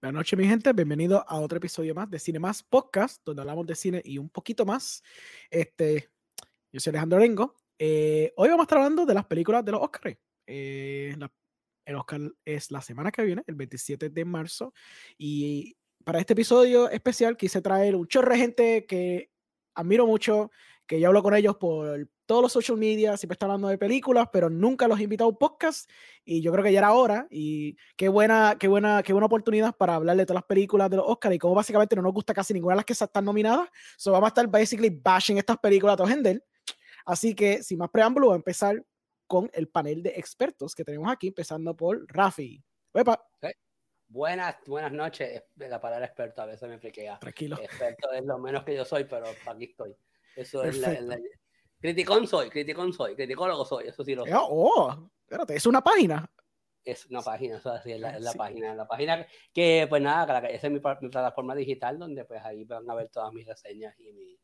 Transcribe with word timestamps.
Buenas 0.00 0.20
noches, 0.20 0.38
mi 0.38 0.46
gente. 0.46 0.72
Bienvenido 0.72 1.24
a 1.28 1.40
otro 1.40 1.58
episodio 1.58 1.94
más 1.94 2.08
de 2.08 2.18
Cine 2.20 2.38
Más 2.38 2.62
Podcast, 2.62 3.20
donde 3.24 3.42
hablamos 3.42 3.66
de 3.66 3.74
cine 3.74 4.00
y 4.04 4.18
un 4.18 4.30
poquito 4.30 4.64
más. 4.64 5.02
Este, 5.50 6.08
yo 6.72 6.78
soy 6.78 6.90
Alejandro 6.92 7.18
Rengo. 7.18 7.56
Eh, 7.78 8.32
hoy 8.36 8.48
vamos 8.48 8.62
a 8.62 8.66
estar 8.66 8.78
hablando 8.78 9.04
de 9.04 9.14
las 9.14 9.26
películas 9.26 9.64
de 9.64 9.72
los 9.72 9.82
Oscars. 9.82 10.16
Eh, 10.46 11.14
la- 11.18 11.32
el 11.84 11.94
Oscar 11.96 12.20
es 12.44 12.70
la 12.70 12.80
semana 12.82 13.10
que 13.10 13.22
viene, 13.22 13.42
el 13.46 13.54
27 13.56 14.10
de 14.10 14.24
marzo. 14.24 14.72
Y 15.16 15.76
para 16.04 16.20
este 16.20 16.34
episodio 16.34 16.88
especial 16.90 17.36
quise 17.36 17.60
traer 17.60 17.96
un 17.96 18.06
chorro 18.06 18.32
de 18.32 18.38
gente 18.38 18.86
que 18.86 19.30
admiro 19.74 20.06
mucho, 20.06 20.50
que 20.86 21.00
yo 21.00 21.08
hablo 21.08 21.22
con 21.22 21.34
ellos 21.34 21.56
por 21.56 22.08
todos 22.28 22.42
los 22.42 22.52
social 22.52 22.76
media, 22.76 23.16
siempre 23.16 23.32
están 23.34 23.48
hablando 23.50 23.68
de 23.68 23.78
películas, 23.78 24.28
pero 24.30 24.50
nunca 24.50 24.86
los 24.86 25.00
he 25.00 25.04
invitado 25.04 25.28
a 25.28 25.32
un 25.32 25.38
podcast. 25.38 25.90
Y 26.26 26.42
yo 26.42 26.52
creo 26.52 26.62
que 26.62 26.70
ya 26.72 26.80
era 26.80 26.92
hora. 26.92 27.26
Y 27.30 27.74
qué 27.96 28.10
buena, 28.10 28.56
qué 28.60 28.68
buena, 28.68 29.02
qué 29.02 29.14
buena 29.14 29.24
oportunidad 29.26 29.74
para 29.74 29.94
hablar 29.94 30.14
de 30.18 30.26
todas 30.26 30.42
las 30.42 30.46
películas 30.46 30.90
de 30.90 30.98
los 30.98 31.06
Oscars 31.08 31.34
y 31.34 31.38
cómo 31.38 31.54
básicamente 31.54 31.96
no 31.96 32.02
nos 32.02 32.12
gusta 32.12 32.34
casi 32.34 32.52
ninguna 32.52 32.74
de 32.74 32.76
las 32.76 32.84
que 32.84 32.92
están 32.92 33.24
nominadas. 33.24 33.70
So 33.96 34.12
vamos 34.12 34.26
a 34.26 34.28
estar 34.28 34.46
basically 34.46 34.90
bashing 34.90 35.38
estas 35.38 35.56
películas 35.56 35.94
a 35.94 35.96
todo 35.96 36.06
gender. 36.06 36.44
Así 37.06 37.34
que 37.34 37.62
sin 37.62 37.78
más 37.78 37.88
preámbulo, 37.88 38.26
voy 38.26 38.34
a 38.34 38.36
empezar 38.36 38.84
con 39.26 39.50
el 39.54 39.68
panel 39.68 40.02
de 40.02 40.10
expertos 40.10 40.74
que 40.74 40.84
tenemos 40.84 41.10
aquí, 41.10 41.28
empezando 41.28 41.74
por 41.74 42.04
Rafi. 42.08 42.62
Buenas, 44.10 44.56
buenas 44.66 44.92
noches. 44.92 45.42
La 45.56 45.80
palabra 45.80 46.04
experto 46.04 46.42
a 46.42 46.46
veces 46.46 46.68
me 46.68 46.78
friquea. 46.78 47.18
tranquilo. 47.18 47.58
Experto 47.58 48.12
es 48.12 48.24
lo 48.24 48.38
menos 48.38 48.64
que 48.64 48.74
yo 48.74 48.84
soy, 48.84 49.04
pero 49.04 49.26
aquí 49.46 49.64
estoy. 49.64 49.94
Eso 50.36 50.62
es 50.62 50.78
la, 50.78 50.88
Perfecto. 50.88 51.10
la- 51.10 51.18
Criticón 51.80 52.26
soy, 52.26 52.50
criticón 52.50 52.92
soy, 52.92 53.14
criticólogo 53.14 53.64
soy, 53.64 53.86
eso 53.88 54.04
sí 54.04 54.14
lo 54.14 54.24
soy. 54.24 54.32
Eh, 54.32 54.36
Oh, 54.40 55.10
espérate, 55.20 55.54
es 55.56 55.66
una 55.66 55.80
página. 55.82 56.28
Es 56.84 57.06
una 57.06 57.20
página, 57.22 57.58
eso 57.58 57.70
así 57.70 57.92
es 57.92 58.00
la, 58.00 58.16
es 58.16 58.22
la 58.22 58.32
Sí. 58.32 58.38
página. 58.38 58.74
La 58.74 58.86
página 58.88 59.26
que, 59.52 59.86
pues 59.88 60.00
nada, 60.02 60.38
esa 60.48 60.66
es 60.66 60.72
mi, 60.72 60.80
plataforma 60.80 61.54
digital 61.54 61.98
donde 61.98 62.24
pues 62.24 62.42
ahí 62.44 62.64
van 62.64 62.88
a 62.90 62.94
ver 62.94 63.08
todas 63.10 63.32
mis 63.32 63.46
reseñas 63.46 63.94
y 64.00 64.12
mi- 64.12 64.38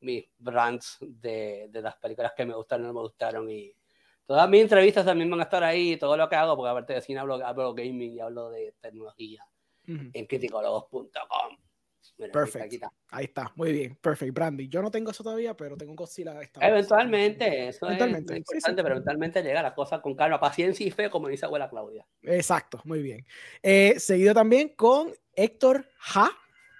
mis 0.00 0.24
brands 0.38 0.98
de, 1.00 1.68
de 1.70 1.82
las 1.82 1.96
películas 1.96 2.32
que 2.36 2.44
me 2.44 2.54
gustaron 2.54 2.84
y 2.84 2.88
no 2.88 2.94
me 2.94 3.00
gustaron 3.00 3.50
y 3.50 3.74
todas 4.26 4.48
mis 4.48 4.62
entrevistas 4.62 5.04
también 5.06 5.30
van 5.30 5.40
a 5.40 5.44
estar 5.44 5.62
ahí, 5.64 5.96
todo 5.96 6.16
lo 6.16 6.28
que 6.28 6.36
hago, 6.36 6.56
porque 6.56 6.70
aparte 6.70 6.92
de 6.94 7.00
cine 7.00 7.20
hablo, 7.20 7.34
hablo 7.46 7.74
gaming 7.74 8.14
y 8.14 8.20
hablo 8.20 8.50
de 8.50 8.74
tecnología 8.80 9.46
en 9.86 10.26
criticólogos.com. 10.26 11.56
Mira, 12.18 12.32
Perfect. 12.32 12.64
aquí 12.64 12.74
está. 12.76 12.90
Ahí 13.08 13.24
está, 13.26 13.52
muy 13.56 13.72
bien, 13.72 13.96
perfect. 13.96 14.32
Brandy, 14.34 14.68
yo 14.68 14.82
no 14.82 14.90
tengo 14.90 15.10
eso 15.10 15.22
todavía, 15.22 15.54
pero 15.56 15.76
tengo 15.76 15.92
un 15.92 15.96
Godzilla. 15.96 16.40
esta 16.40 16.60
vez. 16.60 16.68
Eventualmente, 16.68 17.68
eso 17.68 17.86
Eventualmente, 17.86 18.32
es 18.34 18.38
importante, 18.38 18.80
sí. 18.80 18.82
pero 18.82 18.94
eventualmente 18.94 19.42
llega 19.42 19.62
la 19.62 19.74
cosa 19.74 20.00
con 20.00 20.14
calma, 20.14 20.38
paciencia 20.40 20.86
y 20.86 20.90
fe, 20.90 21.10
como 21.10 21.28
dice 21.28 21.46
abuela 21.46 21.68
Claudia. 21.68 22.06
Exacto, 22.22 22.80
muy 22.84 23.02
bien. 23.02 23.24
Eh, 23.62 23.98
seguido 23.98 24.34
también 24.34 24.70
con 24.70 25.12
Héctor 25.34 25.86
Ja. 25.98 26.30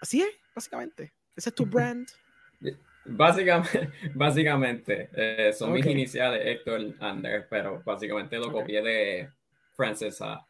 Así 0.01 0.23
es, 0.23 0.29
básicamente. 0.55 1.13
Ese 1.35 1.51
es 1.51 1.55
tu 1.55 1.67
brand. 1.67 2.09
Básicamente, 3.09 3.91
básicamente 4.15 5.11
eh, 5.15 5.53
son 5.53 5.73
mis 5.73 5.85
Ok. 5.87 5.93
iniciales 5.93 6.43
Héctor 6.45 6.95
Ander, 6.99 7.47
pero 7.49 7.81
básicamente 7.85 8.37
lo 8.37 8.51
copié 8.51 8.83
de 8.83 9.31
Frances 9.75 10.21
Ha. 10.21 10.45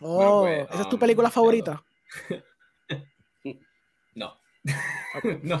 Oh, 0.00 0.42
pues, 0.42 0.68
¿esa 0.70 0.82
es 0.82 0.88
tu 0.88 0.96
um, 0.96 1.00
película 1.00 1.30
favorita? 1.30 1.82
No. 5.42 5.58
no. 5.58 5.60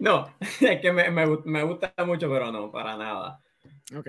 No, 0.00 0.36
es 0.60 0.80
que 0.80 0.92
me, 0.92 1.10
me 1.10 1.26
me 1.44 1.62
gusta 1.62 1.92
mucho, 2.06 2.30
pero 2.30 2.50
no, 2.50 2.70
para 2.72 2.96
nada. 2.96 3.40
ok. 3.94 4.08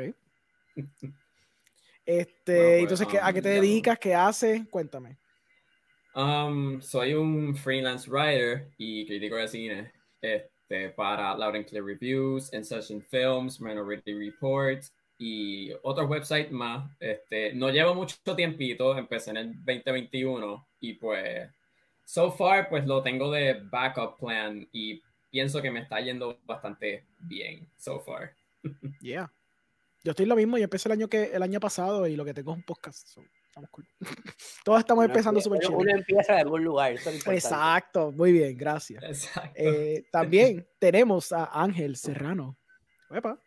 Este, 2.05 2.53
Bueno, 2.55 2.69
pues, 2.69 2.81
entonces, 2.83 3.07
¿qué- 3.07 3.19
¿a 3.21 3.33
qué 3.33 3.41
te 3.41 3.49
um, 3.49 3.61
dedicas? 3.61 3.99
¿Qué 3.99 4.15
haces? 4.15 4.61
Cuéntame. 4.69 5.17
Um, 6.15 6.81
soy 6.81 7.13
un 7.13 7.55
freelance 7.55 8.09
writer 8.09 8.71
y 8.77 9.05
crítico 9.05 9.35
de 9.35 9.47
cine 9.47 9.91
este, 10.21 10.89
para 10.91 11.35
Loud 11.35 11.56
and 11.56 11.66
Clear 11.67 11.83
Reviews, 11.83 12.51
In 12.53 12.63
Session 12.63 13.01
Films, 13.01 13.59
Minority 13.59 14.13
Report 14.13 14.83
y 15.19 15.72
otros 15.83 16.09
websites 16.09 16.51
más. 16.51 16.89
Este, 17.00 17.53
no 17.53 17.69
llevo 17.69 17.94
mucho 17.94 18.16
tiempito, 18.35 18.97
empecé 18.97 19.31
en 19.31 19.38
el 19.38 19.53
2021 19.66 20.67
y 20.79 20.94
pues, 20.94 21.50
so 22.07 22.31
far, 22.31 22.69
pues 22.69 22.85
lo 22.85 23.03
tengo 23.03 23.29
de 23.31 23.59
backup 23.69 24.18
plan 24.18 24.66
y 24.72 25.03
pienso 25.29 25.62
que 25.62 25.69
me 25.69 25.81
está 25.81 26.00
yendo 26.00 26.40
bastante 26.45 27.06
bien, 27.19 27.69
so 27.75 28.00
far. 28.00 28.34
Yeah. 29.01 29.31
Yo 30.03 30.12
estoy 30.12 30.25
lo 30.25 30.35
mismo. 30.38 30.57
Yo 30.57 30.63
empecé 30.63 30.88
el 30.88 30.94
año, 30.94 31.09
que, 31.09 31.23
el 31.34 31.44
año 31.44 31.59
pasado 31.59 32.07
y 32.07 32.16
lo 32.16 32.23
que 32.23 32.34
tengo 32.34 32.51
es 32.51 32.57
un 32.57 32.63
podcast. 32.63 33.07
so, 33.07 33.22
estamos 33.47 33.69
cool. 33.72 33.85
Todos 34.63 34.79
estamos 34.79 35.03
Uno 35.03 35.13
empezando 35.13 35.41
súper 35.41 35.59
uno- 35.59 35.68
chévere. 35.68 35.91
Uno 35.91 36.00
empieza 36.00 36.34
de 36.34 36.41
algún 36.41 36.63
lugar, 36.63 36.94
eso 36.94 37.09
es. 37.09 37.28
Exacto, 37.28 38.12
muy 38.13 38.31
bien, 38.31 38.57
gracias. 38.57 39.03
Exacto. 39.03 39.51
Eh, 39.56 40.06
también 40.09 40.66
tenemos 40.79 41.34
a 41.34 41.62
Ángel 41.62 41.97
Serrano. 41.97 42.57
Epa. 43.09 43.38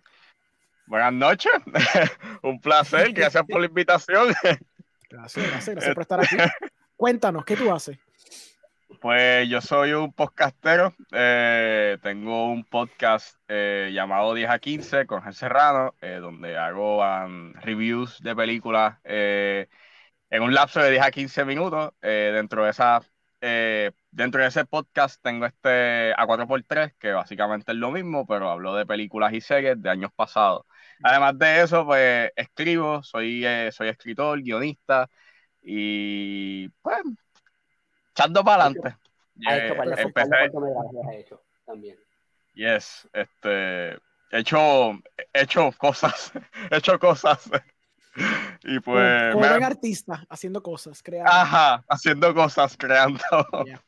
Buenas 0.87 1.13
noches, 1.15 1.53
un 2.43 2.61
placer, 2.61 3.13
gracias 3.13 3.45
por 3.49 3.61
la 3.61 3.67
invitación. 3.69 4.35
Gracias, 5.09 5.47
gracias, 5.47 5.75
gracias 5.77 5.95
por 5.95 6.03
estar 6.03 6.21
aquí. 6.21 6.37
Cuéntanos, 6.97 7.45
¿qué 7.45 7.57
tú 7.57 7.73
haces? 7.73 7.97
Pues 9.01 9.49
yo 9.49 9.63
soy 9.63 9.93
un 9.95 10.13
podcastero, 10.13 10.95
eh, 11.13 11.97
tengo 12.03 12.53
un 12.53 12.65
podcast 12.65 13.35
eh, 13.49 13.91
llamado 13.95 14.35
10 14.35 14.51
a 14.51 14.59
15 14.59 15.07
con 15.07 15.21
Ángel 15.21 15.33
Serrano, 15.35 15.95
eh, 16.03 16.19
donde 16.21 16.59
hago 16.59 16.99
um, 17.01 17.55
reviews 17.55 18.21
de 18.21 18.37
películas 18.37 18.99
en 19.05 20.43
un 20.43 20.53
lapso 20.53 20.81
de 20.81 20.91
10 20.91 21.03
a 21.03 21.11
15 21.11 21.45
minutos. 21.47 21.93
Dentro, 22.03 22.65
de 22.65 22.71
esa, 22.71 23.01
dentro 24.11 24.43
de 24.43 24.49
ese 24.49 24.67
podcast 24.67 25.23
tengo 25.23 25.47
este 25.47 26.13
A4x3, 26.17 26.95
que 26.99 27.13
básicamente 27.13 27.73
es 27.73 27.79
lo 27.79 27.91
mismo, 27.91 28.27
pero 28.27 28.51
hablo 28.51 28.75
de 28.75 28.85
películas 28.85 29.33
y 29.33 29.41
series 29.41 29.81
de 29.81 29.89
años 29.89 30.11
pasados. 30.15 30.67
Además 31.03 31.39
de 31.39 31.63
eso, 31.63 31.87
pues 31.87 32.33
escribo, 32.37 33.03
soy, 33.03 33.47
soy 33.73 33.89
escritor, 33.89 34.43
guionista 34.43 35.09
y 35.63 36.69
pues 36.83 37.03
echando 38.21 38.45
para 38.45 38.65
adelante. 38.65 38.97
Ha 39.47 39.57
hecho 39.57 39.75
hecho 41.13 41.43
también. 41.65 41.97
yes, 42.55 43.09
este, 43.13 43.93
he 44.31 44.39
hecho, 44.39 44.93
he 45.33 45.43
hecho 45.43 45.71
cosas, 45.79 46.33
he 46.71 46.77
hecho 46.77 46.99
cosas 46.99 47.51
y 48.65 48.81
Como, 48.81 48.97
pues, 48.97 49.33
como 49.33 49.49
buen 49.49 49.65
artista, 49.65 50.27
haciendo 50.29 50.63
cosas, 50.63 51.03
creando. 51.03 51.33
ajá, 51.33 51.85
haciendo 51.89 52.35
cosas, 52.35 52.77
creando. 52.77 53.21
Yeah, 53.65 53.81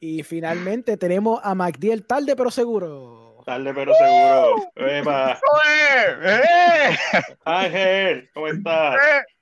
y 0.00 0.22
finalmente 0.22 0.96
tenemos 0.96 1.40
a 1.42 1.54
MacDiel 1.54 2.06
tarde 2.06 2.36
pero 2.36 2.50
seguro. 2.50 3.42
Tarde 3.46 3.74
pero 3.74 3.94
seguro. 3.94 4.70
Epa. 4.74 5.32
¡Eh! 5.32 6.16
¡Eh! 6.22 6.96
Ángel, 7.44 8.30
¿cómo 8.32 8.48
estás? 8.48 8.94
¡Eh! 8.96 9.33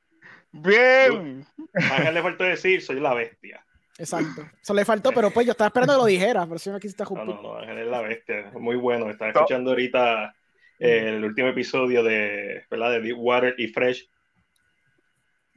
Bien. 0.52 1.46
Ángel 1.74 2.14
le 2.14 2.22
faltó 2.22 2.44
decir, 2.44 2.82
soy 2.82 3.00
la 3.00 3.14
bestia. 3.14 3.64
Exacto. 3.98 4.46
Eso 4.60 4.74
le 4.74 4.84
faltó, 4.84 5.12
pero 5.12 5.30
pues 5.30 5.46
yo 5.46 5.52
estaba 5.52 5.68
esperando 5.68 5.94
que 5.94 5.98
lo 5.98 6.06
dijera, 6.06 6.46
pero 6.46 6.58
si 6.58 6.70
no 6.70 6.78
quisiste 6.80 7.04
No, 7.04 7.24
no, 7.24 7.42
no, 7.42 7.56
Ángel 7.58 7.78
es 7.78 7.86
la 7.86 8.00
bestia. 8.02 8.50
Muy 8.58 8.76
bueno. 8.76 9.08
Estaba 9.10 9.30
escuchando 9.30 9.70
ahorita 9.70 10.34
eh, 10.78 11.08
el 11.08 11.24
último 11.24 11.48
episodio 11.48 12.02
de, 12.02 12.64
¿verdad? 12.70 12.90
de 12.92 13.00
Deep 13.00 13.16
Water 13.18 13.54
y 13.58 13.68
Fresh. 13.68 14.08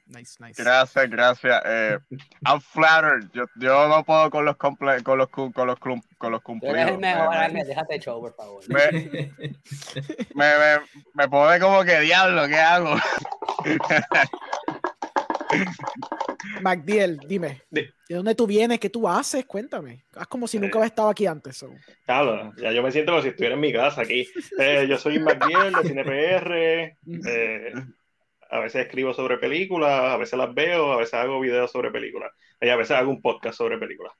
Nice, 0.07 0.35
nice. 0.39 0.61
Gracias, 0.61 1.09
gracias. 1.09 1.61
Eh, 1.66 1.97
I'm 2.45 2.61
flattered. 2.61 3.28
Yo, 3.34 3.45
yo 3.55 3.88
no 3.88 4.03
puedo 4.03 4.29
con 4.29 4.45
los 4.45 4.55
comple 4.55 5.01
con 5.01 5.17
los 5.17 5.29
con 5.29 5.51
los 5.66 5.79
cum- 5.79 6.03
con 6.19 6.31
los 6.31 6.44
Tú 6.44 6.51
eres 6.51 6.61
cumplidos. 6.61 6.89
el 6.91 6.97
mejor, 7.00 7.51
Me- 7.51 7.66
déjate 7.66 8.00
show, 8.00 8.22
por 8.22 8.35
favor. 8.35 8.63
me, 8.69 8.91
me, 10.35 10.45
me, 10.59 10.79
me 11.16 11.28
pone 11.28 11.59
como 11.59 11.84
que 11.84 12.01
diablo, 12.01 12.47
¿qué 12.47 12.57
hago? 12.59 12.95
MacDiel, 16.61 17.17
dime, 17.27 17.61
De- 17.69 17.93
¿de 18.09 18.15
dónde 18.15 18.35
tú 18.35 18.47
vienes? 18.47 18.79
¿Qué 18.79 18.89
tú 18.89 19.07
haces? 19.07 19.45
Cuéntame. 19.45 20.03
Haz 20.15 20.27
como 20.27 20.47
si 20.47 20.57
Eh. 20.57 20.59
nunca 20.59 20.77
habías 20.79 20.91
estado 20.91 21.09
aquí 21.09 21.25
antes. 21.25 21.57
so. 21.57 21.69
Claro, 22.05 22.53
ya 22.57 22.71
yo 22.71 22.83
me 22.83 22.91
siento 22.91 23.11
como 23.11 23.21
si 23.21 23.29
estuviera 23.29 23.55
en 23.55 23.61
mi 23.61 23.73
casa 23.73 24.01
aquí. 24.01 24.27
Eh, 24.59 24.85
yo 24.89 24.97
soy 24.97 25.19
MacDiel 25.19 25.73
de 25.73 25.83
CinePR. 25.87 26.97
eh, 27.27 27.73
a 28.49 28.59
veces 28.59 28.85
escribo 28.85 29.13
sobre 29.13 29.37
películas, 29.37 30.13
a 30.13 30.17
veces 30.17 30.37
las 30.37 30.53
veo, 30.53 30.93
a 30.93 30.97
veces 30.97 31.13
hago 31.15 31.39
videos 31.39 31.71
sobre 31.71 31.91
películas. 31.91 32.31
Y 32.61 32.69
a 32.69 32.75
veces 32.75 32.95
hago 32.97 33.09
un 33.09 33.21
podcast 33.21 33.57
sobre 33.57 33.77
películas. 33.77 34.13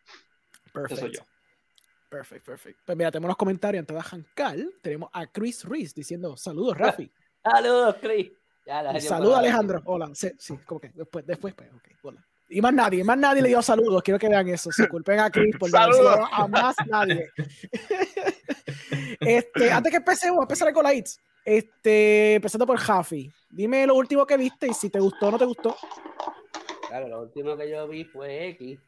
Eso 0.66 0.74
Perfecto. 0.74 0.96
soy 1.06 1.14
yo. 1.14 1.22
Perfecto, 2.10 2.52
perfecto. 2.52 2.82
Pues 2.86 2.98
mira, 2.98 3.12
tenemos 3.12 3.30
los 3.30 3.38
comentarios 3.38 3.82
antes 3.82 3.94
de 3.96 4.00
arrancar. 4.00 4.58
Tenemos 4.82 5.10
a 5.14 5.28
Chris 5.28 5.64
Ruiz 5.64 5.94
diciendo 5.94 6.36
saludos, 6.38 6.78
Rafi. 6.78 7.12
Saludos, 7.44 7.96
Chris. 8.02 8.32
Saludos, 9.00 9.38
Alejandro. 9.38 9.82
Hola. 9.86 10.10
Sí, 10.14 10.32
sí, 10.38 10.58
como 10.66 10.82
que 10.82 10.90
después, 10.90 11.26
después, 11.26 11.54
pues, 11.54 11.72
ok, 11.74 11.88
hola. 12.04 12.26
Y 12.48 12.62
más 12.62 12.74
nadie, 12.74 13.04
más 13.04 13.18
nadie 13.18 13.42
le 13.42 13.48
dio 13.50 13.62
saludos. 13.62 14.04
Quiero 14.04 14.20
que 14.20 14.30
vean 14.30 14.48
eso. 14.50 14.70
Disculpen 14.76 15.20
a 15.20 15.32
Chris 15.32 15.56
por 15.58 15.70
Saludos. 15.70 16.20
a 16.32 16.48
más 16.48 16.76
nadie. 16.88 17.30
este, 19.20 19.72
antes 19.72 19.92
que 19.92 19.98
empecemos, 19.98 20.42
empezar 20.42 20.72
con 20.74 20.84
la 20.84 20.94
hits. 20.94 21.20
Este, 21.44 22.36
empezando 22.36 22.66
por 22.66 22.78
Jafi. 22.78 23.32
Dime 23.50 23.86
lo 23.88 23.96
último 23.96 24.26
que 24.26 24.38
viste 24.38 24.68
y 24.68 24.74
si 24.74 24.90
te 24.90 25.00
gustó 25.00 25.28
o 25.28 25.32
no 25.32 25.38
te 25.40 25.46
gustó. 25.46 25.76
Claro, 26.88 27.08
lo 27.08 27.22
último 27.22 27.58
que 27.58 27.70
yo 27.70 27.88
vi 27.88 28.04
fue 28.06 28.50
X, 28.50 28.80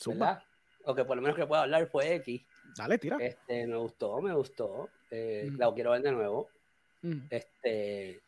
Zumba. 0.00 0.26
¿verdad? 0.26 0.42
O 0.84 0.94
que 0.94 1.04
por 1.04 1.16
lo 1.16 1.22
menos 1.22 1.36
que 1.36 1.46
puedo 1.46 1.62
hablar 1.62 1.86
fue 1.88 2.14
X. 2.16 2.42
Dale, 2.76 2.98
tira. 2.98 3.16
Este, 3.20 3.66
me 3.66 3.76
gustó, 3.76 4.20
me 4.20 4.34
gustó. 4.34 4.88
Eh, 5.10 5.48
Mm. 5.50 5.56
La 5.58 5.72
quiero 5.72 5.90
ver 5.92 6.02
de 6.02 6.12
nuevo. 6.12 6.48
Mm. 7.02 7.18
Este, 7.30 8.20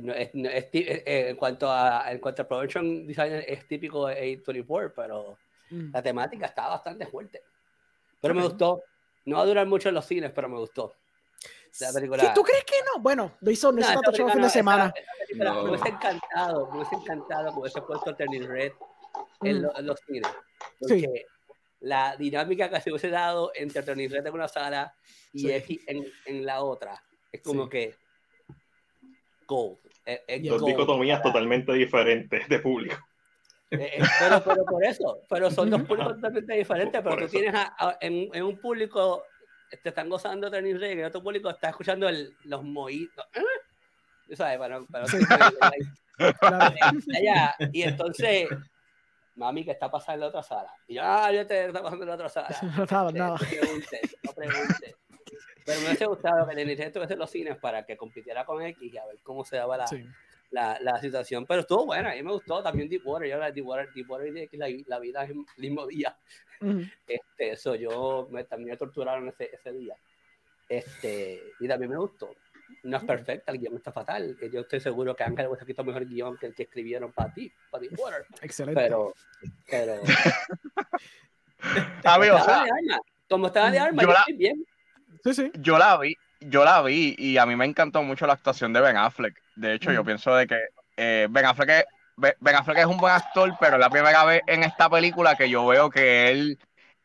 no- 0.00 0.12
es- 0.14 0.30
es 0.34 0.68
eh, 0.72 1.28
en 1.30 1.36
cuanto 1.36 1.70
a 1.70 2.10
en 2.10 2.18
cuanto 2.18 2.42
a 2.42 2.48
production 2.48 3.06
design 3.06 3.42
es 3.46 3.66
típico 3.68 4.06
de 4.06 4.16
A24, 4.44 4.92
pero 4.94 5.38
Mm. 5.70 5.92
la 5.92 6.02
temática 6.02 6.46
está 6.46 6.68
bastante 6.68 7.06
fuerte. 7.06 7.42
Pero 8.20 8.34
me 8.34 8.42
Ok. 8.42 8.48
gustó. 8.50 8.82
No 9.26 9.36
va 9.36 9.42
a 9.42 9.46
durar 9.46 9.66
mucho 9.66 9.88
en 9.88 9.94
los 9.94 10.04
cines, 10.04 10.30
pero 10.32 10.48
me 10.48 10.58
gustó. 10.58 10.94
La 11.80 11.92
película- 11.92 12.22
Sí, 12.22 12.28
¿Tú 12.34 12.42
crees 12.42 12.64
que 12.64 12.76
no? 12.94 13.00
Bueno, 13.02 13.36
no 13.40 13.50
hizo, 13.50 13.72
no 13.72 13.80
hizo 13.80 13.92
tanto 13.92 14.12
show 14.12 14.28
fin 14.30 14.42
de 14.42 14.50
semana. 14.50 14.92
esa- 14.96 15.32
esa 15.34 15.44
No. 15.44 15.62
Me 15.64 15.70
hubiese 15.70 15.88
encantado, 15.88 16.70
me 16.70 16.76
hubiese 16.76 16.94
encantado 16.94 17.52
que 17.52 17.58
hubiese 17.60 17.82
puesto 17.82 18.14
Turning 18.14 18.46
Red 18.48 18.72
en, 19.42 19.58
Mm. 19.58 19.62
lo- 19.62 19.78
en 19.78 19.86
los 19.86 20.00
cines. 20.06 20.30
Sí. 20.82 21.02
Porque 21.02 21.26
la 21.80 22.16
dinámica 22.16 22.68
que 22.70 22.80
se 22.80 22.90
hubiese 22.90 23.10
dado 23.10 23.50
entre 23.54 23.82
Turning 23.82 24.08
Red 24.10 24.26
en 24.26 24.34
una 24.34 24.46
sala 24.48 24.94
y 25.32 25.40
Sí. 25.40 25.52
X 25.52 25.80
en, 25.88 26.06
en 26.26 26.46
la 26.46 26.62
otra 26.62 27.02
es 27.32 27.42
como 27.42 27.64
Sí. 27.64 27.70
que 27.70 27.94
gold. 29.46 29.78
Es, 30.04 30.20
es 30.26 30.42
Yeah. 30.42 30.52
Dos 30.52 30.60
gold. 30.62 30.72
dicotomías 30.72 31.22
totalmente 31.22 31.72
diferentes 31.72 32.48
de 32.48 32.58
público. 32.58 32.96
Eh, 33.70 33.90
eh, 33.98 34.02
pero, 34.20 34.42
pero 34.44 34.64
por 34.64 34.84
eso, 34.84 35.18
pero 35.28 35.50
son 35.50 35.70
dos 35.70 35.82
públicos 35.88 36.14
totalmente 36.16 36.54
diferentes, 36.54 37.00
Por 37.02 37.14
pero 37.14 37.28
tú 37.28 37.36
eso. 37.36 37.42
tienes 37.42 37.54
a- 37.54 37.74
a- 37.78 37.98
en, 38.00 38.28
en 38.32 38.42
un 38.42 38.58
público 38.58 39.24
te 39.82 39.88
están 39.88 40.08
gozando 40.08 40.50
Turning 40.50 40.78
Red 40.78 40.96
y 40.96 41.00
en 41.00 41.04
otro 41.06 41.22
público 41.22 41.50
está 41.50 41.70
escuchando 41.70 42.08
el, 42.08 42.36
los 42.44 42.62
mojitos. 42.62 43.24
¿eh? 43.34 44.36
¿Sabes? 44.36 44.58
Para, 44.58 44.80
para, 44.82 45.04
allá. 47.16 47.54
Y 47.72 47.82
entonces, 47.82 48.48
mami, 49.34 49.64
¿qué 49.64 49.72
está 49.72 49.90
pasando 49.90 50.14
en 50.14 50.20
la 50.20 50.26
otra 50.28 50.42
sala? 50.42 50.72
Y 50.86 50.94
yo, 50.94 51.02
ah, 51.04 51.32
yo 51.32 51.46
te 51.46 51.66
está 51.66 51.82
pasando 51.82 52.04
en 52.04 52.08
la 52.08 52.14
otra 52.14 52.28
sala. 52.28 52.48
nada. 53.12 53.30
No 53.32 53.36
pregunte, 53.38 54.00
no 54.22 54.32
pregunte. 54.32 54.96
Pero 55.64 55.80
me 55.80 55.86
hubiese 55.86 56.06
gustado 56.06 56.46
que 56.46 56.54
Denis 56.54 56.78
estuviese 56.80 57.14
en 57.14 57.18
los 57.18 57.30
cines 57.30 57.56
para 57.58 57.84
que 57.86 57.96
compitiera 57.96 58.44
con 58.44 58.62
X 58.62 58.92
y 58.92 58.96
a 58.98 59.06
ver 59.06 59.18
cómo 59.22 59.44
se 59.44 59.56
daba 59.56 59.76
la, 59.78 59.86
Sí. 59.86 60.04
la, 60.50 60.78
la 60.80 61.00
situación. 61.00 61.46
Pero 61.46 61.60
estuvo 61.62 61.86
buena, 61.86 62.12
a 62.12 62.14
mí 62.14 62.22
me 62.22 62.32
gustó 62.32 62.62
también 62.62 62.88
Deepwater. 62.88 63.28
Yo 63.28 63.38
la 63.38 63.50
Deepwater, 63.50 63.92
Deepwater 63.92 64.36
y 64.36 64.40
X, 64.42 64.58
la, 64.58 64.68
la 64.86 64.98
vida 64.98 65.24
es 65.24 65.30
el 65.30 65.44
mismo 65.56 65.86
día. 65.86 66.16
Este, 67.06 67.52
eso 67.52 67.74
yo 67.74 68.28
me, 68.30 68.44
también 68.44 68.70
me 68.70 68.76
torturaron 68.76 69.28
ese, 69.28 69.50
ese 69.54 69.72
día. 69.72 69.96
Este, 70.68 71.42
y 71.60 71.68
también 71.68 71.90
me 71.90 71.96
gustó. 71.98 72.34
No 72.82 72.96
es 72.96 73.04
perfecta, 73.04 73.52
el 73.52 73.58
guion 73.58 73.76
está 73.76 73.92
fatal. 73.92 74.36
Yo 74.52 74.60
estoy 74.60 74.80
seguro 74.80 75.14
que 75.14 75.22
Ángel 75.24 75.46
hubiese 75.46 75.62
escrito 75.62 75.84
mejor 75.84 76.06
guion 76.06 76.36
que 76.38 76.46
el 76.46 76.54
que 76.54 76.64
escribieron 76.64 77.12
para 77.12 77.32
ti, 77.32 77.52
para 77.70 77.82
Deepwater. 77.82 78.26
Excelente. 78.42 78.80
Pero, 78.80 79.14
pero. 79.68 80.00
Amigo, 82.04 82.36
o 82.36 82.38
como 82.38 82.44
sea, 82.44 82.50
estaba 82.64 82.64
de 82.64 82.70
arma, 82.70 83.00
como 83.28 83.46
estaba 83.46 83.70
de 83.70 83.78
arma, 83.78 84.02
yo 84.02 84.08
yo, 84.08 84.12
la- 84.12 84.18
estoy 84.20 84.36
bien. 84.36 84.66
Sí, 85.24 85.34
sí. 85.34 85.50
yo 85.54 85.78
la 85.78 85.96
vi, 85.98 86.16
yo 86.40 86.64
la 86.64 86.82
vi 86.82 87.14
y 87.18 87.38
a 87.38 87.46
mí 87.46 87.56
me 87.56 87.64
encantó 87.64 88.02
mucho 88.02 88.26
la 88.26 88.34
actuación 88.34 88.72
de 88.72 88.80
Ben 88.80 88.96
Affleck. 88.96 89.40
De 89.56 89.74
hecho, 89.74 89.90
yo 89.92 90.02
Mm. 90.02 90.06
pienso 90.06 90.34
de 90.36 90.46
que 90.46 90.58
eh, 90.96 91.26
Ben 91.30 91.46
Affleck 91.46 91.70
es, 91.70 91.84
Ben 92.16 92.34
Ben 92.40 92.54
Affleck 92.56 92.78
es 92.78 92.86
un 92.86 92.98
buen 92.98 93.14
actor, 93.14 93.52
pero 93.58 93.74
es 93.74 93.80
la 93.80 93.90
primera 93.90 94.24
vez 94.24 94.42
en 94.46 94.62
esta 94.62 94.88
película 94.90 95.34
que 95.36 95.48
yo 95.50 95.66
veo 95.66 95.90
que 95.90 96.30
él 96.30 96.58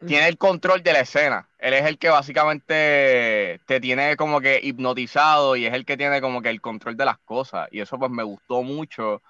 tiene 0.05 0.27
el 0.27 0.37
control 0.37 0.81
de 0.83 0.93
la 0.93 0.99
escena. 1.01 1.49
Él 1.57 1.73
es 1.73 1.85
el 1.85 1.97
que 1.97 2.09
básicamente 2.09 3.59
te 3.65 3.79
tiene 3.79 4.15
como 4.15 4.39
que 4.41 4.59
hipnotizado 4.63 5.55
y 5.55 5.65
es 5.65 5.73
el 5.73 5.85
que 5.85 5.97
tiene 5.97 6.21
como 6.21 6.41
que 6.41 6.49
el 6.49 6.61
control 6.61 6.95
de 6.95 7.05
las 7.05 7.17
cosas. 7.19 7.67
Y 7.71 7.81
eso 7.81 7.97
pues 7.99 8.11
me 8.11 8.23
gustó 8.23 8.61
mucho. 8.63 9.21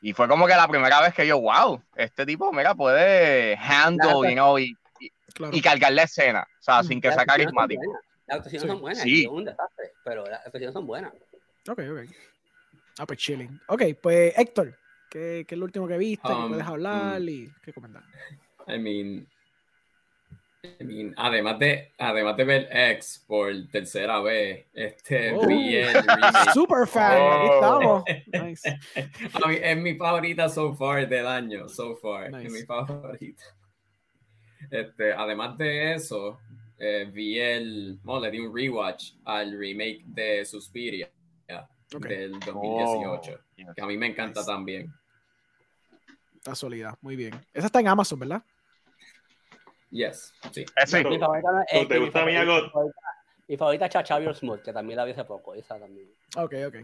Y 0.00 0.12
fue 0.12 0.28
como 0.28 0.46
que 0.46 0.54
la 0.54 0.68
primera 0.68 1.00
vez 1.00 1.12
que 1.14 1.26
yo, 1.26 1.40
wow, 1.40 1.82
este 1.96 2.24
tipo, 2.24 2.52
mira, 2.52 2.74
puede 2.74 3.56
handle, 3.56 4.06
Claro. 4.08 4.24
you 4.24 4.32
know, 4.32 4.58
y, 4.58 4.76
Claro. 5.34 5.52
y 5.54 5.60
cargar 5.60 5.92
la 5.92 6.04
escena, 6.04 6.46
o 6.58 6.62
sea, 6.62 6.82
Mm. 6.82 6.86
sin 6.86 7.00
que 7.00 7.12
sea 7.12 7.26
carismático. 7.26 7.82
Las 8.28 8.36
actuaciones 8.38 8.62
Sí. 8.62 8.68
son 8.68 8.80
buenas, 8.80 9.02
Sí. 9.02 9.20
es 9.22 9.28
un 9.28 9.44
desastre, 9.44 9.92
pero 10.04 10.24
las 10.26 10.40
actuaciones 10.46 10.72
son 10.74 10.86
buenas. 10.86 11.12
Ok, 11.68 11.80
ok. 11.90 12.00
Ah, 12.98 13.06
pues 13.06 13.18
chilling. 13.18 13.60
Ok, 13.68 13.82
pues 14.00 14.36
Héctor, 14.38 14.76
¿qué, 15.10 15.44
qué 15.48 15.54
es 15.54 15.58
lo 15.58 15.64
último 15.64 15.86
que 15.88 15.96
viste? 15.98 16.26
¿Qué 16.28 16.34
Um, 16.34 16.48
puedes 16.50 16.66
hablar 16.66 17.20
mm. 17.20 17.28
y 17.28 17.48
qué 17.64 17.72
comentar? 17.72 18.02
I 18.66 18.78
mean, 18.78 19.26
I 20.80 20.84
mean, 20.84 21.14
además 21.16 21.58
de, 21.60 21.92
además 21.98 22.36
de 22.36 22.44
ver 22.44 22.68
X 22.70 23.24
por 23.26 23.50
tercera 23.70 24.20
vez, 24.20 24.66
este, 24.74 25.32
Oh. 25.32 25.46
vi 25.46 25.76
el 25.76 25.94
remake. 25.94 26.52
Super 26.52 26.86
fan, 26.86 27.12
aquí 27.12 27.48
Oh. 27.50 27.54
estamos. 27.54 28.04
Nice. 28.44 28.78
Es 29.62 29.76
mi 29.78 29.94
favorita 29.96 30.48
so 30.48 30.74
far 30.74 31.08
del 31.08 31.26
año, 31.26 31.68
so 31.68 31.96
far. 31.96 32.30
Nice. 32.32 32.46
Es 32.48 32.52
mi 32.52 32.62
favorita. 32.66 33.42
Este, 34.70 35.12
además 35.12 35.56
de 35.56 35.94
eso, 35.94 36.40
eh, 36.78 37.08
vi 37.12 37.38
el. 37.38 37.98
Bueno, 38.02 38.20
le 38.22 38.30
di 38.30 38.38
un 38.40 38.54
rewatch 38.56 39.12
al 39.24 39.58
remake 39.58 40.02
de 40.06 40.44
Suspiria 40.44 41.10
del 42.00 42.38
2018. 42.40 43.32
Oh, 43.68 43.74
Que 43.74 43.80
a 43.82 43.86
mí 43.86 43.96
me 43.96 44.06
encanta 44.06 44.40
Nice. 44.40 44.50
también. 44.52 44.92
está 46.36 46.54
sólida, 46.54 46.96
muy 47.02 47.16
bien. 47.16 47.34
Esa 47.52 47.66
está 47.66 47.80
en 47.80 47.88
Amazon, 47.88 48.18
¿verdad? 48.20 48.42
Yes, 49.90 50.32
sí. 50.52 50.64
Sí. 50.86 50.96
Mi 51.04 51.18
favorita 51.18 51.64
¿Te 51.70 51.98
mi 51.98 52.04
gusta 52.04 52.22
a 52.22 52.26
mí 52.26 52.32
favorita- 52.34 52.62
mi 52.62 52.70
favorita- 52.70 53.00
Mi 53.48 53.56
favorita 53.56 53.86
es 53.86 53.92
Chachavior 53.92 54.34
Smooth, 54.36 54.62
que 54.62 54.72
también 54.72 54.98
la 54.98 55.04
vi 55.06 55.12
hace 55.12 55.24
poco, 55.24 55.54
esa 55.54 55.78
también. 55.78 56.08
Ok, 56.36 56.54
ok. 56.66 56.76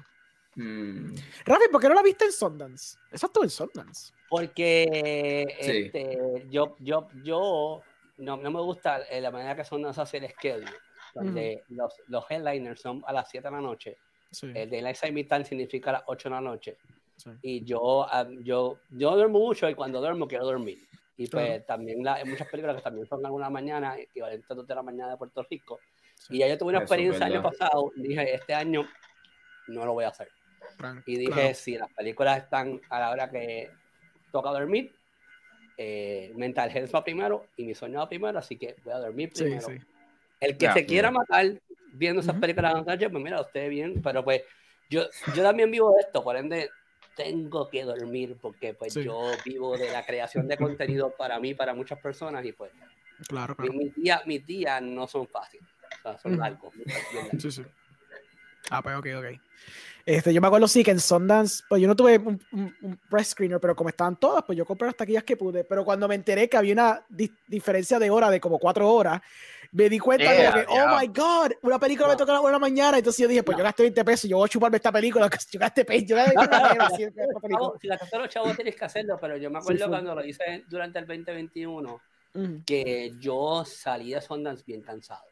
Mm, 0.56 1.14
Rafi, 1.44 1.64
¿por 1.70 1.80
qué 1.80 1.88
no 1.88 1.94
la 1.94 2.02
viste 2.02 2.24
en 2.24 2.32
Sundance? 2.32 2.96
Esa 3.10 3.26
estuvo 3.26 3.44
en 3.44 3.50
Sundance. 3.50 4.12
Porque 4.30 5.46
Sí. 5.60 5.70
este, 5.86 6.46
yo, 6.48 6.74
yo, 6.80 7.08
yo 7.22 7.82
no, 8.18 8.36
no 8.36 8.50
me 8.50 8.60
gusta 8.60 9.02
eh, 9.10 9.20
la 9.20 9.30
manera 9.30 9.54
que 9.56 9.64
son 9.64 9.82
las 9.82 9.98
hacer 9.98 10.24
el 10.24 10.30
schedule, 10.30 10.70
donde 11.14 11.64
los, 11.68 11.94
los 12.08 12.24
headliners 12.30 12.80
son 12.80 13.02
a 13.06 13.12
las 13.12 13.28
7 13.30 13.46
de 13.48 13.52
la 13.52 13.60
noche. 13.60 13.96
Sí. 14.30 14.50
El 14.54 14.68
Daylight 14.70 14.96
Saving 14.96 15.28
Time 15.28 15.44
significa 15.44 15.90
a 15.90 15.92
las 15.94 16.02
8 16.06 16.28
de 16.28 16.34
la 16.34 16.40
noche. 16.40 16.76
sí. 17.16 17.30
Y 17.42 17.64
yo, 17.64 18.06
ah, 18.10 18.26
yo, 18.42 18.78
yo 18.90 19.14
duermo 19.16 19.38
mucho 19.38 19.68
y 19.68 19.74
cuando 19.74 20.00
duermo 20.00 20.26
quiero 20.26 20.44
dormir. 20.44 20.78
Y 21.16 21.28
pues 21.28 21.46
Claro. 21.46 21.64
también 21.64 22.02
la, 22.02 22.14
hay 22.14 22.24
muchas 22.24 22.48
películas 22.48 22.76
que 22.76 22.82
también 22.82 23.06
son 23.06 23.24
alguna 23.24 23.48
mañana, 23.48 23.96
equivalente 23.96 24.46
a 24.50 24.54
2 24.54 24.66
de 24.66 24.74
la 24.74 24.82
mañana 24.82 25.12
de 25.12 25.16
Puerto 25.16 25.46
Rico. 25.48 25.78
Sí. 26.16 26.36
Y 26.36 26.38
ya 26.40 26.48
yo 26.48 26.58
tuve 26.58 26.70
una 26.70 26.78
Eso 26.78 26.84
es 26.84 26.90
experiencia 26.90 27.26
el 27.26 27.32
año 27.34 27.42
pasado, 27.42 27.92
dije, 27.94 28.34
este 28.34 28.54
año 28.54 28.84
no 29.68 29.84
lo 29.86 29.92
voy 29.92 30.04
a 30.04 30.08
hacer. 30.08 30.28
Y 31.06 31.16
dije, 31.18 31.32
claro. 31.32 31.54
si 31.54 31.76
las 31.78 31.92
películas 31.92 32.38
están 32.42 32.80
a 32.90 32.98
la 32.98 33.10
hora 33.10 33.30
que 33.30 33.70
toca 34.32 34.50
dormir, 34.50 34.92
eh, 35.76 36.32
mental 36.36 36.70
health 36.70 36.94
va 36.94 37.02
primero 37.04 37.48
y 37.56 37.64
mi 37.64 37.74
sueño 37.74 37.98
va 37.98 38.08
primero, 38.08 38.38
así 38.38 38.56
que 38.56 38.76
voy 38.84 38.92
a 38.94 38.98
dormir 38.98 39.30
Sí, 39.34 39.44
primero. 39.44 39.66
sí. 39.68 39.78
El 40.40 40.56
que 40.58 40.66
Ya. 40.66 40.72
se 40.74 40.86
quiera 40.86 41.10
matar 41.10 41.60
viendo 41.92 42.20
esas 42.20 42.36
películas 42.36 42.74
de 42.74 42.82
noche, 42.92 43.10
pues 43.10 43.22
mira, 43.24 43.40
usted 43.40 43.68
bien, 43.68 44.02
pero 44.02 44.22
pues 44.24 44.42
yo, 44.90 45.04
yo 45.34 45.42
también 45.42 45.70
vivo 45.70 45.92
de 45.94 46.00
esto, 46.02 46.22
por 46.22 46.36
ende 46.36 46.70
tengo 47.16 47.68
que 47.70 47.84
dormir 47.84 48.36
porque 48.40 48.74
pues 48.74 48.92
Sí. 48.92 49.04
yo 49.04 49.30
vivo 49.44 49.76
de 49.78 49.90
la 49.90 50.04
creación 50.04 50.48
de 50.48 50.56
contenido 50.56 51.14
para 51.16 51.38
mí, 51.40 51.54
para 51.54 51.72
muchas 51.74 51.98
personas 52.00 52.44
y 52.44 52.52
pues 52.52 52.72
Claro, 53.28 53.54
mi- 53.58 53.68
claro. 53.68 53.72
mis 53.78 53.94
días 53.94 54.26
mis 54.26 54.44
días 54.44 54.82
no 54.82 55.06
son 55.06 55.26
fáciles, 55.28 55.68
o 55.98 56.02
sea, 56.02 56.18
son 56.18 56.36
largos. 56.36 56.74
Sí, 57.38 57.50
sí. 57.52 57.62
Ah, 58.70 58.82
pues 58.82 58.96
ok, 58.96 59.06
ok. 59.18 59.24
Este, 60.06 60.34
yo 60.34 60.40
me 60.40 60.46
acuerdo 60.46 60.68
sí 60.68 60.84
que 60.84 60.90
en 60.90 61.00
Sundance, 61.00 61.64
pues 61.68 61.80
yo 61.80 61.88
no 61.88 61.96
tuve 61.96 62.18
un, 62.18 62.38
un- 62.52 62.76
un 62.82 62.96
press 63.08 63.28
screener, 63.28 63.58
pero 63.60 63.74
como 63.74 63.88
estaban 63.88 64.18
todas, 64.20 64.42
pues 64.44 64.58
yo 64.58 64.66
compré 64.66 64.86
las 64.86 64.96
taquillas 64.96 65.24
que 65.24 65.36
pude. 65.36 65.64
Pero 65.64 65.84
cuando 65.84 66.06
me 66.06 66.14
enteré 66.14 66.48
que 66.48 66.56
había 66.58 66.74
una 66.74 67.04
di- 67.08 67.34
diferencia 67.46 67.98
de 67.98 68.10
hora 68.10 68.28
de 68.30 68.38
como 68.40 68.58
cuatro 68.58 68.90
horas, 68.92 69.20
me 69.72 69.88
di 69.88 69.98
cuenta 69.98 70.30
Yeah, 70.30 70.36
como 70.36 70.52
que, 70.52 70.66
oh 70.68 70.74
yeah. 70.74 70.98
my 71.00 71.06
god, 71.08 71.52
una 71.62 71.78
película 71.78 72.08
me 72.08 72.14
No. 72.14 72.18
toca 72.18 72.32
a 72.32 72.34
la 72.34 72.40
una 72.40 72.48
de 72.50 72.52
la 72.52 72.58
mañana. 72.58 72.98
Entonces 72.98 73.22
yo 73.22 73.28
dije, 73.28 73.42
pues 73.42 73.54
No. 73.56 73.60
yo 73.60 73.64
gasté 73.64 73.82
20 73.84 74.04
pesos, 74.04 74.28
yo 74.30 74.36
voy 74.36 74.46
a 74.46 74.48
chuparme 74.48 74.76
esta 74.76 74.92
película. 74.92 75.28
Yo 75.50 75.58
gasté 75.58 75.84
pe- 75.84 76.04
yo 76.04 76.16
gasté 76.16 76.34
si 77.80 77.86
la 77.88 77.98
los 78.18 78.28
chavos 78.28 78.54
tienes 78.56 78.76
que 78.76 78.84
hacerlo, 78.84 79.18
pero 79.20 79.36
yo 79.36 79.50
me 79.50 79.58
Sí, 79.58 79.62
acuerdo 79.62 79.84
full. 79.84 79.90
cuando 79.90 80.14
lo 80.14 80.24
hice 80.24 80.64
durante 80.68 80.98
el 80.98 81.06
2021 81.06 82.00
Ujú, 82.34 82.62
que 82.66 83.12
yo 83.18 83.64
salí 83.64 84.12
de 84.12 84.20
Sundance 84.20 84.64
bien 84.66 84.82
cansado, 84.82 85.22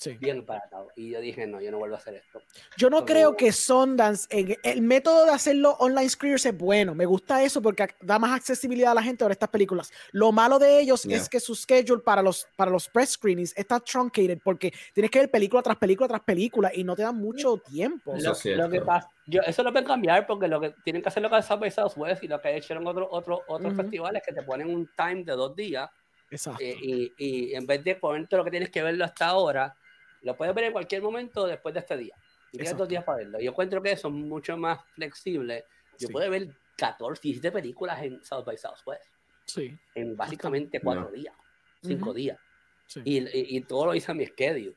Sí. 0.00 0.16
bien 0.16 0.46
paratado. 0.46 0.88
Y 0.96 1.10
yo 1.10 1.20
dije, 1.20 1.46
no, 1.46 1.60
yo 1.60 1.70
no 1.70 1.76
vuelvo 1.76 1.94
a 1.96 1.98
hacer 1.98 2.14
esto. 2.14 2.40
Yo 2.78 2.88
no 2.88 3.04
creo 3.04 3.36
que 3.36 3.52
Sundance, 3.52 4.26
en- 4.30 4.56
el 4.62 4.80
método 4.80 5.26
de 5.26 5.32
hacerlo 5.32 5.72
online 5.78 6.08
screeners 6.08 6.46
es 6.46 6.56
bueno. 6.56 6.94
Me 6.94 7.04
gusta 7.04 7.42
eso 7.42 7.60
porque 7.60 7.86
da 8.00 8.18
más 8.18 8.32
accesibilidad 8.34 8.92
a 8.92 8.94
la 8.94 9.02
gente 9.02 9.22
a 9.24 9.26
ver 9.26 9.32
estas 9.32 9.50
películas. 9.50 9.92
Lo 10.12 10.32
malo 10.32 10.58
de 10.58 10.80
ellos 10.80 11.02
Yeah. 11.02 11.18
es 11.18 11.28
que 11.28 11.38
su 11.38 11.54
schedule 11.54 12.00
para 12.02 12.22
los, 12.22 12.48
para 12.56 12.70
los 12.70 12.88
press 12.88 13.10
screenings 13.10 13.52
está 13.58 13.78
truncated 13.78 14.38
porque 14.42 14.72
tienes 14.94 15.10
que 15.10 15.18
ver 15.18 15.30
película 15.30 15.62
tras 15.62 15.76
película 15.76 16.08
tras 16.08 16.22
película 16.22 16.70
y 16.74 16.82
no 16.82 16.96
te 16.96 17.02
dan 17.02 17.16
mucho 17.16 17.58
tiempo. 17.58 18.14
Eso 18.14 18.24
Lo, 18.28 18.32
es 18.32 18.38
cierto. 18.38 18.62
lo 18.62 18.70
que 18.70 18.80
pasa, 18.80 19.10
yo, 19.26 19.42
eso 19.42 19.62
lo 19.62 19.70
pueden 19.70 19.86
cambiar 19.86 20.26
porque 20.26 20.48
lo 20.48 20.60
que 20.62 20.74
tienen 20.82 21.02
que 21.02 21.08
hacer 21.10 21.22
lo 21.22 21.28
que 21.28 21.42
South 21.42 21.58
by 21.60 21.70
Southwest 21.70 22.22
y 22.24 22.28
lo 22.28 22.40
que 22.40 22.56
hicieron 22.56 22.86
otros 22.86 23.06
otros 23.10 23.40
otros 23.48 23.74
Ujú. 23.74 23.82
festivales 23.82 24.22
que 24.26 24.32
te 24.34 24.42
ponen 24.42 24.70
un 24.74 24.88
time 24.96 25.24
de 25.24 25.32
dos 25.32 25.54
días 25.54 25.90
Exacto. 26.30 26.62
eh, 26.62 26.76
y, 26.80 27.12
y 27.18 27.54
en 27.54 27.66
vez 27.66 27.82
de 27.82 27.96
ponerte 27.96 28.36
lo 28.36 28.44
que 28.44 28.50
tienes 28.52 28.70
que 28.70 28.82
verlo 28.84 29.04
hasta 29.04 29.26
ahora, 29.26 29.74
lo 30.22 30.36
puedes 30.36 30.54
ver 30.54 30.64
en 30.64 30.72
cualquier 30.72 31.02
momento 31.02 31.46
después 31.46 31.72
de 31.74 31.80
este 31.80 31.96
día. 31.96 32.16
Y 32.52 32.58
tienes 32.58 32.76
dos 32.76 32.88
días 32.88 33.04
para 33.04 33.18
verlo. 33.18 33.40
Yo 33.40 33.50
encuentro 33.50 33.82
que 33.82 33.92
eso 33.92 34.08
es 34.08 34.14
mucho 34.14 34.56
más 34.56 34.80
flexible. 34.92 35.66
Yo 35.98 36.08
Sí. 36.08 36.12
puedo 36.12 36.28
ver 36.30 36.48
14, 36.76 37.20
17 37.22 37.52
películas 37.52 38.02
en 38.02 38.22
South 38.24 38.44
by 38.44 38.56
Southwest 38.56 39.10
Sí, 39.44 39.76
en 39.94 40.16
básicamente 40.16 40.80
cuatro 40.80 41.04
No. 41.04 41.10
días, 41.10 41.34
cinco 41.82 42.10
Ujú. 42.10 42.14
días. 42.14 42.38
sí. 42.86 43.00
Y, 43.04 43.18
y, 43.18 43.56
y 43.56 43.60
todo 43.62 43.86
lo 43.86 43.94
hice 43.94 44.10
a 44.10 44.14
mi 44.14 44.26
schedule. 44.26 44.74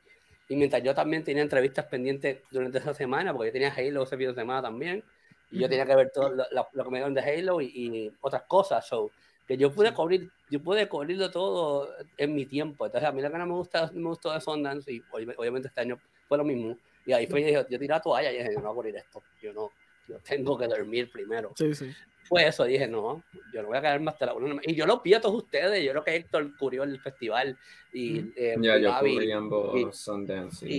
Y 0.48 0.56
mientras 0.56 0.84
yo 0.84 0.94
también 0.94 1.24
tenía 1.24 1.42
entrevistas 1.42 1.86
pendientes 1.86 2.44
durante 2.52 2.78
esa 2.78 2.94
semana, 2.94 3.34
porque 3.34 3.48
yo 3.50 3.54
tenía 3.54 3.74
Halo 3.74 4.04
ese 4.04 4.18
fin 4.18 4.28
de 4.28 4.36
semana 4.36 4.62
también, 4.62 5.04
y 5.50 5.60
yo 5.60 5.66
Ujú. 5.66 5.70
tenía 5.70 5.86
que 5.86 5.96
ver 5.96 6.12
todo 6.12 6.30
lo, 6.30 6.44
lo- 6.52 6.68
lo 6.72 6.84
que 6.84 6.90
me 6.90 6.98
dieron 6.98 7.14
de 7.14 7.22
Halo 7.22 7.62
y, 7.62 7.66
y 7.74 8.18
otras 8.22 8.44
cosas. 8.44 8.86
So, 8.88 9.14
que 9.48 9.58
yo 9.58 9.72
pude 9.74 9.90
Sí. 9.90 9.94
cubrir, 9.94 10.30
yo 10.50 10.62
pude 10.62 10.88
cubrirlo 10.88 11.30
todo 11.32 11.90
en 12.18 12.34
mi 12.36 12.46
tiempo. 12.46 12.86
Entonces, 12.86 13.08
a 13.10 13.12
mí 13.12 13.22
lo 13.22 13.32
que 13.32 13.38
no 13.38 13.46
me 13.46 13.54
gusta, 13.54 13.92
me 13.94 14.08
gustó 14.10 14.32
de 14.32 14.40
Sundance, 14.42 14.92
y 14.92 15.02
ob- 15.02 15.36
obviamente 15.38 15.68
este 15.68 15.82
año 15.82 16.00
fue 16.28 16.38
lo 16.38 16.44
mismo. 16.44 16.78
Y 17.06 17.12
ahí 17.12 17.28
fue, 17.28 17.42
yo, 17.42 17.48
dije, 17.48 17.66
yo 17.70 17.80
tiré 17.80 17.88
la 17.88 18.00
toalla 18.02 18.32
y 18.32 18.38
dije, 18.38 18.54
yo 18.54 18.62
no 18.62 18.68
voy 18.68 18.72
a 18.72 18.76
cubrir 18.76 18.96
esto. 18.96 19.24
Yo 19.42 19.54
no, 19.54 19.72
yo 20.08 20.18
tengo 20.20 20.58
que 20.58 20.68
dormir 20.68 21.10
primero 21.12 21.52
Sí, 21.56 21.74
sí. 21.76 21.92
fue 22.24 22.48
eso, 22.48 22.64
dije, 22.64 22.88
no, 22.88 23.22
yo 23.54 23.62
no 23.62 23.68
voy 23.68 23.78
a 23.78 23.82
quedarme 23.82 24.12
hasta 24.12 24.28
la 24.28 24.34
una. 24.34 24.62
Y 24.64 24.76
yo 24.76 24.86
los 24.86 25.04
vi 25.04 25.14
a 25.14 25.20
todos 25.22 25.36
ustedes, 25.44 25.84
yo 25.84 25.92
creo 25.92 26.04
que 26.06 26.16
Héctor 26.16 26.56
cubrió 26.58 26.84
el 26.84 26.98
festival 27.02 27.58
y, 27.92 28.20
Ujú. 28.20 28.32
eh, 28.38 28.56
Ya, 28.62 28.78
yo 28.78 28.90
Gaby, 28.92 29.14
cubrí 29.16 29.32
ambos 29.34 29.76
y- 29.76 29.88
Sundance 29.92 30.70
y- 30.70 30.72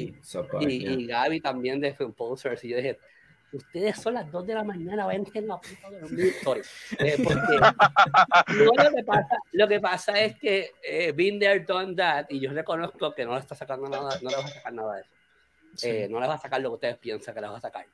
y, 0.61 0.67
y, 0.67 0.79
yeah. 0.79 0.93
y 0.93 1.07
Gaby 1.07 1.41
también 1.41 1.81
de 1.81 1.95
Film 1.95 2.13
Posters, 2.15 2.65
y 2.65 2.69
yo 2.71 2.77
dije, 2.79 2.99
ustedes 3.57 3.97
son 3.97 4.15
las 4.15 4.31
2 4.31 4.47
de 4.47 4.55
la 4.55 4.65
mañana, 4.65 5.07
vayan 5.07 5.27
a 5.27 5.41
la 5.41 5.61
puta 5.61 5.91
de 5.91 6.01
dormir. 6.01 6.35
Eh, 6.99 7.17
porque 7.23 7.57
no, 8.55 8.65
lo, 8.65 8.97
que 8.97 9.05
pasa, 9.05 9.39
lo 9.53 9.69
que 9.69 9.81
pasa 9.81 10.21
es 10.21 10.39
que 10.39 10.73
eh, 10.83 11.13
been 11.13 11.39
there, 11.39 11.61
done 11.61 11.95
that, 11.95 12.27
y 12.29 12.41
yo 12.41 12.53
reconozco 12.53 13.15
que 13.15 13.25
no 13.25 13.35
le 13.35 13.41
está 13.41 13.55
sacando 13.55 13.89
nada, 13.89 14.19
no 14.23 14.31
le 14.31 14.37
vas 14.37 14.45
a 14.47 14.55
sacar 14.55 14.73
nada 14.73 14.95
de 14.95 15.01
eso. 15.03 15.11
sí. 15.75 15.89
Eh, 15.89 16.09
no 16.11 16.21
le 16.21 16.27
vas 16.27 16.41
a 16.41 16.43
sacar 16.43 16.61
lo 16.61 16.71
que 16.71 16.75
ustedes 16.75 16.99
piensan 16.99 17.35
que 17.35 17.41
le 17.41 17.49
vas 17.49 17.59
a 17.59 17.69
sacar. 17.69 17.87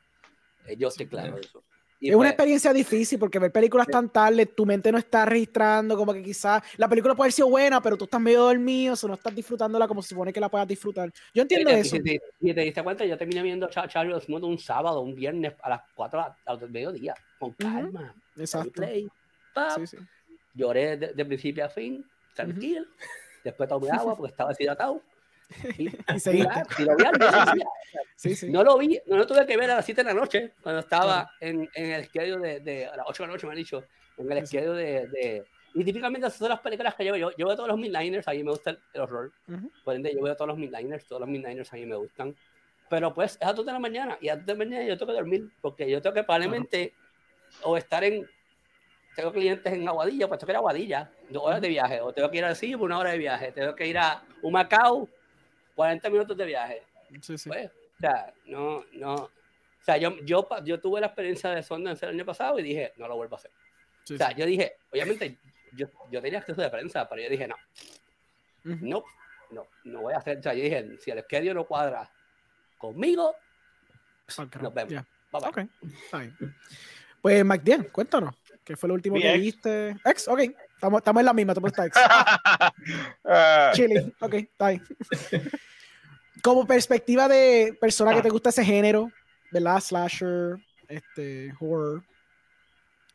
Eh, 0.66 0.76
yo 0.76 0.88
estoy 0.88 1.06
claro 1.06 1.34
de 1.34 1.40
eso. 1.40 1.62
Y 2.00 2.08
es 2.08 2.14
una 2.14 2.20
pues, 2.20 2.30
experiencia 2.30 2.72
difícil 2.72 3.18
porque 3.18 3.38
ver 3.38 3.52
películas 3.52 3.86
tan 3.86 4.08
tarde, 4.08 4.46
tu 4.46 4.64
mente 4.64 4.90
no 4.90 4.96
está 4.96 5.26
registrando, 5.26 5.98
como 5.98 6.14
que 6.14 6.22
quizás 6.22 6.62
la 6.78 6.88
película 6.88 7.14
puede 7.14 7.26
haber 7.26 7.32
sido 7.34 7.50
buena, 7.50 7.82
pero 7.82 7.98
tú 7.98 8.04
estás 8.04 8.20
medio 8.20 8.44
dormido, 8.44 8.94
o 9.00 9.08
no 9.08 9.14
estás 9.14 9.34
disfrutándola 9.34 9.86
como 9.86 10.00
se 10.00 10.08
supone 10.08 10.32
que 10.32 10.40
la 10.40 10.48
puedas 10.48 10.66
disfrutar. 10.66 11.12
Yo 11.34 11.42
entiendo 11.42 11.70
eso. 11.70 11.96
Si 11.96 12.02
te, 12.02 12.22
si 12.40 12.54
te 12.54 12.60
diste 12.62 12.82
cuenta, 12.82 13.04
yo 13.04 13.18
terminé 13.18 13.42
viendo 13.42 13.68
Char 13.68 13.86
Charlie 13.86 14.18
Smooth 14.18 14.44
un 14.44 14.58
sábado, 14.58 15.02
un 15.02 15.14
viernes 15.14 15.52
a 15.62 15.68
las 15.68 15.82
4 15.94 16.36
al 16.46 16.70
mediodía, 16.70 17.14
con 17.38 17.52
calma. 17.52 18.14
Exacto. 18.36 18.72
Play, 18.72 19.06
Sí, 19.76 19.86
sí. 19.86 19.96
Lloré 20.54 20.96
de, 20.96 21.08
de 21.08 21.24
principio 21.26 21.66
a 21.66 21.68
fin, 21.68 22.02
tranquilo. 22.34 22.86
Después 23.44 23.68
tomé 23.68 23.90
agua 23.90 24.16
porque 24.16 24.30
estaba 24.30 24.50
deshidratado. 24.50 25.02
Y, 25.78 25.88
Y. 25.88 27.60
Sí, 28.16 28.34
sí. 28.36 28.50
No 28.50 28.62
lo 28.62 28.78
vi, 28.78 29.00
no 29.06 29.16
lo 29.16 29.26
tuve 29.26 29.46
que 29.46 29.56
ver 29.56 29.70
a 29.70 29.76
las 29.76 29.84
7 29.84 30.02
de 30.04 30.12
la 30.12 30.14
noche, 30.20 30.52
cuando 30.62 30.80
estaba 30.80 31.30
en, 31.40 31.68
en 31.74 31.90
el 31.92 32.04
schedule 32.06 32.46
de, 32.48 32.60
de, 32.60 32.86
a 32.86 32.96
las 32.96 33.06
8 33.08 33.22
de 33.22 33.26
la 33.28 33.32
noche, 33.34 33.46
me 33.46 33.52
han 33.52 33.58
dicho, 33.58 33.84
en 34.18 34.30
el 34.30 34.46
schedule 34.46 34.80
de, 34.82 35.06
de- 35.08 35.44
Y 35.74 35.84
típicamente 35.84 36.26
esas 36.26 36.38
son 36.38 36.48
las 36.50 36.60
películas 36.60 36.94
que 36.94 37.04
yo 37.04 37.12
veo. 37.12 37.30
Yo, 37.30 37.36
yo 37.36 37.46
veo 37.46 37.56
todos 37.56 37.68
los 37.68 37.78
midliners, 37.78 38.26
a 38.28 38.32
mí 38.32 38.42
me 38.44 38.50
gusta 38.50 38.70
el, 38.70 38.78
el 38.92 39.00
horror. 39.00 39.32
Ujú. 39.48 39.70
Por 39.84 39.94
ende, 39.94 40.12
yo 40.14 40.22
veo 40.22 40.34
todos 40.36 40.48
los 40.48 40.58
midliners, 40.58 41.04
todos 41.06 41.20
los 41.20 41.28
midliners 41.28 41.72
a 41.72 41.76
mí 41.76 41.86
me 41.86 41.96
gustan. 41.96 42.34
Pero 42.88 43.14
pues 43.14 43.38
es 43.40 43.46
a 43.46 43.52
2 43.52 43.64
de 43.64 43.72
la 43.72 43.78
mañana 43.78 44.18
y 44.20 44.28
a 44.28 44.36
2 44.36 44.46
de 44.46 44.52
la 44.52 44.58
mañana 44.58 44.84
yo 44.84 44.98
tengo 44.98 45.12
que 45.12 45.18
dormir 45.18 45.48
porque 45.60 45.88
yo 45.88 46.02
tengo 46.02 46.14
que 46.14 46.24
probablemente 46.24 46.92
o 47.62 47.76
estar 47.76 48.02
en. 48.04 48.28
Tengo 49.16 49.32
clientes 49.32 49.72
en 49.72 49.88
Aguadilla, 49.88 50.28
pues 50.28 50.38
tengo 50.38 50.46
que 50.48 50.52
ir 50.52 50.56
a 50.56 50.58
Aguadilla, 50.58 51.10
dos 51.28 51.42
horas 51.44 51.60
de 51.60 51.68
viaje. 51.68 52.00
O 52.00 52.12
tengo 52.12 52.30
que 52.30 52.38
ir 52.38 52.44
al 52.44 52.56
Cibo, 52.56 52.84
una 52.84 52.98
hora 52.98 53.10
de 53.12 53.18
viaje. 53.18 53.52
Tengo 53.52 53.74
que 53.74 53.86
ir 53.86 53.98
a 53.98 54.22
Humacao, 54.42 55.08
40 55.80 56.10
minutos 56.10 56.36
de 56.36 56.44
viaje. 56.44 56.82
Sí, 57.22 57.38
sí. 57.38 57.48
Pues, 57.48 57.70
o 57.70 58.00
sea, 58.00 58.34
no, 58.44 58.84
no. 58.92 59.14
O 59.14 59.30
sea, 59.82 59.96
yo, 59.96 60.14
yo, 60.26 60.46
yo 60.62 60.78
tuve 60.78 61.00
la 61.00 61.06
experiencia 61.06 61.48
de 61.52 61.62
Sundance 61.62 62.04
el 62.04 62.12
año 62.12 62.26
pasado 62.26 62.58
y 62.58 62.62
dije, 62.62 62.92
no 62.98 63.08
lo 63.08 63.16
vuelvo 63.16 63.36
a 63.36 63.38
hacer. 63.38 63.50
Sí, 64.04 64.12
O 64.12 64.16
sea, 64.18 64.28
sí. 64.28 64.34
yo 64.36 64.44
dije, 64.44 64.76
obviamente, 64.92 65.38
yo, 65.72 65.86
yo 66.10 66.20
tenía 66.20 66.40
acceso 66.40 66.60
de 66.60 66.68
prensa, 66.68 67.08
pero 67.08 67.22
yo 67.22 67.30
dije, 67.30 67.48
no, 67.48 67.56
no, 68.64 69.02
no, 69.52 69.68
no 69.84 70.00
voy 70.02 70.12
a 70.12 70.18
hacer. 70.18 70.36
O 70.36 70.42
sea, 70.42 70.52
yo 70.52 70.62
dije, 70.62 70.98
si 70.98 71.12
el 71.12 71.22
schedule 71.22 71.54
no 71.54 71.64
cuadra 71.64 72.12
conmigo, 72.76 73.34
carajo. 74.26 74.58
nos 74.60 74.74
vemos. 74.74 74.92
Ya. 74.92 75.06
Bye, 75.32 75.40
bye. 75.40 75.48
Ok, 75.48 75.70
está 76.04 76.18
bien. 76.18 76.36
Pues, 77.22 77.42
MacDian, 77.42 77.84
cuéntanos. 77.84 78.34
¿Qué 78.62 78.76
fue 78.76 78.86
lo 78.86 78.94
último 78.96 79.16
Mi 79.16 79.22
que 79.22 79.32
ex. 79.32 79.40
viste? 79.40 79.96
Ex, 80.04 80.28
ok. 80.28 80.40
Estamos, 80.74 80.98
estamos 80.98 81.20
en 81.20 81.24
la 81.26 81.32
misma, 81.32 81.54
tú 81.54 81.62
puedes 81.62 81.78
estar 81.78 81.86
ex. 81.86 81.96
Chile, 83.76 84.12
ok, 84.20 84.34
está 84.34 84.68
bien. 84.68 84.84
Como 86.42 86.66
perspectiva 86.66 87.28
de 87.28 87.76
persona 87.80 88.14
que 88.14 88.22
te 88.22 88.30
gusta 88.30 88.50
ese 88.50 88.64
género, 88.64 89.12
¿verdad? 89.50 89.80
Slasher, 89.80 90.58
este, 90.88 91.52
horror. 91.58 92.02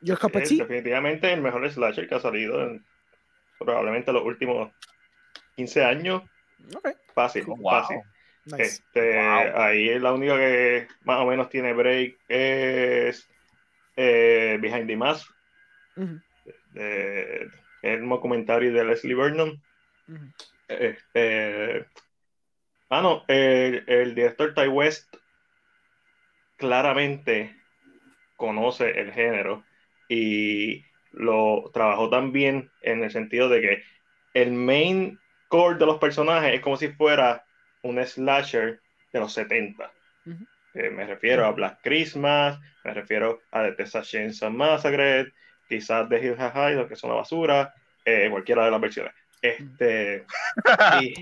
Your 0.01 0.20
cup 0.20 0.36
of 0.36 0.44
Es 0.44 0.50
tea. 0.50 0.60
definitivamente 0.60 1.32
el 1.32 1.41
mejor 1.41 1.70
slasher 1.72 2.08
que 2.08 2.15
ha 2.15 2.20
salido 2.20 2.62
en 2.62 2.86
probablemente 3.58 4.12
los 4.12 4.24
últimos 4.24 4.72
15 5.55 5.84
años. 5.84 6.22
Ok, 6.75 6.89
Fácil, 7.13 7.46
Wow. 7.46 7.70
fácil. 7.70 7.98
nice. 8.46 8.63
Este, 8.63 9.15
Wow. 9.15 9.62
Ahí 9.62 10.00
la 10.00 10.13
única 10.13 10.38
que 10.38 10.88
más 11.03 11.22
o 11.22 11.25
menos 11.25 11.50
tiene 11.50 11.74
break 11.74 12.20
es 12.27 13.27
eh, 13.96 14.58
Behind 14.62 14.88
the 14.88 14.98
Mask, 14.98 15.32
eh, 16.75 17.48
el 17.82 18.08
documentario 18.10 18.74
de 18.74 18.84
Leslie 18.84 19.15
Vernon. 19.15 19.63
ujú. 20.08 20.34
Ah, 22.89 23.01
no, 23.01 23.24
el, 23.27 23.84
el 23.88 24.15
director 24.15 24.54
Ty 24.54 24.68
West 24.68 25.15
claramente 26.58 27.56
conoce 28.36 29.00
el 29.00 29.12
género 29.12 29.63
y 30.08 30.84
lo 31.12 31.72
trabajó 31.74 32.10
tan 32.10 32.32
bien 32.32 32.72
en 32.82 33.04
el 33.04 33.12
sentido 33.12 33.50
de 33.50 33.62
que 33.62 33.84
el 34.34 34.51
main 34.51 35.20
core 35.48 35.80
de 35.80 35.86
los 35.86 35.98
personajes 35.98 36.54
es 36.54 36.62
como 36.62 36.77
si 36.77 36.89
fuera 36.89 37.46
un 37.82 38.04
slasher 38.06 38.82
de 39.13 39.20
los 39.20 39.34
70. 39.34 39.92
Ujú. 40.25 40.46
Eh, 40.74 40.89
me 40.89 41.06
refiero 41.06 41.46
a 41.46 41.51
Black 41.51 41.80
Christmas, 41.82 42.60
me 42.84 42.94
refiero 42.94 43.42
a 43.51 43.63
The 43.63 43.72
Texas 43.74 44.10
Chainsaw 44.10 44.51
Massacre, 44.51 45.32
quizás 45.70 46.10
The 46.10 46.20
Hill 46.20 46.36
Have 46.38 46.74
Eyes, 46.74 46.88
que 46.88 46.94
es 46.96 47.04
una 47.04 47.13
basura, 47.13 47.74
eh, 48.04 48.27
cualquiera 48.30 48.65
de 48.65 48.72
las 48.72 48.82
versiones. 48.82 49.13
Este, 49.42 50.25
y 51.01 51.13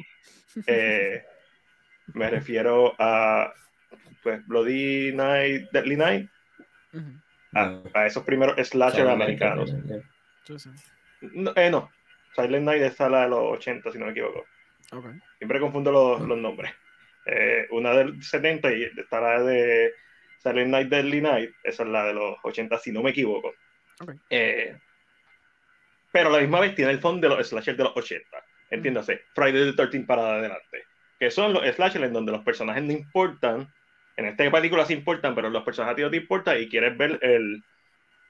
eh, 0.66 1.24
me 2.14 2.30
refiero 2.30 2.96
a 3.00 3.54
pues, 4.22 4.46
Bloody 4.48 5.14
Night, 5.14 5.70
Deadly 5.72 5.98
Night, 5.98 6.30
Ujú, 6.94 7.12
a, 7.54 7.82
a 7.94 8.06
esos 8.08 8.24
primeros 8.24 8.56
slasher 8.68 9.08
americanos. 9.08 9.74
No, 11.22 11.54
eh, 11.56 11.70
no, 11.70 11.90
Silent 12.36 12.66
Night 12.66 12.82
está 12.82 13.10
la 13.10 13.24
de 13.24 13.30
los 13.30 13.40
80, 13.60 13.92
si 13.92 13.98
no 13.98 14.06
me 14.06 14.12
equivoco. 14.12 14.46
Siempre 15.38 15.60
confundo 15.60 15.92
los, 15.92 16.22
los 16.22 16.38
nombres. 16.38 16.72
Eh, 17.26 17.68
una 17.72 17.94
del 17.94 18.22
70 18.22 18.74
y 18.74 18.84
está 18.84 19.22
la 19.22 19.42
de 19.42 19.94
Silent 20.40 20.70
Night, 20.70 20.90
Deadly 20.90 21.22
Night, 21.22 21.52
esa 21.64 21.84
es 21.84 21.90
la 21.90 22.06
de 22.06 22.14
los 22.14 22.38
80, 22.44 22.78
si 22.80 22.92
no 22.92 23.02
me 23.02 23.12
equivoco. 23.12 23.54
Eh, 24.30 24.78
pero 26.12 26.30
a 26.30 26.34
la 26.34 26.40
misma 26.40 26.60
vez 26.60 26.76
tiene 26.76 26.92
el 26.92 27.00
fondo 27.00 27.28
de 27.28 27.36
los 27.36 27.48
slashers 27.48 27.78
de 27.78 27.84
los 27.86 27.96
80. 27.96 28.44
Entiéndase, 28.70 29.22
Friday 29.34 29.72
the 29.72 29.74
13 29.74 30.06
para 30.06 30.34
adelante. 30.34 30.84
Que 31.20 31.32
son 31.32 31.54
los 31.54 31.64
slashers 31.76 32.06
en 32.06 32.14
donde 32.14 32.32
los 32.32 32.44
personajes 32.44 32.84
no 32.84 32.92
importan. 32.92 33.74
En 34.16 34.26
esta 34.26 34.50
película 34.52 34.86
sí 34.86 34.94
importan, 34.94 35.36
pero 35.36 35.50
los 35.50 35.64
personajes 35.64 35.94
a 35.94 35.96
ti 35.96 36.02
no 36.04 36.12
te 36.12 36.18
importan 36.18 36.62
y 36.62 36.70
quieres 36.70 36.98
ver 36.98 37.20
el, 37.22 37.64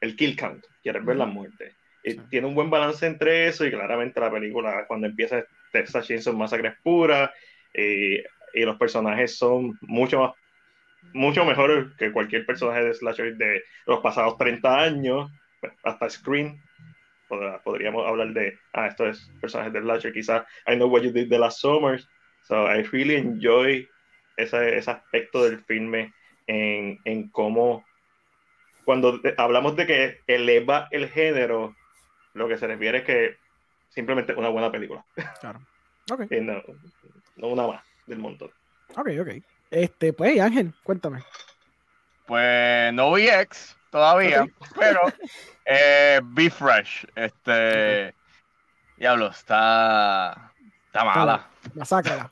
el 0.01 0.15
kill 0.15 0.35
count, 0.37 0.65
quieres 0.81 1.05
ver 1.05 1.15
Ujú. 1.15 1.17
las 1.17 1.29
muertes. 1.33 1.77
Y 2.03 2.27
tiene 2.29 2.47
un 2.47 2.55
buen 2.55 2.69
balance 2.69 3.05
entre 3.07 3.47
eso 3.47 3.65
y 3.65 3.71
claramente 3.71 4.19
la 4.19 4.31
película 4.31 4.85
cuando 4.87 5.07
empieza 5.07 5.43
Texas 5.71 6.07
Chainsaw 6.07 6.33
Massacre 6.35 6.69
es 6.69 6.75
pura 6.83 7.33
y, 7.73 8.17
y 8.19 8.65
los 8.65 8.77
personajes 8.77 9.37
son 9.37 9.77
mucho 9.81 10.19
más 10.19 10.31
mucho 11.13 11.45
mejores 11.45 11.87
que 11.97 12.11
cualquier 12.11 12.45
personaje 12.45 12.83
de 12.85 12.93
slasher 12.93 13.35
de 13.37 13.63
los 13.85 14.01
pasados 14.01 14.37
30 14.37 14.79
años 14.81 15.31
hasta 15.83 16.07
pod- 17.27 17.61
podríamos 17.63 18.07
hablar 18.07 18.33
de 18.33 18.59
ah 18.73 18.87
esto 18.87 19.07
es 19.07 19.33
personajes 19.39 19.73
de 19.73 19.81
slasher 19.81 20.13
quizás 20.13 20.43
I 20.67 20.75
Know 20.75 20.89
What 20.89 21.01
You 21.03 21.11
Did 21.11 21.29
the 21.29 21.39
Last 21.39 21.59
Summer 21.59 21.99
so 22.43 22.67
I 22.67 22.83
really 22.91 23.15
enjoy 23.15 23.87
ese, 24.37 24.77
ese 24.77 24.91
aspecto 24.91 25.43
del 25.43 25.63
filme 25.63 26.13
en, 26.47 26.99
en 27.05 27.29
cómo 27.29 27.83
cuando 28.85 29.19
hablamos 29.37 29.75
de 29.75 29.87
que 29.87 30.19
eleva 30.27 30.87
el 30.91 31.09
género 31.09 31.75
lo 32.33 32.47
que 32.47 32.57
se 32.57 32.67
refiere 32.67 32.99
es 32.99 33.03
que 33.05 33.37
simplemente 33.89 34.33
una 34.33 34.49
buena 34.49 34.71
película 34.71 35.05
Claro. 35.39 35.61
Ok, 36.11 36.25
y 36.31 36.41
no, 36.41 36.61
no 37.37 37.47
una 37.47 37.67
más 37.67 37.83
del 38.07 38.19
montón 38.19 38.51
ok, 38.95 39.09
ok. 39.21 39.43
Este, 39.71 40.13
pues, 40.13 40.39
Ángel, 40.39 40.73
cuéntame. 40.83 41.23
Pues 42.25 42.93
no 42.93 43.13
vi 43.13 43.27
X 43.27 43.75
todavía, 43.89 44.45
pero 44.77 45.01
eh, 45.65 46.21
Be 46.23 46.49
Fresh. 46.49 47.07
Este. 47.15 48.13
Diablo, 48.97 49.27
está. 49.27 50.51
Está 50.85 51.03
mala. 51.03 51.47
Masácrala. 51.73 52.31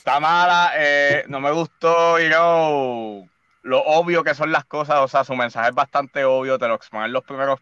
Está, 0.00 0.20
mala, 0.20 0.72
eh, 0.76 1.24
no 1.28 1.40
me 1.40 1.50
gustó, 1.52 2.18
you 2.20 2.28
know, 2.28 3.30
lo 3.62 3.80
obvio 3.84 4.24
que 4.24 4.34
son 4.34 4.50
las 4.52 4.64
cosas, 4.64 4.98
o 5.00 5.08
sea, 5.08 5.24
su 5.24 5.34
mensaje 5.36 5.68
es 5.70 5.74
bastante 5.74 6.24
obvio, 6.24 6.58
te 6.58 6.68
lo 6.68 6.74
exponen 6.74 7.12
los 7.12 7.24
primeros 7.24 7.60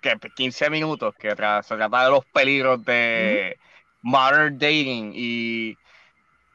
que 0.00 0.16
15 0.34 0.70
minutos, 0.70 1.14
que 1.18 1.36
tra- 1.36 1.62
se 1.62 1.76
trata 1.76 2.04
de 2.04 2.10
los 2.10 2.26
peligros 2.26 2.84
de 2.84 3.58
modern 4.02 4.58
dating 4.58 5.12
y 5.14 5.78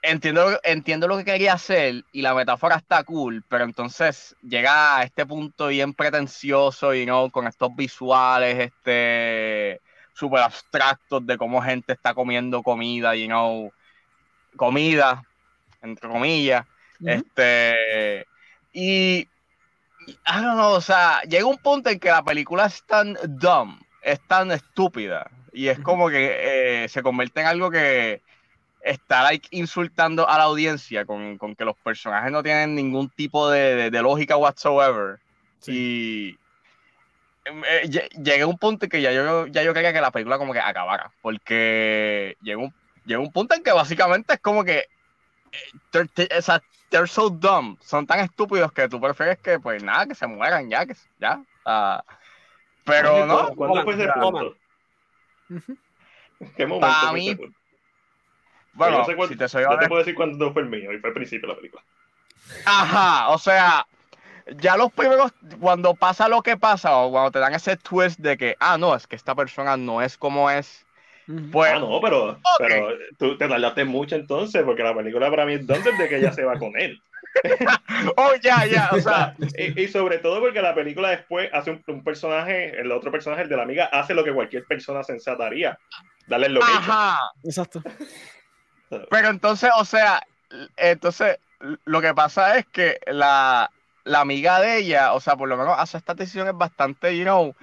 entiendo, 0.01 0.59
entiendo 0.63 1.07
lo 1.07 1.17
que 1.17 1.25
quería 1.25 1.53
hacer 1.53 2.05
y 2.11 2.21
la 2.23 2.33
metáfora 2.35 2.77
está 2.77 3.03
cool, 3.05 3.43
pero 3.49 3.65
entonces 3.65 4.35
llega 4.41 4.97
a 4.99 5.03
este 5.03 5.25
punto 5.25 5.67
bien 5.67 5.93
pretencioso 5.95 6.93
y 6.95 7.05
no 7.05 7.31
con 7.31 7.47
estos 7.47 7.75
visuales 7.75 8.59
este 8.59 9.81
súper 10.15 10.39
abstractos 10.41 11.25
de 11.27 11.37
cómo 11.37 11.61
gente 11.61 11.93
está 11.93 12.13
comiendo 12.15 12.63
comida, 12.63 13.15
you 13.15 13.27
know, 13.27 13.71
comida, 14.55 15.23
entre 15.81 16.09
comillas, 16.09 16.65
este 17.05 18.25
y 18.73 19.27
I 20.07 20.41
don't 20.41 20.53
know, 20.55 20.71
o 20.73 20.81
sea, 20.81 21.21
llega 21.23 21.45
un 21.45 21.57
punto 21.57 21.89
en 21.89 21.99
que 21.99 22.09
la 22.09 22.23
película 22.23 22.65
es 22.65 22.83
tan 22.83 23.17
dumb, 23.27 23.79
es 24.01 24.19
tan 24.27 24.51
estúpida 24.51 25.29
y 25.51 25.67
es 25.67 25.79
como 25.79 26.09
que 26.09 26.83
eh, 26.83 26.89
se 26.89 27.01
convierte 27.03 27.41
en 27.41 27.47
algo 27.47 27.69
que 27.71 28.21
está 28.81 29.23
like, 29.23 29.47
insultando 29.51 30.29
a 30.29 30.37
la 30.37 30.43
audiencia 30.43 31.05
con, 31.05 31.37
con 31.37 31.55
que 31.55 31.65
los 31.65 31.75
personajes 31.77 32.31
no 32.31 32.43
tienen 32.43 32.75
ningún 32.75 33.09
tipo 33.09 33.49
de, 33.49 33.75
de- 33.75 33.89
de 33.91 34.01
lógica 34.01 34.37
whatsoever. 34.37 35.19
Y 35.67 36.37
eh, 37.45 37.83
lle- 37.89 38.09
llegué 38.23 38.41
a 38.41 38.47
un 38.47 38.57
punto 38.57 38.85
en 38.85 38.89
que 38.89 39.01
ya 39.01 39.11
yo, 39.11 39.47
ya 39.47 39.63
yo 39.63 39.73
quería 39.73 39.93
que 39.93 40.01
la 40.01 40.11
película 40.11 40.37
como 40.37 40.53
que 40.53 40.59
acabara, 40.59 41.11
porque 41.21 42.35
llegó 42.41 42.63
un, 42.63 42.73
llegó 43.05 43.21
un 43.23 43.31
punto 43.31 43.55
en 43.55 43.63
que 43.63 43.71
básicamente 43.71 44.33
es 44.33 44.39
como 44.39 44.63
que 44.63 44.79
eh, 45.51 45.71
they're, 45.91 46.09
they're 46.89 47.07
so 47.07 47.29
dumb, 47.29 47.77
son 47.81 48.05
tan 48.07 48.19
estúpidos 48.19 48.71
que 48.71 48.87
tú 48.89 48.99
prefieres 48.99 49.37
que 49.39 49.59
pues 49.59 49.83
nada, 49.83 50.05
que 50.07 50.15
se 50.15 50.27
mueran 50.27 50.69
ya, 50.69 50.85
que 50.85 50.95
ya. 51.19 51.41
ah, 51.65 52.03
pero 52.83 53.25
no, 53.25 53.55
¿Cuándo 53.55 53.83
fue 53.83 53.93
ese 53.93 54.07
punto? 54.07 54.55
¿Qué 56.55 56.65
momento 56.65 56.87
Pa' 56.87 57.09
fue 57.09 57.19
mí, 57.19 57.35
punto? 57.35 57.57
bueno, 58.73 58.97
Yo 58.99 59.05
sé 59.05 59.15
cuándo- 59.15 59.33
si 59.33 59.37
te 59.37 59.47
soy 59.47 59.63
Yo 59.63 59.77
te 59.79 59.87
puedo 59.87 59.99
decir 59.99 60.15
cuándo 60.15 60.51
fue 60.53 60.63
el 60.63 60.69
mío, 60.69 60.91
y 60.93 60.99
fue 60.99 61.09
al 61.09 61.13
principio 61.13 61.47
de 61.47 61.53
la 61.53 61.57
película. 61.57 61.83
Ajá, 62.65 63.29
o 63.29 63.37
sea, 63.37 63.85
ya 64.57 64.77
los 64.77 64.91
primeros, 64.91 65.33
cuando 65.59 65.95
pasa 65.95 66.27
lo 66.27 66.41
que 66.41 66.57
pasa, 66.57 66.97
o 66.97 67.11
cuando 67.11 67.31
te 67.31 67.39
dan 67.39 67.53
ese 67.53 67.77
twist 67.77 68.19
de 68.19 68.37
que, 68.37 68.55
ah, 68.59 68.77
no, 68.77 68.95
es 68.95 69.07
que 69.07 69.15
esta 69.15 69.35
persona 69.35 69.77
no 69.77 70.01
es 70.01 70.17
como 70.17 70.49
es, 70.49 70.85
pues, 71.51 71.71
Ah, 71.73 71.79
no, 71.79 71.99
pero, 72.01 72.39
pero 72.59 72.89
tú 73.17 73.37
te 73.37 73.47
tardaste 73.47 73.83
mucho 73.83 74.15
entonces, 74.15 74.63
porque 74.63 74.83
la 74.83 74.93
película 74.93 75.29
para 75.29 75.45
mí 75.45 75.53
es 75.53 75.65
donde 75.65 75.91
de 75.93 76.07
que 76.07 76.17
ella 76.17 76.31
se 76.31 76.43
va 76.43 76.57
con 76.59 76.77
él. 76.77 77.01
oh, 78.17 78.33
ya, 78.41 78.65
ya, 78.65 78.89
o 78.93 78.99
sea, 78.99 79.35
Y, 79.57 79.81
y 79.81 79.87
sobre 79.87 80.19
todo 80.19 80.39
porque 80.39 80.61
la 80.61 80.75
película 80.75 81.09
después 81.09 81.49
hace 81.51 81.71
un, 81.71 81.83
un 81.87 82.03
personaje, 82.03 82.79
el 82.79 82.91
otro 82.91 83.11
personaje, 83.11 83.41
el 83.41 83.49
de 83.49 83.57
la 83.57 83.63
amiga, 83.63 83.85
hace 83.85 84.13
lo 84.13 84.23
que 84.23 84.33
cualquier 84.33 84.65
persona 84.65 85.03
sensata 85.03 85.47
haría. 85.47 85.77
Darle 86.27 86.47
el 86.47 86.53
location. 86.53 86.77
ajá, 86.77 87.19
Exacto. 87.43 87.81
pero 89.09 89.29
entonces, 89.29 89.71
o 89.77 89.85
sea, 89.85 90.21
entonces, 90.77 91.39
lo 91.85 92.01
que 92.01 92.13
pasa 92.13 92.57
es 92.57 92.65
que 92.67 92.99
la, 93.07 93.69
la 94.05 94.21
amiga 94.21 94.61
de 94.61 94.77
ella, 94.77 95.13
o 95.13 95.19
sea, 95.19 95.35
por 95.35 95.49
lo 95.49 95.57
menos 95.57 95.75
hace 95.77 95.97
estas 95.97 96.15
decisiones 96.15 96.53
bastante, 96.55 97.17
you 97.17 97.23
know, 97.23 97.53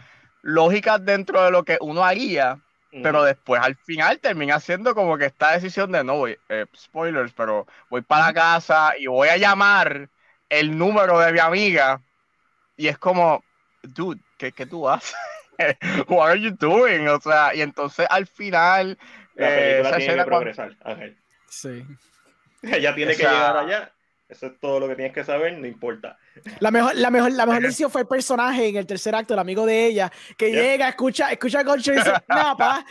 lógicas 0.43 1.03
dentro 1.05 1.43
de 1.43 1.51
lo 1.51 1.65
que 1.65 1.79
uno 1.81 2.05
haría, 2.05 2.59
pero 3.03 3.23
después 3.25 3.63
al 3.63 3.75
final 3.77 4.19
termina 4.19 4.61
siendo 4.61 4.95
como 4.95 5.17
que 5.17 5.25
esta 5.27 5.53
decisión 5.53 5.93
de 5.93 6.05
no 6.05 6.17
voy, 6.17 6.37
eh, 6.51 6.67
spoilers, 6.77 7.33
pero 7.33 7.67
voy 7.89 8.03
para 8.03 8.27
la 8.27 8.33
casa 8.35 8.93
y 8.99 9.07
voy 9.07 9.29
a 9.29 9.39
llamar 9.39 10.11
el 10.51 10.77
número 10.77 11.19
de 11.21 11.33
mi 11.33 11.39
amiga 11.39 12.03
y 12.77 12.89
es 12.89 12.99
como, 12.99 13.43
dude, 13.83 14.21
¿qué, 14.37 14.53
qué 14.53 14.67
tú 14.67 14.87
haces? 14.91 15.15
What 16.09 16.31
are 16.33 16.41
you 16.41 16.51
doing? 16.51 17.09
O 17.09 17.19
sea, 17.21 17.55
y 17.55 17.63
entonces 17.63 18.07
al 18.11 18.27
final 18.27 18.99
La 19.37 19.49
eh, 19.49 19.61
película 19.83 19.89
esa 19.89 19.97
tiene 19.99 20.13
que 20.13 20.17
cuando- 20.17 20.29
progresar, 20.31 20.77
Ángel. 20.85 21.17
Sí. 21.49 21.87
Ella 22.63 22.95
tiene 22.95 23.17
que 23.17 23.23
Esa- 23.23 23.33
llegar 23.33 23.57
allá. 23.57 23.93
Eso 24.33 24.47
es 24.47 24.59
todo 24.59 24.81
lo 24.81 24.89
que 24.89 24.95
tienes 24.95 25.13
que 25.13 25.25
saber, 25.25 25.59
no 25.59 25.67
importa. 25.67 26.17
La 26.59 26.71
mejor, 26.71 26.97
la 26.97 27.11
mejor, 27.11 27.33
la 27.33 27.45
mejor 27.45 27.61
decisión 27.61 27.91
fue 27.91 28.01
el 28.01 28.07
personaje 28.07 28.67
en 28.67 28.77
el 28.77 28.87
tercer 28.87 29.15
acto, 29.15 29.35
el 29.35 29.41
amigo 29.41 29.67
de 29.67 29.85
ella, 29.85 30.11
que 30.39 30.51
Yeah. 30.51 30.63
llega, 30.63 30.89
escucha, 30.89 31.31
escucha 31.31 31.61
a 31.61 31.63
Goncho 31.65 31.93
y 31.93 31.97
dice, 31.97 32.13
nada, 32.29 32.57
pa, 32.57 32.87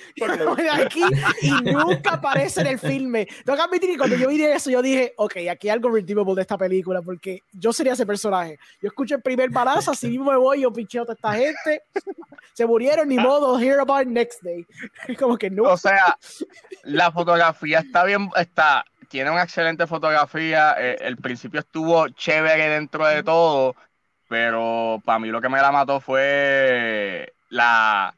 voy 0.45 0.62
de 0.62 0.69
aquí 0.69 1.04
y 1.41 1.49
nunca 1.73 2.13
aparece 2.13 2.62
en 2.62 2.67
el 2.67 2.77
filme. 2.77 3.27
Tengo 3.43 3.58
que 3.58 3.63
admitir 3.63 3.89
que 3.89 3.97
cuando 3.97 4.15
yo 4.17 4.30
vi 4.30 4.43
eso, 4.43 4.69
yo 4.69 4.84
dije, 4.84 5.15
ok, 5.17 5.38
aquí 5.49 5.67
hay 5.67 5.73
algo 5.73 5.89
redeemable 5.89 6.36
de 6.36 6.41
esta 6.41 6.60
película, 6.60 7.01
porque 7.01 7.41
yo 7.54 7.73
sería 7.73 7.93
ese 7.93 8.06
personaje. 8.06 8.60
Yo 8.80 8.89
escucho 8.89 9.15
el 9.15 9.23
primer 9.23 9.49
balazo, 9.49 9.89
así 9.91 10.10
mismo 10.10 10.30
me 10.30 10.38
voy, 10.38 10.62
yo 10.62 10.71
pincheo 10.71 11.01
a 11.01 11.06
toda 11.06 11.15
esta 11.15 11.34
gente, 11.34 11.84
se 12.54 12.67
murieron, 12.67 13.08
ni 13.10 13.17
modo, 13.17 13.60
hear 13.60 13.80
about 13.80 14.06
next 14.06 14.43
day. 14.43 14.63
Como 15.17 15.38
que 15.39 15.49
no. 15.49 15.63
O 15.63 15.77
sea, 15.77 16.15
la 16.84 17.12
fotografía 17.12 17.80
está 17.80 18.04
bien, 18.04 18.30
está, 18.36 18.86
tiene 19.12 19.30
una 19.30 19.43
excelente 19.43 19.86
fotografía. 19.86 20.76
eh, 20.80 20.97
el 21.02 21.17
principio 21.17 21.60
estuvo 21.60 22.08
chévere 22.10 22.69
dentro 22.69 23.06
de 23.06 23.21
todo, 23.21 23.76
pero 24.28 25.02
para 25.06 25.19
mí 25.19 25.28
lo 25.28 25.41
que 25.41 25.50
me 25.50 25.62
la 25.62 25.71
mató 25.71 26.00
fue 26.00 27.34
la, 27.50 28.15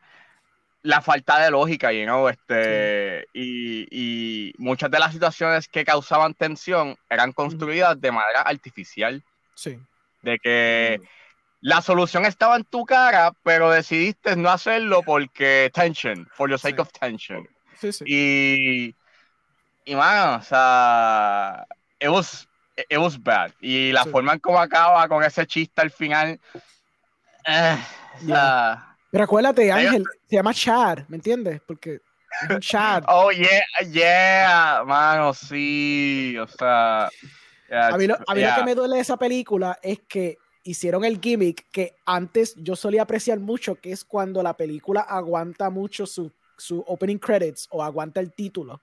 la 0.84 1.01
falta 1.01 1.39
de 1.39 1.49
lógica, 1.51 1.91
you 1.91 2.03
know, 2.03 2.29
este, 2.29 3.25
y, 3.34 3.88
y 3.89 4.53
muchas 4.60 4.91
de 4.91 4.99
las 4.99 5.12
situaciones 5.12 5.67
que 5.67 5.84
causaban 5.84 6.36
tensión 6.36 6.95
eran 7.10 7.32
construidas 7.34 7.99
de 7.99 8.12
manera 8.12 8.41
artificial, 8.41 9.23
Sí. 9.56 9.77
de 10.21 10.38
que 10.39 11.01
la 11.62 11.82
solución 11.82 12.25
estaba 12.25 12.56
en 12.58 12.65
tu 12.65 12.86
cara, 12.86 13.32
pero 13.43 13.71
decidiste 13.71 14.36
no 14.36 14.49
hacerlo 14.49 15.01
porque 15.03 15.71
tension, 15.73 16.27
for 16.34 16.49
the 16.49 16.58
sake 16.58 16.75
Sí. 16.75 16.82
of 16.82 16.91
tension. 16.91 17.47
Sí, 17.79 17.91
sí. 17.93 18.03
Y, 18.08 18.95
y 19.86 19.96
mano, 19.96 20.38
o 20.38 20.41
sea, 20.41 21.65
it 22.00 22.10
was, 22.10 22.48
it 22.89 22.98
was 22.98 23.22
bad. 23.22 23.52
Y 23.62 23.91
la 23.91 24.04
Sí. 24.04 24.10
forma 24.10 24.34
en 24.34 24.39
cómo 24.39 24.60
acaba 24.60 25.08
con 25.08 25.24
ese 25.24 25.46
chiste 25.46 25.82
al 25.82 25.91
final. 25.91 26.39
eh, 27.48 27.78
o 28.22 28.26
sea, 28.26 28.96
Pero 29.12 29.24
acuérdate, 29.26 29.72
Ángel, 29.72 30.04
se 30.30 30.36
llama 30.36 30.54
Chad, 30.54 31.00
¿me 31.08 31.17
entiendes? 31.17 31.62
Porque 31.67 31.96
es 32.43 32.50
un 32.50 32.60
Chad. 32.62 33.04
oh, 33.08 33.32
yeah, 33.32 33.62
yeah, 33.91 34.84
mano, 34.86 35.34
sí, 35.34 36.36
o 36.39 36.48
sea. 36.48 37.10
yeah, 37.69 37.88
A 37.89 37.98
mí, 37.98 38.08
lo, 38.08 38.15
a 38.15 38.34
mí 38.34 38.41
lo 38.41 38.48
yeah. 38.48 38.56
que 38.56 38.63
me 38.63 38.76
duele 38.76 38.96
de 38.96 39.02
esa 39.02 39.17
película 39.17 39.78
es 39.82 40.00
que 40.08 40.38
hicieron 40.63 41.04
el 41.04 41.19
gimmick 41.19 41.69
que 41.72 41.96
antes 42.06 42.56
yo 42.56 42.76
solía 42.76 43.02
apreciar 43.04 43.39
mucho, 43.39 43.76
que 43.76 43.91
es 43.91 44.06
cuando 44.06 44.41
la 44.41 44.56
película 44.56 45.02
aguanta 45.02 45.69
mucho 45.69 46.06
su, 46.08 46.32
su 46.58 46.80
opening 46.88 47.17
credits 47.17 47.67
o 47.72 47.84
aguanta 47.84 48.19
el 48.22 48.32
título. 48.34 48.82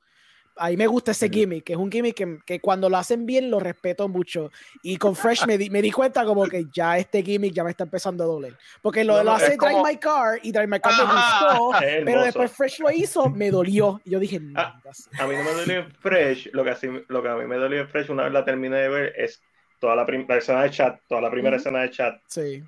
Ahí 0.62 0.76
me 0.76 0.86
gusta 0.86 1.12
ese 1.12 1.28
gimmick, 1.30 1.64
que 1.64 1.72
es 1.72 1.78
un 1.78 1.90
gimmick 1.90 2.14
que, 2.14 2.38
que 2.44 2.60
cuando 2.60 2.88
lo 2.90 2.98
hacen 2.98 3.24
bien 3.24 3.50
lo 3.50 3.58
respeto 3.60 4.08
mucho. 4.08 4.50
Y 4.82 4.96
con 4.98 5.16
Fresh 5.16 5.46
me 5.46 5.56
di, 5.56 5.70
me 5.70 5.80
di 5.80 5.90
cuenta 5.90 6.24
como 6.24 6.46
que 6.46 6.66
ya 6.72 6.98
este 6.98 7.22
gimmick 7.22 7.54
ya 7.54 7.64
me 7.64 7.70
está 7.70 7.84
empezando 7.84 8.24
a 8.24 8.26
doler. 8.26 8.56
Porque 8.82 9.02
lo, 9.02 9.16
No, 9.16 9.24
lo 9.24 9.32
hace 9.32 9.52
es 9.52 9.56
como- 9.56 9.82
Drive 9.82 9.92
My 9.94 9.96
Car 9.98 10.38
y 10.42 10.52
Drive 10.52 10.66
My 10.66 10.78
Car 10.80 10.92
me 10.98 11.04
gustó, 11.04 11.70
pero 12.04 12.22
después 12.24 12.52
Fresh 12.52 12.80
lo 12.80 12.90
hizo, 12.90 13.30
me 13.30 13.50
dolió. 13.50 14.00
Y 14.04 14.10
yo 14.10 14.18
dije, 14.18 14.38
no, 14.38 14.60
Ah. 14.60 14.78
A 15.18 15.26
mí 15.26 15.34
no 15.34 15.44
me 15.44 15.52
dolió 15.52 15.86
Fresh, 16.00 16.50
lo 16.52 16.62
que, 16.62 16.70
así, 16.70 16.88
lo 17.08 17.22
que 17.22 17.28
a 17.30 17.36
mí 17.36 17.46
me 17.46 17.56
dolió 17.56 17.86
Fresh 17.88 18.10
una 18.10 18.24
vez 18.24 18.32
la 18.32 18.44
terminé 18.44 18.76
de 18.76 18.88
ver 18.90 19.14
es 19.16 19.42
toda 19.78 19.96
la, 19.96 20.04
la 20.28 20.36
escena 20.36 20.62
de 20.62 20.70
chat, 20.70 21.00
toda 21.08 21.22
la 21.22 21.30
primera 21.30 21.56
escena 21.56 21.80
de 21.80 21.90
chat. 21.90 22.20
sí. 22.26 22.62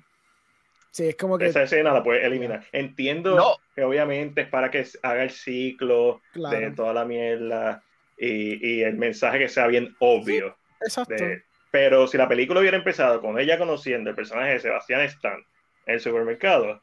Sí, 0.93 1.07
es 1.07 1.15
como 1.15 1.39
que, 1.39 1.47
Esa 1.47 1.63
escena 1.63 1.91
la 1.91 2.03
puedes 2.03 2.23
eliminar. 2.23 2.63
Entiendo 2.71 3.35
No. 3.35 3.55
que 3.75 3.83
obviamente 3.83 4.41
es 4.41 4.47
para 4.47 4.69
que 4.69 4.85
haga 5.01 5.23
el 5.23 5.31
ciclo 5.31 6.21
de 6.35 6.69
toda 6.69 6.93
la 6.93 7.03
mierda 7.03 7.81
y, 8.15 8.75
y 8.75 8.83
el 8.83 8.95
mensaje 8.97 9.39
que 9.39 9.49
sea 9.49 9.65
bien 9.65 9.95
obvio. 9.99 10.55
exacto. 10.81 11.15
de- 11.15 11.41
pero 11.71 12.05
si 12.05 12.15
la 12.19 12.27
película 12.27 12.59
hubiera 12.59 12.77
empezado 12.77 13.19
con 13.21 13.39
ella 13.39 13.57
conociendo 13.57 14.11
el 14.11 14.15
personaje 14.15 14.51
de 14.53 14.59
Sebastián 14.59 15.01
Stan 15.01 15.43
en 15.87 15.93
el 15.95 15.99
supermercado, 15.99 16.79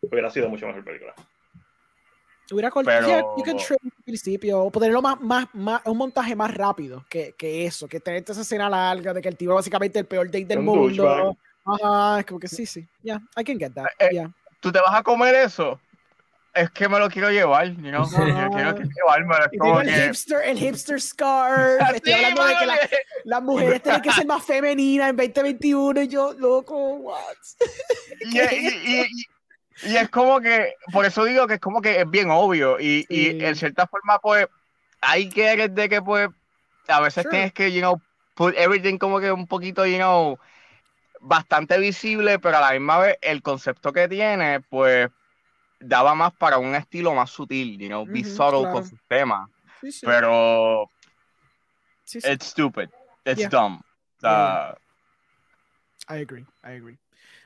hubiera 0.00 0.30
sido 0.30 0.48
mucho 0.48 0.66
mejor 0.66 0.82
película. 0.82 1.14
Hubiera 2.50 2.70
cortado. 2.70 3.06
Pero- 3.06 3.34
al 3.84 4.02
principio 4.06 4.60
o 4.62 4.70
ponerlo 4.70 5.02
más, 5.02 5.20
más, 5.20 5.46
más, 5.52 5.82
un 5.84 5.98
montaje 5.98 6.34
más 6.34 6.54
rápido 6.54 7.04
que, 7.10 7.34
que 7.36 7.66
eso, 7.66 7.86
que 7.86 8.00
tener 8.00 8.24
esa 8.26 8.40
escena 8.40 8.70
larga 8.70 9.12
de 9.12 9.20
que 9.20 9.28
el 9.28 9.36
tipo 9.36 9.52
básicamente 9.52 9.98
el 9.98 10.06
peor 10.06 10.26
date 10.28 10.46
del 10.46 10.60
Un 10.60 10.64
mundo. 10.64 10.82
douchebag. 10.84 11.36
Ajá, 11.82 12.20
es 12.20 12.26
como 12.26 12.40
que 12.40 12.48
sí, 12.48 12.66
sí. 12.66 12.86
Yeah, 13.02 13.20
I 13.36 13.44
can 13.44 13.58
get 13.58 13.72
that. 13.74 13.86
Eh, 13.98 14.08
yeah. 14.12 14.30
¿Tú 14.60 14.72
te 14.72 14.80
vas 14.80 14.94
a 14.94 15.02
comer 15.02 15.34
eso? 15.34 15.80
Es 16.54 16.70
que 16.70 16.88
me 16.88 16.98
lo 16.98 17.08
quiero 17.08 17.30
llevar, 17.30 17.68
you 17.68 17.90
know? 17.90 18.04
Yo 18.10 18.16
quiero 18.50 18.74
llevármelo. 18.76 19.44
es 19.52 19.58
como 19.58 19.80
el 19.80 19.86
que- 19.86 20.06
hipster, 20.06 20.40
el 20.44 20.58
hipster 20.58 21.00
scar. 21.00 21.78
Estoy 21.94 22.12
hablando 22.14 22.44
de 22.44 22.56
que 22.56 22.66
la- 22.66 22.78
las 23.24 23.42
mujeres 23.42 23.82
tienen 23.82 24.02
que 24.02 24.12
ser 24.12 24.26
más 24.26 24.44
femeninas 24.44 25.10
en 25.10 25.16
2021 25.16 26.02
y 26.02 26.08
yo, 26.08 26.32
loco, 26.32 26.74
what? 26.96 27.22
y, 28.20 28.38
y- 28.38 28.42
y- 28.42 29.00
y- 29.02 29.26
y 29.92 29.96
es 29.96 30.08
como 30.08 30.40
que, 30.40 30.74
por 30.92 31.04
eso 31.04 31.24
digo 31.24 31.46
que 31.46 31.54
es 31.54 31.60
como 31.60 31.80
que 31.80 32.00
es 32.00 32.10
bien 32.10 32.30
obvio 32.30 32.80
y, 32.80 33.06
y 33.08 33.26
Sí. 33.30 33.38
en 33.44 33.54
cierta 33.54 33.86
forma 33.86 34.18
pues 34.18 34.46
hay 35.00 35.28
que 35.28 35.68
de 35.68 35.88
que 35.88 36.02
pues 36.02 36.28
a 36.88 37.00
veces 37.00 37.22
Sure. 37.22 37.30
tienes 37.30 37.52
que, 37.52 37.70
you 37.72 37.80
know, 37.80 38.00
put 38.34 38.54
everything 38.56 38.98
como 38.98 39.20
que 39.20 39.30
un 39.30 39.46
poquito, 39.46 39.86
you 39.86 39.98
know, 39.98 40.36
bastante 41.20 41.78
visible, 41.78 42.38
pero 42.38 42.56
a 42.58 42.60
la 42.60 42.72
misma 42.72 42.98
vez 42.98 43.18
el 43.20 43.42
concepto 43.42 43.92
que 43.92 44.08
tiene, 44.08 44.60
pues, 44.60 45.08
daba 45.80 46.14
más 46.14 46.32
para 46.34 46.58
un 46.58 46.74
estilo 46.74 47.14
más 47.14 47.30
sutil, 47.30 47.78
you 47.78 47.88
know, 47.88 48.04
be 48.06 48.20
Ujú, 48.20 48.28
subtle 48.28 48.60
claro. 48.62 48.72
con 48.72 48.84
sus 48.84 49.00
temas. 49.06 49.48
Sí, 49.80 49.92
sí. 49.92 50.06
Pero 50.06 50.90
Sí, 52.04 52.20
sí. 52.20 52.28
it's 52.30 52.46
stupid, 52.46 52.88
it's 53.24 53.38
Yeah. 53.40 53.48
dumb. 53.50 53.82
Sea, 54.20 54.76
I 56.08 56.22
agree, 56.22 56.46
I 56.64 56.76
agree. 56.76 56.98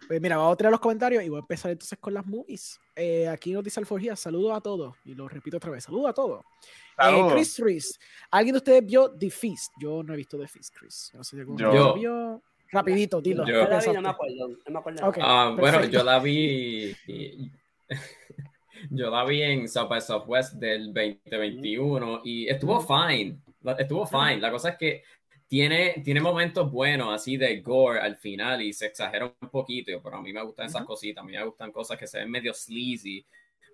Pues 0.06 0.20
mira, 0.20 0.36
vamos 0.36 0.54
a 0.54 0.56
tirar 0.56 0.70
los 0.70 0.80
comentarios 0.80 1.22
y 1.24 1.28
voy 1.28 1.38
a 1.38 1.40
empezar 1.40 1.70
entonces 1.70 1.98
con 1.98 2.14
las 2.14 2.24
movies. 2.26 2.78
Eh, 2.94 3.26
aquí 3.28 3.52
nos 3.52 3.64
dice 3.64 3.80
Alforgía, 3.80 4.14
saludos 4.16 4.56
a 4.56 4.60
todos. 4.60 4.94
Y 5.04 5.14
lo 5.14 5.28
repito 5.28 5.56
otra 5.56 5.70
vez, 5.70 5.84
saludos 5.84 6.10
a 6.10 6.12
todos. 6.12 6.44
Eh. 6.98 7.26
Chris 7.30 7.58
Reese, 7.58 7.98
¿alguien 8.30 8.54
de 8.54 8.58
ustedes 8.58 8.84
vio 8.86 9.10
The 9.18 9.30
Feast? 9.30 9.72
Yo 9.80 10.02
no 10.02 10.14
he 10.14 10.16
visto 10.16 10.38
The 10.38 10.46
Feast, 10.46 10.74
Chris. 10.76 11.10
No 11.14 11.24
sé 11.24 11.36
si 11.36 11.40
alguno 11.40 11.72
Yo. 11.72 11.94
vio. 11.94 12.42
Rapidito, 12.72 13.20
dilo. 13.20 13.44
Yo. 13.46 13.46
¿qué 13.46 13.52
Yo 13.52 13.58
la 13.58 13.64
vi, 13.66 13.70
pensaste? 13.70 13.92
no 13.94 14.00
me 14.02 14.08
acuerdo. 14.08 14.48
No 14.48 14.56
me 14.72 14.78
acuerdo. 14.78 15.08
Ok. 15.08 15.18
Ah, 15.20 15.54
bueno, 15.58 15.84
yo 15.84 16.02
la 16.02 16.18
vi. 16.18 16.96
yo 18.90 19.10
la 19.10 19.24
vi 19.24 19.42
en 19.42 19.68
South 19.68 19.88
by 19.88 20.00
Southwest 20.00 20.54
del 20.54 20.92
2021 20.92 22.22
y 22.24 22.48
estuvo 22.48 22.80
fine. 22.80 23.38
la- 23.62 23.72
Estuvo 23.74 24.06
fine. 24.06 24.38
La 24.40 24.50
cosa 24.50 24.70
es 24.70 24.76
que 24.76 25.02
tiene, 25.46 26.00
tiene 26.04 26.20
momentos 26.20 26.70
buenos 26.72 27.12
así 27.14 27.36
de 27.36 27.60
gore 27.60 28.00
al 28.00 28.16
final 28.16 28.62
y 28.62 28.72
se 28.72 28.86
exagera 28.86 29.26
un 29.40 29.48
poquito, 29.50 29.92
pero 30.02 30.16
a 30.16 30.22
mí 30.22 30.32
me 30.32 30.42
gustan 30.42 30.66
esas 30.66 30.84
cositas. 30.84 31.22
A 31.22 31.26
mí 31.26 31.32
me 31.32 31.44
gustan 31.44 31.70
cosas 31.70 31.98
que 31.98 32.06
se 32.06 32.18
ven 32.20 32.30
medio 32.30 32.54
sleazy, 32.54 33.24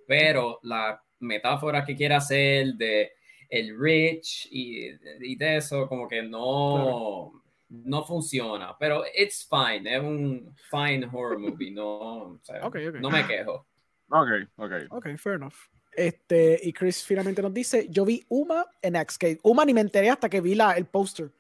pero 0.06 0.58
la 0.62 1.00
metáfora 1.20 1.84
que 1.84 1.94
quiere 1.96 2.14
hacer 2.16 2.74
de 2.74 3.12
el 3.48 3.78
rich 3.78 4.48
y, 4.50 4.88
y 5.20 5.36
de 5.36 5.56
eso, 5.56 5.88
como 5.88 6.06
que 6.08 6.22
no 6.22 7.32
no 7.70 8.04
funciona, 8.04 8.76
pero 8.78 9.04
it's 9.14 9.46
fine, 9.48 9.86
es 9.94 10.02
un 10.02 10.54
fine 10.70 11.06
horror 11.12 11.38
movie, 11.38 11.70
no, 11.70 11.84
o 11.88 12.40
sea, 12.42 12.66
Ok, 12.66 12.76
ok. 12.88 12.94
no 13.00 13.10
me 13.10 13.26
quejo. 13.26 13.66
Ok, 14.10 14.28
ok. 14.56 14.72
Ok, 14.90 15.06
fair 15.18 15.36
enough. 15.36 15.54
Este, 15.94 16.58
y 16.62 16.72
Chris 16.72 17.04
finalmente 17.04 17.42
nos 17.42 17.52
dice, 17.52 17.86
yo 17.90 18.04
vi 18.04 18.24
Uma 18.28 18.66
en 18.80 18.96
X, 18.96 19.18
que 19.18 19.38
Uma 19.42 19.64
ni 19.64 19.74
me 19.74 19.80
enteré 19.80 20.08
hasta 20.10 20.28
que 20.28 20.40
vi 20.40 20.54
la, 20.54 20.72
el 20.76 20.86
póster. 20.86 21.30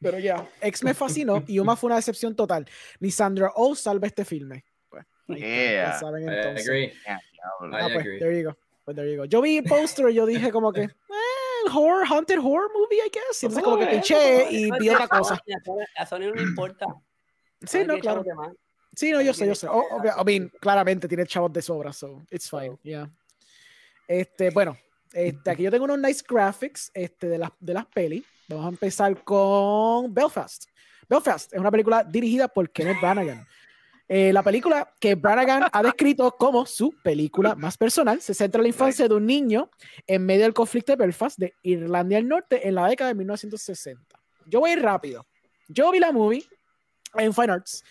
Pero 0.00 0.18
ya, 0.18 0.48
X 0.60 0.84
me 0.84 0.94
fascinó 0.94 1.42
y 1.46 1.58
Uma 1.58 1.76
fue 1.76 1.88
una 1.88 1.96
decepción 1.96 2.34
total. 2.36 2.66
Ni 3.00 3.10
Sandra 3.10 3.50
Oh 3.56 3.74
salva 3.74 4.06
este 4.06 4.24
filme. 4.24 4.64
Pues, 4.88 5.04
ahí 5.28 5.36
Yeah. 5.40 5.92
ya 5.92 5.98
saben 5.98 6.22
I 6.24 6.26
entonces. 6.28 6.68
agree. 6.68 6.92
Yeah, 7.04 7.20
diablo. 7.32 7.76
I 7.76 7.80
Ah, 7.80 7.88
pues, 7.92 7.98
agree. 8.04 8.18
there 8.18 8.38
you 8.40 8.48
go. 8.50 8.56
Pues 8.84 8.94
there 8.96 9.10
you 9.10 9.16
go. 9.18 9.24
Yo 9.24 9.40
vi 9.40 9.56
el 9.58 9.64
póster 9.64 10.10
y 10.10 10.14
yo 10.14 10.26
dije 10.26 10.50
como 10.52 10.72
que, 10.72 10.82
eh, 10.82 10.90
horror, 11.72 12.04
haunted 12.06 12.38
horror 12.38 12.70
movie, 12.74 12.98
I 12.98 13.10
guess. 13.12 13.42
Y 13.42 13.46
entonces 13.46 13.64
como 13.64 13.78
que 13.78 13.84
No, 13.84 13.90
pinché 13.90 14.50
y 14.50 14.70
vi 14.78 14.88
otra 14.88 15.08
cosa. 15.08 15.40
A 15.96 16.06
Sony- 16.06 16.26
no 16.26 16.34
le 16.34 16.42
importa. 16.42 16.86
Sí, 17.66 17.84
no, 17.86 17.98
claro. 17.98 18.24
Sí, 18.94 19.10
no, 19.10 19.20
yo 19.20 19.34
sé, 19.34 19.46
yo 19.46 19.54
sé. 19.54 19.66
Oh, 19.68 19.84
I 20.04 20.24
mean, 20.24 20.52
claramente 20.60 21.08
tiene 21.08 21.26
chavos 21.26 21.52
de 21.52 21.62
sobra, 21.62 21.92
so 21.92 22.22
it's 22.30 22.48
fine, 22.48 22.78
yeah. 22.82 23.10
Este, 24.06 24.50
bueno, 24.50 24.76
este, 25.12 25.50
aquí 25.50 25.62
yo 25.62 25.70
tengo 25.70 25.84
unos 25.84 25.98
nice 25.98 26.22
graphics 26.28 26.90
este, 26.94 27.28
de, 27.28 27.38
las, 27.38 27.50
de 27.58 27.74
las 27.74 27.86
pelis. 27.86 28.24
Vamos 28.48 28.66
a 28.66 28.68
empezar 28.68 29.24
con 29.24 30.12
Belfast. 30.12 30.66
Belfast 31.08 31.52
es 31.52 31.58
una 31.58 31.70
película 31.70 32.04
dirigida 32.04 32.48
por 32.48 32.70
Kenneth 32.70 33.00
Branagh. 33.00 33.46
Eh, 34.06 34.32
la 34.32 34.42
película 34.42 34.92
que 35.00 35.14
Branagh 35.14 35.70
ha 35.72 35.82
descrito 35.82 36.30
como 36.32 36.66
su 36.66 36.94
película 37.02 37.54
más 37.54 37.78
personal 37.78 38.20
se 38.20 38.34
centra 38.34 38.58
en 38.58 38.64
la 38.64 38.68
infancia 38.68 39.08
de 39.08 39.14
un 39.14 39.24
niño 39.24 39.70
en 40.06 40.26
medio 40.26 40.42
del 40.42 40.52
conflicto 40.52 40.92
de 40.92 40.96
Belfast 40.96 41.38
de 41.38 41.54
Irlanda 41.62 42.16
del 42.16 42.28
Norte 42.28 42.68
en 42.68 42.74
la 42.74 42.86
década 42.86 43.08
de 43.08 43.14
1960. 43.14 44.20
Yo 44.46 44.60
voy 44.60 44.74
rápido. 44.76 45.26
Yo 45.68 45.90
vi 45.90 46.00
la 46.00 46.12
movie 46.12 46.44
en 47.14 47.32
Fine 47.32 47.52
Arts 47.52 47.82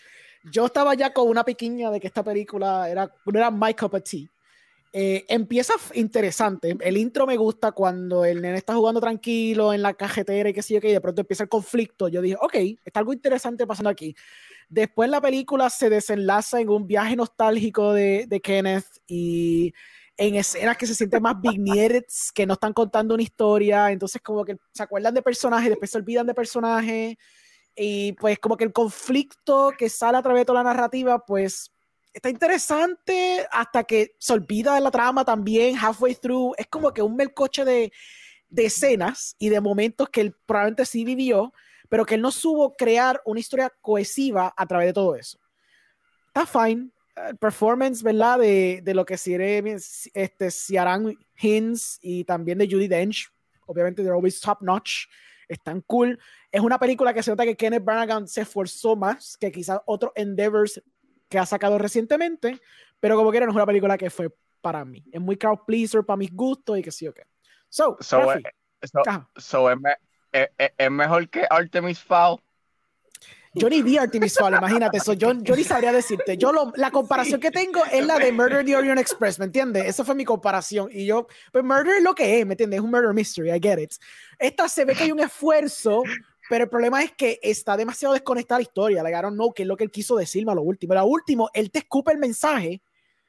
yo 0.43 0.65
estaba 0.65 0.93
ya 0.93 1.13
con 1.13 1.29
una 1.29 1.43
piquiña 1.43 1.89
de 1.89 1.99
que 1.99 2.07
esta 2.07 2.23
película 2.23 2.89
era, 2.89 3.11
era 3.33 3.51
my 3.51 3.73
cup 3.73 3.93
of 3.93 4.03
tea. 4.03 4.27
Eh, 4.91 5.25
empieza 5.27 5.73
interesante. 5.95 6.75
El 6.81 6.97
intro 6.97 7.25
me 7.25 7.37
gusta 7.37 7.71
cuando 7.71 8.25
el 8.25 8.41
nene 8.41 8.57
está 8.57 8.75
jugando 8.75 9.01
tranquilo 9.01 9.73
en 9.73 9.81
la 9.81 9.93
cajetera 9.93 10.49
y 10.49 10.53
qué 10.53 10.61
sé 10.61 10.75
yo 10.75 10.81
qué, 10.81 10.89
y 10.89 10.93
de 10.93 11.01
pronto 11.01 11.21
empieza 11.21 11.43
el 11.43 11.49
conflicto. 11.49 12.09
Yo 12.09 12.21
dije, 12.21 12.35
ok, 12.39 12.55
está 12.85 12.99
algo 12.99 13.13
interesante 13.13 13.65
pasando 13.65 13.89
aquí. 13.89 14.15
Después 14.69 15.09
la 15.09 15.21
película 15.21 15.69
se 15.69 15.89
desenlaza 15.89 16.59
en 16.59 16.69
un 16.69 16.87
viaje 16.87 17.15
nostálgico 17.15 17.93
de, 17.93 18.25
de 18.27 18.41
Kenneth 18.41 18.85
y 19.07 19.73
en 20.17 20.35
escenas 20.35 20.77
que 20.77 20.87
se 20.87 20.95
sienten 20.95 21.21
más 21.21 21.39
vignettes, 21.41 22.31
que 22.35 22.45
no 22.45 22.53
están 22.53 22.73
contando 22.73 23.13
una 23.13 23.23
historia. 23.23 23.91
Entonces, 23.91 24.21
como 24.21 24.45
que 24.45 24.57
se 24.73 24.83
acuerdan 24.83 25.13
de 25.13 25.21
personajes, 25.21 25.69
después 25.69 25.91
se 25.91 25.97
olvidan 25.97 26.27
de 26.27 26.33
personajes. 26.33 27.15
Y 27.75 28.13
pues 28.13 28.37
como 28.39 28.55
que 28.55 28.65
el 28.65 28.73
conflicto 28.73 29.73
que 29.77 29.89
sale 29.89 30.17
a 30.17 30.21
través 30.21 30.41
de 30.41 30.45
toda 30.45 30.63
la 30.63 30.73
narrativa, 30.73 31.25
pues 31.25 31.71
está 32.13 32.29
interesante 32.29 33.47
hasta 33.51 33.83
que 33.83 34.15
se 34.19 34.33
olvida 34.33 34.75
de 34.75 34.81
la 34.81 34.91
trama 34.91 35.25
también, 35.25 35.75
halfway 35.75 36.15
through, 36.15 36.53
es 36.57 36.67
como 36.67 36.93
que 36.93 37.01
un 37.01 37.15
melcoche 37.15 37.65
de, 37.65 37.91
de 38.49 38.65
escenas 38.65 39.35
y 39.39 39.49
de 39.49 39.59
momentos 39.59 40.09
que 40.09 40.21
él 40.21 40.35
probablemente 40.45 40.85
sí 40.85 41.03
vivió, 41.03 41.51
pero 41.93 42.07
que 42.07 42.15
él 42.15 42.21
no 42.23 42.31
supo 42.31 42.73
crear 42.75 43.21
una 43.23 43.39
historia 43.39 43.71
cohesiva 43.79 44.51
a 44.57 44.65
través 44.65 44.87
de 44.87 44.93
todo 44.93 45.15
eso. 45.15 45.37
Está 46.25 46.43
fine. 46.47 46.89
El 47.15 47.37
performance, 47.37 48.01
¿verdad? 48.01 48.39
De, 48.39 48.81
de 48.83 48.95
lo 48.95 49.05
que 49.05 49.15
sirve 49.15 49.75
este, 50.15 50.49
Ciaran 50.49 51.15
Hinds 51.39 51.99
y 52.01 52.23
también 52.23 52.57
de 52.57 52.65
Judy 52.65 52.87
Dench, 52.87 53.31
obviamente 53.67 54.01
they're 54.01 54.15
always 54.15 54.41
top 54.41 54.59
notch, 54.61 55.05
están 55.47 55.81
cool. 55.81 56.19
Es 56.51 56.61
una 56.61 56.79
película 56.79 57.13
que 57.13 57.21
se 57.21 57.29
nota 57.29 57.43
que 57.43 57.55
Kenneth 57.55 57.85
Branagh 57.85 58.27
se 58.27 58.41
esforzó 58.41 58.95
más 58.95 59.37
que 59.37 59.51
quizás 59.51 59.79
otros 59.85 60.13
endeavors 60.15 60.81
que 61.29 61.37
ha 61.37 61.45
sacado 61.45 61.77
recientemente, 61.77 62.59
pero 62.99 63.15
como 63.17 63.29
quiera 63.29 63.45
no 63.45 63.51
es 63.51 63.55
una 63.55 63.67
película 63.67 63.99
que 63.99 64.09
fue 64.09 64.35
para 64.61 64.83
mí. 64.83 65.05
Es 65.11 65.21
muy 65.21 65.37
crowd 65.37 65.59
pleaser 65.67 66.03
para 66.03 66.17
mis 66.17 66.33
gustos 66.33 66.75
y 66.75 66.81
que 66.81 66.89
sí 66.89 67.07
o 67.07 67.13
qué. 67.13 67.21
So, 67.69 67.97
So, 67.99 68.19
Rafi, 68.19 68.41
eh, 68.81 68.87
so, 68.87 69.03
so 69.37 69.69
es, 69.69 69.77
eh, 70.33 70.49
eh, 70.57 70.73
es 70.77 70.91
mejor 70.91 71.29
que 71.29 71.45
Artemis 71.49 71.99
Fowl. 71.99 72.39
yo 73.55 73.69
ni 73.69 73.83
vi 73.83 73.97
Artemis 73.99 74.35
Fowl, 74.35 74.55
imagínate 74.55 74.97
eso. 74.97 75.13
Yo, 75.13 75.31
yo 75.33 75.55
ni 75.55 75.63
sabría 75.63 75.91
decirte. 75.91 76.37
Yo 76.37 76.51
lo- 76.51 76.73
la 76.75 76.89
comparación 76.89 77.39
que 77.39 77.51
tengo 77.51 77.85
es 77.85 78.03
la 78.03 78.17
de 78.17 78.31
Murder 78.31 78.65
the 78.65 78.75
Orient 78.75 78.99
Express, 78.99 79.37
¿me 79.37 79.45
entiendes? 79.45 79.85
Esa 79.85 80.03
fue 80.03 80.15
mi 80.15 80.25
comparación. 80.25 80.89
Y 80.91 81.05
yo, 81.05 81.27
pues 81.51 81.63
Murder 81.63 81.97
es 81.97 82.03
lo 82.03 82.15
que 82.15 82.39
es, 82.39 82.45
¿me 82.47 82.53
entiendes? 82.53 82.79
Es 82.79 82.83
un 82.83 82.89
murder 82.89 83.13
mystery, 83.13 83.51
I 83.51 83.59
get 83.61 83.77
it. 83.77 83.93
Esta 84.39 84.67
se 84.67 84.85
ve 84.85 84.95
que 84.95 85.03
hay 85.03 85.11
un 85.11 85.19
esfuerzo, 85.19 86.01
pero 86.49 86.63
el 86.63 86.69
problema 86.69 87.03
es 87.03 87.11
que 87.11 87.39
está 87.43 87.77
demasiado 87.77 88.15
desconectada 88.15 88.57
la 88.57 88.63
historia. 88.63 89.03
Like, 89.03 89.17
I 89.17 89.21
don't 89.21 89.35
know 89.35 89.53
qué 89.53 89.61
es 89.61 89.67
lo 89.67 89.77
que 89.77 89.83
él 89.83 89.91
quiso 89.91 90.15
decirme 90.15 90.51
a 90.51 90.55
lo 90.55 90.63
último. 90.63 90.95
Lo 90.95 91.05
último, 91.05 91.51
él 91.53 91.69
te 91.69 91.77
escupe 91.79 92.11
el 92.11 92.17
mensaje, 92.17 92.81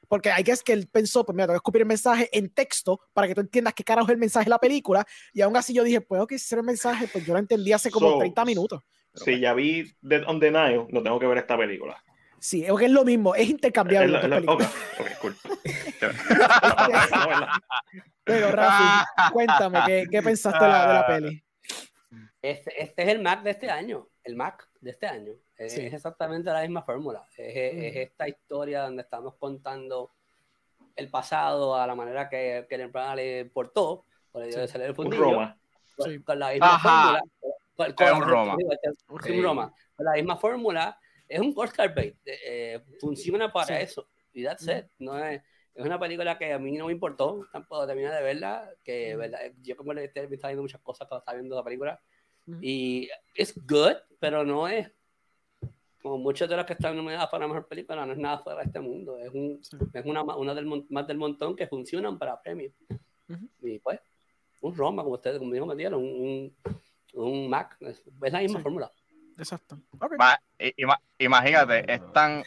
porque 0.07 0.31
hay 0.31 0.43
que 0.43 0.51
es 0.51 0.63
que 0.63 0.73
él 0.73 0.87
pensó, 0.91 1.25
pues 1.25 1.35
mira, 1.35 1.45
te 1.45 1.51
voy 1.51 1.55
a 1.55 1.57
escupir 1.57 1.81
el 1.81 1.87
mensaje 1.87 2.29
en 2.31 2.49
texto 2.49 2.99
para 3.13 3.27
que 3.27 3.35
tú 3.35 3.41
entiendas 3.41 3.73
qué 3.73 3.83
carajo 3.83 4.07
es 4.07 4.13
el 4.13 4.17
mensaje 4.19 4.45
de 4.45 4.49
la 4.51 4.59
película. 4.59 5.05
Y 5.33 5.41
aún 5.41 5.55
así 5.57 5.73
yo 5.73 5.83
dije, 5.83 6.01
pues 6.01 6.21
ok, 6.21 6.31
ese 6.33 6.55
era 6.55 6.61
el 6.61 6.65
mensaje, 6.65 7.07
pues 7.07 7.25
yo 7.25 7.33
lo 7.33 7.39
entendí 7.39 7.73
hace 7.73 7.89
como 7.91 8.11
So, 8.11 8.17
30 8.19 8.45
minutos. 8.45 8.81
Si 9.13 9.39
ya 9.39 9.53
vi 9.53 9.85
Dead 10.01 10.23
on 10.27 10.39
the 10.39 10.51
Nile, 10.51 10.87
no 10.89 11.01
tengo 11.01 11.19
que 11.19 11.27
ver 11.27 11.37
esta 11.37 11.57
película. 11.57 12.01
Sí, 12.39 12.63
es 12.63 12.71
que 12.77 12.85
es 12.85 12.91
lo 12.91 13.03
mismo, 13.05 13.33
es 13.33 13.49
intercambiable. 13.49 14.17
Es 14.17 14.23
la- 14.29 14.39
la-. 14.39 14.71
Pero 18.23 18.51
Rafi, 18.51 19.05
cuéntame, 19.33 19.79
¿qué, 19.85 20.05
qué 20.11 20.21
pensaste 20.21 20.63
de 20.63 20.69
la, 20.71 20.87
de 20.87 20.93
la 20.93 21.07
peli? 21.07 21.43
Este, 22.41 22.83
este 22.83 23.03
es 23.03 23.09
el 23.09 23.21
Mac 23.21 23.43
de 23.43 23.51
este 23.51 23.69
año. 23.69 24.09
El 24.23 24.35
Mac 24.35 24.67
de 24.81 24.91
este 24.91 25.07
año. 25.07 25.31
Es, 25.57 25.73
Sí. 25.73 25.85
es 25.85 25.93
exactamente 25.93 26.51
la 26.51 26.61
misma 26.61 26.83
fórmula. 26.83 27.25
Es, 27.37 27.39
es- 27.55 27.73
es 27.83 27.93
Mm. 27.95 27.97
esta 27.99 28.27
historia 28.27 28.81
donde 28.83 29.03
estamos 29.03 29.35
contando 29.35 30.11
el 30.95 31.09
pasado 31.09 31.75
a 31.75 31.85
la 31.87 31.95
manera 31.95 32.29
que, 32.29 32.65
que 32.69 32.75
el 32.75 32.87
Branagh 32.89 33.15
le 33.17 33.39
importó, 33.41 34.05
por 34.31 34.43
el 34.43 34.51
Sí. 34.51 34.59
de 34.59 34.67
salir 34.67 34.85
el 34.85 34.91
Un 34.91 34.95
fundillo, 34.95 35.23
Roma. 35.23 35.57
con, 35.97 36.11
Sí. 36.11 36.19
con 36.23 36.39
la 36.39 36.51
misma 36.51 36.75
Ajá. 36.75 37.19
fórmula. 37.75 37.93
Con, 37.95 38.21
Roma. 38.21 39.73
Con 39.95 40.05
la 40.05 40.13
misma 40.13 40.37
fórmula, 40.37 40.99
es 41.27 41.39
un 41.39 41.53
Oscar 41.55 41.93
bait. 41.93 42.15
eh, 42.25 42.39
eh, 42.45 42.83
funciona 42.99 43.51
para 43.51 43.67
Sí. 43.77 43.83
eso. 43.83 44.07
Y 44.33 44.43
that's 44.43 44.67
it. 44.67 44.85
No 44.99 45.17
es, 45.17 45.41
es 45.73 45.85
una 45.85 45.99
película 45.99 46.37
que 46.37 46.53
a 46.53 46.59
mí 46.59 46.73
no 46.77 46.87
me 46.87 46.91
importó, 46.93 47.45
tampoco 47.51 47.85
terminé 47.87 48.09
de 48.11 48.21
verla, 48.23 48.69
que. 48.83 49.15
¿verdad? 49.15 49.39
yo 49.61 49.75
como 49.77 49.93
le 49.93 50.05
estoy 50.05 50.27
viendo 50.27 50.61
muchas 50.61 50.81
cosas 50.81 51.07
cuando 51.07 51.19
estaba 51.21 51.37
viendo 51.37 51.55
la 51.55 51.63
película. 51.63 52.01
Y 52.61 53.09
es 53.33 53.55
good, 53.65 53.95
pero 54.19 54.43
no 54.45 54.67
es 54.67 54.91
como 56.05 56.19
muchos 56.19 56.47
de 56.47 56.55
los 56.55 56.67
que 56.67 56.73
están 56.73 56.95
nominados 56.95 57.27
para 57.31 57.45
la 57.45 57.47
mejor 57.47 57.67
película, 57.67 58.05
no 58.05 58.13
es 58.13 58.19
nada 58.19 58.37
fuera 58.37 58.59
de 58.59 58.65
este 58.67 58.79
mundo. 58.79 59.17
Es, 59.17 59.31
un, 59.33 59.57
Sí. 59.63 59.75
es 59.91 60.05
una, 60.05 60.21
una 60.21 60.53
del, 60.53 60.85
más 60.89 61.07
del 61.07 61.17
montón 61.17 61.55
que 61.55 61.65
funcionan 61.65 62.19
para 62.19 62.39
premios. 62.39 62.73
Y 63.63 63.79
pues, 63.79 63.99
un 64.61 64.75
Roma, 64.77 65.01
como 65.01 65.15
ustedes, 65.15 65.39
como 65.39 65.51
dijo, 65.51 65.65
me 65.65 65.75
dieron, 65.75 66.03
un, 66.03 66.55
un, 67.13 67.49
Mac, 67.49 67.75
es, 67.79 68.03
es 68.21 68.31
la 68.31 68.37
misma 68.39 68.59
Sí. 68.59 68.63
fórmula. 68.63 68.91
Exacto. 69.39 69.79
Ma- 70.19 70.39
ima- 70.77 71.01
imagínate, 71.17 71.91
es 71.91 72.13
tan, 72.13 72.43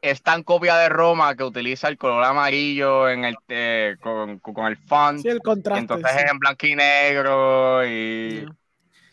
es 0.00 0.22
tan 0.22 0.42
copia 0.42 0.76
de 0.78 0.88
Roma 0.88 1.36
que 1.36 1.44
utiliza 1.44 1.88
el 1.88 1.98
color 1.98 2.24
amarillo 2.24 3.10
en 3.10 3.26
el 3.26 3.36
eh, 3.48 3.96
con, 4.00 4.38
con 4.38 4.64
el 4.68 4.78
font. 4.78 5.20
Sí, 5.20 5.28
el 5.28 5.40
contraste. 5.40 5.80
entonces 5.80 6.10
sí. 6.12 6.18
es 6.24 6.30
en 6.30 6.38
blanco 6.38 6.66
y 6.66 6.74
negro 6.76 7.86
y. 7.86 8.46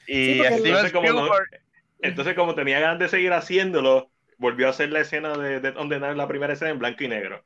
Y 0.08 0.40
Steven 0.40 0.86
Spielberg. 0.86 1.61
Entonces, 2.02 2.36
como 2.36 2.56
tenía 2.56 2.80
ganas 2.80 3.00
de 3.00 3.08
seguir 3.10 3.32
haciéndolo, 3.34 4.10
volvió 4.38 4.68
a 4.68 4.72
hacer 4.72 4.90
la 4.92 5.02
escena 5.02 5.38
de, 5.38 5.60
de 5.60 5.72
donde 5.72 6.00
la 6.00 6.28
primera 6.28 6.54
escena 6.54 6.72
en 6.72 6.80
blanco 6.80 7.04
y 7.04 7.08
negro. 7.08 7.44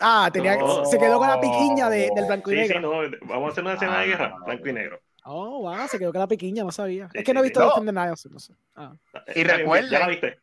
Ah, 0.00 0.28
tenía, 0.32 0.56
No. 0.56 0.84
se 0.84 0.98
quedó 0.98 1.18
con 1.18 1.28
la 1.28 1.40
piquiña 1.40 1.88
de- 1.88 2.10
del 2.14 2.26
blanco 2.26 2.52
y 2.52 2.56
Sí, 2.56 2.62
sí, 2.66 2.74
negro. 2.74 3.02
no, 3.02 3.16
vamos 3.22 3.48
a 3.48 3.52
hacer 3.52 3.64
una 3.64 3.74
escena 3.74 4.00
de 4.00 4.06
guerra, 4.08 4.34
Ah. 4.36 4.44
blanco 4.44 4.68
y 4.68 4.72
negro. 4.72 5.00
Oh, 5.24 5.60
wow, 5.62 5.88
se 5.88 5.98
quedó 5.98 6.12
con 6.12 6.20
la 6.20 6.28
piquiña, 6.28 6.62
no 6.64 6.70
sabía. 6.70 7.08
Sí, 7.10 7.18
es 7.18 7.24
que 7.24 7.32
no 7.34 7.40
he 7.40 7.44
visto 7.44 7.60
sí. 7.60 7.66
Defender 7.68 7.94
Niles, 7.94 8.26
no 8.30 8.38
sé. 8.38 8.52
Ah. 8.76 8.92
Y 9.34 9.42
recuerden- 9.44 9.90
¿Ya 9.90 9.98
la 10.00 10.08
viste? 10.08 10.38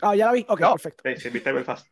Ah, 0.00 0.14
ya 0.14 0.26
la 0.26 0.32
vi. 0.32 0.44
Ok, 0.48 0.60
No. 0.60 0.72
perfecto. 0.72 1.02
Sí, 1.06 1.16
sí, 1.16 1.28
viste 1.30 1.50
Belfast. 1.52 1.86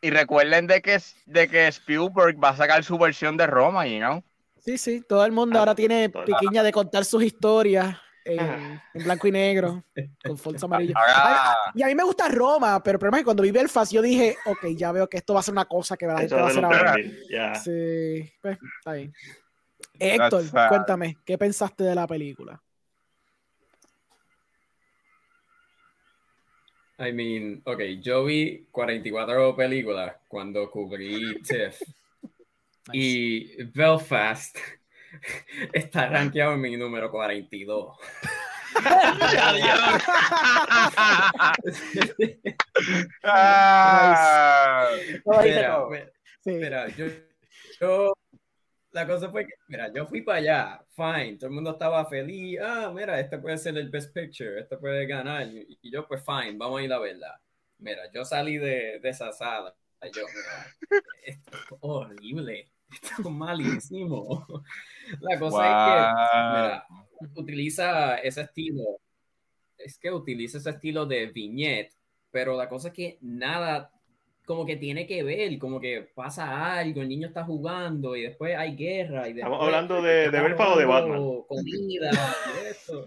Y 0.00 0.10
recuerden 0.10 0.66
de 0.66 0.82
que, 0.82 0.98
de 1.26 1.48
que 1.48 1.68
Spielberg 1.68 2.42
va 2.42 2.50
a 2.50 2.56
sacar 2.56 2.82
su 2.84 2.98
versión 2.98 3.36
de 3.36 3.46
Roma, 3.46 3.86
you 3.86 3.98
know? 3.98 4.22
Sí, 4.58 4.76
sí, 4.78 5.00
todo 5.08 5.24
el 5.24 5.32
mundo 5.32 5.56
Ah, 5.58 5.60
ahora 5.60 5.74
tiene 5.74 6.08
piquiña 6.10 6.62
de 6.62 6.72
contar 6.72 7.04
sus 7.04 7.22
historias 7.22 7.96
en, 8.24 8.40
Ah. 8.40 8.84
en 8.94 9.04
blanco 9.04 9.26
y 9.26 9.32
negro, 9.32 9.84
con 10.24 10.38
fondos 10.38 10.62
amarillos. 10.64 10.94
Ahora, 10.96 11.56
Y 11.74 11.82
a 11.82 11.86
mí 11.86 11.94
me 11.94 12.04
gusta 12.04 12.28
Roma, 12.28 12.82
pero 12.82 12.96
el 12.96 12.98
problema 12.98 13.18
es 13.18 13.20
que 13.22 13.24
cuando 13.26 13.42
vi 13.42 13.50
Belfast 13.50 13.92
yo 13.92 14.02
dije, 14.02 14.36
ok, 14.46 14.66
ya 14.76 14.92
veo 14.92 15.08
que 15.08 15.18
esto 15.18 15.34
va 15.34 15.40
a 15.40 15.42
ser 15.42 15.52
una 15.52 15.64
cosa 15.64 15.96
que 15.96 16.06
la 16.06 16.18
gente 16.18 16.34
va 16.34 16.42
a 16.42 16.48
hacer 16.48 16.64
ahora. 16.64 16.94
Sí, 17.62 18.32
pues, 18.40 18.58
está 18.78 18.92
bien. 18.94 19.12
Héctor, 19.98 20.42
sad. 20.44 20.68
cuéntame, 20.68 21.16
¿qué 21.24 21.38
pensaste 21.38 21.84
de 21.84 21.94
la 21.94 22.06
película? 22.06 22.60
I 26.98 27.12
mean, 27.12 27.62
ok, 27.64 27.80
yo 28.00 28.24
vi 28.24 28.68
44 28.70 29.56
películas 29.56 30.16
cuando 30.28 30.70
cubrí 30.70 31.40
TIFF 31.42 31.80
y 32.92 33.64
Belfast 33.64 34.56
está 35.72 36.08
rankeado 36.08 36.54
en 36.54 36.60
mi 36.60 36.76
número 36.76 37.10
42. 37.10 37.96
Ah, 43.24 44.88
Mira, 46.44 46.88
yo, 46.88 47.06
yo- 47.80 48.12
la 48.92 49.06
cosa 49.06 49.30
fue 49.30 49.46
que, 49.46 49.52
mira, 49.68 49.90
yo 49.94 50.06
fui 50.06 50.22
para 50.22 50.38
allá, 50.38 50.84
fine, 50.94 51.36
todo 51.36 51.46
el 51.48 51.52
mundo 51.54 51.70
estaba 51.72 52.04
feliz, 52.06 52.58
ah, 52.62 52.92
mira, 52.94 53.18
este 53.20 53.38
puede 53.38 53.56
ser 53.56 53.76
el 53.78 53.88
best 53.88 54.12
picture, 54.12 54.60
este 54.60 54.76
puede 54.76 55.06
ganar, 55.06 55.46
y 55.46 55.90
yo, 55.90 56.06
pues, 56.06 56.22
fine, 56.24 56.56
vamos 56.58 56.80
a 56.80 56.84
ir 56.84 56.92
a 56.92 56.98
verla. 56.98 57.40
Mira, 57.78 58.02
yo 58.12 58.24
salí 58.24 58.58
de, 58.58 58.98
de 59.00 59.08
esa 59.08 59.32
sala, 59.32 59.74
y 60.02 60.10
yo, 60.10 60.22
mira, 60.26 60.66
esto 61.24 61.56
es 61.56 61.64
horrible, 61.80 62.70
esto 62.92 63.22
es 63.22 63.30
malísimo. 63.30 64.46
La 65.20 65.38
cosa 65.38 65.64
es 65.66 65.74
que, 65.84 66.52
mira, 66.52 66.86
utiliza 67.34 68.16
ese 68.16 68.42
estilo, 68.42 68.82
es 69.78 69.98
que 69.98 70.10
utiliza 70.10 70.58
ese 70.58 70.70
estilo 70.70 71.06
de 71.06 71.26
viñette, 71.26 71.94
pero 72.30 72.56
la 72.56 72.68
cosa 72.68 72.88
es 72.88 72.94
que 72.94 73.18
nada 73.20 73.90
como 74.44 74.66
que 74.66 74.76
tiene 74.76 75.06
que 75.06 75.22
ver, 75.22 75.58
como 75.58 75.80
que 75.80 76.10
pasa 76.14 76.78
algo, 76.78 77.02
el 77.02 77.08
niño 77.08 77.28
está 77.28 77.44
jugando 77.44 78.16
y 78.16 78.22
después 78.22 78.56
hay 78.56 78.74
guerra 78.74 79.28
y 79.28 79.34
después 79.34 79.52
Estamos 79.52 79.66
hablando 79.66 80.02
de, 80.02 80.30
de 80.30 80.40
Belfast 80.40 80.76
o 80.76 80.78
de 80.78 80.84
Batman. 80.84 81.42
Comida 81.46 82.10
y 82.64 82.66
eso. 82.66 83.06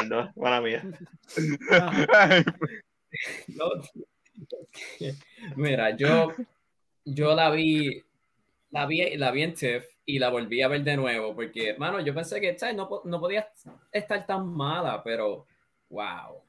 Perdón, 0.00 0.32
mala 0.36 0.60
mía. 0.60 0.84
Ah, 1.70 2.44
No, 3.48 3.70
Mira, 5.56 5.96
yo, 5.96 6.32
yo 7.04 7.34
la 7.34 7.50
vi, 7.50 8.02
la 8.70 8.86
vi, 8.86 9.16
la 9.16 9.30
vi 9.30 9.42
en 9.42 9.54
TIFF 9.54 9.84
y 10.06 10.18
la 10.18 10.28
volví 10.28 10.62
a 10.62 10.68
ver 10.68 10.82
de 10.82 10.96
nuevo 10.96 11.34
porque, 11.34 11.74
mano, 11.78 12.00
yo 12.00 12.14
pensé 12.14 12.40
que. 12.40 12.56
No, 12.74 13.02
no 13.04 13.20
podía 13.20 13.48
estar 13.92 14.26
tan 14.26 14.46
mala, 14.48 15.02
pero 15.02 15.46
wow, 15.90 16.42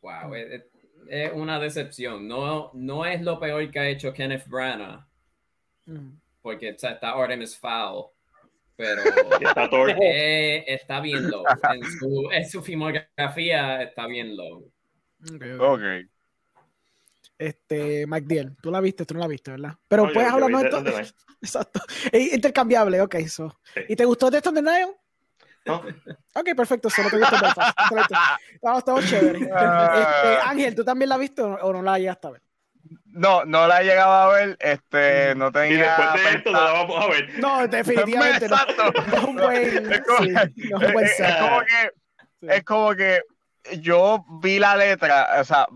wow, 0.00 0.34
es, 0.34 1.32
una 1.32 1.58
decepción. 1.58 2.26
No, 2.26 2.70
no 2.74 3.06
es 3.06 3.22
lo 3.22 3.38
peor 3.38 3.70
que 3.70 3.78
ha 3.78 3.88
hecho 3.88 4.12
Kenneth 4.12 4.46
Branagh 4.46 5.04
mm. 5.86 6.10
porque 6.42 6.76
sea, 6.78 6.92
está 6.92 7.10
Artemis 7.10 7.58
Fowl, 7.58 8.10
pero 8.76 9.02
está 9.40 9.68
eh, 10.02 10.64
está 10.66 11.00
bien 11.00 11.30
low. 11.30 11.44
En 11.72 11.84
su, 11.84 12.28
en 12.30 12.48
su 12.48 12.62
filmografía 12.62 13.82
está 13.82 14.06
bien 14.06 14.36
low. 14.36 14.70
Ok, 15.34 15.42
ok. 15.60 15.82
Este, 17.38 18.06
MacDiel, 18.06 18.56
tú 18.62 18.70
la 18.70 18.80
viste, 18.80 19.04
tú 19.04 19.14
no 19.14 19.20
la 19.20 19.26
viste, 19.26 19.50
¿verdad? 19.50 19.74
Pero 19.88 20.06
No, 20.06 20.12
puedes 20.12 20.30
hablarnos 20.30 20.62
Nile. 20.82 21.06
Exacto. 21.42 21.80
Eh, 22.12 22.30
Intercambiable, 22.32 23.00
ok, 23.02 23.16
so. 23.28 23.60
Sí. 23.74 23.80
¿Y 23.90 23.96
te 23.96 24.04
gustó 24.04 24.30
Death 24.30 24.46
on 24.46 24.54
the 24.54 24.62
Nile? 24.62 24.96
No, 25.66 25.82
Ok, 26.34 26.48
perfecto, 26.56 26.88
solo 26.88 27.10
te 27.10 27.18
gustó 27.18 27.38
Belfast. 27.40 27.78
Excelente. 27.80 28.14
Estamos 28.78 29.06
chéveres. 29.06 29.48
Ah. 29.54 29.92
Este, 30.32 30.48
Ángel, 30.48 30.74
¿tú 30.74 30.84
también 30.84 31.08
la 31.08 31.18
viste 31.18 31.42
o 31.42 31.56
no, 31.58 31.72
no 31.72 31.82
la 31.82 31.98
llegaste 31.98 32.26
a 32.28 32.30
ver? 32.30 32.42
No, 33.06 33.44
no 33.44 33.66
la 33.66 33.80
he 33.80 33.84
llegado 33.84 34.12
a 34.12 34.28
ver, 34.32 34.56
este, 34.60 35.34
no 35.34 35.48
y 35.48 35.52
tenía 35.52 35.96
después 35.96 36.22
de 36.24 36.30
esto 36.38 36.52
no 36.52 36.60
la 36.64 36.72
vamos 36.72 37.04
a 37.04 37.08
ver. 37.08 37.38
No, 37.40 37.66
definitivamente 37.68 38.48
no. 38.48 38.56
Exacto. 38.56 38.92
No 39.10 39.16
es 39.16 39.24
un 39.24 39.36
buen, 39.36 39.92
Es 39.92 40.00
como- 40.02 40.18
sí, 40.24 40.30
no 40.70 40.80
es 40.80 40.86
un 40.86 40.92
buen 40.92 41.04
Es- 41.06 41.36
como 41.40 41.60
que 41.60 41.90
Sí. 42.40 42.46
es 42.50 42.64
como 42.64 42.94
que 42.94 43.20
yo 43.80 44.24
vi 44.42 44.58
la 44.58 44.76
letra, 44.76 45.28
o 45.40 45.44
sea, 45.44 45.66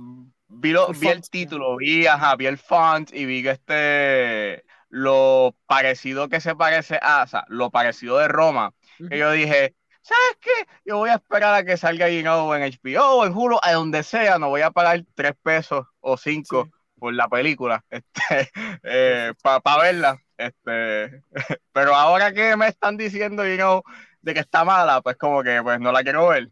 vi, 0.61 0.73
lo, 0.73 0.89
El 0.91 0.95
vi 0.99 1.09
el 1.09 1.23
título, 1.29 1.77
vi, 1.77 2.07
ajá, 2.07 2.37
vi 2.37 2.47
el 2.47 2.59
font 2.59 3.13
y 3.13 3.25
vi 3.25 3.43
que 3.43 3.51
este, 3.51 4.65
lo 4.89 5.57
parecido 5.67 6.29
que 6.29 6.41
se 6.41 6.55
parece 6.57 6.99
a, 7.03 7.23
o 7.25 7.27
sea, 7.27 7.45
lo 7.49 7.71
parecido 7.71 8.19
de 8.19 8.29
Roma, 8.29 8.73
Ujú. 8.99 9.09
que 9.09 9.19
yo 9.19 9.31
dije, 9.33 9.75
¿sabes 10.03 10.39
qué? 10.41 10.51
Yo 10.85 10.99
voy 10.99 11.11
a 11.11 11.15
esperar 11.15 11.55
a 11.55 11.65
que 11.65 11.77
salga 11.77 12.09
en 12.09 12.27
HBO 12.27 13.25
en 13.27 13.35
Hulu, 13.35 13.59
a 13.63 13.73
donde 13.73 14.03
sea, 14.03 14.39
no 14.39 14.49
voy 14.49 14.63
a 14.63 14.71
pagar 14.71 15.03
tres 15.15 15.33
pesos 15.43 15.87
o 16.01 16.17
cinco 16.17 16.65
Sí. 16.65 16.71
por 16.99 17.15
la 17.15 17.29
película, 17.29 17.85
este, 17.91 19.35
para 19.43 19.79
verla, 19.83 20.19
este, 20.37 21.23
pero 21.73 21.95
ahora 21.95 22.33
que 22.33 22.57
me 22.57 22.69
están 22.69 22.97
diciendo, 22.97 23.47
you 23.47 23.57
know, 23.57 23.83
de 24.23 24.35
que 24.35 24.41
está 24.41 24.65
mala, 24.65 25.01
pues 25.01 25.17
como 25.17 25.43
que 25.43 25.61
pues 25.63 25.81
no 25.81 25.91
la 25.93 26.03
quiero 26.03 26.29
ver. 26.29 26.51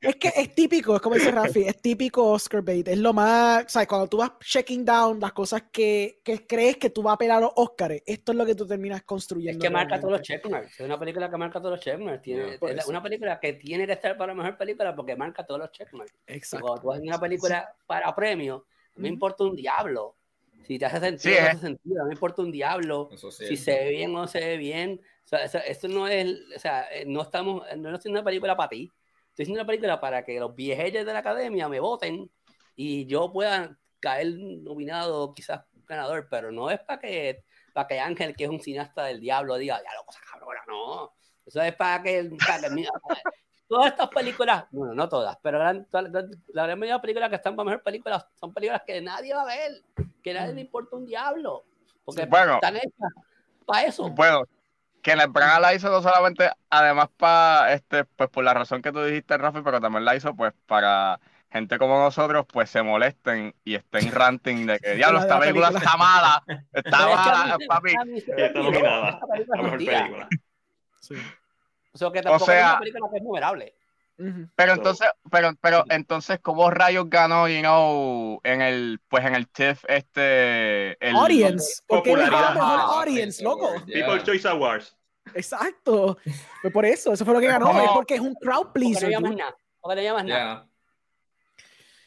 Es 0.00 0.16
que 0.16 0.28
es 0.36 0.54
típico, 0.54 0.96
es 0.96 1.02
como 1.02 1.16
dice 1.16 1.30
Rafi, 1.32 1.62
es 1.62 1.80
típico 1.80 2.24
Oscar 2.30 2.62
bait. 2.62 2.86
Es 2.88 2.98
lo 2.98 3.12
más, 3.12 3.64
¿sabes? 3.70 3.88
Cuando 3.88 4.06
tú 4.06 4.18
vas 4.18 4.32
checking 4.40 4.84
down 4.84 5.18
las 5.20 5.32
cosas 5.32 5.64
que, 5.72 6.20
que 6.24 6.46
crees 6.46 6.76
que 6.76 6.90
tú 6.90 7.02
vas 7.02 7.12
a 7.12 7.14
apelar 7.14 7.38
a 7.38 7.40
los 7.40 7.52
Oscars, 7.56 8.00
esto 8.06 8.32
es 8.32 8.38
lo 8.38 8.46
que 8.46 8.54
tú 8.54 8.66
terminas 8.66 9.00
Es 9.00 9.04
construyendo. 9.04 9.60
que 9.62 9.70
marca 9.70 9.98
todos 9.98 10.12
los 10.12 10.22
checkmarks. 10.22 10.80
Es 10.80 10.86
una 10.86 10.98
película 10.98 11.28
que 11.30 11.36
marca 11.36 11.58
todos 11.60 11.72
los 11.72 11.80
checkmarks. 11.80 12.22
Tiene, 12.22 12.58
por 12.58 12.70
es 12.70 12.78
eso. 12.78 12.90
una 12.90 13.02
película 13.02 13.40
que 13.40 13.54
tiene 13.54 13.86
que 13.86 13.92
estar 13.92 14.16
para 14.16 14.34
mejor 14.34 14.56
película 14.56 14.94
porque 14.94 15.16
marca 15.16 15.44
todos 15.44 15.60
los 15.60 15.72
checkmarks. 15.72 16.14
Y 16.28 16.32
Exacto. 16.34 16.64
cuando 16.66 16.82
tú 16.82 16.92
haces 16.92 17.04
una 17.04 17.18
película 17.20 17.74
para 17.86 18.14
premio, 18.14 18.66
no 18.96 19.06
importa 19.08 19.44
un 19.44 19.56
diablo. 19.56 20.14
Si 20.66 20.78
te 20.78 20.84
hace 20.84 21.00
sentido 21.00 21.34
Sí, 21.34 21.38
o 21.38 21.40
no 21.40 21.46
eh. 21.46 21.50
hace 21.50 21.60
sentido, 21.60 21.98
no 21.98 22.06
me 22.06 22.12
importa 22.12 22.42
un 22.42 22.52
diablo. 22.52 23.08
Eso 23.12 23.30
sí. 23.30 23.46
Si 23.46 23.56
se 23.56 23.72
ve 23.72 23.90
bien 23.90 24.14
o 24.14 24.20
no 24.20 24.26
se 24.28 24.40
ve 24.40 24.56
bien. 24.58 25.00
O 25.28 25.30
sea, 25.30 25.44
eso, 25.44 25.58
esto 25.58 25.88
no 25.88 26.08
es, 26.08 26.38
o 26.56 26.58
sea, 26.58 26.88
eh, 26.90 27.04
no 27.06 27.20
estamos, 27.20 27.60
no 27.76 27.90
estoy 27.90 27.94
haciendo 27.94 28.20
una 28.20 28.24
película 28.24 28.56
para 28.56 28.70
ti. 28.70 28.90
Estoy 29.28 29.42
haciendo 29.44 29.60
una 29.60 29.66
película 29.66 30.00
para 30.00 30.24
que 30.24 30.40
los 30.40 30.54
viejillos 30.54 31.04
de 31.04 31.12
la 31.12 31.18
academia 31.18 31.68
me 31.68 31.80
voten 31.80 32.30
y 32.74 33.04
yo 33.04 33.30
pueda 33.30 33.76
caer 34.00 34.28
nominado, 34.38 35.34
quizás 35.34 35.66
ganador, 35.86 36.28
pero 36.30 36.50
no 36.50 36.70
es 36.70 36.80
para 36.80 36.98
que, 36.98 37.44
para 37.74 37.86
que 37.86 38.00
Ángel, 38.00 38.34
que 38.34 38.44
es 38.44 38.50
un 38.50 38.58
cineasta 38.60 39.04
del 39.04 39.20
diablo, 39.20 39.56
diga, 39.56 39.76
ya 39.84 39.94
lo 39.98 40.04
cosa 40.06 40.20
cabrona, 40.32 40.62
no. 40.66 41.12
Eso 41.44 41.60
es 41.60 41.74
para 41.76 42.02
que, 42.02 42.30
para 42.46 42.62
que 42.62 42.70
mira, 42.70 42.90
todas 43.68 43.92
estas 43.92 44.08
películas, 44.08 44.64
bueno, 44.70 44.94
no 44.94 45.10
todas, 45.10 45.36
pero 45.42 45.58
toda- 45.90 46.08
la, 46.08 46.26
la 46.54 46.62
gran 46.64 46.78
mayoría 46.78 46.94
de 46.94 47.00
películas 47.02 47.28
que 47.28 47.36
están 47.36 47.54
para 47.54 47.66
mejor 47.66 47.82
películas 47.82 48.26
son 48.40 48.54
películas 48.54 48.80
que 48.86 48.98
nadie 49.02 49.34
va 49.34 49.42
a 49.42 49.46
ver, 49.46 49.82
que 50.22 50.32
nadie 50.32 50.54
le 50.54 50.62
importa 50.62 50.96
un 50.96 51.04
diablo, 51.04 51.64
porque 52.02 52.24
Bueno. 52.24 52.54
están 52.54 52.76
hechas 52.76 53.12
para 53.66 53.84
eso. 53.84 54.08
bueno, 54.08 54.44
que 55.08 55.16
la 55.16 55.26
Branagh 55.26 55.60
la 55.60 55.74
hizo 55.74 55.88
no 55.90 56.02
solamente, 56.02 56.50
además 56.68 57.08
para, 57.16 57.72
este, 57.72 58.04
pues 58.04 58.28
por 58.28 58.44
la 58.44 58.52
razón 58.52 58.82
que 58.82 58.92
tú 58.92 59.02
dijiste, 59.02 59.38
Rafi, 59.38 59.60
pero 59.64 59.80
también 59.80 60.04
la 60.04 60.14
hizo 60.14 60.34
pues 60.36 60.52
para 60.66 61.18
gente 61.50 61.78
como 61.78 61.98
nosotros, 61.98 62.44
pues 62.52 62.68
se 62.68 62.82
molesten 62.82 63.54
y 63.64 63.76
estén 63.76 64.12
ranting 64.12 64.66
de 64.66 64.78
que, 64.78 64.96
diablo, 64.96 65.20
esta 65.20 65.36
la 65.36 65.40
película 65.40 65.68
está 65.68 65.96
mala, 65.96 66.44
está 66.72 66.98
mala, 67.08 67.58
papi. 67.66 67.94
está 68.16 68.60
nominada 68.60 69.08
esta 69.10 69.26
película 69.26 69.56
La 69.56 69.62
mejor 69.62 69.78
película. 69.78 70.28
Sí. 71.00 71.14
O 71.92 71.96
sea, 71.98 72.10
que 72.12 72.20
tampoco 72.22 72.44
sea- 72.44 72.60
es 72.60 72.70
una 72.72 72.78
película 72.80 73.08
que 73.10 73.16
es 73.16 73.22
numerable. 73.22 73.74
Pero 74.56 74.72
entonces, 74.72 75.08
pero, 75.30 75.52
pero 75.60 75.84
entonces, 75.90 76.40
¿cómo 76.42 76.70
rayos 76.70 77.08
ganó, 77.08 77.46
you 77.48 77.60
know, 77.60 78.40
en 78.42 78.60
el, 78.60 79.00
pues 79.08 79.24
en 79.24 79.36
el 79.36 79.46
TIFF 79.48 79.84
este, 79.88 81.02
el 81.08 81.14
Audience, 81.14 81.82
porque 81.86 82.10
es 82.12 82.18
el 82.18 82.24
mejor 82.24 82.44
Ajá, 82.44 82.82
audience, 83.00 83.44
loco. 83.44 83.72
People's 83.86 84.24
Choice 84.24 84.48
Awards. 84.48 84.97
Exacto. 85.34 86.18
Pues 86.62 86.72
por 86.72 86.84
eso, 86.84 87.12
eso 87.12 87.24
fue 87.24 87.34
lo 87.34 87.40
que 87.40 87.46
ganó, 87.48 87.70
es 87.82 87.90
porque 87.92 88.14
es 88.14 88.20
un 88.20 88.34
crowd 88.34 88.68
Porque 88.72 88.80
no 88.80 88.90
pleaser. 88.90 89.10
llamas 89.10 89.30
dude. 89.30 89.42
nada. 89.42 89.56
Porque 89.80 89.96
no 89.96 90.02
llamas 90.02 90.24
nada. 90.24 90.68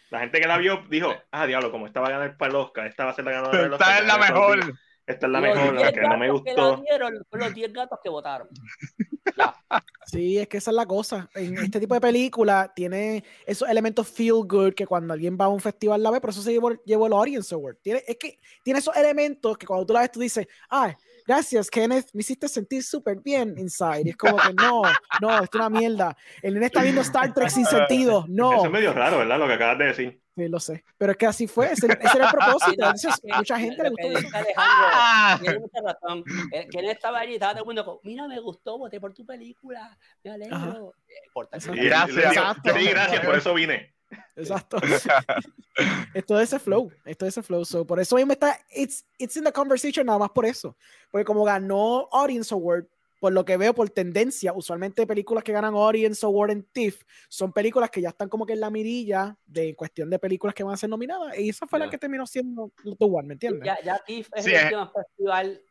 La 0.09 0.19
gente 0.19 0.41
que 0.41 0.47
la 0.47 0.57
vio 0.57 0.83
dijo, 0.89 1.13
ah, 1.31 1.45
diablo, 1.47 1.71
como 1.71 1.87
esta 1.87 2.01
va 2.01 2.07
a 2.07 2.11
ganar 2.11 2.37
para 2.37 2.49
el 2.49 2.55
Oscar, 2.57 2.85
esta 2.87 3.05
va 3.05 3.11
a 3.11 3.15
ser 3.15 3.23
la 3.23 3.31
ganadora 3.31 3.61
del 3.63 3.73
Oscar. 3.73 3.89
Esta 3.91 3.99
es 4.01 4.07
la 4.07 4.17
mejor. 4.17 4.59
Esta 5.07 5.25
es 5.25 5.31
la 5.31 5.39
Los 5.41 5.55
mejor, 5.55 5.73
la 5.73 5.81
10 5.81 5.93
que 5.93 6.01
no 6.01 6.17
me 6.17 6.25
que 6.25 6.31
gustó. 6.31 6.71
la 6.75 6.81
dieron 6.81 7.25
fueron 7.29 7.47
los 7.47 7.55
10 7.55 7.73
gatos 7.73 7.99
que 8.03 8.09
votaron. 8.09 8.47
Sí, 10.07 10.37
es 10.39 10.47
que 10.49 10.57
esa 10.57 10.71
es 10.71 10.75
la 10.75 10.85
cosa. 10.85 11.29
En 11.35 11.57
este 11.57 11.79
tipo 11.79 11.93
de 11.93 12.01
película 12.01 12.71
tiene 12.75 13.23
esos 13.45 13.69
elementos 13.69 14.09
feel 14.09 14.43
good 14.45 14.73
que 14.73 14.85
cuando 14.85 15.13
alguien 15.13 15.37
va 15.39 15.45
a 15.45 15.49
un 15.49 15.61
festival 15.61 16.03
la 16.03 16.11
ve, 16.11 16.19
por 16.19 16.31
eso 16.31 16.41
se 16.41 16.51
llevó, 16.51 16.71
llevó 16.83 17.07
el 17.07 17.13
Audience 17.13 17.53
Award. 17.55 17.77
Tiene, 17.81 18.03
es 18.05 18.17
que 18.17 18.39
tiene 18.63 18.79
esos 18.79 18.95
elementos 18.97 19.57
que 19.57 19.65
cuando 19.65 19.85
tú 19.85 19.93
la 19.93 20.01
ves 20.01 20.11
tú 20.11 20.19
dices, 20.19 20.47
ah, 20.69 20.93
gracias 21.25 21.69
Kenneth, 21.69 22.09
me 22.13 22.21
hiciste 22.21 22.47
sentir 22.47 22.83
súper 22.83 23.19
bien 23.19 23.55
inside. 23.57 24.03
Y 24.05 24.09
es 24.09 24.17
como 24.17 24.37
que 24.37 24.53
no, 24.53 24.81
no, 25.21 25.43
es 25.43 25.49
una 25.53 25.69
mierda. 25.69 26.15
El 26.41 26.53
nene 26.53 26.67
está 26.67 26.81
viendo 26.81 27.01
Star 27.01 27.33
Trek 27.33 27.49
sin 27.49 27.65
sentido, 27.65 28.25
no. 28.27 28.53
Eso 28.53 28.65
es 28.65 28.71
medio 28.71 28.93
raro, 28.93 29.19
¿verdad? 29.19 29.39
Lo 29.39 29.47
que 29.47 29.53
acabas 29.53 29.77
de 29.77 29.85
decir. 29.85 30.21
Sí, 30.35 30.47
lo 30.47 30.59
sé. 30.59 30.85
Pero 30.97 31.11
es 31.11 31.17
que 31.17 31.25
así 31.25 31.47
fue. 31.47 31.71
Ese, 31.71 31.87
ese 31.87 32.17
era 32.17 32.25
el 32.25 32.31
propósito. 32.31 32.71
Entonces, 32.73 33.21
mucha 33.23 33.59
gente 33.59 33.83
le 33.83 33.89
gustó 33.89 34.17
eso. 34.17 34.27
Alejandro, 34.33 35.39
tiene 35.41 35.59
mucha 35.59 35.81
razón. 35.83 36.23
Eh, 36.53 36.67
¿Quién 36.69 36.85
estaba 36.85 37.19
allí? 37.19 37.33
Estaba 37.33 37.53
todo 37.53 37.63
el 37.63 37.65
mundo 37.65 37.85
como, 37.85 37.99
mira, 38.03 38.27
me 38.27 38.39
gustó, 38.39 38.77
voté 38.77 38.99
por 38.99 39.13
tu 39.13 39.25
película. 39.25 39.97
Me 40.23 40.31
alegro. 40.31 40.93
Eh, 41.07 41.13
por 41.33 41.49
Sí, 41.59 41.69
gracias. 41.73 42.33
Sí, 42.63 42.85
gracias, 42.89 43.25
por 43.25 43.35
eso 43.35 43.53
vine. 43.53 43.93
Exacto. 44.35 44.77
esto 46.13 46.39
es 46.39 46.49
ese 46.49 46.59
flow. 46.59 46.91
Esto 47.05 47.25
es 47.25 47.37
ese 47.37 47.43
flow. 47.43 47.65
So, 47.65 47.85
por 47.85 47.99
eso 47.99 48.15
mismo 48.15 48.33
está. 48.33 48.59
It's, 48.75 49.05
it's 49.17 49.35
in 49.37 49.43
the 49.43 49.51
conversation 49.51 50.05
nada 50.05 50.19
más 50.19 50.29
por 50.31 50.45
eso. 50.45 50.75
Porque 51.09 51.25
como 51.25 51.43
ganó 51.43 52.07
Audience 52.11 52.53
Award, 52.53 52.85
por 53.19 53.31
lo 53.33 53.45
que 53.45 53.55
veo 53.55 53.73
por 53.75 53.89
tendencia, 53.89 54.51
usualmente 54.51 55.05
películas 55.05 55.43
que 55.43 55.51
ganan 55.51 55.75
Audience 55.75 56.25
Award 56.25 56.51
en 56.51 56.63
TIFF 56.63 57.03
son 57.29 57.53
películas 57.53 57.91
que 57.91 58.01
ya 58.01 58.09
están 58.09 58.29
como 58.29 58.45
que 58.47 58.53
en 58.53 58.59
la 58.59 58.71
mirilla 58.71 59.37
de 59.45 59.75
cuestión 59.75 60.09
de 60.09 60.17
películas 60.17 60.55
que 60.55 60.63
van 60.63 60.73
a 60.73 60.77
ser 60.77 60.89
nominadas. 60.89 61.37
Y 61.37 61.49
esa 61.49 61.67
fue 61.67 61.77
la 61.77 61.85
Ya. 61.85 61.91
que 61.91 61.97
terminó 61.99 62.25
siendo 62.25 62.71
The 62.83 62.95
One, 63.05 63.27
¿me 63.27 63.33
entiendes? 63.33 63.63
Ya, 63.63 63.77
ya 63.83 63.99
TIFF 64.05 64.29
es 64.35 64.45
Sí, 64.45 64.51
el 64.55 64.63
último 64.65 64.91
festival 64.91 65.61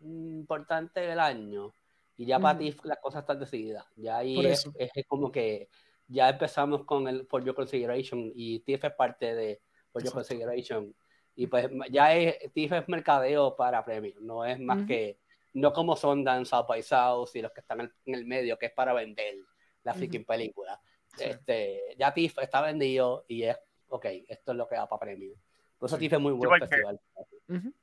importante 0.00 1.00
del 1.00 1.20
año. 1.20 1.72
Y 2.16 2.26
ya 2.26 2.38
para. 2.40 2.58
TIFF 2.58 2.84
las 2.84 2.98
cosas 2.98 3.20
están 3.22 3.38
decididas. 3.38 3.84
Ya 3.94 4.18
ahí 4.18 4.34
Por 4.36 4.46
es, 4.46 4.60
eso. 4.60 4.72
es 4.76 4.90
como 5.06 5.30
que 5.30 5.68
ya 6.08 6.28
empezamos 6.28 6.84
con 6.84 7.08
el 7.08 7.26
For 7.26 7.44
Your 7.44 7.54
Consideration 7.54 8.32
y 8.34 8.60
TIFF 8.60 8.84
es 8.84 8.92
parte 8.92 9.34
de 9.34 9.60
For 9.92 10.02
Your 10.02 10.08
Exacto. 10.08 10.14
Consideration. 10.28 10.94
Y 11.34 11.46
pues 11.48 11.68
ya 11.90 12.14
es, 12.14 12.52
TIFF 12.52 12.72
es 12.72 12.88
mercadeo 12.88 13.56
para 13.56 13.84
premios, 13.84 14.20
no 14.22 14.44
es 14.44 14.58
más 14.58 14.78
Ujú. 14.78 14.86
que, 14.86 15.18
no 15.54 15.72
como 15.72 15.96
son 15.96 16.24
Dan 16.24 16.46
South 16.46 16.66
by 16.68 16.82
South 16.82 17.30
y 17.34 17.42
los 17.42 17.52
que 17.52 17.60
están 17.60 17.80
en, 17.80 17.92
el 18.14 18.24
medio, 18.24 18.58
que 18.58 18.66
es 18.66 18.72
para 18.72 18.92
vender 18.92 19.34
la 19.82 19.92
Ujú. 19.92 19.98
freaking 20.00 20.24
película. 20.24 20.80
Sí. 21.16 21.24
Este, 21.24 21.94
ya 21.98 22.12
TIFF 22.14 22.38
está 22.38 22.60
vendido 22.62 23.24
y 23.28 23.42
es, 23.44 23.56
ok, 23.88 24.06
esto 24.28 24.52
es 24.52 24.58
lo 24.58 24.66
que 24.68 24.76
va 24.76 24.88
para 24.88 25.00
premios. 25.00 25.38
Por 25.78 25.88
eso 25.88 25.96
Sí. 25.96 26.00
TIFF 26.00 26.14
es 26.14 26.20
muy 26.20 26.32
buen 26.32 26.48
porque- 26.60 26.82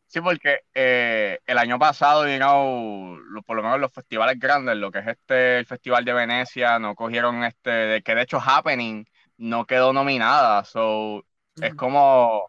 Sí, 0.07 0.21
porque 0.21 0.59
eh, 0.73 1.39
el 1.45 1.57
año 1.57 1.79
pasado, 1.79 2.23
digamos, 2.23 3.19
por 3.45 3.57
lo 3.57 3.63
menos 3.63 3.79
los 3.79 3.91
festivales 3.91 4.37
grandes, 4.37 4.75
lo 4.75 4.91
que 4.91 4.99
es 4.99 5.07
este, 5.07 5.57
el 5.57 5.65
Festival 5.65 6.05
de 6.05 6.13
Venecia, 6.13 6.77
no 6.77 6.95
cogieron 6.95 7.43
este, 7.43 7.71
de 7.71 8.01
que 8.03 8.13
de 8.13 8.21
hecho 8.21 8.39
Happening 8.39 9.05
no 9.37 9.65
quedó 9.65 9.91
nominada, 9.91 10.63
so 10.65 11.25
es 11.59 11.73
como 11.73 12.47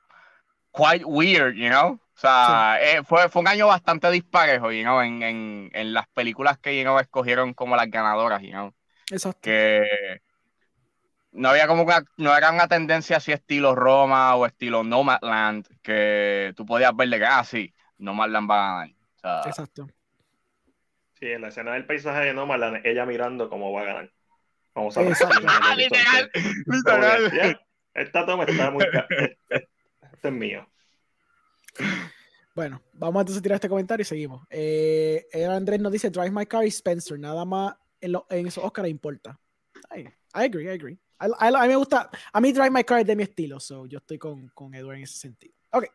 quite 0.72 1.04
weird, 1.04 1.54
you 1.54 1.68
know? 1.68 1.92
O 1.94 2.00
sea, 2.16 2.78
eh, 2.80 3.02
fue, 3.02 3.28
fue 3.28 3.40
un 3.42 3.48
año 3.48 3.66
bastante 3.66 4.10
disparejo, 4.10 4.70
you 4.70 4.82
know, 4.82 5.00
en, 5.00 5.22
en, 5.22 5.70
en 5.72 5.94
las 5.94 6.06
películas 6.08 6.58
que, 6.58 6.76
you 6.76 6.82
know, 6.82 6.98
escogieron 6.98 7.54
como 7.54 7.76
las 7.76 7.90
ganadoras, 7.90 8.42
you 8.42 8.50
know? 8.50 8.74
Exacto. 9.10 9.40
que 9.40 10.20
no 11.34 11.48
había 11.50 11.66
como 11.66 11.82
una, 11.82 12.04
no 12.16 12.36
era 12.36 12.50
una 12.50 12.68
tendencia 12.68 13.18
así 13.18 13.32
estilo 13.32 13.74
Roma 13.74 14.34
o 14.36 14.46
estilo 14.46 14.82
Nomadland 14.84 15.66
que 15.82 16.52
tú 16.56 16.64
podías 16.64 16.94
ver 16.96 17.08
de 17.08 17.18
que, 17.18 17.24
ah, 17.26 17.44
sí, 17.44 17.74
Nomadland 17.98 18.50
va 18.50 18.56
a 18.56 18.72
ganar. 18.80 18.90
O 19.16 19.18
sea, 19.20 19.42
Exacto. 19.46 19.86
Sí, 21.18 21.26
en 21.26 21.42
la 21.42 21.48
escena 21.48 21.72
del 21.72 21.86
paisaje 21.86 22.24
de 22.26 22.34
Nomadland, 22.34 22.84
ella 22.86 23.04
mirando 23.06 23.48
cómo 23.48 23.72
va 23.72 23.82
a 23.82 23.84
ganar. 23.84 24.12
Vamos 24.74 24.96
a 24.96 25.02
ver. 25.02 25.14
Ah, 25.46 25.74
literal, 25.76 26.30
literal. 26.66 27.60
Esta 27.94 28.26
toma 28.26 28.44
está 28.44 28.70
muy. 28.70 28.84
Este 29.50 29.68
es 30.28 30.32
mío. 30.32 30.68
Bueno, 32.54 32.80
vamos 32.92 33.20
entonces 33.22 33.40
a 33.40 33.42
tirar 33.42 33.56
este 33.56 33.68
comentario 33.68 34.02
y 34.02 34.06
seguimos. 34.06 34.46
Eh, 34.50 35.26
Andrés 35.48 35.80
nos 35.80 35.92
dice 35.92 36.10
Drive 36.10 36.30
My 36.30 36.46
Car 36.46 36.64
y 36.64 36.68
Spencer, 36.68 37.18
nada 37.18 37.44
más 37.44 37.74
en, 38.00 38.12
lo- 38.12 38.26
en 38.30 38.46
esos 38.46 38.62
Oscar 38.64 38.86
importa. 38.86 39.38
Ay, 39.90 40.02
I 40.34 40.44
agree, 40.44 40.64
I 40.64 40.70
agree. 40.70 40.98
I- 41.26 41.44
I- 41.50 41.54
a 41.56 41.62
mí 41.62 41.68
me 41.68 41.76
gusta, 41.76 42.10
a 42.32 42.40
mí 42.40 42.52
Drive 42.52 42.70
My 42.70 42.84
Car 42.84 43.00
es 43.00 43.06
de 43.06 43.16
mi 43.16 43.22
estilo, 43.22 43.58
so 43.60 43.86
yo 43.86 43.98
estoy 43.98 44.18
con, 44.18 44.48
con 44.48 44.74
Edward 44.74 44.96
en 44.98 45.02
ese 45.04 45.18
sentido. 45.18 45.54
Ok, 45.72 45.86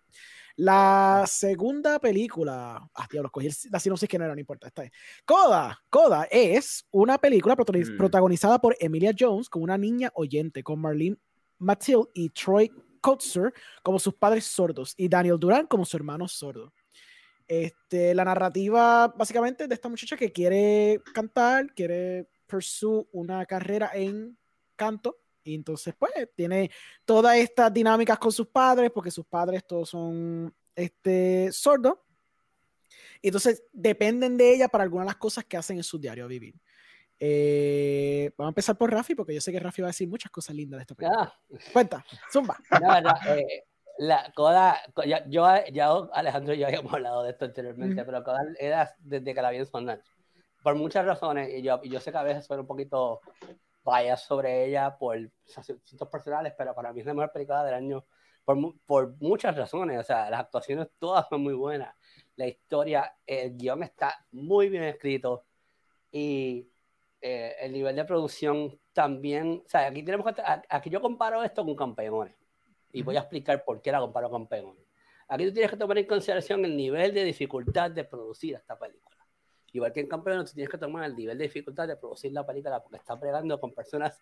la 0.57 1.23
segunda 1.27 1.99
película, 1.99 2.89
ah, 2.93 3.07
diablo, 3.09 3.31
cogí 3.31 3.47
el- 3.47 3.53
la 3.71 3.79
sinopsis 3.79 4.09
que 4.09 4.17
no 4.19 4.25
era, 4.25 4.33
no 4.33 4.39
importa, 4.41 4.67
está 4.67 4.81
bien. 4.81 4.91
Coda, 5.25 5.79
Coda 5.89 6.27
es 6.29 6.85
una 6.91 7.17
película 7.17 7.55
protagoniz- 7.55 7.93
Mm. 7.93 7.97
protagonizada 7.97 8.59
por 8.59 8.75
Emilia 8.79 9.13
Jones 9.17 9.47
como 9.49 9.63
una 9.63 9.77
niña 9.77 10.11
oyente, 10.15 10.63
con 10.63 10.79
Marlene 10.79 11.17
Mathilde 11.59 12.09
y 12.13 12.29
Troy 12.29 12.71
Kotzer 13.01 13.53
como 13.83 13.99
sus 13.99 14.13
padres 14.15 14.43
sordos 14.45 14.93
y 14.97 15.07
Daniel 15.07 15.37
Duran 15.39 15.65
como 15.67 15.85
su 15.85 15.95
hermano 15.95 16.27
sordo. 16.27 16.73
Este, 17.47 18.13
la 18.13 18.25
narrativa 18.25 19.07
básicamente 19.07 19.67
de 19.67 19.73
esta 19.73 19.89
muchacha 19.89 20.15
que 20.17 20.31
quiere 20.31 21.01
cantar, 21.13 21.73
quiere 21.73 22.27
pursue 22.45 23.07
una 23.11 23.45
carrera 23.45 23.91
en 23.93 24.37
canto 24.79 25.19
y 25.43 25.55
entonces 25.55 25.93
pues 25.99 26.11
tiene 26.35 26.71
todas 27.03 27.35
estas 27.37 27.73
dinámicas 27.73 28.17
con 28.17 28.31
sus 28.31 28.47
padres 28.47 28.89
porque 28.91 29.11
sus 29.11 29.25
padres 29.25 29.67
todos 29.67 29.89
son 29.89 30.55
este, 30.73 31.51
sordos 31.51 31.95
y 33.21 33.27
entonces 33.27 33.63
dependen 33.73 34.37
de 34.37 34.53
ella 34.53 34.69
para 34.69 34.85
algunas 34.85 35.05
de 35.05 35.09
las 35.09 35.17
cosas 35.17 35.43
que 35.43 35.57
hacen 35.57 35.77
en 35.77 35.83
su 35.83 35.99
diario 35.99 36.27
vivir. 36.27 36.55
Eh, 37.19 38.31
vamos 38.37 38.51
a 38.51 38.53
empezar 38.53 38.77
por 38.77 38.89
Rafi 38.89 39.13
porque 39.13 39.33
yo 39.35 39.41
sé 39.41 39.51
que 39.51 39.59
Rafi 39.59 39.81
va 39.81 39.89
a 39.89 39.93
decir 39.95 40.07
muchas 40.07 40.31
cosas 40.31 40.55
lindas 40.55 40.77
de 40.77 40.81
esta 40.83 40.95
película. 40.95 41.33
Ah, 41.33 41.59
Cuenta, 41.73 42.05
zumba. 42.31 42.57
no, 42.81 43.01
no, 43.01 43.13
eh, 43.35 43.65
la 43.97 44.31
Coda, 44.33 44.79
co- 44.93 45.03
ya, 45.03 45.27
yo, 45.27 45.45
ya 45.73 45.91
Alejandro 46.13 46.53
y 46.53 46.59
yo 46.59 46.67
habíamos 46.67 46.93
hablado 46.93 47.23
de 47.23 47.31
esto 47.31 47.43
anteriormente, 47.43 48.01
Ujú. 48.01 48.05
pero 48.09 48.23
Coda 48.23 48.39
era 48.57 48.95
desde 48.99 49.33
que 49.33 49.41
la 49.41 49.51
vi 49.51 49.57
en 49.57 49.65
sonar. 49.65 50.01
Por 50.63 50.75
muchas 50.75 51.05
razones, 51.05 51.49
y 51.53 51.61
yo, 51.61 51.79
y 51.83 51.89
yo 51.89 51.99
sé 51.99 52.11
que 52.11 52.17
a 52.17 52.23
veces 52.23 52.45
soy 52.45 52.59
un 52.59 52.67
poquito 52.67 53.19
bias 53.83 54.23
sobre 54.23 54.65
ella 54.65 54.97
por 54.97 55.17
asuntos 55.55 56.07
personales, 56.09 56.53
pero 56.57 56.73
para 56.75 56.93
mí 56.93 56.99
es 56.99 57.05
la 57.05 57.13
mejor 57.13 57.31
película 57.31 57.63
del 57.63 57.75
año 57.75 58.05
por, 58.43 58.57
por 58.85 59.15
muchas 59.21 59.55
razones. 59.55 59.99
O 59.99 60.03
sea, 60.03 60.29
las 60.29 60.41
actuaciones 60.41 60.87
todas 60.99 61.27
son 61.29 61.41
muy 61.41 61.53
buenas. 61.53 61.95
La 62.35 62.47
historia, 62.47 63.15
el 63.25 63.55
guion 63.57 63.83
está 63.83 64.25
muy 64.31 64.69
bien 64.69 64.83
escrito 64.83 65.45
y 66.11 66.69
eh, 67.21 67.55
el 67.59 67.73
nivel 67.73 67.95
de 67.95 68.05
producción 68.05 68.79
también. 68.93 69.63
O 69.65 69.69
sea, 69.69 69.87
aquí, 69.87 70.03
tenemos 70.03 70.25
aquí 70.69 70.89
yo 70.89 71.01
comparo 71.01 71.43
esto 71.43 71.65
con 71.65 71.75
campeones 71.75 72.35
y 72.91 73.03
voy 73.03 73.17
a 73.17 73.21
explicar 73.21 73.63
por 73.63 73.81
qué 73.81 73.91
la 73.91 73.99
comparo 73.99 74.29
con 74.29 74.43
campeones. 74.43 74.85
Aquí 75.27 75.45
tú 75.45 75.53
tienes 75.53 75.69
que 75.69 75.77
tomar 75.77 75.97
en 75.97 76.07
consideración 76.07 76.65
el 76.65 76.75
nivel 76.75 77.13
de 77.13 77.23
dificultad 77.23 77.91
de 77.91 78.03
producir 78.03 78.55
esta 78.55 78.79
película. 78.79 79.18
Igual 79.73 79.93
que 79.93 79.99
en 80.01 80.07
Campeones, 80.07 80.49
tú 80.49 80.55
tienes 80.55 80.69
que 80.71 80.77
tomar 80.77 81.05
el 81.05 81.15
nivel 81.15 81.37
de 81.37 81.45
dificultad 81.45 81.87
de 81.87 81.95
producir 81.97 82.31
la 82.31 82.45
película 82.45 82.81
porque 82.81 82.97
está 82.97 83.19
pregando 83.19 83.59
con 83.59 83.73
personas 83.73 84.21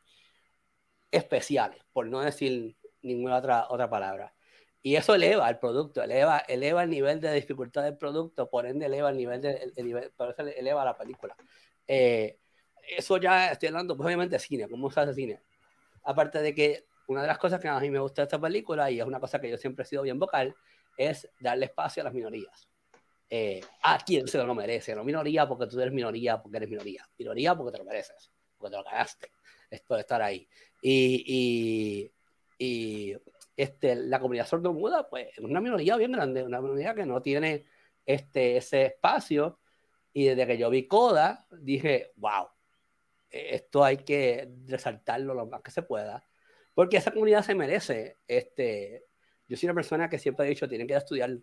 especiales, 1.12 1.82
por 1.94 2.08
no 2.08 2.22
decir 2.22 2.76
ninguna 3.02 3.38
otra, 3.38 3.68
otra 3.70 3.90
palabra. 3.90 4.34
Y 4.82 4.96
eso 4.96 5.16
eleva 5.16 5.50
el 5.50 5.60
producto, 5.60 6.02
eleva, 6.04 6.40
eleva 6.40 6.84
el 6.84 6.90
nivel 6.90 7.20
de 7.20 7.34
dificultad 7.34 7.84
del 7.84 7.98
producto, 7.98 8.50
por 8.50 8.66
ende 8.66 8.86
eleva 8.86 9.10
el 9.10 9.18
nivel 9.18 9.42
de, 9.42 9.52
el- 9.54 9.74
el 9.76 9.86
nivel, 9.86 10.12
por 10.16 10.30
eso 10.30 10.42
eleva 10.44 10.86
la 10.86 10.98
película. 10.98 11.36
Eh, 11.88 12.40
eso 12.98 13.18
ya 13.18 13.52
estoy 13.52 13.68
hablando, 13.68 13.98
pues 13.98 14.06
obviamente 14.08 14.36
de 14.36 14.40
cine, 14.40 14.68
cómo 14.70 14.90
se 14.92 15.00
hace 15.02 15.14
cine. 15.14 15.42
Aparte 16.04 16.42
de 16.42 16.54
que 16.56 16.86
una 17.08 17.22
de 17.22 17.28
las 17.28 17.38
cosas 17.38 17.60
que 17.62 17.68
a 17.68 17.80
mí 17.80 17.90
me 17.90 18.00
gusta 18.00 18.22
de 18.22 18.26
esta 18.26 18.40
película, 18.40 18.92
y 18.92 19.00
es 19.00 19.06
una 19.06 19.20
cosa 19.20 19.40
que 19.42 19.50
yo 19.50 19.58
siempre 19.58 19.84
he 19.84 19.86
sido 19.88 20.04
bien 20.04 20.20
vocal, 20.20 20.56
es 20.98 21.30
darle 21.40 21.66
espacio 21.66 22.02
a 22.02 22.06
las 22.06 22.14
minorías. 22.14 22.70
Eh, 23.30 23.62
a 23.84 23.98
quien 24.00 24.28
se 24.28 24.38
lo 24.38 24.56
merece, 24.56 24.96
no 24.96 25.04
minoría 25.04 25.48
porque 25.48 25.68
tú 25.68 25.80
eres 25.82 25.94
minoría, 25.94 26.42
porque 26.42 26.58
eres 26.58 26.70
minoría, 26.70 27.06
minoría 27.18 27.56
porque 27.56 27.74
te 27.74 27.78
lo 27.80 27.84
mereces, 27.84 28.32
porque 28.58 28.72
te 28.72 28.78
lo 28.78 28.84
ganaste, 28.84 29.32
esto 29.70 29.96
de 29.96 30.02
estar 30.02 30.22
ahí. 30.22 30.48
Y, 30.82 31.24
y, 31.28 32.12
y 32.58 33.18
este, 33.58 33.96
la 33.96 34.20
comunidad 34.20 34.48
sordomuda, 34.48 35.10
pues 35.10 35.28
es 35.34 35.40
una 35.40 35.60
minoría 35.60 35.98
bien 35.98 36.14
grande, 36.14 36.44
una 36.44 36.62
minoría 36.62 36.96
que 36.96 37.06
no 37.06 37.22
tiene 37.22 37.66
este, 38.06 38.58
ese 38.58 38.86
espacio. 38.86 39.60
Y 40.14 40.26
desde 40.26 40.48
que 40.48 40.58
yo 40.58 40.70
vi 40.70 40.88
Coda, 40.88 41.46
dije, 41.52 42.14
wow, 42.16 42.48
esto 43.30 43.84
hay 43.84 43.98
que 43.98 44.50
resaltarlo 44.66 45.34
lo 45.34 45.46
más 45.46 45.62
que 45.62 45.72
se 45.72 45.84
pueda, 45.84 46.26
porque 46.74 46.98
esa 46.98 47.12
comunidad 47.12 47.44
se 47.44 47.56
merece. 47.56 48.18
Este, 48.28 49.06
yo 49.48 49.58
soy 49.58 49.68
una 49.68 49.76
persona 49.76 50.10
que 50.10 50.18
siempre 50.20 50.46
he 50.46 50.50
dicho, 50.50 50.68
tienen 50.68 50.88
que 50.88 50.96
estudiar, 50.96 51.38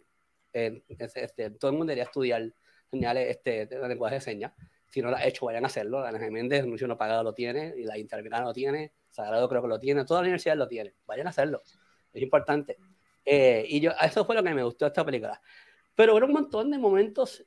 eh, 0.55 0.83
este, 0.89 1.51
todo 1.51 1.73
el 1.73 1.77
mundo 1.77 1.91
debería 1.91 2.05
estudiar 2.05 2.51
señales 2.91 3.29
este, 3.29 3.67
de 3.67 3.89
lenguaje 3.89 4.17
de 4.17 4.21
señas. 4.21 4.53
Si 4.87 5.03
no 5.03 5.11
lo 5.11 5.17
ha 5.17 5.25
hecho, 5.27 5.47
vayan 5.47 5.65
a 5.65 5.67
hacerlo. 5.67 6.01
La 6.01 6.13
Méndez, 6.31 6.65
Lucio 6.65 6.87
No 6.87 6.97
Pagado 6.97 7.25
lo 7.25 7.35
tiene, 7.35 7.75
y 7.77 7.83
la 7.83 7.99
Interamericana 7.99 8.45
lo 8.45 8.53
tiene, 8.53 8.93
Sagrado 9.11 9.49
creo 9.49 9.61
que 9.63 9.69
lo 9.69 9.81
tiene, 9.81 10.05
todas 10.05 10.23
las 10.23 10.27
universidades 10.27 10.59
lo 10.59 10.69
tienen. 10.69 10.95
Vayan 11.05 11.27
a 11.27 11.31
hacerlo. 11.31 11.61
Es 12.13 12.23
importante. 12.23 12.79
Eh, 13.25 13.65
y 13.69 13.81
yo, 13.81 13.91
eso 14.01 14.25
fue 14.25 14.37
lo 14.37 14.43
que 14.43 14.55
me 14.55 14.63
gustó 14.63 14.85
de 14.85 14.91
esta 14.91 15.05
película. 15.05 15.41
Pero 15.97 16.15
hubo 16.17 16.25
un 16.25 16.33
montón 16.33 16.71
de 16.71 16.79
momentos 16.79 17.45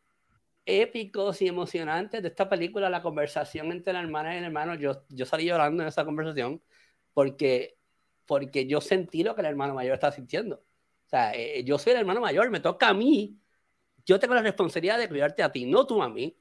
épicos 0.65 1.41
y 1.41 1.47
emocionantes 1.47 2.21
de 2.21 2.27
esta 2.27 2.49
película, 2.49 2.89
la 2.89 3.01
conversación 3.01 3.71
entre 3.71 3.93
la 3.93 4.01
hermana 4.01 4.35
y 4.35 4.39
el 4.39 4.43
hermano. 4.43 4.75
Yo, 4.75 5.05
yo 5.09 5.25
salí 5.25 5.45
llorando 5.45 5.83
en 5.83 5.89
esa 5.89 6.03
conversación 6.03 6.61
porque, 7.13 7.77
porque 8.25 8.67
yo 8.67 8.81
sentí 8.81 9.23
lo 9.23 9.33
que 9.35 9.41
el 9.41 9.47
hermano 9.47 9.73
mayor 9.73 9.93
estaba 9.93 10.11
sintiendo. 10.11 10.61
O 11.07 11.09
sea, 11.09 11.33
eh, 11.33 11.63
yo 11.63 11.79
soy 11.79 11.93
el 11.93 11.99
hermano 11.99 12.19
mayor, 12.19 12.49
me 12.49 12.59
toca 12.59 12.89
a 12.89 12.93
mí. 12.93 13.39
Yo 14.05 14.19
tengo 14.19 14.35
la 14.35 14.41
responsabilidad 14.41 14.99
de 14.99 15.07
cuidarte 15.07 15.41
a 15.41 15.51
ti, 15.51 15.65
no 15.65 15.87
tú 15.87 16.03
a 16.03 16.09
mí. 16.09 16.37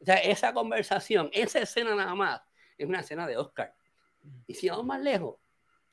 O 0.00 0.04
sea, 0.04 0.16
esa 0.16 0.52
conversación, 0.52 1.30
esa 1.32 1.60
escena 1.60 1.94
nada 1.94 2.14
más, 2.16 2.42
es 2.76 2.88
una 2.88 3.00
escena 3.00 3.26
de 3.26 3.36
Oscar. 3.36 3.72
Y 4.48 4.54
si 4.54 4.68
vamos 4.68 4.84
más 4.84 5.00
lejos, 5.00 5.36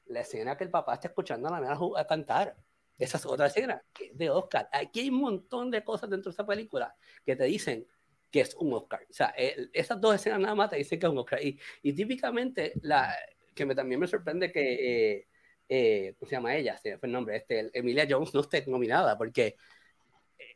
la 0.05 0.21
escena 0.21 0.57
que 0.57 0.63
el 0.63 0.71
papá 0.71 0.95
está 0.95 1.09
escuchando 1.09 1.47
a 1.47 1.51
la 1.51 1.59
nena 1.59 1.77
a 1.95 2.07
cantar. 2.07 2.55
Esa 2.97 3.17
es 3.17 3.25
otra 3.27 3.45
escena 3.45 3.83
de 4.13 4.29
Oscar. 4.31 4.67
Aquí 4.71 5.01
hay 5.01 5.09
un 5.09 5.19
montón 5.19 5.69
de 5.69 5.83
cosas 5.83 6.09
dentro 6.09 6.31
de 6.31 6.33
esa 6.33 6.45
película 6.45 6.95
que 7.23 7.35
te 7.35 7.43
dicen 7.43 7.87
que 8.31 8.39
es 8.39 8.55
un 8.55 8.73
Oscar. 8.73 9.05
O 9.07 9.13
sea, 9.13 9.27
esas 9.37 10.01
dos 10.01 10.15
escenas 10.15 10.39
nada 10.39 10.55
más 10.55 10.71
te 10.71 10.77
dicen 10.77 10.99
que 10.99 11.05
es 11.05 11.11
un 11.11 11.19
Oscar. 11.19 11.43
Y, 11.43 11.59
y 11.83 11.93
típicamente, 11.93 12.73
la, 12.81 13.15
que 13.53 13.65
me, 13.65 13.75
también 13.75 13.99
me 13.99 14.07
sorprende 14.07 14.51
que, 14.51 15.11
eh, 15.11 15.27
eh, 15.69 16.15
¿cómo 16.17 16.29
se 16.29 16.35
llama 16.35 16.55
ella? 16.55 16.77
Se 16.77 16.97
fue 16.97 17.07
el 17.07 17.13
nombre, 17.13 17.37
este, 17.37 17.69
Emilia 17.77 18.07
Jones 18.09 18.33
no 18.33 18.41
esté 18.41 18.65
nominada, 18.67 19.17
porque 19.17 19.55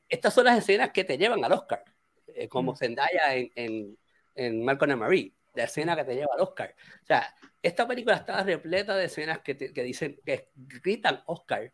estas 0.07 0.33
son 0.33 0.45
las 0.45 0.57
escenas 0.57 0.91
que 0.91 1.03
te 1.03 1.17
llevan 1.17 1.43
al 1.43 1.53
Oscar, 1.53 1.83
eh, 2.27 2.47
como 2.47 2.75
Zendaya 2.75 3.35
en, 3.35 3.51
en, 3.55 3.97
en 4.35 4.63
Malcolm 4.63 4.91
and 4.91 5.01
Marie, 5.01 5.33
la 5.53 5.63
escena 5.63 5.95
que 5.95 6.03
te 6.03 6.15
lleva 6.15 6.33
al 6.33 6.41
Oscar. 6.41 6.75
O 7.03 7.05
sea, 7.05 7.35
esta 7.61 7.87
película 7.87 8.15
está 8.15 8.43
repleta 8.43 8.95
de 8.95 9.05
escenas 9.05 9.39
que, 9.39 9.55
que 9.55 9.83
dicen, 9.83 10.19
que 10.25 10.49
gritan 10.55 11.21
Oscar 11.25 11.71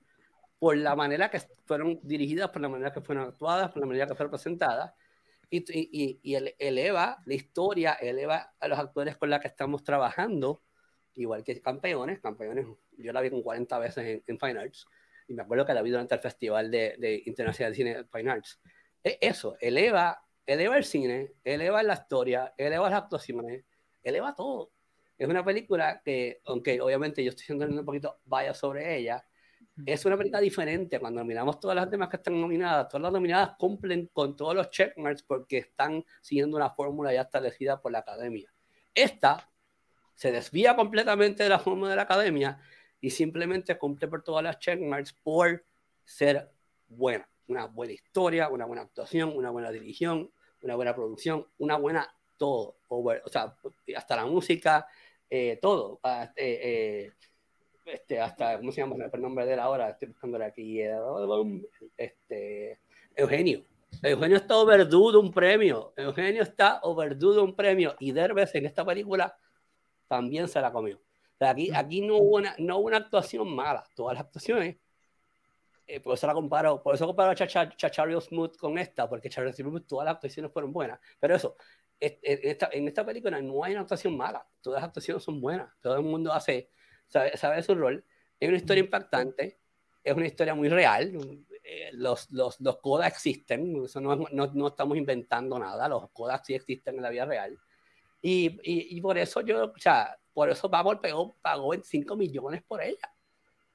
por 0.60 0.76
la 0.76 0.96
manera 0.96 1.30
que 1.30 1.40
fueron 1.66 2.00
dirigidas, 2.04 2.50
por 2.50 2.62
la 2.62 2.70
manera 2.70 2.92
que 2.92 3.02
fueron 3.02 3.28
actuadas, 3.28 3.72
por 3.72 3.82
la 3.82 3.88
manera 3.88 4.08
que 4.08 4.16
fueron 4.16 4.32
presentadas, 4.32 4.94
y, 5.50 5.60
y, 5.72 6.20
y 6.24 6.36
eleva 6.58 7.22
la 7.26 7.34
historia, 7.34 7.94
eleva 7.94 8.54
a 8.60 8.68
los 8.68 8.78
actores 8.78 9.16
con 9.18 9.30
los 9.30 9.40
que 9.40 9.48
estamos 9.48 9.84
trabajando, 9.84 10.64
igual 11.16 11.44
que 11.44 11.62
Campeones, 11.62 12.20
Campeones, 12.20 12.66
yo 12.98 13.14
la 13.14 13.22
vi 13.22 13.30
con 13.30 13.42
40 13.42 13.80
veces 13.80 14.22
en, 14.26 14.40
Fine 14.40 14.60
Arts, 14.60 14.86
y 15.28 15.34
me 15.34 15.44
acuerdo 15.44 15.66
que 15.66 15.74
la 15.74 15.82
vi 15.82 15.92
durante 15.92 16.16
el 16.16 16.22
Festival 16.22 16.72
de, 16.72 16.96
de 16.98 17.24
Internacional 17.26 17.72
de 17.72 17.76
Cine 17.76 18.06
Fine 18.12 18.32
Arts. 18.32 18.60
E, 19.04 19.18
eso, 19.22 19.56
eleva, 19.60 20.22
eleva 20.46 20.78
el 20.78 20.84
cine, 20.84 21.34
eleva 21.44 21.84
la 21.84 21.94
historia, 21.94 22.54
eleva 22.58 22.90
las 22.90 23.04
actuaciones, 23.04 23.66
eleva 24.04 24.36
todo. 24.36 24.72
Es 25.18 25.28
una 25.28 25.44
película 25.44 26.02
que, 26.04 26.42
aunque 26.46 26.80
obviamente 26.80 27.24
yo 27.24 27.30
estoy 27.30 27.46
siendo 27.46 27.66
un 27.66 27.86
poquito 27.86 28.20
vaya 28.26 28.54
sobre 28.54 28.98
ella, 28.98 29.26
es 29.86 30.06
una 30.06 30.18
película 30.18 30.42
diferente. 30.42 31.00
Cuando 31.00 31.24
miramos 31.24 31.60
todas 31.60 31.76
las 31.76 31.90
demás 31.90 32.10
que 32.10 32.18
están 32.18 32.40
nominadas, 32.40 32.88
todas 32.88 33.04
las 33.04 33.12
nominadas 33.12 33.56
cumplen 33.58 34.08
con 34.14 34.36
todos 34.36 34.56
los 34.56 34.70
checkmarks 34.70 35.24
porque 35.24 35.58
están 35.60 36.04
siguiendo 36.22 36.58
una 36.58 36.70
fórmula 36.70 37.14
ya 37.14 37.22
establecida 37.22 37.82
por 37.82 37.92
la 37.92 38.00
academia. 38.00 38.52
Esta 38.94 39.50
se 40.16 40.32
desvía 40.32 40.76
completamente 40.76 41.44
de 41.44 41.50
la 41.50 41.60
fórmula 41.60 41.92
de 41.92 41.96
la 41.96 42.02
academia 42.04 42.60
y 43.02 43.10
simplemente 43.10 43.78
cumple 43.78 44.08
por 44.08 44.24
todas 44.24 44.44
las 44.44 44.60
checkmarks 44.60 45.14
por 45.24 45.64
ser 46.04 46.50
buena. 46.88 47.28
Una 47.48 47.66
buena 47.66 47.94
historia, 47.94 48.50
una 48.50 48.66
buena 48.66 48.82
actuación, 48.82 49.36
una 49.36 49.50
buena 49.52 49.72
dirección, 49.72 50.32
una 50.62 50.76
buena 50.76 50.96
producción, 50.96 51.48
una 51.60 51.78
buena 51.78 52.14
todo. 52.38 52.78
o 52.88 53.30
sea, 53.30 53.56
hasta 53.96 54.16
la 54.16 54.26
música, 54.26 54.88
eh, 55.30 55.58
todo. 55.62 56.00
Ah, 56.04 56.32
eh, 56.36 56.60
eh, 56.64 57.12
este, 57.86 58.20
hasta, 58.20 58.58
¿cómo 58.58 58.72
se 58.72 58.82
llama 58.82 58.96
el 59.12 59.22
nombre 59.22 59.46
de 59.46 59.54
él 59.54 59.60
ahora? 59.60 59.90
Estoy 59.90 60.10
buscando 60.10 60.44
aquí. 60.44 60.82
Este, 61.96 62.80
Eugenio. 63.16 63.64
Eugenio 64.04 64.38
está 64.38 64.58
overdudo 64.58 65.20
un 65.20 65.32
premio. 65.32 65.94
Eugenio 65.96 66.44
está 66.44 66.80
overdudo 66.84 67.44
un 67.44 67.56
premio. 67.56 67.96
Y 68.00 68.12
Derbez 68.12 68.54
en 68.56 68.66
esta 68.66 68.86
película 68.86 69.38
también 70.08 70.48
se 70.48 70.62
la 70.62 70.72
comió. 70.72 71.00
Aquí, 71.40 71.72
aquí 71.74 72.02
no, 72.02 72.18
hubo 72.18 72.38
una, 72.38 72.56
no 72.58 72.78
hubo 72.78 72.88
una 72.88 72.98
actuación 72.98 73.54
mala. 73.54 73.84
Todas 73.96 74.16
las 74.16 74.26
actuaciones. 74.26 74.78
Eh, 75.88 76.02
por 76.02 76.16
eso 76.16 76.28
la 76.28 76.34
comparo, 76.34 76.84
por 76.84 76.96
eso 76.96 77.06
comparo 77.06 77.32
a 77.32 77.36
Chachario 77.36 78.20
Smooth 78.20 78.58
con 78.58 78.78
esta, 78.78 79.08
porque 79.08 79.30
Chachario 79.30 79.54
Smooth 79.54 79.88
todas 79.88 80.06
las 80.06 80.16
actuaciones 80.16 80.52
fueron 80.52 80.74
buenas. 80.74 81.00
Pero 81.20 81.36
eso, 81.36 81.56
en 82.00 82.18
esta, 82.22 82.70
en 82.72 82.88
esta 82.88 83.06
película 83.06 83.42
no 83.42 83.64
hay 83.64 83.72
una 83.74 83.82
actuación 83.82 84.18
mala. 84.18 84.46
Todas 84.62 84.82
las 84.82 84.88
actuaciones 84.90 85.24
son 85.24 85.40
buenas. 85.40 85.70
Todo 85.82 85.96
el 85.96 86.04
mundo 86.04 86.34
hace 86.34 86.70
sabe, 87.08 87.38
sabe 87.38 87.64
su 87.64 87.76
rol. 87.76 88.04
Es 88.40 88.48
una 88.48 88.58
historia 88.58 88.84
impactante, 88.84 89.60
es 90.04 90.16
una 90.16 90.28
historia 90.28 90.54
muy 90.54 90.70
real. 90.70 91.14
Eh, 91.64 91.90
los, 91.94 92.32
los, 92.32 92.60
los 92.62 92.78
codas 92.78 93.08
existen, 93.08 93.84
eso 93.84 94.00
no, 94.00 94.16
no, 94.16 94.48
no, 94.54 94.68
estamos 94.68 94.98
inventando 94.98 95.60
nada, 95.60 95.90
los 95.90 96.10
codas 96.12 96.42
sí 96.46 96.54
existen 96.54 96.96
en 96.96 97.02
la 97.02 97.10
vida 97.10 97.26
real. 97.26 97.60
Y, 98.22 98.46
y, 98.64 98.98
y 98.98 99.02
por 99.02 99.18
eso 99.18 99.42
yo, 99.42 99.66
o 99.66 99.78
sea, 99.78 100.18
por 100.38 100.52
eso 100.52 100.70
Apple 100.72 101.00
pagó, 101.02 101.36
pagó 101.42 101.70
25 101.70 102.16
millones 102.16 102.62
por 102.62 102.80
ella. 102.80 103.12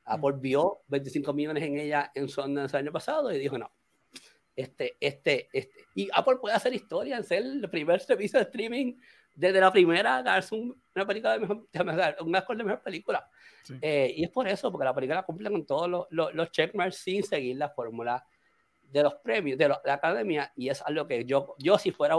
Apple 0.05 0.35
vio 0.37 0.83
25 0.87 1.33
millones 1.33 1.65
en 1.65 1.77
ella 1.77 2.13
en 2.15 2.29
Sundance 2.29 2.77
el 2.77 2.85
año 2.85 2.93
pasado 2.93 3.33
y 3.33 3.39
dijo, 3.41 3.59
no, 3.59 3.69
este, 4.55 4.97
este, 5.01 5.49
este. 5.53 5.87
Y 5.97 6.09
Apple 6.15 6.37
puede 6.41 6.55
hacer 6.55 6.73
historia 6.73 7.17
en 7.17 7.25
ser 7.25 7.43
el 7.43 7.69
primer 7.69 7.99
servicio 7.99 8.39
de 8.39 8.45
streaming 8.45 8.95
desde 9.35 9.61
la 9.61 9.73
primera 9.73 10.23
darse 10.23 10.55
una 10.55 11.05
película 11.05 11.33
de 11.33 11.41
mejor, 11.41 11.67
un 12.21 12.37
Oscar 12.37 12.57
de 12.57 12.63
mejor 12.63 12.83
película. 12.85 13.29
Eh, 13.81 14.15
y 14.19 14.23
es 14.23 14.31
por 14.31 14.47
eso, 14.47 14.71
porque 14.71 14.85
la 14.85 14.95
película 14.95 15.25
cumple 15.25 15.51
con 15.51 15.67
todos 15.67 15.91
los, 15.91 16.07
los, 16.11 16.33
los 16.33 16.53
checkmarks 16.53 16.95
sin 16.95 17.25
seguir 17.25 17.57
la 17.57 17.71
fórmula 17.71 18.25
de 18.93 19.03
los 19.03 19.15
premios 19.15 19.59
de, 19.59 19.69
la 19.69 19.81
academia 19.87 20.53
y 20.55 20.69
es 20.69 20.83
algo 20.83 21.07
que 21.07 21.25
yo, 21.25 21.55
yo 21.59 21.79
si 21.79 21.93
fuera 21.93 22.15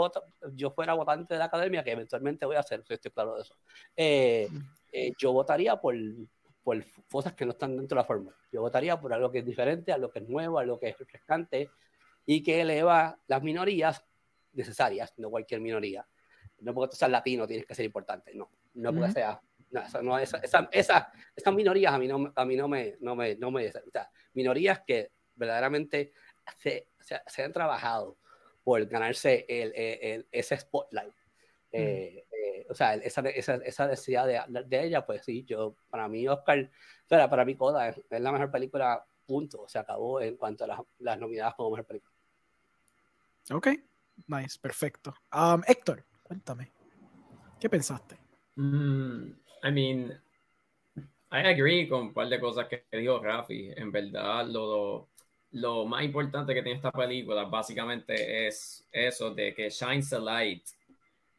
yo 0.54 0.72
fuera 0.72 0.94
votante 0.94 1.34
de 1.34 1.38
la 1.38 1.44
academia, 1.44 1.84
que 1.84 1.92
eventualmente 1.92 2.44
voy 2.46 2.56
a 2.56 2.60
hacer, 2.60 2.82
estoy 2.88 3.12
claro 3.12 3.36
de 3.36 3.42
eso, 3.42 3.56
eh, 3.96 4.48
eh, 4.92 5.12
yo 5.16 5.32
votaría 5.32 5.76
por, 5.76 5.94
por 6.64 6.84
cosas 7.10 7.32
que 7.34 7.44
no 7.44 7.52
están 7.52 7.76
dentro 7.76 7.94
de 7.94 8.02
la 8.02 8.06
fórmula. 8.06 8.36
Yo 8.50 8.60
votaría 8.60 9.00
por 9.00 9.12
algo 9.12 9.30
que 9.30 9.38
es 9.38 9.46
diferente, 9.46 9.92
algo 9.92 10.10
que 10.10 10.18
es 10.18 10.28
nuevo, 10.28 10.58
algo 10.58 10.80
que 10.80 10.88
es 10.88 10.98
refrescante 10.98 11.70
y 12.26 12.42
que 12.42 12.60
eleva 12.60 13.20
las 13.28 13.42
minorías 13.42 14.04
necesarias, 14.52 15.12
no 15.16 15.30
cualquier 15.30 15.60
minoría. 15.60 16.04
No 16.58 16.74
porque 16.74 16.90
tú 16.90 16.96
seas 16.96 17.10
latino 17.10 17.46
tienes 17.46 17.66
que 17.66 17.74
ser 17.74 17.84
importante, 17.84 18.34
no, 18.34 18.50
no 18.74 18.92
porque 18.92 19.12
sea, 19.12 19.40
no, 20.02 20.18
esa, 20.18 20.38
esa, 20.38 20.68
esa, 20.72 21.12
esas 21.36 21.54
minorías 21.54 21.92
a 21.92 21.98
mí 21.98 22.08
no, 22.08 22.32
a 22.34 22.44
mí 22.44 22.56
no 22.56 22.68
me, 22.68 22.96
no 23.00 23.14
me, 23.14 23.36
no 23.36 23.50
me, 23.50 23.68
o 23.68 23.90
sea, 23.92 24.10
minorías 24.32 24.80
que 24.86 25.12
verdaderamente 25.34 26.12
se, 26.58 26.88
se, 27.26 27.42
han 27.42 27.52
trabajado 27.52 28.16
por 28.62 28.84
ganarse 28.86 29.44
el, 29.48 29.72
el, 29.74 30.26
ese 30.32 30.56
spotlight. 30.56 31.14
Eh, 31.72 32.26
eh, 32.30 32.66
o 32.70 32.74
sea, 32.74 32.94
esa, 32.94 33.20
esa, 33.22 33.56
esa 33.56 33.86
necesidad 33.88 34.26
de, 34.26 34.64
de, 34.64 34.84
ella, 34.84 35.04
pues 35.04 35.24
sí, 35.24 35.44
yo, 35.44 35.76
para 35.90 36.08
mí 36.08 36.26
Oscar, 36.28 36.70
para, 37.08 37.28
para 37.28 37.44
mí 37.44 37.56
Coda 37.56 37.88
es, 37.88 38.00
la 38.10 38.32
mejor 38.32 38.50
película, 38.50 39.04
punto, 39.26 39.64
se 39.68 39.78
acabó 39.78 40.20
en 40.20 40.36
cuanto 40.36 40.64
a 40.64 40.68
las, 40.68 40.80
las 40.98 41.18
nominadas 41.18 41.54
como 41.54 41.70
mejor 41.70 41.86
película. 41.86 42.14
Ok, 43.50 43.68
nice, 44.28 44.58
perfecto. 44.60 45.14
Um, 45.32 45.62
Héctor, 45.66 46.04
Cuéntame. 46.24 46.72
¿Qué 47.60 47.68
pensaste? 47.68 48.16
Mm, 48.56 49.30
I 49.62 49.70
mean, 49.70 50.20
I 51.30 51.46
agree 51.46 51.86
con 51.86 52.00
un 52.00 52.14
par 52.14 52.28
de 52.28 52.40
cosas 52.40 52.66
que 52.66 52.86
dijo 52.90 53.22
Rafi. 53.22 53.70
En 53.76 53.92
verdad, 53.92 54.46
lo, 54.46 55.10
lo 55.54 55.86
más 55.86 56.04
importante 56.04 56.52
que 56.52 56.62
tiene 56.62 56.76
esta 56.76 56.90
película 56.90 57.44
básicamente 57.44 58.46
es 58.46 58.84
eso 58.90 59.32
de 59.32 59.54
que 59.54 59.70
shines 59.70 60.12
a 60.12 60.18
light 60.18 60.64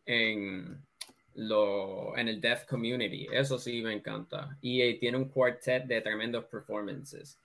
en, 0.06 0.82
lo, 1.36 2.18
en 2.18 2.30
el 2.30 2.40
deaf 2.40 2.66
community. 2.66 3.28
Eso 3.30 3.60
sí 3.60 3.82
me 3.82 3.92
encanta. 3.92 4.58
Y 4.62 4.94
tiene 5.00 5.18
un 5.18 5.28
quartet 5.28 5.86
de 5.86 6.00
tremendos 6.00 6.46
performances. 6.46 7.38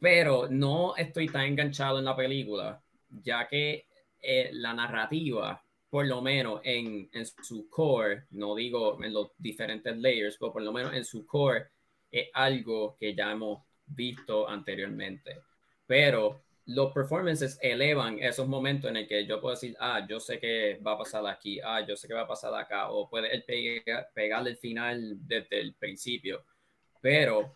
Pero 0.00 0.48
no 0.48 0.96
estoy 0.96 1.28
tan 1.28 1.44
enganchado 1.44 1.98
en 1.98 2.06
la 2.06 2.16
película, 2.16 2.82
ya 3.22 3.46
que 3.46 3.86
eh, 4.20 4.50
la 4.52 4.72
narrativa 4.72 5.62
por 5.90 6.06
lo 6.06 6.22
menos 6.22 6.62
en, 6.64 7.10
en, 7.12 7.26
su 7.26 7.68
core, 7.68 8.24
no 8.30 8.54
digo 8.54 9.04
en 9.04 9.12
los 9.12 9.32
diferentes 9.36 9.94
layers, 9.98 10.38
pero 10.40 10.50
por 10.50 10.62
lo 10.62 10.72
menos 10.72 10.94
en 10.94 11.04
su 11.04 11.26
core 11.26 11.66
es 12.10 12.30
algo 12.32 12.96
que 12.98 13.14
ya 13.14 13.32
hemos 13.32 13.62
visto 13.94 14.48
anteriormente. 14.48 15.42
Pero 15.86 16.42
los 16.66 16.92
performances 16.92 17.58
elevan 17.60 18.18
esos 18.18 18.46
momentos 18.46 18.90
en 18.90 18.98
el 18.98 19.08
que 19.08 19.26
yo 19.26 19.40
puedo 19.40 19.54
decir, 19.54 19.76
ah, 19.80 20.06
yo 20.08 20.20
sé 20.20 20.38
que 20.38 20.80
va 20.84 20.92
a 20.92 20.98
pasar 20.98 21.26
aquí, 21.26 21.60
ah, 21.60 21.84
yo 21.86 21.96
sé 21.96 22.06
que 22.06 22.14
va 22.14 22.22
a 22.22 22.28
pasar 22.28 22.54
acá, 22.54 22.90
o 22.90 23.08
puede 23.08 23.34
el 23.34 23.44
pegarle 24.14 24.50
el 24.50 24.56
final 24.56 25.16
desde 25.26 25.60
el 25.60 25.74
principio. 25.74 26.44
Pero 27.00 27.54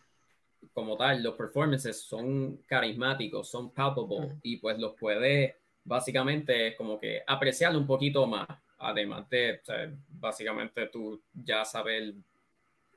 como 0.73 0.97
tal, 0.97 1.23
los 1.23 1.35
performances 1.35 2.01
son 2.01 2.59
carismáticos, 2.67 3.49
son 3.49 3.73
palpable 3.73 4.39
y 4.43 4.57
pues 4.57 4.79
los 4.79 4.95
puede 4.95 5.57
básicamente 5.85 6.75
como 6.75 6.99
que 6.99 7.23
apreciarlo 7.27 7.79
un 7.79 7.87
poquito 7.87 8.27
más, 8.27 8.49
además 8.79 9.29
de, 9.31 9.61
básicamente 10.09 10.89
tú 10.89 11.23
ya 11.33 11.65
sabes 11.65 12.13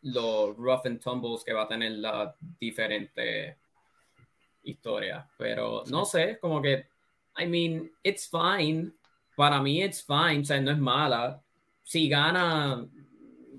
los 0.02 0.56
rough 0.58 0.86
and 0.86 1.02
tumbles 1.02 1.43
que 1.43 1.54
va 1.54 1.64
a 1.64 1.68
tener 1.68 1.91
la 1.93 2.36
diferente 2.60 3.58
historia, 4.64 5.28
pero 5.38 5.84
no 5.88 6.06
sé, 6.06 6.38
como 6.39 6.62
que 6.62 6.88
I 7.39 7.45
mean, 7.45 7.89
it's 8.04 8.28
fine. 8.28 8.91
Para 9.36 9.62
mí, 9.62 9.82
it's 9.82 10.02
fine. 10.02 10.41
O 10.41 10.45
sea, 10.45 10.60
no 10.60 10.72
es 10.72 10.78
mala. 10.78 11.41
Si 11.84 12.10
gana, 12.10 12.86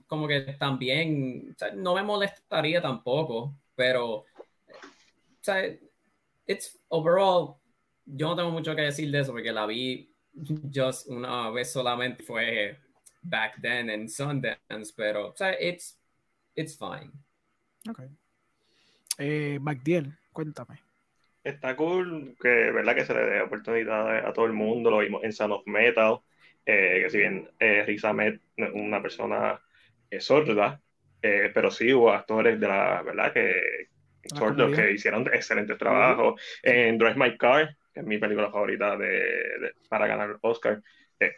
como 0.07 0.29
que 0.29 0.41
también, 0.59 1.53
o 1.55 1.59
sea, 1.59 1.73
no 1.73 1.95
me 1.95 2.03
molestaría 2.03 2.83
tampoco, 2.83 3.55
pero, 3.75 4.17
o 4.17 4.25
sea, 5.41 5.65
it's 6.47 6.79
overall, 6.89 7.57
yo 8.05 8.29
no 8.29 8.37
tengo 8.37 8.51
mucho 8.51 8.77
que 8.77 8.83
decir 8.83 9.11
de 9.11 9.21
eso 9.21 9.33
porque 9.33 9.53
la 9.53 9.67
vi 9.67 10.13
just 10.75 11.09
una 11.09 11.51
vez 11.51 11.73
solamente 11.73 12.23
fue 12.23 12.77
back 13.23 13.61
then 13.61 13.91
en 13.91 14.09
Sundance, 14.09 14.93
pero, 14.97 15.29
o 15.29 15.37
sea, 15.37 15.53
it's, 15.61 15.99
it's 16.57 16.77
fine. 16.77 17.13
Ok. 17.89 18.01
Eh, 19.19 19.59
MacDiel, 19.61 20.19
cuéntame. 20.33 20.81
Está 21.43 21.75
cool 21.77 22.37
que, 22.41 22.49
verdad, 22.49 22.95
que 22.95 23.05
se 23.07 23.15
le 23.15 23.21
dé 23.25 23.41
oportunidad 23.43 24.27
a 24.27 24.33
todo 24.33 24.45
el 24.47 24.53
mundo. 24.53 24.91
Lo 24.91 24.99
vimos 24.99 25.25
en 25.25 25.33
Son 25.33 25.53
of 25.53 25.63
Metal, 25.67 26.19
eh, 26.67 27.01
que 27.05 27.11
si 27.11 27.19
bien 27.19 27.51
eh, 27.59 27.85
Riz 27.87 28.05
Ahmed 28.05 28.41
no 28.59 28.67
es 28.67 28.73
una 28.75 29.01
persona 29.01 29.61
eh, 30.11 30.21
sorda, 30.21 30.83
eh, 31.23 31.51
pero 31.55 31.71
sí 31.71 31.93
hubo 31.95 32.13
actores 32.13 32.61
de 32.61 32.69
la 32.69 33.03
verdad 33.03 33.33
que 33.33 33.89
La 34.31 34.37
sordos 34.37 34.71
comedia. 34.71 34.85
que 34.85 34.93
hicieron 34.93 35.27
excelentes 35.33 35.79
trabajos. 35.79 36.41
En 36.63 36.99
Drive 36.99 37.17
My 37.17 37.37
Car, 37.39 37.75
que 37.95 38.01
es 38.01 38.07
mi 38.07 38.19
película 38.19 38.51
favorita 38.51 38.97
de, 38.99 39.09
de- 39.09 39.75
para 39.89 40.07
ganar 40.07 40.39
Oscar, 40.43 40.83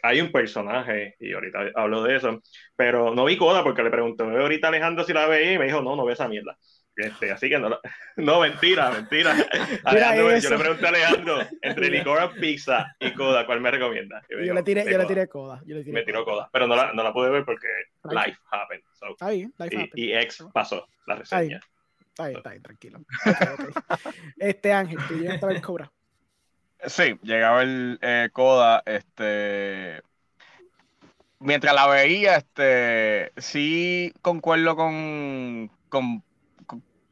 hay 0.01 0.21
un 0.21 0.31
personaje, 0.31 1.15
y 1.19 1.33
ahorita 1.33 1.71
hablo 1.75 2.03
de 2.03 2.15
eso, 2.15 2.41
pero 2.75 3.13
no 3.13 3.25
vi 3.25 3.37
Coda 3.37 3.63
porque 3.63 3.83
le 3.83 3.89
pregunté 3.91 4.23
ahorita 4.23 4.67
a 4.67 4.69
Alejandro 4.69 5.03
si 5.03 5.13
la 5.13 5.27
veía 5.27 5.53
y 5.53 5.59
me 5.59 5.65
dijo, 5.65 5.81
no, 5.81 5.95
no 5.95 6.05
ve 6.05 6.13
esa 6.13 6.27
mierda. 6.27 6.57
Este, 6.95 7.31
así 7.31 7.49
que 7.49 7.57
no, 7.57 7.69
no, 8.17 8.39
mentira, 8.41 8.91
mentira. 8.91 9.33
Alejandro, 9.83 10.37
yo 10.37 10.49
le 10.51 10.57
pregunté 10.59 10.85
a 10.85 10.89
Alejandro, 10.89 11.37
entre 11.61 11.89
Licora 11.89 12.31
Pizza 12.31 12.95
y 12.99 13.11
Coda, 13.13 13.45
¿cuál 13.47 13.61
me 13.61 13.71
recomienda? 13.71 14.21
Me 14.29 14.45
Yo 14.45 14.53
le 14.53 14.61
tiré, 14.63 14.83
"Ve 14.83 14.91
yo 14.91 14.97
le 14.99 15.03
Coda". 15.03 15.07
tiré 15.07 15.27
coda. 15.27 15.61
Yo 15.65 15.75
le 15.75 15.83
tiré 15.83 15.93
Me 15.93 16.03
tiró 16.03 16.23
Coda, 16.23 16.49
pero 16.53 16.67
no 16.67 16.75
la, 16.75 16.93
no 16.93 17.01
la 17.03 17.11
pude 17.11 17.29
ver 17.31 17.43
porque 17.45 17.67
Right. 18.03 18.27
life 18.27 18.39
happened. 18.51 18.83
so. 18.93 19.15
Bien, 19.27 19.51
life 19.57 19.75
Y, 19.75 19.77
happens. 19.79 19.91
y 19.95 20.13
ex 20.13 20.45
pasó 20.53 20.87
la 21.07 21.15
reseña. 21.15 21.59
está 22.09 22.27
bien, 22.27 22.37
está 22.37 22.49
bien, 22.51 22.61
tranquilo. 22.63 22.99
Este 24.37 24.71
Ángel, 24.71 24.99
tú 25.07 25.15
llegaste 25.15 25.45
a 25.45 25.49
ver 25.49 25.61
Cobra. 25.61 25.91
Sí, 26.87 27.17
llegaba 27.23 27.63
el 27.63 27.97
eh, 28.01 28.29
Coda, 28.33 28.83
este. 28.85 30.01
Mientras 31.39 31.75
la 31.75 31.87
veía, 31.87 32.37
este, 32.37 33.33
sí 33.37 34.13
concuerdo 34.21 34.75
con, 34.77 35.69
con, 35.89 36.23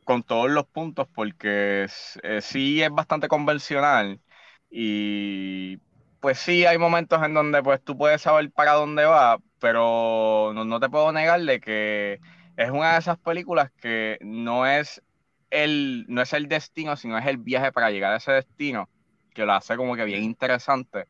con- 0.06 0.24
todos 0.24 0.50
los 0.50 0.66
puntos, 0.68 1.08
porque 1.14 1.88
eh, 2.24 2.42
sí 2.42 2.82
es 2.82 2.90
bastante 2.92 3.28
convencional 3.28 4.22
y 4.70 5.78
pues 6.20 6.40
sí 6.40 6.66
hay 6.66 6.78
momentos 6.78 7.22
en 7.24 7.34
donde 7.34 7.62
pues 7.64 7.82
tú 7.84 7.98
puedes 7.98 8.22
saber 8.22 8.52
para 8.52 8.74
dónde 8.74 9.06
va, 9.06 9.40
pero 9.60 10.52
no, 10.54 10.64
no 10.66 10.80
te 10.80 10.90
puedo 10.90 11.12
negar 11.12 11.42
de 11.42 11.60
que 11.60 12.20
es 12.58 12.70
una 12.72 12.94
de 12.94 13.00
esas 13.00 13.18
películas 13.20 13.72
que 13.82 14.18
no 14.22 14.66
es 14.68 15.02
el, 15.50 16.06
no 16.08 16.22
es 16.22 16.32
el 16.34 16.48
destino, 16.48 16.96
sino 16.98 17.18
es 17.18 17.26
el 17.26 17.38
viaje 17.38 17.72
para 17.74 17.92
llegar 17.92 18.14
a 18.14 18.18
ese 18.18 18.32
destino 18.34 18.90
que 19.34 19.46
lo 19.46 19.54
hace 19.54 19.78
como 19.78 19.96
que 19.96 20.06
bien 20.06 20.24
interesante. 20.24 21.08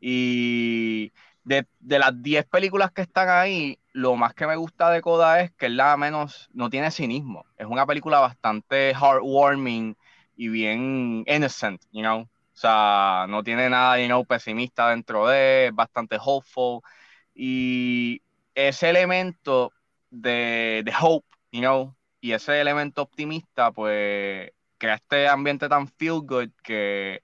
Y 0.00 1.12
de, 1.44 1.66
de 1.80 1.98
las 1.98 2.22
10 2.22 2.46
películas 2.46 2.92
que 2.92 3.02
están 3.02 3.28
ahí, 3.28 3.78
lo 3.92 4.16
más 4.16 4.34
que 4.34 4.46
me 4.46 4.56
gusta 4.56 4.90
de 4.90 5.02
Coda 5.02 5.40
es 5.40 5.52
que 5.52 5.66
es 5.66 5.72
la 5.72 5.96
menos, 5.96 6.48
no 6.52 6.70
tiene 6.70 6.90
cinismo. 6.90 7.44
Es 7.56 7.66
una 7.66 7.86
película 7.86 8.20
bastante 8.20 8.94
heartwarming 8.94 9.96
y 10.36 10.48
bien 10.48 11.24
innocent, 11.26 11.82
you 11.92 12.02
know. 12.02 12.22
O 12.22 12.56
sea, 12.56 13.26
no 13.28 13.42
tiene 13.42 13.68
nada, 13.68 14.00
you 14.00 14.06
know, 14.06 14.24
pesimista 14.24 14.90
dentro 14.90 15.26
de, 15.26 15.66
es 15.66 15.74
bastante 15.74 16.16
hopeful. 16.20 16.80
Y 17.34 18.22
ese 18.54 18.90
elemento 18.90 19.72
de, 20.10 20.82
de 20.84 20.92
hope, 21.00 21.26
you 21.52 21.60
know, 21.60 21.96
y 22.20 22.32
ese 22.32 22.60
elemento 22.60 23.02
optimista, 23.02 23.72
pues 23.72 24.50
crea 24.78 24.94
este 24.94 25.28
ambiente 25.28 25.68
tan 25.68 25.88
feel 25.88 26.20
good 26.22 26.50
que 26.62 27.22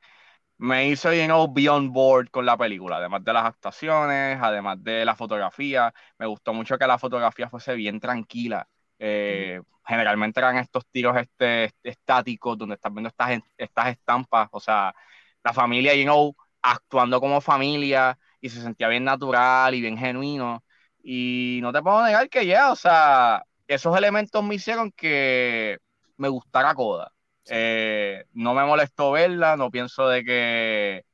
me 0.61 0.89
hizo, 0.89 1.13
you 1.13 1.25
know, 1.25 1.53
be 1.53 1.69
on 1.69 1.93
board 1.93 2.31
con 2.31 2.45
la 2.47 2.57
película, 2.57 2.97
además 2.97 3.25
de 3.25 3.33
las 3.33 3.45
actuaciones, 3.47 4.39
además 4.41 4.83
de 4.83 5.05
la 5.05 5.15
fotografía. 5.17 5.93
Me 6.19 6.27
gustó 6.27 6.53
mucho 6.55 6.79
que 6.79 6.87
la 6.87 6.99
fotografía 6.99 7.49
fuese 7.49 7.75
bien 7.75 8.01
tranquila. 8.01 8.69
Eh, 8.99 9.61
Generalmente 9.87 10.39
eran 10.41 10.57
estos 10.59 10.87
tiros 10.91 11.17
este, 11.17 11.73
estáticos 11.83 12.57
donde 12.57 12.77
estás 12.77 12.93
viendo 12.93 13.09
estas, 13.09 13.41
estas 13.57 13.89
estampas, 13.89 14.49
o 14.53 14.61
sea, 14.61 14.95
la 15.43 15.53
familia, 15.53 15.95
you 15.95 16.05
know, 16.05 16.37
actuando 16.63 17.21
como 17.21 17.41
familia 17.41 18.17
y 18.41 18.51
se 18.51 18.63
sentía 18.63 18.89
bien 18.89 19.05
natural 19.05 19.75
y 19.75 19.81
bien 19.81 19.97
genuino. 19.99 20.65
Y 21.03 21.59
no 21.63 21.73
te 21.73 21.83
puedo 21.83 22.05
negar 22.05 22.29
que 22.29 22.47
ya, 22.47 22.71
o 22.71 22.77
sea, 22.77 23.43
esos 23.67 23.97
elementos 23.97 24.45
me 24.45 24.55
hicieron 24.57 24.93
que 24.93 25.79
me 26.17 26.29
gustara 26.29 26.75
Coda. 26.75 27.13
Eh, 27.47 28.25
no 28.33 28.55
me 28.55 28.65
molestó 28.65 29.13
verla, 29.13 29.57
no 29.57 29.71
pienso 29.71 30.09
de 30.09 30.25
que 30.25 31.05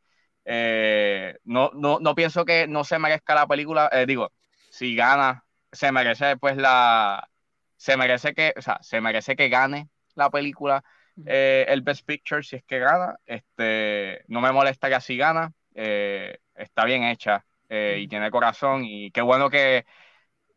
eh, 0.44 1.38
no, 1.44 1.70
no, 1.74 1.98
no 2.00 2.14
pienso 2.14 2.44
que 2.44 2.66
no 2.68 2.84
se 2.84 2.98
merezca 2.98 3.34
la 3.34 3.46
película, 3.46 3.88
eh, 3.92 4.06
digo, 4.06 4.32
si 4.70 4.94
gana, 4.96 5.44
se 5.72 5.92
merece 5.92 6.36
pues 6.36 6.56
la 6.56 7.28
se 7.76 7.96
merece 7.96 8.34
que, 8.34 8.54
o 8.56 8.62
sea, 8.62 8.78
se 8.82 9.00
merece 9.00 9.36
que 9.36 9.48
gane 9.48 9.88
la 10.14 10.30
película 10.30 10.84
el 11.24 11.80
Best 11.82 12.04
Picture 12.06 12.42
si 12.42 12.56
es 12.56 12.64
que 12.64 12.78
gana, 12.78 13.18
este 13.26 14.22
no 14.28 14.40
me 14.42 14.52
molesta 14.52 14.88
que 14.88 14.94
así 14.96 15.16
gana, 15.16 15.52
está 15.74 16.84
bien 16.84 17.04
hecha 17.04 17.46
y 17.70 18.08
tiene 18.08 18.30
corazón 18.30 18.84
y 18.84 19.10
qué 19.10 19.22
bueno 19.22 19.50
que 19.50 19.86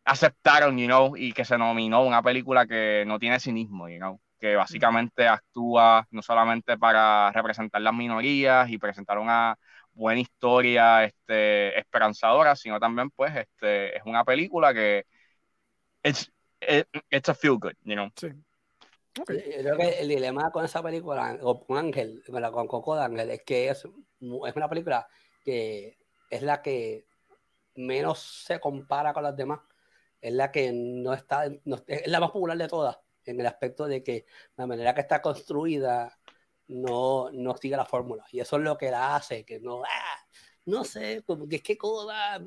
aceptaron, 0.05 0.77
you 0.77 0.87
know, 0.87 1.15
y 1.17 1.33
que 1.33 1.45
se 1.45 1.57
nominó 1.57 2.03
una 2.03 2.21
película 2.23 2.67
que 2.67 3.03
no 3.07 3.19
tiene 3.19 3.39
cinismo, 3.39 3.89
you 3.89 3.97
know 3.97 4.21
que 4.39 4.55
básicamente 4.55 5.27
actúa 5.27 6.07
no 6.11 6.21
solamente 6.21 6.77
para 6.77 7.31
representar 7.31 7.81
las 7.81 7.93
minorías 7.93 8.69
y 8.69 8.77
presentar 8.77 9.17
una 9.19 9.57
buena 9.91 10.21
historia 10.21 11.03
este, 11.03 11.77
esperanzadora, 11.77 12.55
sino 12.55 12.79
también 12.79 13.09
pues 13.11 13.35
este, 13.35 13.97
es 13.97 14.03
una 14.05 14.23
película 14.23 14.73
que 14.73 15.05
it's, 16.03 16.31
it, 16.61 16.87
it's 17.09 17.29
a 17.29 17.33
feel 17.33 17.57
good, 17.59 17.73
you 17.83 17.93
know. 17.93 18.09
Sí. 18.15 18.29
Yo 19.15 19.23
creo 19.25 19.77
que 19.77 19.99
el 19.99 20.07
dilema 20.07 20.51
con 20.51 20.63
esa 20.63 20.81
película, 20.81 21.37
o 21.41 21.65
con 21.65 21.77
Ángel, 21.77 22.23
con, 22.25 22.67
Coco 22.67 22.95
de 22.95 23.03
Ángel, 23.03 23.29
es 23.31 23.43
que 23.43 23.69
es, 23.69 23.83
es 23.83 24.55
una 24.55 24.69
película 24.69 25.07
que 25.43 25.97
es 26.29 26.41
la 26.41 26.61
que 26.61 27.05
menos 27.75 28.19
se 28.45 28.59
compara 28.59 29.13
con 29.13 29.23
las 29.23 29.35
demás. 29.35 29.59
Es 30.21 30.33
la 30.33 30.51
que 30.51 30.71
no 30.73 31.13
está, 31.13 31.49
no- 31.65 31.83
es 31.87 32.07
la 32.07 32.19
más 32.19 32.31
popular 32.31 32.57
de 32.57 32.67
todas, 32.67 32.97
en 33.25 33.39
el 33.39 33.45
aspecto 33.45 33.87
de 33.87 34.03
que 34.03 34.25
la 34.57 34.67
manera 34.67 34.93
que 34.93 35.01
está 35.01 35.21
construida 35.21 36.17
no, 36.67 37.29
no 37.31 37.57
sigue 37.57 37.75
la 37.75 37.85
fórmula. 37.85 38.25
Y 38.31 38.39
eso 38.39 38.57
es 38.57 38.63
lo 38.63 38.77
que 38.77 38.91
la 38.91 39.15
hace, 39.15 39.43
que 39.43 39.59
no, 39.59 39.83
ah, 39.83 40.25
no 40.65 40.83
sé, 40.83 41.23
como 41.25 41.47
que 41.47 41.57
es 41.57 41.63
que 41.63 41.77
Coda, 41.77 42.39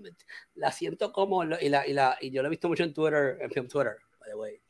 la 0.54 0.72
siento 0.72 1.12
como, 1.12 1.44
y, 1.44 1.68
la, 1.68 1.86
y, 1.86 1.92
la, 1.92 2.16
y 2.20 2.30
yo 2.30 2.42
lo 2.42 2.48
he 2.48 2.50
visto 2.50 2.68
mucho 2.68 2.84
en 2.84 2.94
Twitter, 2.94 3.38
en 3.40 3.50
film 3.50 3.68
Twitter, 3.68 3.96
by 4.20 4.30
the 4.30 4.36
way. 4.36 4.60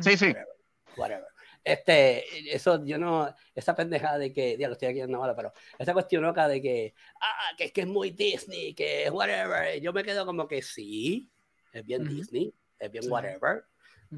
Sí, 0.00 0.16
sí. 0.16 0.26
Whatever, 0.26 0.56
whatever. 0.96 1.26
Este, 1.62 2.54
eso 2.54 2.82
yo 2.86 2.96
no, 2.96 3.34
esa 3.54 3.74
pendejada 3.74 4.16
de 4.16 4.32
que, 4.32 4.56
ya 4.56 4.66
lo 4.68 4.72
estoy 4.72 4.88
aquí 4.88 5.00
en 5.00 5.10
Navarra, 5.10 5.36
pero 5.36 5.52
esa 5.78 5.92
cuestión 5.92 6.22
loca 6.22 6.48
de 6.48 6.62
que, 6.62 6.94
ah, 7.20 7.54
que 7.56 7.64
es 7.64 7.72
que 7.72 7.82
es 7.82 7.86
muy 7.86 8.10
Disney, 8.10 8.74
que 8.74 9.04
es 9.04 9.10
whatever, 9.10 9.78
yo 9.80 9.92
me 9.92 10.02
quedo 10.02 10.24
como 10.24 10.48
que 10.48 10.62
sí, 10.62 11.30
es 11.72 11.84
bien. 11.84 12.08
Disney, 12.08 12.54
es 12.78 12.90
bien 12.90 13.04
Sí. 13.04 13.10
whatever. 13.10 13.64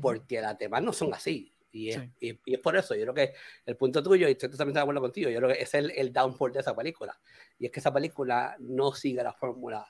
Porque 0.00 0.40
las 0.40 0.58
demás 0.58 0.82
no 0.82 0.92
son 0.92 1.12
así. 1.14 1.52
Y 1.74 1.88
es, 1.90 1.96
Sí. 1.96 2.12
y, 2.20 2.40
y 2.50 2.54
es 2.54 2.60
por 2.60 2.76
eso, 2.76 2.94
yo 2.94 3.02
creo 3.02 3.14
que 3.14 3.34
el 3.64 3.76
punto 3.76 4.02
tuyo, 4.02 4.28
y 4.28 4.32
estoy 4.32 4.50
totalmente 4.50 4.78
de 4.78 4.82
acuerdo 4.82 5.00
contigo, 5.00 5.30
yo 5.30 5.38
creo 5.38 5.50
que 5.50 5.62
es 5.62 5.72
el, 5.74 5.90
el 5.92 6.12
downfall 6.12 6.52
de 6.52 6.60
esa 6.60 6.76
película. 6.76 7.18
Y 7.58 7.66
es 7.66 7.72
que 7.72 7.80
esa 7.80 7.92
película 7.92 8.56
no 8.58 8.92
sigue 8.92 9.22
la 9.22 9.32
fórmula 9.32 9.86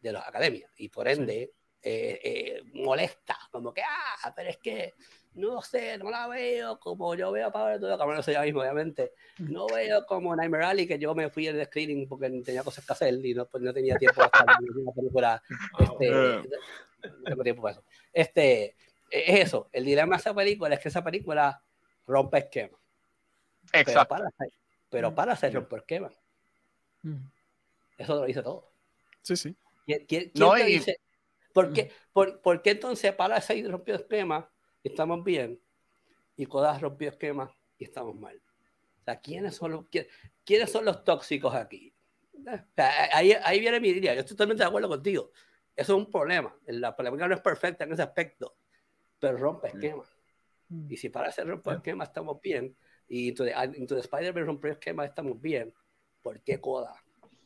de 0.00 0.12
las 0.12 0.26
academias. 0.26 0.70
Y 0.78 0.88
por 0.88 1.06
ende, 1.06 1.52
eh, 1.82 2.20
eh, 2.24 2.62
molesta, 2.74 3.38
como 3.52 3.72
que, 3.72 3.82
ah, 3.82 4.32
pero 4.34 4.50
es 4.50 4.56
que 4.58 4.94
no 5.34 5.60
sé, 5.60 5.98
no 5.98 6.10
la 6.10 6.26
veo 6.28 6.80
como 6.80 7.14
yo 7.14 7.30
veo 7.30 7.48
a 7.48 7.52
Pablo 7.52 7.78
todo, 7.78 7.98
como 7.98 8.14
no 8.14 8.22
sé 8.22 8.32
ya 8.32 8.42
mismo, 8.42 8.60
obviamente. 8.62 9.12
No 9.38 9.66
veo 9.66 10.04
como 10.06 10.34
Nightmare 10.34 10.64
Alley, 10.64 10.86
que 10.86 10.98
yo 10.98 11.14
me 11.14 11.28
fui 11.28 11.46
al 11.46 11.62
screening 11.66 12.08
porque 12.08 12.30
tenía 12.42 12.64
cosas 12.64 12.84
que 12.86 12.92
hacer 12.92 13.14
y 13.24 13.34
no, 13.34 13.46
pues, 13.46 13.62
no 13.62 13.72
tenía 13.72 13.96
tiempo 13.96 14.22
de 14.22 14.26
estar 14.26 14.46
viendo 14.58 14.80
una 14.80 14.92
película. 14.92 15.42
Este, 15.78 16.10
no 16.10 17.22
tengo 17.24 17.42
tiempo 17.44 17.62
para 17.62 17.72
eso. 17.74 17.84
Este, 18.12 18.74
es 19.10 19.40
eso, 19.46 19.68
el 19.72 19.84
dilema 19.84 20.16
de 20.16 20.20
esa 20.20 20.34
película 20.34 20.74
es 20.74 20.80
que 20.80 20.88
esa 20.88 21.02
película 21.04 21.62
rompe 22.06 22.38
esquema. 22.38 22.78
Pero 23.70 23.82
Exacto. 23.90 24.08
para, 24.08 24.28
hacer- 24.28 24.52
pero 24.90 25.14
para 25.14 25.32
hacer 25.32 25.52
romper 25.54 25.80
esquema, 25.80 26.10
eso 27.98 28.14
lo 28.16 28.24
dice 28.24 28.42
todo. 28.42 28.70
Sí, 29.22 29.36
sí. 29.36 29.56
¿Quién, 29.84 30.06
quién- 30.06 30.32
No, 30.34 30.52
quién 30.52 30.66
te 30.66 30.70
y- 30.70 30.74
dice? 30.74 31.00
¿Por 31.52 31.72
qué, 31.72 31.90
por, 32.12 32.40
por 32.42 32.60
qué 32.62 32.70
entonces 32.72 33.12
para 33.14 33.38
ese 33.38 33.62
rompió 33.66 33.94
esquema 33.94 34.50
y 34.82 34.88
estamos 34.88 35.24
bien 35.24 35.58
y 36.36 36.44
Kodak 36.44 36.82
rompió 36.82 37.08
esquema 37.08 37.50
y 37.78 37.84
estamos 37.84 38.14
mal? 38.14 38.36
O 39.00 39.04
sea, 39.04 39.20
¿quiénes 39.20 39.56
son 39.56 39.72
los, 39.72 39.86
quién- 39.88 40.06
quiénes 40.44 40.70
son 40.70 40.84
los 40.84 41.02
tóxicos 41.02 41.54
aquí? 41.54 41.94
O 42.38 42.42
sea, 42.74 43.08
ahí, 43.16 43.32
ahí 43.42 43.58
viene 43.60 43.80
mi 43.80 43.88
idea. 43.88 44.12
Yo 44.14 44.20
estoy 44.20 44.36
totalmente 44.36 44.62
de 44.62 44.68
acuerdo 44.68 44.88
contigo. 44.88 45.30
Eso 45.74 45.94
es 45.96 45.98
un 46.04 46.10
problema. 46.10 46.54
La 46.66 46.94
polémica 46.94 47.26
no 47.26 47.34
es 47.34 47.40
perfecta 47.40 47.84
en 47.84 47.92
ese 47.92 48.02
aspecto, 48.02 48.54
pero 49.18 49.36
rompe 49.36 49.68
esquema. 49.68 50.04
Mm. 50.68 50.92
Y 50.92 50.96
si 50.96 51.08
para 51.08 51.28
hacer 51.28 51.46
romper 51.46 51.76
esquema 51.76 52.04
estamos 52.04 52.40
bien, 52.40 52.76
y 53.08 53.28
Into 53.28 53.44
the, 53.44 53.54
Into 53.76 53.94
the 53.94 54.00
Spider-Man 54.00 54.46
romper 54.46 54.72
esquema 54.72 55.04
estamos 55.04 55.40
bien, 55.40 55.72
¿por 56.22 56.40
qué 56.40 56.60
Coda 56.60 57.02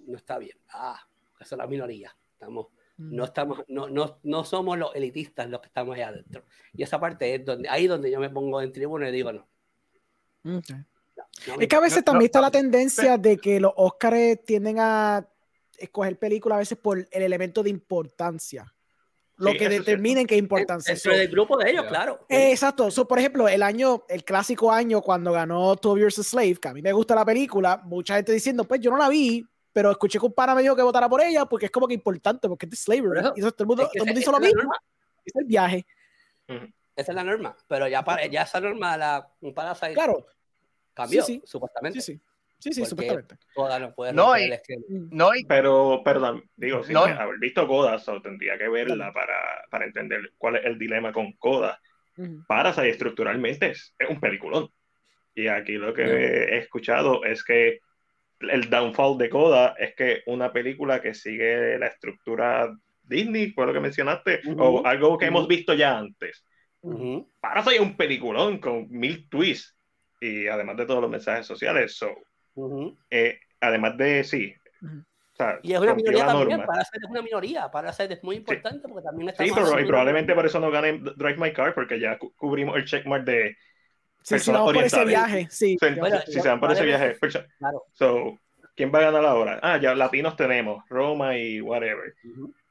no 0.06 0.16
está 0.16 0.38
bien? 0.38 0.56
Ah, 0.70 1.00
esa 1.38 1.54
es 1.54 1.58
la 1.58 1.66
minoría. 1.66 2.16
Estamos, 2.32 2.68
Mm. 3.00 3.16
no, 3.16 3.24
estamos, 3.24 3.64
no, 3.68 3.88
no, 3.88 4.18
no 4.24 4.44
somos 4.44 4.78
los 4.78 4.94
elitistas 4.94 5.48
los 5.48 5.60
que 5.62 5.68
estamos 5.68 5.96
allá 5.96 6.08
adentro. 6.08 6.44
Y 6.74 6.82
esa 6.82 7.00
parte 7.00 7.34
es 7.34 7.44
donde, 7.46 7.66
ahí 7.66 7.86
donde 7.86 8.10
yo 8.10 8.20
me 8.20 8.28
pongo 8.28 8.60
en 8.60 8.72
tribuna 8.72 9.08
y 9.08 9.12
digo, 9.12 9.32
no. 9.32 9.48
Ok. 10.44 10.70
no 11.46 11.56
me 11.56 11.64
Es 11.64 11.68
que 11.68 11.76
a 11.76 11.80
veces 11.80 12.04
también 12.04 12.24
no, 12.24 12.26
está 12.26 12.40
la 12.42 12.50
tendencia 12.50 13.16
de 13.16 13.38
que 13.38 13.58
los 13.58 13.72
Oscars 13.74 14.44
tienden 14.44 14.76
a 14.80 15.26
escoger 15.78 16.18
películas 16.18 16.56
a 16.56 16.58
veces 16.58 16.76
por 16.76 16.98
el 16.98 17.22
elemento 17.22 17.62
de 17.62 17.70
importancia. 17.70 18.70
Lo 19.41 19.53
Sí, 19.53 19.59
que 19.59 19.68
determinen 19.70 20.26
qué 20.26 20.36
importancia. 20.36 20.93
Dentro 20.93 21.16
del 21.16 21.28
grupo 21.28 21.57
de 21.57 21.70
ellos, 21.70 21.86
claro. 21.86 22.26
Eh, 22.28 22.51
Exacto. 22.53 22.91
So, 22.91 23.09
por 23.09 23.18
ejemplo, 23.18 23.49
el 23.49 23.62
año, 23.62 24.05
el 24.09 24.22
clásico 24.22 24.70
año 24.70 25.01
cuando 25.01 25.32
ganó 25.32 25.74
12 25.76 25.99
Years 25.99 26.18
a 26.18 26.22
Slave, 26.22 26.57
que 26.57 26.68
a 26.68 26.74
mí 26.74 26.82
me 26.82 26.93
gusta 26.93 27.14
la 27.14 27.24
película, 27.24 27.80
mucha 27.84 28.16
gente 28.16 28.32
diciendo, 28.32 28.64
pues 28.64 28.80
yo 28.80 28.91
no 28.91 28.99
la 28.99 29.09
vi, 29.09 29.43
pero 29.72 29.91
escuché 29.91 30.18
que 30.18 30.26
un 30.26 30.32
pana 30.34 30.55
me 30.55 30.61
dijo 30.62 30.76
que 30.76 30.82
votara 30.82 31.09
por 31.09 31.22
ella 31.22 31.47
porque 31.47 31.66
es 31.66 31.72
como 31.72 31.88
que 31.88 31.95
importante, 31.95 32.49
porque 32.49 32.66
es 32.66 32.70
de 32.70 32.76
slavery. 32.76 33.20
Eso, 33.20 33.32
Y 33.36 33.41
eso 33.41 33.53
todo 33.53 33.64
el 33.64 33.66
mundo, 33.68 33.82
Es 33.84 33.88
que 33.91 33.99
todo 33.99 34.05
el 34.05 34.09
mundo 34.11 34.20
hizo 34.20 34.30
lo 34.32 34.36
es 34.38 34.43
mismo. 34.45 34.62
norma. 34.62 34.76
Es 35.24 35.36
el 35.36 35.45
viaje. 35.47 35.86
Esa 36.97 37.12
es 37.12 37.14
la 37.14 37.24
norma. 37.24 37.57
Pero 37.66 37.88
ya, 37.88 38.05
para, 38.05 38.26
ya 38.26 38.43
esa 38.43 38.61
norma, 38.61 38.97
la, 38.99 39.32
un 39.41 39.55
Parasite 39.55 39.95
Claro. 39.95 40.26
cambió, 40.93 41.22
Sí, 41.24 41.34
sí. 41.36 41.43
supuestamente. 41.47 42.01
Sí, 42.03 42.20
sí. 42.61 42.72
Sí, 42.72 42.84
supuestamente. 42.84 43.36
Coda 43.54 43.78
no 43.78 43.94
puede 43.94 44.12
No, 44.12 44.36
y- 44.38 44.42
el 44.44 44.52
esquema. 44.52 44.82
No, 44.88 45.34
y 45.34 45.44
Pero, 45.44 46.02
perdón, 46.04 46.44
digo, 46.56 46.84
sin 46.84 46.94
No. 46.94 47.04
haber 47.04 47.38
visto 47.38 47.66
Coda, 47.66 47.98
so, 47.98 48.20
tendría 48.22 48.56
que 48.58 48.68
verla 48.68 49.12
para, 49.12 49.64
para 49.70 49.86
entender 49.86 50.32
cuál 50.38 50.56
es 50.56 50.64
el 50.66 50.78
dilema 50.78 51.12
con 51.12 51.32
Coda. 51.32 51.80
Ujú. 52.16 52.44
Parasite 52.46 52.90
estructuralmente 52.90 53.70
es, 53.70 53.94
es 53.98 54.08
un 54.08 54.20
peliculón. 54.20 54.68
Y 55.34 55.46
aquí 55.48 55.72
lo 55.72 55.94
que 55.94 56.02
he 56.02 56.58
escuchado 56.58 57.24
es 57.24 57.42
que 57.44 57.78
el 58.40 58.68
downfall 58.70 59.18
de 59.18 59.28
Coda 59.30 59.74
es 59.78 59.94
que 59.94 60.22
una 60.26 60.52
película 60.52 61.00
que 61.00 61.14
sigue 61.14 61.78
la 61.78 61.86
estructura 61.88 62.74
Disney, 63.02 63.50
fue 63.52 63.66
lo 63.66 63.72
que 63.72 63.80
mencionaste, 63.80 64.40
Ujú. 64.46 64.62
o 64.62 64.86
algo 64.86 65.18
que 65.18 65.26
hemos 65.26 65.48
visto 65.48 65.74
ya 65.74 65.98
antes. 65.98 66.44
Parasite 67.40 67.74
es 67.76 67.80
un 67.80 67.96
peliculón 67.96 68.58
con 68.58 68.88
mil 68.90 69.28
twists 69.28 69.76
y 70.20 70.46
además 70.46 70.76
de 70.76 70.86
todos 70.86 71.00
los 71.02 71.11
mensajes 71.11 71.46
sociales. 71.46 71.96
So, 71.96 72.11
Eh, 73.11 73.38
además 73.61 73.96
de, 73.96 74.24
sí. 74.24 74.54
Ujú. 74.82 74.98
o 74.98 75.36
sea, 75.36 75.58
Y 75.62 75.72
es 75.72 75.80
una 75.80 75.94
minoría 75.94 76.26
también, 76.26 76.48
norma. 76.58 76.66
Parasite 76.66 76.98
es 77.04 77.11
una 77.11 77.22
minoría, 77.22 77.70
Parasite 77.70 78.14
es 78.14 78.22
muy 78.24 78.36
importante 78.36 78.88
porque 78.88 79.04
también 79.04 79.34
Sí, 79.36 79.44
estamos 79.44 79.70
pero, 79.70 79.80
y 79.82 79.86
probablemente 79.86 80.34
por 80.34 80.46
eso 80.46 80.61
no 80.61 80.70
gane 80.70 80.98
Drive 81.16 81.36
My 81.38 81.52
Car, 81.52 81.74
porque 81.74 81.98
ya 82.00 82.18
cu- 82.18 82.32
cubrimos 82.36 82.76
el 82.76 82.84
checkmark 82.84 83.24
de. 83.24 83.56
Sí, 84.22 84.24
sí, 84.24 84.34
Personas 84.34 84.61
vamos 84.61 84.74
por 84.74 84.84
ese 84.84 85.04
viaje. 85.06 85.46
Sí. 85.50 85.76
si- 85.80 85.94
Bueno, 85.98 86.18
si 86.26 86.32
se 86.40 86.48
van 86.48 86.61
por 86.61 86.70
ese 86.72 86.84
viaje. 86.84 87.16
perso- 87.18 87.46
Claro. 87.58 87.84
So, 87.94 88.38
¿quién 88.76 88.92
va 88.94 88.98
a 88.98 89.02
ganar 89.02 89.24
ahora? 89.24 89.58
Ah, 89.62 89.78
ya 89.78 89.94
latinos 89.94 90.36
tenemos, 90.36 90.84
Roma 90.90 91.36
y 91.38 91.61
whatever. 91.62 92.14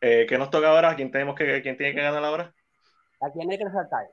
Eh, 0.02 0.26
¿Qué 0.30 0.38
nos 0.38 0.50
toca 0.52 0.70
ahora? 0.70 0.96
¿Quién, 0.96 1.10
tenemos 1.12 1.36
que, 1.36 1.62
¿Quién 1.64 1.76
tiene 1.76 1.96
que 1.96 2.02
ganar 2.02 2.24
ahora? 2.24 2.54
¿A 3.22 3.32
quién 3.32 3.50
hay 3.52 3.58
que 3.58 3.66
resaltar? 3.66 4.06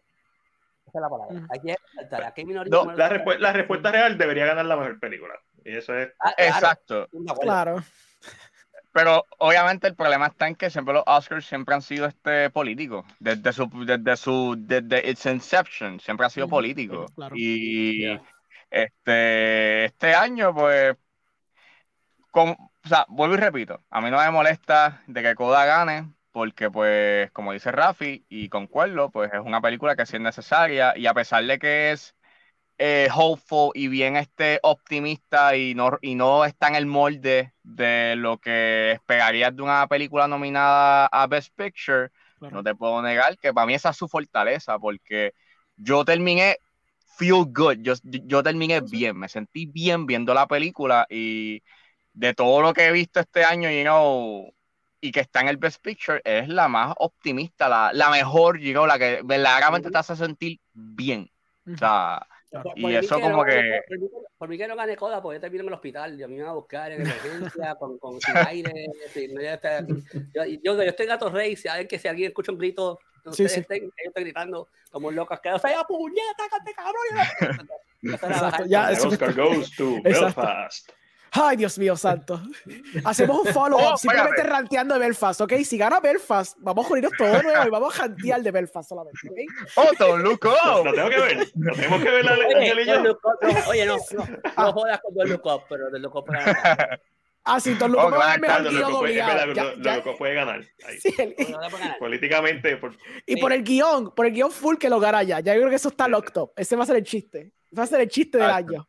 Esa 0.86 0.98
es 0.98 1.02
la 1.02 1.08
palabra. 1.10 1.34
Ujú. 1.34 1.44
¿A 1.44 1.60
quién 1.60 1.70
hay 1.70 1.76
que 1.76 1.82
resaltar? 1.92 2.24
¿A 2.24 2.34
qué 2.34 2.44
minoría? 2.46 2.70
No, 2.70 2.84
no 2.86 2.92
La, 2.96 3.10
respu- 3.10 3.38
la 3.38 3.52
respuesta 3.52 3.92
real 3.92 4.16
debería 4.18 4.46
ganar 4.46 4.64
la 4.64 4.76
mejor 4.76 4.98
película. 4.98 5.34
Y 5.66 5.76
eso 5.76 5.94
es. 5.98 6.12
Ah, 6.20 6.32
claro, 6.36 6.54
exacto. 6.54 7.08
Claro. 7.42 7.84
Pero 8.92 9.26
obviamente 9.38 9.86
el 9.88 9.94
problema 9.94 10.28
está 10.28 10.48
en 10.48 10.54
que 10.54 10.70
siempre 10.70 10.94
los 10.94 11.02
Oscars 11.06 11.44
siempre 11.44 11.74
han 11.74 11.82
sido 11.82 12.06
este 12.06 12.48
políticos. 12.48 13.04
Desde 13.18 13.52
su, 13.52 13.68
desde 13.84 14.16
su, 14.16 14.54
desde 14.58 15.10
its 15.10 15.26
inception, 15.26 16.00
siempre 16.00 16.24
ha 16.24 16.30
sido 16.30 16.48
político. 16.48 17.04
claro. 17.14 17.34
Y 17.36 18.00
Yeah. 18.00 18.22
este, 18.70 19.84
este 19.84 20.14
año, 20.14 20.54
pues, 20.54 20.96
con, 22.30 22.50
o 22.50 22.88
sea, 22.88 23.04
vuelvo 23.08 23.34
y 23.34 23.38
repito, 23.38 23.82
a 23.90 24.00
mí 24.00 24.10
no 24.10 24.18
me 24.18 24.30
molesta 24.30 25.02
de 25.06 25.22
que 25.22 25.34
Coda 25.34 25.66
gane, 25.66 26.10
porque 26.32 26.70
pues, 26.70 27.30
como 27.32 27.52
dice 27.52 27.70
Rafi, 27.72 28.24
y 28.30 28.48
concuerdo, 28.48 29.10
pues 29.10 29.30
es 29.32 29.40
una 29.40 29.60
película 29.60 29.94
que 29.96 30.06
sí 30.06 30.16
es 30.16 30.22
necesaria, 30.22 30.94
y 30.96 31.06
a 31.06 31.14
pesar 31.14 31.44
de 31.44 31.58
que 31.58 31.92
es 31.92 32.15
eh, 32.78 33.08
hopeful 33.14 33.70
y 33.74 33.88
bien 33.88 34.16
este 34.16 34.58
optimista 34.62 35.56
y 35.56 35.74
no, 35.74 35.98
y 36.02 36.14
no 36.14 36.44
está 36.44 36.68
en 36.68 36.74
el 36.74 36.86
molde 36.86 37.54
de 37.62 38.14
lo 38.16 38.38
que 38.38 38.92
esperarías 38.92 39.54
de 39.56 39.62
una 39.62 39.86
película 39.86 40.28
nominada 40.28 41.06
a 41.06 41.26
Best 41.26 41.54
Picture, 41.56 42.10
claro. 42.38 42.56
no 42.56 42.62
te 42.62 42.74
puedo 42.74 43.00
negar 43.02 43.38
que 43.38 43.52
para 43.54 43.66
mí 43.66 43.74
esa 43.74 43.90
es 43.90 43.96
su 43.96 44.08
fortaleza, 44.08 44.78
porque 44.78 45.32
yo 45.76 46.04
terminé 46.04 46.58
feel 47.16 47.46
good, 47.46 47.78
yo, 47.80 47.94
yo 48.02 48.42
terminé 48.42 48.80
bien, 48.82 49.16
me 49.18 49.28
sentí 49.28 49.66
bien 49.66 50.06
viendo 50.06 50.34
la 50.34 50.46
película 50.46 51.06
y 51.08 51.62
de 52.12 52.34
todo 52.34 52.60
lo 52.62 52.74
que 52.74 52.86
he 52.86 52.92
visto 52.92 53.20
este 53.20 53.44
año, 53.44 53.70
you 53.70 53.82
know, 53.82 54.52
y 55.00 55.12
que 55.12 55.20
está 55.20 55.40
en 55.40 55.48
el 55.48 55.56
Best 55.56 55.82
Picture, 55.82 56.20
es 56.24 56.48
la 56.48 56.68
más 56.68 56.94
optimista, 56.98 57.68
la, 57.68 57.90
la 57.92 58.10
mejor, 58.10 58.58
you 58.58 58.72
know, 58.72 58.86
la 58.86 58.98
que 58.98 59.20
verdaderamente 59.24 59.90
te 59.90 59.98
hace 59.98 60.16
sentir 60.16 60.60
bien. 60.72 61.30
O 61.66 61.76
sea, 61.76 62.26
Claro. 62.50 62.70
y 62.76 62.82
Por 62.82 62.90
mí 62.90 62.96
eso 62.96 63.16
que 63.16 63.22
como 63.22 63.36
no- 63.38 63.44
que- 63.44 63.80
Por 63.88 63.98
mí, 63.98 64.08
por 64.38 64.48
mí 64.48 64.58
que 64.58 64.68
no 64.68 64.76
gane 64.76 64.96
coda, 64.96 65.20
porque 65.22 65.36
yo 65.36 65.40
termino 65.40 65.62
en 65.62 65.68
el 65.68 65.74
hospital. 65.74 66.16
Yo 66.16 66.26
a 66.26 66.28
mí 66.28 66.36
me 66.36 66.42
van 66.42 66.50
a 66.50 66.54
buscar 66.54 66.92
en 66.92 67.02
emergencia, 67.02 67.74
con, 67.78 67.98
con 67.98 68.20
sin 68.20 68.36
aire. 68.36 68.86
sin- 69.12 69.34
no, 69.34 69.40
ya 69.40 69.54
está- 69.54 69.80
yo, 69.86 70.44
yo, 70.44 70.74
yo 70.74 70.82
estoy 70.82 71.06
gato 71.06 71.28
rey. 71.30 71.56
Si 71.56 71.66
alguien, 71.68 71.88
que 71.88 71.98
si 71.98 72.08
alguien 72.08 72.28
escucha 72.28 72.52
un 72.52 72.58
grito, 72.58 72.98
Sí, 73.24 73.30
ustedes 73.30 73.52
sí. 73.54 73.60
estén, 73.60 73.82
yo 73.84 73.90
estoy 74.04 74.22
gritando 74.22 74.68
como 74.92 75.08
un 75.08 75.16
loco 75.16 75.34
asqueroso. 75.34 75.66
¡Ay, 75.66 75.74
a 75.74 75.82
puñeta, 75.82 76.44
cállate, 76.48 76.72
cabrón! 76.74 77.58
Y 78.02 78.10
Exacto, 78.14 78.64
ya, 78.66 78.90
Oscar 78.92 79.34
goes 79.34 79.74
to. 79.74 80.00
Belfast. 80.04 80.90
Ay, 81.42 81.56
Dios 81.56 81.78
mío, 81.78 81.96
santo. 81.96 82.40
Hacemos 83.04 83.40
un 83.46 83.52
follow-up, 83.52 83.92
Oh, 83.94 83.96
simplemente 83.96 84.42
ranteando 84.42 84.94
de 84.94 85.00
Belfast, 85.00 85.40
¿ok? 85.40 85.52
Si 85.64 85.76
gana 85.76 86.00
Belfast, 86.00 86.56
vamos 86.60 86.86
a 86.86 86.92
unirnos 86.92 87.12
todo 87.18 87.28
de 87.28 87.42
nuevo 87.42 87.66
y 87.66 87.70
vamos 87.70 87.94
a 87.94 88.02
jantear 88.02 88.42
de 88.42 88.50
Belfast 88.50 88.88
solamente, 88.88 89.18
¿ok? 89.28 89.36
¡Oh, 89.76 89.90
Don't 89.98 90.22
Look 90.24 90.46
Lo, 90.84 90.92
tengo 90.92 91.08
que 91.10 91.20
ver. 91.20 91.48
Lo 91.56 91.72
tenemos 91.74 92.02
que 92.02 92.10
ver 92.10 92.24
la 92.24 92.32
Oye, 92.32 92.56
Ángel 92.56 92.80
y 92.80 92.84
yo. 92.86 92.92
Don't 92.94 93.06
Look 93.06 93.20
Up, 93.24 93.38
no, 93.42 93.70
oye, 93.70 93.86
no, 93.86 93.96
no, 93.96 94.24
no 94.64 94.72
jodas 94.72 95.00
con 95.00 95.28
Look 95.28 95.46
Up, 95.46 95.62
pero 95.68 95.90
Up 96.16 96.24
era 96.30 96.46
la- 96.46 97.00
Ah, 97.48 97.60
sí, 97.60 97.74
Don 97.74 97.94
Oh, 97.94 98.02
Luco 98.10 98.16
va 98.18 98.32
a 98.32 98.38
guion 98.38 98.72
loco 98.80 98.98
puede- 100.18 100.34
ganar. 100.34 100.60
Ahí. 100.84 100.98
sí, 100.98 101.14
el- 101.16 101.36
no 101.52 101.60
ganar. 101.78 101.98
Políticamente, 101.98 102.76
por- 102.76 102.96
y 103.24 103.34
Sí. 103.34 103.40
por 103.40 103.52
el 103.52 103.62
guion, 103.62 104.12
por 104.16 104.26
el 104.26 104.32
guion 104.32 104.50
full 104.50 104.76
que 104.78 104.88
lo 104.90 104.98
gana 104.98 105.22
ya. 105.22 105.38
Ya 105.38 105.54
yo 105.54 105.60
creo 105.60 105.70
que 105.70 105.76
eso 105.76 105.90
está 105.90 106.08
locked 106.08 106.36
up. 106.40 106.50
Ese 106.56 106.74
va 106.74 106.82
a 106.82 106.86
ser 106.86 106.96
el 106.96 107.04
chiste. 107.04 107.52
Va 107.76 107.82
a 107.82 107.86
ser 107.86 108.00
el 108.00 108.08
chiste 108.08 108.38
del 108.38 108.50
año. 108.50 108.88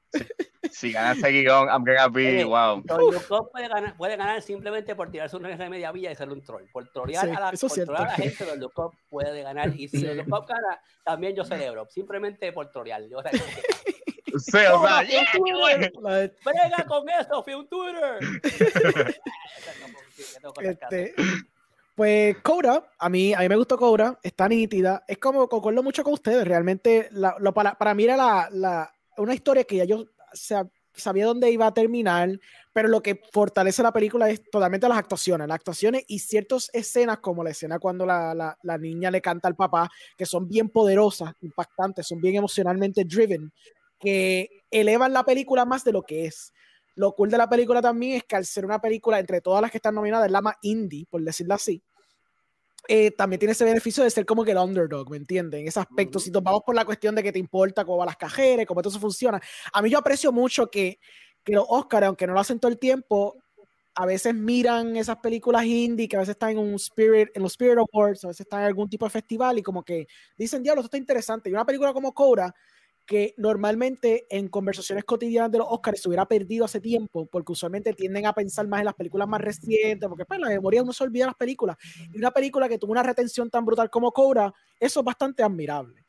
Si 0.71 0.91
gana 0.91 1.13
ese 1.13 1.29
guion, 1.29 1.67
I'm 1.67 1.83
gonna 1.83 2.07
be, 2.07 2.43
wow. 2.43 2.81
Don 2.83 3.47
puede 3.51 3.67
ganar, 3.67 3.95
puede 3.97 4.15
ganar 4.15 4.41
simplemente 4.41 4.95
por 4.95 5.09
tirarse 5.11 5.35
un 5.35 5.43
de 5.43 5.69
media 5.69 5.91
villa 5.91 6.11
y 6.11 6.15
ser 6.15 6.29
un 6.29 6.43
troll. 6.43 6.63
Por 6.71 6.89
trollear 6.91 7.25
Sí, 7.25 7.31
a 7.35 7.39
la, 7.39 7.49
eso 7.49 7.67
es 7.67 7.73
por 7.73 7.85
trollear 7.85 8.07
a 8.07 8.09
la 8.09 8.15
cierto. 8.15 8.45
gente, 8.45 8.59
Don 8.59 8.71
Up 8.85 8.93
puede 9.09 9.41
ganar. 9.43 9.73
Y 9.75 9.87
si 9.87 9.99
Sí. 9.99 10.05
Don 10.05 10.19
Up 10.33 10.45
gana, 10.47 10.81
también 11.03 11.35
yo 11.35 11.43
celebro. 11.43 11.85
Simplemente 11.89 12.51
por 12.53 12.69
trolear. 12.71 13.01
Yo, 13.09 13.19
o 13.19 13.21
sea, 13.21 14.75
o 14.75 14.87
sea, 14.87 15.03
yeah, 15.03 15.25
¡Brega 16.45 16.85
con 16.87 17.09
eso, 17.09 17.43
Twitter! 17.69 18.19
Este, 20.61 21.13
pues 21.97 22.37
Cobra, 22.43 22.91
a 22.99 23.09
mí, 23.09 23.33
a 23.33 23.39
mí 23.39 23.49
me 23.49 23.55
gustó 23.55 23.75
Cobra, 23.77 24.19
está 24.21 24.47
nítida, 24.47 25.03
es 25.07 25.17
como, 25.17 25.49
concuerdo 25.49 25.81
mucho 25.81 26.03
con 26.03 26.13
ustedes, 26.13 26.45
realmente 26.47 27.09
la- 27.11 27.35
para, 27.53 27.73
para 27.75 27.95
mí 27.95 28.03
era 28.03 28.15
la, 28.15 28.49
la- 28.51 28.91
una 29.17 29.33
historia 29.33 29.63
que 29.63 29.77
ya 29.77 29.83
yo 29.85 30.05
sa- 30.31 30.69
sabía 30.93 31.25
dónde 31.25 31.49
iba 31.51 31.65
a 31.65 31.73
terminar, 31.73 32.29
pero 32.71 32.87
lo 32.87 33.01
que 33.01 33.19
fortalece 33.33 33.81
la 33.81 33.91
película 33.91 34.29
es 34.29 34.43
totalmente 34.51 34.87
las 34.87 34.99
actuaciones, 34.99 35.47
las 35.47 35.55
actuaciones 35.55 36.03
y 36.07 36.19
ciertas 36.19 36.69
escenas 36.71 37.17
como 37.19 37.43
la 37.43 37.49
escena 37.49 37.79
cuando 37.79 38.05
la, 38.05 38.35
la- 38.35 38.57
la 38.61 38.77
niña 38.77 39.09
le 39.09 39.21
canta 39.21 39.47
al 39.47 39.55
papá, 39.55 39.89
que 40.15 40.25
son 40.27 40.47
bien 40.47 40.69
poderosas, 40.69 41.33
impactantes, 41.41 42.05
son 42.07 42.21
bien 42.21 42.35
emocionalmente 42.35 43.05
driven, 43.05 43.51
que 43.99 44.49
elevan 44.69 45.13
la 45.13 45.23
película 45.23 45.65
más 45.65 45.83
de 45.83 45.93
lo 45.93 46.03
que 46.03 46.25
es. 46.25 46.53
Lo 46.95 47.13
cool 47.13 47.29
de 47.29 47.37
la 47.37 47.49
película 47.49 47.81
también 47.81 48.17
es 48.17 48.23
que 48.23 48.35
al 48.35 48.45
ser 48.45 48.65
una 48.65 48.79
película 48.79 49.19
entre 49.19 49.41
todas 49.41 49.61
las 49.61 49.71
que 49.71 49.77
están 49.77 49.95
nominadas, 49.95 50.25
es 50.27 50.31
la 50.31 50.41
más 50.41 50.55
indie, 50.63 51.05
por 51.09 51.21
decirlo 51.21 51.53
así, 51.53 51.81
eh, 52.87 53.11
también 53.11 53.39
tiene 53.39 53.51
ese 53.51 53.65
beneficio 53.65 54.03
de 54.03 54.09
ser 54.09 54.25
como 54.25 54.43
que 54.43 54.51
el 54.51 54.57
underdog, 54.57 55.09
¿me 55.09 55.17
entienden? 55.17 55.61
En 55.61 55.67
ese 55.67 55.79
aspecto, 55.79 56.17
Ujú. 56.17 56.25
si 56.25 56.31
nos 56.31 56.43
vamos 56.43 56.61
por 56.65 56.75
la 56.75 56.85
cuestión 56.85 57.15
de 57.15 57.23
que 57.23 57.31
te 57.31 57.39
importa 57.39 57.85
cómo 57.85 57.97
van 57.97 58.07
las 58.07 58.17
cajeras, 58.17 58.65
cómo 58.65 58.81
todo 58.81 58.91
eso 58.91 58.99
funciona. 58.99 59.41
A 59.73 59.81
mí 59.81 59.89
yo 59.89 59.97
aprecio 59.97 60.31
mucho 60.31 60.67
que, 60.67 60.99
que 61.43 61.53
los 61.53 61.65
Oscars, 61.67 62.07
aunque 62.07 62.27
no 62.27 62.33
lo 62.33 62.39
hacen 62.39 62.59
todo 62.59 62.71
el 62.71 62.79
tiempo, 62.79 63.35
a 63.95 64.05
veces 64.05 64.35
miran 64.35 64.95
esas 64.95 65.17
películas 65.17 65.65
indie 65.65 66.07
que 66.07 66.15
a 66.15 66.19
veces 66.19 66.33
están 66.33 66.51
en 66.51 66.59
un 66.59 66.75
Spirit, 66.75 67.29
en 67.33 67.41
los 67.41 67.53
Spirit 67.53 67.77
Awards, 67.79 68.23
a 68.25 68.27
veces 68.27 68.41
están 68.41 68.61
en 68.61 68.67
algún 68.67 68.87
tipo 68.87 69.05
de 69.05 69.09
festival 69.09 69.57
y 69.57 69.63
como 69.63 69.83
que 69.83 70.07
dicen, 70.37 70.61
diablo, 70.61 70.81
esto 70.81 70.87
está 70.87 70.97
interesante. 70.97 71.49
Y 71.49 71.53
una 71.53 71.65
película 71.65 71.93
como 71.93 72.13
Cobra, 72.13 72.53
que 73.07 73.33
normalmente 73.37 74.27
en 74.29 74.49
conversaciones 74.49 75.05
cotidianas 75.05 75.49
de 75.49 75.59
los 75.59 75.67
Oscars 75.69 76.01
se 76.01 76.09
hubiera 76.09 76.25
perdido 76.27 76.65
hace 76.65 76.81
tiempo, 76.81 77.25
porque 77.25 77.53
usualmente 77.53 77.93
tienden 77.93 78.25
a 78.25 78.33
pensar 78.33 78.67
más 78.67 78.79
en 78.79 78.85
las 78.85 78.93
películas 78.95 79.27
más 79.29 79.39
recientes, 79.41 80.07
porque 80.09 80.25
pues 80.25 80.39
la 80.41 80.49
memoria 80.49 80.83
uno 80.83 80.91
se 80.91 81.05
olvida 81.05 81.25
las 81.25 81.35
películas. 81.35 81.77
Y 82.13 82.17
una 82.17 82.31
película 82.31 82.67
que 82.67 82.77
tuvo 82.77 82.91
una 82.91 83.03
retención 83.03 83.49
tan 83.49 83.65
brutal 83.65 83.89
como 83.89 84.11
Cobra, 84.11 84.53
eso 84.79 84.99
es 84.99 85.05
bastante 85.05 85.41
admirable. 85.41 86.03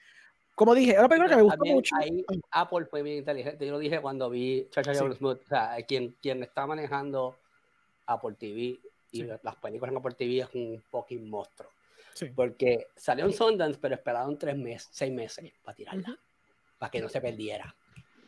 Como 0.57 0.75
dije, 0.75 0.91
es 0.91 0.99
una 0.99 1.09
película 1.09 1.31
que 1.31 1.37
me 1.37 1.43
gustó 1.43 1.65
mucho. 1.67 1.95
ahí 1.97 2.25
Apple 2.51 2.87
fue 2.87 3.03
bien 3.05 3.19
inteligente. 3.19 3.65
Yo 3.65 3.71
lo 3.71 3.79
dije 3.79 4.01
cuando 4.01 4.29
vi 4.29 4.67
Chacha 4.73 4.93
Sí. 4.93 5.05
Smooth. 5.17 5.41
O 5.45 5.49
sea, 5.49 5.77
quien, 5.87 6.17
quien 6.21 6.43
está 6.43 6.67
manejando 6.67 7.37
Apple 8.07 8.35
TV 8.37 8.61
y 8.61 8.81
Sí. 9.13 9.23
las 9.45 9.55
películas 9.57 9.93
en 9.93 9.99
Apple 9.99 10.15
TV 10.19 10.41
es 10.41 10.49
un 10.55 10.83
fucking 10.91 11.31
monstruo. 11.31 11.71
Sí. 12.15 12.27
Porque 12.35 12.89
salió 12.97 13.25
en 13.25 13.33
Sundance, 13.33 13.79
pero 13.81 13.95
esperaron 13.95 14.37
tres 14.37 14.57
meses, 14.57 14.89
seis 14.91 15.13
meses 15.13 15.53
para 15.63 15.77
tirarla. 15.77 16.19
Para 16.79 16.91
que 16.91 17.01
no 17.01 17.09
se 17.09 17.21
perdiera. 17.21 17.75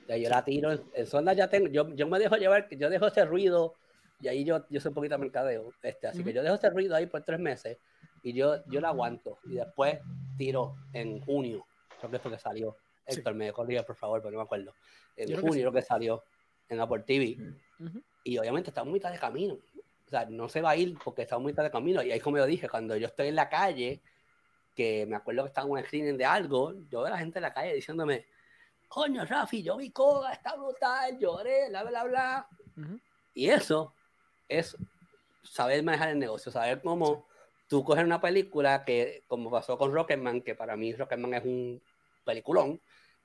Ya 0.08 0.16
yo 0.16 0.28
la 0.28 0.44
tiro, 0.44 0.72
en, 0.72 0.82
en 0.92 1.06
Sundance 1.06 1.38
ya 1.38 1.48
tengo, 1.48 1.68
yo, 1.68 1.88
yo 1.94 2.08
me 2.08 2.18
dejo 2.18 2.36
llevar, 2.36 2.68
yo 2.70 2.90
dejo 2.90 3.06
ese 3.06 3.24
ruido, 3.24 3.74
y 4.20 4.28
ahí 4.28 4.44
yo, 4.44 4.66
yo 4.68 4.80
soy 4.80 4.90
un 4.90 4.94
poquito 4.94 5.14
de 5.14 5.18
mercadeo, 5.18 5.72
este, 5.82 6.08
así 6.08 6.18
que 6.18 6.30
Ujú. 6.30 6.36
yo 6.36 6.42
dejo 6.42 6.56
ese 6.56 6.70
ruido 6.70 6.96
ahí 6.96 7.06
por 7.06 7.22
tres 7.22 7.38
meses, 7.38 7.78
y 8.22 8.32
yo, 8.32 8.64
yo 8.66 8.80
la 8.80 8.88
aguanto, 8.88 9.38
y 9.44 9.54
después 9.54 10.00
tiro 10.36 10.76
en 10.92 11.20
junio, 11.20 11.64
creo 11.98 12.10
que 12.10 12.16
es 12.16 12.22
porque 12.22 12.38
salió, 12.38 12.76
Sí. 13.06 13.16
Héctor, 13.16 13.34
me 13.34 13.52
corrija 13.52 13.82
por 13.82 13.96
favor, 13.96 14.20
porque 14.20 14.34
no 14.34 14.40
me 14.40 14.44
acuerdo, 14.44 14.74
en 15.16 15.28
Yo 15.28 15.34
creo 15.34 15.40
que 15.40 15.48
junio 15.48 15.70
sí. 15.70 15.74
que 15.74 15.82
salió 15.82 16.24
en 16.68 16.80
Apple 16.80 17.02
TV, 17.04 17.38
Ujú. 17.80 18.02
y 18.22 18.38
obviamente 18.38 18.70
está 18.70 18.84
muy 18.84 18.94
mitad 18.94 19.10
de 19.10 19.18
camino. 19.18 19.54
O 19.54 20.10
sea, 20.10 20.26
no 20.26 20.48
se 20.48 20.60
va 20.60 20.70
a 20.70 20.76
ir 20.76 20.96
porque 21.02 21.22
está 21.22 21.38
muy 21.38 21.52
mitad 21.52 21.62
de 21.64 21.70
camino. 21.70 22.02
Y 22.02 22.12
ahí, 22.12 22.20
como 22.20 22.36
yo 22.36 22.46
dije, 22.46 22.68
cuando 22.68 22.96
yo 22.96 23.06
estoy 23.06 23.28
en 23.28 23.36
la 23.36 23.48
calle, 23.48 24.00
que 24.74 25.06
me 25.06 25.16
acuerdo 25.16 25.42
que 25.42 25.48
estaba 25.48 25.66
en 25.66 25.72
un 25.72 25.82
screening 25.82 26.16
de 26.16 26.24
algo, 26.24 26.72
yo 26.88 26.98
veo 27.00 27.06
a 27.06 27.10
la 27.10 27.18
gente 27.18 27.38
en 27.38 27.42
la 27.42 27.52
calle 27.52 27.74
diciéndome, 27.74 28.26
coño, 28.90 29.24
Rafi, 29.24 29.62
yo 29.62 29.76
vi 29.76 29.90
Koga, 29.90 30.32
está 30.32 30.56
brutal, 30.56 31.16
lloré, 31.16 31.68
bla, 31.68 31.84
bla, 31.84 32.04
bla. 32.04 32.48
Ujú. 32.76 32.98
Y 33.34 33.48
eso 33.48 33.94
es 34.48 34.76
saber 35.44 35.82
manejar 35.84 36.08
el 36.10 36.18
negocio, 36.18 36.50
saber 36.50 36.82
cómo 36.82 37.28
tú 37.68 37.84
coges 37.84 38.04
una 38.04 38.20
película 38.20 38.84
que, 38.84 39.22
como 39.28 39.48
pasó 39.48 39.78
con 39.78 39.94
Rocketman, 39.94 40.42
que 40.42 40.56
para 40.56 40.76
mí 40.76 40.92
Rocketman 40.92 41.34
es 41.34 41.44
un 41.44 41.80
peliculón, 42.24 42.80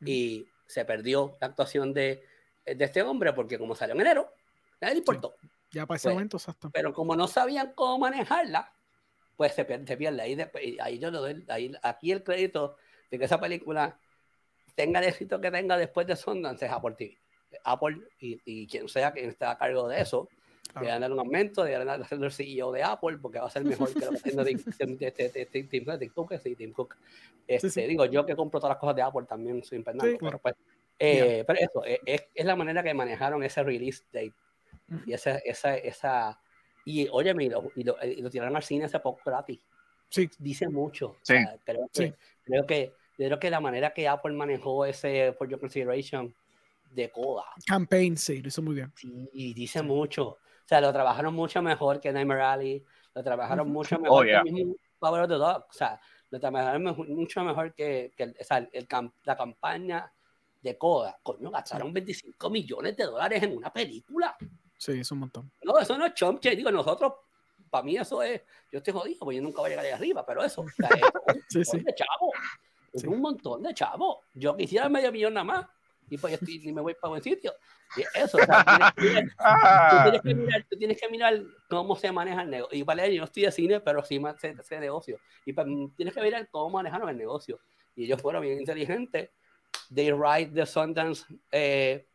y 0.05 0.45
se 0.67 0.85
perdió 0.85 1.35
la 1.41 1.47
actuación 1.47 1.93
de, 1.93 2.23
de 2.63 2.85
este 2.85 3.01
hombre 3.01 3.33
porque 3.33 3.57
como 3.57 3.73
salió 3.73 3.95
en 3.95 4.01
enero, 4.01 4.31
nadie 4.79 4.93
le 4.93 4.99
importó. 4.99 5.35
Ya 5.71 5.87
para 5.87 5.97
ese 5.97 6.09
Pues, 6.09 6.13
momento, 6.13 6.37
exacto. 6.37 6.69
Pero 6.71 6.93
como 6.93 7.15
no 7.15 7.27
sabían 7.27 7.73
cómo 7.73 7.97
manejarla, 7.97 8.71
pues 9.35 9.53
se 9.55 9.65
pierde, 9.65 9.87
se 9.87 9.97
pierde. 9.97 10.21
Ahí, 10.21 10.77
ahí 10.79 10.99
yo 10.99 11.09
le 11.09 11.17
doy 11.17 11.45
ahí, 11.47 11.73
aquí 11.81 12.11
el 12.11 12.23
crédito 12.23 12.77
de 13.09 13.17
que 13.17 13.25
esa 13.25 13.39
película 13.39 13.99
tenga 14.75 14.99
el 14.99 15.05
éxito 15.07 15.39
que 15.41 15.49
tenga 15.51 15.77
después 15.77 16.05
de 16.07 16.15
Sundance 16.15 16.65
es 16.65 16.71
Apple 16.71 16.95
TV. 16.97 17.17
Apple 17.63 17.97
y, 18.19 18.39
y 18.45 18.67
quien 18.67 18.87
sea 18.89 19.11
quien 19.11 19.29
esté 19.29 19.45
a 19.45 19.57
cargo 19.57 19.87
de 19.87 20.01
eso, 20.01 20.27
Claro. 20.65 20.79
deberán 20.87 21.01
dar 21.01 21.11
un 21.13 21.19
aumento, 21.19 21.63
deberán 21.63 22.01
hacerlo 22.01 22.25
el 22.25 22.31
CEO 22.31 22.71
de 22.71 22.81
Apple, 22.83 23.19
porque 23.21 23.39
va 23.39 23.45
a 23.45 23.49
ser 23.51 23.63
mejor 23.63 23.93
que 23.93 23.99
lo 24.03 24.09
que 24.09 24.15
está 24.15 24.27
haciendo 24.29 24.43
Tim- 26.03 26.09
Cook. 26.13 26.33
sí, 26.41 26.55
Tim 26.55 26.73
Cook. 26.73 26.95
Este, 27.47 27.69
sí. 27.69 27.81
Digo, 27.83 28.05
yo 28.05 28.25
que 28.25 28.35
compro 28.35 28.59
todas 28.59 28.71
las 28.73 28.79
cosas 28.79 28.95
de 28.95 29.01
Apple 29.03 29.25
también 29.29 29.63
soy 29.63 29.77
impernando, 29.77 30.11
Sí, 30.11 30.17
claro. 30.17 30.39
pero 30.41 30.55
pues, 30.55 30.55
eh, 30.99 31.43
pero 31.45 31.59
eso, 31.59 31.85
eh, 31.85 31.99
es, 32.05 32.25
es 32.33 32.45
la 32.45 32.55
manera 32.55 32.81
que 32.83 32.93
manejaron 32.93 33.43
ese 33.43 33.63
release 33.63 34.03
date 34.11 34.33
Ujú. 34.91 35.01
y 35.05 35.13
esa, 35.13 35.37
esa, 35.37 35.77
esa, 35.77 36.41
y 36.83 37.07
óyeme, 37.11 37.45
y 37.45 37.49
lo, 37.49 37.71
y 37.75 37.83
lo, 37.83 37.95
y 38.03 38.21
lo 38.21 38.29
tiraron 38.29 38.55
al 38.55 38.63
cine 38.63 38.85
hace 38.85 38.99
poco 38.99 39.21
gratis. 39.23 39.59
Sí, 40.09 40.29
Dice 40.39 40.67
mucho. 40.67 41.09
O 41.09 41.17
Sí. 41.21 41.33
sea, 41.35 41.57
creo, 41.63 41.87
que, 41.93 42.07
Sí. 42.07 42.13
creo 42.43 42.65
que 42.65 42.93
creo 43.15 43.39
que 43.39 43.49
la 43.49 43.59
manera 43.59 43.93
que 43.93 44.07
Apple 44.07 44.33
manejó 44.33 44.85
ese 44.85 45.33
For 45.37 45.47
Your 45.49 45.59
Consideration 45.59 46.33
de 46.91 47.09
Coda, 47.11 47.43
campaign, 47.65 48.17
sí, 48.17 48.41
lo 48.41 48.47
hizo 48.47 48.61
muy 48.61 48.75
bien. 48.75 48.91
sí, 48.95 49.29
y 49.33 49.53
dice 49.53 49.81
mucho. 49.81 50.27
O 50.29 50.67
sea, 50.67 50.81
lo 50.81 50.91
trabajaron 50.93 51.33
mucho 51.33 51.61
mejor 51.61 51.99
que 51.99 52.11
Nightmare 52.11 52.41
Alley, 52.41 52.83
lo 53.13 53.23
trabajaron 53.23 53.69
mucho 53.71 53.99
mejor 53.99 54.23
Oh, 54.23 54.27
yeah. 54.27 54.41
que 54.43 54.51
mismo 54.51 54.75
Power 54.99 55.21
of 55.23 55.27
the 55.29 55.35
Dog. 55.35 55.65
O 55.69 55.73
sea, 55.73 55.99
lo 56.31 56.39
trabajaron 56.39 56.83
mejor- 56.83 57.07
mucho 57.09 57.43
mejor 57.43 57.73
que, 57.73 58.11
que 58.17 58.23
el- 58.23 58.35
o 58.39 58.43
sea, 58.43 58.67
el 58.71 58.87
cam- 58.87 59.11
la 59.25 59.35
campaña 59.37 60.11
de 60.61 60.77
Coda. 60.77 61.19
Coño, 61.21 61.51
gastaron 61.51 61.93
25 61.93 62.49
millones 62.49 62.97
de 62.97 63.03
dólares 63.03 63.43
en 63.43 63.55
una 63.55 63.71
película. 63.71 64.35
Sí, 64.77 64.99
es 64.99 65.11
un 65.11 65.19
montón. 65.19 65.51
No, 65.63 65.77
eso 65.77 65.97
no 65.97 66.05
es 66.07 66.13
chump 66.15 66.39
change. 66.39 66.57
Digo, 66.57 66.71
nosotros, 66.71 67.13
para 67.69 67.83
mí 67.83 67.95
eso 67.97 68.23
es, 68.23 68.41
yo 68.71 68.79
estoy 68.79 68.93
jodido, 68.93 69.19
porque 69.19 69.35
yo 69.37 69.43
nunca 69.43 69.59
voy 69.61 69.67
a 69.67 69.69
llegar 69.71 69.85
ahí 69.85 69.91
arriba, 69.91 70.25
pero 70.25 70.43
eso, 70.43 70.61
o 70.61 70.69
sea, 70.69 70.89
es 71.27 71.43
Sí, 71.49 71.63
sí. 71.63 71.83
chavo. 71.95 72.31
Sí. 72.95 73.07
un 73.07 73.21
montón 73.21 73.63
de 73.63 73.73
chavo. 73.73 74.21
Yo 74.33 74.55
quisiera 74.55 74.89
medio 74.89 75.11
millón 75.11 75.33
nada 75.33 75.43
más, 75.43 75.65
y 76.09 76.17
pues 76.17 76.33
estoy, 76.33 76.59
ni 76.59 76.71
me 76.71 76.81
voy 76.81 76.93
para 76.93 77.09
buen 77.09 77.21
sitio. 77.21 77.53
Y 77.97 78.01
eso, 78.17 78.37
o 78.37 78.41
sea, 78.41 78.93
tienes 78.95 79.33
que 79.33 79.35
mirar- 79.35 79.89
tú, 79.89 80.03
tienes 80.03 80.21
que 80.21 80.35
mirar, 80.35 80.65
tú 80.69 80.77
tienes 80.77 81.01
que 81.01 81.09
mirar 81.09 81.41
cómo 81.69 81.95
se 81.95 82.11
maneja 82.11 82.41
el 82.41 82.49
negocio. 82.49 82.77
Y 82.77 82.83
vale, 82.83 83.13
yo 83.13 83.19
no 83.21 83.25
estoy 83.25 83.43
de 83.43 83.51
cine, 83.51 83.79
pero 83.79 84.03
sí 84.03 84.19
sé, 84.39 84.55
sé 84.63 84.75
de 84.75 84.81
negocio. 84.81 85.19
Y 85.45 85.53
pues, 85.53 85.67
tienes 85.95 86.13
que 86.13 86.21
mirar 86.21 86.47
cómo 86.49 86.69
manejaron 86.69 87.09
el 87.09 87.17
negocio. 87.17 87.59
Y 87.95 88.05
ellos 88.05 88.21
fueron 88.21 88.41
bien 88.41 88.59
inteligentes. 88.59 89.29
They 89.93 90.11
ride 90.11 90.51
the 90.53 90.65
Sundance 90.65 91.25
eh, 91.51 92.07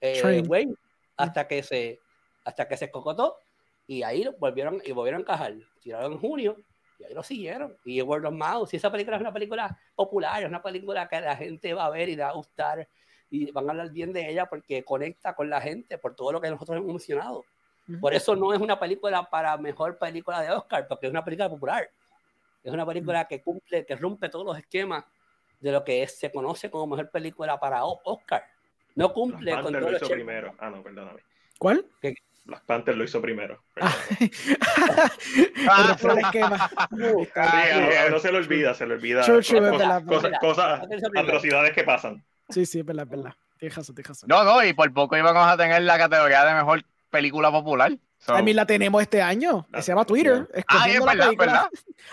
eh, 0.00 0.42
way 0.46 0.72
hasta 1.16 1.48
que 1.48 1.62
se 1.62 2.00
hasta 2.44 2.68
que 2.68 2.76
se 2.76 2.84
escocotó 2.84 3.38
y 3.86 4.02
ahí 4.02 4.28
volvieron 4.38 4.80
y 4.84 4.92
volvieron 4.92 5.20
a 5.20 5.22
encajar. 5.22 5.54
Tiraron 5.80 6.12
en 6.12 6.18
junio 6.18 6.56
y 6.98 7.04
ahí 7.04 7.14
lo 7.14 7.22
siguieron. 7.22 7.76
Y 7.84 8.00
Word 8.02 8.26
of 8.26 8.34
Mouth, 8.34 8.68
si 8.68 8.76
esa 8.76 8.90
película 8.90 9.16
es 9.16 9.20
una 9.20 9.32
película 9.32 9.78
popular, 9.94 10.42
es 10.42 10.48
una 10.48 10.62
película 10.62 11.08
que 11.08 11.20
la 11.20 11.36
gente 11.36 11.74
va 11.74 11.86
a 11.86 11.90
ver 11.90 12.08
y 12.08 12.16
le 12.16 12.22
va 12.22 12.30
a 12.30 12.34
gustar 12.34 12.88
y 13.30 13.50
van 13.50 13.66
a 13.68 13.70
hablar 13.72 13.90
bien 13.90 14.12
de 14.12 14.30
ella 14.30 14.46
porque 14.46 14.84
conecta 14.84 15.34
con 15.34 15.50
la 15.50 15.60
gente 15.60 15.98
por 15.98 16.14
todo 16.14 16.32
lo 16.32 16.40
que 16.40 16.48
nosotros 16.50 16.76
hemos 16.76 16.88
mencionado. 16.88 17.44
Ujú. 17.88 18.00
Por 18.00 18.14
eso 18.14 18.34
no 18.36 18.52
es 18.52 18.60
una 18.60 18.78
película 18.78 19.22
para 19.28 19.56
mejor 19.56 19.98
película 19.98 20.40
de 20.40 20.50
Oscar, 20.50 20.86
porque 20.88 21.06
es 21.06 21.10
una 21.10 21.24
película 21.24 21.48
popular. 21.48 21.88
Es 22.64 22.72
una 22.72 22.84
película 22.86 23.26
que 23.26 23.42
cumple, 23.42 23.84
que 23.86 23.94
rompe 23.96 24.28
todos 24.28 24.44
los 24.44 24.58
esquemas 24.58 25.04
de 25.60 25.72
lo 25.72 25.84
que 25.84 26.02
es- 26.02 26.18
se 26.18 26.30
conoce 26.32 26.70
como 26.70 26.86
mejor 26.88 27.10
película 27.10 27.58
para 27.60 27.84
O- 27.84 28.00
Oscar. 28.04 28.44
No 28.94 29.12
cumple 29.12 29.52
con 29.62 29.72
todos 29.72 30.00
lo 30.02 30.08
primero. 30.08 30.54
Ah, 30.58 30.70
no, 30.70 30.82
perdóname. 30.82 31.20
¿Cuál? 31.58 31.84
Black 32.46 32.64
Panther 32.64 32.96
lo 32.96 33.02
hizo 33.04 33.20
primero. 33.20 33.62
Ah. 33.80 33.92
perdóname. 34.06 35.10
El 35.80 35.88
refrán 35.88 36.16
de 36.16 36.22
esquema. 36.22 36.70
Sí, 36.70 37.28
a 37.38 37.78
uno- 37.78 37.88
a 38.00 38.06
uno 38.08 38.18
se 38.20 38.32
le 38.32 38.38
olvida, 38.38 38.74
se 38.74 38.86
le 38.86 38.94
olvida 38.94 39.20
cosas, 39.26 39.50
verdad, 39.60 40.02
verdad. 40.04 40.80
atrocidades 41.16 41.72
que 41.72 41.84
pasan. 41.84 42.24
Sí, 42.48 42.64
sí, 42.64 42.78
es 42.80 42.86
verdad, 42.86 43.04
es 43.04 43.10
verdad. 43.10 43.34
Tienes 43.58 43.76
razón, 43.76 43.94
tienes 43.94 44.08
razón. 44.08 44.28
No, 44.28 44.44
no, 44.44 44.62
y 44.64 44.72
por 44.74 44.92
poco 44.92 45.16
íbamos 45.16 45.46
a 45.46 45.56
tener 45.56 45.82
la 45.82 45.98
categoría 45.98 46.44
de 46.44 46.54
mejor 46.54 46.82
película 47.10 47.50
popular. 47.50 47.92
So- 48.18 48.34
A 48.34 48.40
mí 48.42 48.54
la 48.54 48.66
tenemos 48.66 49.00
este 49.02 49.20
año. 49.22 49.66
que 49.72 49.82
se 49.82 49.92
llama 49.92 50.04
Twitter. 50.06 50.48
Ah, 50.68 50.88
es 50.88 50.94
verdad, 51.04 51.24
película. 51.26 51.46
verdad. 51.52 51.68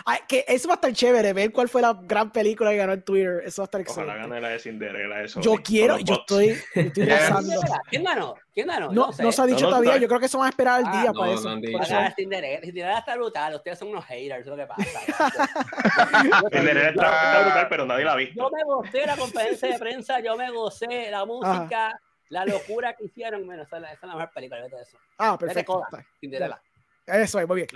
Ay, 0.05 0.19
que 0.27 0.43
eso 0.47 0.67
va 0.67 0.73
a 0.73 0.75
estar 0.75 0.91
chévere, 0.93 1.31
ver 1.33 1.51
cuál 1.53 1.69
fue 1.69 1.81
la 1.81 1.97
gran 2.03 2.29
película 2.31 2.69
que 2.71 2.77
ganó 2.77 2.93
en 2.93 3.01
Twitter. 3.03 3.41
Eso 3.45 3.61
va 3.61 3.63
a 3.63 3.67
estar 3.67 3.81
Ojalá 3.81 4.11
excelente. 4.13 4.29
gane 4.29 4.41
la 4.41 4.49
de 4.49 4.59
Cinderella. 4.59 5.21
Eso, 5.23 5.39
Yo 5.41 5.55
quiero, 5.63 5.97
yo 6.03 6.15
estoy, 6.15 6.49
yo 6.75 6.81
estoy 6.81 7.05
Yeah. 7.05 7.29
gozando. 7.29 7.61
¿Quién 7.89 8.03
ganó? 8.03 8.35
¿Quién 8.53 8.67
ganó? 8.67 8.91
No, 8.91 9.11
sé. 9.13 9.23
no 9.23 9.31
se 9.31 9.41
ha 9.41 9.45
dicho 9.45 9.61
No, 9.61 9.71
no, 9.71 9.77
todavía. 9.77 9.97
Yo 10.01 10.07
creo 10.09 10.19
que 10.19 10.25
eso 10.27 10.37
van 10.37 10.47
a 10.47 10.49
esperar 10.49 10.79
al 10.81 10.85
Ah, 10.87 10.91
día 11.01 11.11
no, 11.13 11.19
para 11.19 11.31
no 11.31 11.39
eso. 11.39 11.95
Ah, 11.95 12.13
Cinderella, 12.15 12.59
Cinderella 12.61 12.97
está 12.99 13.15
brutal. 13.15 13.55
Ustedes 13.55 13.79
son 13.79 13.87
unos 13.87 14.05
haters, 14.05 14.41
eso 14.41 14.51
es 14.51 14.57
lo 14.57 14.63
que 14.63 14.67
pasa. 14.67 14.83
Cinderella 16.51 16.89
está, 16.89 17.05
está 17.05 17.41
brutal, 17.43 17.67
pero 17.69 17.85
nadie 17.85 18.05
la 18.05 18.11
ha 18.11 18.15
visto. 18.17 18.35
Yo 18.35 18.49
me 18.51 18.63
gocé 18.65 19.05
la 19.07 19.15
conferencia 19.17 19.69
de 19.69 19.79
prensa, 19.79 20.19
yo 20.19 20.35
me 20.37 20.51
gocé 20.51 21.09
la 21.09 21.25
música, 21.25 21.99
la 22.33 22.45
locura 22.45 22.95
que 22.95 23.05
hicieron. 23.05 23.45
Bueno, 23.45 23.63
esa 23.63 23.77
es 23.77 23.81
la, 23.81 23.93
esa 23.93 24.05
es 24.05 24.07
la 24.07 24.15
mejor 24.15 24.33
película 24.33 24.61
de 24.61 24.69
todo 24.69 24.81
eso. 24.81 24.97
Ah, 25.17 25.37
Vete, 25.39 25.45
perfecto. 25.45 25.83
Cinderella. 26.19 26.59
Eso 27.05 27.37
es, 27.37 27.47
muy 27.47 27.57
bien. 27.57 27.67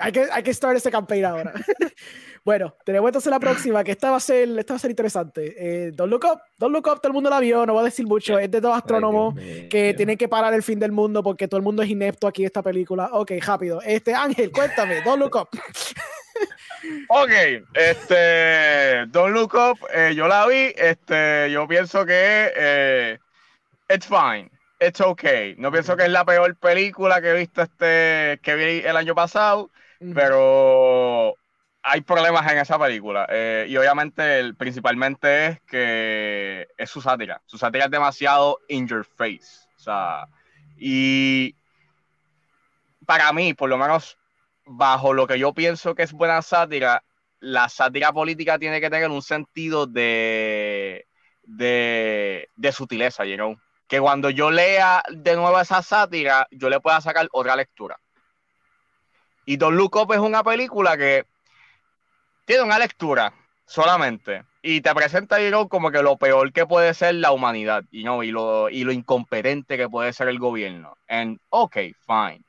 Hay 0.00 0.10
que, 0.10 0.26
hay 0.32 0.42
que 0.42 0.54
start 0.54 0.76
ese 0.76 0.90
campaign 0.90 1.24
ahora. 1.26 1.52
bueno, 2.44 2.74
tenemos 2.82 3.08
entonces 3.08 3.30
la 3.30 3.38
próxima, 3.38 3.84
que 3.84 3.92
esta 3.92 4.10
va 4.10 4.16
a 4.16 4.20
ser, 4.20 4.58
esta 4.58 4.72
va 4.72 4.76
a 4.76 4.80
ser 4.80 4.90
interesante. 4.90 5.54
Eh, 5.58 5.90
Don't 5.92 6.10
Look 6.10 6.24
Up, 6.24 6.40
Don't 6.56 6.72
Look 6.72 6.86
Up, 6.86 7.00
todo 7.00 7.08
el 7.08 7.12
mundo 7.12 7.28
la 7.28 7.40
vio, 7.40 7.66
no 7.66 7.74
voy 7.74 7.82
a 7.82 7.84
decir 7.84 8.06
mucho. 8.06 8.38
Es 8.38 8.50
de 8.50 8.62
dos 8.62 8.74
astrónomos 8.74 9.34
que 9.34 9.92
tienen 9.94 10.16
que 10.16 10.28
parar 10.28 10.54
el 10.54 10.62
fin 10.62 10.78
del 10.80 10.92
mundo 10.92 11.22
porque 11.22 11.46
todo 11.46 11.58
el 11.58 11.62
mundo 11.62 11.82
es 11.82 11.90
inepto 11.90 12.26
aquí 12.26 12.42
en 12.42 12.46
esta 12.46 12.62
película. 12.62 13.10
Ok, 13.12 13.32
rápido. 13.42 13.82
Este, 13.82 14.14
Ángel, 14.14 14.50
cuéntame, 14.50 15.02
Don't 15.02 15.20
Look 15.20 15.36
Up. 15.36 15.48
Ok, 17.08 17.30
este, 17.74 19.06
Don't 19.06 19.34
Look 19.34 19.54
Up, 19.54 19.78
eh, 19.94 20.12
yo 20.14 20.28
la 20.28 20.46
vi, 20.46 20.72
este, 20.76 21.50
yo 21.50 21.66
pienso 21.66 22.04
que 22.04 22.52
eh, 22.54 23.18
it's 23.88 24.06
fine, 24.06 24.50
it's 24.80 25.00
okay. 25.00 25.54
No 25.58 25.70
pienso 25.72 25.96
que 25.96 26.04
es 26.04 26.10
la 26.10 26.24
peor 26.24 26.56
película 26.58 27.20
que 27.20 27.30
he 27.30 27.34
visto 27.38 27.62
este, 27.62 28.40
que 28.42 28.54
vi 28.56 28.86
el 28.86 28.96
año 28.96 29.14
pasado, 29.14 29.70
pero 30.12 31.34
hay 31.82 32.00
problemas 32.02 32.50
en 32.50 32.58
esa 32.58 32.78
película. 32.78 33.26
eh, 33.30 33.66
y 33.68 33.76
obviamente, 33.76 34.38
el, 34.40 34.56
principalmente 34.56 35.46
es 35.46 35.60
que 35.62 36.66
es 36.76 36.90
su 36.90 37.00
sátira. 37.00 37.42
Su 37.46 37.58
sátira 37.58 37.86
es 37.86 37.90
demasiado 37.90 38.58
in 38.68 38.86
your 38.88 39.04
face. 39.04 39.68
O 39.76 39.78
sea, 39.80 40.26
y 40.76 41.56
para 43.06 43.32
mí, 43.32 43.54
por 43.54 43.68
lo 43.68 43.78
menos 43.78 44.18
bajo 44.64 45.12
lo 45.12 45.26
que 45.26 45.38
yo 45.38 45.52
pienso 45.54 45.94
que 45.94 46.02
es 46.04 46.12
buena 46.12 46.40
sátira, 46.42 47.04
la 47.40 47.68
sátira 47.68 48.12
política 48.12 48.58
tiene 48.58 48.80
que 48.80 48.90
tener 48.90 49.10
un 49.10 49.22
sentido 49.22 49.86
de, 49.86 51.06
de, 51.42 52.48
de 52.54 52.72
sutileza, 52.72 53.24
you 53.26 53.36
know? 53.36 53.56
Que 53.86 54.00
cuando 54.00 54.30
yo 54.30 54.50
lea 54.50 55.02
de 55.10 55.36
nuevo 55.36 55.60
esa 55.60 55.82
sátira, 55.82 56.46
yo 56.50 56.68
le 56.68 56.80
pueda 56.80 57.00
sacar 57.00 57.28
otra 57.32 57.56
lectura. 57.56 57.98
Y 59.44 59.56
Don 59.56 59.76
Look 59.76 59.96
Up 59.96 60.12
es 60.12 60.20
una 60.20 60.42
película 60.42 60.96
que 60.96 61.26
tiene 62.46 62.62
una 62.62 62.78
lectura 62.78 63.34
solamente 63.66 64.44
y 64.62 64.80
te 64.80 64.94
presenta 64.94 65.36
know, 65.48 65.68
como 65.68 65.90
que 65.90 66.02
lo 66.02 66.16
peor 66.16 66.52
que 66.52 66.66
puede 66.66 66.94
ser 66.94 67.16
la 67.16 67.32
humanidad 67.32 67.84
you 67.90 68.02
know, 68.02 68.22
y, 68.22 68.30
lo, 68.30 68.70
y 68.70 68.84
lo 68.84 68.92
incompetente 68.92 69.76
que 69.76 69.88
puede 69.88 70.12
ser 70.12 70.28
el 70.28 70.38
gobierno. 70.38 70.96
And 71.08 71.38
ok, 71.50 71.76
fine. 72.06 72.42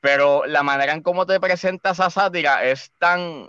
Pero 0.00 0.44
la 0.46 0.64
manera 0.64 0.92
en 0.92 1.02
cómo 1.02 1.26
te 1.26 1.38
presenta 1.38 1.90
esa 1.90 2.10
sátira 2.10 2.64
es 2.64 2.90
tan 2.98 3.48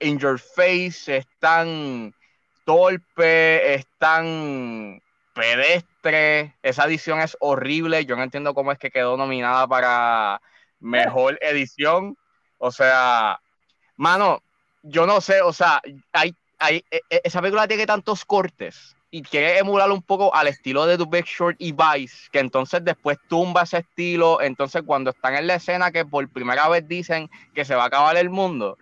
in 0.00 0.18
your 0.18 0.38
face, 0.38 1.16
es 1.16 1.26
tan 1.38 2.14
torpe, 2.66 3.74
es 3.74 3.86
tan 3.98 5.00
pedestre. 5.36 6.56
Esa 6.62 6.86
edición 6.86 7.20
es 7.20 7.36
horrible. 7.40 8.06
Yo 8.06 8.16
no 8.16 8.22
entiendo 8.22 8.54
cómo 8.54 8.72
es 8.72 8.78
que 8.78 8.90
quedó 8.90 9.16
nominada 9.16 9.68
para 9.68 10.40
mejor 10.80 11.38
edición. 11.42 12.16
O 12.58 12.72
sea, 12.72 13.38
mano, 13.96 14.42
yo 14.82 15.06
no 15.06 15.20
sé, 15.20 15.42
o 15.42 15.52
sea, 15.52 15.82
hay, 16.12 16.34
hay, 16.58 16.82
e, 16.90 17.02
e, 17.10 17.20
esa 17.22 17.42
película 17.42 17.68
tiene 17.68 17.86
tantos 17.86 18.24
cortes 18.24 18.96
y 19.10 19.22
quiere 19.22 19.58
emular 19.58 19.90
un 19.92 20.02
poco 20.02 20.34
al 20.34 20.48
estilo 20.48 20.86
de 20.86 20.96
The 20.96 21.04
Big 21.08 21.26
Short 21.26 21.56
y 21.58 21.72
Vice, 21.72 22.28
que 22.32 22.38
entonces 22.38 22.82
después 22.82 23.18
tumba 23.28 23.62
ese 23.62 23.78
estilo, 23.78 24.40
entonces 24.40 24.82
cuando 24.84 25.10
están 25.10 25.34
en 25.36 25.46
la 25.46 25.56
escena 25.56 25.92
que 25.92 26.04
por 26.04 26.28
primera 26.30 26.68
vez 26.68 26.88
dicen 26.88 27.30
que 27.54 27.64
se 27.64 27.74
va 27.74 27.84
a 27.84 27.86
acabar 27.86 28.16
el 28.16 28.30
mundo, 28.30 28.78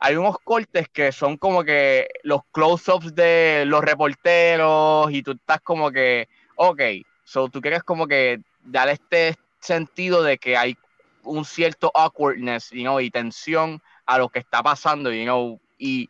hay 0.00 0.16
unos 0.16 0.38
cortes 0.42 0.88
que 0.88 1.12
son 1.12 1.36
como 1.36 1.62
que 1.62 2.08
los 2.22 2.40
close-ups 2.52 3.14
de 3.14 3.64
los 3.66 3.84
reporteros 3.84 5.12
y 5.12 5.22
tú 5.22 5.32
estás 5.32 5.60
como 5.60 5.90
que, 5.90 6.26
ok, 6.56 6.80
so 7.24 7.48
tú 7.48 7.60
quieres 7.60 7.82
como 7.82 8.06
que 8.06 8.40
dar 8.64 8.88
este 8.88 9.36
sentido 9.60 10.22
de 10.22 10.38
que 10.38 10.56
hay 10.56 10.76
un 11.22 11.44
cierto 11.44 11.92
awkwardness 11.94 12.70
you 12.70 12.80
know, 12.80 12.98
y 12.98 13.10
tensión 13.10 13.82
a 14.06 14.16
lo 14.16 14.30
que 14.30 14.38
está 14.38 14.62
pasando 14.62 15.12
you 15.12 15.24
know, 15.24 15.60
y 15.78 16.08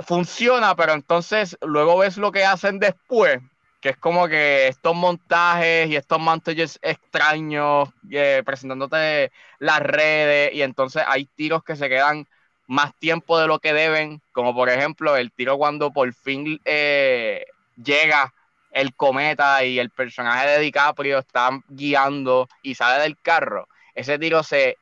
funciona, 0.00 0.74
pero 0.74 0.92
entonces 0.92 1.56
luego 1.62 1.98
ves 1.98 2.16
lo 2.16 2.32
que 2.32 2.44
hacen 2.44 2.80
después, 2.80 3.38
que 3.80 3.90
es 3.90 3.96
como 3.98 4.26
que 4.26 4.66
estos 4.66 4.96
montajes 4.96 5.88
y 5.88 5.94
estos 5.94 6.18
montajes 6.18 6.80
extraños 6.82 7.88
eh, 8.10 8.42
presentándote 8.44 9.30
las 9.60 9.78
redes 9.78 10.52
y 10.54 10.62
entonces 10.62 11.04
hay 11.06 11.26
tiros 11.26 11.62
que 11.62 11.76
se 11.76 11.88
quedan 11.88 12.26
más 12.66 12.94
tiempo 12.98 13.38
de 13.38 13.46
lo 13.46 13.58
que 13.58 13.72
deben, 13.72 14.20
como 14.32 14.54
por 14.54 14.68
ejemplo 14.68 15.16
el 15.16 15.32
tiro 15.32 15.56
cuando 15.56 15.92
por 15.92 16.12
fin 16.12 16.60
eh, 16.64 17.46
llega 17.82 18.32
el 18.72 18.94
cometa 18.94 19.64
y 19.64 19.78
el 19.78 19.90
personaje 19.90 20.48
de 20.48 20.58
DiCaprio 20.60 21.18
está 21.18 21.50
guiando 21.68 22.48
y 22.62 22.74
sale 22.74 23.02
del 23.02 23.18
carro, 23.18 23.68
ese 23.94 24.18
tiro 24.18 24.42
se 24.42 24.76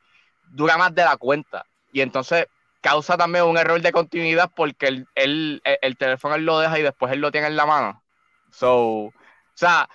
dura 0.51 0.77
más 0.77 0.93
de 0.93 1.03
la 1.03 1.17
cuenta 1.17 1.65
y 1.91 2.01
entonces 2.01 2.47
causa 2.81 3.17
también 3.17 3.45
un 3.45 3.57
error 3.57 3.81
de 3.81 3.91
continuidad 3.91 4.51
porque 4.55 4.87
el, 4.87 5.07
el, 5.15 5.61
el, 5.63 5.97
teléfono 5.97 6.35
él 6.35 6.45
lo 6.45 6.59
deja 6.59 6.77
y 6.77 6.83
después 6.83 7.11
él 7.11 7.19
lo 7.19 7.31
tiene 7.31 7.47
en 7.47 7.55
la 7.55 7.65
mano. 7.65 8.03
So, 8.51 9.05
o 9.05 9.13
sea, 9.55 9.89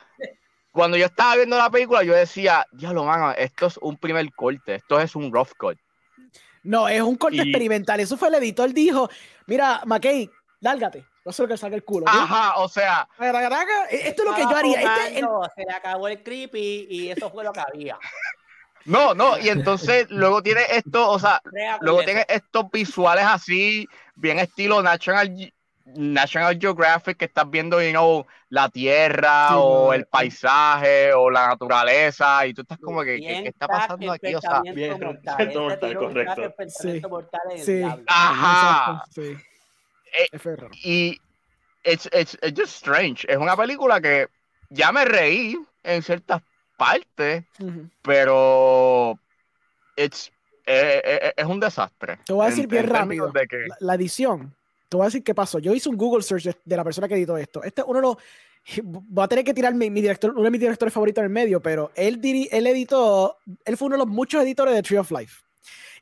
cuando 0.72 0.96
yo 0.96 1.06
estaba 1.06 1.36
viendo 1.36 1.56
la 1.56 1.70
película, 1.70 2.02
yo 2.02 2.14
decía, 2.14 2.66
diablo, 2.72 3.04
mano, 3.04 3.32
esto 3.32 3.66
es 3.66 3.76
un 3.78 3.96
primer 3.96 4.32
corte, 4.34 4.76
esto 4.76 5.00
es 5.00 5.14
un 5.14 5.32
rough 5.32 5.52
cut. 5.56 5.78
No, 6.62 6.88
es 6.88 7.00
un 7.00 7.16
corte 7.16 7.38
experimental. 7.38 8.00
Eso 8.00 8.16
fue 8.16 8.28
el 8.28 8.34
editor, 8.34 8.72
dijo, 8.72 9.10
mira, 9.46 9.82
McKay, 9.86 10.30
lárgate. 10.60 11.06
No 11.24 11.32
sé 11.32 11.42
lo 11.42 11.48
que 11.48 11.56
salga 11.56 11.76
el 11.76 11.84
culo. 11.84 12.06
Ajá, 12.08 12.56
o 12.56 12.68
sea. 12.68 13.08
Esto 13.90 14.22
es 14.22 14.28
lo 14.28 14.34
que 14.34 14.42
yo 14.42 14.56
haría. 14.56 14.80
Este, 15.06 15.20
Se 15.54 15.64
le 15.64 15.72
acabó 15.72 16.08
el 16.08 16.22
creepy 16.22 16.86
y 16.90 17.10
eso 17.10 17.30
fue 17.30 17.44
lo 17.44 17.52
que 17.52 17.60
había. 17.60 17.98
No, 18.86 19.14
no, 19.14 19.38
y 19.38 19.50
entonces 19.50 20.06
luego 20.10 20.42
tiene 20.42 20.62
esto, 20.70 21.10
o 21.10 21.18
sea, 21.18 21.42
luego 21.82 22.02
tiene 22.02 22.24
estos 22.26 22.70
visuales 22.70 23.26
así, 23.26 23.86
bien 24.14 24.38
estilo 24.38 24.82
National, 24.82 25.52
National 25.96 26.58
Geographic, 26.58 27.16
que 27.16 27.24
estás 27.26 27.48
viendo, 27.50 27.82
you 27.82 27.90
know, 27.90 28.26
la 28.48 28.68
tierra 28.68 29.56
o 29.58 29.92
el 29.92 30.06
paisaje 30.06 31.12
o 31.12 31.30
la 31.30 31.48
naturaleza, 31.48 32.46
y 32.46 32.54
tú 32.54 32.62
estás 32.62 32.78
como 32.78 33.02
que, 33.02 33.18
¿qué, 33.18 33.48
está 33.48 33.66
pasando 33.66 34.12
aquí? 34.12 34.34
O 34.34 34.40
sea, 34.40 34.60
bien, 34.62 34.98
mortal, 35.00 35.94
correcto. 35.98 36.54
Sí, 36.68 37.02
sí. 37.58 37.82
Ajá. 38.06 39.04
Sí. 39.10 39.36
Eh, 40.12 40.38
y 40.82 41.20
it's, 41.84 42.08
it's, 42.12 42.36
it's 42.42 42.58
just 42.58 42.74
strange. 42.74 43.24
Es 43.28 43.36
una 43.36 43.56
película 43.56 44.00
que 44.00 44.28
ya 44.70 44.92
me 44.92 45.04
reí 45.04 45.56
en 45.82 46.02
ciertas 46.02 46.42
parte, 46.76 47.46
pero 48.02 49.18
it's, 49.96 50.32
eh, 50.64 51.02
eh, 51.04 51.18
eh, 51.22 51.32
es 51.36 51.44
un 51.44 51.60
desastre. 51.60 52.20
Te 52.24 52.32
voy 52.32 52.46
a 52.46 52.50
decir 52.50 52.66
bien 52.66 52.86
rápido. 52.86 53.32
la, 53.80 53.94
edición, 53.94 54.54
te 54.90 54.96
voy 54.96 55.04
a 55.04 55.06
decir 55.06 55.22
qué 55.22 55.34
pasó. 55.34 55.60
Yo 55.60 55.72
hice 55.72 55.88
un 55.88 55.96
Google 55.96 56.22
search 56.22 56.50
de, 56.64 56.76
la 56.76 56.82
persona 56.82 57.06
que 57.06 57.14
editó 57.14 57.36
esto. 57.36 57.62
Este 57.62 57.82
uno 57.82 58.00
de 58.00 58.02
los. 58.02 58.16
Voy 58.82 59.24
a 59.24 59.28
tener 59.28 59.44
que 59.44 59.54
tirar 59.54 59.72
mi, 59.72 59.88
director, 59.88 60.32
uno 60.32 60.42
de 60.42 60.50
mis 60.50 60.60
directores 60.60 60.92
favoritos 60.92 61.22
en 61.22 61.26
el 61.26 61.30
medio, 61.30 61.62
pero 61.62 61.92
él, 61.94 62.20
él 62.50 62.66
editó, 62.66 63.38
él 63.64 63.76
fue 63.76 63.86
uno 63.86 63.94
de 63.94 64.04
los 64.04 64.08
muchos 64.08 64.42
editores 64.42 64.74
de 64.74 64.82
Tree 64.82 64.98
of 64.98 65.10
Life. 65.12 65.42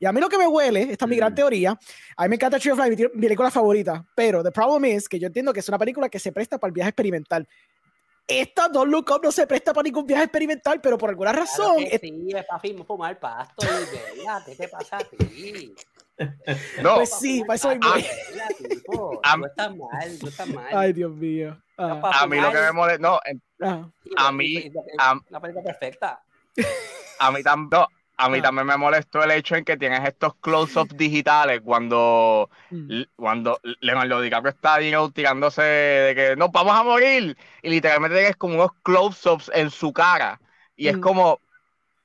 Y 0.01 0.07
a 0.07 0.13
mí 0.13 0.21
lo 0.21 0.29
que 0.29 0.39
me 0.39 0.47
huele, 0.47 0.83
esta 0.91 1.05
es 1.05 1.09
mi 1.09 1.17
gran 1.17 1.33
mm. 1.33 1.37
teoría, 1.37 1.79
a 2.17 2.23
mí 2.23 2.29
me 2.29 2.35
encanta 2.35 2.59
Tree 2.59 2.73
of 2.73 2.79
Life, 2.79 3.11
mi, 3.15 3.23
película 3.23 3.51
favorita, 3.51 4.05
pero 4.15 4.43
the 4.43 4.51
problem 4.51 4.87
is 4.87 5.09
que 5.09 5.21
yo 5.21 5.29
entiendo 5.29 5.53
que 5.53 5.61
es 5.61 5.69
una 5.69 5.79
película 5.79 6.09
que 6.09 6.19
se 6.19 6.33
presta 6.33 6.59
para 6.59 6.69
el 6.69 6.75
viaje 6.75 6.89
experimental 6.89 7.47
esta 8.29 8.69
Don't 8.69 8.91
Look 8.91 9.11
Up 9.11 9.23
no 9.25 9.33
se 9.33 9.47
presta 9.47 9.73
para 9.73 9.85
ningún 9.85 10.07
viaje 10.07 10.25
experimental, 10.25 10.83
pero 10.83 10.99
por 10.99 11.09
alguna 11.09 11.33
razón. 11.33 11.77
Claro 11.77 11.99
sí, 11.99 12.29
es 12.35 12.45
para 12.45 12.85
fumar 12.85 13.19
pasto 13.19 13.67
y 13.67 14.45
¿qué 14.45 14.55
te 14.55 14.69
pasa 14.69 14.99
a 14.99 15.05
ti? 15.05 15.75
No. 16.83 16.97
Pues 16.97 17.11
sí, 17.19 17.43
para 17.47 17.55
eso 17.55 17.69
mismo. 17.71 17.91
No 19.39 19.47
estás 19.47 19.77
mal, 19.77 20.19
no 20.23 20.29
estás 20.29 20.49
mal. 20.49 20.67
Ay, 20.73 20.93
Dios 20.93 21.13
mío. 21.13 21.57
A 21.77 22.27
mí 22.27 22.41
lo 22.41 22.51
que 22.51 22.61
me 22.61 22.73
molesta, 22.73 23.03
no, 23.61 23.93
a 24.17 24.33
mí, 24.33 24.73
una 25.31 25.41
película 25.41 25.63
perfecta. 25.63 26.21
A 27.21 27.31
mí 27.31 27.43
también, 27.43 27.85
a 28.17 28.29
mí 28.29 28.43
también 28.43 28.67
me 28.67 28.77
molestó 28.77 29.23
el 29.23 29.31
hecho 29.31 29.55
en 29.55 29.65
que 29.65 29.77
tienes 29.77 30.05
estos 30.05 30.35
close-ups 30.37 30.97
digitales 30.97 31.61
cuando, 31.65 32.51
mm. 32.71 33.03
cuando 33.15 33.61
Leonardo 33.81 34.21
DiCaprio 34.21 34.51
está 34.51 34.79
tirándose 35.13 35.63
de 35.63 36.15
que 36.17 36.37
no, 36.37 36.49
vamos 36.49 36.75
a 36.75 36.83
morir. 36.83 37.37
Y 37.63 37.71
literalmente 37.71 38.17
tienes 38.17 38.37
como 38.37 38.55
unos 38.55 38.73
close-ups 38.83 39.53
en 39.55 39.71
su 39.71 39.93
cara. 39.93 40.41
Y 40.75 40.89
es 40.89 40.97
mm. 40.97 41.01
como, 41.01 41.41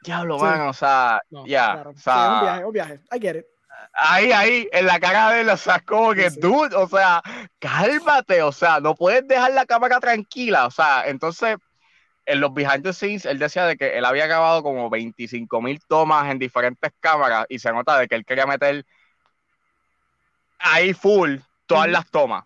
diablo, 0.04 0.38
sí. 0.38 0.46
o 0.46 0.74
sea, 0.74 1.22
ya. 1.48 1.84
o 1.88 1.98
sea, 1.98 2.34
un 2.34 2.42
viaje, 2.42 2.66
un 2.66 2.74
viaje. 2.74 3.00
I 3.12 3.20
get 3.20 3.36
it. 3.38 3.53
Ahí, 3.94 4.32
ahí, 4.32 4.68
en 4.72 4.88
la 4.88 5.00
cara 5.00 5.30
de 5.32 5.42
él, 5.42 5.50
o 5.50 5.58
sea, 5.58 5.80
como 5.80 6.14
que, 6.14 6.30
dude, 6.32 6.76
o 6.76 6.88
sea, 6.88 7.22
cálmate, 7.60 8.42
o 8.42 8.52
sea, 8.52 8.80
no 8.80 8.96
puedes 8.96 9.28
dejar 9.28 9.52
la 9.54 9.66
cámara 9.66 10.00
tranquila, 10.00 10.66
o 10.66 10.72
sea, 10.72 11.04
entonces 11.06 11.58
en 12.26 12.40
los 12.40 12.54
behind 12.54 12.84
the 12.84 12.94
scenes, 12.94 13.26
él 13.26 13.40
decía 13.40 13.66
de 13.66 13.78
que 13.78 13.98
él 13.98 14.06
había 14.06 14.28
grabado 14.28 14.64
como 14.64 14.90
25 14.90 15.62
mil 15.62 15.80
tomas 15.88 16.32
en 16.32 16.40
diferentes 16.40 16.92
cámaras 17.00 17.46
y 17.50 17.60
se 17.60 17.72
nota 17.72 17.98
de 17.98 18.08
que 18.08 18.16
él 18.16 18.26
quería 18.26 18.46
meter 18.46 18.86
ahí 20.60 20.94
full 20.94 21.38
todas 21.66 21.90
las 21.90 22.10
tomas. 22.10 22.46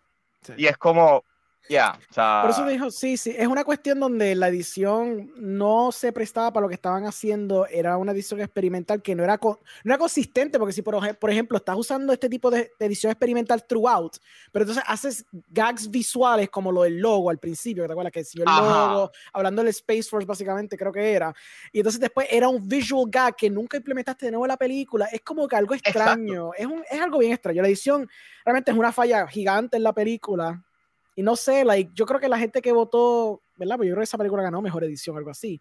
Y 0.55 0.67
es 0.67 0.77
como, 0.77 1.23
ya, 1.69 1.99
Por 2.41 2.51
eso 2.51 2.65
dijo, 2.65 2.91
sí, 2.91 3.17
sí, 3.17 3.33
es 3.37 3.47
una 3.47 3.63
cuestión 3.63 3.99
donde 3.99 4.35
la 4.35 4.47
edición 4.47 5.31
no 5.37 5.91
se 5.91 6.11
prestaba 6.11 6.51
para 6.51 6.63
lo 6.63 6.69
que 6.69 6.75
estaban 6.75 7.05
haciendo, 7.05 7.65
era 7.67 7.97
una 7.97 8.11
edición 8.11 8.39
experimental 8.39 9.01
que 9.01 9.15
no 9.15 9.23
era, 9.23 9.39
no 9.41 9.59
era 9.83 9.97
consistente, 9.97 10.57
porque 10.59 10.73
si 10.73 10.81
por, 10.81 11.17
por, 11.17 11.29
ejemplo 11.29 11.57
estás 11.57 11.75
usando 11.77 12.13
este 12.13 12.29
tipo 12.29 12.49
de, 12.49 12.71
edición 12.79 13.11
experimental 13.11 13.65
throughout, 13.65 14.17
pero 14.51 14.63
entonces 14.63 14.83
haces 14.87 15.25
gags 15.49 15.89
visuales 15.89 16.49
como 16.49 16.71
lo 16.71 16.83
del 16.83 16.99
logo 16.99 17.29
al 17.29 17.37
principio, 17.37 17.85
¿te 17.85 17.91
acuerdas? 17.91 18.13
Que 18.13 18.23
si 18.23 18.39
el 18.39 18.45
logo, 18.45 19.11
hablando 19.33 19.61
del 19.61 19.69
Space 19.69 20.03
Force 20.03 20.25
básicamente 20.25 20.77
creo 20.77 20.91
que 20.91 21.13
era, 21.13 21.33
y 21.71 21.79
entonces 21.79 21.99
después 21.99 22.27
era 22.29 22.47
un 22.47 22.67
visual 22.67 23.05
gag 23.09 23.35
que 23.35 23.49
nunca 23.49 23.77
implementaste 23.77 24.27
de 24.27 24.31
nuevo 24.31 24.45
en 24.45 24.49
la 24.49 24.57
película, 24.57 25.05
es 25.11 25.21
como 25.21 25.47
que 25.47 25.55
algo 25.55 25.73
extraño, 25.73 26.51
es, 26.57 26.65
un, 26.65 26.83
es 26.89 27.01
algo 27.01 27.19
bien 27.19 27.33
extraño, 27.33 27.61
la 27.61 27.67
edición 27.67 28.09
realmente 28.45 28.71
es 28.71 28.77
una 28.77 28.91
falla 28.91 29.27
gigante 29.27 29.77
en 29.77 29.83
la 29.83 29.93
película, 29.93 30.63
y 31.17 31.23
no 31.23 31.35
sé, 31.35 31.65
like, 31.65 31.89
yo 31.95 32.05
creo 32.05 32.19
que 32.19 32.29
la 32.29 32.37
gente 32.37 32.61
que 32.61 32.71
votó, 32.71 33.41
¿verdad? 33.55 33.77
Pues 33.77 33.87
yo 33.87 33.95
creo 33.95 34.01
que 34.01 34.03
esa 34.03 34.19
película 34.19 34.43
ganó 34.43 34.61
mejor 34.61 34.83
edición, 34.83 35.17
algo 35.17 35.31
así. 35.31 35.59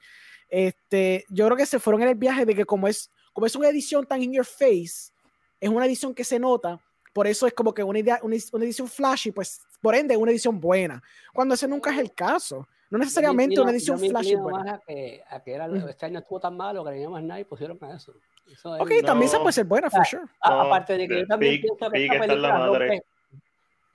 Este, 0.50 1.24
yo 1.30 1.46
creo 1.46 1.56
que 1.56 1.64
se 1.64 1.78
fueron 1.78 2.02
en 2.02 2.08
el 2.08 2.14
viaje 2.14 2.44
de 2.44 2.54
que 2.54 2.66
como 2.66 2.86
es, 2.86 3.10
como 3.32 3.46
es 3.46 3.56
una 3.56 3.70
edición 3.70 4.04
tan 4.04 4.22
in 4.22 4.34
your 4.34 4.44
face, 4.44 5.14
es 5.58 5.70
una 5.70 5.86
edición 5.86 6.14
que 6.14 6.24
se 6.24 6.38
nota, 6.38 6.78
por 7.14 7.26
eso 7.26 7.46
es 7.46 7.54
como 7.54 7.72
que 7.72 7.82
una, 7.82 7.98
idea, 7.98 8.20
una, 8.22 8.36
edición 8.36 8.86
flashy, 8.86 9.32
pues 9.32 9.62
por 9.80 9.94
ende 9.94 10.14
una 10.14 10.30
edición 10.30 10.60
buena, 10.60 11.02
cuando 11.32 11.54
ese 11.54 11.66
nunca 11.66 11.90
es 11.90 12.00
el 12.00 12.12
caso. 12.12 12.68
No 12.90 12.98
necesariamente 12.98 13.58
una 13.58 13.70
edición 13.70 13.98
flashy 13.98 14.34
buena. 14.34 14.74
A 14.74 14.80
que, 14.86 15.22
a 15.26 15.42
que 15.42 15.54
era, 15.54 15.68
este 15.88 16.04
año 16.04 16.18
estuvo 16.18 16.38
tan 16.38 16.54
malo 16.54 16.84
que 16.84 17.02
no 17.02 17.12
más 17.12 17.22
nada 17.22 17.40
y 17.40 17.44
pusieron 17.44 17.78
a 17.80 17.96
eso. 17.96 18.12
ok, 18.62 18.90
también 19.06 19.30
se 19.30 19.38
puede 19.38 19.52
ser 19.54 19.64
buena, 19.64 19.88
for 19.88 20.04
sure. 20.04 20.24
aparte 20.42 20.98
de 20.98 21.08
que 21.08 21.20
yo 21.20 21.26
también 21.26 21.62
pienso 21.62 21.90
que 21.90 22.04
esta 22.04 22.20
película 22.20 22.66
rompe, 22.66 23.02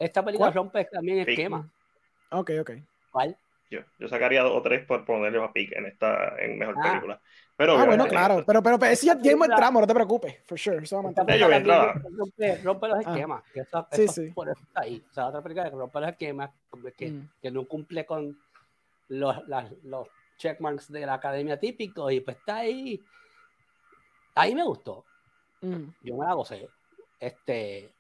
esta 0.06 0.24
película 0.24 0.52
rompe 0.52 0.86
también 0.86 1.20
esquema. 1.28 1.70
Ok, 2.32 2.52
ok. 2.62 2.72
¿Cuál? 3.12 3.36
Yo, 3.70 3.80
yo 4.00 4.08
sacaría 4.08 4.42
dos 4.44 4.52
o 4.58 4.62
tres 4.62 4.86
por 4.86 5.06
ponerle 5.06 5.42
a 5.44 5.52
pique 5.52 5.78
en 5.78 5.86
esta 5.86 6.36
en 6.40 6.58
mejor 6.60 6.76
Ah. 6.80 6.82
película. 6.90 7.22
Pero 7.56 7.78
Ah, 7.78 7.86
bueno, 7.86 8.08
claro. 8.08 8.44
Pero, 8.46 8.64
pero, 8.64 8.80
pero 8.80 8.92
ese 8.92 9.06
ya, 9.06 9.18
ya 9.22 9.32
entramos, 9.32 9.82
no 9.82 9.88
te 9.88 9.94
preocupes. 9.94 10.40
For 10.46 10.58
sure. 10.58 10.84
Eso 10.84 11.02
va 11.04 11.10
a 11.10 11.38
yo 11.38 11.48
rompe, 12.18 12.58
rompe 12.64 12.88
los 12.88 12.98
Ah. 12.98 13.02
esquemas. 13.12 13.44
que 13.54 13.60
eso- 13.62 13.88
Sí, 13.92 14.04
eso 14.04 14.14
sí. 14.14 14.32
Por 14.32 14.50
eso 14.50 14.60
está 14.62 14.82
ahí. 14.82 15.04
O 15.10 15.14
sea, 15.14 15.28
otra 15.28 15.42
película 15.42 15.70
que 15.70 15.76
rompe 15.76 16.00
los 16.00 16.10
esquemas, 16.10 16.50
que, 16.98 17.12
Mm. 17.12 17.30
que 17.42 17.52
no 17.52 17.66
cumple 17.68 18.06
con 18.06 18.38
los, 19.10 19.48
las- 19.48 19.72
los 19.84 20.08
checkmarks 20.38 20.92
de 20.92 21.06
la 21.06 21.14
academia 21.16 21.60
típicos 21.60 22.12
y 22.12 22.20
pues 22.22 22.38
está 22.38 22.58
ahí. 22.58 23.00
Ahí 24.36 24.56
me 24.56 24.64
gustó. 24.64 25.06
Mm. 25.62 25.84
Yo 26.02 26.16
me 26.18 26.26
la 26.26 26.34
gocé. 26.34 26.68
Este, 27.20 27.94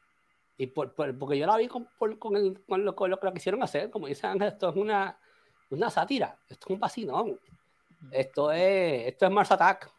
y 0.57 0.67
por, 0.67 0.93
por- 0.93 1.17
porque 1.17 1.37
yo 1.37 1.45
la 1.47 1.57
vi 1.57 1.67
con, 1.67 1.87
por- 1.97 2.17
con, 2.19 2.35
el- 2.35 2.61
con 2.65 2.83
lo, 2.85 2.95
con 2.95 3.09
lo 3.09 3.19
que 3.19 3.25
lo 3.27 3.33
quisieron 3.33 3.63
hacer. 3.63 3.89
Como 3.89 4.07
dice 4.07 4.27
Ángel, 4.27 4.49
esto 4.49 4.69
es 4.69 4.75
una, 4.75 5.17
una 5.69 5.89
sátira. 5.89 6.37
Esto 6.49 6.65
es 6.67 6.73
un 6.73 6.79
vacilón. 6.79 7.39
Esto 8.11 8.51
es, 8.51 9.07
esto 9.07 9.25
es 9.25 9.31
Mars 9.31 9.51
Attack 9.51 9.91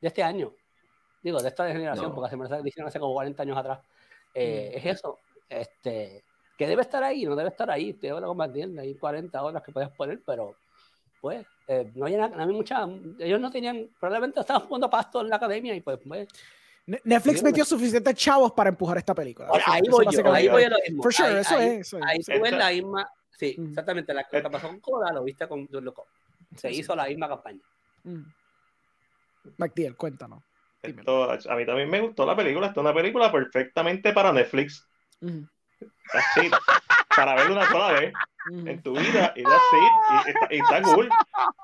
de 0.00 0.08
este 0.08 0.22
año. 0.22 0.52
Digo, 1.22 1.40
de 1.42 1.48
esta 1.48 1.66
generación, 1.70 2.08
No. 2.08 2.14
porque 2.14 2.28
hace 2.28 2.36
Mars 2.36 2.50
Attack 2.52 2.66
hicieron 2.66 2.88
hace 2.88 2.98
como 2.98 3.12
40 3.14 3.42
años 3.42 3.56
atrás. 3.58 3.80
Eh, 4.34 4.72
Mm. 4.74 4.78
Es 4.78 4.86
eso. 4.98 5.18
Este, 5.48 6.24
que 6.56 6.66
debe 6.66 6.82
estar 6.82 7.02
ahí, 7.02 7.24
no 7.24 7.34
debe 7.36 7.48
estar 7.50 7.70
ahí. 7.70 7.92
Te 7.94 8.06
debo 8.08 8.20
compartir, 8.22 8.78
hay 8.78 8.94
40 8.94 9.42
horas 9.42 9.62
que 9.62 9.72
puedes 9.72 9.88
poner, 9.90 10.22
pero 10.24 10.54
pues 11.20 11.44
eh, 11.68 11.90
no 11.94 12.06
hay, 12.06 12.16
nada- 12.16 12.34
no 12.36 12.42
hay 12.42 12.48
mucha. 12.48 12.86
Ellos 13.18 13.40
no 13.40 13.50
tenían, 13.50 13.90
probablemente 13.98 14.40
estaban 14.40 14.62
jugando 14.66 14.88
pasto 14.88 15.20
en 15.20 15.28
la 15.28 15.36
academia 15.36 15.74
y 15.74 15.80
pues, 15.80 15.98
pues 16.06 16.28
Netflix 17.04 17.38
Sí, 17.38 17.44
metió 17.44 17.64
suficientes 17.64 18.14
chavos 18.16 18.52
para 18.52 18.70
empujar 18.70 18.98
esta 18.98 19.14
película. 19.14 19.48
ahí 19.66 19.82
voy 19.88 20.06
yo, 20.10 20.32
ahí 20.32 20.48
voy 20.48 20.64
a 20.64 20.70
lo 20.70 20.76
mismo. 20.86 21.02
For 21.02 21.12
sure, 21.12 21.28
Ahí- 21.28 21.36
eso 21.40 21.56
ahí- 21.56 21.66
es. 21.68 21.80
Eso 21.80 21.98
es. 21.98 22.04
Ahí 22.06 22.18
tú 22.20 22.42
ves 22.42 22.52
la 22.52 22.70
misma, 22.70 23.08
sí, 23.38 23.54
Mm. 23.58 23.68
exactamente, 23.68 24.14
la 24.14 24.24
que 24.24 24.40
pasó 24.42 24.66
con 24.68 24.80
Coda, 24.80 25.12
lo 25.12 25.22
viste 25.24 25.46
con 25.46 25.68
John 25.70 25.84
Loco. 25.84 26.06
Se 26.56 26.70
hizo 26.70 26.96
la 26.96 27.06
misma 27.06 27.28
campaña. 27.28 27.60
Mm. 28.04 28.22
MacDiel, 29.58 29.96
cuéntanos. 29.96 30.42
Esto, 30.82 31.30
a 31.30 31.56
mí 31.56 31.66
también 31.66 31.90
me 31.90 32.00
gustó 32.00 32.24
la 32.24 32.34
película. 32.34 32.68
Esta 32.68 32.80
es 32.80 32.84
una 32.84 32.94
película 32.94 33.30
perfectamente 33.30 34.12
para 34.12 34.32
Netflix. 34.32 34.86
Mm. 35.20 35.42
That's 36.12 36.44
it. 36.46 36.52
para 37.16 37.34
verla 37.34 37.52
una 37.52 37.68
sola 37.70 37.92
vez 38.00 38.12
en 38.64 38.82
tu 38.82 38.92
vida 38.92 39.32
y 39.36 39.42
that's 39.42 39.62
it. 39.72 40.26
Y, 40.26 40.30
está, 40.30 40.48
y 40.54 40.58
está 40.58 40.82
cool. 40.82 41.08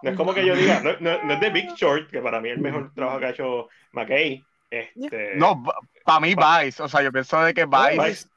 No 0.03 0.11
es 0.11 0.17
como 0.17 0.35
que 0.35 0.45
yo 0.45 0.55
diga, 0.57 0.81
no, 0.81 0.93
no- 1.01 1.23
no 1.23 1.33
es 1.35 1.41
de 1.41 1.51
Big 1.51 1.71
Short, 1.75 2.11
que 2.11 2.21
para 2.21 2.41
mí 2.41 2.49
es 2.51 2.57
el 2.57 2.63
mejor 2.63 2.93
trabajo 2.95 3.19
que 3.21 3.27
ha 3.27 3.31
hecho 3.31 3.69
McKay. 3.93 4.45
Este, 4.71 5.35
No, 5.37 5.63
para 6.05 6.21
mí 6.21 6.35
Vice, 6.35 6.83
o 6.83 6.89
sea, 6.89 7.03
yo 7.03 7.13
pienso 7.13 7.41
de 7.43 7.55
que 7.55 7.65
Vice 7.67 7.99
Vice. 8.09 8.29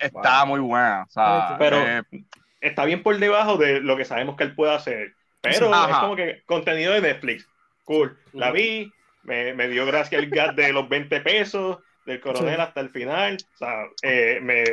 Está 0.00 0.44
muy 0.44 0.60
buena. 0.60 1.04
O 1.04 1.10
sea, 1.10 1.56
Pero- 1.58 1.78
eh, 1.78 2.02
está 2.60 2.84
bien 2.84 3.02
por 3.02 3.16
debajo 3.18 3.56
de 3.56 3.80
lo 3.80 3.96
que 3.96 4.04
sabemos 4.04 4.36
que 4.36 4.44
él 4.44 4.54
puede 4.54 4.74
hacer. 4.74 5.12
Pero 5.40 5.72
Ajá. 5.72 5.90
es 5.92 5.96
como 5.98 6.16
que 6.16 6.42
contenido 6.46 6.92
de 6.94 7.00
Netflix. 7.00 7.48
Cool. 7.84 8.18
La 8.32 8.50
vi, 8.50 8.92
me, 9.22 9.54
me 9.54 9.68
dio 9.68 9.86
gracia 9.86 10.18
el 10.18 10.28
gas 10.30 10.56
de 10.56 10.72
los 10.72 10.88
20 10.88 11.20
pesos 11.20 11.78
del 12.04 12.20
coronel 12.20 12.56
Sí. 12.56 12.60
hasta 12.60 12.80
el 12.80 12.90
final. 12.90 13.36
O 13.54 13.56
sea, 13.56 13.84
eh, 14.02 14.40
me, 14.42 14.64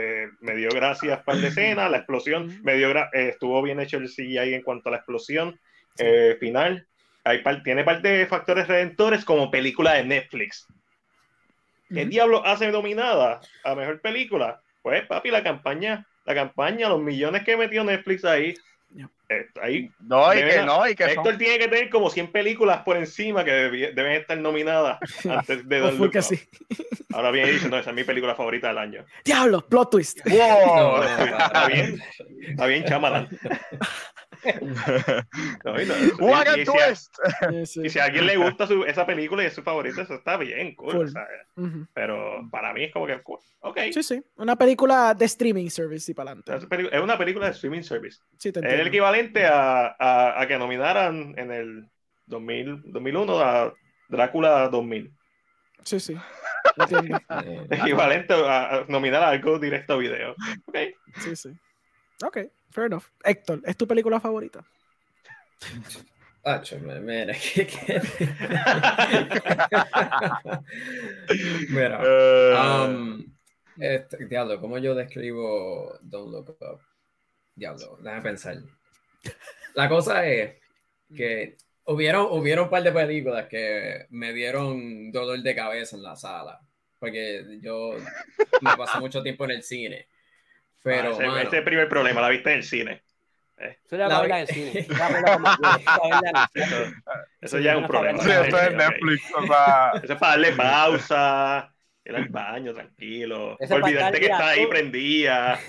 me 0.42 0.56
dio 0.56 0.70
gracias 0.70 1.22
para 1.24 1.38
la 1.38 1.48
escena, 1.50 1.90
la 1.90 1.98
explosión. 1.98 2.60
Me 2.64 2.76
dio 2.76 2.90
eh, 2.92 3.08
estuvo 3.14 3.62
bien 3.62 3.80
hecho 3.80 3.98
el 3.98 4.10
CGI 4.10 4.56
en 4.56 4.64
cuanto 4.64 4.90
a 4.90 4.94
la 4.94 4.98
explosión 4.98 5.60
eh, 6.00 6.38
final. 6.40 6.88
Hay 7.24 7.40
par- 7.40 7.64
tiene 7.64 7.84
parte 7.84 8.08
de 8.10 8.26
factores 8.28 8.68
redentores 8.68 9.24
como 9.24 9.50
película 9.50 9.94
de 9.94 10.04
Netflix. 10.04 10.68
¿Qué 11.94 12.06
diablo 12.06 12.44
hace 12.46 12.72
nominada 12.72 13.40
a 13.64 13.76
mejor 13.76 14.02
película? 14.02 14.62
Pues, 14.82 15.06
papi, 15.06 15.30
la 15.30 15.44
campaña, 15.44 16.06
la 16.26 16.34
campaña, 16.34 16.90
los 16.90 17.00
millones 17.02 17.44
que 17.44 17.56
metió 17.56 17.84
Netflix 17.84 18.26
ahí. 18.26 18.56
Eh, 19.30 19.48
ahí 19.62 19.90
no, 20.00 20.34
y 20.34 20.38
que 20.38 20.62
no, 20.64 20.88
y 20.88 20.96
que 20.96 21.04
son, 21.06 21.12
Héctor 21.14 21.38
tiene 21.38 21.58
que 21.58 21.68
tener 21.68 21.90
como 21.90 22.10
100 22.10 22.32
películas 22.32 22.82
por 22.84 22.98
encima 22.98 23.44
que 23.44 23.52
deben 23.52 24.12
estar 24.12 24.38
nominadas 24.38 25.00
antes 25.30 25.68
de 25.68 25.82
Oh, 25.82 25.92
Don 25.92 26.24
sí. 26.24 26.40
Ahora 27.12 27.32
viene 27.32 27.50
y 27.50 27.54
dice, 27.54 27.70
no, 27.70 27.78
esa 27.78 27.92
es 27.92 27.96
mi 27.96 28.04
película 28.04 28.36
favorita 28.36 28.68
del 28.68 28.78
año. 28.80 29.06
Diablo, 29.24 29.66
plot 29.68 29.92
twist. 29.92 30.20
¡Wow! 30.28 30.76
No, 30.76 31.04
Está 31.04 31.68
bien, 31.68 32.04
está 32.42 32.66
bien, 32.66 32.86
Chamalan. 32.86 33.30
No, 35.64 35.82
y 35.82 35.86
no, 35.86 35.94
What 36.20 36.46
y- 36.46 36.50
a 36.50 36.58
y 36.62 36.66
si 36.66 36.78
a-! 36.80 37.66
Sí, 37.66 37.82
y 37.86 37.90
si 37.90 38.00
a 38.00 38.06
alguien 38.06 38.26
le 38.26 38.38
gusta 38.38 38.68
su- 38.68 38.84
esa 38.86 39.06
película 39.06 39.44
y 39.44 39.48
es 39.48 39.54
su 39.54 39.64
favorita, 39.64 40.02
eso 40.02 40.16
está 40.16 40.38
bien, 40.38 40.76
cool. 40.76 41.12
Pero 41.94 42.48
para 42.52 42.74
mí 42.74 42.84
es 42.86 42.92
como 42.94 43.08
que, 43.08 43.22
cool, 43.24 43.40
ok. 43.62 43.80
Sí, 43.94 44.04
sí. 44.04 44.24
Una 44.36 44.56
película 44.56 45.14
de 45.14 45.26
streaming 45.26 45.70
service 45.70 46.12
y 46.12 46.14
para 46.16 46.32
Es 46.34 46.38
adelante. 46.48 46.90
es 46.96 47.02
una 47.02 47.18
película 47.18 47.46
de 47.48 47.52
streaming 47.54 47.82
service. 47.84 48.20
Sí, 48.38 48.52
te 48.52 48.60
Es 48.60 48.80
el 48.80 48.88
equivalente 48.88 49.46
a, 49.46 49.96
a, 49.98 50.42
a 50.42 50.48
que 50.48 50.58
nominaran 50.58 51.34
en 51.38 51.52
el 51.52 51.90
2000, 52.26 52.82
2001 52.92 53.40
a 53.40 53.74
Drácula 54.10 54.68
2000. 54.70 55.14
Sí, 55.84 56.00
sí. 56.00 56.18
Eh, 57.46 57.68
Equivalente 57.70 58.34
a, 58.34 58.76
a 58.78 58.86
nominar 58.88 59.22
a 59.22 59.30
algo 59.30 59.60
directo 59.60 59.94
a 59.94 59.98
video. 59.98 60.32
Ok. 60.66 60.78
Sí, 61.20 61.36
sí. 61.36 61.50
Ok, 62.26 62.38
fair 62.74 62.88
enough. 62.88 63.06
Héctor, 63.24 63.62
¿es 63.66 63.78
tu 63.78 63.88
película 63.88 64.20
favorita? 64.20 64.66
Acho, 66.44 66.78
mira, 66.80 67.00
Mira, 71.70 72.02
Eh, 72.04 72.54
um, 72.54 73.24
este, 73.78 74.26
diablo, 74.26 74.60
¿cómo 74.60 74.78
yo 74.78 74.94
describo 74.94 75.98
Don't 76.02 76.32
Look 76.32 76.58
Up? 76.60 76.82
Diablo, 77.56 77.98
déjame 78.02 78.22
pensar. 78.22 78.58
La 79.74 79.88
cosa 79.88 80.28
es 80.28 80.56
que 81.16 81.56
hubieron, 81.86 82.28
hubieron 82.32 82.66
un 82.66 82.70
par 82.70 82.84
de 82.84 82.92
películas 82.92 83.48
que 83.48 84.08
me 84.10 84.34
dieron 84.34 85.12
dolor 85.12 85.42
de 85.42 85.56
cabeza 85.56 85.96
en 85.96 86.04
la 86.04 86.18
sala, 86.18 86.60
porque 87.00 87.60
yo 87.62 87.94
me 88.62 88.76
pasé 88.76 89.00
mucho 89.00 89.24
tiempo 89.24 89.46
en 89.46 89.52
el 89.52 89.64
cine. 89.64 90.08
Pero, 90.84 91.10
Ah, 91.10 91.12
ese, 91.14 91.22
mano, 91.28 91.38
ese 91.38 91.48
es 91.48 91.54
el 91.54 91.64
primer 91.64 91.90
problema, 91.90 92.22
la 92.22 92.30
vista 92.30 92.52
en 92.52 92.58
el 92.58 92.64
cine. 92.64 93.04
Eso 93.58 93.96
era 93.96 94.08
La 94.10 94.16
para 94.22 94.28
vi- 94.28 94.34
en 94.34 94.40
el 94.42 94.48
cine. 94.48 94.80
Eso 94.80 95.04
el. 96.14 96.36
Eso 97.42 97.60
ya 97.60 97.72
es 97.74 97.78
un 97.78 97.88
problema. 97.88 98.22
sí, 98.24 98.30
esto 98.32 98.58
es. 98.58 98.74
Netflix, 98.76 99.24
o 99.36 99.48
sea, 99.48 99.92
Eso 100.04 100.14
es 100.14 100.20
para 100.20 100.32
darle 100.32 100.52
pausa, 100.54 101.74
ir 102.06 102.16
al 102.16 102.28
baño 102.30 102.74
tranquilo, 102.74 103.54
Eso 103.60 103.64
es 103.64 103.70
para 103.70 103.86
olvidarte 103.86 104.20
que 104.20 104.26
está 104.26 104.48
ahí 104.50 104.66
prendida. 104.68 105.60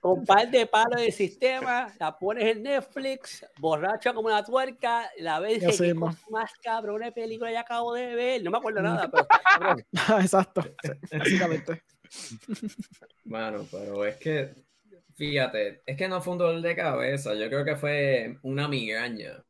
Con 0.00 0.20
un 0.20 0.24
par 0.24 0.48
de 0.48 0.66
palos 0.66 1.00
de 1.00 1.12
sistema, 1.12 1.92
la 1.98 2.16
pones 2.18 2.44
en 2.56 2.62
Netflix, 2.62 3.44
borracha 3.58 4.12
como 4.12 4.28
una 4.28 4.44
tuerca, 4.44 5.08
la 5.18 5.38
ves 5.40 5.58
y 5.58 5.60
Ya 5.60 5.66
dices, 5.68 5.76
sé, 5.78 5.86
"Qué 5.88 5.94
man. 5.94 6.10
cosa 6.14 6.26
más 6.30 6.52
cabrón 6.62 7.00
de 7.02 7.12
película 7.12 7.52
ya 7.52 7.60
acabo 7.60 7.94
de 7.94 8.14
ver. 8.14 8.42
No 8.42 8.50
me 8.50 8.58
acuerdo 8.58 8.80
nada, 8.82 9.08
pero 9.10 9.26
cabrón, 9.52 9.84
Exacto. 10.20 10.64
Básicamente. 11.12 11.82
Mano, 13.24 13.66
pero 13.70 14.04
es 14.04 14.16
que, 14.16 14.54
fíjate, 15.14 15.82
es 15.84 15.96
que 15.96 16.08
no 16.08 16.20
fue 16.20 16.32
un 16.32 16.38
dolor 16.38 16.62
de 16.62 16.76
cabeza, 16.76 17.34
yo 17.34 17.48
creo 17.48 17.64
que 17.64 17.76
fue 17.76 18.38
una 18.42 18.68
migraña. 18.68 19.42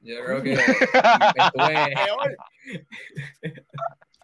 Yo 0.00 0.24
creo 0.24 0.42
que 0.42 0.52
estuve, 0.52 1.94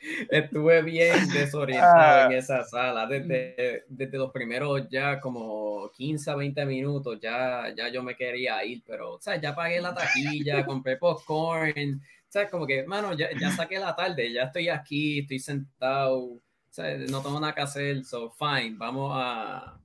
estuve 0.31 0.83
bien 0.83 1.29
desorientado 1.31 2.31
en 2.31 2.39
esa 2.39 2.65
sala. 2.65 3.07
Desde, 3.07 3.85
desde 3.89 4.19
los 4.19 4.31
primeros 4.31 4.89
ya 4.89 5.21
como 5.21 5.91
15 5.93 6.31
a 6.31 6.37
20 6.37 6.65
minutos 6.67 7.19
ya, 7.21 7.73
ya 7.77 7.89
yo 7.89 8.03
me 8.03 8.17
quería 8.17 8.65
ir, 8.65 8.83
pero, 8.87 9.15
o 9.15 9.21
sea, 9.21 9.41
ya 9.41 9.55
pagué 9.55 9.81
la 9.81 9.95
taquilla, 9.95 10.65
compré 10.65 10.97
popcorn, 10.97 12.01
o 12.01 12.33
sea, 12.33 12.49
como 12.49 12.67
que, 12.67 12.85
mano, 12.85 13.13
ya, 13.15 13.29
ya 13.39 13.51
saqué 13.51 13.79
la 13.79 13.95
tarde, 13.95 14.33
ya 14.33 14.45
estoy 14.45 14.69
aquí, 14.69 15.21
estoy 15.21 15.39
sentado, 15.39 16.41
sea, 16.75 16.97
no 16.97 17.23
tengo 17.23 17.39
nada 17.41 17.55
que 17.55 17.61
hacer, 17.61 18.05
so 18.05 18.31
fine, 18.31 18.75
vamos 18.77 19.13
a, 19.15 19.79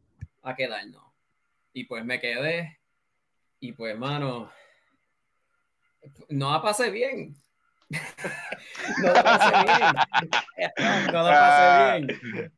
a 0.43 0.55
quedarnos. 0.55 1.03
Y 1.73 1.83
pues 1.83 2.03
me 2.05 2.19
quedé, 2.19 2.79
y 3.59 3.71
pues, 3.73 3.97
mano, 3.97 4.51
no 6.29 6.51
la 6.51 6.61
pasé 6.61 6.91
bien. 6.91 7.35
no 9.01 9.13
la 9.13 9.23
pasé 9.23 9.51
bien. 9.63 9.95
No 11.11 11.23
la 11.23 11.39
pasé 11.39 11.99
bien. 11.99 12.51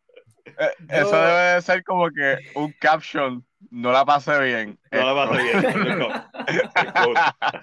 eh, 0.46 0.72
eso 0.90 1.16
debe 1.22 1.54
de 1.56 1.62
ser 1.62 1.84
como 1.84 2.10
que 2.10 2.38
un 2.56 2.72
caption, 2.74 3.46
no 3.70 3.92
la 3.92 4.06
pasé 4.06 4.40
bien. 4.42 4.80
No 4.92 5.14
la 5.14 5.28
pasé 5.28 5.44
bien. 5.44 6.24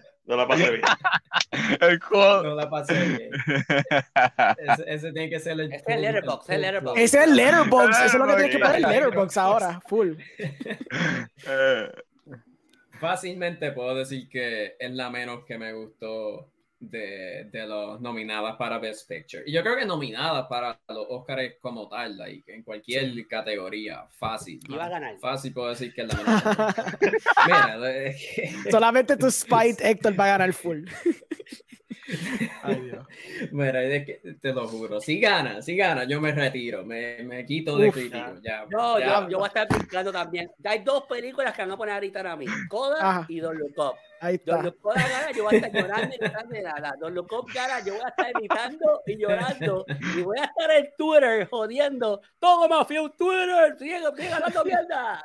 No, 0.27 0.37
la 0.37 0.49
pasé 0.49 0.71
bien. 0.71 0.83
El. 1.81 2.01
No 2.11 2.55
la 2.55 2.69
pasé 2.69 2.95
bien. 2.95 3.31
Ese, 4.59 4.85
ese 4.87 5.13
tiene 5.13 5.31
que 5.31 5.39
ser 5.39 5.53
el. 5.53 5.73
Ese 5.73 5.77
es 5.77 5.89
el 5.89 6.03
letterbox, 6.03 6.51
el 6.51 6.61
letterbox. 6.61 7.01
Ese 7.01 7.19
es 7.19 7.25
el 7.25 7.37
Letterbox. 7.37 7.97
Eso 7.99 8.05
es 8.05 8.15
lo 8.15 8.27
que 8.27 8.35
tienes 8.35 8.57
que 8.57 8.59
poner 8.59 8.77
el. 8.77 8.83
Letterbox 8.83 9.37
ahora. 9.37 9.81
Full. 9.87 10.15
Eh, 11.49 11.91
Fácilmente 12.99 13.73
puedo 13.73 13.95
decir 13.95 14.29
que 14.29 14.75
es 14.79 14.91
la 14.91 15.11
menos 15.11 15.45
que 15.45 15.59
me 15.59 15.73
gustó 15.73 16.51
de, 16.79 17.49
de 17.51 17.67
los 17.67 18.01
nominadas 18.01 18.57
para 18.57 18.79
Best 18.79 19.09
Picture. 19.09 19.43
Y 19.47 19.53
yo 19.53 19.63
creo 19.63 19.77
que 19.77 19.87
nominadas 19.87 20.47
para 20.49 20.79
los 20.89 21.07
Oscars 21.09 21.55
como 21.61 21.89
tal, 21.89 22.17
like, 22.17 22.53
en 22.53 22.63
cualquier 22.63 23.27
categoría, 23.29 24.07
fácil. 24.11 24.61
Iba 24.69 24.87
a 24.87 24.89
ganar. 24.89 25.19
Fácil 25.19 25.53
puedo 25.53 25.69
decir 25.71 25.93
que 25.95 26.03
es 26.03 26.09
la 26.09 26.23
mejor. 26.23 26.75
Mira, 27.47 28.71
Solamente 28.71 29.17
tu 29.17 29.31
Spite 29.31 29.77
Héctor 29.81 30.19
va 30.19 30.25
a 30.25 30.29
ganar 30.29 30.53
full. 30.53 30.85
Ay, 32.63 32.81
Dios. 32.81 33.07
Mira, 33.53 33.83
es 33.83 34.05
que 34.07 34.21
te 34.41 34.53
lo 34.53 34.67
juro. 34.69 35.01
Si 35.01 35.19
gana, 35.21 35.63
si 35.63 35.77
gana, 35.77 36.05
yo 36.05 36.21
me 36.21 36.33
retiro, 36.33 36.85
me, 36.85 37.23
me 37.25 37.45
quito 37.45 37.77
de 37.77 37.89
Uf. 37.89 37.95
crítico. 37.95 38.35
Ya, 38.43 38.65
No, 38.71 38.99
ya. 38.99 39.21
yo, 39.23 39.29
yo 39.31 39.39
voy 39.39 39.45
a 39.45 39.49
estar 39.49 39.69
brincando 39.69 40.13
también. 40.13 40.51
Hay 40.65 40.81
dos 40.81 41.05
películas 41.05 41.55
que 41.55 41.63
van 41.63 41.71
a 41.73 41.77
poner 41.77 41.95
ahorita 41.95 42.21
a 42.33 42.37
mí: 42.37 42.47
Coda 42.69 42.97
Ajá. 43.01 43.27
y 43.29 43.41
Don 43.41 43.57
Look 43.59 43.75
Up. 43.79 43.95
Ahí 44.21 44.41
Don 44.45 44.57
está. 44.57 44.63
Look 44.63 44.79
Up 44.87 44.93
gana, 44.95 45.31
yo 45.33 45.45
voy 45.45 45.55
a 45.55 45.59
estar 45.59 45.73
llorando 45.73 46.15
y 46.15 46.19
gritando 46.19 46.55
de 46.55 46.63
nada. 46.63 46.95
Don 46.99 47.15
Look 47.15 47.33
Up 47.33 47.47
gana, 47.55 47.81
yo 47.85 47.95
voy 47.95 48.03
a 48.05 48.09
estar 48.09 48.33
gritando 48.33 49.03
y 49.07 49.17
llorando. 49.19 49.85
Y 50.17 50.23
voy 50.23 50.39
a 50.39 50.45
estar 50.45 50.71
en 50.71 50.89
Twitter 50.97 51.49
jodiendo. 51.49 52.21
Todo 52.39 52.69
mafia 52.69 53.01
en 53.01 53.11
Twitter. 53.13 53.77
Sigue, 53.79 53.99
sigue 54.17 54.33
hablando 54.33 54.65
mierda. 54.65 55.23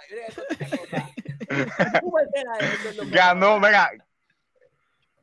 ¿Cómo 2.01 2.17
será 2.34 2.57
eso, 2.59 2.84
Don 2.84 2.97
Look 2.97 3.07
Up? 3.07 3.11
Ganó, 3.13 3.59
venga. 3.59 3.91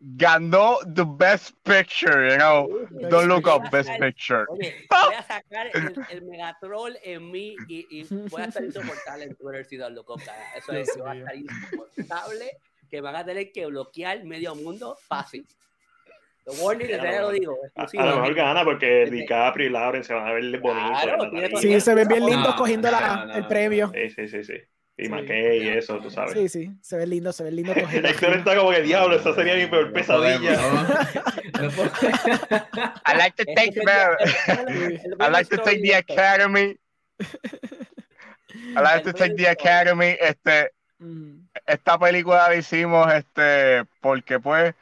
Ganó 0.00 0.78
the 0.94 1.04
best 1.04 1.54
picture, 1.64 2.28
you 2.30 2.36
know. 2.36 2.68
Don't 3.10 3.26
look 3.26 3.48
up 3.48 3.68
best 3.70 3.90
picture. 3.98 4.46
Oye, 4.48 4.86
voy 4.88 5.14
a 5.14 5.22
sacar 5.26 5.66
el, 5.74 5.94
el 6.10 6.22
megatroll 6.22 6.96
en 7.02 7.30
mí 7.30 7.56
y, 7.68 7.86
y 7.90 8.04
voy 8.28 8.42
a 8.42 8.44
estar 8.44 8.62
insoportable 8.64 9.24
en 9.24 9.34
Twitter 9.34 9.64
si 9.64 9.76
Don 9.76 9.94
Loco 9.96 10.14
gana. 10.16 10.38
Eso 10.56 10.72
es, 10.72 10.96
voy 10.96 11.08
a 11.08 11.14
estar 11.14 11.36
insoportable 11.36 12.58
que 12.88 13.00
van 13.00 13.16
a 13.16 13.24
tener 13.24 13.50
que 13.50 13.66
bloquear 13.66 14.22
medio 14.24 14.54
mundo 14.54 14.96
fácil. 15.08 15.44
Warning, 16.60 16.88
ya 16.88 17.20
lo 17.20 17.30
digo. 17.30 17.58
A, 17.76 17.82
a 17.82 18.06
lo 18.06 18.16
mejor 18.16 18.34
gana 18.34 18.64
porque 18.64 19.04
DiCaprio 19.10 19.66
y 19.66 19.70
Lauren 19.70 20.02
se 20.04 20.14
van 20.14 20.28
a 20.28 20.32
ver 20.32 20.58
bonitos. 20.60 21.02
Claro. 21.02 21.58
Sí, 21.60 21.78
se 21.80 21.94
ven 21.94 22.08
bien 22.08 22.20
No, 22.20 22.28
lindos 22.28 22.48
no, 22.50 22.56
cogiendo 22.56 22.90
la- 22.90 23.00
no, 23.16 23.26
no, 23.26 23.34
el 23.34 23.42
no. 23.42 23.48
premio. 23.48 23.92
Sí, 23.94 24.10
sí, 24.10 24.28
sí, 24.28 24.44
sí. 24.44 24.54
Y 24.98 25.04
Sí. 25.04 25.08
McKay 25.10 25.62
y 25.62 25.68
eso, 25.68 25.98
tú 26.00 26.10
sabes. 26.10 26.32
Sí, 26.32 26.48
sí, 26.48 26.72
se 26.82 26.96
ve 26.96 27.06
lindo, 27.06 27.32
se 27.32 27.44
ve 27.44 27.52
lindo. 27.52 27.72
Héctor 27.72 28.34
está 28.34 28.56
como 28.56 28.70
que 28.70 28.82
diablo, 28.82 29.16
esa 29.16 29.34
sería 29.34 29.54
mi 29.54 29.66
peor 29.66 29.92
pesadilla. 29.92 30.54
I 33.06 33.16
like 33.16 33.36
to 33.36 33.44
take 33.54 33.80
I 35.20 35.28
like 35.30 35.48
to 35.50 35.62
take 35.62 35.82
the 35.82 35.92
academy. 35.94 36.76
I 38.76 38.80
like 38.80 39.04
to 39.04 39.12
take 39.12 39.36
the 39.36 39.46
academy. 39.46 40.16
Este, 40.20 40.72
Mm, 40.98 41.46
esta 41.66 41.96
película 41.98 42.48
la 42.48 42.56
hicimos, 42.56 43.12
este, 43.12 43.84
porque 44.00 44.40
pues, 44.40 44.74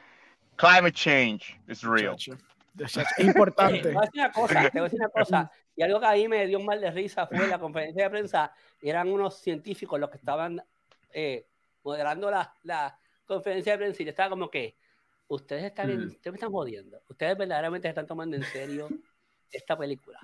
climate 0.55 0.93
change 0.93 1.55
is 1.67 1.83
real. 1.83 2.15
Es 2.79 2.97
importante. 3.19 3.81
te 3.81 3.91
voy 3.93 4.03
a 4.03 4.05
decir 4.05 4.21
una 4.21 4.31
cosa, 4.31 4.69
te 4.69 4.79
voy 4.79 4.79
a 4.79 4.83
decir 4.83 4.99
una 4.99 5.09
cosa. 5.09 5.51
Y 5.77 5.83
algo 5.83 5.99
que 5.99 6.05
a 6.07 6.13
mí 6.13 6.27
me 6.27 6.47
dio 6.47 6.57
un 6.57 6.65
mal 6.65 6.81
de 6.81 6.89
risa 6.89 7.27
fue 7.27 7.47
la 7.47 7.59
conferencia 7.59 8.03
de 8.05 8.09
prensa. 8.09 8.51
Eran 8.81 9.07
unos 9.09 9.37
científicos 9.39 9.99
los 9.99 10.09
que 10.09 10.17
estaban 10.17 10.59
eh, 11.13 11.45
moderando 11.83 12.29
la, 12.31 12.51
la 12.63 12.99
conferencia 13.25 13.73
de 13.73 13.77
prensa 13.77 14.01
y 14.01 14.05
yo 14.05 14.09
estaba 14.09 14.31
como 14.31 14.49
que, 14.49 14.75
ustedes 15.27 15.65
están, 15.65 15.89
en- 15.91 16.05
Mm. 16.05 16.07
ustedes 16.09 16.31
me 16.33 16.37
están 16.37 16.51
jodiendo. 16.51 17.01
Ustedes 17.09 17.37
verdaderamente 17.37 17.87
están 17.87 18.07
tomando 18.07 18.35
en 18.37 18.43
serio 18.43 18.89
esta 19.51 19.77
película. 19.77 20.19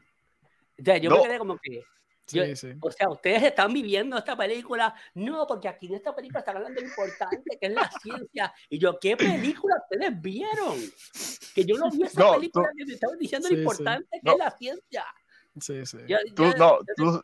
O 0.80 0.84
sea, 0.84 0.98
yo 0.98 1.12
me 1.12 1.18
No. 1.18 1.24
quedé 1.24 1.38
como 1.38 1.58
que, 1.60 1.84
yo- 2.32 2.56
sí. 2.56 2.74
o 2.82 2.90
sea, 2.90 3.10
ustedes 3.10 3.44
están 3.44 3.72
viviendo 3.74 4.18
esta 4.18 4.36
película. 4.36 4.96
No, 5.14 5.46
porque 5.46 5.68
aquí 5.68 5.86
en 5.86 5.96
esta 5.96 6.16
película 6.16 6.40
están 6.40 6.56
hablando 6.58 6.80
de 6.82 6.88
lo 6.88 6.90
importante 6.90 7.58
que 7.60 7.68
es 7.68 7.74
la 7.74 7.92
ciencia. 8.02 8.54
Y 8.70 8.80
yo, 8.80 8.98
¿qué 9.00 9.16
película 9.16 9.76
ustedes 9.84 10.20
vieron? 10.22 10.80
Que 11.54 11.64
yo 11.64 11.78
no 11.78 11.92
vi 11.92 12.04
esa 12.04 12.20
No, 12.22 12.34
película 12.36 12.70
tú- 12.72 12.78
que 12.78 12.86
me 12.86 12.94
estaban 12.94 13.20
diciendo 13.20 13.48
Sí, 13.50 13.54
lo 13.56 13.60
importante 13.62 14.08
que 14.12 14.20
No. 14.24 14.32
es 14.32 14.38
la 14.40 14.52
ciencia. 14.52 15.06
Sí, 15.60 15.86
sí. 15.86 15.98
Tú, 16.36 16.46
no, 16.58 16.80
tú, 16.98 17.24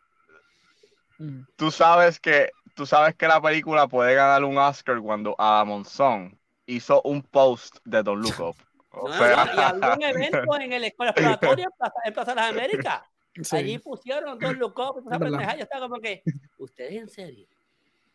Mm. 1.22 1.42
tú 1.58 1.70
sabes 1.70 2.18
que, 2.18 2.50
tú 2.76 2.86
sabes 2.86 3.14
que 3.16 3.28
la 3.28 3.42
película 3.42 3.88
puede 3.90 4.16
ganar 4.16 4.44
un 4.46 4.58
Oscar 4.58 5.02
cuando 5.02 5.36
Adam 5.38 5.68
Monzón 5.68 6.40
hizo 6.66 7.02
un 7.04 7.22
post 7.24 7.76
de 7.84 8.02
Don't 8.04 8.24
Look 8.24 8.40
Up. 8.40 8.56
O 8.92 9.10
No, 9.10 9.18
sea, 9.18 9.74
no, 9.74 9.90
y 9.90 9.96
un 9.98 10.04
evento 10.44 10.56
en 10.60 10.72
el 10.74 10.84
Escuela 10.86 11.12
Exploratoria 11.12 11.66
en 11.66 11.72
Plaza, 11.78 11.94
en 12.06 12.14
Plaza 12.14 12.32
de 12.32 12.36
las 12.36 12.50
Américas. 12.52 13.02
Sí. 13.42 13.56
Allí 13.56 13.78
pusieron 13.80 14.38
verdad. 15.20 15.20
pendeja. 15.20 15.56
Yo 15.56 15.64
estaba 15.64 15.88
como 15.88 16.02
que, 16.02 16.24
ustedes 16.58 16.94
en 16.94 17.08
serio, 17.10 17.48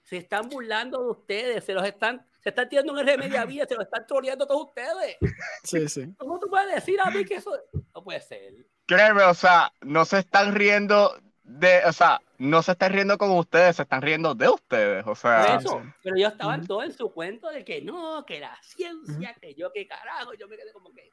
se 0.03 0.17
están 0.19 0.49
burlando 0.51 1.03
de 1.03 1.11
ustedes, 1.13 1.65
se 1.65 1.73
los 1.73 1.87
están, 1.87 2.27
se 2.41 2.51
están 2.51 2.69
tirando 2.69 2.93
un 2.93 2.99
R 2.99 3.17
media 3.17 3.45
vía, 3.47 3.65
se 3.67 3.75
los 3.75 3.85
están 3.85 4.07
troleando 4.07 4.47
todos 4.47 4.67
ustedes. 4.67 5.17
Sí, 5.63 5.89
sí. 5.89 6.13
¿Cómo 6.19 6.39
tú 6.39 6.49
puedes 6.51 6.75
decir 6.75 6.99
a 7.03 7.11
mí 7.11 7.25
que 7.25 7.37
eso 7.37 7.57
no 7.95 8.03
puede 8.05 8.21
ser? 8.21 8.53
Créeme, 8.87 9.23
o 9.25 9.35
sea, 9.35 9.73
no 9.83 10.05
se 10.05 10.19
están 10.19 10.55
riendo 10.55 11.19
de, 11.43 11.83
o 11.87 11.93
sea, 11.93 12.21
no 12.39 12.63
se 12.63 12.73
están 12.73 12.93
riendo 12.93 13.19
con 13.19 13.31
ustedes, 13.33 13.77
se 13.77 13.83
están 13.83 14.03
riendo 14.03 14.35
de 14.35 14.49
ustedes, 14.49 15.05
o 15.07 15.15
sea, 15.15 15.57
eso, 15.57 15.81
sí. 15.83 15.91
pero 16.03 16.17
ellos 16.17 16.33
estaban 16.33 16.61
Ujú. 16.61 16.67
todos 16.69 16.85
en 16.85 16.93
su 16.93 17.13
cuento 17.13 17.51
de 17.51 17.65
que 17.65 17.83
no, 17.83 18.25
que 18.27 18.41
la 18.41 18.57
ciencia, 18.63 19.35
que 19.41 19.55
yo 19.55 19.71
qué 19.73 19.87
carajo, 19.87 20.35
yo 20.35 20.49
me 20.49 20.57
quedé 20.57 20.73
como 20.73 20.93
que. 20.93 21.11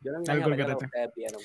Yo 0.00 0.10
no 0.12 0.22
que 0.24 0.32
que 0.32 1.10
vieron. 1.14 1.42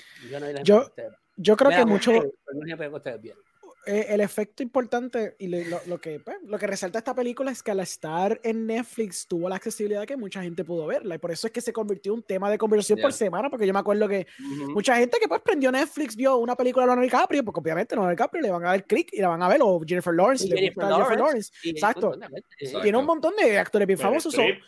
Yo 0.63 0.63
Yo- 0.63 0.93
que 0.95 1.03
Yo 1.35 1.55
creo 1.55 1.69
Mira, 1.69 1.81
que 1.81 1.85
mucho, 1.85 2.11
pero 2.11 2.31
no 2.53 2.77
que 2.77 2.87
ustedes 2.87 3.21
vieron. 3.21 3.43
Eh, 3.87 4.05
el 4.09 4.21
efecto 4.21 4.61
importante 4.61 5.35
y 5.39 5.47
le- 5.47 5.65
lo, 5.65 5.79
lo 5.87 5.99
que, 5.99 6.19
pues, 6.19 6.37
lo 6.43 6.59
que 6.59 6.67
resalta 6.67 6.99
esta 6.99 7.15
película 7.15 7.51
es 7.51 7.63
que 7.63 7.71
al 7.71 7.79
estar 7.79 8.39
en 8.43 8.67
Netflix 8.67 9.25
tuvo 9.27 9.47
la 9.49 9.55
accesibilidad 9.55 10.05
que 10.05 10.17
mucha 10.17 10.41
gente 10.43 10.63
pudo 10.65 10.85
verla 10.85 11.15
y 11.15 11.17
por 11.17 11.31
eso 11.31 11.47
es 11.47 11.53
que 11.53 11.61
se 11.61 11.71
convirtió 11.73 12.11
en 12.13 12.17
un 12.19 12.23
tema 12.23 12.51
de 12.51 12.57
conversación 12.57 12.99
por 13.01 13.13
semana 13.13 13.49
porque 13.49 13.65
yo 13.65 13.73
me 13.73 13.79
acuerdo 13.79 14.07
que 14.07 14.27
mucha 14.73 14.95
gente 14.97 15.17
que 15.19 15.27
pues 15.27 15.41
prendió 15.41 15.71
Netflix 15.71 16.15
vio 16.15 16.37
una 16.37 16.55
película 16.55 16.83
de 16.83 16.87
Leonardo 16.87 17.03
DiCaprio 17.05 17.43
porque 17.43 17.59
obviamente 17.61 17.95
Leonardo 17.95 18.11
DiCaprio 18.15 18.41
le 18.43 18.51
van 18.51 18.65
a 18.65 18.69
dar 18.69 18.83
clic 18.85 19.09
y 19.13 19.21
la 19.21 19.29
van 19.29 19.41
a 19.41 19.47
ver 19.47 19.59
o 19.63 19.79
Jennifer 19.87 20.13
Lawrence 20.13 20.45
Y 20.45 20.49
le 20.49 20.55
Jennifer 20.57 20.83
gusta 20.83 20.95
Jennifer 20.95 21.17
Lawrence, 21.17 21.51
Lawrence 21.51 21.51
Y- 21.63 21.69
exacto. 21.71 22.81
tiene 22.81 22.97
un 22.97 23.05
montón 23.05 23.33
de 23.35 23.57
actores 23.57 23.87
bien 23.87 23.97
famosos 23.99 24.33
so- 24.33 24.41
Streep. 24.41 24.61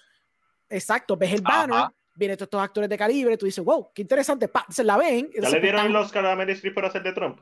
exacto 0.70 1.18
ves 1.18 1.34
el 1.34 1.42
Ajá. 1.46 1.68
banner 1.68 1.90
vienen 2.16 2.38
todos 2.38 2.48
estos 2.48 2.62
actores 2.62 2.90
de 2.90 2.98
calibre 2.98 3.38
tú 3.38 3.46
dices 3.46 3.64
wow 3.64 3.92
qué 3.94 4.02
interesante 4.02 4.48
pa, 4.48 4.66
se 4.70 4.84
la 4.84 4.98
ven 4.98 5.30
¿Ya 5.34 5.42
le 5.42 5.50
pues, 5.50 5.62
dieron 5.62 5.68
están- 5.82 5.86
el 5.88 5.96
Oscar 5.96 6.26
a 6.26 6.36
Meryl 6.36 6.56
Streep 6.56 6.74
por 6.76 6.86
hacer 6.86 7.04
de 7.04 7.14
Trump? 7.14 7.40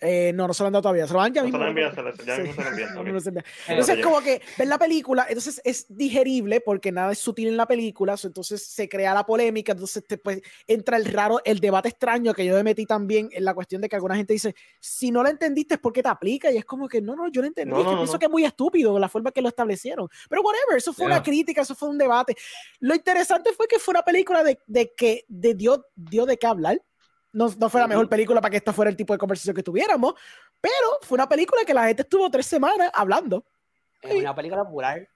Eh, 0.00 0.32
no, 0.34 0.46
no 0.46 0.54
se 0.54 0.62
lo 0.62 0.68
han 0.68 0.72
dado 0.72 0.82
todavía. 0.82 1.06
Se 1.06 1.12
lo 1.12 1.20
dan 1.20 1.34
ya 1.34 1.42
No 1.42 1.46
mismo. 1.48 1.58
¿no? 1.58 1.90
se 1.92 2.02
lo- 2.02 2.12
No, 2.94 3.02
no 3.34 3.42
Entonces, 3.68 4.04
como 4.04 4.20
que 4.20 4.40
ver 4.56 4.68
la 4.68 4.78
película, 4.78 5.26
entonces 5.28 5.60
es 5.64 5.86
digerible 5.88 6.60
porque 6.60 6.92
nada 6.92 7.12
es 7.12 7.18
sutil 7.18 7.48
en 7.48 7.56
la 7.56 7.66
película, 7.66 8.14
entonces 8.22 8.62
se 8.64 8.88
crea 8.88 9.14
la 9.14 9.24
polémica, 9.26 9.72
entonces 9.72 10.04
después 10.08 10.40
entra 10.66 10.96
el 10.96 11.04
raro, 11.06 11.40
el 11.44 11.60
debate 11.60 11.88
extraño 11.88 12.34
que 12.34 12.44
yo 12.44 12.54
me 12.54 12.62
metí 12.62 12.86
también 12.86 13.28
en 13.32 13.44
la 13.44 13.54
cuestión 13.54 13.80
de 13.82 13.88
que 13.88 13.96
alguna 13.96 14.16
gente 14.16 14.32
dice, 14.32 14.54
si 14.80 15.10
no 15.10 15.22
lo 15.22 15.28
entendiste 15.28 15.74
es 15.74 15.80
porque 15.80 16.02
te 16.02 16.08
aplica, 16.08 16.50
y 16.50 16.56
es 16.56 16.64
como 16.64 16.88
que 16.88 17.00
no, 17.00 17.16
no, 17.16 17.28
yo 17.30 17.40
lo 17.40 17.48
entendí, 17.48 17.72
No, 17.72 17.78
es 17.80 17.84
que 17.86 17.90
no, 17.92 17.96
pienso 17.98 18.12
no. 18.14 18.18
que 18.18 18.26
es 18.26 18.30
muy 18.32 18.44
estúpido 18.44 18.98
la 18.98 19.08
forma 19.08 19.32
que 19.32 19.42
lo 19.42 19.48
establecieron, 19.48 20.08
pero 20.28 20.42
whatever, 20.42 20.76
eso 20.76 20.92
fue 20.92 21.06
una 21.06 21.16
Yeah. 21.16 21.22
crítica, 21.24 21.62
eso 21.62 21.74
fue 21.74 21.88
un 21.88 21.98
debate. 21.98 22.36
Lo 22.80 22.94
interesante 22.94 23.52
fue 23.52 23.66
que 23.66 23.78
fue 23.80 23.92
una 23.92 24.02
película 24.02 24.44
de, 24.44 24.58
de 24.66 24.92
que 24.96 25.24
de 25.26 25.54
dio, 25.54 25.86
dio 25.96 26.26
de 26.26 26.36
qué 26.36 26.46
hablar. 26.46 26.80
No, 27.38 27.48
no 27.56 27.70
fue 27.70 27.80
la 27.80 27.86
mejor 27.86 28.08
película 28.08 28.40
para 28.40 28.50
que 28.50 28.56
esta 28.56 28.72
fuera 28.72 28.90
el 28.90 28.96
tipo 28.96 29.12
de 29.12 29.18
conversación 29.18 29.54
que 29.54 29.62
tuviéramos, 29.62 30.14
pero 30.60 30.74
fue 31.02 31.14
una 31.16 31.28
película 31.28 31.62
que 31.64 31.72
la 31.72 31.86
gente 31.86 32.02
estuvo 32.02 32.28
tres 32.30 32.46
semanas 32.46 32.90
hablando. 32.92 33.44
Es 34.02 34.14
una 34.16 34.34
película 34.34 34.64
popular. 34.64 35.08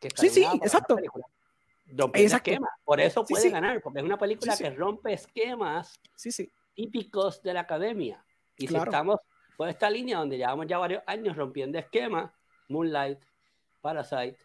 Que 0.00 0.08
está 0.08 0.20
Sí, 0.22 0.28
sí, 0.30 0.42
exacto. 0.62 0.98
Exacto. 0.98 2.12
esquemas. 2.14 2.70
Por 2.84 3.00
eso 3.00 3.24
Sí, 3.24 3.34
puede 3.34 3.44
sí. 3.44 3.50
ganar, 3.50 3.80
porque 3.80 4.00
es 4.00 4.04
una 4.04 4.18
película 4.18 4.52
Sí, 4.56 4.58
sí. 4.58 4.64
que 4.64 4.70
rompe 4.76 5.12
esquemas 5.12 6.00
Sí, 6.16 6.32
sí. 6.32 6.50
típicos 6.74 7.40
de 7.42 7.54
la 7.54 7.60
academia. 7.60 8.24
Y 8.56 8.66
Claro. 8.66 8.84
si 8.84 8.88
estamos 8.88 9.20
por 9.56 9.68
esta 9.68 9.88
línea 9.88 10.18
donde 10.18 10.36
llevamos 10.38 10.66
ya 10.66 10.78
varios 10.78 11.02
años 11.06 11.36
rompiendo 11.36 11.78
esquemas, 11.78 12.32
Moonlight, 12.68 13.20
Parasite, 13.80 14.36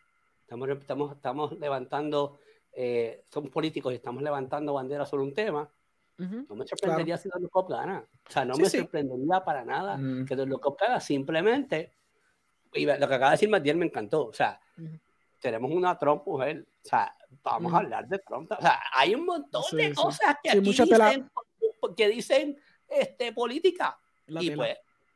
estamos, 0.43 0.69
estamos, 0.69 1.15
estamos 1.15 1.59
levantando, 1.59 2.39
eh, 2.73 3.23
somos 3.29 3.49
políticos 3.49 3.93
y 3.93 3.95
estamos 3.95 4.21
levantando 4.21 4.73
banderas 4.73 5.09
sobre 5.09 5.23
un 5.23 5.33
tema, 5.33 5.67
Ujú. 6.19 6.45
no 6.49 6.55
me 6.55 6.67
sorprendería 6.67 7.17
si 7.17 7.29
Don 7.29 7.47
Cop 7.47 7.69
gana. 7.69 8.03
O 8.27 8.31
sea, 8.31 8.43
no 8.45 8.55
Sí, 8.55 8.61
me 8.63 8.69
sí. 8.69 8.77
sorprendería 8.79 9.43
para 9.43 9.63
nada 9.63 9.97
Mm. 9.97 10.25
que 10.25 10.35
Don 10.35 10.49
Cop 10.59 10.79
gana, 10.79 10.99
simplemente, 10.99 11.93
y 12.73 12.85
lo 12.85 12.97
que 12.97 13.03
acaba 13.15 13.27
de 13.27 13.31
decir 13.31 13.49
Matiel 13.49 13.77
me 13.77 13.85
encantó, 13.85 14.27
o 14.27 14.33
sea, 14.33 14.59
Ujú. 14.77 14.99
tenemos 15.39 15.71
una 15.71 15.97
Trump 15.97 16.23
mujer, 16.27 16.67
o 16.83 16.87
sea, 16.87 17.15
vamos 17.41 17.71
a 17.71 17.77
Ujú. 17.77 17.85
hablar 17.85 18.07
de 18.07 18.19
Trump, 18.19 18.51
o 18.51 18.61
sea, 18.61 18.79
hay 18.93 19.15
un 19.15 19.25
montón 19.25 19.63
Sí, 19.69 19.77
de 19.77 19.93
cosas 19.93 20.35
que 20.43 20.49
aquí 20.51 20.59
mucha 20.61 20.85
tela- 20.85 21.09
dicen, 21.09 21.29
que 21.95 22.09
dicen 22.09 22.57
este, 22.87 23.31
política, 23.33 23.97
La 24.27 24.43
y 24.43 24.49
tela, 24.49 24.57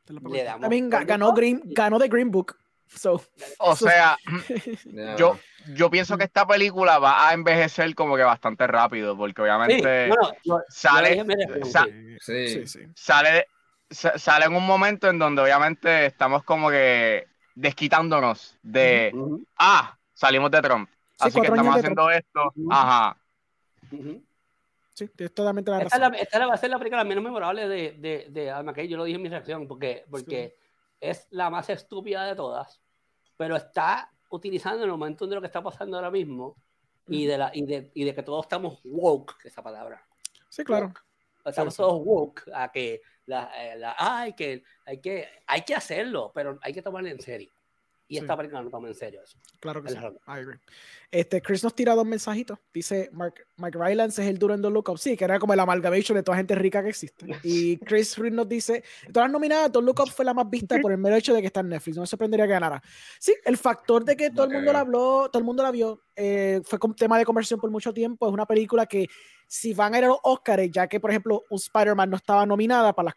pues, 0.06 0.32
le 0.32 0.44
damos 0.44 0.60
También 0.62 0.88
ganó 0.88 1.32
Green, 1.34 1.60
ganó 1.66 1.98
The 1.98 2.08
Green 2.08 2.30
Book. 2.30 2.56
So, 2.96 3.20
o 3.58 3.76
sea, 3.76 4.16
Yeah. 4.84 5.16
yo, 5.16 5.38
yo 5.74 5.90
pienso 5.90 6.16
que 6.16 6.24
esta 6.24 6.46
película 6.46 6.98
va 6.98 7.28
a 7.28 7.34
envejecer 7.34 7.94
como 7.94 8.16
que 8.16 8.22
bastante 8.22 8.66
rápido, 8.66 9.16
porque 9.16 9.42
obviamente 9.42 10.10
sale, 10.68 11.24
sa- 11.64 11.86
sí. 12.20 12.66
Sí. 12.66 12.80
sale, 12.94 13.46
sa- 13.90 14.18
sale 14.18 14.46
en 14.46 14.54
un 14.54 14.64
momento 14.66 15.08
en 15.08 15.18
donde 15.18 15.42
obviamente 15.42 16.06
estamos 16.06 16.44
como 16.44 16.70
que 16.70 17.26
desquitándonos 17.54 18.56
de, 18.62 19.12
ah, 19.58 19.96
salimos 20.12 20.50
de 20.50 20.62
Trump. 20.62 20.88
Sí, 20.90 20.96
Así 21.28 21.40
que 21.40 21.46
estamos 21.48 21.76
haciendo 21.76 22.10
esto. 22.10 22.52
Ajá. 22.70 23.16
Sí, 24.94 25.08
tienes 25.08 25.34
totalmente 25.34 25.70
la 25.70 25.78
Esta, 25.82 25.96
es 25.96 26.00
razón. 26.00 26.12
la- 26.12 26.18
esta 26.18 26.46
va 26.46 26.54
a 26.54 26.56
ser 26.56 26.70
la 26.70 26.78
película 26.78 27.02
menos 27.04 27.24
memorable 27.24 27.66
de, 27.68 27.92
de, 27.98 28.26
de 28.30 28.62
McKay. 28.62 28.86
Yo 28.88 28.96
lo 28.96 29.04
dije 29.04 29.16
en 29.16 29.22
mi 29.22 29.28
reacción 29.28 29.66
porque, 29.66 30.04
porque 30.10 30.56
es 31.00 31.26
la 31.30 31.50
más 31.50 31.68
estúpida 31.68 32.24
de 32.24 32.36
todas, 32.36 32.80
pero 33.36 33.56
está 33.56 34.10
utilizando 34.30 34.84
el 34.84 34.90
momento 34.90 35.26
de 35.26 35.34
lo 35.34 35.40
que 35.40 35.46
está 35.46 35.62
pasando 35.62 35.96
ahora 35.96 36.10
mismo 36.10 36.56
y 37.06 37.26
de, 37.26 37.38
la, 37.38 37.50
y 37.54 37.62
de, 37.66 37.90
y 37.94 38.04
de 38.04 38.14
que 38.14 38.22
todos 38.22 38.44
estamos 38.46 38.80
woke, 38.84 39.36
esa 39.44 39.62
palabra. 39.62 40.02
Sí, 40.48 40.64
claro. 40.64 40.92
Estamos 41.44 41.74
Sí, 41.74 41.76
sí. 41.76 41.82
todos 41.82 42.00
woke 42.04 42.42
a 42.54 42.72
que 42.72 43.02
la, 43.26 43.50
eh, 43.56 43.76
la- 43.78 43.94
ay, 43.98 44.32
que, 44.32 44.64
hay 44.86 45.00
que 45.00 45.28
hay 45.46 45.62
que 45.62 45.74
hacerlo, 45.74 46.32
pero 46.34 46.58
hay 46.62 46.72
que 46.72 46.82
tomarlo 46.82 47.08
en 47.10 47.20
serio. 47.20 47.52
Y 48.06 48.16
Sí. 48.16 48.20
esta 48.20 48.36
película 48.36 48.62
no 48.62 48.68
toma 48.70 48.88
en 48.88 48.94
serio 48.94 49.22
eso. 49.22 49.38
Claro 49.60 49.82
que 49.82 49.88
sí. 49.90 49.96
I 49.96 50.10
agree. 50.26 50.58
Este, 51.10 51.40
Chris 51.40 51.64
nos 51.64 51.74
tira 51.74 51.94
dos 51.94 52.04
mensajitos. 52.06 52.58
Dice, 52.72 53.08
Mark, 53.12 53.34
Mark 53.56 53.74
Rylance 53.74 54.22
es 54.22 54.28
el 54.28 54.38
duro 54.38 54.52
en 54.54 54.60
The 54.60 54.68
Look 54.68 54.90
Up. 54.90 54.98
Sí, 54.98 55.16
que 55.16 55.24
era 55.24 55.38
como 55.38 55.54
el 55.54 55.60
amalgamation 55.60 56.16
de 56.16 56.22
toda 56.22 56.36
gente 56.36 56.54
rica 56.54 56.82
que 56.82 56.90
existe. 56.90 57.26
Y 57.42 57.76
Chris 57.84 58.18
Reed 58.18 58.32
nos 58.32 58.48
dice, 58.48 58.84
todas 59.12 59.28
las 59.28 59.32
nominadas, 59.32 59.72
The 59.72 59.80
Look 59.80 60.00
Up 60.00 60.10
fue 60.10 60.24
la 60.24 60.34
más 60.34 60.48
vista 60.50 60.78
por 60.80 60.92
el 60.92 60.98
mero 60.98 61.16
hecho 61.16 61.32
de 61.32 61.40
que 61.40 61.46
está 61.46 61.60
en 61.60 61.70
Netflix. 61.70 61.96
No 61.96 62.02
me 62.02 62.06
sorprendería 62.06 62.46
que 62.46 62.52
ganara. 62.52 62.82
Sí, 63.18 63.34
el 63.44 63.56
factor 63.56 64.04
de 64.04 64.16
que 64.16 64.30
todo 64.30 64.46
el 64.46 64.52
mundo 64.52 64.72
la 64.72 64.80
habló, 64.80 65.28
todo 65.30 65.38
el 65.38 65.44
mundo 65.44 65.62
la 65.62 65.70
vio, 65.70 66.02
eh, 66.14 66.60
fue 66.64 66.78
tema 66.96 67.18
de 67.18 67.24
conversación 67.24 67.58
por 67.60 67.70
mucho 67.70 67.94
tiempo. 67.94 68.26
Es 68.26 68.32
una 68.32 68.46
película 68.46 68.84
que 68.86 69.08
si 69.46 69.72
van 69.72 69.94
a 69.94 69.98
ir 69.98 70.04
a 70.04 70.08
los 70.08 70.18
Oscars, 70.22 70.70
ya 70.70 70.86
que 70.88 71.00
por 71.00 71.10
ejemplo 71.10 71.44
un 71.48 71.56
Spider-Man 71.56 72.10
no 72.10 72.16
estaba 72.16 72.44
nominada 72.44 72.92
para 72.92 73.06
las 73.06 73.14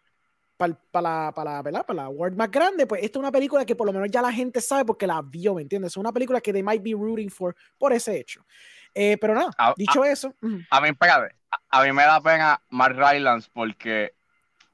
para, 0.58 0.74
la, 1.00 1.32
para, 1.34 1.62
la, 1.70 1.82
para 1.84 1.94
la 1.94 2.04
award 2.04 2.34
más 2.34 2.50
grande, 2.50 2.86
pues 2.86 3.02
esta 3.02 3.18
es 3.18 3.20
una 3.20 3.32
película 3.32 3.64
que 3.64 3.76
por 3.76 3.86
lo 3.86 3.92
menos 3.92 4.10
ya 4.10 4.20
la 4.20 4.32
gente 4.32 4.60
sabe 4.60 4.84
porque 4.84 5.06
la 5.06 5.22
vio, 5.22 5.54
¿me 5.54 5.62
entiendes? 5.62 5.92
Es 5.92 5.96
una 5.96 6.12
película 6.12 6.40
que 6.40 6.52
they 6.52 6.62
might 6.62 6.82
be 6.82 6.92
rooting 6.92 7.30
for 7.30 7.54
por 7.78 7.92
ese 7.92 8.18
hecho. 8.18 8.44
Eh, 8.94 9.16
pero 9.20 9.34
nada, 9.34 9.50
Ah, 9.56 9.72
dicho 9.76 10.04
eso, 10.04 10.34
ujú, 10.42 10.60
A 10.70 10.80
mí, 10.80 10.88
espérate, 10.88 11.34
a, 11.70 11.80
a 11.80 11.84
mí 11.84 11.92
me 11.92 12.02
da 12.02 12.20
pena 12.20 12.60
Mark 12.70 12.96
Rylance 12.96 13.48
porque 13.52 14.14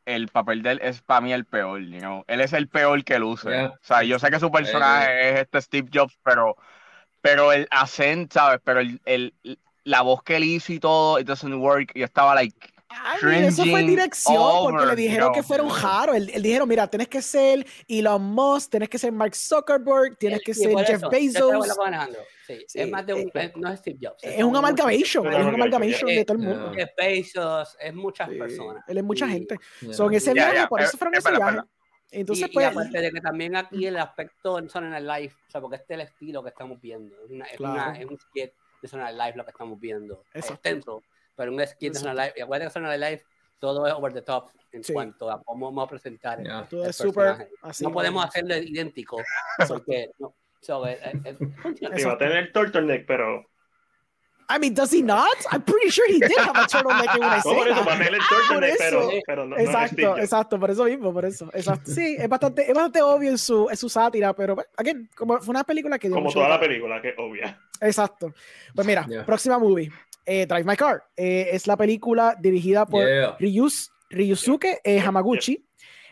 el 0.06 0.28
papel 0.28 0.62
de 0.62 0.73
él 0.73 0.81
es 0.82 1.02
para 1.02 1.20
mí 1.20 1.32
el 1.32 1.44
peor, 1.44 1.81
you 1.82 1.98
know? 1.98 2.24
Él 2.27 2.40
es 2.40 2.52
el 2.52 2.69
peor 2.69 3.05
que 3.05 3.19
luce. 3.19 3.48
Yeah. 3.51 3.66
O 3.69 3.78
sea, 3.82 4.02
yo 4.02 4.19
sé 4.19 4.31
que 4.31 4.40
su 4.40 4.51
personaje 4.51 5.31
es 5.31 5.40
este 5.40 5.61
Steve 5.62 5.89
Jobs, 5.93 6.19
pero, 6.23 6.56
pero 7.20 7.52
el 7.52 7.66
acento, 7.70 8.39
¿sabes? 8.39 8.61
Pero 8.65 8.81
el, 8.81 9.01
el- 9.05 9.35
la 9.85 10.01
voz 10.01 10.23
que 10.23 10.36
él 10.36 10.44
hizo 10.44 10.73
y 10.73 10.81
todo, 10.81 11.19
it 11.20 11.27
doesn't 11.27 11.55
work. 11.56 11.93
Yo 11.94 12.05
estaba 12.06 12.35
like, 12.35 12.56
Ay, 13.03 13.19
mira, 13.23 13.49
eso 13.49 13.65
fue 13.65 13.83
dirección, 13.83 14.35
porque 14.62 14.77
over, 14.83 14.87
le 14.89 14.97
dijeron 14.97 15.29
you 15.29 15.33
que 15.35 15.43
fuera 15.43 15.62
un 15.62 15.69
jaro. 15.71 16.15
Él, 16.15 16.31
él 16.33 16.43
dijeron, 16.43 16.69
mira, 16.69 16.87
tienes 16.89 17.09
que 17.09 17.21
ser 17.23 17.66
Elon 17.89 18.23
Musk, 18.23 18.71
tienes 18.71 18.89
que 18.89 18.99
ser 18.99 19.12
Mark 19.12 19.35
Zuckerberg, 19.35 20.16
tienes 20.19 20.41
que 20.43 20.55
ser 20.55 20.77
Jeff 20.79 20.91
eso, 21.03 21.09
Bezos. 21.11 21.66
Sí, 22.47 22.62
Sí, 22.69 22.81
es 22.81 22.91
más 22.91 23.07
de 23.07 23.15
un, 23.15 23.21
eh, 23.21 23.31
es- 23.35 23.57
no 23.57 23.73
es 23.73 23.79
Steve 23.81 23.99
Jobs. 24.03 24.23
Es 24.23 24.35
como 24.37 24.49
un 24.51 24.57
amalgamation, 24.57 25.27
es 25.33 25.47
un 25.47 25.55
amalgamation, 25.55 26.09
yeah. 26.11 26.19
de 26.19 26.25
todo 26.27 26.37
el 26.37 26.43
mundo. 26.45 26.73
Yeah. 26.73 26.87
Jeff 26.87 26.91
Bezos, 26.97 27.77
es 27.81 27.95
muchas 27.95 28.29
Sí, 28.29 28.37
personas. 28.37 28.85
Él 28.87 28.99
es 28.99 29.05
mucha 29.05 29.27
gente. 29.29 29.57
Yeah. 29.81 29.95
Son 29.95 30.12
ese 30.12 30.35
Ya, 30.35 30.51
viaje, 30.51 30.69
por 30.69 30.81
es- 30.83 30.89
eso 30.89 30.99
fueron 30.99 31.15
es 31.15 31.25
ese 31.25 31.35
viaje. 31.35 31.59
Entonces, 32.11 32.49
y, 32.49 32.53
pues, 32.53 32.66
y 32.66 32.69
aparte 32.69 33.01
de 33.01 33.11
que 33.11 33.21
también 33.21 33.57
aquí 33.57 33.87
el 33.87 33.97
aspecto 33.97 34.59
en 34.59 34.69
Sony 34.69 34.83
Night 34.91 35.05
Live, 35.05 35.35
o 35.49 35.51
sea, 35.51 35.61
porque 35.61 35.77
este 35.77 35.95
es 35.95 36.01
el 36.01 36.07
estilo 36.07 36.43
que 36.43 36.51
estamos 36.51 36.81
viendo. 36.81 37.16
Es, 37.25 37.31
una, 37.31 37.45
es, 37.47 37.57
Claro. 37.57 37.73
una- 37.75 37.99
es 37.99 38.07
un 38.07 38.19
skit 38.21 38.53
de 38.83 38.89
Sony 38.89 38.99
Night 38.99 39.16
Live 39.16 39.33
lo 39.37 39.45
que 39.45 39.51
estamos 39.51 39.81
viendo. 39.81 40.23
Es 40.35 40.45
Exacto. 40.45 41.03
Pero 41.36 41.52
un 41.52 41.66
skit. 41.66 41.94
Night 42.02 42.16
Live. 42.16 42.32
Y 42.36 42.40
acuérdate 42.43 42.69
que 42.69 42.73
Sony 42.73 42.82
Night 42.89 43.01
Live 43.01 43.24
todo 43.59 43.86
es 43.86 43.93
over 43.94 44.12
the 44.12 44.23
top 44.23 44.51
en 44.73 44.82
Sí. 44.85 44.93
cuanto 44.93 45.31
a 45.31 45.43
cómo 45.43 45.66
vamos 45.66 45.85
a 45.86 45.89
presentar. 45.90 46.39
el- 46.40 46.47
Yeah. 46.47 46.66
todo 46.69 46.85
el 46.85 46.90
es 46.90 46.97
súper 46.97 47.24
personaje. 47.24 47.51
así. 47.62 47.85
no 47.85 47.93
podemos 47.93 48.24
hacerlo 48.24 48.56
idéntico 48.56 49.16
porque 49.69 50.11
no. 50.19 50.35
So, 50.61 50.86
eh, 50.86 50.98
eh, 51.24 51.36
Y 51.98 52.05
va 52.05 52.12
a 52.12 52.19
tener 52.19 52.51
turtleneck, 52.52 53.06
pero. 53.06 53.44
I 54.47 54.59
mean, 54.59 54.74
does 54.74 54.93
he 54.93 55.02
not? 55.02 55.27
I'm 55.52 55.62
pretty 55.62 55.90
sure 55.90 56.06
he 56.06 56.19
did 56.19 56.36
have 56.39 56.55
a 56.55 56.66
turtleneck 56.66 57.15
en 57.15 57.24
una 57.24 57.36
No, 57.44 57.55
por 57.55 57.66
eso 57.69 57.85
va 57.85 57.93
a 57.93 57.94
escena. 57.94 57.98
tener 57.98 58.15
el 58.15 58.20
Por 58.20 58.39
turtleneck, 58.39 58.78
pero, 58.78 59.01
eso. 59.11 59.23
pero 59.27 59.44
no, 59.47 59.51
no 59.51 59.56
es 59.56 59.66
Exacto, 59.69 60.06
Jobs. 60.06 60.20
exacto, 60.23 60.61
por 60.61 60.70
eso 60.70 60.85
mismo, 60.85 61.12
por 61.15 61.24
eso. 61.24 61.51
Exacto. 61.55 61.90
Sí, 61.90 62.16
es 62.19 62.28
bastante, 62.28 62.62
es 62.62 62.74
bastante 62.74 63.01
obvio 63.02 63.31
en 63.31 63.39
su, 63.39 63.69
en 63.70 63.77
su 63.77 63.89
sátira, 63.89 64.35
pero, 64.35 64.56
again, 64.77 65.09
como 65.16 65.39
fue 65.39 65.51
una 65.52 65.65
película 65.65 65.98
que 65.98 66.09
dio 66.09 66.15
Como 66.16 66.27
mucho 66.27 66.39
toda 66.39 66.48
la 66.51 66.61
película, 66.61 67.01
que 67.01 67.09
es 67.11 67.15
obvia. 67.19 67.59
Exacto. 67.81 68.35
Pues 68.74 68.86
mira, 68.86 69.06
Yeah. 69.09 69.24
próxima 69.24 69.59
movie, 69.59 69.90
eh, 70.27 70.47
Drive 70.47 70.65
My 70.65 70.77
Car. 70.77 71.05
Eh, 71.17 71.49
es 71.53 71.67
la 71.67 71.77
película 71.77 72.37
dirigida 72.41 72.87
por 72.87 73.07
Yeah. 73.07 73.37
Ryus- 73.39 73.91
Ryusuke 74.11 74.81
eh, 74.85 75.01
Hamaguchi. 75.01 75.65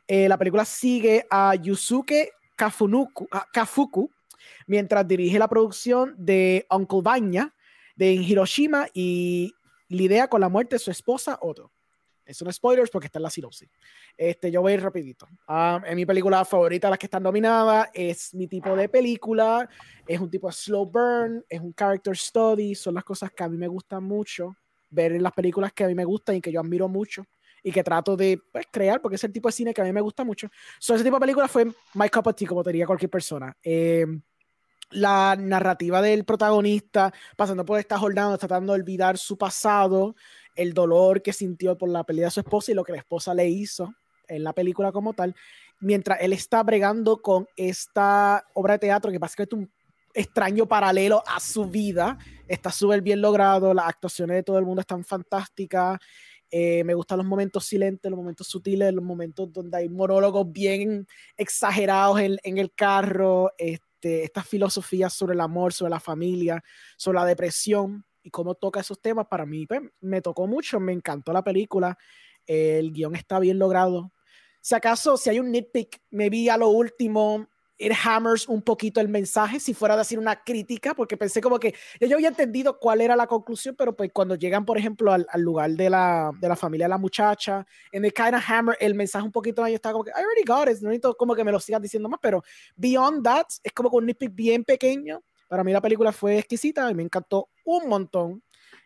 Eh, 0.06 0.28
la 0.28 0.36
película 0.38 0.64
sigue 0.64 1.26
a 1.30 1.54
Yusuke 1.54 2.30
Kafunuku, 2.56 3.26
ah, 3.32 3.46
Kafuku 3.52 4.10
mientras 4.66 5.06
dirige 5.08 5.38
la 5.38 5.48
producción 5.48 6.14
de 6.18 6.66
Uncle 6.70 7.00
Vanya 7.02 7.54
de 7.96 8.12
Hiroshima 8.12 8.86
y 8.94 9.52
lidia 9.88 10.28
con 10.28 10.40
la 10.40 10.48
muerte 10.48 10.76
de 10.76 10.78
su 10.80 10.90
esposa 10.90 11.38
Otto. 11.40 11.71
Eso 12.24 12.44
no 12.44 12.50
es 12.50 12.56
spoilers 12.56 12.90
porque 12.90 13.06
está 13.06 13.18
en 13.18 13.24
la 13.24 13.30
sinopsis. 13.30 13.68
Este, 14.16 14.50
yo 14.50 14.62
voy 14.62 14.72
a 14.72 14.74
ir 14.74 14.82
rapidito. 14.82 15.26
Ah, 15.48 15.82
es 15.86 15.96
mi 15.96 16.06
película 16.06 16.44
favorita, 16.44 16.88
las 16.88 16.98
que 16.98 17.06
están 17.06 17.22
nominadas. 17.22 17.88
Es 17.92 18.34
mi 18.34 18.46
tipo 18.46 18.74
de 18.76 18.88
película. 18.88 19.68
Es 20.06 20.20
un 20.20 20.30
tipo 20.30 20.48
de 20.48 20.52
slow 20.52 20.86
burn. 20.86 21.44
Es 21.48 21.60
un 21.60 21.72
character 21.74 22.16
study. 22.16 22.74
Son 22.74 22.94
las 22.94 23.04
cosas 23.04 23.30
que 23.30 23.44
a 23.44 23.48
mí 23.48 23.56
me 23.56 23.68
gustan 23.68 24.04
mucho. 24.04 24.56
Ver 24.90 25.12
en 25.12 25.22
las 25.22 25.32
películas 25.32 25.72
que 25.72 25.84
a 25.84 25.88
mí 25.88 25.94
me 25.94 26.04
gustan 26.04 26.36
y 26.36 26.40
que 26.40 26.52
yo 26.52 26.60
admiro 26.60 26.88
mucho. 26.88 27.24
Y 27.62 27.70
que 27.70 27.82
trato 27.82 28.16
de 28.16 28.40
pues, 28.52 28.66
crear 28.70 29.00
porque 29.00 29.16
es 29.16 29.24
el 29.24 29.32
tipo 29.32 29.48
de 29.48 29.52
cine 29.52 29.74
que 29.74 29.80
a 29.80 29.84
mí 29.84 29.92
me 29.92 30.00
gusta 30.00 30.24
mucho. 30.24 30.48
So, 30.78 30.94
ese 30.94 31.04
tipo 31.04 31.16
de 31.16 31.20
película 31.20 31.48
fue 31.48 31.66
my 31.94 32.08
cup 32.08 32.26
of 32.26 32.34
tea, 32.34 32.48
como 32.48 32.62
diría 32.62 32.86
cualquier 32.86 33.10
persona. 33.10 33.56
Eh, 33.62 34.04
la 34.92 35.36
narrativa 35.38 36.02
del 36.02 36.24
protagonista, 36.24 37.12
pasando 37.36 37.64
por 37.64 37.78
esta 37.78 37.98
jornada, 37.98 38.38
tratando 38.38 38.72
de 38.72 38.80
olvidar 38.80 39.18
su 39.18 39.36
pasado, 39.36 40.14
el 40.54 40.74
dolor 40.74 41.22
que 41.22 41.32
sintió 41.32 41.76
por 41.76 41.88
la 41.88 42.04
pérdida 42.04 42.26
de 42.26 42.30
su 42.32 42.40
esposa 42.40 42.72
y 42.72 42.74
lo 42.74 42.84
que 42.84 42.92
la 42.92 42.98
esposa 42.98 43.34
le 43.34 43.48
hizo 43.48 43.92
en 44.28 44.44
la 44.44 44.52
película 44.52 44.92
como 44.92 45.12
tal, 45.14 45.34
mientras 45.80 46.20
él 46.20 46.32
está 46.32 46.62
bregando 46.62 47.20
con 47.20 47.46
esta 47.56 48.44
obra 48.54 48.74
de 48.74 48.80
teatro 48.80 49.10
que 49.10 49.18
básicamente 49.18 49.56
es 49.56 49.60
un 49.60 49.72
extraño 50.14 50.66
paralelo 50.66 51.22
a 51.26 51.40
su 51.40 51.66
vida, 51.66 52.18
está 52.46 52.70
súper 52.70 53.00
bien 53.00 53.20
logrado, 53.20 53.74
las 53.74 53.88
actuaciones 53.88 54.36
de 54.36 54.42
todo 54.42 54.58
el 54.58 54.64
mundo 54.64 54.80
están 54.80 55.04
fantásticas, 55.04 55.98
eh, 56.50 56.84
me 56.84 56.92
gustan 56.92 57.16
los 57.16 57.26
momentos 57.26 57.64
silentes, 57.64 58.10
los 58.10 58.18
momentos 58.18 58.46
sutiles, 58.46 58.92
los 58.92 59.02
momentos 59.02 59.50
donde 59.50 59.78
hay 59.78 59.88
monólogos 59.88 60.52
bien 60.52 61.06
exagerados 61.36 62.20
en, 62.20 62.58
el 62.58 62.74
carro, 62.74 63.50
este, 63.56 64.24
estas 64.24 64.46
filosofías 64.46 65.14
sobre 65.14 65.32
el 65.32 65.40
amor, 65.40 65.72
sobre 65.72 65.90
la 65.90 66.00
familia, 66.00 66.62
sobre 66.98 67.20
la 67.20 67.24
depresión 67.24 68.04
y 68.22 68.30
cómo 68.30 68.54
toca 68.54 68.80
esos 68.80 69.00
temas, 69.00 69.26
para 69.26 69.46
mí 69.46 69.66
pues, 69.66 69.80
me 70.00 70.20
tocó 70.20 70.46
mucho, 70.46 70.80
me 70.80 70.92
encantó 70.92 71.32
la 71.32 71.42
película, 71.42 71.98
el 72.46 72.92
guion 72.92 73.16
está 73.16 73.38
bien 73.38 73.58
logrado. 73.58 74.12
Si 74.60 74.74
acaso, 74.74 75.16
si 75.16 75.30
hay 75.30 75.40
un 75.40 75.50
nitpick, 75.50 76.00
me 76.10 76.30
vi 76.30 76.48
a 76.48 76.56
lo 76.56 76.68
último, 76.68 77.48
it 77.78 77.92
hammers 78.04 78.48
un 78.48 78.62
poquito 78.62 79.00
el 79.00 79.08
mensaje, 79.08 79.58
si 79.58 79.74
fuera 79.74 79.94
a 79.94 79.98
decir 79.98 80.18
una 80.18 80.42
crítica, 80.44 80.94
porque 80.94 81.16
pensé 81.16 81.40
como 81.40 81.58
que 81.58 81.74
yo 82.00 82.14
había 82.14 82.28
entendido 82.28 82.78
cuál 82.78 83.00
era 83.00 83.16
la 83.16 83.26
conclusión, 83.26 83.74
pero 83.76 83.96
pues 83.96 84.10
cuando 84.12 84.36
llegan, 84.36 84.64
por 84.64 84.78
ejemplo, 84.78 85.12
al, 85.12 85.26
al 85.28 85.40
lugar 85.40 85.70
de 85.72 85.90
la, 85.90 86.30
de 86.40 86.48
la 86.48 86.54
familia 86.54 86.86
de 86.86 86.90
la 86.90 86.98
muchacha, 86.98 87.66
en 87.90 88.04
el 88.04 88.12
kind 88.12 88.34
of 88.34 88.42
hammer 88.46 88.76
el 88.78 88.94
mensaje 88.94 89.24
un 89.24 89.32
poquito 89.32 89.64
ahí 89.64 89.74
está 89.74 89.90
como 89.90 90.04
que, 90.04 90.10
I 90.10 90.20
already 90.20 90.44
got 90.46 90.68
it, 90.68 90.80
no 90.82 90.90
necesito 90.90 91.16
como 91.16 91.34
que 91.34 91.42
me 91.42 91.50
lo 91.50 91.58
sigas 91.58 91.82
diciendo 91.82 92.08
más, 92.08 92.20
pero 92.22 92.42
beyond 92.76 93.24
that, 93.24 93.46
es 93.62 93.72
como 93.72 93.90
que 93.90 93.96
un 93.96 94.06
nitpick 94.06 94.32
bien 94.34 94.64
pequeño. 94.64 95.22
Para 95.48 95.64
mí 95.64 95.72
la 95.72 95.82
película 95.82 96.12
fue 96.12 96.38
exquisita 96.38 96.90
y 96.90 96.94
me 96.94 97.02
encantó 97.02 97.48
un 97.64 97.88
montón. 97.88 98.42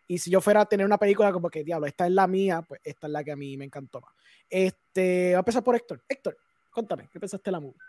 Y 0.07 0.17
si 0.17 0.31
yo 0.31 0.39
fuera 0.41 0.61
a 0.61 0.65
tener 0.65 0.85
una 0.85 0.97
película 0.97 1.31
como 1.31 1.49
que, 1.49 1.63
diablo, 1.63 1.85
esta 1.87 2.05
es 2.05 2.13
la 2.13 2.27
mía, 2.27 2.61
pues 2.61 2.79
esta 2.83 3.07
es 3.07 3.13
la 3.13 3.23
que 3.23 3.31
a 3.31 3.35
mí 3.35 3.57
me 3.57 3.65
encantó 3.65 3.99
más. 3.99 4.13
Este, 4.49 5.33
va 5.33 5.39
a 5.39 5.39
empezar 5.39 5.63
por 5.63 5.75
Héctor. 5.75 6.03
Héctor, 6.07 6.37
cuéntame, 6.73 7.09
¿qué 7.11 7.19
pensaste 7.19 7.49
de 7.49 7.51
la 7.51 7.59
movie? 7.59 7.79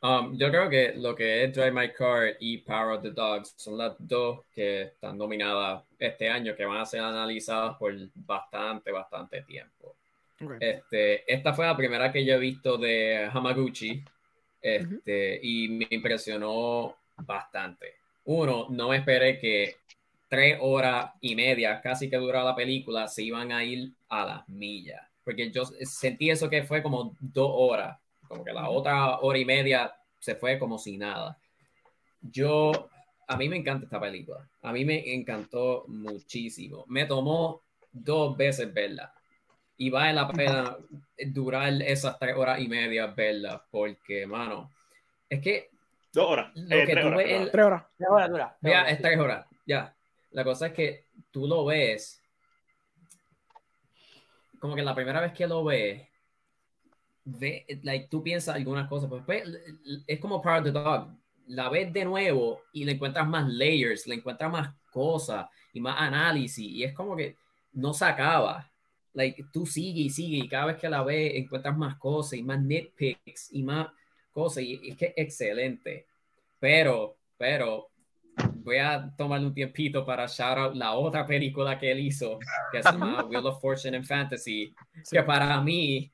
Um, 0.00 0.38
yo 0.38 0.48
creo 0.48 0.70
que 0.70 0.94
lo 0.96 1.14
que 1.16 1.42
es 1.42 1.52
Drive 1.52 1.72
My 1.72 1.92
Car 1.92 2.36
y 2.38 2.58
Power 2.58 2.98
of 2.98 3.02
the 3.02 3.10
Dogs 3.10 3.54
son 3.56 3.78
las 3.78 3.96
dos 3.98 4.44
que 4.54 4.82
están 4.82 5.18
nominadas 5.18 5.82
este 5.98 6.28
año, 6.28 6.54
que 6.54 6.64
van 6.64 6.80
a 6.80 6.86
ser 6.86 7.00
analizadas 7.00 7.76
por 7.76 7.92
bastante, 8.14 8.92
bastante 8.92 9.42
tiempo. 9.42 9.96
Este, 10.60 11.32
esta 11.32 11.52
fue 11.52 11.66
la 11.66 11.76
primera 11.76 12.12
que 12.12 12.24
yo 12.24 12.34
he 12.34 12.38
visto 12.38 12.78
de 12.78 13.28
Hamaguchi 13.32 14.04
este, 14.62 15.40
y 15.42 15.68
me 15.68 15.88
impresionó 15.90 16.96
bastante. 17.16 17.97
Uno, 18.30 18.66
no 18.68 18.90
me 18.90 18.98
esperé 18.98 19.38
que 19.38 19.76
tres 20.28 20.58
horas 20.60 21.12
y 21.22 21.34
media, 21.34 21.80
casi 21.80 22.10
que 22.10 22.18
dura 22.18 22.44
la 22.44 22.54
película, 22.54 23.08
se 23.08 23.22
iban 23.22 23.50
a 23.52 23.64
ir 23.64 23.94
a 24.10 24.26
las 24.26 24.48
millas. 24.50 25.00
Porque 25.24 25.50
yo 25.50 25.64
sentí 25.64 26.28
eso 26.28 26.50
que 26.50 26.62
fue 26.62 26.82
como 26.82 27.16
dos 27.20 27.50
horas, 27.54 27.98
como 28.28 28.44
que 28.44 28.52
la 28.52 28.68
otra 28.68 29.20
hora 29.20 29.38
y 29.38 29.46
media 29.46 29.94
se 30.18 30.34
fue 30.34 30.58
como 30.58 30.76
si 30.76 30.98
nada. 30.98 31.38
Yo, 32.20 32.90
a 33.26 33.36
mí 33.38 33.48
me 33.48 33.56
encanta 33.56 33.86
esta 33.86 33.98
película. 33.98 34.46
A 34.60 34.72
mí 34.74 34.84
me 34.84 35.14
encantó 35.14 35.86
muchísimo. 35.88 36.84
Me 36.86 37.06
tomó 37.06 37.62
dos 37.90 38.36
veces 38.36 38.74
verla 38.74 39.10
y 39.78 39.88
vale 39.88 40.12
la 40.12 40.28
pena 40.28 40.76
durar 41.28 41.80
esas 41.80 42.18
tres 42.18 42.36
horas 42.36 42.60
y 42.60 42.68
media 42.68 43.06
verla, 43.06 43.64
porque, 43.70 44.26
mano, 44.26 44.70
es 45.30 45.40
que 45.40 45.70
Dos 46.12 46.26
horas. 46.30 46.52
Lo 46.54 46.76
Eh, 46.76 46.86
que 46.86 46.92
tres 46.92 47.02
tú 47.04 47.08
horas, 47.08 47.18
ves 47.18 47.30
en- 47.32 47.50
Tres 47.50 47.64
horas. 47.66 47.82
Tres 47.96 48.08
horas 48.10 48.30
dura. 48.30 48.56
tres 48.60 48.72
ya 48.72 48.82
es 48.82 48.96
sí. 48.96 49.02
tres 49.02 49.18
horas, 49.18 49.46
ya. 49.66 49.94
La 50.30 50.44
cosa 50.44 50.66
es 50.68 50.72
que 50.72 51.04
tú 51.30 51.46
lo 51.46 51.64
ves, 51.64 52.22
como 54.58 54.74
que 54.74 54.82
la 54.82 54.94
primera 54.94 55.20
vez 55.20 55.32
que 55.32 55.46
lo 55.46 55.64
ves, 55.64 56.06
ve, 57.24 57.66
like, 57.82 58.08
tú 58.08 58.22
piensas 58.22 58.56
algunas 58.56 58.88
cosas, 58.88 59.08
pues, 59.08 59.22
pues 59.24 59.44
es 60.06 60.18
como 60.20 60.40
Part 60.42 60.66
of 60.66 60.72
the 60.72 60.78
Dog. 60.78 61.08
La 61.48 61.68
ves 61.68 61.92
de 61.92 62.04
nuevo 62.04 62.62
y 62.72 62.84
le 62.84 62.92
encuentras 62.92 63.26
más 63.26 63.46
layers, 63.48 64.06
le 64.06 64.16
encuentras 64.16 64.50
más 64.50 64.74
cosas 64.90 65.46
y 65.72 65.80
más 65.80 65.96
análisis, 65.98 66.66
y 66.66 66.84
es 66.84 66.92
como 66.94 67.16
que 67.16 67.36
no 67.72 67.92
se 67.94 68.04
acaba. 68.04 68.70
Like, 69.14 69.44
tú 69.52 69.64
sigue 69.66 70.02
y 70.02 70.10
sigue, 70.10 70.38
y 70.38 70.48
cada 70.48 70.66
vez 70.66 70.76
que 70.76 70.88
la 70.88 71.02
ves 71.02 71.32
encuentras 71.36 71.76
más 71.76 71.96
cosas 71.96 72.34
y 72.34 72.42
más 72.42 72.60
nitpicks 72.60 73.52
y 73.52 73.62
más 73.62 73.88
cosas, 74.38 74.62
y 74.62 74.90
es 74.90 74.96
que 74.96 75.06
es 75.06 75.12
excelente. 75.16 76.06
Pero, 76.60 77.16
pero, 77.36 77.88
voy 78.64 78.76
a 78.78 79.10
tomarle 79.16 79.46
un 79.46 79.54
tiempito 79.54 80.04
para 80.04 80.26
shout 80.26 80.58
out 80.58 80.74
la 80.74 80.92
otra 80.92 81.26
película 81.26 81.78
que 81.78 81.90
él 81.90 82.00
hizo, 82.00 82.38
que 82.72 82.82
se 82.82 82.90
llama 82.90 83.24
Wheel 83.24 83.46
of 83.46 83.60
Fortune 83.60 83.96
and 83.96 84.06
Fantasy, 84.06 84.74
que 85.10 85.22
para 85.22 85.60
mí 85.60 86.10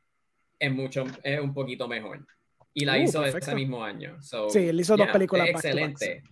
es 0.59 0.73
mucho, 0.73 1.05
es 1.23 1.41
un 1.41 1.53
poquito 1.53 1.87
mejor. 1.89 2.27
Y 2.73 2.85
la 2.85 2.95
Uh, 2.95 3.03
hizo 3.03 3.21
perfecto. 3.21 3.47
ese 3.47 3.55
mismo 3.55 3.85
año. 3.85 4.21
So, 4.23 4.49
Sí, 4.51 4.67
él 4.69 4.81
hizo 4.81 4.97
dos 4.97 5.07
yeah, 5.07 5.13
películas 5.13 5.49
es 5.49 5.55
back 5.55 5.63
to 5.63 5.81
back, 5.81 6.25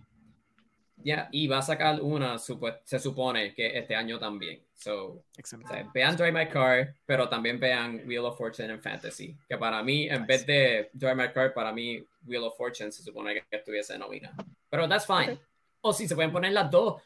Ya, 1.03 1.27
y 1.31 1.47
va 1.47 1.57
a 1.57 1.61
sacar 1.61 2.01
una, 2.01 2.37
se 2.37 2.99
supone 2.99 3.53
que 3.53 3.77
este 3.77 3.95
año 3.95 4.17
también. 4.19 4.61
So, 4.73 5.05
o 5.05 5.23
sea, 5.67 5.89
vean 5.93 6.15
Drive 6.15 6.31
My 6.31 6.47
Car, 6.47 6.95
pero 7.05 7.27
también 7.27 7.59
vean 7.59 8.01
Wheel 8.05 8.25
of 8.25 8.37
Fortune 8.37 8.71
and 8.71 8.81
Fantasy. 8.81 9.37
Que 9.47 9.57
para 9.57 9.83
mí, 9.83 10.07
en 10.07 10.25
vez 10.25 10.45
de 10.45 10.89
Drive 10.93 11.15
My 11.15 11.33
Car, 11.33 11.53
para 11.53 11.73
mí 11.73 12.05
Wheel 12.25 12.43
of 12.43 12.57
Fortune 12.57 12.91
se 12.91 13.03
supone 13.03 13.33
que 13.33 13.43
estuviese 13.51 13.97
nominado. 13.97 14.45
Pero 14.69 14.87
that's 14.87 15.05
fine. 15.05 15.39
O 15.81 15.91
si 15.91 16.07
se 16.07 16.15
pueden 16.15 16.31
poner 16.31 16.53
las 16.53 16.71
dos, 16.71 17.01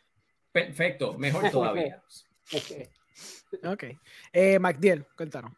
perfecto, 0.52 1.18
mejor 1.18 1.50
todavía. 1.50 2.02
Ok. 3.64 3.84
Eh, 4.32 4.60
MacDiel, 4.60 5.06
cuéntanos. 5.16 5.52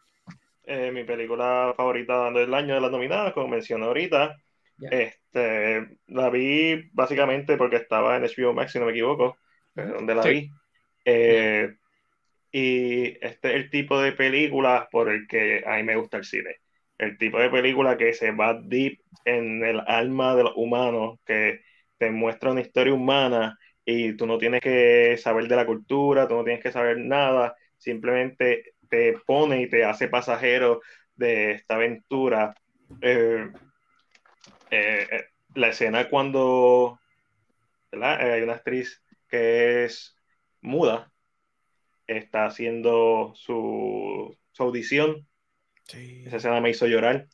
Eh, 0.63 0.91
mi 0.91 1.03
película 1.03 1.73
favorita 1.75 2.31
del 2.31 2.53
año 2.53 2.75
de 2.75 2.81
las 2.81 2.91
nominadas, 2.91 3.33
como 3.33 3.47
mencioné 3.47 3.85
ahorita. 3.85 4.35
Este, 4.79 5.18
la 5.33 6.29
vi 6.29 6.89
básicamente 6.93 7.57
porque 7.57 7.77
estaba 7.77 8.17
en 8.17 8.23
HBO 8.23 8.53
Max, 8.53 8.71
si 8.71 8.79
no 8.79 8.85
me 8.85 8.91
equivoco, 8.91 9.37
eh, 9.75 9.83
donde 9.83 10.15
la 10.15 10.23
Sí. 10.23 10.29
vi. 10.29 10.51
Eh, 11.05 11.75
y 12.51 13.05
este 13.25 13.49
es 13.49 13.55
el 13.55 13.69
tipo 13.69 13.99
de 14.01 14.11
película 14.13 14.87
por 14.91 15.09
el 15.09 15.27
que 15.27 15.63
a 15.65 15.77
mí 15.77 15.83
me 15.83 15.95
gusta 15.95 16.17
el 16.17 16.25
cine. 16.25 16.55
El 16.97 17.17
tipo 17.17 17.39
de 17.39 17.49
película 17.49 17.97
que 17.97 18.13
se 18.13 18.31
va 18.31 18.53
deep 18.55 18.99
en 19.25 19.63
el 19.63 19.81
alma 19.87 20.35
de 20.35 20.43
los 20.43 20.53
humanos, 20.55 21.19
que 21.25 21.61
te 21.97 22.09
muestra 22.11 22.51
una 22.51 22.61
historia 22.61 22.93
humana 22.93 23.57
y 23.85 24.13
tú 24.17 24.25
no 24.25 24.37
tienes 24.37 24.61
que 24.61 25.15
saber 25.17 25.47
de 25.47 25.55
la 25.55 25.65
cultura, 25.65 26.27
tú 26.27 26.35
no 26.35 26.43
tienes 26.43 26.63
que 26.63 26.71
saber 26.71 26.97
nada, 26.97 27.55
simplemente 27.77 28.73
te 28.89 29.13
pone 29.25 29.61
y 29.61 29.69
te 29.69 29.85
hace 29.85 30.07
pasajero 30.07 30.81
de 31.15 31.51
esta 31.51 31.75
aventura. 31.75 32.55
Eh, 33.01 33.47
eh, 34.71 35.07
eh, 35.11 35.25
la 35.55 35.69
escena 35.69 36.09
cuando 36.09 36.99
¿verdad? 37.91 38.21
Eh, 38.27 38.33
hay 38.33 38.41
una 38.43 38.53
actriz 38.55 39.03
que 39.27 39.85
es 39.85 40.15
muda, 40.61 41.13
está 42.07 42.45
haciendo 42.45 43.33
su, 43.35 44.37
su 44.51 44.63
audición, 44.63 45.27
Sí. 45.83 46.25
esa 46.25 46.37
escena 46.37 46.61
me 46.61 46.69
hizo 46.69 46.87
llorar 46.87 47.27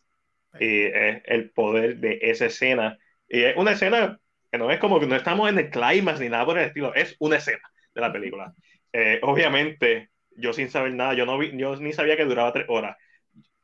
y 0.60 0.84
es 0.84 1.22
el 1.26 1.52
poder 1.52 1.98
de 2.00 2.20
esa 2.22 2.48
escena. 2.48 2.98
Y 3.28 3.44
es 3.44 3.58
una 3.58 3.74
escena 3.74 4.20
que 4.52 4.58
no 4.58 4.72
es 4.72 4.80
como 4.80 5.00
que 5.00 5.08
no 5.08 5.16
estamos 5.16 5.50
en 5.50 5.60
el 5.60 5.70
climax 5.70 6.20
ni 6.20 6.30
nada 6.30 6.46
por 6.46 6.58
el 6.60 6.66
estilo, 6.68 6.94
es 6.96 7.16
una 7.20 7.38
escena 7.38 7.62
de 7.96 8.02
la 8.02 8.14
película. 8.14 8.54
Eh, 8.98 9.20
obviamente, 9.24 10.12
yo 10.38 10.54
sin 10.54 10.70
saber 10.72 10.94
nada, 10.94 11.14
yo, 11.16 11.26
no 11.26 11.38
vi, 11.38 11.52
yo 11.58 11.76
ni 11.78 11.94
sabía 11.94 12.18
que 12.18 12.26
duraba 12.26 12.54
tres 12.54 12.66
horas. 12.70 12.98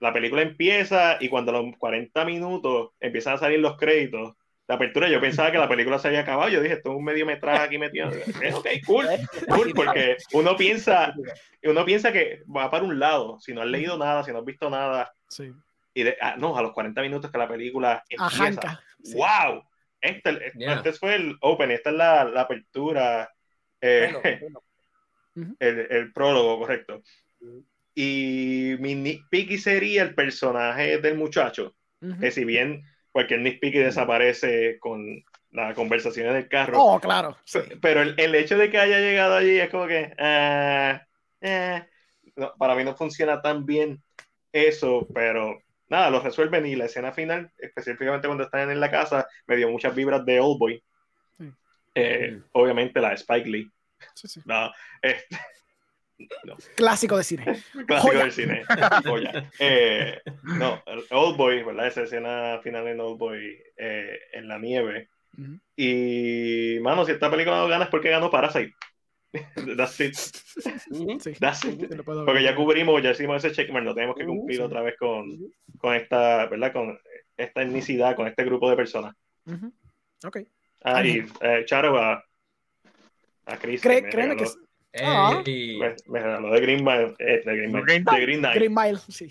La 0.01 0.11
película 0.11 0.41
empieza 0.41 1.17
y 1.19 1.29
cuando 1.29 1.51
a 1.55 1.61
los 1.61 1.77
40 1.77 2.25
minutos 2.25 2.89
empiezan 2.99 3.35
a 3.35 3.37
salir 3.37 3.59
los 3.59 3.77
créditos, 3.77 4.33
la 4.67 4.75
apertura, 4.75 5.07
yo 5.09 5.21
pensaba 5.21 5.51
que 5.51 5.57
la 5.57 5.69
película 5.69 5.99
se 5.99 6.07
había 6.07 6.21
acabado. 6.21 6.49
Yo 6.49 6.61
dije, 6.61 6.75
esto 6.75 6.91
es 6.91 6.97
un 6.97 7.03
mediometraje 7.03 7.63
aquí 7.63 7.77
metido. 7.77 8.09
Ok, 8.55 8.67
cool, 8.85 9.05
cool, 9.47 9.73
porque 9.75 10.17
uno 10.33 10.55
piensa, 10.57 11.13
uno 11.63 11.85
piensa 11.85 12.11
que 12.11 12.41
va 12.53 12.69
para 12.71 12.83
un 12.83 12.97
lado, 12.99 13.39
si 13.39 13.53
no 13.53 13.61
has 13.61 13.67
leído 13.67 13.97
nada, 13.97 14.23
si 14.23 14.31
no 14.31 14.39
has 14.39 14.45
visto 14.45 14.69
nada, 14.69 15.11
Sí. 15.27 15.51
y 15.93 16.03
de, 16.03 16.17
ah, 16.19 16.35
no, 16.37 16.57
a 16.57 16.61
los 16.63 16.71
40 16.73 17.01
minutos 17.01 17.31
que 17.31 17.37
la 17.37 17.47
película 17.47 18.03
empieza. 18.09 18.25
Ajanca. 18.25 18.83
Sí. 19.03 19.13
¡Wow! 19.15 19.63
Este, 20.01 20.51
Yeah. 20.55 20.73
este 20.75 20.93
fue 20.93 21.13
el 21.15 21.35
open, 21.41 21.69
esta 21.69 21.91
es 21.91 21.95
la, 21.95 22.23
la 22.23 22.41
apertura, 22.41 23.29
eh, 23.81 24.11
el, 25.59 25.87
el 25.91 26.11
prólogo, 26.11 26.57
correcto. 26.59 27.03
Y 27.93 28.75
mi 28.79 28.95
nitpicky 28.95 29.57
sería 29.57 30.03
el 30.03 30.15
personaje 30.15 30.97
del 30.99 31.15
muchacho, 31.17 31.75
Ujú. 32.01 32.19
que 32.19 32.31
si 32.31 32.45
bien 32.45 32.83
cualquier 33.11 33.41
nitpicky 33.41 33.79
desaparece 33.79 34.79
con 34.79 35.23
la 35.51 35.73
conversación 35.73 36.29
en 36.29 36.37
el 36.37 36.47
carro, 36.47 36.81
Oh, 36.81 36.99
claro. 36.99 37.37
Sí. 37.43 37.59
pero 37.81 38.01
el, 38.01 38.15
el 38.17 38.33
hecho 38.35 38.57
de 38.57 38.69
que 38.69 38.77
haya 38.77 38.99
llegado 38.99 39.35
allí 39.35 39.59
es 39.59 39.69
como 39.69 39.85
que, 39.87 40.13
ah, 40.17 41.05
eh, 41.41 41.83
no, 42.37 42.53
para 42.57 42.75
mí 42.75 42.85
no 42.85 42.95
funciona 42.95 43.41
tan 43.41 43.65
bien 43.65 44.01
eso, 44.53 45.05
pero 45.13 45.61
nada, 45.89 46.09
lo 46.09 46.21
resuelven 46.21 46.65
y 46.65 46.77
la 46.77 46.85
escena 46.85 47.11
final, 47.11 47.51
específicamente 47.57 48.27
cuando 48.29 48.45
están 48.45 48.71
en 48.71 48.79
la 48.79 48.89
casa, 48.89 49.27
me 49.47 49.57
dio 49.57 49.69
muchas 49.69 49.93
vibras 49.93 50.23
de 50.25 50.39
Oldboy. 50.39 50.81
Sí. 51.37 51.51
Eh, 51.95 52.31
Mm. 52.37 52.43
Obviamente 52.53 53.01
la 53.01 53.09
de 53.09 53.15
Spike 53.15 53.49
Lee. 53.49 53.69
Sí, 54.15 54.29
sí. 54.29 54.41
No, 54.45 54.71
este, 55.01 55.37
Clásico 56.75 57.17
de 57.17 57.23
cine. 57.23 57.43
clásico 57.87 58.11
Joya. 58.13 58.19
del 58.23 58.31
cine. 58.31 58.63
Joya. 59.03 59.51
Eh, 59.59 60.19
no, 60.43 60.81
el 60.85 61.03
Oldboy, 61.09 61.63
¿verdad? 61.63 61.87
Esa 61.87 62.03
escena 62.03 62.59
final 62.63 62.87
en 62.87 62.99
Oldboy 62.99 63.61
eh, 63.77 64.19
en 64.33 64.47
la 64.47 64.57
nieve. 64.59 65.09
Y, 65.75 66.77
mano, 66.81 67.05
si 67.05 67.13
esta 67.13 67.31
película 67.31 67.57
no 67.57 67.67
gana 67.67 67.85
es 67.85 67.89
porque 67.89 68.09
ganó 68.09 68.29
Parasite. 68.29 68.73
That's 69.77 69.99
it. 70.01 70.13
Sí. 70.13 71.33
That's 71.39 71.63
it. 71.65 71.87
Porque 72.03 72.43
ya 72.43 72.53
cubrimos, 72.55 73.01
ya 73.01 73.11
hicimos 73.11 73.43
ese 73.43 73.55
checkmark, 73.55 73.85
no 73.85 73.93
tenemos 73.95 74.15
que 74.17 74.23
Uh, 74.23 74.27
cumplir 74.27 74.57
sí. 74.57 74.63
otra 74.63 74.81
vez 74.81 74.95
con, 74.99 75.25
con 75.77 75.95
esta, 75.95 76.47
¿verdad? 76.47 76.73
Con 76.73 76.99
esta 77.37 77.61
etnicidad, 77.61 78.15
con 78.15 78.27
este 78.27 78.43
grupo 78.43 78.69
de 78.69 78.75
personas. 78.75 79.15
Ujú. 79.45 79.73
Ok. 80.25 80.37
Ah, 80.83 81.03
y 81.05 81.23
eh, 81.41 81.63
Charo 81.65 81.97
a, 81.97 82.23
a 83.45 83.57
Chris. 83.57 83.83
Me 83.85 84.09
créeme 84.09 84.35
que. 84.35 84.45
Ah. 84.99 85.41
Ey, 85.45 85.77
me, 85.79 85.95
me 86.07 86.19
regaló 86.19 86.51
de 86.53 86.59
Green 86.61 86.83
Mile, 86.83 87.13
eh, 87.19 87.41
de 87.45 87.55
Green 87.55 87.71
Mile, 87.71 87.83
Green 87.85 88.03
de 88.03 88.21
Green 88.21 88.39
Knight. 88.39 88.55
Green 88.55 88.73
Mile, 88.73 88.97
sí. 89.07 89.27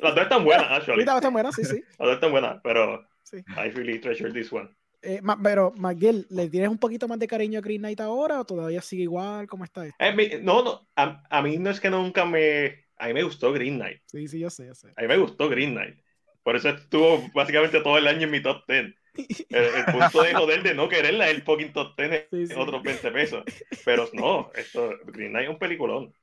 Las 0.00 0.14
dos 0.14 0.22
están 0.22 0.44
buenas, 0.44 0.66
actually. 0.70 0.92
Ahorita 1.02 1.16
está 1.16 1.28
buena, 1.30 1.52
sí, 1.52 1.64
sí. 1.64 1.82
Las 1.90 1.98
dos 1.98 2.14
están 2.14 2.30
buenas, 2.30 2.60
pero 2.62 3.04
Sí. 3.24 3.38
I 3.56 3.70
really 3.70 3.98
treasure 3.98 4.30
this 4.32 4.52
one. 4.52 4.68
Eh, 5.00 5.20
ma- 5.22 5.38
pero, 5.42 5.72
Miguel, 5.76 6.26
¿le 6.30 6.48
tienes 6.48 6.68
un 6.68 6.78
poquito 6.78 7.08
más 7.08 7.18
de 7.18 7.26
cariño 7.26 7.58
a 7.58 7.62
Green 7.62 7.80
Knight 7.80 8.00
ahora 8.00 8.40
o 8.40 8.44
todavía 8.44 8.80
sigue 8.82 9.02
igual? 9.04 9.46
¿Cómo 9.48 9.64
está 9.64 9.84
esto? 9.86 9.96
Eh, 9.98 10.12
mi- 10.14 10.30
no, 10.42 10.62
no, 10.62 10.88
a, 10.94 11.24
a 11.30 11.42
mí 11.42 11.56
no 11.58 11.70
es 11.70 11.80
que 11.80 11.90
nunca 11.90 12.24
me... 12.24 12.84
A 12.98 13.08
mí 13.08 13.14
me 13.14 13.24
gustó 13.24 13.52
Green 13.52 13.76
Knight. 13.78 14.00
Sí, 14.06 14.28
sí, 14.28 14.38
yo 14.38 14.48
sé, 14.50 14.66
yo 14.66 14.74
sé. 14.74 14.88
A 14.96 15.02
mí 15.02 15.08
me 15.08 15.16
gustó 15.16 15.48
Green 15.48 15.72
Knight. 15.74 15.98
Por 16.44 16.54
eso 16.54 16.68
estuvo 16.68 17.28
básicamente 17.34 17.80
todo 17.80 17.98
el 17.98 18.06
año 18.06 18.22
en 18.24 18.30
mi 18.30 18.40
top 18.42 18.62
10. 18.68 18.94
El, 19.14 19.64
el 19.64 19.84
punto 19.92 20.22
de 20.22 20.34
joder 20.34 20.62
de 20.62 20.74
no 20.74 20.88
quererla 20.88 21.28
es 21.28 21.34
el 21.36 21.42
fucking 21.42 21.72
top 21.72 21.96
10 21.96 22.12
es 22.12 22.26
Sí, 22.30 22.46
sí. 22.48 22.54
otros 22.56 22.82
20 22.82 23.10
pesos. 23.12 23.44
Pero 23.84 24.08
no, 24.12 24.50
esto, 24.54 24.90
Green 25.06 25.30
Knight 25.30 25.44
es 25.44 25.50
un 25.50 25.58
peliculón. 25.58 26.14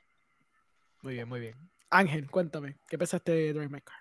Muy 1.01 1.13
bien, 1.13 1.27
muy 1.29 1.39
bien. 1.39 1.55
Ángel, 1.91 2.29
cuéntame, 2.29 2.77
¿qué 2.87 2.97
pensaste 2.97 3.31
de 3.31 3.53
Drive 3.53 3.69
My 3.69 3.81
Car? 3.81 3.95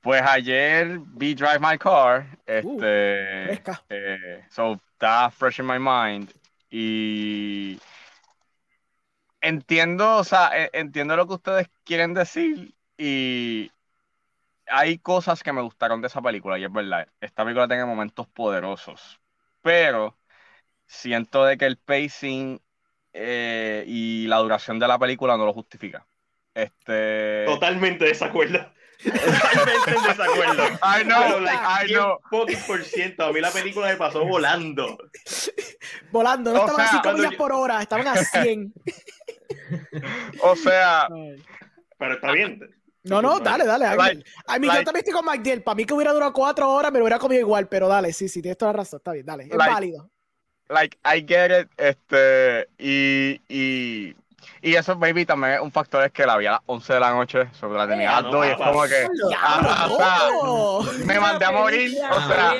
Pues 0.00 0.22
ayer 0.22 0.98
vi 1.00 1.34
Drive 1.34 1.58
My 1.60 1.76
Car. 1.78 2.26
Uh, 2.46 2.78
Este. 2.78 3.62
Eh, 3.90 4.44
so, 4.50 4.74
está 4.92 5.30
fresh 5.30 5.58
in 5.60 5.66
my 5.66 5.78
mind. 5.78 6.32
Y. 6.70 7.78
Entiendo, 9.40 10.16
o 10.16 10.24
sea, 10.24 10.50
e- 10.54 10.70
entiendo 10.72 11.16
lo 11.16 11.26
que 11.26 11.34
ustedes 11.34 11.68
quieren 11.84 12.14
decir. 12.14 12.74
Y. 12.98 13.70
Hay 14.68 14.98
cosas 14.98 15.42
que 15.42 15.52
me 15.52 15.62
gustaron 15.62 16.00
de 16.00 16.08
esa 16.08 16.20
película, 16.22 16.58
y 16.58 16.64
es 16.64 16.72
verdad. 16.72 17.06
Esta 17.20 17.44
película 17.44 17.68
tiene 17.68 17.84
momentos 17.84 18.26
poderosos. 18.28 19.20
Pero. 19.62 20.16
Siento 20.88 21.44
de 21.44 21.58
que 21.58 21.64
el 21.66 21.78
pacing 21.78 22.60
eh, 23.12 23.82
y 23.88 24.26
la 24.28 24.36
duración 24.36 24.78
de 24.78 24.86
la 24.86 24.98
película 25.00 25.36
no 25.36 25.44
lo 25.44 25.52
justifica. 25.52 26.06
Este. 26.54 27.44
Totalmente 27.44 28.04
desacuerdo. 28.04 28.58
Totalmente 29.02 29.90
en 29.90 30.02
desacuerdo. 30.04 30.64
I 30.80 31.02
know, 31.04 31.22
Pero, 31.24 31.40
like, 31.40 31.58
I 31.84 31.92
know. 31.92 32.18
100 32.46 32.60
por 32.68 32.84
ciento. 32.84 33.24
A 33.24 33.32
mí 33.32 33.40
la 33.40 33.50
película 33.50 33.88
me 33.88 33.96
pasó 33.96 34.24
volando. 34.24 34.96
Volando, 36.12 36.52
no 36.52 36.60
O 36.62 36.66
estaban 36.66 36.80
a 36.80 36.84
sea, 36.84 36.92
5 36.92 37.02
cuando 37.02 37.18
millas 37.18 37.32
yo- 37.32 37.38
por 37.38 37.52
hora, 37.52 37.82
estaban 37.82 38.06
a 38.08 38.14
100. 38.16 38.72
O 40.42 40.54
sea. 40.54 41.08
Pero 41.98 42.14
está 42.14 42.30
bien. 42.32 42.60
No, 43.08 43.22
no, 43.22 43.38
dale, 43.40 43.64
dale, 43.64 43.84
Ángel. 43.86 44.24
A 44.46 44.58
mí 44.58 44.66
yo 44.66 44.72
like- 44.72 44.84
también 44.84 45.00
estoy 45.04 45.14
con 45.14 45.24
Magdiel. 45.24 45.62
Para 45.62 45.74
mí 45.76 45.84
que 45.84 45.94
hubiera 45.94 46.12
durado 46.12 46.32
4 46.32 46.70
horas, 46.70 46.92
me 46.92 46.98
lo 46.98 47.04
hubiera 47.04 47.18
comido 47.18 47.40
igual, 47.40 47.68
pero 47.68 47.88
dale, 47.88 48.12
sí, 48.12 48.28
sí, 48.28 48.42
tienes 48.42 48.58
toda 48.58 48.72
la 48.72 48.78
razón. 48.78 48.98
Está 48.98 49.12
bien, 49.12 49.24
dale. 49.26 49.44
Es 49.44 49.50
Like- 49.54 49.72
válido. 49.72 50.10
like, 50.68 50.98
I 51.04 51.24
get 51.26 51.60
it, 51.62 51.68
este, 51.76 52.68
y, 52.78 53.40
y, 53.48 54.16
y 54.62 54.74
eso, 54.74 54.96
baby, 54.96 55.24
también 55.26 55.54
es 55.54 55.60
un 55.60 55.70
factor 55.72 56.04
es 56.04 56.12
que 56.12 56.24
la 56.26 56.36
vi 56.36 56.46
a 56.46 56.52
las 56.52 56.60
11 56.66 56.92
de 56.94 57.00
la 57.00 57.10
noche, 57.12 57.48
sobre 57.52 57.78
la 57.78 57.86
tenía 57.88 58.16
a 58.16 58.22
las 58.22 58.30
2 58.32 58.46
y 58.46 58.48
es 58.50 58.56
como 58.56 58.82
que, 58.84 59.08
ah, 59.38 59.88
o 59.90 59.96
sea, 60.84 61.04
me 61.04 61.20
mandé 61.20 61.44
a 61.44 61.50
morir, 61.52 61.96
o 62.10 62.20
sea, 62.28 62.54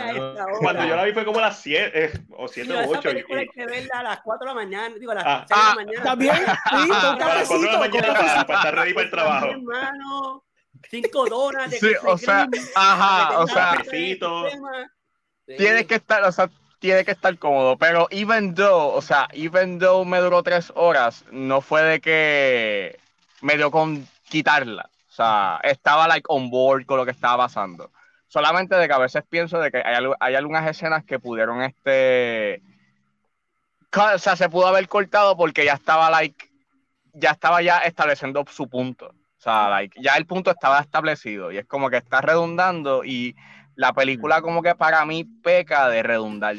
Cuando 0.60 0.84
yo 0.84 0.96
la 0.96 1.04
vi 1.04 1.12
fue 1.12 1.24
como 1.24 1.38
a 1.38 1.42
las 1.42 1.58
7 1.60 2.12
o 2.36 2.48
7 2.48 2.68
Pero 2.68 2.80
o 2.80 2.82
esa 2.90 2.98
8. 3.00 3.08
película 3.10 3.40
hay 3.40 3.48
que 3.48 3.66
verla 3.66 3.98
a 3.98 4.02
las 4.02 4.20
4 4.22 4.38
de 4.48 4.54
la 4.54 4.54
mañana, 4.54 4.94
digo, 4.98 5.12
a 5.12 5.14
las 5.16 5.24
Ah. 5.26 5.44
6 5.48 5.48
de 5.48 5.56
la 5.56 5.70
Ah, 5.70 5.74
mañana. 5.74 6.04
También, 6.04 6.34
sí, 6.36 6.42
con 6.88 7.22
A 7.22 7.34
las 7.36 7.48
4 7.48 7.58
de 7.58 7.66
la 7.66 7.78
cafecito, 7.78 7.78
mañana 7.78 8.06
para, 8.06 8.14
cafecito. 8.18 8.46
para 8.46 8.58
estar 8.58 8.74
ready 8.74 8.92
para 8.94 9.04
el 9.04 9.10
trabajo. 9.10 9.46
Hermano, 9.46 10.44
5 10.90 11.26
donas 11.28 11.70
de 11.70 11.78
Sí, 11.80 11.88
o 12.04 12.18
sea, 12.18 12.46
ajá, 12.74 13.38
o 13.40 13.46
sea, 13.48 13.70
cafecito. 13.78 14.44
tienes 15.46 15.86
que 15.86 15.94
estar, 15.96 16.22
o 16.24 16.32
sea, 16.32 16.48
tiene 16.78 17.04
que 17.04 17.12
estar 17.12 17.36
cómodo, 17.38 17.76
pero 17.76 18.06
even 18.10 18.54
though, 18.54 18.94
o 18.94 19.02
sea, 19.02 19.28
even 19.32 19.78
though 19.78 20.04
me 20.04 20.18
duró 20.18 20.42
tres 20.42 20.72
horas, 20.76 21.24
no 21.30 21.60
fue 21.60 21.82
de 21.82 22.00
que 22.00 22.98
me 23.40 23.56
dio 23.56 23.70
con 23.70 24.06
quitarla, 24.28 24.90
o 25.08 25.12
sea, 25.12 25.60
estaba 25.62 26.06
like 26.08 26.26
on 26.28 26.50
board 26.50 26.86
con 26.86 26.98
lo 26.98 27.04
que 27.04 27.12
estaba 27.12 27.44
pasando. 27.44 27.90
Solamente 28.28 28.74
de 28.76 28.88
que 28.88 28.94
a 28.94 28.98
veces 28.98 29.22
pienso 29.28 29.58
de 29.58 29.70
que 29.70 29.78
hay, 29.78 30.04
hay 30.20 30.34
algunas 30.34 30.68
escenas 30.68 31.04
que 31.04 31.18
pudieron, 31.18 31.62
este, 31.62 32.60
o 33.96 34.18
sea, 34.18 34.36
se 34.36 34.48
pudo 34.48 34.66
haber 34.66 34.88
cortado 34.88 35.36
porque 35.36 35.64
ya 35.64 35.74
estaba 35.74 36.10
like, 36.10 36.50
ya 37.14 37.30
estaba 37.30 37.62
ya 37.62 37.78
estableciendo 37.78 38.44
su 38.50 38.68
punto. 38.68 39.06
O 39.06 39.40
sea, 39.40 39.68
like, 39.70 40.00
ya 40.00 40.14
el 40.16 40.26
punto 40.26 40.50
estaba 40.50 40.80
establecido 40.80 41.52
y 41.52 41.58
es 41.58 41.66
como 41.66 41.88
que 41.88 41.98
está 41.98 42.20
redundando 42.20 43.04
y 43.04 43.36
la 43.76 43.92
película 43.92 44.42
como 44.42 44.62
que 44.62 44.74
para 44.74 45.04
mí 45.06 45.24
peca 45.24 45.88
de 45.88 46.02
redundar. 46.02 46.56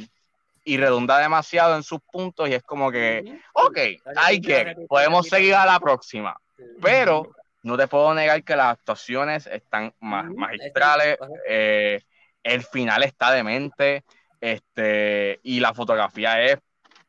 Y 0.63 0.77
redunda 0.77 1.17
demasiado 1.19 1.75
en 1.77 1.83
sus 1.83 2.01
puntos 2.01 2.49
y 2.49 2.53
es 2.53 2.61
como 2.61 2.91
que, 2.91 3.39
ok, 3.53 3.77
hay 4.17 4.41
que, 4.41 4.75
podemos 4.89 5.27
seguir 5.27 5.55
a 5.55 5.65
la 5.65 5.79
próxima, 5.79 6.35
pero 6.81 7.31
no 7.63 7.77
te 7.77 7.87
puedo 7.87 8.13
negar 8.13 8.43
que 8.43 8.55
las 8.55 8.73
actuaciones 8.73 9.47
están 9.47 9.93
ma- 10.01 10.23
magistrales, 10.23 11.17
eh, 11.47 12.01
el 12.43 12.63
final 12.63 13.03
está 13.03 13.31
demente, 13.31 14.03
este, 14.41 15.39
y 15.43 15.61
la 15.61 15.73
fotografía 15.73 16.41
es 16.41 16.57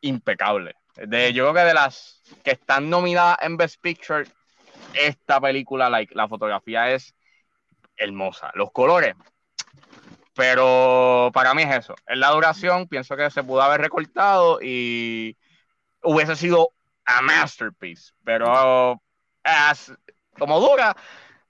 impecable. 0.03 0.77
De, 0.95 1.33
yo 1.33 1.45
creo 1.45 1.55
que 1.55 1.69
de 1.69 1.75
las 1.75 2.23
que 2.45 2.53
están 2.53 2.89
nominadas 2.89 3.39
en 3.41 3.57
Best 3.57 3.81
Picture, 3.81 4.25
esta 4.95 5.41
película, 5.41 5.91
like, 5.91 6.15
la 6.15 6.29
fotografía 6.29 6.93
es 6.93 7.13
hermosa. 7.97 8.53
Los 8.55 8.71
colores, 8.71 9.15
pero 10.39 11.33
para 11.35 11.53
mí 11.55 11.65
es 11.65 11.77
eso. 11.79 11.97
En 12.07 12.21
la 12.21 12.31
duración, 12.31 12.87
pienso 12.89 13.17
que 13.17 13.29
se 13.31 13.43
pudo 13.45 13.61
haber 13.63 13.81
recortado 13.83 14.61
y 14.63 15.37
hubiese 16.03 16.37
sido 16.37 16.71
a 17.07 17.23
masterpiece. 17.23 18.13
Pero 18.25 19.03
as- 19.45 19.93
como 20.39 20.61
dura, 20.61 20.97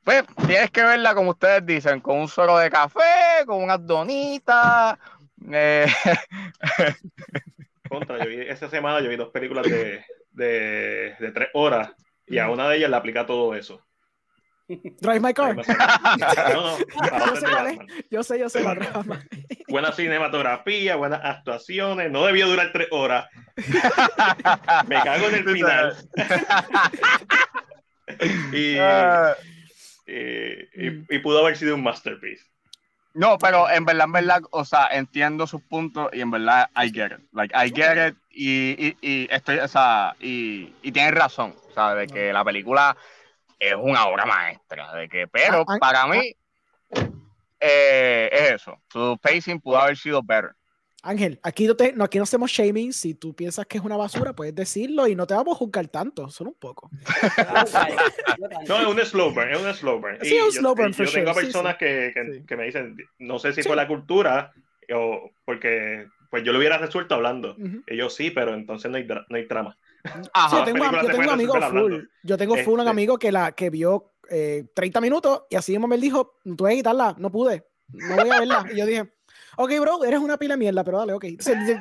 pues 0.04 0.24
tienes 0.46 0.70
que 0.72 0.82
verla 0.84 1.14
como 1.14 1.30
ustedes 1.32 1.66
dicen, 1.66 2.00
con 2.00 2.18
un 2.18 2.28
solo 2.28 2.58
de 2.58 2.70
café, 2.70 3.00
con 3.46 3.62
unas 3.62 3.86
donitas. 3.86 4.98
eh, 5.52 5.86
Contra, 7.88 8.18
yo 8.20 8.28
vi, 8.28 8.40
esta 8.42 8.68
semana 8.68 9.00
yo 9.00 9.08
vi 9.08 9.16
dos 9.16 9.30
películas 9.30 9.68
de, 9.68 10.04
de, 10.30 11.16
de 11.18 11.32
tres 11.32 11.48
horas 11.54 11.92
y 12.26 12.38
a 12.38 12.50
una 12.50 12.68
de 12.68 12.76
ellas 12.76 12.90
le 12.90 12.96
aplica 12.96 13.26
todo 13.26 13.54
eso. 13.54 13.87
Drive 14.68 15.20
My 15.20 15.32
Car. 15.32 15.56
No, 16.52 16.78
no, 16.78 16.78
Yo 16.78 17.36
sé 17.36 17.46
cuál 17.50 17.66
es. 17.68 17.78
Yo 18.10 18.22
sé, 18.22 18.38
yo 18.38 18.48
sé 18.48 18.62
la. 18.62 18.76
Buena 19.68 19.92
cinematografía, 19.92 20.96
buenas 20.96 21.20
actuaciones, 21.24 22.10
no 22.10 22.24
debió 22.26 22.46
durar 22.48 22.70
tres 22.72 22.88
horas. 22.90 23.26
Me 24.86 25.00
cago 25.02 25.28
en 25.28 25.34
el 25.34 25.48
final. 25.48 25.96
y, 28.52 28.78
Ah, 28.78 29.34
y, 30.06 30.12
y- 30.12 31.04
y 31.08 31.18
pudo 31.20 31.40
haber 31.40 31.56
sido 31.56 31.74
un 31.74 31.82
masterpiece. 31.82 32.44
No, 33.14 33.36
pero 33.38 33.68
en 33.68 33.84
verdad, 33.84 34.04
en 34.06 34.12
verdad, 34.12 34.42
o 34.50 34.64
sea, 34.64 34.88
entiendo 34.92 35.46
sus 35.46 35.62
puntos 35.62 36.08
y 36.12 36.20
en 36.20 36.30
verdad, 36.30 36.68
I 36.76 36.90
get 36.92 37.10
it. 37.12 37.20
Like, 37.32 37.54
I 37.54 37.70
get 37.74 38.08
it 38.10 38.16
y, 38.30 38.86
y, 38.86 38.96
y 39.00 39.28
estoy, 39.30 39.58
o 39.58 39.68
sea, 39.68 40.14
y, 40.20 40.72
y 40.82 40.92
tienes 40.92 41.14
razón, 41.14 41.54
o 41.70 41.74
sea, 41.74 41.94
de 41.94 42.06
que 42.06 42.32
la 42.32 42.44
película 42.44 42.96
es 43.58 43.74
una 43.74 44.06
obra 44.06 44.24
maestra, 44.24 44.94
de 44.94 45.08
que, 45.08 45.26
pero 45.26 45.60
Ah, 45.66 45.74
ah, 45.74 45.76
para 45.80 46.06
mí, 46.06 46.34
eh, 47.60 48.28
es 48.32 48.50
eso. 48.52 48.80
Su 48.92 49.18
pacing 49.20 49.60
pudo 49.60 49.78
haber 49.78 49.96
sido 49.96 50.22
better. 50.22 50.52
Ángel, 51.02 51.38
aquí 51.44 51.66
no, 51.66 51.76
te, 51.76 51.92
no, 51.92 52.04
aquí 52.04 52.18
no 52.18 52.24
hacemos 52.24 52.50
shaming. 52.50 52.92
Si 52.92 53.14
tú 53.14 53.34
piensas 53.34 53.64
que 53.66 53.78
es 53.78 53.84
una 53.84 53.96
basura, 53.96 54.32
puedes 54.32 54.54
decirlo 54.54 55.06
y 55.06 55.14
no 55.14 55.26
te 55.28 55.34
vamos 55.34 55.54
a 55.54 55.58
juzgar 55.58 55.86
tanto, 55.88 56.28
solo 56.28 56.50
un 56.50 56.58
poco. 56.58 56.90
No, 58.68 58.78
es 58.80 58.86
un 58.86 58.98
slow 59.04 59.32
burn, 59.32 59.50
es 59.50 59.60
un 59.62 59.74
slow 59.74 60.00
burn. 60.00 60.18
Sí, 60.22 60.34
Y 60.34 60.36
es 60.36 60.42
un 60.42 60.50
yo, 60.50 60.60
slow 60.60 60.74
burn, 60.74 60.92
yo 60.92 60.96
tengo 61.10 61.32
sure, 61.32 61.44
personas 61.44 61.72
sí. 61.74 61.78
Que, 61.78 62.12
que, 62.14 62.32
Sí. 62.34 62.46
que 62.46 62.56
me 62.56 62.64
dicen, 62.64 62.96
no 63.18 63.38
sé 63.38 63.52
si 63.52 63.62
Sí. 63.62 63.68
fue 63.68 63.76
la 63.76 63.86
cultura 63.88 64.52
o 64.92 65.30
porque 65.44 66.06
pues 66.30 66.44
yo 66.44 66.52
lo 66.52 66.58
hubiera 66.58 66.78
resuelto 66.78 67.14
hablando. 67.14 67.56
Yo 67.86 68.10
sí, 68.10 68.30
pero 68.30 68.54
entonces 68.54 68.90
no 68.90 68.96
hay, 68.98 69.06
no 69.06 69.36
hay 69.36 69.46
trama. 69.46 69.76
Ajá. 70.32 70.58
yo 70.58 70.64
tengo, 70.64 70.84
yo 70.84 71.00
se 71.02 71.08
tengo 71.12 71.30
amigos 71.30 71.64
full. 71.70 71.94
Yo 72.22 72.36
tengo 72.38 72.56
full 72.58 72.74
un 72.74 72.80
Este- 72.80 72.90
amigo 72.90 73.18
que 73.18 73.32
la 73.32 73.52
que 73.52 73.70
vio 73.70 74.12
eh, 74.30 74.66
30 74.74 75.00
minutos 75.00 75.42
y 75.50 75.56
así 75.56 75.72
mismo 75.72 75.86
me 75.88 75.96
dijo, 75.98 76.36
tuve 76.56 76.70
que 76.70 76.76
quitarla, 76.76 77.14
no 77.18 77.30
pude, 77.30 77.66
no 77.88 78.16
voy 78.16 78.30
a 78.30 78.38
verla. 78.40 78.66
Y 78.72 78.76
yo 78.76 78.86
dije, 78.86 79.12
ok, 79.56 79.72
bro, 79.80 80.04
eres 80.04 80.20
una 80.20 80.36
pila 80.36 80.54
de 80.54 80.58
mierda, 80.58 80.84
pero 80.84 80.98
dale, 80.98 81.12
ok. 81.14 81.24
Se- 81.40 81.54
se- 81.66 81.80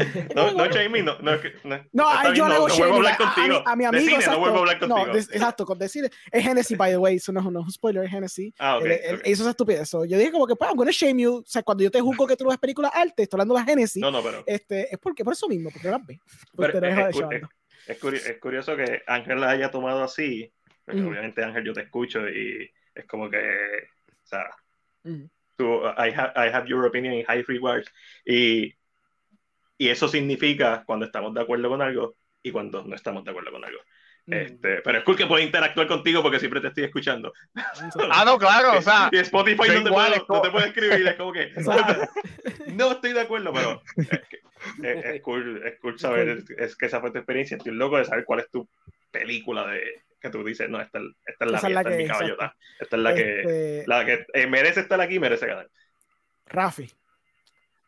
No, 0.34 0.52
no, 0.52 0.64
Jamie, 0.72 1.02
no, 1.02 1.18
no, 1.20 1.36
no, 1.64 1.84
No, 1.92 2.08
ay, 2.08 2.28
yo 2.36 2.46
bien, 2.46 2.56
no, 2.58 2.68
no 2.68 2.74
vuelvo 2.76 2.94
a 2.94 2.96
hablar 2.96 3.16
shaming 3.18 3.20
a- 3.20 3.24
a 3.24 3.30
mi- 3.30 3.34
contigo. 3.34 3.62
A, 3.66 3.76
mi 3.76 3.82
De 3.82 3.88
amigo, 3.88 4.04
cine, 4.04 4.14
exacto. 4.16 4.32
no 4.32 4.40
vuelvo 4.40 4.56
a 4.56 4.60
hablar 4.60 4.78
contigo. 4.78 5.06
No, 5.06 5.12
des- 5.12 5.30
exacto, 5.32 5.66
con 5.66 5.78
decir. 5.78 6.10
Es 6.30 6.46
Hennessy, 6.46 6.74
by 6.76 6.90
the 6.90 6.96
way, 6.98 7.16
eso 7.16 7.32
no, 7.32 7.40
es- 7.40 7.46
un 7.46 7.70
spoiler, 7.70 8.04
es 8.04 8.12
Hennessy. 8.12 8.54
Ah, 8.58 8.78
ok, 8.78 8.84
Él- 8.86 8.92
él 9.04 9.14
ok. 9.16 9.26
hizo 9.26 9.42
esa 9.42 9.50
estupidez. 9.50 9.88
So, 9.88 10.04
yo 10.04 10.18
dije 10.18 10.30
como 10.32 10.46
que, 10.46 10.56
pues, 10.56 10.70
I'm 10.70 10.76
gonna 10.76 10.90
shame 10.92 11.22
you. 11.22 11.36
O 11.38 11.44
sea, 11.46 11.62
cuando 11.62 11.84
yo 11.84 11.90
te 11.90 12.00
juzgo 12.00 12.26
que 12.26 12.36
tú 12.36 12.44
no 12.44 12.50
ves 12.50 12.58
películas 12.58 12.92
arte, 12.94 13.22
estoy 13.24 13.40
hablando 13.40 13.54
de 13.54 13.72
Hennessy, 13.72 14.00
No, 14.00 14.10
no, 14.10 14.22
pero 14.22 14.42
este, 14.46 14.92
es 14.92 14.98
porque, 14.98 15.24
por 15.24 15.32
eso 15.32 15.48
mismo, 15.48 15.70
porque 15.70 15.88
no 15.88 15.98
las 15.98 16.06
ves. 16.06 16.18
Porque 16.54 16.72
Pero 16.72 16.86
es, 16.88 16.94
de 16.96 17.36
es 17.36 17.42
es 17.86 18.00
curi- 18.00 18.24
es 18.24 18.38
curioso 18.38 18.76
que 18.76 19.02
Ángel 19.06 19.40
la 19.40 19.50
haya 19.50 19.70
tomado 19.70 20.02
así, 20.04 20.52
porque 20.84 21.00
Ujú. 21.00 21.10
obviamente 21.10 21.42
Ángel 21.42 21.64
yo 21.64 21.72
te 21.72 21.82
escucho 21.82 22.28
y 22.28 22.70
es 22.94 23.04
como 23.06 23.28
que, 23.30 23.38
o 23.38 24.26
sea, 24.26 24.44
Ujú. 25.04 25.28
tú, 25.56 25.80
I, 25.98 26.12
have, 26.14 26.32
I 26.36 26.50
have 26.52 26.68
your 26.68 26.84
opinion 26.86 27.14
in 27.14 27.24
high 27.24 27.42
regards 27.48 27.90
y, 28.24 28.74
y 29.80 29.88
eso 29.88 30.08
significa 30.08 30.82
cuando 30.84 31.06
estamos 31.06 31.32
de 31.32 31.40
acuerdo 31.40 31.70
con 31.70 31.80
algo 31.80 32.14
y 32.42 32.50
cuando 32.50 32.84
no 32.84 32.94
estamos 32.94 33.24
de 33.24 33.30
acuerdo 33.30 33.50
con 33.50 33.64
algo. 33.64 33.80
Mm. 34.26 34.32
Este, 34.34 34.82
pero 34.82 34.98
es 34.98 35.04
cool 35.04 35.16
que 35.16 35.26
puedo 35.26 35.42
interactuar 35.42 35.86
contigo 35.86 36.20
porque 36.22 36.38
siempre 36.38 36.60
te 36.60 36.68
estoy 36.68 36.84
escuchando. 36.84 37.32
Ah, 38.12 38.22
no, 38.26 38.38
claro, 38.38 38.76
o 38.76 38.82
sea, 38.82 39.08
y 39.10 39.16
Spotify 39.16 39.56
no 39.68 39.82
te, 39.82 39.88
igual, 39.88 39.90
puedo, 39.90 40.14
es 40.16 40.22
como- 40.24 40.38
no 40.38 40.42
te 40.42 40.50
puedo 40.50 40.66
escribir, 40.66 41.06
es 41.08 41.14
como 41.14 41.32
que 41.32 41.42
Exacto. 41.56 42.08
no 42.74 42.92
estoy 42.92 43.14
de 43.14 43.20
acuerdo, 43.22 43.52
pero 43.54 43.82
es, 43.96 44.08
que- 44.28 44.40
es- 44.86 45.04
es 45.06 45.22
cool, 45.22 45.62
es 45.64 45.80
cool 45.80 45.98
saber 45.98 46.44
es 46.58 46.76
que 46.76 46.84
esa 46.86 47.00
fue 47.00 47.10
tu 47.10 47.16
experiencia. 47.18 47.56
Estoy 47.56 47.72
loco 47.72 47.96
de 47.96 48.04
saber 48.04 48.26
cuál 48.26 48.40
es 48.40 48.50
tu 48.50 48.68
película 49.10 49.66
de 49.66 49.80
que 50.20 50.28
tú 50.28 50.44
dices, 50.44 50.68
no, 50.68 50.78
esta, 50.78 50.98
esta 51.24 51.44
es 51.46 51.50
la 51.50 51.56
Esa 51.56 51.66
es 51.68 51.72
mía, 51.72 51.74
la 51.74 51.80
esta 51.80 51.90
es 51.90 51.96
que- 51.96 52.02
mi 52.02 52.08
caballota. 52.10 52.56
Esta 52.80 52.96
es 52.96 53.02
la 53.02 53.14
que, 53.14 53.40
Este, 53.40 53.84
la 53.86 54.04
que 54.04 54.26
eh, 54.34 54.46
merece 54.46 54.80
estar 54.80 55.00
aquí, 55.00 55.18
merece 55.18 55.46
ganar. 55.46 55.70
Rafi. 56.46 56.90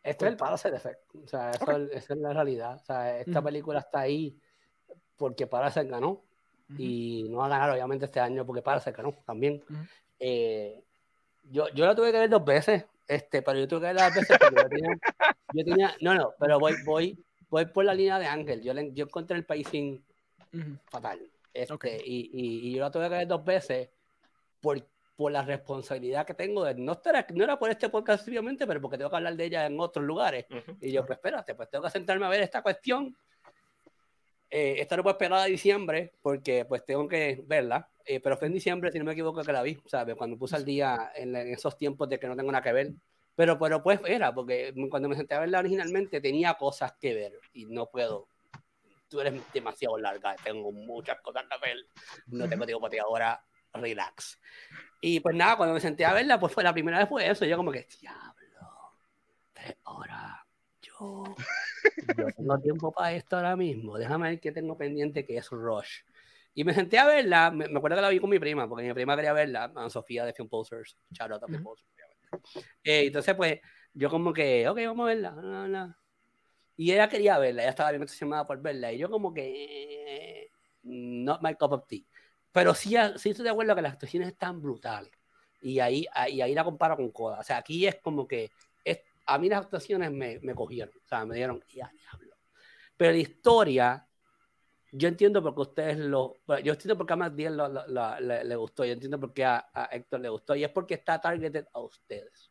Esto 0.03 0.25
es 0.27 0.33
el 0.33 0.37
Parasite 0.37 0.77
Effect. 0.77 1.15
O 1.25 1.27
sea, 1.29 1.51
eso, 1.51 1.71
es- 1.77 1.91
esa 1.93 2.15
es 2.15 2.21
la 2.21 2.33
realidad. 2.33 2.75
O 2.77 2.85
sea, 2.85 3.19
esta 3.21 3.39
Ujú. 3.39 3.45
película 3.47 3.79
está 3.81 4.01
ahí 4.01 4.37
porque 5.17 5.47
Parasite 5.47 5.87
ganó. 5.87 6.23
Y 6.79 7.27
no 7.29 7.39
va 7.39 7.47
a 7.47 7.49
ganar, 7.51 7.71
obviamente, 7.71 8.07
este 8.07 8.19
año 8.19 8.47
porque 8.47 8.63
Parasite 8.63 8.93
ganó 8.97 9.13
también. 9.27 9.63
Ujú. 9.69 9.79
Eh, 10.19 10.83
yo, 11.51 11.69
yo 11.75 11.85
la 11.85 11.95
tuve 11.95 12.11
que 12.11 12.19
ver 12.19 12.31
dos 12.31 12.45
veces, 12.45 12.87
este, 13.07 13.43
pero 13.43 13.59
yo 13.59 13.69
tuve 13.69 13.81
que 13.81 13.87
verla 13.89 14.07
dos 14.07 14.15
veces 14.15 14.39
porque 14.41 14.57
yo 14.63 14.69
tenía, 14.69 14.99
yo 15.53 15.65
tenía- 15.65 15.97
no, 16.01 16.15
no, 16.15 16.33
pero 16.41 16.59
voy, 16.59 16.73
voy, 16.85 17.23
voy 17.51 17.67
por 17.67 17.85
la 17.85 17.93
línea 17.93 18.19
de 18.19 18.25
Ángel. 18.27 18.63
Yo, 18.63 18.73
le- 18.73 18.91
yo 18.95 19.05
encontré 19.05 19.37
el 19.37 19.45
pacing 19.45 20.03
fatal. 20.89 21.21
Este, 21.53 21.75
Ok. 21.75 21.85
y, 22.07 22.31
y, 22.33 22.69
y 22.69 22.73
yo 22.75 22.81
la 22.81 22.91
tuve 22.91 23.05
que 23.05 23.17
ver 23.17 23.27
dos 23.29 23.45
veces 23.45 23.91
por, 24.63 24.83
por 25.23 25.31
la 25.31 25.43
responsabilidad 25.43 26.27
que 26.27 26.35
tengo 26.35 26.65
de 26.65 26.75
no 26.75 26.93
estar 26.93 27.25
no 27.33 27.45
era 27.45 27.57
por 27.57 27.71
este 27.71 27.89
podcast 27.89 28.27
obviamente, 28.27 28.67
pero 28.67 28.81
porque 28.81 28.99
tengo 28.99 29.09
que 29.09 29.17
hablar 29.17 29.37
de 29.37 29.45
ella 29.45 29.67
en 29.67 29.79
otros 29.79 30.05
lugares. 30.05 30.47
Ujú. 30.51 30.77
Y 30.81 30.91
yo, 30.91 31.07
pues 31.07 31.17
espérate, 31.17 31.55
pues 31.55 31.71
tengo 31.71 31.85
que 31.85 31.91
sentarme 31.91 32.27
a 32.27 32.29
ver 32.29 32.41
esta 32.41 32.61
cuestión. 32.61 33.17
Eh, 34.51 34.75
esta 34.81 34.97
no 34.97 35.05
puedo 35.05 35.15
esperar 35.15 35.39
a 35.39 35.45
diciembre 35.45 36.13
porque 36.21 36.65
pues 36.65 36.85
tengo 36.85 37.07
que 37.07 37.45
verla. 37.47 37.89
Eh, 38.05 38.19
pero 38.19 38.37
fue 38.37 38.49
en 38.49 38.55
diciembre, 38.55 38.91
si 38.91 38.99
no 38.99 39.05
me 39.05 39.13
equivoco, 39.13 39.45
que 39.45 39.53
la 39.53 39.63
vi, 39.63 39.79
¿sabes? 39.87 40.17
Cuando 40.17 40.37
puse 40.37 40.57
al 40.57 40.65
día 40.65 41.13
en, 41.15 41.37
en 41.37 41.53
esos 41.55 41.79
tiempos 41.79 42.09
de 42.09 42.19
que 42.19 42.27
no 42.27 42.35
tengo 42.35 42.51
nada 42.51 42.65
que 42.65 42.73
ver. 42.73 42.91
Pero, 43.37 43.57
pero 43.61 43.81
pues 43.81 44.01
era, 44.05 44.35
porque 44.35 44.75
cuando 44.91 45.09
me 45.09 45.15
senté 45.15 45.37
a 45.37 45.41
verla 45.41 45.61
originalmente 45.61 46.21
tenía 46.21 46.55
cosas 46.55 46.95
que 47.01 47.15
ver 47.15 47.39
y 47.53 47.67
no 47.67 47.87
puedo. 47.87 48.27
Tú 49.09 49.21
eres 49.21 49.35
demasiado 49.53 49.97
larga, 49.99 50.35
tengo 50.43 50.73
muchas 50.73 51.21
cosas 51.21 51.45
que 51.45 51.69
ver. 51.69 51.87
No 52.27 52.49
tengo 52.49 52.67
tiempo 52.67 52.81
para 52.81 52.91
ti 52.91 52.99
ahora, 52.99 53.45
relax. 53.73 54.39
Y 55.05 55.19
pues 55.19 55.35
nada, 55.35 55.57
cuando 55.57 55.75
me 55.75 55.81
senté 55.81 56.05
a 56.05 56.15
verla, 56.15 56.39
pues 56.39 56.53
fue 56.53 56.63
la 56.63 56.73
primera 56.73 56.99
vez 56.99 57.09
fue 57.09 57.29
eso. 57.29 57.45
Yo 57.45 57.57
como 57.57 57.73
que, 57.73 57.89
diablo, 58.01 58.95
tres 59.53 59.77
horas. 59.83 60.37
Yo 60.81 61.25
yo 62.17 62.27
tengo 62.37 62.59
tiempo 62.61 62.93
para 62.93 63.13
esto 63.13 63.37
ahora 63.37 63.57
mismo. 63.57 63.99
Déjame 63.99 64.31
ver 64.31 64.41
qué 64.41 64.53
tengo 64.53 64.79
pendiente 64.79 65.25
que 65.25 65.37
es 65.37 65.51
Rush. 65.51 66.03
Y 66.55 66.63
me 66.63 66.73
senté 66.73 67.01
a 67.01 67.07
verla, 67.07 67.51
me, 67.51 67.67
me 67.67 67.79
acuerdo 67.79 67.97
que 67.97 68.03
la 68.03 68.11
vi 68.11 68.21
con 68.21 68.31
mi 68.31 68.39
prima, 68.39 68.69
porque 68.69 68.87
mi 68.87 68.95
prima 68.95 69.17
quería 69.17 69.33
verla, 69.33 69.73
a 69.75 69.91
Sofía 69.91 70.25
de 70.25 70.35
Film 70.35 70.49
Posters, 70.49 70.97
shout 71.11 71.33
out 71.33 71.43
a 71.43 71.47
Film 71.47 71.65
Posters, 71.65 71.91
obviamente. 71.91 72.73
Eh, 72.85 73.07
entonces, 73.07 73.35
pues, 73.35 73.59
yo 73.95 74.09
como 74.09 74.33
que, 74.33 74.69
ok, 74.69 74.79
vamos 74.87 75.05
a 75.05 75.15
verla. 75.15 75.99
Y 76.77 76.93
ella 76.93 77.09
quería 77.09 77.39
verla, 77.39 77.63
ella 77.63 77.71
estaba 77.71 77.91
bien 77.91 78.03
entusiasmada 78.03 78.47
por 78.47 78.61
verla, 78.61 78.93
y 78.93 78.99
yo 78.99 79.11
como 79.11 79.33
que, 79.33 80.45
eh, 80.45 80.51
not 80.83 81.41
my 81.43 81.55
cup 81.55 81.73
of 81.73 81.87
tea. 81.89 82.05
Pero 82.53 82.75
sí, 82.75 82.95
sí 83.17 83.31
estoy 83.31 83.45
de 83.45 83.51
acuerdo 83.51 83.75
que 83.75 83.83
las 83.83 83.95
actuaciones 83.95 84.29
están 84.29 84.61
brutales. 84.61 85.11
Y 85.63 85.79
ahí, 85.81 86.07
y 86.29 86.41
ahí 86.41 86.55
la 86.55 86.65
comparo 86.65 86.97
con 86.97 87.11
Coda. 87.11 87.39
O 87.41 87.43
sea, 87.43 87.59
aquí 87.59 87.87
es 87.87 87.97
como 88.01 88.27
que 88.27 88.51
es, 88.85 89.01
a 89.27 89.39
mí 89.39 89.49
las 89.49 89.63
actuaciones 89.65 90.11
me, 90.11 90.39
me 90.41 90.55
cogieron. 90.55 90.95
O 91.03 91.09
sea, 91.09 91.25
me 91.25 91.37
dieron, 91.37 91.63
ya, 91.69 91.91
diablo. 91.93 92.37
Pero 92.97 93.13
la 93.13 93.19
historia, 93.19 94.07
yo 94.91 95.09
entiendo 95.09 95.43
por 95.43 95.55
qué 95.55 95.61
ustedes 95.61 95.99
lo. 95.99 96.35
Yo 96.63 96.73
entiendo 96.73 96.99
por 96.99 97.07
qué 97.07 97.13
a 97.15 97.17
Matt 97.17 97.35
Díaz 97.35 97.53
lo- 97.53 97.69
lo- 97.69 97.87
lo- 97.87 98.21
le, 98.21 98.45
le 98.45 98.57
gustó. 98.57 98.85
Yo 98.85 98.93
entiendo 98.93 99.19
por 99.19 99.33
qué 99.33 99.45
a, 99.45 99.71
a 99.73 99.85
Héctor 99.87 100.21
le 100.21 100.29
gustó. 100.29 100.55
Y 100.55 100.65
es 100.65 100.71
porque 100.71 100.95
está 100.95 101.21
targeted 101.21 101.67
a 101.73 101.81
ustedes. 101.81 102.51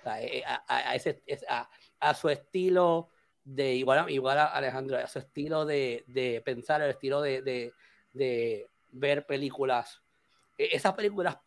O 0.00 0.02
sea, 0.02 0.20
eh, 0.22 0.42
a, 0.44 0.64
a- 0.66 0.90
a 0.90 0.94
ese, 0.96 1.22
es- 1.26 1.44
a, 1.48 2.14
su 2.14 2.28
estilo 2.30 3.10
de. 3.44 3.74
Igual, 3.74 4.10
igual 4.10 4.38
a 4.38 4.46
Alejandro, 4.46 4.96
a 4.98 5.06
su 5.06 5.18
estilo 5.18 5.64
de, 5.66 6.04
de 6.08 6.40
pensar, 6.44 6.80
el 6.82 6.90
estilo 6.90 7.20
de, 7.20 7.42
de, 7.42 7.72
de 8.12 8.66
ver 8.90 9.26
películas. 9.26 10.02
E- 10.58 10.70
Esas 10.72 10.94
películas, 10.94 11.38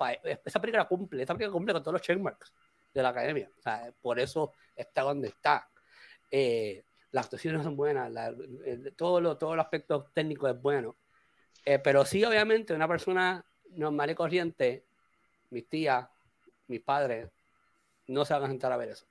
esa 0.46 0.60
película 0.62 0.86
cumple, 0.88 1.24
esa 1.24 1.34
película 1.36 1.54
cumple 1.54 1.74
con 1.74 1.84
todos 1.84 1.94
los 1.94 2.02
checkmarks 2.02 2.54
de 2.94 3.04
la 3.04 3.10
academia. 3.10 3.50
O 3.58 3.62
sea, 3.62 3.92
por 4.02 4.20
eso 4.20 4.54
está 4.76 5.02
donde 5.02 5.30
está. 5.30 5.70
Eh, 6.32 6.84
las 7.12 7.26
actuaciones 7.26 7.64
son 7.64 7.76
buenas, 7.76 8.12
la- 8.12 8.28
el- 8.28 8.94
todo, 8.96 9.20
lo, 9.20 9.38
todo 9.38 9.54
el 9.56 9.60
aspecto 9.60 10.10
técnico 10.14 10.48
es 10.48 10.60
bueno. 10.62 10.96
Eh, 11.66 11.80
pero 11.80 12.06
sí, 12.06 12.24
obviamente, 12.24 12.74
una 12.74 12.88
persona 12.88 13.44
normal 13.72 14.12
y 14.12 14.16
corriente, 14.16 14.86
mis 15.50 15.68
tías, 15.68 16.08
mis 16.68 16.82
padres, 16.82 17.30
no 18.08 18.26
se 18.26 18.34
van 18.34 18.44
a 18.44 18.48
sentar 18.48 18.72
a 18.72 18.78
ver 18.78 18.90
eso. 18.90 19.06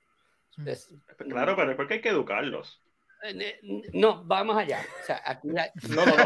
Es- 0.65 0.93
Claro, 1.17 1.55
pero 1.55 1.71
es 1.71 1.77
porque 1.77 1.95
hay 1.95 2.01
que 2.01 2.09
educarlos. 2.09 2.81
Eh, 3.23 3.59
no, 3.93 4.25
va 4.27 4.43
más 4.43 4.57
allá. 4.57 4.79
O 5.01 5.05
sea, 5.05 5.21
aquí 5.25 5.49
hay- 5.57 5.69
No, 5.89 6.05
no, 6.05 6.15
no. 6.15 6.23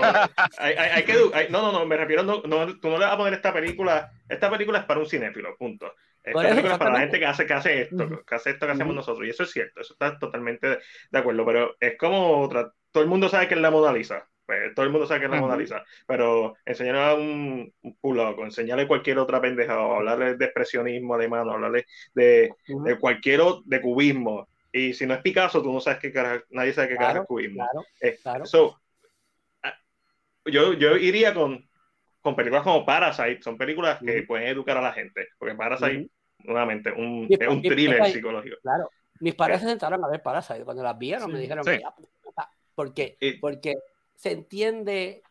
Hay, 0.57 0.74
hay- 0.76 0.90
hay 0.91 1.03
que 1.03 1.14
hay- 1.34 1.48
no, 1.49 1.61
no, 1.61 1.72
no, 1.72 1.86
me 1.86 1.98
refiero, 1.98 2.24
no, 2.24 2.41
no, 2.45 2.80
tú 2.80 2.90
no 2.90 2.98
le 2.98 3.06
vas 3.06 3.14
a 3.14 3.18
poner 3.18 3.34
esta 3.34 3.53
película. 3.53 4.11
Esta 4.30 4.49
película 4.49 4.80
es 4.80 4.86
para 4.86 4.99
un 4.99 5.07
cinéfilo, 5.07 5.56
punto. 5.57 5.94
Esta 6.24 6.41
película 6.41 6.74
es 6.74 6.80
para 6.80 6.94
la 6.94 6.99
gente 6.99 7.20
que 7.20 7.26
hace, 7.26 7.45
que 7.45 7.53
hace 7.53 7.82
esto, 7.82 8.24
que 8.26 8.36
hace 8.36 8.52
esto 8.52 8.65
que 8.65 8.72
hacemos 8.72 8.95
nosotros. 8.95 9.28
Y 9.28 9.32
eso 9.32 9.44
es 9.44 9.52
cierto, 9.52 9.82
eso 9.82 9.94
está 9.94 10.18
totalmente 10.18 10.68
de, 11.11 11.20
acuerdo. 11.20 11.45
Pero 11.45 11.76
es 11.80 11.98
como 11.98 12.41
otra. 12.41 12.72
Todo 12.91 13.03
el 13.03 13.10
mundo 13.10 13.28
sabe 13.28 13.48
que 13.48 13.56
es 13.56 13.60
la 13.61 13.72
Mona 13.72 13.91
Lisa. 13.91 14.28
Pues, 14.45 14.74
todo 14.76 14.86
el 14.86 14.91
mundo 14.91 15.07
sabe 15.07 15.22
que 15.22 15.26
es 15.26 15.32
la. 15.32 15.41
Mona 15.41 15.57
Lisa. 15.57 15.84
Pero 16.07 16.56
enseñarle 16.65 17.02
a 17.02 17.14
un, 17.15 17.74
un 17.82 17.98
puloco, 17.98 18.44
enseñarle 18.45 18.88
cualquier 18.88 19.18
otra 19.20 19.41
pendeja, 19.41 19.80
o 19.82 19.95
hablarle 19.95 20.36
de 20.36 20.45
expresionismo 20.45 21.15
alemán, 21.15 21.48
o 21.49 21.53
hablarle 21.53 21.86
de, 22.14 22.53
de 22.68 22.99
cualquier 22.99 23.41
de 23.65 23.82
cubismo. 23.82 24.48
Y 24.75 24.93
si 24.95 25.05
no 25.05 25.13
es 25.13 25.21
Picasso, 25.21 25.61
tú 25.61 25.71
no 25.71 25.79
sabes 25.79 25.99
qué 25.99 26.11
carajo, 26.11 26.43
nadie 26.49 26.73
sabe 26.73 26.89
qué 26.89 26.95
carajo 26.95 27.11
Claro, 27.13 27.21
es 27.23 27.27
cubismo. 27.27 27.63
claro, 27.63 27.85
Eh, 28.01 28.19
claro. 28.21 28.45
so, 28.47 28.81
ah, 29.61 29.77
yo, 30.45 30.73
yo 30.73 30.97
iría 30.97 31.31
con, 31.33 31.69
con 32.21 32.35
películas 32.35 32.63
como 32.63 32.83
Parasite, 32.83 33.41
son 33.43 33.55
películas 33.57 33.99
que 34.03 34.17
Ujú. 34.19 34.27
pueden 34.27 34.47
educar 34.47 34.75
a 34.77 34.81
la 34.81 34.91
gente, 34.91 35.27
porque 35.37 35.53
Parasite, 35.53 35.97
Ujú. 35.99 36.09
nuevamente, 36.39 36.91
un, 36.91 37.27
es 37.29 37.47
un 37.47 37.61
thriller 37.61 38.01
y- 38.07 38.11
psicológico. 38.11 38.57
Claro. 38.63 38.89
Mis 39.19 39.35
padres 39.35 39.61
se 39.61 39.67
sentaron 39.67 40.03
a 40.03 40.07
ver 40.09 40.21
Parasite. 40.23 40.65
Cuando 40.65 40.81
las 40.83 40.97
vieron, 40.97 41.29
me 41.31 41.35
Sí. 41.37 41.41
dijeron, 41.43 41.63
Sí. 41.63 41.79
"Ya, 41.79 41.91
puta". 41.91 42.49
porque, 42.75 43.15
Y- 43.21 43.33
porque 43.33 43.75
se 44.15 44.31
entiende 44.31 45.21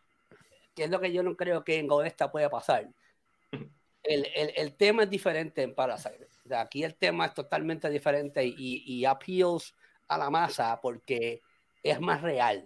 que 0.73 0.85
es 0.85 0.89
lo 0.89 1.01
que 1.01 1.11
yo 1.11 1.21
no 1.21 1.35
creo 1.35 1.65
que 1.65 1.77
en 1.79 1.87
Godesta 1.87 2.31
puede 2.31 2.49
pasar. 2.49 2.87
El, 4.03 4.25
el, 4.35 4.53
el 4.55 4.73
tema 4.75 5.03
es 5.03 5.09
diferente 5.09 5.61
en 5.61 5.75
Parasite. 5.75 6.27
O 6.45 6.47
sea, 6.47 6.61
aquí 6.61 6.83
el 6.83 6.95
tema 6.95 7.27
es 7.27 7.33
totalmente 7.33 7.89
diferente 7.89 8.43
y, 8.45 8.83
y 8.85 9.05
appeals 9.05 9.73
a 10.07 10.17
la 10.17 10.29
masa 10.29 10.79
porque 10.81 11.41
es 11.81 11.99
más 11.99 12.21
real. 12.21 12.65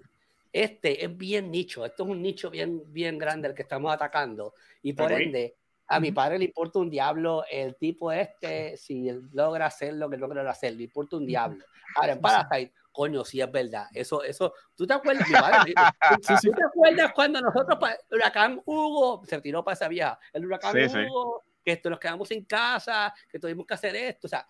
Este 0.51 1.05
es 1.05 1.15
bien 1.15 1.51
nicho, 1.51 1.85
esto 1.85 2.03
es 2.03 2.09
un 2.09 2.21
nicho 2.21 2.49
bien, 2.49 2.81
bien 2.91 3.17
grande 3.17 3.47
el 3.47 3.53
que 3.53 3.61
estamos 3.61 3.93
atacando 3.93 4.53
y 4.81 4.93
por 4.93 5.11
Agree. 5.11 5.25
ende 5.25 5.55
a 5.87 5.99
mi 5.99 6.11
padre 6.11 6.37
le 6.37 6.45
importa 6.45 6.79
un 6.79 6.89
diablo 6.89 7.45
el 7.49 7.75
tipo 7.75 8.11
este, 8.11 8.75
si 8.77 9.07
él 9.07 9.29
logra 9.31 9.67
hacer 9.67 9.93
lo 9.93 10.09
que 10.09 10.17
logra 10.17 10.49
hacer, 10.49 10.73
le 10.73 10.83
importa 10.83 11.15
un 11.15 11.25
diablo. 11.25 11.63
Ahora, 11.95 12.13
en. 12.13 12.21
Parasite, 12.21 12.73
coño, 12.91 13.23
sí 13.23 13.39
es 13.39 13.49
verdad. 13.49 13.87
Eso, 13.93 14.21
eso, 14.23 14.53
¿tú 14.75 14.85
te 14.85 14.93
acuerdas? 14.93 15.27
Mi 15.27 15.33
padre, 15.33 15.73
sí. 16.41 16.49
¿Tú 16.49 16.51
te 16.51 16.63
acuerdas 16.63 17.13
cuando 17.13 17.39
nosotros, 17.39 17.79
el 18.09 18.17
huracán 18.17 18.61
Hugo, 18.65 19.23
se 19.25 19.39
tiró 19.39 19.63
para 19.63 19.75
esa 19.75 19.87
vieja, 19.87 20.19
el 20.33 20.45
huracán 20.45 20.73
sí. 20.89 20.97
Hugo, 21.05 21.43
que 21.67 21.73
esto, 21.73 21.89
nos 21.89 21.99
quedamos 21.99 22.29
sin 22.29 22.45
casa, 22.45 23.13
que 23.29 23.39
tuvimos 23.39 23.65
que 23.65 23.73
hacer 23.73 23.93
esto? 23.93 24.27
O 24.27 24.29
sea, 24.29 24.47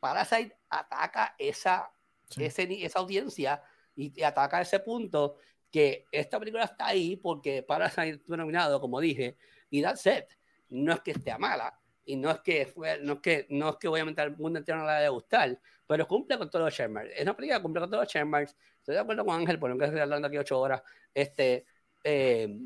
Parasite 0.00 0.56
ataca 0.70 1.34
esa, 1.38 1.90
Sí. 2.30 2.42
ese 2.42 2.66
esa 2.84 3.00
audiencia 3.00 3.62
y, 3.94 4.22
ataca 4.22 4.62
ese 4.62 4.80
punto 4.80 5.36
que 5.70 6.06
esta 6.10 6.38
película 6.38 6.64
está 6.64 6.86
ahí 6.86 7.16
porque 7.16 7.62
Parasite 7.62 8.18
fue 8.26 8.38
nominado, 8.38 8.80
como 8.80 8.98
dije, 8.98 9.36
y 9.68 9.82
that's 9.82 10.06
it. 10.06 10.24
No 10.70 10.94
es 10.94 11.00
que 11.00 11.10
esté 11.10 11.36
mala 11.36 11.78
y 12.06 12.16
no 12.16 12.30
es 12.30 12.40
que 12.40 12.64
fue, 12.64 12.98
no 13.00 13.14
es 13.14 13.18
que 13.20 13.46
no 13.50 13.68
es 13.68 13.76
que 13.76 13.88
obviamente 13.88 14.22
al 14.22 14.34
mundo 14.38 14.58
entero 14.58 14.78
no 14.78 14.84
le 14.84 14.92
vaya 14.92 15.06
a 15.06 15.10
gustar, 15.10 15.60
pero 15.86 16.08
cumple 16.08 16.38
con 16.38 16.48
todos 16.48 16.64
los 16.64 16.74
checkmarks. 16.74 17.12
Es 17.14 17.22
una 17.22 17.36
película 17.36 17.58
que 17.58 17.62
cumple 17.62 17.80
con 17.80 17.90
todos 17.90 18.04
los 18.04 18.12
checkmarks. 18.12 18.56
Estoy 18.78 18.94
de 18.94 19.00
acuerdo 19.02 19.24
con 19.26 19.36
Ángel, 19.38 19.58
por 19.58 19.68
no 19.68 19.76
que 19.76 19.84
estoy 19.84 20.00
hablando 20.00 20.28
aquí 20.28 20.38
ocho 20.38 20.58
horas. 20.58 20.82
Este, 21.12 21.66
eh, 22.04 22.58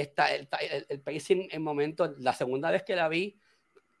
está, 0.00 0.34
el, 0.34 0.48
el, 0.60 0.86
el 0.88 1.00
pacing 1.00 1.48
en 1.50 1.62
momentos, 1.62 2.18
la 2.18 2.32
segunda 2.32 2.70
vez 2.70 2.82
que 2.82 2.96
la 2.96 3.08
vi, 3.08 3.40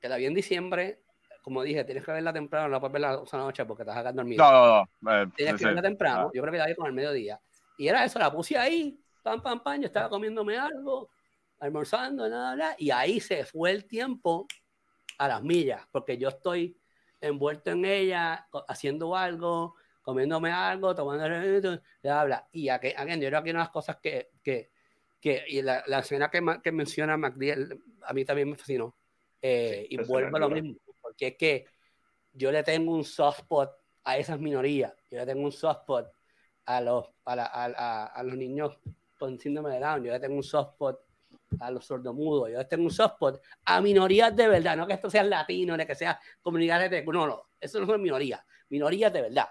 que 0.00 0.08
la 0.08 0.16
vi 0.16 0.26
en 0.26 0.34
diciembre, 0.34 1.02
como 1.42 1.62
dije, 1.62 1.84
tienes 1.84 2.04
que 2.04 2.12
verla 2.12 2.32
temprano, 2.32 2.68
no 2.68 2.80
puedes 2.80 2.92
verla 2.92 3.20
esa 3.24 3.38
noche 3.38 3.64
porque 3.64 3.84
te 3.84 3.88
vas 3.88 3.98
a 3.98 4.00
quedar 4.02 4.14
dormido. 4.14 4.44
No, 4.44 4.50
no, 4.50 4.90
no. 5.00 5.22
eh, 5.22 5.26
Tienes 5.34 5.56
que 5.56 5.64
verla 5.64 5.82
temprano. 5.82 6.26
Ah. 6.26 6.30
Yo 6.34 6.42
creo 6.42 6.52
que 6.52 6.58
la 6.58 6.66
vi 6.66 6.74
como 6.74 6.86
al 6.86 6.92
mediodía. 6.92 7.40
Y 7.78 7.88
era 7.88 8.04
eso, 8.04 8.18
la 8.18 8.30
puse 8.30 8.58
ahí, 8.58 9.00
pam, 9.22 9.42
pam, 9.42 9.62
pam, 9.62 9.80
yo 9.80 9.86
estaba 9.86 10.08
comiéndome 10.10 10.58
algo, 10.58 11.10
almorzando, 11.60 12.28
nada, 12.28 12.56
nada, 12.56 12.74
y 12.78 12.90
ahí 12.90 13.20
se 13.20 13.44
fue 13.44 13.70
el 13.70 13.86
tiempo 13.86 14.46
a 15.18 15.28
las 15.28 15.42
millas, 15.42 15.82
porque 15.90 16.18
yo 16.18 16.28
estoy 16.28 16.78
envuelto 17.20 17.70
en 17.70 17.84
ella, 17.84 18.46
haciendo 18.68 19.16
algo, 19.16 19.76
comiéndome 20.02 20.50
algo, 20.52 20.94
tomando 20.94 21.24
bla, 22.02 22.24
bla. 22.24 22.48
Y 22.52 22.68
aquí, 22.68 22.92
yo 22.92 23.28
creo 23.28 23.42
que 23.42 23.50
una 23.50 23.60
de 23.60 23.64
las 23.64 23.70
cosas 23.70 23.96
que, 23.96 24.30
que, 24.42 24.70
que 25.20 25.44
y 25.48 25.62
la, 25.62 25.82
la 25.86 25.98
escena 26.00 26.30
que, 26.30 26.40
que 26.62 26.72
menciona 26.72 27.16
MacDill, 27.16 27.82
a 28.02 28.12
mí 28.12 28.24
también 28.24 28.50
me 28.50 28.56
fascinó. 28.56 28.94
Eh, 29.42 29.86
Sí, 29.88 29.94
y 29.96 30.00
esa 30.00 30.08
vuelvo 30.08 30.36
a 30.36 30.40
lo 30.40 30.50
mismo, 30.50 30.74
porque 31.00 31.28
es 31.28 31.36
que 31.36 31.66
yo 32.32 32.50
le 32.52 32.62
tengo 32.62 32.92
un 32.92 33.04
soft 33.04 33.40
spot 33.40 33.70
a 34.04 34.16
esas 34.18 34.38
minorías, 34.40 34.92
yo 35.10 35.18
le 35.18 35.26
tengo 35.26 35.42
un 35.44 35.52
soft 35.52 35.80
spot 35.80 36.10
a 36.66 36.80
los, 36.80 37.06
a, 37.24 37.36
la- 37.36 37.46
a- 37.46 37.64
a- 37.66 38.06
a 38.06 38.22
los 38.22 38.36
niños 38.36 38.78
con 39.18 39.38
síndrome 39.38 39.70
de 39.74 39.80
Down, 39.80 40.04
yo 40.04 40.12
le 40.12 40.20
tengo 40.20 40.36
un 40.36 40.42
soft 40.42 40.72
spot 40.72 41.00
a 41.58 41.70
los 41.70 41.84
sordomudos, 41.84 42.50
yo 42.50 42.58
le 42.58 42.64
tengo 42.64 42.84
un 42.84 42.90
soft 42.90 43.14
spot 43.14 43.42
a 43.64 43.80
minorías 43.80 44.34
de 44.34 44.48
verdad, 44.48 44.76
no 44.76 44.86
que 44.86 44.94
esto 44.94 45.10
sea 45.10 45.22
latino, 45.24 45.76
ni 45.76 45.84
que 45.84 45.94
sea 45.94 46.18
comunidades 46.40 46.90
de... 46.90 47.02
No, 47.04 47.26
no, 47.26 47.42
eso 47.60 47.80
no 47.80 47.86
son 47.86 48.00
minorías, 48.00 48.40
minorías 48.68 49.12
de 49.12 49.22
verdad. 49.22 49.48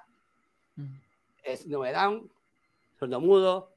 Ujú. 0.78 0.88
Es 1.44 1.60
síndrome 1.62 1.90
de 1.90 1.94
Down, 1.96 2.32
sordomudo, 2.98 3.76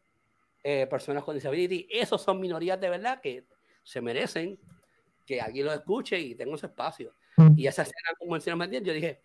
eh, 0.64 0.86
personas 0.86 1.24
con 1.24 1.34
disability, 1.34 1.88
esos 1.90 2.22
son 2.22 2.40
minorías 2.40 2.80
de 2.80 2.88
verdad 2.88 3.20
que 3.20 3.44
se 3.82 4.00
merecen 4.00 4.58
que 5.26 5.40
alguien 5.40 5.66
los 5.66 5.74
escuche 5.74 6.18
y 6.18 6.34
tenga 6.34 6.56
su 6.56 6.66
espacio. 6.66 7.14
Y 7.56 7.66
esa 7.66 7.82
escena, 7.82 8.10
como 8.18 8.36
el 8.36 8.42
señor 8.42 8.58
Mendiel, 8.58 8.84
yo 8.84 8.92
dije, 8.92 9.20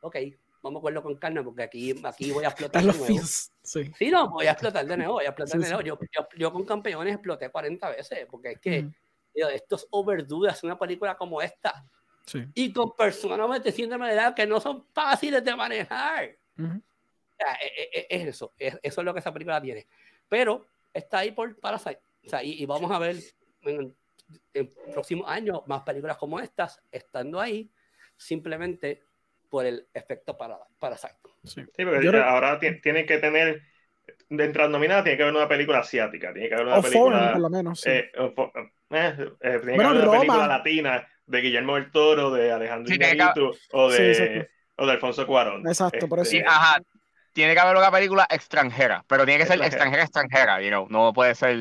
ok, 0.00 0.16
vamos 0.62 0.82
a 0.82 0.84
verlo 0.86 1.02
con 1.02 1.16
calma 1.16 1.42
porque 1.44 1.62
aquí, 1.62 1.94
aquí 2.04 2.30
voy 2.32 2.44
a 2.44 2.48
explotar 2.48 2.82
de 2.82 2.88
nuevo. 2.88 3.04
feels. 3.04 3.52
Sí. 3.62 3.90
Sí, 3.96 4.10
no, 4.10 4.28
voy 4.30 4.46
a 4.46 4.52
explotar 4.52 4.84
de 4.86 4.96
nuevo, 4.96 5.14
voy 5.14 5.24
a 5.24 5.28
explotar 5.28 5.58
Sí, 5.60 5.64
de 5.64 5.70
nuevo. 5.74 5.82
Yo, 5.86 5.98
yo, 6.14 6.28
yo 6.36 6.52
con 6.52 6.64
campeones 6.64 7.14
exploté 7.14 7.48
40 7.50 7.88
veces, 7.90 8.26
porque 8.30 8.52
es 8.52 8.58
que 8.60 8.80
Ujú. 8.80 8.92
digo, 9.34 9.48
esto 9.48 9.76
es 9.76 9.86
overdue 9.90 10.48
hacer 10.50 10.66
una 10.68 10.78
película 10.78 11.16
como 11.16 11.40
esta. 11.40 11.84
Sí. 12.26 12.42
Y 12.54 12.72
con 12.72 12.92
personas 12.96 13.62
de 13.62 13.70
síndrome 13.72 14.08
de 14.08 14.14
edad 14.14 14.34
que 14.34 14.46
no 14.46 14.58
son 14.60 14.86
fáciles 14.92 15.44
de 15.44 15.54
manejar. 15.54 16.36
O 16.58 16.62
sea, 17.36 17.54
e- 17.62 17.66
e- 17.82 17.90
e- 18.00 18.06
es, 18.10 18.28
eso, 18.28 18.52
es- 18.58 18.78
eso 18.82 19.00
es 19.00 19.04
lo 19.04 19.12
que 19.14 19.20
esa 19.20 19.32
película 19.32 19.60
tiene. 19.60 19.86
Pero 20.28 20.66
está 20.92 21.18
ahí 21.18 21.32
por 21.32 21.58
Parasite. 21.58 22.00
O 22.26 22.28
sea, 22.28 22.42
y, 22.42 22.52
y 22.62 22.66
vamos 22.66 22.90
a 22.90 22.98
ver 22.98 23.16
en 23.62 23.94
el 24.54 24.68
próximo 24.92 25.26
año 25.28 25.62
más 25.66 25.82
películas 25.82 26.16
como 26.16 26.40
estas, 26.40 26.80
estando 26.90 27.40
ahí, 27.40 27.70
simplemente 28.16 29.02
por 29.50 29.66
el 29.66 29.86
efecto 29.92 30.36
para, 30.36 30.58
Parasite. 30.78 31.14
Sí. 31.44 31.62
Sí, 31.76 31.84
porque 31.84 32.04
Yo 32.04 32.24
ahora 32.24 32.58
ti- 32.58 32.80
tienen 32.80 33.06
que 33.06 33.18
tener, 33.18 33.62
dentro 34.28 34.62
de 34.62 34.68
las 34.68 34.70
nominadas, 34.72 35.04
tiene 35.04 35.16
que 35.18 35.22
haber 35.24 35.34
una 35.36 35.48
película 35.48 35.78
asiática, 35.80 36.32
tiene 36.32 36.48
que 36.48 36.54
haber 36.54 36.66
una 36.66 36.76
O 36.78 36.82
foreign, 36.82 37.02
película. 37.12 37.32
por 37.32 37.40
lo 37.42 37.50
menos. 37.50 37.80
sí. 37.80 37.90
eh, 37.90 38.10
o 38.16 38.52
eh, 38.56 38.66
eh, 38.90 39.12
tiene 39.40 39.60
que 39.60 39.70
Bueno, 39.74 39.90
haber 39.90 40.02
una 40.02 40.04
Roma. 40.06 40.18
película 40.20 40.46
latina 40.46 41.08
de 41.26 41.40
Guillermo 41.40 41.74
del 41.76 41.90
Toro, 41.90 42.30
de 42.30 42.50
Alejandro 42.52 42.88
Sí, 42.92 42.98
tiene 42.98 43.12
que- 43.12 43.16
Iñárritu 43.22 43.54
o 43.72 43.90
Sí, 43.90 44.02
de, 44.02 44.10
exacto. 44.12 44.52
o 44.76 44.86
de 44.86 44.92
Alfonso 44.92 45.26
Cuarón. 45.26 45.66
Exacto, 45.68 46.08
por 46.08 46.18
eso. 46.20 46.30
Sí, 46.30 46.38
Este, 46.38 46.48
ajá. 46.48 46.82
Tiene 47.34 47.52
que 47.52 47.60
haber 47.60 47.76
una 47.76 47.90
película 47.90 48.26
extranjera, 48.30 49.04
pero 49.06 49.26
tiene 49.26 49.40
que 49.40 49.46
ser 49.46 49.60
Extranjera. 49.60 50.04
extranjera, 50.04 50.62
you 50.62 50.68
know, 50.68 50.86
no 50.88 51.12
puede 51.12 51.34
ser... 51.34 51.56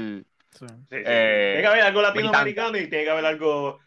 Sí. 0.51 0.67
Sí, 0.67 0.67
sí. 0.69 0.95
Eh, 0.95 1.49
tiene 1.55 1.61
que 1.61 1.67
haber 1.67 1.81
algo 1.81 2.01
latinoamericano 2.03 2.77
y 2.77 2.87
tiene 2.87 3.05
que 3.05 3.09
haber 3.09 3.25
algo 3.25 3.79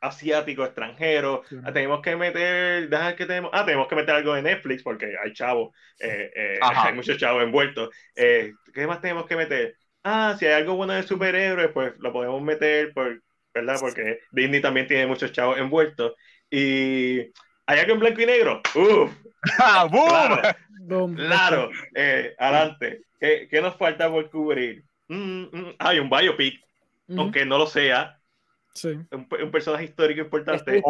asiático, 0.00 0.64
extranjero. 0.64 1.42
Sí. 1.48 1.56
Ah, 1.64 1.72
tenemos 1.72 2.02
que 2.02 2.14
meter, 2.14 2.88
qué 3.16 3.26
tenemos. 3.26 3.50
Ah, 3.54 3.64
tenemos 3.64 3.88
que 3.88 3.96
meter 3.96 4.14
algo 4.14 4.34
de 4.34 4.42
Netflix 4.42 4.82
porque 4.82 5.14
hay 5.22 5.32
chavos, 5.32 5.74
eh, 5.98 6.30
eh, 6.34 6.58
hay 6.62 6.92
muchos 6.92 7.16
chavos 7.16 7.42
envueltos. 7.42 7.88
Eh, 8.14 8.52
¿Qué 8.72 8.86
más 8.86 9.00
tenemos 9.00 9.26
que 9.26 9.36
meter? 9.36 9.76
Ah, 10.04 10.36
si 10.38 10.46
hay 10.46 10.52
algo 10.52 10.74
bueno 10.74 10.92
de 10.92 11.02
superhéroes, 11.02 11.70
pues 11.72 11.94
lo 11.98 12.12
podemos 12.12 12.40
meter, 12.42 12.92
por, 12.92 13.22
¿verdad? 13.54 13.78
Porque 13.80 14.20
Disney 14.30 14.60
también 14.60 14.86
tiene 14.86 15.06
muchos 15.06 15.32
chavos 15.32 15.58
envueltos. 15.58 16.12
Y 16.50 17.30
hay 17.70 17.78
algo 17.80 17.92
en 17.94 18.00
blanco 18.00 18.20
y 18.20 18.26
negro. 18.26 18.62
Uf, 18.74 19.10
¡Ah, 19.58 19.84
boom! 19.90 20.08
claro. 20.08 20.42
Boom. 20.80 21.14
Claro, 21.16 21.70
eh, 21.94 22.34
adelante. 22.38 23.02
¿Qué, 23.20 23.46
qué 23.50 23.60
nos 23.60 23.76
falta 23.76 24.10
por 24.10 24.28
cubrir? 24.30 24.82
Mm, 25.08 25.42
mm, 25.52 25.74
hay 25.78 25.98
un 25.98 26.08
biopic, 26.10 26.60
Ujú. 27.08 27.20
aunque 27.20 27.44
no 27.44 27.58
lo 27.58 27.66
sea, 27.66 28.18
Sí. 28.72 28.88
un, 28.88 29.28
un 29.42 29.50
personaje 29.50 29.84
histórico 29.84 30.20
importante. 30.22 30.80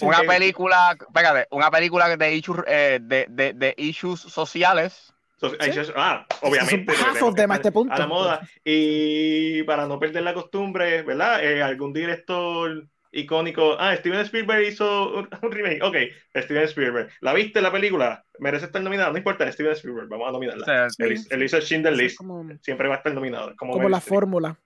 Una 0.00 0.18
Sí. 0.20 0.26
película, 0.26 0.96
espérate, 0.98 1.46
una 1.50 1.70
película 1.70 2.16
de 2.16 2.34
issues, 2.34 2.60
eh, 2.66 2.98
de, 3.02 3.26
de, 3.28 3.52
de 3.52 3.74
issues 3.76 4.20
sociales. 4.20 5.12
So- 5.36 5.52
hay- 5.60 5.72
Ah, 5.94 6.26
obviamente. 6.40 6.92
Tenemos 6.94 7.34
que 7.34 7.42
este 7.54 7.72
punto. 7.72 7.92
A 7.92 7.98
la 7.98 8.06
moda. 8.06 8.48
Y 8.64 9.62
para 9.64 9.86
no 9.86 9.98
perder 9.98 10.22
la 10.22 10.32
costumbre, 10.32 11.02
¿verdad? 11.02 11.44
Eh, 11.44 11.62
algún 11.62 11.92
director 11.92 12.86
icónico. 13.14 13.76
Ah, 13.78 13.94
Steven 13.96 14.20
Spielberg 14.20 14.62
hizo 14.66 15.14
un, 15.18 15.28
un 15.42 15.52
remake. 15.52 15.82
Ok, 15.82 15.96
Steven 16.42 16.64
Spielberg. 16.64 17.10
¿La 17.20 17.32
viste 17.32 17.60
la 17.60 17.72
película? 17.72 18.24
¿Merece 18.38 18.66
estar 18.66 18.82
nominada? 18.82 19.10
No 19.12 19.18
importa, 19.18 19.50
Steven 19.50 19.72
Spielberg. 19.72 20.08
Vamos 20.08 20.28
a 20.28 20.32
nominarla. 20.32 20.62
O 20.62 20.66
sea, 20.66 20.90
Sí, 20.90 21.02
Él, 21.02 21.12
hizo- 21.12 21.34
él 21.34 21.42
hizo 21.42 21.58
es 21.58 21.70
List. 21.96 22.16
como, 22.16 22.46
Siempre 22.62 22.88
va 22.88 22.94
a 22.94 22.98
estar 22.98 23.14
nominado. 23.14 23.54
Como, 23.56 23.72
como 23.72 23.88
la 23.88 24.00
fórmula. 24.00 24.58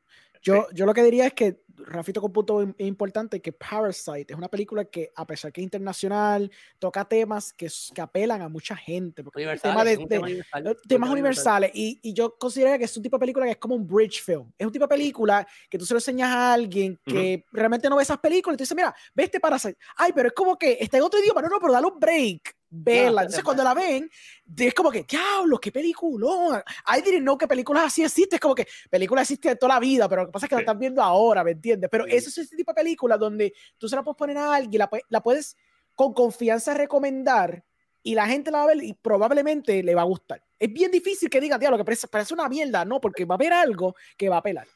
Yo, 0.42 0.66
yo 0.72 0.86
lo 0.86 0.94
que 0.94 1.02
diría 1.02 1.26
es 1.26 1.34
que 1.34 1.56
Rafito 1.86 2.20
con 2.20 2.28
un 2.28 2.32
punto 2.32 2.62
im- 2.62 2.74
importante 2.78 3.40
que 3.40 3.52
Parasite 3.52 4.32
es 4.32 4.36
una 4.38 4.48
película 4.48 4.84
que 4.84 5.10
a 5.14 5.26
pesar 5.26 5.52
que 5.52 5.60
es 5.60 5.64
internacional 5.64 6.50
toca 6.78 7.04
temas 7.04 7.52
que, 7.52 7.68
que 7.94 8.00
apelan 8.00 8.42
a 8.42 8.48
mucha 8.48 8.76
gente 8.76 9.22
porque 9.24 9.46
tema 9.62 9.84
de, 9.84 9.96
de- 9.96 10.06
tema 10.06 10.26
universal, 10.26 10.66
eh, 10.66 10.70
temas 10.74 10.86
tema 10.88 11.10
universales. 11.10 11.70
Y, 11.74 11.98
y 12.02 12.12
yo 12.12 12.36
considero 12.36 12.78
que 12.78 12.84
es 12.84 12.96
un 12.96 13.02
tipo 13.02 13.16
de 13.16 13.20
película 13.20 13.44
que 13.46 13.52
es 13.52 13.58
como 13.58 13.74
un 13.74 13.86
bridge 13.86 14.22
film. 14.22 14.50
Es 14.58 14.66
un 14.66 14.72
tipo 14.72 14.84
de 14.84 14.88
película 14.88 15.46
que 15.70 15.78
tú 15.78 15.86
se 15.86 15.94
lo 15.94 15.98
enseñas 15.98 16.30
a 16.30 16.52
alguien 16.52 16.98
que 17.04 17.44
realmente 17.52 17.88
no 17.88 17.96
ve 17.96 18.02
esas 18.02 18.18
películas 18.18 18.54
y 18.54 18.58
tú 18.58 18.62
dices 18.62 18.76
mira 18.76 18.94
ve 19.14 19.24
este 19.24 19.40
Parasite 19.40 19.78
ay 19.96 20.12
pero 20.14 20.28
es 20.28 20.34
como 20.34 20.56
que 20.58 20.76
está 20.80 20.96
en 20.98 21.02
otro 21.04 21.20
idioma. 21.20 21.42
No 21.42 21.48
no 21.48 21.58
pero 21.60 21.72
dale 21.72 21.86
un 21.86 21.98
break. 21.98 22.56
Verla 22.70 23.22
entonces 23.22 23.42
cuando 23.42 23.64
la 23.64 23.72
ven 23.72 24.10
es 24.58 24.74
como 24.74 24.90
que 24.90 25.02
diablo 25.02 25.58
qué 25.58 25.72
película 25.72 26.62
I 26.94 27.00
didn't 27.00 27.22
know 27.22 27.38
que 27.38 27.48
películas 27.48 27.84
así 27.86 28.02
existen 28.02 28.36
es 28.36 28.40
como 28.42 28.54
que 28.54 28.66
películas 28.90 29.22
existen 29.22 29.56
toda 29.56 29.76
la 29.76 29.80
vida 29.80 30.06
pero 30.06 30.20
lo 30.20 30.26
que 30.28 30.32
pasa 30.32 30.44
es 30.44 30.50
que 30.50 30.54
la 30.56 30.58
Sí. 30.58 30.62
están 30.64 30.78
viendo 30.78 31.02
ahora 31.02 31.42
¿me 31.42 31.54
entiendes? 31.74 31.90
pero 31.90 32.06
eso 32.06 32.28
es 32.28 32.38
ese 32.38 32.56
tipo 32.56 32.72
de 32.72 32.82
película 32.82 33.16
donde 33.16 33.52
tú 33.76 33.88
se 33.88 33.96
la 33.96 34.02
puedes 34.02 34.16
poner 34.16 34.38
a 34.38 34.54
alguien 34.54 34.78
la, 34.78 34.90
la 35.08 35.22
puedes 35.22 35.56
con 35.94 36.12
confianza 36.12 36.74
recomendar 36.74 37.64
y 38.02 38.14
la 38.14 38.26
gente 38.26 38.50
la 38.50 38.58
va 38.58 38.64
a 38.64 38.68
ver 38.68 38.82
y 38.82 38.94
probablemente 38.94 39.82
le 39.82 39.94
va 39.94 40.02
a 40.02 40.04
gustar. 40.04 40.42
Es 40.58 40.72
bien 40.72 40.90
difícil 40.90 41.28
que 41.28 41.40
digan, 41.40 41.60
diablo, 41.60 41.76
que 41.76 41.84
parece, 41.84 42.08
parece 42.08 42.34
una 42.34 42.48
mierda, 42.48 42.84
no, 42.84 43.00
porque 43.00 43.24
va 43.24 43.34
a 43.34 43.36
haber 43.36 43.52
algo 43.52 43.94
que 44.16 44.28
va 44.28 44.38
a 44.38 44.42
pelar. 44.42 44.66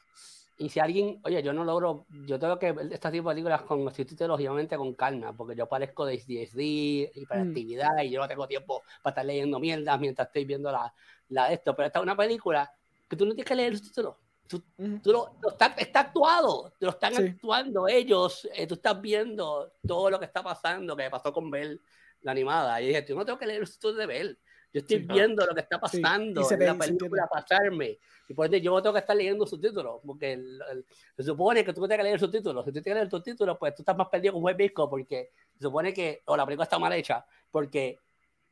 Y 0.57 0.69
si 0.69 0.79
alguien, 0.79 1.19
oye, 1.23 1.41
yo 1.41 1.51
no 1.51 1.65
logro, 1.65 2.05
yo 2.27 2.37
tengo 2.37 2.59
que 2.59 2.71
ver 2.71 2.93
este 2.93 3.09
tipo 3.09 3.29
de 3.29 3.35
películas 3.35 3.63
con 3.63 3.83
los 3.83 3.95
subtítulos 3.95 4.39
y 4.39 4.47
obviamente 4.47 4.77
con 4.77 4.93
calma, 4.93 5.35
porque 5.35 5.55
yo 5.55 5.67
parezco 5.67 6.05
de 6.05 6.13
ADHD, 6.13 7.17
hiperactividad, 7.19 8.03
y 8.03 8.11
yo 8.11 8.21
no 8.21 8.27
tengo 8.27 8.47
tiempo 8.47 8.83
para 9.01 9.13
estar 9.13 9.25
leyendo 9.25 9.59
mierdas 9.59 9.99
mientras 9.99 10.27
estoy 10.27 10.45
viendo 10.45 10.71
la, 10.71 10.93
la 11.29 11.47
de 11.47 11.55
esto. 11.55 11.75
Pero 11.75 11.87
esta 11.87 11.99
es 11.99 12.03
una 12.03 12.15
película 12.15 12.71
que 13.09 13.15
tú 13.15 13.25
no 13.25 13.31
tienes 13.31 13.47
que 13.47 13.55
leer 13.55 13.71
el 13.71 13.77
subtítulo. 13.79 14.19
Tú, 14.59 14.63
tú 15.01 15.11
lo, 15.11 15.35
lo 15.41 15.49
está, 15.49 15.73
está 15.77 16.01
actuado, 16.01 16.73
lo 16.79 16.89
están 16.89 17.15
Sí. 17.15 17.23
actuando 17.29 17.87
ellos, 17.87 18.47
eh, 18.53 18.67
tú 18.67 18.75
estás 18.75 19.01
viendo 19.01 19.73
todo 19.87 20.11
lo 20.11 20.19
que 20.19 20.25
está 20.25 20.43
pasando, 20.43 20.95
que 20.95 21.09
pasó 21.09 21.33
con 21.33 21.49
Bell, 21.49 21.81
la 22.21 22.31
animada. 22.31 22.79
Y 22.81 22.87
dije, 22.89 23.03
yo 23.07 23.15
no 23.15 23.25
tengo 23.25 23.39
que 23.39 23.47
leer 23.47 23.61
el 23.61 23.67
subtítulo 23.67 23.93
de 23.95 24.05
Bell. 24.05 24.39
Yo 24.71 24.79
estoy 24.81 24.99
Sí. 24.99 25.05
viendo 25.07 25.45
lo 25.45 25.53
que 25.55 25.61
está 25.61 25.79
Sí, 25.87 25.97
y 25.97 26.01
pasando 26.01 26.43
se 26.43 26.53
en 26.53 26.59
ve- 26.59 26.65
la 26.67 26.77
película 26.77 27.27
pasarme. 27.31 27.97
Y 28.27 28.33
por 28.33 28.45
ende 28.45 28.61
yo 28.61 28.81
tengo 28.81 28.93
que 28.93 28.99
estar 28.99 29.15
leyendo 29.15 29.45
subtítulos, 29.47 30.01
porque 30.05 30.33
el- 30.33 30.61
el- 30.71 30.85
se 31.15 31.23
supone 31.23 31.63
que 31.65 31.73
tú 31.73 31.81
tienes 31.81 31.97
que 31.97 32.03
leer 32.03 32.19
subtítulos. 32.19 32.63
Si 32.65 32.71
tú 32.71 32.81
tienes 32.81 32.85
que 32.85 32.93
leer 32.95 33.09
subtítulos, 33.09 33.57
pues 33.59 33.73
tú 33.75 33.81
estás 33.81 33.97
más 33.97 34.07
perdido 34.09 34.33
como 34.33 34.47
un 34.47 34.57
disco, 34.57 34.89
porque 34.89 35.31
se 35.55 35.61
supone 35.63 35.93
que, 35.93 36.21
o 36.25 36.37
la 36.37 36.45
película 36.45 36.63
está 36.63 36.77
mal 36.79 36.93
hecha, 36.93 37.25
porque 37.51 37.99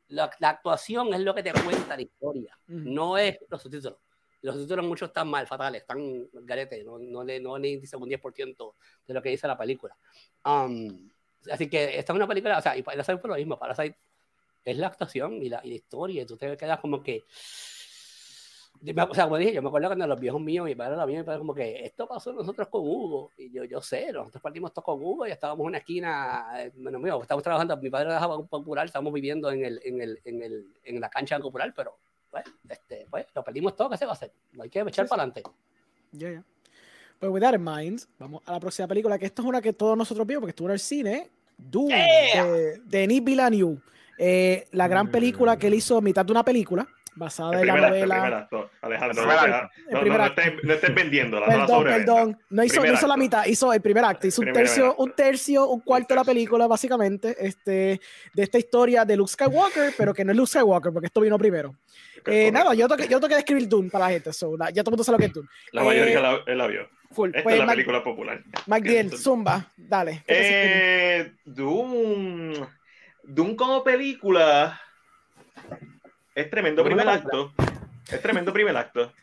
la, 0.10 0.30
la 0.40 0.50
actuación 0.50 1.14
es 1.14 1.22
lo 1.22 1.34
que 1.34 1.42
te 1.44 1.54
cuenta 1.54 1.96
la 1.96 2.02
historia, 2.02 2.58
Ujú. 2.68 2.80
no 2.84 3.18
es 3.18 3.38
los 3.50 3.62
subtítulos. 3.62 3.98
Los 4.42 4.56
subtítulos 4.56 4.86
muchos 4.86 5.10
están 5.10 5.28
mal, 5.28 5.46
fatales, 5.46 5.82
están 5.82 6.28
garete, 6.34 6.84
no, 6.84 6.98
no, 6.98 7.24
le, 7.24 7.40
no 7.40 7.60
dicen 7.60 8.02
un 8.02 8.10
10% 8.10 8.74
de 9.08 9.14
lo 9.14 9.22
que 9.22 9.30
dice 9.30 9.48
la 9.48 9.58
película. 9.58 9.96
Um, 10.44 11.10
así 11.52 11.70
que 11.70 11.98
esta 11.98 12.14
es 12.14 12.16
una 12.16 12.28
película, 12.28 12.58
o 12.58 12.62
sea, 12.62 12.76
y 12.76 12.82
Parasite 12.82 13.18
por 13.18 13.32
lo 13.32 13.36
mismo, 13.36 13.60
Parasite 13.60 13.98
es 14.64 14.78
la 14.78 14.88
actuación 14.88 15.42
y 15.42 15.50
la, 15.50 15.62
y 15.64 15.70
la 15.70 15.76
historia, 15.76 16.26
tú 16.26 16.38
te 16.38 16.58
quedas 16.58 16.80
como 16.80 17.02
que... 17.02 17.24
O 18.84 19.14
sea, 19.14 19.26
como 19.26 19.38
dije, 19.38 19.54
yo 19.54 19.62
me 19.62 19.68
acuerdo 19.68 19.90
cuando 19.90 20.08
los 20.08 20.20
viejos 20.20 20.42
míos, 20.42 20.66
mi 20.66 20.74
padre 20.74 20.96
la 20.96 21.06
vio, 21.06 21.20
mi 21.20 21.24
padre 21.24 21.38
como 21.38 21.54
que 21.54 21.86
esto 21.86 22.08
pasó 22.08 22.34
nosotros 22.34 22.68
con 22.68 22.82
Hugo, 22.82 23.30
y 23.38 23.52
yo, 23.52 23.64
yo 23.64 23.80
sé, 23.80 24.12
nosotros 24.12 24.42
partimos 24.42 24.74
todos 24.74 24.86
con 24.86 25.04
Hugo 25.04 25.28
y 25.28 25.32
estábamos 25.32 25.66
en 25.66 25.68
una 25.68 25.78
esquina, 25.78 26.48
eh, 26.56 26.72
bueno, 26.78 26.98
mío, 26.98 27.22
estábamos 27.22 27.44
trabajando, 27.44 27.78
mi 27.78 27.92
padre 27.92 28.12
dejaba 28.12 28.38
un 28.38 28.48
popular, 28.48 28.88
estábamos 28.88 29.14
viviendo 29.14 29.52
en, 29.52 29.66
el, 29.66 29.80
en, 29.84 30.02
el, 30.02 30.20
en, 30.26 30.42
el, 30.42 30.66
en 30.84 31.00
la 31.00 31.12
cancha 31.12 31.38
popular, 31.38 31.72
pero 31.76 32.00
pues, 32.32 32.44
este, 32.70 33.06
pues, 33.10 33.26
lo 33.36 33.44
perdimos 33.44 33.76
todo, 33.76 33.90
¿qué 33.90 33.98
se 33.98 34.06
va 34.06 34.12
a 34.12 34.16
hacer? 34.16 34.34
No 34.54 34.64
hay 34.64 34.70
que 34.70 34.80
echar 34.80 35.06
Sí, 35.06 35.10
para 35.10 35.24
adelante. 35.24 35.44
Ya, 36.14 36.32
ya. 36.32 36.44
Pues 37.20 37.32
with 37.32 37.42
that 37.42 37.54
in 37.54 37.64
mind, 37.64 38.02
vamos 38.18 38.42
a 38.46 38.54
la 38.54 38.60
próxima 38.60 38.88
película, 38.88 39.20
que 39.20 39.28
esta 39.28 39.42
es 39.44 39.48
una 39.48 39.62
que 39.62 39.74
todos 39.74 39.96
nosotros 39.96 40.26
vimos 40.26 40.42
porque 40.42 40.50
estuvo 40.52 40.68
en 40.70 40.74
el 40.74 40.80
cine, 40.80 41.30
Doom, 41.58 41.90
Yeah. 41.90 42.46
de 42.46 42.82
Denis 42.86 43.24
Villeneuve. 43.24 43.80
Eh, 44.18 44.68
la 44.72 44.88
gran 44.88 45.12
película 45.12 45.58
que 45.58 45.68
él 45.68 45.76
hizo 45.76 45.98
a 45.98 46.02
mitad 46.02 46.26
de 46.26 46.32
una 46.32 46.44
película, 46.44 46.88
basada 47.16 47.60
en 47.62 47.68
la 47.68 47.76
novela. 47.90 48.48
Alejandro, 48.82 49.26
no, 50.64 50.74
estés, 50.74 50.96
vendiéndola, 50.96 51.48
no 51.48 51.58
la 51.58 51.66
Perdón, 51.66 51.84
perdón. 51.84 52.40
No 52.50 52.64
hizo, 52.64 52.84
no 52.86 52.94
hizo 52.94 53.08
la 53.08 53.18
mitad, 53.18 53.46
hizo 53.46 53.72
el 53.74 53.82
primer 53.82 54.04
acto. 54.06 54.28
Hizo 54.28 54.42
un 54.42 54.54
tercio, 54.54 54.92
acto. 54.92 55.04
un 55.04 55.12
tercio, 55.14 55.68
un 55.68 55.82
cuarto 55.82 56.14
de 56.14 56.20
la 56.20 56.24
película, 56.24 56.68
básicamente, 56.68 57.36
este, 57.40 58.00
de 58.34 58.44
esta 58.44 58.58
historia 58.58 59.06
de 59.06 59.16
Luke 59.18 59.32
Skywalker, 59.32 59.94
pero 59.98 60.14
que 60.14 60.24
no 60.26 60.32
es 60.32 60.38
Luke 60.38 60.50
Skywalker, 60.50 60.92
porque 60.94 61.08
esto 61.08 61.22
vino 61.22 61.38
primero. 61.38 61.76
Eh, 62.26 62.52
nada, 62.52 62.74
yo 62.74 62.88
toqué, 62.88 63.08
yo 63.08 63.20
toqué 63.20 63.36
describir 63.36 63.68
Dune 63.68 63.90
para 63.90 64.06
la 64.06 64.12
gente, 64.12 64.32
so, 64.32 64.56
la- 64.56 64.70
ya 64.70 64.84
todo 64.84 64.92
el 64.92 64.94
mundo 64.94 65.04
sabe 65.04 65.16
lo 65.18 65.20
que 65.20 65.26
es 65.26 65.34
Dune. 65.34 65.48
La 65.72 65.84
mayoría 65.84 66.20
eh, 66.20 66.22
la, 66.22 66.40
él 66.46 66.58
la 66.58 66.68
vio. 66.68 66.88
Full. 67.12 67.30
Esta 67.30 67.44
Pues, 67.44 67.54
es 67.56 67.60
la 67.60 67.66
Mac- 67.66 67.76
película 67.76 68.04
popular. 68.04 68.42
Magdiel, 68.68 69.18
Zumba, 69.18 69.66
dale. 69.76 70.24
Eh, 70.28 71.32
Doom. 71.46 72.54
Doom 73.24 73.56
como 73.56 73.84
película 73.84 74.80
es 76.36 76.50
tremendo 76.50 76.84
primer 76.84 77.08
acto. 77.08 77.54
Es 78.12 78.22
tremendo 78.22 78.52
primer 78.52 78.76
acto. 78.76 79.14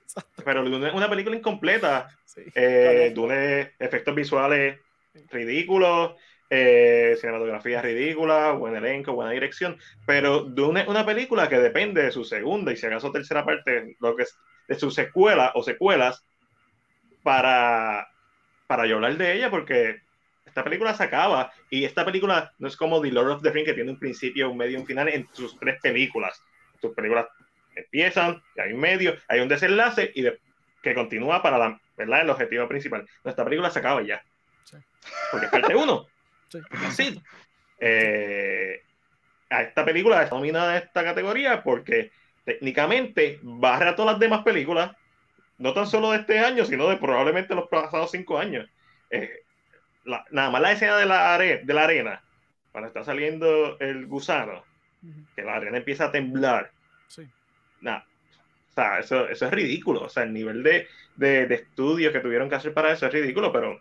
Pero 0.44 0.64
Dune 0.64 0.89
es 0.89 0.94
una 0.94 1.10
película 1.10 1.36
incompleta. 1.36 2.09
Sí. 2.24 2.43
Eh, 2.55 3.12
Dune 3.14 3.72
efectos 3.78 4.14
visuales 4.14 4.78
ridículos, 5.30 6.14
eh, 6.48 7.16
cinematografía 7.20 7.82
ridícula, 7.82 8.52
buen 8.52 8.76
elenco, 8.76 9.12
buena 9.12 9.32
dirección. 9.32 9.76
Pero 10.06 10.40
Dune 10.40 10.82
es 10.82 10.89
una 10.89 11.05
película 11.05 11.48
que 11.48 11.59
depende 11.59 12.02
de 12.02 12.12
su 12.12 12.24
segunda 12.24 12.72
y 12.72 12.76
si 12.76 12.86
acaso 12.86 13.12
tercera 13.12 13.44
parte, 13.44 13.97
lo 14.01 14.16
que 14.16 14.22
es 14.22 14.39
de 14.68 14.76
su 14.76 14.90
secuela 14.90 15.52
o 15.55 15.62
secuelas 15.62 16.24
para, 17.22 18.09
para 18.66 18.86
yo 18.86 18.97
hablar 18.97 19.16
de 19.16 19.35
ella, 19.35 19.51
porque 19.51 20.01
esta 20.47 20.64
película 20.64 20.94
se 20.94 21.05
acaba 21.05 21.52
y 21.68 21.85
esta 21.85 22.05
película 22.05 22.52
no 22.59 22.68
es 22.68 22.76
como 22.76 23.01
The 23.02 23.12
Lord 23.12 23.30
of 23.30 23.43
the 23.43 23.51
Rings 23.51 23.66
que 23.66 23.74
tiene 23.74 23.90
un 23.90 23.98
principio, 23.98 24.51
un 24.51 24.56
medio 24.56 24.78
un 24.78 24.86
final 24.86 25.09
en 25.09 25.28
sus 25.32 25.59
tres 25.59 25.78
películas. 25.82 26.43
Sus 26.80 26.94
películas 26.94 27.26
empiezan, 27.74 28.42
hay 28.56 28.72
un 28.72 28.80
medio, 28.80 29.16
hay 29.28 29.40
un 29.40 29.48
desenlace 29.48 30.10
y 30.14 30.22
de- 30.22 30.40
que 30.82 30.94
continúa 30.94 31.42
para 31.42 31.59
la, 31.59 31.80
¿verdad? 31.96 32.20
el 32.22 32.30
objetivo 32.30 32.68
principal. 32.68 33.06
Nuestra 33.24 33.44
película 33.44 33.70
se 33.70 33.78
acaba 33.80 34.02
ya. 34.02 34.22
Sí. 34.64 34.76
Porque 35.30 35.46
es 35.46 35.52
parte 35.52 35.74
uno. 35.76 36.06
Sí. 36.50 36.60
Sí. 36.92 37.22
Eh, 37.78 38.82
a 39.50 39.62
esta 39.62 39.84
película 39.84 40.22
está 40.22 40.34
nominada 40.34 40.76
en 40.76 40.82
esta 40.82 41.05
categoría 41.05 41.62
porque 41.62 42.10
técnicamente 42.44 43.38
barra 43.42 43.94
todas 43.94 44.12
las 44.12 44.20
demás 44.20 44.42
películas, 44.42 44.92
no 45.59 45.72
tan 45.74 45.86
solo 45.86 46.10
de 46.12 46.18
este 46.18 46.38
año, 46.38 46.64
sino 46.64 46.88
de 46.88 46.96
probablemente 46.96 47.55
los 47.55 47.68
pasados 47.68 48.10
cinco 48.12 48.38
años. 48.38 48.68
Eh, 49.10 49.42
la- 50.05 50.24
nada 50.30 50.50
más 50.50 50.60
la 50.62 50.72
escena 50.72 50.96
de 50.96 51.06
la, 51.06 51.34
are- 51.34 51.62
de 51.64 51.74
la 51.74 51.84
arena, 51.84 52.22
cuando 52.72 52.88
está 52.88 53.05
saliendo 53.05 53.78
el 53.80 54.06
gusano, 54.06 54.64
Que 55.34 55.42
la 55.42 55.54
arena 55.56 55.78
empieza 55.78 56.06
a 56.06 56.12
temblar. 56.12 56.70
Sí. 57.06 57.22
Nada. 57.80 58.06
O 58.70 58.74
sea, 58.74 58.98
eso, 58.98 59.28
eso 59.28 59.46
es 59.46 59.52
ridículo. 59.52 60.02
O 60.02 60.08
sea, 60.08 60.22
el 60.24 60.32
nivel 60.32 60.62
de, 60.62 60.86
de, 61.16 61.46
de 61.46 61.54
estudios 61.54 62.12
que 62.12 62.20
tuvieron 62.20 62.48
que 62.48 62.54
hacer 62.56 62.72
para 62.74 62.92
eso 62.92 63.06
es 63.06 63.12
ridículo, 63.12 63.52
pero 63.52 63.80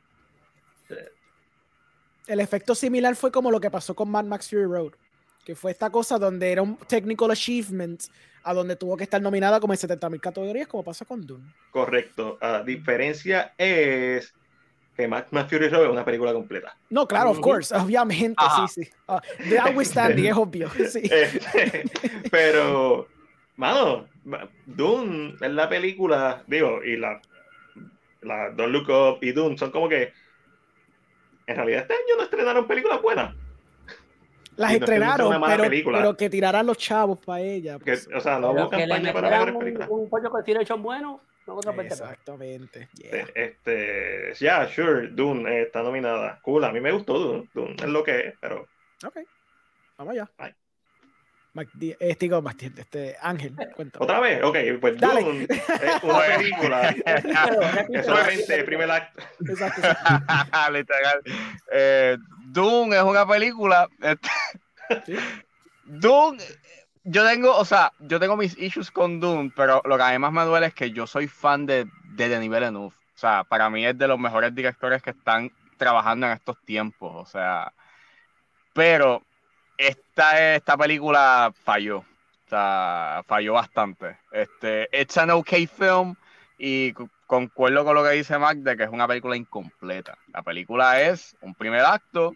El 2.28 2.40
efecto 2.40 2.76
similar 2.76 3.16
fue 3.16 3.32
como 3.32 3.52
lo 3.52 3.60
que 3.60 3.72
pasó 3.72 3.96
con 3.96 4.10
Mad 4.10 4.26
Max 4.26 4.50
Fury 4.50 4.66
Road. 4.66 4.92
que 5.46 5.56
fue 5.56 5.72
esta 5.72 5.90
cosa 5.90 6.18
donde 6.18 6.52
era 6.52 6.62
un 6.62 6.78
technical 6.78 7.32
achievement 7.32 8.02
a 8.44 8.54
donde 8.54 8.76
tuvo 8.76 8.98
que 8.98 9.04
estar 9.04 9.22
nominada 9.22 9.60
como 9.60 9.74
en 9.74 9.80
70.000 9.80 10.20
categorías, 10.20 10.68
como 10.68 10.84
pasa 10.84 11.06
con 11.06 11.26
Dune. 11.26 11.54
Correcto. 11.72 12.38
La 12.42 12.64
diferencia 12.64 13.54
es 13.58 14.34
que 14.98 15.08
Max, 15.08 15.28
Max 15.32 15.50
Fury 15.50 15.70
Road 15.70 15.86
es 15.86 15.92
una 15.92 16.04
película 16.04 16.34
completa. 16.34 16.76
No, 16.90 17.08
claro, 17.08 17.30
of 17.30 17.40
course, 17.40 17.74
obviamente, 17.76 18.36
Ajá. 18.38 18.68
sí, 18.68 18.84
sí. 18.84 18.92
Uh, 19.08 19.20
the 19.48 19.60
outstanding, 19.60 20.26
es 20.26 20.36
obvio, 20.36 20.70
sí. 20.72 21.02
Este, 21.04 21.84
pero, 22.32 23.08
mano, 23.56 24.08
Dune 24.66 25.36
es 25.40 25.52
la 25.52 25.70
película, 25.70 26.44
digo, 26.48 26.84
y 26.84 26.98
la, 26.98 27.22
la 28.22 28.50
Don't 28.50 28.74
Look 28.74 28.90
Up 28.90 29.20
y 29.22 29.32
Dune 29.32 29.58
son 29.58 29.72
como 29.72 29.88
que, 29.88 30.12
en 31.46 31.56
realidad 31.56 31.82
este 31.84 31.94
año 31.94 32.18
no 32.18 32.24
estrenaron 32.24 32.68
películas 32.68 33.02
buenas. 33.02 33.36
Las 34.56 34.72
no 34.72 34.74
es 34.74 34.80
que 34.80 34.84
estrenaron, 34.86 35.28
una 35.28 35.40
mala 35.40 35.70
pero, 35.70 35.92
pero 35.92 36.18
que 36.18 36.30
tiraran 36.32 36.66
los 36.66 36.78
chavos 36.78 37.20
para 37.20 37.42
ella. 37.42 37.78
Que, 37.78 37.86
pues. 37.86 38.10
o 38.14 38.20
sea, 38.20 38.40
no 38.40 38.50
hubo 38.50 38.70
que 38.72 38.78
campaña 38.78 39.14
para 39.14 39.30
metieran 39.30 39.32
mejores 39.32 39.54
un, 39.54 39.60
películas. 39.60 39.90
un 39.92 40.10
pollo 40.10 40.30
con 40.32 40.44
direction 40.44 40.82
bueno, 40.82 41.22
no. 41.48 41.82
Exactamente. 41.82 42.90
yeah. 42.96 43.26
Este, 43.34 44.34
ya, 44.40 44.68
sure, 44.68 45.08
Dune 45.08 45.50
eh, 45.50 45.62
está 45.64 45.82
nominada. 45.82 46.40
Cool, 46.44 46.64
a 46.66 46.72
mí 46.72 46.80
me 46.80 46.92
gustó 46.92 47.18
Dune. 47.18 47.50
Dune 47.54 47.76
es 47.78 47.86
lo 47.90 48.04
que 48.04 48.20
es, 48.20 48.34
pero 48.40 48.68
Ok, 49.06 49.18
vamos 49.98 50.14
allá. 50.14 50.30
Mac 51.54 51.70
Di- 51.74 51.96
eh, 52.00 52.16
digo, 52.20 52.44
este, 52.78 53.16
Ángel, 53.20 53.56
cuéntame. 53.76 54.04
otra 54.06 54.20
vez, 54.20 54.44
ok, 54.44 54.58
pues 54.80 54.98
Dale. 55.00 55.22
Dune 55.24 55.48
es 55.50 56.04
una 56.04 56.20
película 56.38 56.96
que 57.92 58.04
solamente 58.04 58.56
el 58.60 58.66
primer 58.66 58.92
acto. 58.92 59.24
Exacto, 59.48 59.82
exacto. 59.82 60.72
Literal. 60.72 61.22
Eh, 61.72 62.18
Dune 62.48 62.96
es 62.98 63.04
una 63.04 63.28
película. 63.28 63.90
este, 64.02 64.30
Sí. 65.06 65.16
Dune, 65.84 66.42
yo 67.08 67.26
tengo, 67.26 67.56
o 67.56 67.66
sea, 67.66 67.92
yo 68.00 68.20
tengo 68.20 68.38
mis 68.38 68.58
issues 68.58 68.92
con 68.92 69.20
Dune, 69.20 69.52
pero 69.56 69.82
lo 69.86 69.98
que 69.98 70.04
a 70.04 70.12
mí 70.12 70.20
más 70.20 70.32
me 70.34 70.44
duele 70.44 70.68
es 70.68 70.74
que 70.74 70.92
yo 70.92 71.08
soy 71.08 71.28
fan 71.28 71.66
de, 71.66 71.88
de 72.16 72.30
Denis 72.30 72.50
Villeneuve. 72.50 72.88
O 72.96 73.20
sea, 73.20 73.44
para 73.44 73.70
mí 73.70 73.86
es 73.86 73.98
de 73.98 74.08
los 74.08 74.20
mejores 74.20 74.54
directores 74.54 75.02
que 75.02 75.12
están 75.12 75.52
trabajando 75.78 76.28
en 76.28 76.34
estos 76.34 76.58
tiempos. 76.66 77.12
O 77.16 77.26
sea, 77.26 77.74
pero 78.74 79.24
esta, 79.78 80.56
esta 80.56 80.78
película 80.78 81.54
falló. 81.64 82.00
O 82.00 82.50
sea, 82.50 83.24
falló 83.28 83.54
bastante. 83.54 84.18
Este, 84.32 84.88
it's 84.92 85.18
an 85.18 85.32
okay 85.32 85.68
film 85.68 86.16
y 86.58 86.94
cu- 86.94 87.10
concuerdo 87.26 87.84
con 87.84 87.96
lo 87.96 88.04
que 88.04 88.12
dice 88.12 88.38
Mac 88.38 88.58
de 88.60 88.78
que 88.78 88.84
es 88.84 88.90
una 88.90 89.08
película 89.08 89.36
incompleta. 89.36 90.18
La 90.34 90.44
película 90.44 91.02
es 91.02 91.36
un 91.42 91.56
primer 91.56 91.82
acto. 91.86 92.34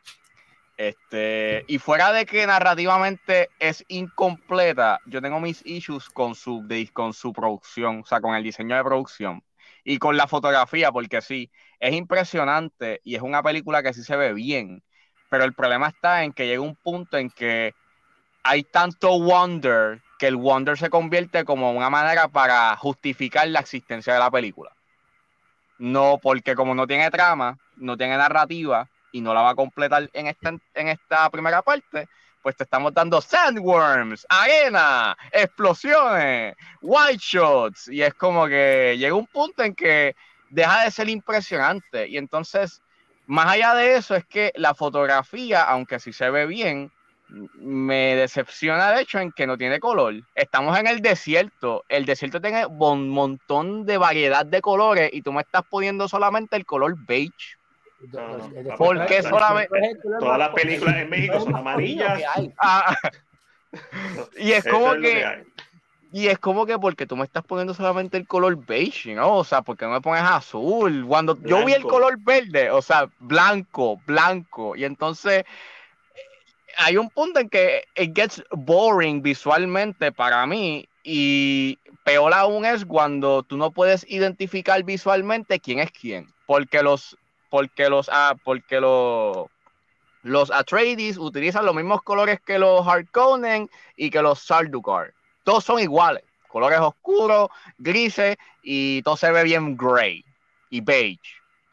Este, 0.77 1.63
y 1.67 1.77
fuera 1.77 2.11
de 2.11 2.25
que 2.25 2.47
narrativamente 2.47 3.49
es 3.59 3.85
incompleta, 3.87 4.99
yo 5.05 5.21
tengo 5.21 5.39
mis 5.39 5.63
issues 5.65 6.09
con 6.09 6.33
su, 6.33 6.67
con 6.93 7.13
su 7.13 7.33
producción, 7.33 8.01
o 8.01 8.05
sea, 8.05 8.19
con 8.19 8.33
el 8.35 8.43
diseño 8.43 8.75
de 8.75 8.83
producción 8.83 9.43
y 9.83 9.99
con 9.99 10.17
la 10.17 10.27
fotografía, 10.27 10.91
porque 10.91 11.21
sí, 11.21 11.51
es 11.79 11.93
impresionante 11.93 12.99
y 13.03 13.15
es 13.15 13.21
una 13.21 13.43
película 13.43 13.83
que 13.83 13.93
sí 13.93 14.03
se 14.03 14.15
ve 14.15 14.33
bien, 14.33 14.83
pero 15.29 15.43
el 15.43 15.53
problema 15.53 15.89
está 15.89 16.23
en 16.23 16.33
que 16.33 16.47
llega 16.47 16.61
un 16.61 16.75
punto 16.75 17.17
en 17.17 17.29
que 17.29 17.73
hay 18.43 18.63
tanto 18.63 19.19
wonder 19.19 20.01
que 20.17 20.27
el 20.27 20.35
wonder 20.35 20.77
se 20.77 20.89
convierte 20.89 21.45
como 21.45 21.71
una 21.71 21.89
manera 21.89 22.27
para 22.27 22.75
justificar 22.77 23.47
la 23.47 23.59
existencia 23.59 24.13
de 24.13 24.19
la 24.19 24.29
película. 24.31 24.71
No, 25.79 26.19
porque 26.21 26.53
como 26.53 26.75
no 26.75 26.85
tiene 26.85 27.09
trama, 27.09 27.57
no 27.75 27.97
tiene 27.97 28.17
narrativa 28.17 28.87
y 29.11 29.21
no 29.21 29.33
la 29.33 29.41
va 29.41 29.49
a 29.51 29.55
completar 29.55 30.09
en 30.13 30.27
esta, 30.27 30.49
en 30.49 30.87
esta 30.87 31.29
primera 31.29 31.61
parte, 31.61 32.07
pues 32.41 32.55
te 32.55 32.63
estamos 32.63 32.93
dando 32.93 33.21
sandworms, 33.21 34.25
arena, 34.29 35.15
explosiones, 35.31 36.55
white 36.81 37.19
shots, 37.19 37.87
y 37.87 38.01
es 38.01 38.13
como 38.15 38.47
que 38.47 38.95
llega 38.97 39.13
un 39.13 39.27
punto 39.27 39.63
en 39.63 39.75
que 39.75 40.15
deja 40.49 40.83
de 40.83 40.91
ser 40.91 41.09
impresionante. 41.09 42.07
Y 42.07 42.17
entonces, 42.17 42.81
más 43.27 43.47
allá 43.47 43.75
de 43.75 43.95
eso, 43.95 44.15
es 44.15 44.25
que 44.25 44.51
la 44.55 44.73
fotografía, 44.73 45.63
aunque 45.63 45.99
sí 45.99 46.13
se 46.13 46.29
ve 46.29 46.45
bien, 46.45 46.91
me 47.55 48.15
decepciona 48.15 48.91
de 48.91 49.01
hecho 49.01 49.19
en 49.19 49.31
que 49.31 49.47
no 49.47 49.57
tiene 49.57 49.79
color. 49.79 50.15
Estamos 50.35 50.77
en 50.77 50.87
el 50.87 51.01
desierto. 51.01 51.83
El 51.87 52.05
desierto 52.05 52.41
tiene 52.41 52.65
un 52.65 53.09
montón 53.09 53.85
de 53.85 53.97
variedad 53.97 54.45
de 54.45 54.61
colores 54.61 55.09
y 55.13 55.21
tú 55.21 55.31
me 55.31 55.41
estás 55.41 55.63
poniendo 55.69 56.07
solamente 56.07 56.57
el 56.57 56.65
color 56.65 56.95
beige. 57.07 57.57
No, 58.11 58.37
no, 58.37 58.75
¿Por 58.77 59.05
qué 59.05 59.21
solamente- 59.23 59.97
Todas 60.19 60.39
las 60.39 60.49
películas 60.49 60.95
en 60.97 61.09
México 61.09 61.39
son 61.39 61.55
amarillas. 61.55 62.21
Ah, 62.59 62.95
y 64.37 64.51
es 64.51 64.65
como 64.65 64.93
es 64.95 65.01
que 65.01 65.45
y 66.13 66.27
es 66.27 66.37
como 66.39 66.65
que 66.65 66.77
porque 66.77 67.05
tú 67.05 67.15
me 67.15 67.23
estás 67.23 67.41
poniendo 67.43 67.73
solamente 67.73 68.17
el 68.17 68.27
color 68.27 68.57
beige, 68.65 69.15
¿no? 69.15 69.37
O 69.37 69.43
sea, 69.45 69.61
porque 69.61 69.85
no 69.85 69.91
me 69.91 70.01
pones 70.01 70.23
azul? 70.23 71.05
Cuando 71.07 71.37
yo 71.43 71.59
vi 71.65 71.71
el 71.71 71.79
Blanco. 71.83 71.87
color 71.87 72.17
verde, 72.19 72.69
o 72.69 72.81
sea, 72.81 73.09
blanco, 73.19 74.01
blanco, 74.05 74.75
y 74.75 74.83
entonces 74.83 75.45
hay 76.77 76.97
un 76.97 77.09
punto 77.09 77.39
en 77.39 77.49
que 77.49 77.85
it 77.95 78.13
gets 78.13 78.43
boring 78.51 79.21
visualmente 79.21 80.11
para 80.11 80.45
mí 80.45 80.85
y 81.03 81.79
peor 82.03 82.33
aún 82.33 82.65
es 82.65 82.83
cuando 82.83 83.43
tú 83.43 83.55
no 83.55 83.71
puedes 83.71 84.05
identificar 84.09 84.83
visualmente 84.83 85.61
quién 85.61 85.79
es 85.79 85.91
quién, 85.91 86.27
porque 86.45 86.83
los 86.83 87.17
porque 87.51 87.89
los 87.89 88.09
ah, 88.11 88.35
porque 88.43 88.79
los 88.79 89.47
los 90.23 90.51
Atreides 90.51 91.17
utilizan 91.17 91.65
los 91.65 91.75
mismos 91.75 92.01
colores 92.01 92.39
que 92.41 92.57
los 92.57 92.87
Harkonnen 92.87 93.69
y 93.95 94.09
que 94.09 94.21
los 94.21 94.39
Sardaukar. 94.39 95.13
Todos 95.43 95.63
son 95.63 95.79
iguales, 95.79 96.23
colores 96.47 96.79
oscuros, 96.79 97.49
grises 97.77 98.37
y 98.63 99.01
todo 99.01 99.17
se 99.17 99.31
ve 99.31 99.43
bien 99.43 99.75
gray 99.75 100.23
y 100.69 100.81
beige. 100.81 101.19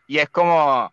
Y 0.07 0.19
es 0.19 0.29
como 0.31 0.93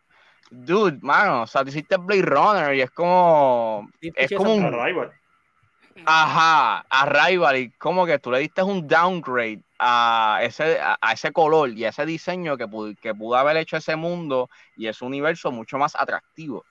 dude, 0.52 1.00
mano, 1.02 1.44
o 1.44 1.48
sea, 1.48 1.64
tú 1.64 1.70
hiciste 1.70 1.98
Blade 1.98 2.22
Runner 2.22 2.76
y 2.76 2.82
es 2.82 2.92
como 2.92 3.90
es 4.02 4.32
como 4.34 4.54
un. 4.54 4.72
Ajá, 6.04 6.82
Arrival, 6.90 7.58
y 7.58 7.72
como 7.74 8.06
que 8.06 8.20
tú 8.20 8.30
le 8.32 8.40
diste 8.40 8.62
un 8.62 8.88
downgrade 8.88 9.64
a 9.80 10.40
ese, 10.44 10.80
a, 10.80 10.98
a 11.02 11.14
ese 11.14 11.32
color 11.32 11.70
y 11.72 11.86
a 11.86 11.90
ese 11.90 12.06
diseño 12.06 12.58
que, 12.58 12.66
pu- 12.68 12.98
que 13.00 13.16
pudo 13.16 13.36
haber 13.38 13.58
hecho 13.58 13.78
ese 13.78 13.96
mundo 13.96 14.50
y 14.76 14.88
ese 14.88 15.04
universo 15.06 15.52
mucho 15.52 15.78
más 15.78 15.96
atractivo. 15.96 16.66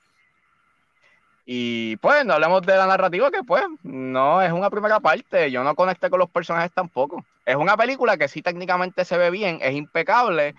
Y 1.46 1.96
pues, 1.98 2.24
no 2.24 2.32
hablemos 2.34 2.62
de 2.62 2.74
la 2.76 2.86
narrativa, 2.86 3.30
que 3.30 3.42
pues, 3.44 3.64
no 3.82 4.40
es 4.42 4.50
una 4.52 4.70
primera 4.70 5.00
parte, 5.00 5.50
yo 5.50 5.62
no 5.62 5.74
conecté 5.74 6.08
con 6.10 6.18
los 6.20 6.30
personajes 6.30 6.72
tampoco. 6.72 7.26
Es 7.44 7.56
una 7.56 7.76
película 7.76 8.16
que 8.16 8.28
sí 8.28 8.40
técnicamente 8.42 9.04
se 9.04 9.18
ve 9.18 9.30
bien, 9.30 9.58
es 9.60 9.74
impecable, 9.74 10.54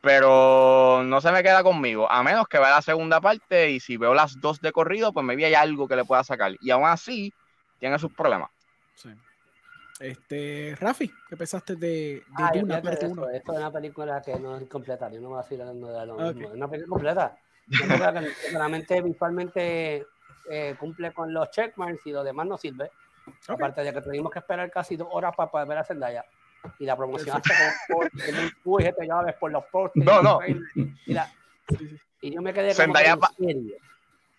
pero 0.00 1.02
no 1.04 1.20
se 1.20 1.32
me 1.32 1.42
queda 1.44 1.62
conmigo, 1.64 2.10
a 2.10 2.22
menos 2.24 2.48
que 2.48 2.58
vea 2.58 2.70
la 2.70 2.82
segunda 2.82 3.20
parte 3.20 3.70
y 3.72 3.80
si 3.80 3.96
veo 3.98 4.14
las 4.14 4.40
dos 4.40 4.60
de 4.60 4.72
corrido, 4.72 5.12
pues 5.12 5.26
me 5.26 5.34
hay 5.46 5.54
algo 5.54 5.88
que 5.88 5.96
le 5.96 6.04
pueda 6.06 6.24
sacar. 6.24 6.54
Y 6.60 6.70
aún 6.70 6.86
así, 6.86 7.34
tiene 7.78 7.98
sus 7.98 8.12
problemas. 8.12 8.50
Sí. 8.94 9.10
Este, 10.00 10.74
Rafi, 10.80 11.10
¿qué 11.28 11.36
pensaste 11.36 11.76
de, 11.76 11.86
de 11.88 12.22
Ah, 12.36 12.50
yo 12.52 12.62
Duna 12.62 12.80
fíjate 12.80 12.88
parte 12.88 13.06
de 13.06 13.12
1? 13.12 13.22
eso, 13.22 13.30
Esto 13.30 13.52
es 13.52 13.58
una 13.58 13.72
película 13.72 14.22
que 14.22 14.38
no 14.38 14.56
es 14.56 14.68
completa. 14.68 15.08
Yo 15.10 15.20
no 15.20 15.28
me 15.28 15.34
voy 15.36 15.40
a 15.40 15.42
seguir 15.44 15.62
hablando 15.62 15.88
de 15.88 16.06
lo 16.06 16.14
Ok. 16.14 16.34
mismo. 16.34 16.48
Es 16.48 16.54
una 16.54 16.68
película 16.68 16.90
completa. 16.90 17.38
Una 17.68 17.78
película 17.86 18.12
que 18.20 18.30
solamente 18.52 19.02
visualmente 19.02 20.06
eh, 20.50 20.74
cumple 20.78 21.12
con 21.12 21.32
los 21.32 21.50
checkmarks 21.50 22.06
y 22.06 22.10
lo 22.12 22.24
demás 22.24 22.46
no 22.46 22.58
sirve. 22.58 22.90
Aparte 23.48 23.82
de 23.82 23.92
que 23.92 24.02
tuvimos 24.02 24.32
que 24.32 24.40
esperar 24.40 24.70
casi 24.70 24.96
dos 24.96 25.08
horas 25.10 25.32
para 25.36 25.50
poder 25.50 25.68
ver 25.68 25.78
a 25.78 25.84
Zendaya. 25.84 26.24
Y 26.78 26.86
la 26.86 26.96
promoción 26.96 27.40
muy 28.34 28.52
uy, 28.64 28.84
te 28.98 29.06
llaves 29.06 29.34
por 29.36 29.50
los 29.52 29.64
postes. 29.66 30.04
No, 30.04 30.22
no. 30.22 30.40
Y, 31.06 31.12
la- 31.12 31.30
y 32.20 32.34
yo 32.34 32.42
me 32.42 32.52
quedé 32.52 32.68
como 32.74 32.84
Zendaya 32.94 33.14
que, 33.14 33.20
pa- 33.20 33.30
¿en 33.38 33.46
serio? 33.46 33.76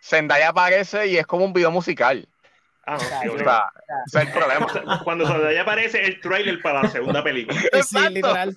Zendaya 0.02 0.49
aparece 0.49 1.07
y 1.07 1.18
es 1.18 1.26
como 1.26 1.45
un 1.45 1.53
video 1.53 1.72
musical. 1.72 2.28
Ah, 2.88 2.94
no, 2.94 2.99
sí, 2.99 3.28
O 3.30 3.38
sea, 3.40 3.64
es 4.06 4.16
el 4.16 4.32
problema. 4.32 4.68
Cuando 5.03 5.26
Zendaya 5.28 5.62
aparece 5.64 6.06
el 6.06 6.20
trailer 6.20 6.62
para 6.62 6.84
la 6.84 6.90
segunda 6.90 7.24
película. 7.24 7.60
Sí, 7.84 7.98
literal. 8.12 8.56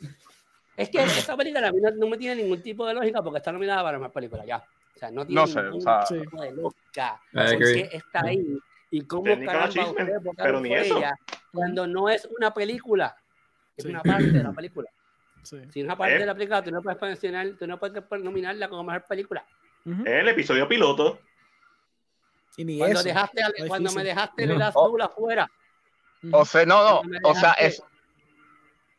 Es 0.77 0.91
que 0.91 1.03
esa 1.03 1.37
película 1.37 1.69
a 1.69 1.73
mí 1.73 1.81
no, 1.81 1.91
no 1.91 2.07
me 2.09 2.19
tiene 2.19 2.43
ningún 2.43 2.63
tipo 2.63 2.87
de 2.87 2.95
lógica 2.95 3.23
porque 3.23 3.39
está 3.39 3.51
nominada 3.53 3.83
para 3.83 3.99
mejor 3.99 4.13
película 4.13 4.45
ya. 4.45 4.59
O 4.59 4.99
sea, 4.99 5.11
no 5.11 5.25
tiene 5.27 5.41
No 5.41 5.47
sé, 5.47 5.63
ningún 5.63 5.79
o 5.79 5.81
sea- 5.81 6.07
Sí. 6.07 6.21
tipo 6.21 6.43
de 6.43 6.53
lógica. 6.53 7.21
I 7.33 7.35
¿Por 7.35 7.43
agree. 7.43 7.89
qué 7.89 7.97
está 7.97 8.21
ahí? 8.25 8.59
¿Y 8.91 9.01
cómo 9.03 9.25
caramba 9.25 9.69
ustedes 9.69 10.23
votaron 10.23 10.35
pero 10.37 10.61
ni 10.61 10.75
eso. 10.75 10.99
ella 10.99 11.15
cuando 11.53 11.87
no 11.87 12.09
es 12.09 12.29
una 12.39 12.53
película? 12.55 13.17
Es 13.77 13.85
Sí. 13.85 13.91
una 13.91 14.03
parte 14.03 14.25
de 14.31 14.43
la 14.43 14.53
película. 14.53 14.89
Sí. 15.43 15.57
Si 15.71 15.81
es 15.81 15.85
una 15.85 15.97
parte 15.97 16.17
Eh. 16.17 16.19
de 16.21 16.27
la 16.27 16.35
película, 16.35 16.63
tú 16.63 16.71
no 16.71 16.83
puedes 16.83 17.01
mencionar, 17.01 17.49
tú 17.59 17.67
no 17.67 17.79
puedes 17.79 18.03
nominarla 18.23 18.69
como 18.69 18.85
mejor 18.85 19.05
película. 19.09 19.45
Ujú. 19.85 20.03
El 20.05 20.29
episodio 20.29 20.69
piloto. 20.69 21.21
Y 22.59 22.64
ni 22.64 22.76
Cuando, 22.78 22.98
eso. 23.01 23.09
dejaste, 23.09 23.40
cuando 23.68 23.93
me 23.93 24.05
dejaste 24.05 24.47
No. 24.47 24.55
el 24.55 24.62
azul 24.62 25.01
afuera. 25.01 25.51
Ujú. 26.22 26.36
O 26.36 26.44
sea, 26.44 26.66
no, 26.66 27.02
no. 27.02 27.10
O 27.22 27.35
sea, 27.35 27.52
es, 27.52 27.80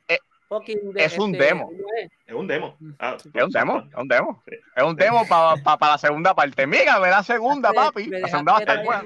eh, 0.07 0.17
de- 0.49 1.03
Es 1.03 1.17
un 1.19 1.35
este, 1.35 1.45
demo. 1.45 1.65
¿cómo 1.67 1.83
es? 2.01 2.33
Un 2.33 2.47
demo. 2.47 2.77
Ah, 2.97 3.17
Es 3.17 3.25
un 3.43 3.51
demo, 3.51 3.79
es 3.91 3.95
un 3.97 4.07
demo. 4.07 4.43
Sí. 4.47 4.55
Es 4.75 4.83
un 4.83 4.95
demo 4.95 5.27
para 5.27 5.77
la 5.91 5.97
segunda 5.97 6.33
parte. 6.33 6.65
Mira, 6.65 6.97
ve 6.99 7.09
la 7.09 7.21
segunda, 7.21 7.73
papi. 7.73 8.05
La 8.07 8.27
segunda 8.29 8.53
va 8.53 8.57
a 8.57 8.61
estar 8.61 8.83
buena. 8.83 9.03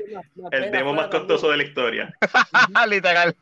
El 0.51 0.71
demo 0.71 0.93
más 0.93 1.07
fuera 1.07 1.09
costoso 1.09 1.49
de 1.49 1.57
la 1.57 1.63
historia. 1.63 2.13
Literal. 2.87 3.35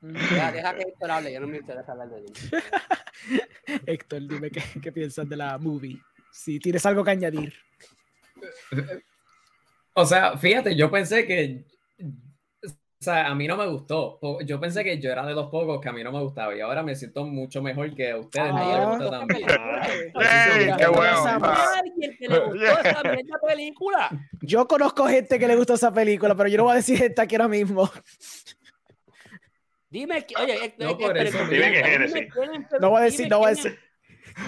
Deja, 0.00 0.52
deja 0.52 0.74
que 0.74 0.82
Héctor 0.82 1.10
hable, 1.10 1.32
yo 1.32 1.40
no 1.40 1.46
me 1.48 1.56
interesa 1.58 1.92
hablar 1.92 2.08
de 2.08 2.20
Doom. 2.22 2.32
Héctor, 3.86 4.20
dime 4.26 4.50
qué, 4.50 4.62
qué 4.80 4.92
piensas 4.92 5.28
de 5.28 5.36
la 5.36 5.58
movie. 5.58 6.00
Si 6.30 6.58
tienes 6.60 6.84
algo 6.86 7.02
que 7.04 7.10
añadir. 7.10 7.54
O 9.98 10.04
sea, 10.04 10.36
fíjate, 10.36 10.76
yo 10.76 10.90
pensé 10.90 11.26
que. 11.26 11.64
O 12.64 13.04
sea, 13.06 13.28
a 13.28 13.34
mí 13.34 13.46
no 13.46 13.56
me 13.56 13.66
gustó. 13.66 14.18
Yo 14.44 14.58
pensé 14.58 14.82
que 14.82 14.98
yo 14.98 15.10
era 15.12 15.24
de 15.26 15.34
los 15.34 15.48
pocos 15.50 15.80
que 15.80 15.88
a 15.88 15.92
mí 15.92 16.02
no 16.02 16.10
me 16.12 16.20
gustaba 16.20 16.54
y 16.56 16.60
ahora 16.60 16.82
me 16.82 16.94
siento 16.96 17.24
mucho 17.24 17.62
mejor 17.62 17.94
que 17.94 18.10
a 18.10 18.16
ustedes. 18.18 18.50
Ah. 18.52 18.86
gusta 18.98 19.10
también. 19.10 19.48
¡Ey, 19.48 20.70
qué 20.76 20.86
bueno! 20.88 21.24
¿Hay 21.26 21.78
alguien 21.78 22.16
que 22.18 22.28
le 22.28 22.38
gustó 22.40 22.64
esa 22.84 23.38
película? 23.46 24.10
Yo 24.42 24.66
conozco 24.66 25.06
gente 25.06 25.38
que 25.38 25.46
le 25.46 25.56
gustó 25.56 25.74
esa 25.74 25.92
película, 25.92 26.34
pero 26.34 26.48
yo 26.48 26.56
no 26.58 26.64
voy 26.64 26.72
a 26.72 26.76
decir 26.76 26.98
gente 26.98 27.20
aquí 27.22 27.36
ahora 27.36 27.48
mismo. 27.48 27.88
Dime, 29.88 30.26
qui- 30.26 30.34
oye, 30.42 30.74
No, 30.78 30.90
Héctor, 30.90 30.98
por 31.08 31.16
eso 31.18 31.38
Héctor, 31.38 31.50
Dime 31.50 31.72
que 31.72 31.78
es 31.78 31.84
dime 31.84 31.90
Genesis. 32.08 32.34
quién 32.34 32.54
en- 32.54 32.66
No 32.80 32.90
voy 32.90 33.00
a 33.00 33.04
decir, 33.04 33.28
no 33.30 33.38
voy 33.38 33.46
a 33.46 33.50
decir. 33.50 33.78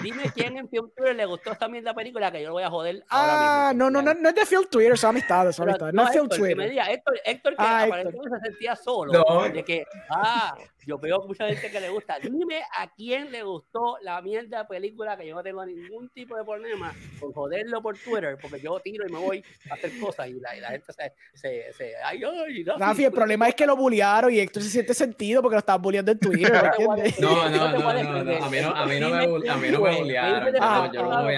Dime 0.03 0.31
quién 0.33 0.57
en 0.57 0.69
Film 0.69 0.89
Twitter 0.95 1.15
le 1.15 1.25
gustó 1.25 1.51
esta 1.51 1.67
mierda 1.67 1.93
película 1.93 2.31
que 2.31 2.41
yo 2.41 2.49
lo 2.49 2.53
voy 2.53 2.63
a 2.63 2.69
joder. 2.69 3.03
Ah, 3.09 3.19
ahora 3.21 3.73
no, 3.73 3.85
mismo, 3.85 4.01
no, 4.01 4.13
no, 4.13 4.19
no 4.21 4.29
es 4.29 4.35
de 4.35 4.45
Film 4.45 4.65
Twitter, 4.69 4.97
son 4.97 5.09
amistades, 5.09 5.55
son 5.55 5.67
amistades. 5.67 5.93
No 5.93 6.03
es 6.03 6.09
Film 6.11 6.25
Héctor, 6.25 6.37
que 6.37 6.43
me 6.43 6.53
Twitter. 6.55 6.69
diga, 6.69 6.91
Héctor, 6.91 7.19
Héctor 7.25 7.55
que 7.55 7.63
Ah, 7.63 7.83
aparentemente 7.83 8.29
se 8.39 8.45
sentía 8.45 8.75
solo. 8.75 9.11
No. 9.13 9.49
De 9.49 9.63
que, 9.63 9.85
ah, 10.11 10.55
yo 10.85 10.97
veo 10.97 11.21
mucha 11.27 11.47
gente 11.47 11.69
que 11.69 11.79
le 11.79 11.89
gusta. 11.89 12.17
Dime 12.19 12.61
a 12.77 12.87
quién 12.93 13.31
le 13.31 13.43
gustó 13.43 13.97
la 14.01 14.21
mierda 14.21 14.67
película 14.67 15.17
que 15.17 15.27
yo 15.27 15.35
no 15.35 15.43
tengo 15.43 15.65
ningún 15.65 16.09
tipo 16.09 16.35
de 16.37 16.43
problema 16.43 16.93
con 17.19 17.31
joderlo 17.33 17.81
por 17.81 17.97
Twitter, 17.97 18.37
porque 18.41 18.59
yo 18.59 18.79
tiro 18.79 19.05
y 19.07 19.11
me 19.11 19.19
voy 19.19 19.43
a 19.69 19.73
hacer 19.73 19.91
cosas 19.99 20.27
y 20.29 20.33
la, 20.39 20.55
y 20.55 20.59
la 20.61 20.69
gente 20.69 20.91
se, 20.93 21.13
se, 21.33 21.73
se 21.73 21.95
ay, 21.97 22.21
ay, 22.23 22.63
Rafi, 22.63 22.79
Rafi, 22.79 23.03
el 23.05 23.11
problema 23.11 23.47
es 23.49 23.55
que 23.55 23.65
lo 23.65 23.75
bullearon 23.75 24.33
y 24.33 24.39
Héctor 24.39 24.63
se 24.63 24.69
siente 24.69 24.93
sentido 24.93 25.41
porque 25.41 25.55
lo 25.55 25.59
estaban 25.59 25.81
bulleando 25.81 26.11
en 26.11 26.19
Twitter. 26.19 26.51
No, 27.19 27.49
no, 27.49 27.49
no, 27.49 27.93
no, 28.03 28.23
no, 28.23 28.45
a 28.45 28.49
mí 28.49 28.57
no- 28.61 28.69
a 28.75 28.85
mí 28.85 28.99
no 28.99 29.09
me 29.09 29.49
a 29.49 29.57
mí 29.57 29.69
no 29.71 29.81
me 29.81 29.97
bullearon, 29.99 30.51
dime 30.51 30.51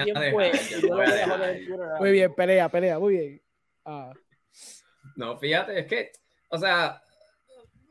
yo- 0.06 0.88
lo 0.88 0.96
voy 0.96 1.04
a 1.06 1.14
dejar, 1.14 1.98
Muy 1.98 2.10
bien, 2.12 2.34
pelea, 2.34 2.68
pelea, 2.68 2.98
muy 2.98 3.14
bien. 3.16 3.42
Ah, 3.84 4.12
No, 5.16 5.36
fíjate, 5.36 5.78
es 5.80 5.86
que, 5.86 6.12
o 6.48 6.58
sea, 6.58 7.02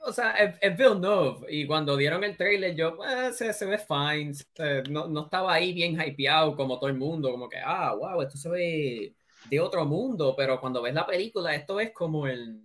o 0.04 0.12
sea, 0.14 0.32
es, 0.34 0.56
es 0.62 0.78
Villeneuve 0.78 1.46
y 1.50 1.66
cuando 1.68 1.96
dieron 1.98 2.24
el 2.24 2.36
trailer 2.38 2.76
yo, 2.76 2.98
eh, 3.06 3.32
se, 3.34 3.54
se 3.54 3.66
ve 3.66 3.78
fine, 3.78 4.34
se- 4.34 4.84
no, 4.90 5.08
no 5.08 5.26
estaba 5.26 5.54
ahí 5.54 5.74
bien 5.74 6.00
hypeado 6.02 6.56
como 6.56 6.80
todo 6.80 6.90
el 6.90 6.98
mundo, 6.98 7.32
como 7.32 7.48
que, 7.50 7.58
ah, 7.64 7.94
wow, 7.94 8.22
esto 8.22 8.38
se 8.38 8.50
ve 8.50 9.14
de 9.50 9.60
otro 9.60 9.86
mundo, 9.86 10.34
pero 10.36 10.60
cuando 10.60 10.82
ves 10.82 10.94
la 10.94 11.06
película, 11.06 11.54
esto 11.56 11.80
es 11.80 11.92
como 11.92 12.28
el, 12.28 12.62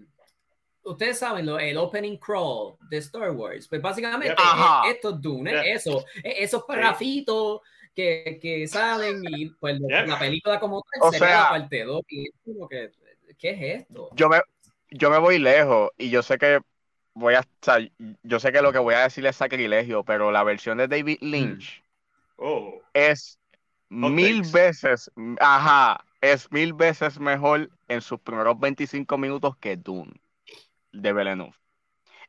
ustedes 0.84 1.18
saben, 1.18 1.46
lo- 1.46 1.58
el 1.58 1.76
opening 1.76 2.16
crawl 2.18 2.76
de 2.88 2.98
Star 2.98 3.30
Wars, 3.32 3.66
pues 3.68 3.82
básicamente 3.82 4.28
es- 4.28 4.94
esto 4.94 5.10
es 5.10 5.20
Dune, 5.20 5.50
Yeah. 5.50 5.62
es 5.64 5.86
eso, 5.86 6.04
es 6.22 6.34
esos 6.38 6.64
parrafitos 6.64 7.60
que, 7.94 8.38
que 8.40 8.66
salen 8.68 9.22
y 9.28 9.50
pues 9.50 9.78
Yeah. 9.88 10.06
la 10.06 10.18
película 10.18 10.60
como 10.60 10.82
tal 10.82 11.08
O 11.08 11.12
sería 11.12 11.28
sea- 11.28 11.42
la 11.44 11.48
parte 11.50 11.84
2 11.84 12.02
y 12.08 12.28
es 12.28 12.34
como 12.44 12.68
que, 12.68 12.90
¿qué 13.38 13.50
es 13.50 13.80
esto? 13.82 14.10
Yo 14.14 14.28
me, 14.28 14.40
yo 14.90 15.10
me 15.10 15.18
voy 15.18 15.38
lejos 15.38 15.90
y 15.98 16.08
yo 16.10 16.22
sé 16.22 16.38
que 16.38 16.60
voy 17.16 17.34
a, 17.34 17.40
o 17.40 17.44
sea, 17.62 17.78
yo 18.22 18.40
sé 18.40 18.52
que 18.52 18.62
lo 18.62 18.72
que 18.72 18.78
voy 18.78 18.94
a 18.94 19.00
decir 19.00 19.26
es 19.26 19.36
sacrilegio, 19.36 20.04
pero 20.04 20.30
la 20.32 20.44
versión 20.44 20.78
de 20.78 20.88
David 20.88 21.18
Lynch 21.22 21.84
Oh, 22.38 22.82
es 22.94 23.38
Hot 24.00 24.16
mil 24.16 24.18
takes. 24.18 24.48
veces, 24.50 25.10
ajá, 25.40 26.04
es 26.20 26.50
mil 26.52 26.72
veces 26.74 27.18
mejor 27.20 27.70
en 27.88 28.00
sus 28.00 28.20
primeros 28.20 28.58
25 28.58 29.18
minutos 29.18 29.56
que 29.58 29.76
Dune 29.76 30.12
de 30.92 31.12
Villeneuve. 31.12 31.54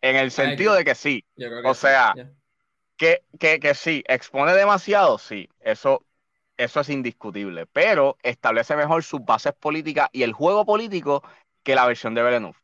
En 0.02 0.16
el 0.18 0.32
sentido 0.32 0.74
de 0.76 0.86
que 0.86 0.96
sí, 0.96 1.26
que 1.38 1.50
O 1.64 1.74
sí, 1.76 1.88
sea, 1.88 2.20
que, 2.98 3.24
que, 3.40 3.60
que 3.62 3.76
sí, 3.76 4.04
expone 4.08 4.54
demasiado, 4.54 5.18
sí, 5.20 5.50
eso, 5.62 6.06
eso 6.58 6.82
es 6.82 6.90
indiscutible, 6.90 7.68
pero 7.68 8.18
establece 8.24 8.76
mejor 8.78 9.04
sus 9.04 9.26
bases 9.26 9.54
políticas 9.54 10.10
y 10.14 10.24
el 10.24 10.34
juego 10.34 10.66
político 10.66 11.24
que 11.64 11.76
la 11.76 11.88
versión 11.88 12.16
de 12.16 12.24
Villeneuve. 12.24 12.58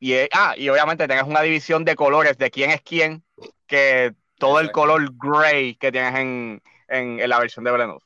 Y, 0.00 0.12
eh, 0.12 0.28
ah, 0.32 0.54
y 0.56 0.68
obviamente 0.68 1.08
tengas 1.08 1.26
una 1.26 1.42
división 1.42 1.84
de 1.84 1.96
colores 1.96 2.38
de 2.38 2.50
quién 2.50 2.70
es 2.70 2.80
quién, 2.82 3.24
que 3.66 4.14
todo 4.38 4.60
el 4.60 4.70
color 4.70 5.10
gray 5.16 5.74
que 5.74 5.90
tienes 5.90 6.14
en, 6.14 6.62
en, 6.88 7.20
en 7.20 7.28
la 7.28 7.38
versión 7.40 7.64
de 7.64 7.72
Villeneuve. 7.72 8.00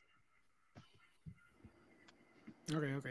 ok, 2.75 2.85
ok. 2.99 3.09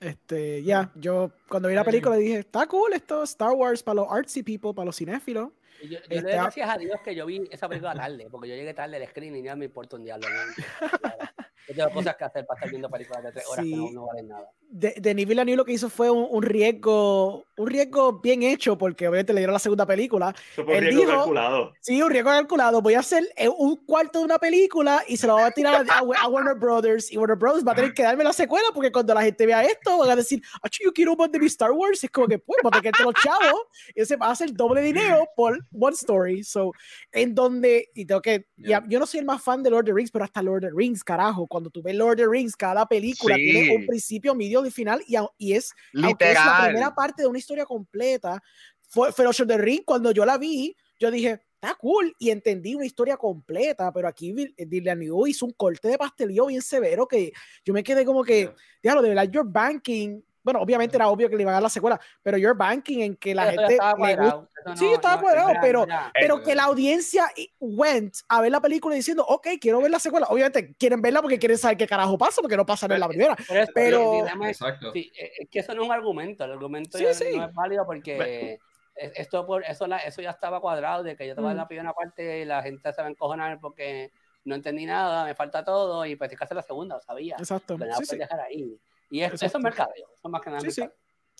Este, 0.00 0.62
ya, 0.62 0.90
yo 0.94 1.32
cuando 1.48 1.68
vi 1.68 1.74
la 1.74 1.82
película 1.84 2.14
dije, 2.16 2.40
está 2.40 2.66
cool 2.66 2.92
esto, 2.92 3.22
Star 3.24 3.52
Wars 3.52 3.82
para 3.82 3.96
los 3.96 4.06
artsy 4.10 4.42
people, 4.42 4.72
para 4.74 4.86
los 4.86 4.96
cinéfilos. 4.96 5.50
Y 5.80 5.88
Yo, 5.88 5.98
yo 5.98 5.98
Este, 6.02 6.14
le 6.16 6.22
doy 6.22 6.32
gracias 6.32 6.70
a 6.70 6.76
Dios 6.78 7.00
que 7.02 7.14
yo 7.14 7.26
vi 7.26 7.48
esa 7.50 7.68
película 7.68 7.94
tarde, 7.94 8.28
porque 8.30 8.48
yo 8.48 8.54
llegué 8.54 8.74
tarde 8.74 8.96
al 8.96 9.08
screen 9.08 9.36
y 9.36 9.42
ya 9.42 9.56
me 9.56 9.64
importa 9.64 9.96
un 9.96 10.04
diablo. 10.04 10.26
Yo 11.68 11.74
tengo 11.74 11.90
cosas 11.90 12.16
que 12.16 12.24
hacer 12.24 12.46
para 12.46 12.56
estar 12.58 12.70
viendo 12.70 12.88
películas 12.88 13.22
de 13.24 13.30
tres 13.32 13.44
horas 13.46 13.62
que 13.62 13.76
no, 13.76 13.88
Sí. 13.88 13.94
no 13.94 14.06
valen 14.06 14.28
nada. 14.28 14.50
De, 14.70 14.94
Denis 15.00 15.26
Villeneuve 15.26 15.56
lo 15.56 15.64
que 15.64 15.72
hizo 15.72 15.88
fue 15.88 16.10
un, 16.10 16.26
un 16.30 16.42
riesgo, 16.42 17.46
un 17.56 17.66
riesgo 17.66 18.20
bien 18.20 18.42
hecho, 18.42 18.76
porque 18.76 19.08
obviamente 19.08 19.32
le 19.32 19.40
dieron 19.40 19.54
la 19.54 19.58
segunda 19.58 19.86
película. 19.86 20.34
eso 20.52 20.62
fue 20.64 20.74
un 20.74 20.78
Él 20.78 20.84
riesgo 20.86 21.00
dijo- 21.02 21.16
calculado. 21.16 21.72
Sí, 21.80 22.02
un 22.02 22.10
riesgo 22.10 22.30
calculado. 22.30 22.82
Voy 22.82 22.94
a 22.94 22.98
hacer 23.00 23.26
eh, 23.36 23.48
un 23.48 23.76
cuarto 23.86 24.18
de 24.18 24.26
una 24.26 24.38
película 24.38 25.02
y 25.08 25.16
se 25.16 25.26
lo 25.26 25.34
voy 25.34 25.42
a 25.44 25.50
tirar 25.50 25.86
a, 25.88 25.94
a- 25.94 26.22
a 26.24 26.28
Warner 26.28 26.54
Brothers. 26.56 27.10
Y 27.10 27.16
Warner 27.16 27.36
Brothers 27.38 27.66
va 27.66 27.72
a 27.72 27.74
tener 27.76 27.94
que 27.94 28.02
darme 28.02 28.24
la 28.24 28.32
secuela 28.32 28.66
porque 28.74 28.92
cuando 28.92 29.14
la 29.14 29.22
gente 29.22 29.46
vea 29.46 29.62
esto 29.64 29.98
van 29.98 30.10
a 30.10 30.16
decir, 30.16 30.42
yo 30.82 30.92
quiero 30.92 31.14
un 31.18 31.30
de 31.32 31.38
mi 31.38 31.46
Star 31.46 31.72
Wars. 31.72 32.02
Y 32.02 32.06
es 32.06 32.12
como 32.12 32.26
que, 32.28 32.38
pues, 32.38 32.58
va 32.64 32.68
a 32.68 32.80
tener 32.80 32.92
que 32.92 33.02
los 33.02 33.14
chavos. 33.14 33.62
Y 33.94 34.04
se 34.04 34.16
va 34.16 34.26
a 34.26 34.30
hacer 34.32 34.52
doble 34.52 34.82
dinero 34.82 35.26
por 35.34 35.58
one 35.72 35.94
story. 35.94 36.44
So, 36.44 36.72
en 37.12 37.34
donde, 37.34 37.88
y 37.94 38.04
tengo 38.04 38.20
que, 38.20 38.46
Yeah. 38.58 38.80
ya, 38.80 38.86
yo 38.88 38.98
no 38.98 39.06
soy 39.06 39.20
el 39.20 39.26
más 39.26 39.40
fan 39.42 39.62
de 39.62 39.70
Lord 39.70 39.82
of 39.84 39.86
the 39.86 39.92
Rings, 39.94 40.10
pero 40.10 40.24
hasta 40.24 40.42
Lord 40.42 40.64
of 40.64 40.70
the 40.72 40.76
Rings, 40.76 41.02
carajo. 41.04 41.46
Cuando 41.46 41.70
tú 41.70 41.80
ves 41.80 41.94
Lord 41.94 42.12
of 42.20 42.26
the 42.26 42.28
Rings, 42.28 42.54
cada 42.56 42.86
película 42.86 43.36
Sí. 43.36 43.42
tiene 43.50 43.76
un 43.76 43.86
principio, 43.86 44.34
medio 44.34 44.57
y 44.66 44.70
final. 44.70 45.02
Y, 45.06 45.16
y 45.38 45.52
es 45.54 45.72
aunque 46.02 46.28
es 46.30 46.34
la 46.34 46.40
Literal. 46.44 46.64
primera 46.70 46.94
parte 46.94 47.22
de 47.22 47.28
una 47.28 47.38
historia 47.38 47.64
completa, 47.64 48.42
fue 48.90 49.08
of 49.08 49.36
the 49.46 49.58
Ring, 49.58 49.82
cuando 49.84 50.10
yo 50.12 50.24
la 50.24 50.38
vi, 50.38 50.74
yo 50.98 51.10
dije, 51.10 51.40
está 51.60 51.74
cool, 51.74 52.14
y 52.18 52.30
entendí 52.30 52.74
una 52.74 52.86
historia 52.86 53.16
completa, 53.16 53.92
pero 53.92 54.08
aquí 54.08 54.32
Vil- 54.32 54.54
Villeneuve 54.66 55.28
hizo 55.30 55.44
un 55.44 55.52
corte 55.52 55.88
de 55.88 55.98
pastelillo 55.98 56.46
bien 56.46 56.62
severo 56.62 57.06
que 57.06 57.32
yo 57.64 57.74
me 57.74 57.82
quedé 57.82 58.04
como 58.04 58.24
que, 58.24 58.38
Yeah. 58.42 58.54
déjalo, 58.82 59.02
de 59.02 59.08
verdad, 59.10 59.30
you're 59.30 59.48
banking, 59.50 60.22
bueno, 60.48 60.60
obviamente 60.62 60.96
era 60.96 61.08
obvio 61.08 61.28
que 61.28 61.36
le 61.36 61.42
iban 61.42 61.52
a 61.52 61.56
dar 61.56 61.62
la 61.62 61.68
secuela, 61.68 62.00
pero 62.22 62.38
you're 62.38 62.56
banking 62.56 63.00
en 63.00 63.16
que 63.16 63.34
la 63.34 63.44
ya 63.46 63.50
gente 63.52 63.72
estaba 63.74 63.90
le 63.92 64.16
gusta, 64.16 64.16
cuadrado, 64.16 64.48
eso 64.64 64.76
Sí, 64.76 64.84
no- 64.86 64.94
estaba 64.94 65.14
no- 65.16 65.20
cuadrado, 65.22 65.52
pero- 65.60 65.86
ya. 65.86 66.12
pero 66.18 66.42
que 66.42 66.54
la 66.54 66.64
audiencia 66.64 67.30
went 67.60 68.14
a 68.28 68.40
ver 68.40 68.50
la 68.50 68.60
película 68.60 68.94
diciendo, 68.94 69.24
ok, 69.26 69.46
quiero 69.60 69.80
ver 69.82 69.90
la 69.90 69.98
secuela, 69.98 70.26
obviamente 70.30 70.74
quieren 70.78 71.02
verla 71.02 71.20
porque 71.20 71.38
quieren 71.38 71.58
saber 71.58 71.76
qué 71.76 71.86
carajo 71.86 72.16
pasa, 72.16 72.40
porque 72.40 72.56
no 72.56 72.64
pasa 72.64 72.86
en 72.86 72.98
la 72.98 73.08
primera, 73.08 73.36
pero- 73.74 74.24
es- 74.26 74.32
Exacto. 74.48 74.92
sí, 74.92 75.12
eh, 75.18 75.32
es 75.40 75.48
que 75.50 75.58
eso 75.58 75.74
no 75.74 75.82
es 75.82 75.88
un 75.88 75.92
argumento, 75.94 76.44
el 76.44 76.52
argumento 76.52 76.96
Sí, 76.96 77.04
ya 77.04 77.12
sí. 77.12 77.24
no 77.36 77.44
es 77.44 77.52
válido 77.52 77.84
porque 77.84 78.58
es- 78.94 79.12
esto 79.16 79.46
por 79.46 79.64
eso, 79.64 79.86
la- 79.86 79.98
eso 79.98 80.22
ya 80.22 80.30
estaba 80.30 80.60
cuadrado 80.60 81.02
de 81.02 81.14
que 81.16 81.26
yo 81.26 81.34
te 81.34 81.40
voy 81.40 81.48
a 81.48 81.54
dar 81.54 81.56
Mm. 81.56 81.60
la 81.60 81.68
primera 81.68 81.92
parte 81.92 82.40
y 82.40 82.44
la 82.44 82.62
gente 82.62 82.92
se 82.92 83.00
va 83.02 83.06
a 83.08 83.10
encojonar 83.10 83.60
porque 83.60 84.10
no 84.44 84.54
entendí 84.54 84.86
nada, 84.86 85.24
me 85.24 85.34
falta 85.34 85.62
todo 85.62 86.06
y 86.06 86.16
pues 86.16 86.30
tienes 86.30 86.38
que 86.38 86.44
hacer 86.44 86.56
la 86.56 86.62
segunda, 86.62 86.94
lo 86.96 87.02
sabía. 87.02 87.36
exacto, 87.38 87.76
Pero 87.78 87.90
no 87.90 87.96
sí, 87.98 88.04
sí, 88.06 88.16
dejar 88.16 88.40
ahí. 88.40 88.80
Y 89.10 89.20
es- 89.20 89.32
eso 89.34 89.46
Exacto. 89.46 89.58
es 89.58 89.64
mercadeo, 89.64 90.08
eso 90.14 90.28
más 90.28 90.40
que 90.42 90.50
nada 90.50 90.60
Sí, 90.60 90.70
sí. 90.70 90.82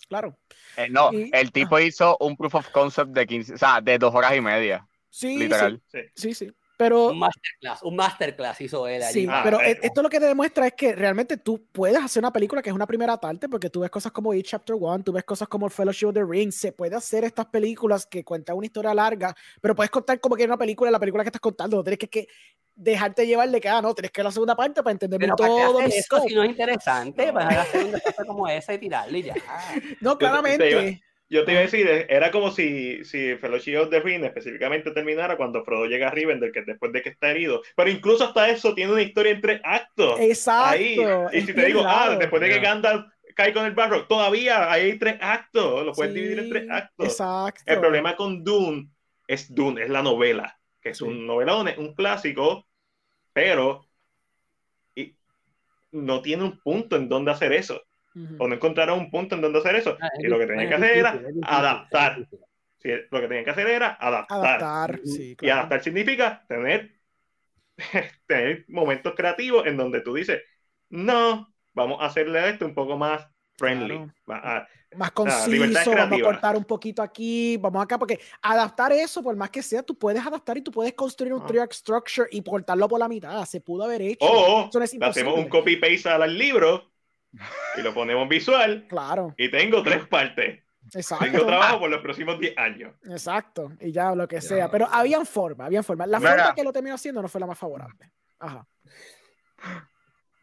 claro. 0.07 0.37
Eh, 0.77 0.87
no, 0.89 1.11
Y- 1.13 1.29
el 1.33 1.51
tipo 1.51 1.79
hizo 1.79 2.17
un 2.19 2.35
proof 2.35 2.55
of 2.55 2.69
concept 2.71 3.11
de 3.11 3.25
15, 3.27 3.53
o 3.53 3.57
sea, 3.57 3.81
de 3.81 3.97
dos 3.97 4.13
horas 4.15 4.35
y 4.35 4.41
media, 4.41 4.87
Sí, 5.09 5.37
literal. 5.37 5.81
sí, 5.87 5.99
sí, 6.15 6.33
sí. 6.33 6.51
Pero 6.79 7.07
Un 7.09 7.19
masterclass, 7.19 7.83
un 7.83 7.95
masterclass 7.97 8.61
hizo 8.61 8.87
él 8.87 9.03
allí. 9.03 9.23
Sí, 9.23 9.27
Ah, 9.29 9.41
pero 9.43 9.59
e- 9.59 9.77
esto 9.81 10.01
lo 10.01 10.07
que 10.09 10.17
te 10.17 10.27
demuestra 10.27 10.65
es 10.65 10.73
que 10.75 10.95
realmente 10.95 11.35
tú 11.35 11.61
puedes 11.73 12.01
hacer 12.01 12.21
una 12.21 12.31
película 12.31 12.61
que 12.61 12.69
es 12.69 12.75
una 12.75 12.87
primera 12.87 13.19
parte, 13.19 13.49
porque 13.49 13.69
tú 13.69 13.81
ves 13.81 13.89
cosas 13.89 14.13
como 14.13 14.33
It 14.33 14.45
Chapter 14.45 14.77
One, 14.79 15.03
tú 15.03 15.11
ves 15.11 15.25
cosas 15.25 15.49
como 15.49 15.65
el 15.65 15.73
Fellowship 15.73 16.05
of 16.07 16.13
the 16.13 16.23
Ring, 16.23 16.53
se 16.53 16.71
puede 16.71 16.95
hacer 16.95 17.25
estas 17.25 17.47
películas 17.47 18.05
que 18.05 18.23
cuentan 18.23 18.55
una 18.55 18.65
historia 18.65 18.93
larga, 18.93 19.35
pero 19.59 19.75
puedes 19.75 19.91
contar 19.91 20.21
como 20.21 20.37
que 20.37 20.43
es 20.43 20.47
una 20.47 20.57
película, 20.57 20.89
la 20.89 20.99
película 21.01 21.21
que 21.25 21.27
estás 21.27 21.41
contando, 21.41 21.75
no 21.75 21.83
tienes 21.83 21.99
que, 21.99 22.07
que 22.07 22.27
dejarte 22.73 23.27
llevar 23.27 23.49
de 23.49 23.59
que, 23.59 23.67
ah, 23.67 23.81
no, 23.81 23.93
tienes 23.93 24.11
que 24.11 24.23
la 24.23 24.31
segunda 24.31 24.55
parte 24.55 24.81
para 24.81 24.93
entender 24.93 25.19
Pero 25.19 25.35
¿para 25.35 25.49
qué 25.49 25.61
todo 25.61 25.79
eso 25.81 26.21
si 26.29 26.33
no 26.33 26.43
es 26.43 26.49
interesante? 26.49 27.25
No. 27.27 27.33
Para 27.33 27.61
hacer 27.61 27.83
una 27.87 27.99
cosa 27.99 28.23
como 28.25 28.47
esa 28.47 28.73
y 28.73 28.77
tirarle 28.77 29.19
y 29.19 29.23
ya. 29.23 29.33
No, 29.99 30.11
te- 30.17 30.23
te 30.23 30.29
claramente. 30.29 31.03
Yo 31.29 31.45
te 31.45 31.51
iba 31.51 31.59
a 31.61 31.63
decir, 31.63 31.87
eh, 31.87 32.07
era 32.09 32.31
como 32.31 32.49
si, 32.51 33.03
si 33.05 33.35
Fellowship 33.37 33.77
of 33.77 33.89
the 33.91 33.99
Ring 33.99 34.23
específicamente 34.25 34.89
terminara 34.91 35.37
cuando 35.37 35.63
Frodo 35.63 35.85
llega 35.85 36.07
a 36.07 36.11
Rivendell, 36.11 36.51
que 36.51 36.63
después 36.63 36.91
de 36.91 37.03
que 37.03 37.09
está 37.09 37.29
herido. 37.29 37.61
Pero 37.75 37.89
incluso 37.91 38.23
hasta 38.25 38.49
eso 38.49 38.73
tiene 38.73 38.91
una 38.93 39.03
historia 39.03 39.33
en 39.33 39.41
tres 39.41 39.61
actos. 39.63 40.19
Exacto. 40.19 40.69
Ahí. 40.71 40.97
Y 41.33 41.41
si 41.41 41.53
te 41.53 41.65
digo, 41.65 41.83
ah, 41.85 42.15
después 42.19 42.41
de 42.41 42.49
que. 42.49 42.59
Gandalf 42.59 43.05
cae 43.35 43.53
con 43.53 43.65
el 43.65 43.73
barro, 43.73 44.07
todavía 44.07 44.71
hay 44.71 44.97
tres 44.97 45.17
actos. 45.21 45.85
Lo 45.85 45.93
puedes 45.93 46.13
Sí, 46.13 46.19
dividir 46.19 46.39
en 46.39 46.49
tres 46.49 46.69
actos. 46.69 47.05
Exacto. 47.07 47.61
El 47.65 47.79
problema 47.79 48.15
con 48.15 48.43
Dune 48.43 48.89
es 49.27 49.53
Dune, 49.53 49.83
es 49.83 49.89
la 49.89 50.01
novela. 50.01 50.55
que 50.81 50.89
es 50.89 50.97
Sí. 50.97 51.03
un 51.03 51.27
novelón, 51.27 51.67
es 51.67 51.77
un 51.77 51.93
clásico, 51.93 52.65
pero 53.33 53.85
y 54.95 55.15
no 55.91 56.21
tiene 56.21 56.43
un 56.43 56.59
punto 56.59 56.95
en 56.95 57.09
donde 57.09 57.31
hacer 57.31 57.51
eso, 57.53 57.81
Ujú. 58.23 58.35
o 58.43 58.47
no 58.47 58.55
encontraron 58.55 58.99
un 58.99 59.11
punto 59.11 59.35
en 59.35 59.41
donde 59.41 59.59
hacer 59.59 59.75
eso, 59.75 59.97
Ah, 60.01 60.09
es 60.17 60.25
y 60.25 60.27
lo 60.27 60.37
que 60.39 60.45
tenían 60.47 60.67
que 60.69 60.75
hacer 60.75 60.97
era 60.97 61.19
adaptar. 61.43 62.27
Sí, 62.81 62.89
lo 63.11 63.19
que 63.21 63.27
tenían 63.27 63.43
que 63.45 63.51
hacer 63.51 63.67
era 63.67 63.89
adaptar. 63.99 64.37
Adaptar, 64.39 65.01
sí, 65.03 65.31
Y 65.31 65.35
claro. 65.35 65.59
adaptar 65.59 65.83
significa 65.83 66.45
tener, 66.47 66.95
tener 68.27 68.65
momentos 68.67 69.13
creativos 69.15 69.65
en 69.67 69.77
donde 69.77 70.01
tú 70.01 70.13
dices, 70.13 70.41
no, 70.89 71.53
vamos 71.73 72.01
a 72.01 72.05
hacerle 72.05 72.49
esto 72.49 72.65
un 72.65 72.73
poco 72.73 72.97
más 72.97 73.27
friendly. 73.57 73.97
Claro. 73.97 74.13
Va 74.29 74.57
a- 74.57 74.67
más 74.95 75.47
libertad 75.47 75.83
conciso, 75.83 75.91
vamos 75.95 76.19
a 76.19 76.23
cortar 76.23 76.57
un 76.57 76.63
poquito 76.63 77.03
aquí, 77.03 77.57
vamos 77.57 77.83
acá, 77.83 77.99
porque 77.99 78.19
adaptar 78.41 78.91
eso, 78.91 79.21
por 79.21 79.35
más 79.35 79.51
que 79.51 79.61
sea, 79.61 79.83
tú 79.83 79.95
puedes 79.95 80.25
adaptar 80.25 80.57
y 80.57 80.61
tú 80.63 80.71
puedes 80.71 80.93
construir 80.93 81.31
un 81.31 81.41
Ah. 81.43 81.45
three 81.45 81.59
act 81.59 81.73
structure 81.73 82.27
y 82.31 82.41
cortarlo 82.41 82.87
por 82.87 82.99
la 82.99 83.07
mitad, 83.07 83.45
se 83.45 83.61
pudo 83.61 83.83
haber 83.83 84.01
hecho. 84.01 84.25
o 84.25 84.67
no 84.73 84.83
es 84.83 84.97
hacemos 84.99 85.37
un 85.37 85.47
copy-paste 85.47 86.09
al 86.09 86.35
libro 86.35 86.89
y 87.77 87.81
lo 87.81 87.93
ponemos 87.93 88.27
visual 88.27 88.85
Claro, 88.89 89.33
y 89.37 89.49
tengo 89.49 89.83
tres 89.83 90.07
partes. 90.07 90.63
Tengo 90.91 90.99
exacto. 90.99 91.45
trabajo 91.45 91.79
por 91.79 91.89
los 91.89 92.01
próximos 92.01 92.39
10 92.39 92.57
años. 92.57 92.93
Exacto, 93.03 93.71
y 93.79 93.91
ya 93.91 94.15
lo 94.15 94.27
que 94.27 94.41
sea. 94.41 94.71
Pero 94.71 94.87
habían 94.91 95.25
forma, 95.25 95.65
habían 95.65 95.83
forma. 95.83 96.07
La 96.07 96.19
Mira. 96.19 96.31
forma 96.31 96.55
que 96.55 96.63
lo 96.63 96.73
terminó 96.73 96.95
haciendo 96.95 97.21
no 97.21 97.27
fue 97.27 97.39
la 97.39 97.47
más 97.47 97.59
favorable. 97.59 98.11
Ajá. 98.39 98.65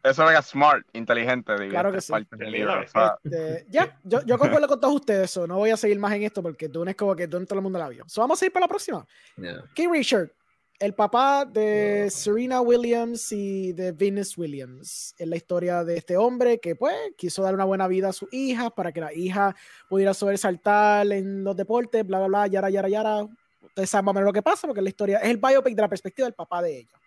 Eso 0.03 0.29
era 0.29 0.41
smart, 0.41 0.85
inteligente, 0.93 1.51
diría. 1.53 1.69
Claro 1.69 1.91
que 1.91 1.99
sí. 1.99 2.13
Este, 2.13 3.65
ya, 3.69 3.99
yo, 4.03 4.23
yo 4.25 4.37
concuerdo 4.37 4.67
con 4.67 4.79
todos 4.79 4.95
ustedes, 4.95 5.29
so, 5.29 5.45
no 5.45 5.57
voy 5.57 5.71
a 5.71 5.77
seguir 5.77 5.99
más 5.99 6.13
en 6.13 6.23
esto 6.23 6.41
porque 6.41 6.69
Dune 6.69 6.91
es 6.91 6.97
como 6.97 7.15
que 7.15 7.27
Dune 7.27 7.45
todo 7.45 7.59
el 7.59 7.63
mundo 7.63 7.79
la 7.79 7.89
vio. 7.89 8.05
So, 8.07 8.21
vamos 8.21 8.41
a 8.41 8.45
ir 8.45 8.53
para 8.53 8.65
la 8.65 8.67
próxima. 8.69 9.05
Yeah. 9.35 9.63
King 9.73 9.89
Richard, 9.91 10.31
el 10.79 10.93
papá 10.93 11.45
de 11.45 12.09
Serena 12.11 12.61
Williams 12.61 13.31
y 13.31 13.73
de 13.73 13.91
Venus 13.91 14.37
Williams. 14.37 15.15
Es 15.17 15.27
la 15.27 15.35
historia 15.35 15.83
de 15.83 15.97
este 15.97 16.17
hombre 16.17 16.59
que 16.59 16.75
pues 16.75 16.95
quiso 17.17 17.41
dar 17.41 17.53
una 17.55 17.65
buena 17.65 17.87
vida 17.87 18.09
a 18.09 18.13
su 18.13 18.27
hija 18.31 18.69
para 18.69 18.91
que 18.91 19.01
la 19.01 19.13
hija 19.13 19.55
pudiera 19.89 20.13
sobresaltar 20.13 21.11
en 21.11 21.43
los 21.43 21.55
deportes, 21.55 22.05
bla, 22.05 22.19
bla, 22.19 22.27
bla, 22.27 22.47
yara, 22.47 22.69
yara, 22.69 22.89
yara. 22.89 23.27
Ustedes 23.61 23.89
saben 23.89 24.05
más 24.05 24.11
o 24.11 24.13
menos 24.15 24.27
lo 24.27 24.33
que 24.33 24.43
pasa 24.43 24.67
porque 24.67 24.81
la 24.81 24.89
historia 24.89 25.17
es 25.17 25.29
el 25.29 25.37
biopic 25.37 25.75
de 25.75 25.81
la 25.81 25.89
perspectiva 25.89 26.27
del 26.27 26.35
papá 26.35 26.61
de 26.61 26.79
ella. 26.79 26.99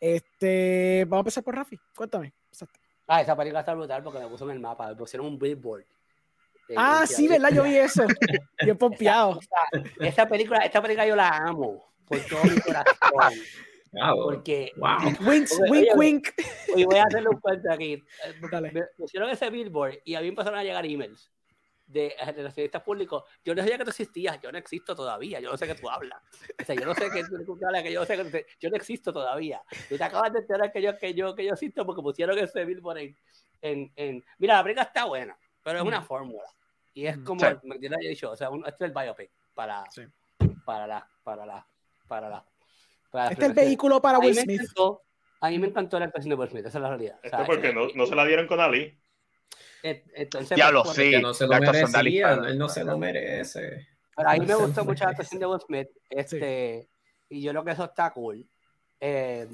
Este, 0.00 1.04
vamos 1.06 1.18
a 1.18 1.22
empezar 1.22 1.44
por 1.44 1.54
Rafi. 1.54 1.78
Cuéntame. 1.94 2.32
Ah, 3.06 3.20
esa 3.20 3.36
película 3.36 3.60
está 3.60 3.74
brutal 3.74 4.02
porque 4.02 4.18
me 4.20 4.26
puso 4.26 4.44
en 4.44 4.52
el 4.52 4.60
mapa, 4.60 4.88
me 4.88 4.96
pusieron 4.96 5.26
un 5.26 5.38
billboard. 5.38 5.82
Eh, 6.68 6.74
Ah, 6.76 7.04
sí. 7.06 7.28
¿verdad? 7.28 7.50
Yo 7.52 7.62
vi 7.64 7.76
eso. 7.76 8.04
Bien 8.62 8.78
pompeado. 8.78 9.38
Esta 10.00 10.26
película, 10.26 10.60
esta 10.60 10.80
película 10.80 11.06
yo 11.06 11.14
la 11.14 11.28
amo 11.28 11.91
por 12.06 12.18
todo 12.26 12.44
mi 12.44 12.60
corazón. 12.60 12.94
Wow. 13.92 14.24
Porque 14.24 14.72
Wow. 14.76 14.98
Winks, 15.28 15.60
Oye, 15.60 15.70
wink, 15.70 15.82
oye, 15.82 15.92
wink. 15.96 16.28
Oye, 16.74 16.84
voy 16.86 16.96
a 16.96 17.04
hacerle 17.04 17.28
un 17.28 17.40
cuento 17.40 17.70
aquí. 17.70 18.02
Dale. 18.50 18.70
Me 18.72 18.82
pusieron 18.96 19.28
ese 19.30 19.50
billboard 19.50 19.98
y 20.04 20.14
a 20.14 20.20
mí 20.22 20.28
empezaron 20.28 20.58
a 20.58 20.64
llegar 20.64 20.84
emails 20.86 21.30
de 21.86 22.06
eh, 22.18 22.32
relacionistas 22.32 22.82
públicos. 22.82 23.22
Yo 23.44 23.54
no 23.54 23.60
sabía 23.60 23.76
que 23.76 23.84
tú 23.84 23.90
existías, 23.90 24.40
yo 24.40 24.50
no 24.50 24.56
existo 24.56 24.94
todavía, 24.96 25.40
yo 25.40 25.50
no 25.50 25.58
sé 25.58 25.66
que 25.66 25.74
tú 25.74 25.90
hablas. 25.90 26.22
O 26.58 26.64
sea, 26.64 26.74
yo 26.74 26.86
no 26.86 26.94
sé 26.94 27.10
que 27.10 27.22
tú 27.24 27.44
tú 27.44 27.58
hablas, 27.66 27.82
que 27.82 27.92
yo 27.92 28.00
no 28.00 28.06
sé 28.06 28.16
que 28.16 28.24
tú- 28.24 28.46
yo 28.60 28.70
no 28.70 28.76
existo 28.76 29.12
todavía. 29.12 29.62
Y 29.90 29.98
te 29.98 30.04
acabas 30.04 30.32
de 30.32 30.38
enterar 30.38 30.72
que 30.72 30.80
yo, 30.80 30.96
que 30.96 31.12
yo, 31.12 31.34
que 31.34 31.44
yo 31.44 31.52
existo 31.52 31.84
porque 31.84 32.00
pusieron 32.00 32.38
ese 32.38 32.64
billboard 32.64 32.96
en, 32.98 33.16
en, 33.60 33.92
en- 33.96 34.24
Mira, 34.38 34.54
la 34.54 34.62
película 34.62 34.84
está 34.84 35.04
buena, 35.04 35.36
pero 35.62 35.80
es 35.80 35.84
una 35.84 35.98
Ujú. 35.98 36.06
fórmula. 36.06 36.48
Y 36.94 37.04
es 37.04 37.16
Ujú. 37.16 37.24
como, 37.26 37.40
Sí. 37.40 37.56
me 37.64 37.78
yo 37.78 37.90
le 37.90 37.96
he 38.06 38.08
dicho, 38.08 38.30
o 38.30 38.36
sea, 38.36 38.48
un- 38.48 38.64
este 38.66 38.86
es 38.86 38.90
el 38.90 38.94
biopic 38.98 39.30
para, 39.54 39.84
Sí. 39.90 40.02
para 40.64 40.86
la, 40.86 41.06
para 41.22 41.44
la, 41.44 41.66
para 42.12 42.28
la, 42.28 42.44
para 43.10 43.30
Este 43.30 43.44
es 43.44 43.48
el 43.48 43.54
vehículo 43.54 44.02
para 44.02 44.18
Will 44.18 44.34
me 44.34 44.42
Smith. 44.42 44.60
encantó, 44.60 45.02
a 45.40 45.48
mí 45.48 45.58
me 45.58 45.68
encantó 45.68 45.98
la 45.98 46.04
actuación 46.04 46.28
de 46.28 46.34
Will 46.36 46.50
Smith, 46.50 46.66
esa 46.66 46.76
es 46.76 46.82
la 46.82 46.88
realidad. 46.90 47.14
O 47.22 47.24
Esto 47.24 47.36
sea, 47.38 47.46
porque 47.46 47.68
eh, 47.70 47.72
no, 47.72 47.88
no 47.94 48.04
se 48.04 48.14
la 48.14 48.26
dieron 48.26 48.46
con 48.46 48.60
Ali. 48.60 49.00
eh, 49.82 50.04
entonces, 50.14 50.54
Diablo, 50.56 50.82
pues, 50.82 50.94
sí. 50.96 51.10
Que 51.10 51.20
no 51.22 51.32
se 51.32 51.44
lo 51.44 51.50
la 51.52 51.56
actuación 51.56 51.90
de 51.90 51.98
merecía, 51.98 52.32
él 52.34 52.58
no 52.58 52.68
se 52.68 52.84
lo 52.84 52.98
merece. 52.98 53.88
Pero 54.14 54.28
a 54.28 54.32
mí 54.34 54.40
me 54.40 54.46
No 54.46 54.58
se 54.58 54.64
gustó 54.66 54.80
lo 54.82 54.84
mucho 54.84 55.04
la 55.04 55.10
actuación 55.10 55.40
de 55.40 55.46
Will 55.46 55.60
Smith. 55.60 55.88
Este, 56.10 56.88
Y 57.30 57.40
yo 57.40 57.50
creo 57.52 57.64
que 57.64 57.70
eso 57.70 57.84
está 57.84 58.12
cool. 58.12 58.46
Eh, 59.00 59.48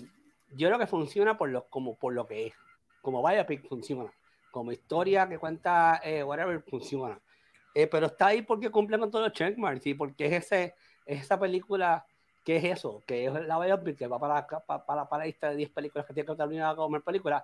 yo 0.51 0.67
creo 0.67 0.81
que 0.81 0.89
funciona 0.89 1.39
por 1.39 1.49
lo, 1.51 1.69
como 1.69 1.97
por 1.97 2.13
lo 2.13 2.27
que 2.27 2.49
es. 2.49 2.55
Como 3.01 3.23
biopic 3.23 3.69
funciona. 3.69 4.11
Como 4.51 4.73
historia 4.73 5.29
que 5.29 5.39
cuenta 5.39 6.01
eh, 6.03 6.25
whatever 6.25 6.61
funciona. 6.63 7.21
Eh, 7.73 7.87
pero 7.87 8.07
está 8.07 8.27
ahí 8.29 8.43
porque 8.43 8.69
cumple 8.71 8.99
con 8.99 9.11
todos 9.13 9.29
los 9.29 9.33
checkmarks 9.33 9.87
y 9.87 9.95
porque 9.95 10.27
es, 10.27 10.33
ese, 10.45 10.75
es 11.07 11.23
esa 11.23 11.39
película 11.39 12.05
que 12.49 12.57
es 12.57 12.65
eso, 12.65 13.03
que 13.07 13.27
es 13.27 13.33
la 13.47 13.59
biopic 13.59 13.99
que 13.99 14.07
va 14.07 14.19
para, 14.19 14.47
para, 14.47 14.83
para, 14.87 15.07
para 15.07 15.21
la 15.21 15.27
lista 15.27 15.51
de 15.51 15.57
10 15.57 15.69
películas 15.69 16.07
que 16.07 16.15
tiene 16.15 16.27
que 16.27 16.35
terminar 16.35 16.73
a 16.73 16.77
comer 16.77 17.03
películas. 17.03 17.43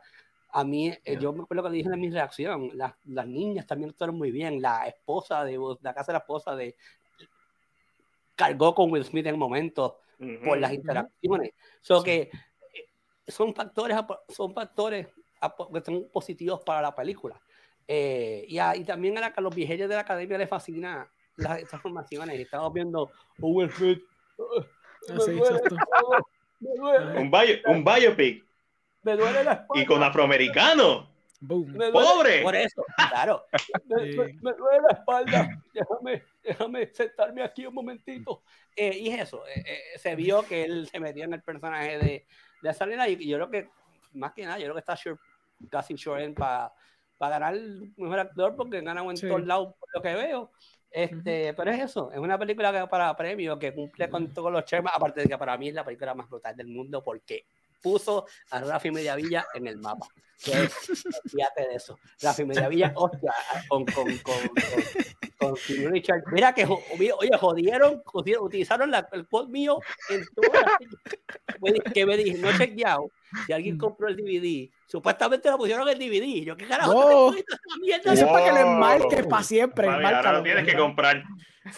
A 0.51 0.65
mí, 0.65 0.89
eh, 0.89 0.99
Yeah. 1.05 1.21
yo 1.21 1.33
me 1.35 1.43
acuerdo 1.43 1.65
que 1.65 1.69
dije 1.77 1.91
en 1.93 2.01
mi 2.01 2.09
reacción, 2.09 2.71
las, 2.73 2.95
las 3.05 3.27
niñas 3.27 3.67
también 3.67 3.91
actuaron 3.91 4.17
muy 4.17 4.31
bien. 4.31 4.63
La 4.63 4.87
esposa 4.87 5.45
de 5.45 5.59
la 5.83 5.93
casa 5.93 6.11
de 6.11 6.13
la 6.15 6.19
esposa 6.21 6.57
de 6.57 6.75
cargó 8.35 8.75
con 8.75 8.91
Will 8.91 9.05
Smith 9.05 9.27
en 9.27 9.39
momentos 9.39 9.93
por 10.43 10.57
las 10.57 10.73
interacciones. 10.73 11.51
So 11.83 11.99
Sí. 11.99 12.05
que 12.07 12.21
eh, 12.23 12.89
son 13.29 13.55
factores, 13.55 13.99
son 14.31 14.55
factores 14.55 15.09
que 15.71 15.81
son 15.85 16.09
positivos 16.11 16.63
para 16.65 16.81
la 16.81 16.95
película. 16.95 17.39
Eh, 17.87 18.47
y, 18.49 18.57
a- 18.59 18.75
y 18.75 18.85
también 18.85 19.19
a, 19.19 19.21
la- 19.21 19.35
a 19.37 19.41
los 19.43 19.55
viejos 19.55 19.77
de 19.77 19.87
la 19.89 20.01
academia 20.01 20.39
les 20.39 20.49
fascina 20.49 21.07
las 21.37 21.63
transformaciones. 21.65 22.41
Estamos 22.41 22.73
viendo 22.73 23.11
Will 23.39 23.71
Smith. 23.71 24.03
"Ah, 25.09 25.15
Ah, 25.17 25.27
me 25.27 25.35
duele 25.35 25.61
me 26.61 26.71
duele, 26.77 27.21
Un, 27.21 27.31
bio- 27.31 27.61
un 27.67 27.85
biopic 27.85 28.45
me 29.03 29.17
duele 29.17 29.45
la 29.45 29.53
espalda. 29.53 29.83
y 29.83 29.87
con 29.87 30.03
afroamericano. 30.03 31.13
Boom. 31.41 31.75
¡Pobre! 31.93 32.41
Por 32.43 32.57
eso, 32.57 32.83
claro. 33.11 33.45
Me, 33.85 34.11
Sí. 34.13 34.17
me- 34.17 34.33
me 34.41 34.53
duele 34.55 34.81
la 34.89 34.99
espalda. 34.99 35.49
Déjame, 35.75 36.23
déjame 36.43 36.87
sentarme 36.95 37.43
aquí 37.43 37.67
un 37.67 37.75
momentito. 37.75 38.43
Eh, 38.75 38.97
y 38.99 39.11
es 39.11 39.21
eso. 39.23 39.47
eh, 39.47 39.63
eh, 39.67 39.99
se 39.99 40.15
vio 40.17 40.43
que 40.47 40.63
él 40.65 40.89
se 40.89 40.99
metió 41.01 41.25
en 41.25 41.35
el 41.35 41.43
personaje 41.43 41.99
de, 41.99 42.27
de 42.63 42.75
Salina 42.75 43.07
y, 43.09 43.15
y 43.21 43.29
yo 43.29 43.37
creo 43.37 43.51
que, 43.51 43.69
más 44.15 44.33
que 44.33 44.45
nada, 44.45 44.57
yo 44.59 44.65
creo 44.65 44.75
que 44.75 44.81
está 44.81 44.97
sure, 44.97 45.17
casi 45.71 45.99
sure 45.99 46.31
para 46.31 46.73
ganar 47.21 47.55
el 47.55 47.93
mejor 47.99 48.21
actor 48.21 48.57
porque 48.57 48.81
gana 48.81 49.03
en 49.03 49.17
Sí. 49.17 49.29
todos 49.29 49.45
lados 49.45 49.75
por 49.79 49.89
lo 49.95 50.01
que 50.01 50.15
veo. 50.15 50.51
Este, 50.95 51.53
Pero 51.55 51.73
es 51.73 51.81
eso, 51.81 52.13
es 52.13 52.19
una 52.19 52.39
película 52.39 52.71
que 52.73 52.87
para 52.87 53.17
premio 53.17 53.59
que 53.59 53.75
cumple 53.75 54.09
con 54.09 54.33
todos 54.33 54.53
los 54.53 54.65
temas, 54.65 54.93
aparte 54.95 55.23
de 55.23 55.27
que 55.29 55.37
para 55.37 55.59
mí 55.59 55.69
es 55.69 55.75
la 55.75 55.85
película 55.85 56.15
más 56.15 56.29
brutal 56.31 56.57
del 56.57 56.69
mundo 56.69 57.03
porque 57.03 57.47
puso 57.83 58.27
a 58.51 58.61
Rafi 58.61 58.93
Mediavilla 58.93 59.45
en 59.55 59.67
el 59.67 59.77
mapa. 59.79 60.07
Que 60.43 60.53
es- 60.53 60.73
fíjate 61.31 61.67
de 61.69 61.75
eso. 61.75 61.99
Rafi 62.23 62.45
Mediavilla, 62.45 62.93
hostia, 62.95 63.33
con, 63.69 63.85
con, 63.87 64.05
con, 64.19 64.35
con, 65.39 65.55
con 65.55 65.57
Richard. 65.91 66.23
Mira 66.33 66.55
que, 66.55 66.65
oye, 66.65 67.13
jodieron, 67.41 68.01
jodieron, 68.05 68.45
utilizaron 68.45 68.91
la- 68.93 69.09
el 69.13 69.27
quote 69.27 69.51
mío 69.51 69.81
en 70.11 70.25
todas 70.35 70.65
las 71.61 71.93
que 71.93 72.07
me 72.07 72.17
dije, 72.17 72.39
no 72.39 72.51
he 72.51 72.57
chequeado. 72.57 73.11
Si 73.47 73.53
alguien 73.53 73.77
compró 73.79 74.07
el 74.07 74.17
DVD, 74.17 74.71
supuestamente 74.87 75.51
lo 75.51 75.59
pusieron 75.59 75.89
en 75.89 75.95
el 75.95 75.99
DVD. 75.99 76.45
Yo, 76.45 76.57
¿qué 76.57 76.67
carajo? 76.67 76.93
No. 76.95 77.33
te 77.33 77.41
esta 77.41 77.57
mierda? 77.81 78.13
Eso 78.13 78.25
es 78.27 78.31
para 78.33 78.45
que 78.45 78.51
lo 78.53 78.63
Wow. 78.65 78.73
enmarques 78.75 79.27
para 79.27 79.43
siempre. 79.43 79.87
Vale, 79.87 80.07
ahora 80.07 80.33
lo 80.33 80.43
tienes 80.43 80.65
que 80.67 80.77
comprar. 80.77 81.23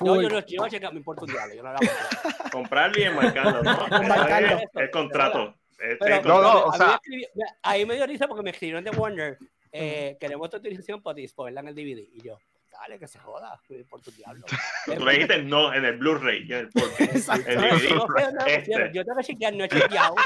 No, 0.00 0.20
yo 0.20 0.28
no, 0.28 0.44
yo 0.46 0.62
no 0.62 0.68
chequeo, 0.68 0.90
me 0.92 0.98
importa 0.98 1.22
un 1.24 1.30
diablo. 1.30 1.54
Yo 1.54 1.62
no 1.62 1.72
voy 1.74 1.88
a. 1.88 2.50
Comprarlo 2.50 2.98
y 2.98 3.02
enmarcarlo. 3.04 4.58
el 4.74 4.90
contrato. 4.90 5.54
Este 5.78 5.96
Pero, 6.00 6.22
No, 6.22 6.42
no, 6.42 6.62
contrato. 6.62 6.64
o 6.64 6.68
a 6.68 6.72
mí 6.72 6.78
sea- 6.78 6.86
me 6.86 6.94
escribió- 6.94 7.28
me- 7.34 7.44
ahí 7.62 7.86
me 7.86 7.94
dio 7.96 8.06
risa 8.06 8.26
porque 8.28 8.42
me 8.42 8.50
escribieron 8.50 8.82
de 8.84 8.90
Warner. 8.90 9.38
Eh, 9.72 10.16
queremos 10.18 10.48
tu 10.50 10.56
utilización 10.56 11.02
para 11.02 11.14
disponerla 11.16 11.60
en 11.60 11.68
el 11.68 11.74
DVD. 11.74 12.08
Y 12.14 12.22
yo, 12.22 12.38
dale, 12.80 12.98
que 12.98 13.06
se 13.06 13.18
joda. 13.18 13.60
me 13.68 13.78
importa 13.78 14.10
un 14.10 14.16
diablo. 14.16 14.46
Tú 14.84 15.04
le 15.04 15.12
dijiste 15.12 15.42
no 15.42 15.72
en 15.72 15.84
el 15.84 15.96
Blu-ray. 15.98 16.42
en 16.44 16.52
el 16.52 16.70
4K. 16.70 17.00
Exacto. 17.16 17.50
El 17.50 17.58
No, 17.58 18.06
no 18.06 18.46
Este. 18.46 18.90
Yo 18.92 19.04
tengo 19.04 19.18
que 19.18 19.24
chequear, 19.24 19.54
no 19.54 19.64
he 19.64 19.68
chequeado. 19.68 20.14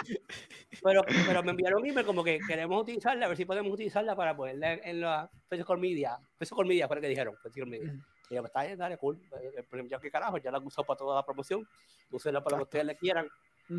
Pero, 0.83 1.03
pero 1.27 1.43
me 1.43 1.51
enviaron 1.51 1.83
un 1.83 1.89
email 1.89 2.07
como 2.07 2.23
que 2.23 2.39
queremos 2.47 2.81
utilizarla, 2.83 3.27
a 3.27 3.29
ver 3.29 3.37
si 3.37 3.45
podemos 3.45 3.73
utilizarla 3.73 4.15
para 4.15 4.37
ponerla 4.37 4.75
en, 4.75 5.01
la 5.01 5.29
Physical 5.51 5.79
Media. 5.79 6.17
Physical 6.39 6.65
Media 6.65 6.87
fue 6.87 6.97
lo 6.97 7.03
que 7.03 7.09
dijeron, 7.09 7.35
Physical 7.43 7.69
Media. 7.69 7.93
Ujú. 7.93 8.03
Y 8.31 8.35
yo, 8.37 8.41
pues 8.43 8.51
está 8.51 8.63
bien, 8.63 8.79
dale, 8.79 8.97
cool. 8.97 9.21
Eh, 9.43 9.65
eh, 9.73 9.87
Yo 9.91 10.01
qué 10.01 10.11
carajo, 10.11 10.39
ya 10.39 10.53
la 10.53 10.61
uso 10.61 10.85
para 10.85 10.97
toda 10.97 11.17
la 11.17 11.25
promoción. 11.25 11.69
Úsenla 12.11 12.43
para 12.43 12.57
lo 12.57 12.63
que 12.63 12.69
ustedes 12.69 12.85
le 12.87 12.97
quieran. 12.97 13.29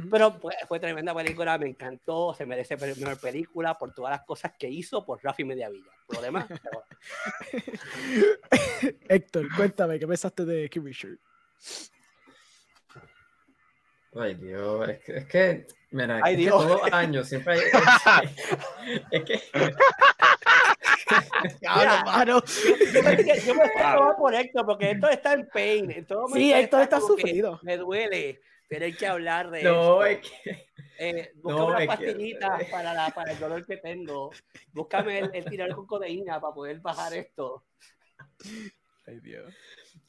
Pero 0.10 0.40
pues, 0.40 0.56
fue 0.68 0.80
tremenda 0.80 1.14
película, 1.14 1.58
me 1.58 1.68
encantó, 1.68 2.34
se 2.34 2.46
merece 2.46 2.78
mejor 2.78 3.20
película 3.20 3.78
por 3.78 3.94
todas 3.94 4.12
las 4.12 4.22
cosas 4.26 4.54
que 4.58 4.70
hizo 4.70 5.06
por 5.06 5.22
Rafi 5.22 5.44
Mediavilla. 5.44 5.92
Por 6.08 6.16
lo 6.18 6.22
demás, 6.22 6.46
pero- 6.64 6.86
Héctor, 9.10 9.48
cuéntame, 9.56 10.00
¿qué 10.00 10.08
pensaste 10.08 10.46
de 10.46 10.70
King 10.70 10.84
Richard? 10.86 11.18
Ay, 14.16 14.36
Dios, 14.36 14.90
es 14.90 15.00
que, 15.04 15.18
es 15.18 15.26
que 15.26 15.68
mira, 15.92 16.20
Ay, 16.24 16.34
es 16.34 16.38
que 16.38 16.44
Dios. 16.44 16.56
todos 16.64 16.82
los 16.82 16.94
años 16.94 17.28
siempre 17.28 17.54
hay. 17.54 17.62
Es 19.12 19.24
que. 19.24 19.42
Diablo, 21.60 22.06
mano. 22.06 22.44
yo 22.94 23.04
me 23.04 23.18
yo 23.18 23.24
me 23.56 23.70
siento 23.70 23.74
mal 23.74 24.16
por 24.18 24.34
Héctor, 24.34 24.66
porque 24.66 24.92
Héctor 24.92 25.12
está 25.12 25.34
en 25.34 25.48
pain. 25.48 25.92
En 25.92 26.06
todo 26.06 26.28
Sí, 26.30 26.54
Héctor 26.54 26.82
está 26.82 27.00
sufrido. 27.02 27.60
Me 27.64 27.76
duele. 27.78 28.42
Tienen 28.72 28.96
que 28.96 29.06
hablar 29.06 29.52
de 29.52 29.64
No, 29.64 30.02
esto. 30.06 30.06
es 30.06 30.32
que. 30.44 30.70
Eh, 30.98 31.32
busca 31.36 31.58
No, 31.60 31.66
unas 31.68 31.82
es 31.82 31.90
que- 31.90 31.96
pastillitas 32.06 32.64
para, 32.72 32.94
la, 32.94 33.10
para 33.10 33.34
el 33.34 33.40
dolor 33.40 33.66
que 33.66 33.76
tengo. 33.76 34.32
Búscame 34.72 35.20
el, 35.20 35.30
el 35.34 35.44
tirar 35.44 35.76
con 35.76 35.86
codeína 35.86 36.40
para 36.40 36.54
poder 36.54 36.80
bajar 36.80 37.14
esto. 37.14 37.66
Ay, 39.06 39.20
Dios. 39.20 39.54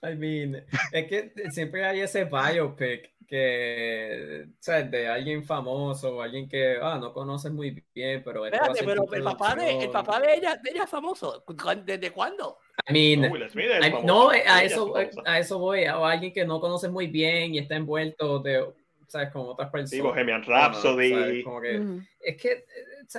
I 0.04 0.16
mean, 0.16 0.64
es 0.92 1.06
que 1.06 1.32
siempre 1.50 1.84
hay 1.84 2.00
ese 2.00 2.24
biopic 2.24 3.12
que, 3.26 4.46
¿sabes? 4.58 4.90
De 4.90 5.06
alguien 5.08 5.44
famoso, 5.44 6.20
alguien 6.20 6.48
que, 6.48 6.76
ah, 6.82 6.98
no 7.00 7.12
conoces 7.12 7.52
muy 7.52 7.82
bien, 7.94 8.22
pero 8.24 8.44
Espérate, 8.44 8.84
pero 8.84 9.04
el 9.12 9.22
papá 9.22 9.54
de, 9.54 9.84
el 9.84 9.90
papá 9.90 10.20
de 10.20 10.34
ella, 10.34 10.56
de 10.62 10.70
ella 10.70 10.84
es 10.84 10.90
famoso. 10.90 11.42
¿Cu- 11.46 11.54
¿Desde 11.84 12.10
cuándo? 12.10 12.58
I 12.88 12.92
mean, 12.92 13.20
No, 13.22 13.36
I- 13.36 14.02
no, 14.04 14.30
a 14.30 14.62
es 14.64 14.72
eso, 14.72 14.92
a 15.24 15.38
eso 15.38 15.58
voy, 15.58 15.84
a 15.84 15.94
alguien 16.04 16.32
que 16.32 16.44
no 16.44 16.60
conoces 16.60 16.90
muy 16.90 17.06
bien 17.06 17.54
y 17.54 17.58
está 17.58 17.76
envuelto 17.76 18.40
de, 18.40 18.66
¿sabes? 19.06 19.30
Con 19.30 19.46
otras 19.46 19.70
personas. 19.70 19.90
Sí, 19.90 20.00
Bohemian 20.00 20.44
¿sabes? 20.44 20.82
Rhapsody. 20.82 21.42
Como 21.44 21.60
que- 21.60 21.78
Ujú. 21.78 22.00
es 22.20 22.36
que. 22.36 22.64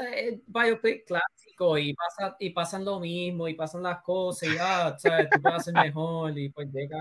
Es 0.01 0.39
biopic 0.47 1.05
clásico 1.05 1.77
y 1.77 1.93
pasa 1.93 2.35
y 2.39 2.49
pasan 2.49 2.83
lo 2.85 2.99
mismo 2.99 3.47
y 3.47 3.53
pasan 3.53 3.83
las 3.83 4.01
cosas 4.01 4.49
y 4.49 4.55
ah, 4.59 4.95
¿sabes? 4.97 5.29
tú 5.29 5.41
puedes 5.41 5.59
hacer 5.59 5.73
mejor 5.73 6.37
y 6.37 6.49
pues 6.49 6.67
llega, 6.71 6.97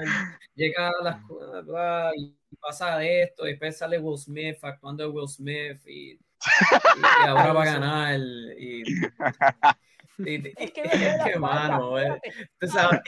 llega 0.54 0.90
las 1.02 1.24
cosas 1.24 1.64
bla, 1.64 2.12
y 2.16 2.36
pasa 2.60 3.02
esto 3.04 3.46
y 3.46 3.50
después 3.50 3.78
sale 3.78 3.98
Will 3.98 4.18
Smith 4.18 4.58
actuando 4.62 5.04
de 5.04 5.10
Will 5.10 5.28
Smith 5.28 5.80
y, 5.86 6.12
y- 6.12 6.18
y 7.24 7.26
ahora 7.28 7.52
va 7.52 7.62
a 7.62 7.64
ganar 7.74 8.20
y, 8.58 8.82
y- 8.82 8.84
y- 10.18 10.52
Es 10.56 10.70
que, 10.72 10.82
es 10.92 11.24
que, 11.24 11.38
mano, 11.38 11.98
eh, 11.98 12.20
tú 12.60 12.66
sabes 12.68 13.00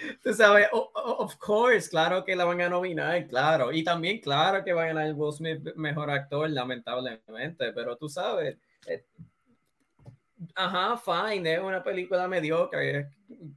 Tú 0.22 0.32
sabes, 0.34 0.68
o- 0.72 0.90
of 0.94 1.36
course, 1.38 1.88
claro 1.88 2.24
que 2.24 2.36
la 2.36 2.44
van 2.44 2.60
a 2.60 2.68
nominar, 2.68 3.26
claro. 3.26 3.72
Y 3.72 3.82
también, 3.84 4.20
claro 4.20 4.64
que 4.64 4.72
va 4.72 4.84
a 4.84 4.86
ganar 4.86 5.12
Will 5.14 5.32
Smith 5.32 5.74
mejor 5.76 6.10
actor, 6.10 6.48
lamentablemente, 6.50 7.72
pero 7.72 7.96
tú 7.96 8.08
sabes. 8.08 8.56
eh, 8.86 9.04
ajá, 10.54 10.96
fine, 10.96 11.54
es 11.54 11.60
una 11.60 11.82
película 11.82 12.28
mediocre, 12.28 13.08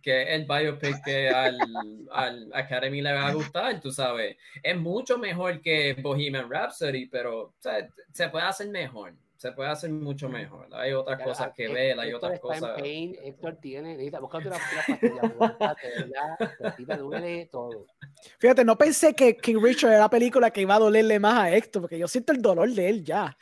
que 0.01 0.33
el 0.35 0.45
biopic 0.45 1.03
que 1.03 1.29
al, 1.29 2.07
al 2.11 2.49
Academy 2.53 3.01
le 3.01 3.13
va 3.13 3.27
a 3.27 3.33
gustar, 3.33 3.79
tú 3.79 3.91
sabes. 3.91 4.37
Es 4.63 4.77
mucho 4.77 5.17
mejor 5.17 5.61
que 5.61 5.95
Bohemian 6.01 6.49
Rhapsody, 6.49 7.07
pero 7.07 7.39
o 7.41 7.53
sea, 7.59 7.87
se 8.11 8.29
puede 8.29 8.45
hacer 8.45 8.69
mejor. 8.69 9.13
Se 9.41 9.51
puede 9.53 9.71
hacer 9.71 9.89
mucho 9.89 10.29
mejor. 10.29 10.67
Hay 10.71 10.93
otras 10.93 11.19
cosas 11.23 11.51
que 11.55 11.67
ver, 11.67 11.99
hay 11.99 12.09
Héctor 12.09 12.15
otras 12.17 12.33
está 12.33 12.53
en 12.53 12.59
cosas. 12.59 12.79
pain, 12.79 13.17
Héctor 13.23 13.55
tiene, 13.59 13.89
necesita, 13.93 14.19
búscate 14.19 14.49
una, 14.49 14.57
una 14.57 14.85
pastilla, 14.85 15.21
¿verdad? 15.23 16.37
A 16.63 16.75
ti 16.75 16.85
te 16.85 16.97
duele 16.97 17.49
todo. 17.51 17.87
Fíjate, 18.37 18.63
no 18.63 18.77
pensé 18.77 19.15
que 19.15 19.35
King 19.35 19.55
Richard 19.59 19.93
era 19.93 20.01
la 20.01 20.09
película 20.11 20.51
que 20.51 20.61
iba 20.61 20.75
a 20.75 20.79
dolerle 20.79 21.19
más 21.19 21.39
a 21.39 21.55
Héctor, 21.55 21.81
porque 21.81 21.97
yo 21.97 22.07
siento 22.07 22.33
el 22.33 22.39
dolor 22.39 22.69
de 22.69 22.87
él 22.87 23.03
ya. 23.03 23.35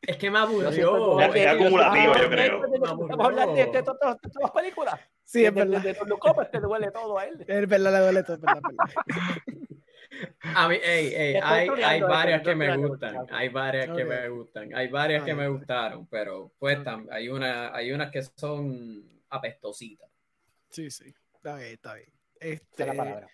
Es 0.00 0.16
que 0.16 0.30
me 0.30 0.38
aburrió. 0.38 0.70
de- 0.70 1.42
Es 1.42 1.46
acumulativo, 1.46 2.14
yo 2.16 2.30
creo. 2.30 2.62
Vamos 2.80 3.10
a 3.20 3.24
hablar 3.24 3.48
de, 3.52 3.82
todas 3.82 4.16
las 4.40 4.50
películas. 4.50 4.98
Sí, 5.24 5.44
es 5.44 5.52
verdad. 5.52 5.82
de, 5.82 5.92
te 5.92 6.60
duele 6.60 6.90
todo 6.90 7.18
a 7.18 7.26
él. 7.26 7.44
Es 7.46 7.68
verdad, 7.68 7.92
le 7.92 7.98
duele 7.98 8.22
todo, 8.22 8.38
A 10.42 10.68
mí, 10.68 10.76
ey, 10.82 11.06
ey, 11.14 11.40
hay, 11.42 11.68
hay 11.82 12.00
varias 12.00 12.42
que 12.42 12.54
me 12.54 12.76
gustan, 12.76 13.26
hay 13.30 13.48
varias 13.48 13.88
que 13.96 14.04
me 14.04 14.28
gustan, 14.28 14.74
hay 14.74 14.88
varias 14.88 15.24
que 15.24 15.34
me 15.34 15.48
gustaron, 15.48 16.06
pero 16.06 16.52
pues 16.58 16.78
Ok. 16.78 16.84
tam- 16.84 17.08
hay 17.10 17.28
una, 17.28 17.74
hay 17.74 17.92
unas 17.92 18.10
que 18.10 18.22
son 18.22 19.04
apestositas. 19.30 20.08
Sí, 20.70 20.90
sí. 20.90 21.12
Está 21.34 21.56
bien, 21.56 21.72
está 21.72 21.94
bien. 21.94 22.08
Este, 22.40 22.82
es 22.82 22.86
la 22.86 22.94
palabra. 22.94 23.28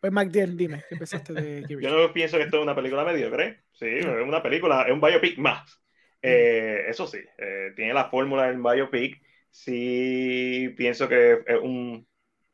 pues, 0.00 0.12
MacDill, 0.12 0.56
dime, 0.56 0.82
¿qué 0.88 0.96
pensaste 0.96 1.32
de 1.32 1.64
Yo 1.80 1.90
no 1.90 2.12
pienso 2.12 2.36
que 2.36 2.44
esto 2.44 2.58
es 2.58 2.62
una 2.62 2.74
película 2.74 3.04
mediocre. 3.04 3.62
Sí, 3.72 3.86
es 3.86 4.06
una 4.06 4.42
película, 4.42 4.82
es 4.82 4.92
un 4.92 5.00
biopic 5.00 5.38
más. 5.38 5.80
Eh, 6.22 6.84
eso 6.88 7.06
sí, 7.06 7.18
eh, 7.38 7.72
tiene 7.76 7.92
la 7.92 8.08
fórmula 8.08 8.46
del 8.46 8.58
biopic. 8.60 9.20
Sí, 9.50 10.72
pienso 10.76 11.08
que 11.08 11.42
es 11.46 11.58
un 11.62 12.06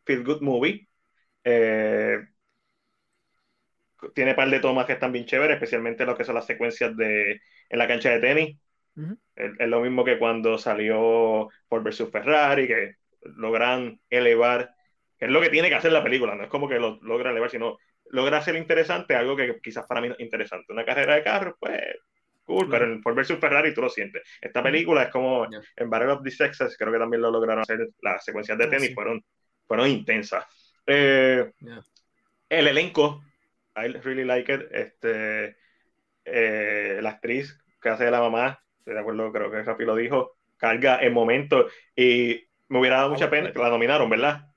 feel 0.05 0.25
good 0.25 0.43
movie. 0.43 0.89
Eh, 1.45 2.19
tiene 4.15 4.31
un 4.33 4.37
par 4.37 4.51
de 4.51 4.61
tomas 4.61 4.87
que 4.87 4.95
están 4.95 5.13
bien 5.13 5.27
chéveres, 5.27 5.55
especialmente 5.57 6.05
lo 6.07 6.17
que 6.17 6.25
son 6.25 6.35
las 6.35 6.47
secuencias 6.47 6.97
de 6.97 7.41
en 7.69 7.79
la 7.79 7.89
cancha 7.89 8.11
de 8.11 8.21
tenis. 8.21 8.59
Ujú. 8.97 9.17
es, 9.37 9.53
es 9.59 9.69
lo 9.69 9.81
mismo 9.81 10.05
que 10.05 10.19
cuando 10.19 10.59
salió 10.59 11.49
Ford 11.69 11.83
versus 11.83 12.11
Ferrari, 12.11 12.67
que 12.67 12.95
logran 13.23 14.01
elevar, 14.11 14.75
que 15.19 15.27
es 15.27 15.31
lo 15.31 15.41
que 15.41 15.51
tiene 15.51 15.69
que 15.69 15.75
hacer 15.77 15.93
la 15.93 16.03
película, 16.03 16.35
no 16.35 16.45
es 16.45 16.49
como 16.51 16.69
que 16.69 16.79
lo 16.79 16.99
logra 17.03 17.31
elevar, 17.31 17.51
sino 17.51 17.79
logra 18.11 18.39
hacer 18.39 18.57
interesante 18.57 19.15
algo 19.15 19.37
que 19.37 19.61
quizás 19.63 19.87
para 19.87 20.01
mí 20.01 20.09
no 20.09 20.15
es 20.15 20.21
interesante. 20.21 20.73
Una 20.73 20.85
carrera 20.85 21.15
de 21.15 21.23
carros, 21.23 21.55
pues, 21.61 21.81
cool, 22.45 22.69
pero 22.69 22.85
en 22.87 23.03
Ford 23.03 23.15
versus 23.15 23.39
Ferrari 23.39 23.73
tú 23.73 23.83
lo 23.83 23.89
sientes. 23.89 24.23
Esta 24.41 24.63
película 24.63 25.05
es 25.05 25.11
como 25.11 25.49
Ya. 25.51 25.61
en 25.77 25.91
Battle 25.91 26.13
of 26.13 26.23
the 26.25 26.31
Sexes, 26.31 26.77
creo 26.77 26.93
que 26.93 26.99
también 26.99 27.23
lo 27.23 27.31
lograron 27.31 27.63
hacer, 27.63 27.89
las 28.03 28.25
secuencias 28.25 28.59
de 28.59 28.65
Ah, 28.65 28.71
tenis 28.71 28.89
sí. 28.89 28.95
fueron, 28.95 29.25
fueron 29.67 29.89
intensas. 29.89 30.45
Eh, 30.87 31.51
Ya. 31.61 31.83
el 32.49 32.69
elenco, 32.69 33.23
I 33.85 33.93
really 34.03 34.25
like 34.25 34.53
it. 34.53 34.63
Este, 34.73 35.57
eh, 36.25 36.99
la 37.03 37.11
actriz 37.11 37.59
que 37.81 37.89
hace 37.89 38.05
de 38.05 38.11
la 38.11 38.21
mamá, 38.21 38.63
estoy 38.79 38.95
de 38.95 39.01
acuerdo, 39.01 39.33
creo 39.33 39.51
que 39.51 39.63
Rafi 39.63 39.85
lo 39.85 39.97
dijo, 39.97 40.37
carga 40.57 40.97
el 40.97 41.13
momento 41.13 41.67
y 41.97 42.47
me 42.69 42.79
hubiera 42.79 42.97
dado 42.99 43.11
mucha 43.11 43.31
pena 43.31 43.53
que 43.53 43.59
la 43.59 43.71
nominaron, 43.71 44.11
¿verdad? 44.11 44.49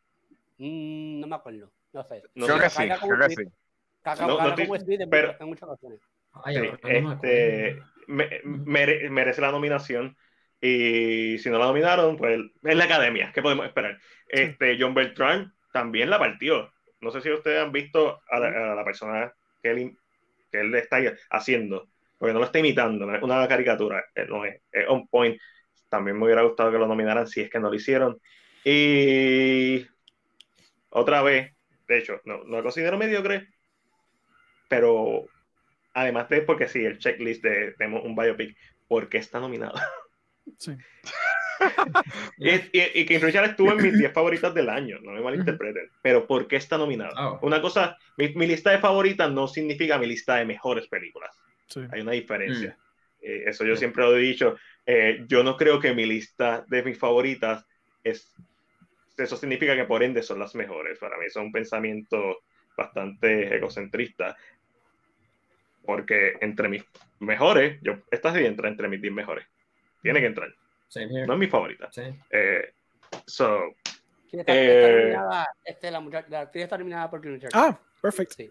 Mm, 0.57 1.19
no 1.21 1.27
me 1.27 1.35
acuerdo. 1.35 1.71
No 1.93 2.03
sé. 2.03 2.23
No 2.35 2.45
Creo 2.47 2.57
sé. 2.57 2.63
que 2.63 2.69
sí, 2.69 2.89
creo 3.07 3.19
que 3.27 3.35
sí. 3.35 3.43
Pero- 5.09 5.35
en 5.39 5.47
muchas 5.47 5.69
ocasiones. 5.69 5.99
Ay, 6.43 6.55
Sí, 6.55 6.61
no 7.01 7.13
este, 7.13 7.81
me- 8.07 8.41
mere- 8.43 9.09
merece 9.09 9.39
la 9.39 9.51
nominación 9.51 10.17
y 10.59 11.37
si 11.37 11.49
no 11.49 11.59
la 11.59 11.65
nominaron, 11.67 12.17
pues 12.17 12.39
es 12.63 12.75
la 12.75 12.85
academia, 12.85 13.31
¿qué 13.33 13.41
podemos 13.41 13.65
esperar? 13.67 13.99
Este, 14.27 14.77
John 14.79 14.93
Beltrán 14.95 15.53
también 15.71 16.09
la 16.09 16.17
partió. 16.19 16.72
No 17.03 17.11
sé 17.11 17.21
si 17.21 17.31
ustedes 17.31 17.61
han 17.61 17.71
visto 17.71 18.21
a 18.29 18.39
la, 18.39 18.71
a 18.71 18.75
la 18.75 18.83
persona 18.83 19.33
que 19.61 19.71
él, 19.71 19.97
que 20.51 20.59
él 20.61 20.73
está 20.75 20.97
haciendo, 21.29 21.89
porque 22.17 22.33
no 22.33 22.39
lo 22.39 22.45
está 22.45 22.59
imitando, 22.59 23.05
no 23.05 23.15
es 23.15 23.21
una 23.21 23.47
caricatura, 23.47 24.05
eh, 24.15 24.25
no 24.27 24.45
es, 24.45 24.61
es 24.71 24.85
on 24.87 25.07
point. 25.07 25.39
También 25.89 26.17
me 26.17 26.25
hubiera 26.25 26.41
gustado 26.41 26.71
que 26.71 26.77
lo 26.77 26.87
nominaran 26.87 27.27
si 27.27 27.41
es 27.41 27.49
que 27.49 27.59
no 27.59 27.69
lo 27.69 27.75
hicieron. 27.75 28.19
Y 28.63 29.85
otra 30.89 31.21
vez, 31.21 31.53
de 31.87 31.97
hecho, 31.97 32.21
no, 32.25 32.43
no 32.45 32.57
lo 32.57 32.63
considero 32.63 32.97
mediocre, 32.97 33.47
pero 34.69 35.25
además 35.93 36.29
de 36.29 36.41
porque 36.41 36.67
sí, 36.67 36.83
el 36.83 36.97
checklist 36.97 37.43
de 37.43 37.73
tenemos 37.73 38.03
un 38.03 38.15
biopic, 38.15 38.57
¿por 38.87 39.09
qué 39.09 39.17
está 39.17 39.39
nominado? 39.39 39.75
Sí. 40.57 40.75
y, 42.37 42.49
y, 42.49 42.61
y 43.01 43.05
King 43.05 43.19
Richard 43.21 43.45
estuvo 43.45 43.71
en 43.71 43.81
mis 43.81 43.97
10 43.97 44.11
favoritas 44.13 44.53
del 44.53 44.69
año, 44.69 44.99
no 45.01 45.11
me 45.11 45.21
malinterpreten, 45.21 45.89
pero 46.01 46.25
¿por 46.27 46.47
qué 46.47 46.55
está 46.57 46.77
nominado? 46.77 47.11
Oh. 47.17 47.39
Una 47.45 47.61
cosa, 47.61 47.97
mi, 48.17 48.29
mi 48.35 48.47
lista 48.47 48.71
de 48.71 48.79
favoritas 48.79 49.31
no 49.31 49.47
significa 49.47 49.97
mi 49.97 50.07
lista 50.07 50.35
de 50.35 50.45
mejores 50.45 50.87
películas, 50.87 51.31
Sí. 51.67 51.81
hay 51.91 52.01
una 52.01 52.11
diferencia. 52.11 52.77
Mm. 52.77 53.25
Eh, 53.25 53.43
eso 53.47 53.63
yo 53.63 53.75
Sí. 53.75 53.79
siempre 53.79 54.03
lo 54.03 54.15
he 54.17 54.19
dicho. 54.19 54.57
Eh, 54.85 55.23
yo 55.27 55.43
no 55.43 55.55
creo 55.55 55.79
que 55.79 55.93
mi 55.93 56.05
lista 56.05 56.65
de 56.67 56.83
mis 56.83 56.97
favoritas 56.99 57.65
es. 58.03 58.33
Eso 59.17 59.37
significa 59.37 59.75
que 59.75 59.85
por 59.85 60.03
ende 60.03 60.21
son 60.23 60.39
las 60.39 60.55
mejores. 60.55 60.99
Para 60.99 61.17
mí 61.17 61.25
es 61.27 61.35
un 61.37 61.51
pensamiento 61.51 62.39
bastante 62.75 63.55
egocentrista. 63.55 64.35
Porque 65.85 66.33
entre 66.41 66.69
mis 66.69 66.83
mejores, 67.19 67.79
yo, 67.81 67.97
esta 68.11 68.33
sí 68.33 68.45
entra 68.45 68.69
entre 68.69 68.87
mis 68.87 69.01
10 69.01 69.13
mejores. 69.13 69.45
Tiene 70.01 70.19
que 70.19 70.25
entrar. 70.27 70.53
Same 70.93 71.07
here. 71.11 71.25
No 71.27 71.33
es 71.33 71.39
mi 71.39 71.47
favorita. 71.47 71.89
Sí. 71.91 72.03
Eh, 72.29 72.73
so, 73.25 73.73
¿Quién 74.29 74.41
está, 74.41 74.53
Eh, 74.55 75.09
está? 75.11 75.47
Este, 75.63 75.91
la, 75.91 75.99
muchacha, 75.99 76.27
la 76.29 76.41
actriz 76.41 76.63
está 76.65 76.77
nominada 76.77 77.09
por 77.09 77.23
Richard. 77.23 77.51
Ah, 77.53 77.77
perfecto. 78.01 78.35
Sí. 78.37 78.49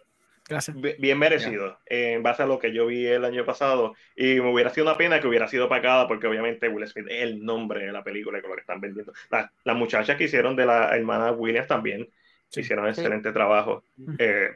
Gracias. 0.48 0.76
bi- 0.78 0.96
bien 0.98 1.18
merecido 1.18 1.78
eh, 1.86 2.14
en 2.14 2.22
base 2.22 2.42
a 2.42 2.46
lo 2.46 2.58
que 2.58 2.72
yo 2.74 2.86
vi 2.86 3.06
el 3.06 3.24
año 3.24 3.44
pasado 3.46 3.94
y 4.16 4.40
me 4.40 4.52
hubiera 4.52 4.70
sido 4.70 4.86
una 4.88 4.96
pena 4.98 5.20
que 5.20 5.28
hubiera 5.28 5.46
sido 5.46 5.68
pagada 5.68 6.08
porque 6.08 6.26
obviamente 6.26 6.68
Will 6.68 6.86
Smith 6.88 7.06
es 7.08 7.22
el 7.22 7.44
nombre 7.44 7.86
de 7.86 7.92
la 7.92 8.02
película 8.02 8.38
y 8.38 8.40
con 8.42 8.50
lo 8.50 8.56
que 8.56 8.62
están 8.62 8.80
vendiendo 8.80 9.12
La- 9.30 9.50
las 9.62 9.76
muchachas 9.76 10.16
que 10.16 10.24
hicieron 10.24 10.56
de 10.56 10.66
la 10.66 10.96
hermana 10.96 11.30
Williams 11.30 11.68
también 11.68 12.08
Sí. 12.48 12.60
hicieron 12.60 12.84
Sí. 12.92 13.00
excelente 13.00 13.30
trabajo 13.32 13.84
Ujú. 13.96 14.16
Eh, 14.18 14.50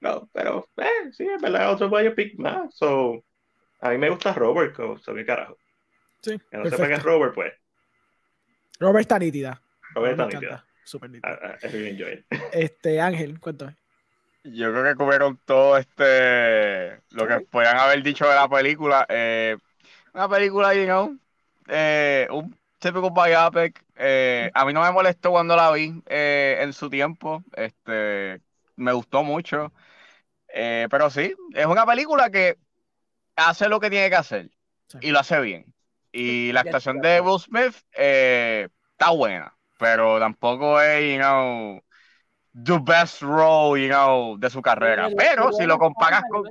no, 0.00 0.26
pero 0.32 0.68
eh, 0.78 1.12
sí, 1.12 1.26
es 1.28 1.40
verdad 1.40 1.70
otro 1.70 1.90
biopic 1.90 2.38
más 2.38 2.74
so, 2.74 3.22
a 3.82 3.90
mí 3.90 3.98
me 3.98 4.08
gusta 4.08 4.32
Robert 4.32 4.74
so, 4.74 4.96
so, 4.98 5.14
qué 5.14 5.26
carajo 5.26 5.58
Sí, 6.22 6.38
que 6.50 6.56
no 6.56 6.64
sepa 6.64 6.76
que 6.88 6.94
es 6.94 7.00
perfecto. 7.00 7.08
Robert 7.08 7.34
pues 7.34 7.52
Robert 8.78 9.00
está 9.00 9.18
nítida. 9.18 9.60
Robert 9.94 10.12
está 10.20 10.26
nítida. 10.26 10.66
Súper 10.84 11.10
nítida. 11.10 11.58
Enjoy 11.62 12.12
it. 12.12 12.26
Este, 12.52 13.00
Ángel, 13.00 13.40
cuéntame. 13.40 13.76
Yo 14.44 14.70
creo 14.70 14.84
que 14.84 14.94
cubrieron 14.94 15.40
todo 15.44 15.76
este 15.76 17.00
lo 17.10 17.26
que 17.26 17.40
podían 17.50 17.78
haber 17.78 18.02
dicho 18.02 18.28
de 18.28 18.34
la 18.34 18.48
película. 18.48 19.04
Eh, 19.08 19.56
una 20.14 20.28
película, 20.28 20.72
you 20.74 20.84
know, 20.84 21.18
eh, 21.68 22.28
un 22.30 22.56
típico 22.78 23.10
biopic. 23.10 23.82
Eh, 23.96 24.50
a 24.54 24.64
mí 24.64 24.72
no 24.72 24.82
me 24.82 24.92
molestó 24.92 25.30
cuando 25.32 25.56
la 25.56 25.72
vi 25.72 26.00
eh, 26.06 26.58
en 26.60 26.72
su 26.72 26.88
tiempo. 26.88 27.42
Este, 27.54 28.40
me 28.76 28.92
gustó 28.92 29.24
mucho. 29.24 29.72
Eh, 30.48 30.86
pero 30.90 31.10
sí, 31.10 31.34
es 31.54 31.66
una 31.66 31.84
película 31.84 32.30
que 32.30 32.56
hace 33.34 33.68
lo 33.68 33.80
que 33.80 33.90
tiene 33.90 34.08
que 34.10 34.16
hacer 34.16 34.50
Sí. 34.88 34.98
y 35.02 35.10
lo 35.10 35.18
hace 35.18 35.40
bien. 35.40 35.74
Y 36.18 36.50
la 36.52 36.60
actuación 36.60 37.02
de 37.02 37.20
Will 37.20 37.38
Smith 37.38 37.74
eh, 37.92 38.68
está 38.92 39.10
buena, 39.10 39.54
pero 39.78 40.18
tampoco 40.18 40.80
es, 40.80 41.12
you 41.12 41.18
know, 41.18 41.78
the 42.54 42.78
best 42.78 43.20
role, 43.20 43.78
you 43.78 43.88
know, 43.88 44.38
de 44.38 44.48
su 44.48 44.62
carrera. 44.62 45.10
Pero 45.14 45.52
si 45.52 45.66
lo 45.66 45.78
comparas 45.78 46.22
con, 46.30 46.44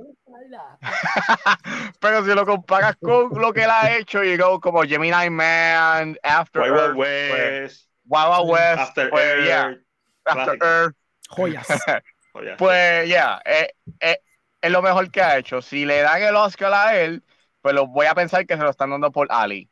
pero 2.00 2.24
si 2.24 2.32
lo 2.32 2.46
comparas 2.46 2.94
con 3.02 3.30
lo 3.40 3.52
que 3.52 3.64
él 3.64 3.70
ha 3.72 3.96
hecho, 3.96 4.22
you 4.22 4.36
know, 4.36 4.60
como 4.60 4.82
Gemini 4.82 5.30
Man, 5.30 6.16
After 6.22 6.62
Wild 6.62 6.76
Earth, 6.76 6.94
Wild 6.94 6.96
pues, 6.96 7.30
West, 7.32 7.88
Wild 8.04 8.28
Wild 8.28 8.50
West, 8.50 8.78
After 8.78 9.10
pues, 9.10 9.46
yeah, 9.46 9.64
Earth, 9.64 9.80
After. 10.26 10.58
Earth, 10.62 10.96
Joyas. 11.30 11.66
ya. 12.44 12.56
pues 12.56 13.08
ya, 13.08 13.42
eh, 13.44 13.72
eh, 13.98 14.20
es 14.60 14.70
lo 14.70 14.80
mejor 14.80 15.10
que 15.10 15.22
ha 15.22 15.38
hecho. 15.38 15.60
Si 15.60 15.84
le 15.84 16.02
dan 16.02 16.22
el 16.22 16.36
Oscar 16.36 16.72
a 16.72 16.96
él, 16.96 17.24
pues 17.66 17.74
lo 17.74 17.88
voy 17.88 18.06
a 18.06 18.14
pensar 18.14 18.46
que 18.46 18.56
se 18.56 18.62
lo 18.62 18.70
están 18.70 18.90
dando 18.90 19.10
por 19.10 19.26
Ali. 19.28 19.68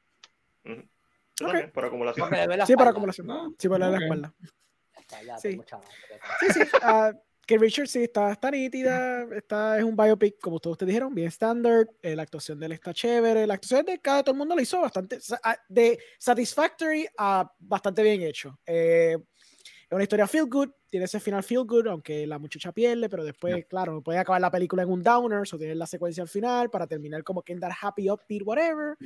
También, 1.37 1.71
por 1.71 1.85
acumulación. 1.85 2.29
Sí, 2.67 2.75
para 2.75 2.91
acumulación. 2.91 3.25
No, 3.29 3.55
Sí, 3.57 3.69
por 3.69 3.79
la 3.79 3.91
ok. 3.91 4.03
espalda. 4.03 4.35
Sí. 5.39 5.61
Sí. 6.53 6.61
Ah, 6.83 7.13
que 7.47 7.57
Richard 7.57 7.87
sí 7.87 8.03
está, 8.03 8.33
está 8.33 8.51
nítida, 8.51 9.29
está, 9.37 9.79
es 9.79 9.85
un 9.85 9.95
biopic, 9.95 10.41
como 10.41 10.59
todos 10.59 10.75
ustedes 10.75 10.89
dijeron, 10.89 11.15
bien 11.15 11.29
estándar. 11.29 11.87
eh, 12.03 12.17
la 12.17 12.23
actuación 12.25 12.59
de 12.59 12.67
él 12.67 12.73
está 12.73 12.93
chévere. 12.93 13.47
La 13.47 13.55
actuación 13.55 13.85
de 13.87 14.01
cada 14.01 14.25
todo 14.25 14.33
el 14.33 14.39
mundo 14.39 14.57
lo 14.57 14.61
hizo 14.61 14.81
bastante. 14.81 15.19
ah, 15.45 15.57
De 15.69 15.97
satisfactory 16.19 17.07
a 17.17 17.49
bastante 17.61 18.03
bien 18.03 18.23
hecho. 18.23 18.59
Eh, 18.67 19.17
es 19.85 19.93
una 19.93 20.03
historia 20.03 20.27
feel 20.27 20.47
good, 20.47 20.71
tiene 20.95 21.07
ese 21.07 21.19
final 21.19 21.43
feel 21.43 21.65
good, 21.65 21.89
aunque 21.89 22.25
la 22.25 22.39
muchacha 22.39 22.71
pierde, 22.71 23.09
pero 23.09 23.25
después, 23.25 23.67
claro, 23.67 24.01
puede 24.01 24.21
acabar 24.21 24.41
la 24.41 24.49
película 24.49 24.85
en 24.85 24.93
un 24.93 25.03
downer, 25.03 25.41
o 25.41 25.59
tener 25.59 25.77
la 25.77 25.89
secuencia 25.89 26.23
al 26.23 26.29
final 26.29 26.71
para 26.71 26.87
terminar 26.87 27.25
como 27.25 27.43
que 27.43 27.53
en 27.53 27.59
dar 27.59 27.73
happy, 27.83 28.09
upbeat, 28.09 28.43
whatever. 28.45 28.97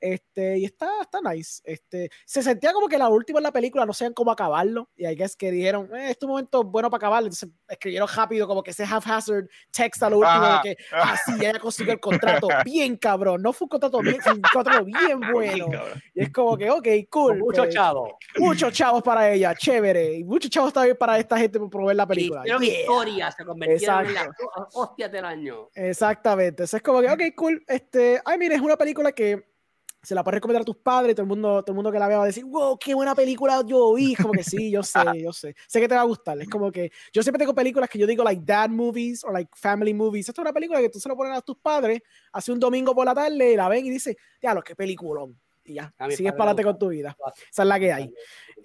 Este, 0.00 0.58
y 0.58 0.64
está, 0.64 0.88
está 1.02 1.20
nice. 1.20 1.62
Este, 1.64 2.10
se 2.24 2.42
sentía 2.42 2.72
como 2.72 2.88
que 2.88 2.98
la 2.98 3.08
última 3.08 3.38
en 3.38 3.44
la 3.44 3.52
película 3.52 3.86
no 3.86 3.92
sabían 3.92 4.12
cómo 4.12 4.32
acabarlo. 4.32 4.90
Y 4.96 5.04
hay 5.04 5.14
que 5.14 5.22
es 5.22 5.36
que 5.36 5.52
dijeron, 5.52 5.88
eh, 5.94 6.10
este 6.10 6.26
momento 6.26 6.62
es 6.62 6.66
bueno 6.66 6.90
para 6.90 6.98
acabarlo. 6.98 7.28
Entonces 7.28 7.48
escribieron 7.68 8.08
rápido 8.12 8.48
como 8.48 8.64
que 8.64 8.72
ese 8.72 8.82
haphazard 8.82 9.46
text 9.70 10.02
a 10.02 10.10
lo 10.10 10.18
último 10.18 10.34
Ajá. 10.34 10.62
de 10.64 10.74
que, 10.74 10.84
ah, 10.90 11.16
sí, 11.24 11.32
ella 11.38 11.60
consiguió 11.60 11.92
el 11.92 12.00
contrato. 12.00 12.48
Bien 12.64 12.96
cabrón. 12.96 13.40
No 13.40 13.52
fue 13.52 13.66
un 13.66 13.68
contrato 13.68 14.00
bien, 14.00 14.18
un 14.26 14.40
contrato 14.40 14.84
bien 14.84 15.20
bueno. 15.32 15.68
Y 16.12 16.24
es 16.24 16.32
como 16.32 16.56
que, 16.56 16.68
ok, 16.68 16.88
cool. 17.08 17.38
Muchos 17.38 17.66
pues, 17.66 17.74
chavos. 17.76 18.14
muchos 18.36 18.72
chavos 18.72 19.00
para 19.04 19.30
ella, 19.30 19.54
chévere. 19.54 20.14
Y 20.14 20.24
muchos 20.24 20.50
chavos 20.50 20.72
también 20.72 20.96
para 20.96 21.16
esta 21.20 21.35
gente 21.38 21.58
por 21.58 21.86
ver 21.86 21.96
la 21.96 22.06
película. 22.06 22.40
Hicieron 22.40 22.62
Yeah. 22.62 22.80
historia, 22.80 23.30
se 23.30 23.44
convirtieron 23.44 24.06
en 24.06 24.14
las 24.14 24.26
Exacto. 24.26 24.50
hostias 24.74 25.12
del 25.12 25.24
año. 25.24 25.68
Exactamente. 25.74 26.64
Eso 26.64 26.76
es 26.76 26.82
como 26.82 27.00
que, 27.00 27.10
ok, 27.10 27.22
cool. 27.36 27.64
Este, 27.66 28.20
ay, 28.24 28.38
mire, 28.38 28.54
es 28.54 28.60
una 28.60 28.76
película 28.76 29.12
que 29.12 29.56
se 30.02 30.14
la 30.14 30.22
puedes 30.22 30.36
recomendar 30.36 30.62
a 30.62 30.64
tus 30.64 30.76
padres 30.76 31.12
y 31.12 31.14
todo 31.16 31.22
el 31.24 31.28
mundo, 31.28 31.62
todo 31.62 31.72
el 31.72 31.74
mundo 31.74 31.90
que 31.90 31.98
la 31.98 32.06
vea 32.06 32.18
va 32.18 32.22
a 32.22 32.26
decir, 32.26 32.44
wow, 32.44 32.78
qué 32.78 32.94
buena 32.94 33.12
película 33.14 33.62
yo 33.66 33.92
vi. 33.94 34.14
Como 34.14 34.32
que 34.32 34.44
sí, 34.44 34.70
yo 34.70 34.84
sé, 34.84 35.00
yo 35.20 35.32
sé. 35.32 35.56
Sé 35.66 35.80
que 35.80 35.88
te 35.88 35.96
va 35.96 36.02
a 36.02 36.04
gustar. 36.04 36.40
Es 36.40 36.48
como 36.48 36.70
que 36.70 36.92
yo 37.12 37.22
siempre 37.24 37.40
tengo 37.40 37.54
películas 37.54 37.90
que 37.90 37.98
yo 37.98 38.06
digo, 38.06 38.22
like 38.22 38.42
dad 38.44 38.68
movies 38.70 39.24
o 39.24 39.32
like 39.32 39.50
family 39.54 39.92
movies. 39.92 40.28
Esta 40.28 40.40
es 40.40 40.44
una 40.44 40.52
película 40.52 40.80
que 40.80 40.90
tú 40.90 41.00
se 41.00 41.08
lo 41.08 41.16
pones 41.16 41.36
a 41.36 41.40
tus 41.42 41.56
padres 41.58 42.00
hace 42.32 42.52
un 42.52 42.60
domingo 42.60 42.94
por 42.94 43.04
la 43.04 43.14
tarde 43.14 43.52
y 43.52 43.56
la 43.56 43.68
ven 43.68 43.84
y 43.84 43.90
dice, 43.90 44.16
diablo, 44.40 44.62
qué 44.62 44.76
peliculón. 44.76 45.36
Y 45.64 45.74
ya, 45.74 45.92
sigues 46.10 46.32
para 46.34 46.52
adelante 46.52 46.62
con 46.62 46.78
tu 46.78 46.88
vida. 46.90 47.16
Esa 47.50 47.62
es 47.62 47.68
la 47.68 47.80
que 47.80 47.92
hay. 47.92 48.14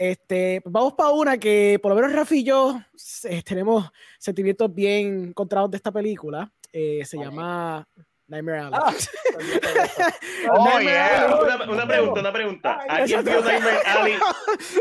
Este, 0.03 0.63
vamos 0.65 0.93
para 0.93 1.11
una 1.11 1.37
que 1.37 1.77
por 1.79 1.91
lo 1.91 1.95
menos 1.95 2.11
Rafi 2.11 2.39
y 2.39 2.43
yo 2.43 2.81
eh, 3.25 3.43
tenemos 3.43 3.87
sentimientos 4.17 4.73
bien 4.73 5.25
encontrados 5.27 5.69
de 5.69 5.77
esta 5.77 5.91
película. 5.91 6.51
Eh, 6.73 7.05
se 7.05 7.19
llama 7.19 7.87
Nightmare 8.25 8.59
Alley. 8.61 8.79
Ah, 8.81 8.91
Oh, 10.49 10.63
Nightmare 10.65 10.83
yeah. 10.85 11.25
Alley. 11.25 11.43
Una, 11.43 11.71
una 11.71 11.87
pregunta, 11.87 12.19
una 12.19 12.33
pregunta. 12.33 12.79
Ay, 12.81 13.01
¿Alguien 13.03 13.19
exacto. 13.19 13.41
vio 13.43 13.51
Nightmare 13.51 13.77
Alley? 13.85 14.15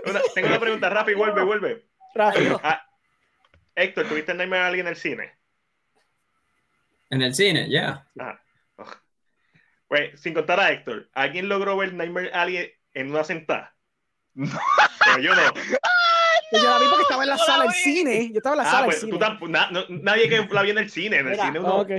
Una- 0.08 0.20
tengo 0.34 0.48
una 0.48 0.60
pregunta, 0.60 0.88
Rafi, 0.88 1.12
vuelve, 1.12 1.42
vuelve. 1.44 1.86
Rafi, 2.14 2.48
Ah, 2.62 2.82
Héctor, 3.74 4.06
¿tuviste 4.08 4.32
Nightmare 4.32 4.62
Alley 4.62 4.80
en 4.80 4.86
el 4.86 4.96
cine? 4.96 5.34
En 7.10 7.20
el 7.20 7.34
cine, 7.34 7.68
ya. 7.68 8.06
Ah. 8.18 8.40
Ugh. 8.78 8.96
Pues, 9.86 10.18
sin 10.18 10.32
contar 10.32 10.60
a 10.60 10.72
Héctor, 10.72 11.10
¿alguien 11.12 11.50
logró 11.50 11.76
ver 11.76 11.92
Nightmare 11.92 12.32
Alley 12.32 12.72
en 12.94 13.10
una 13.10 13.22
sentada? 13.22 13.76
Pero 14.34 15.22
yo 15.22 15.34
no. 15.34 15.42
yo 16.52 16.68
la 16.68 16.78
vi 16.78 16.84
porque 16.88 17.02
estaba 17.02 17.22
en 17.22 17.28
la 17.30 17.38
sala 17.38 17.64
del 17.64 17.72
vi. 17.72 17.78
cine. 17.78 18.28
Yo 18.32 18.36
estaba 18.38 18.54
en 18.54 18.62
la 18.62 18.68
Ah, 18.68 18.70
sala 18.70 18.80
del 18.82 18.86
pues 18.90 19.00
cine. 19.00 19.12
tú 19.12 19.18
tampoco, 19.18 19.50
na- 19.50 19.70
no- 19.70 19.84
nadie 19.88 20.28
que 20.28 20.46
la 20.50 20.62
vio 20.62 20.72
en 20.72 20.78
el 20.78 20.90
cine, 20.90 21.16
en 21.18 21.26
el 21.26 21.32
Mira, 21.32 21.46
cine 21.46 21.58
Ah, 21.58 21.62
uno. 21.62 21.76
ok. 21.80 21.90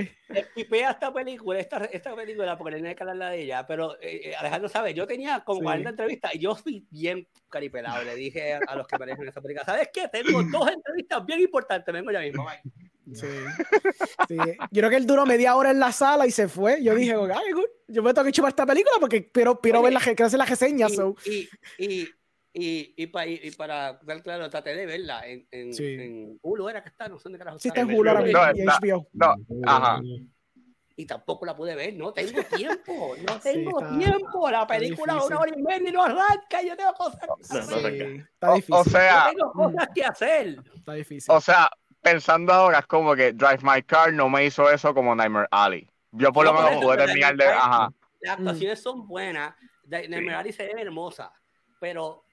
Pipea 0.54 0.90
esta 0.92 1.12
película, 1.12 1.58
esta, 1.60 1.78
esta 1.84 2.14
película, 2.16 2.56
porque 2.56 2.76
tenía 2.76 2.94
que 2.94 3.02
hablarla 3.02 3.30
de 3.30 3.42
ella, 3.42 3.66
pero 3.66 3.94
eh, 4.00 4.30
eh, 4.30 4.34
Alejandro 4.36 4.68
sabe, 4.68 4.94
yo 4.94 5.06
tenía 5.06 5.40
como 5.44 5.58
Sí. 5.60 5.64
40 5.64 5.90
entrevistas 5.90 6.34
y 6.34 6.38
yo 6.38 6.54
fui 6.54 6.86
bien 6.90 7.26
caripelado. 7.50 8.02
Le 8.02 8.14
dije 8.14 8.54
a, 8.54 8.60
a 8.66 8.76
los 8.76 8.86
que 8.86 8.98
manejan 8.98 9.28
esta 9.28 9.40
película, 9.42 9.64
¿sabes 9.64 9.90
qué? 9.92 10.08
Tengo 10.08 10.42
dos 10.44 10.68
entrevistas 10.70 11.24
bien 11.26 11.40
importantes, 11.40 11.92
vengo 11.92 12.10
ya 12.10 12.20
mismo. 12.20 12.44
bye". 12.44 12.60
Sí. 13.14 13.26
Sí. 14.28 14.36
Yo 14.70 14.80
creo 14.80 14.88
que 14.90 14.96
él 14.96 15.06
duró 15.06 15.26
media 15.26 15.56
hora 15.56 15.70
en 15.72 15.80
la 15.80 15.90
sala 15.92 16.24
y 16.26 16.30
se 16.30 16.46
fue. 16.48 16.82
Yo 16.82 16.94
dije, 16.94 17.12
ay, 17.14 17.52
good. 17.52 17.64
Yo 17.88 18.02
me 18.02 18.14
tengo 18.14 18.24
que 18.24 18.32
chupar 18.32 18.50
esta 18.50 18.64
película 18.64 18.94
porque 19.00 19.30
quiero, 19.30 19.60
quiero 19.60 19.80
Oye, 19.80 19.86
ver 19.86 19.92
la, 19.94 19.98
que 20.00 20.14
quiero 20.14 20.28
hacer 20.28 20.38
la 20.38 20.46
reseña. 20.46 20.88
so. 20.88 21.14
Y, 21.26 21.48
y, 21.78 22.08
y, 22.54 22.94
y, 22.96 23.06
pa- 23.06 23.26
y- 23.26 23.40
y 23.42 23.50
para 23.52 23.94
dar 24.02 24.22
claro, 24.22 24.48
traté 24.50 24.74
de 24.74 24.84
verla 24.86 25.26
en, 25.26 25.46
en, 25.50 25.72
Sí. 25.72 25.84
en 25.94 26.38
Hulu, 26.42 26.68
era 26.68 26.82
que 26.82 26.90
está, 26.90 27.08
no 27.08 27.18
sé 27.18 27.24
dónde 27.24 27.38
carajo 27.38 27.58
Sí, 27.58 27.68
está 27.68 27.80
en 27.80 27.94
Hulu 27.94 28.10
ahora 28.10 28.20
No, 28.20 28.26
mismo 28.26 28.40
y 28.54 28.90
HBO. 28.90 29.08
No, 29.12 29.34
ajá. 29.66 30.00
Y 30.94 31.06
tampoco 31.06 31.46
la 31.46 31.56
pude 31.56 31.74
ver, 31.74 31.94
no 31.94 32.12
tengo 32.12 32.32
tiempo, 32.84 33.14
no 33.26 33.32
Sí, 33.34 33.40
tengo 33.54 33.80
está- 33.80 33.98
tiempo. 33.98 34.50
La 34.50 34.66
película 34.66 35.24
una 35.24 35.38
hora 35.38 35.52
y 35.56 35.62
media 35.62 35.88
y 35.88 35.92
no 35.92 36.02
arranca, 36.04 36.62
y 36.62 36.68
yo 36.68 36.76
tengo 36.76 36.92
cosas 36.92 37.18
que 37.20 37.26
No, 37.26 37.36
no 37.36 37.58
hacer. 37.60 37.86
arranca. 37.86 38.04
Sí, 38.04 38.22
está 38.32 38.50
O, 38.50 38.54
difícil. 38.54 38.74
o 38.74 38.84
sea, 38.84 39.24
Yo 39.24 39.30
tengo 39.38 39.52
cosas 39.52 39.88
que 39.94 40.04
hacer. 40.04 40.56
está 40.74 40.92
difícil. 40.92 41.34
o 41.34 41.40
sea, 41.40 41.70
pensando 42.02 42.52
ahora 42.52 42.80
es 42.80 42.86
como 42.86 43.14
que 43.16 43.32
Drive 43.32 43.60
My 43.62 43.82
Car 43.82 44.12
no 44.12 44.28
me 44.28 44.44
hizo 44.44 44.70
eso 44.70 44.92
como 44.92 45.14
Nightmare 45.14 45.48
Alley. 45.50 45.88
Yo 46.10 46.30
por 46.32 46.44
lo 46.44 46.52
No, 46.52 46.62
menos 46.62 46.84
pude 46.84 46.96
terminar 46.98 47.34
de, 47.36 47.44
Nightmare 47.46 47.58
Alley- 47.58 47.74
ajá. 47.84 47.92
Las 48.20 48.38
actuaciones 48.38 48.82
son 48.82 49.08
buenas, 49.08 49.54
Nightmare 49.86 50.34
Alley 50.34 50.52
se 50.52 50.64
ve 50.64 50.82
hermosa, 50.82 51.32
pero 51.80 52.24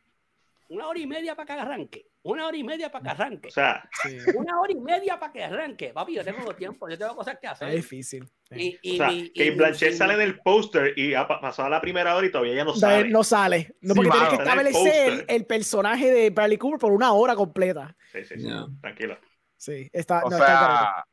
una 0.69 0.87
hora 0.87 0.99
y 0.99 1.05
media 1.07 1.35
para 1.35 1.45
que 1.45 1.53
arranque, 1.53 2.05
una 2.23 2.47
hora 2.47 2.55
y 2.57 2.63
media 2.63 2.91
para 2.91 3.03
que 3.03 3.09
arranque, 3.09 3.47
O 3.47 3.51
sea, 3.51 3.89
Sí, 4.03 4.17
una 4.35 4.59
hora 4.59 4.71
y 4.71 4.75
media 4.79 5.19
para 5.19 5.31
que 5.33 5.43
arranque. 5.43 5.91
Papi, 5.93 6.15
yo 6.15 6.23
tengo 6.23 6.55
tiempo, 6.55 6.87
yo 6.89 6.97
tengo 6.97 7.15
cosas 7.15 7.37
que 7.41 7.47
hacer. 7.47 7.71
difícil. 7.71 8.25
Sí. 8.51 8.79
Y, 8.83 8.91
y, 8.91 8.93
o 8.93 8.97
sea, 8.97 9.07
mi- 9.09 9.19
y 9.19 9.29
Kate 9.29 9.51
mi- 9.51 9.57
Blanchett 9.57 9.93
y- 9.93 9.95
sale 9.97 10.13
en 10.13 10.21
el 10.21 10.39
póster 10.39 10.93
y 10.97 11.13
ha 11.15 11.27
pa- 11.27 11.41
pasado 11.41 11.69
la 11.69 11.81
primera 11.81 12.15
hora 12.15 12.25
y 12.27 12.31
todavía 12.31 12.55
ya 12.55 12.63
no 12.65 12.73
sale. 12.75 13.09
No 13.09 13.23
sale. 13.23 13.75
No, 13.81 13.93
Sí, 13.93 13.97
porque 13.99 14.11
tienes 14.11 14.29
que 14.29 14.35
establecer 14.35 15.25
el, 15.27 15.45
personaje 15.45 16.11
de 16.11 16.29
Bradley 16.29 16.57
Cooper 16.57 16.79
por 16.79 16.91
una 16.91 17.13
hora 17.13 17.35
completa. 17.35 17.95
Sí, 18.11 18.23
sí, 18.25 18.39
sí. 18.39 18.47
Tranquilo. 18.81 19.17
Sí, 19.57 19.89
está. 19.91 20.23
O 20.23 20.29
no, 20.29 20.37
sea. 20.37 21.03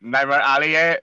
Nightmare 0.00 0.42
Alley 0.44 0.74
es. 0.74 0.98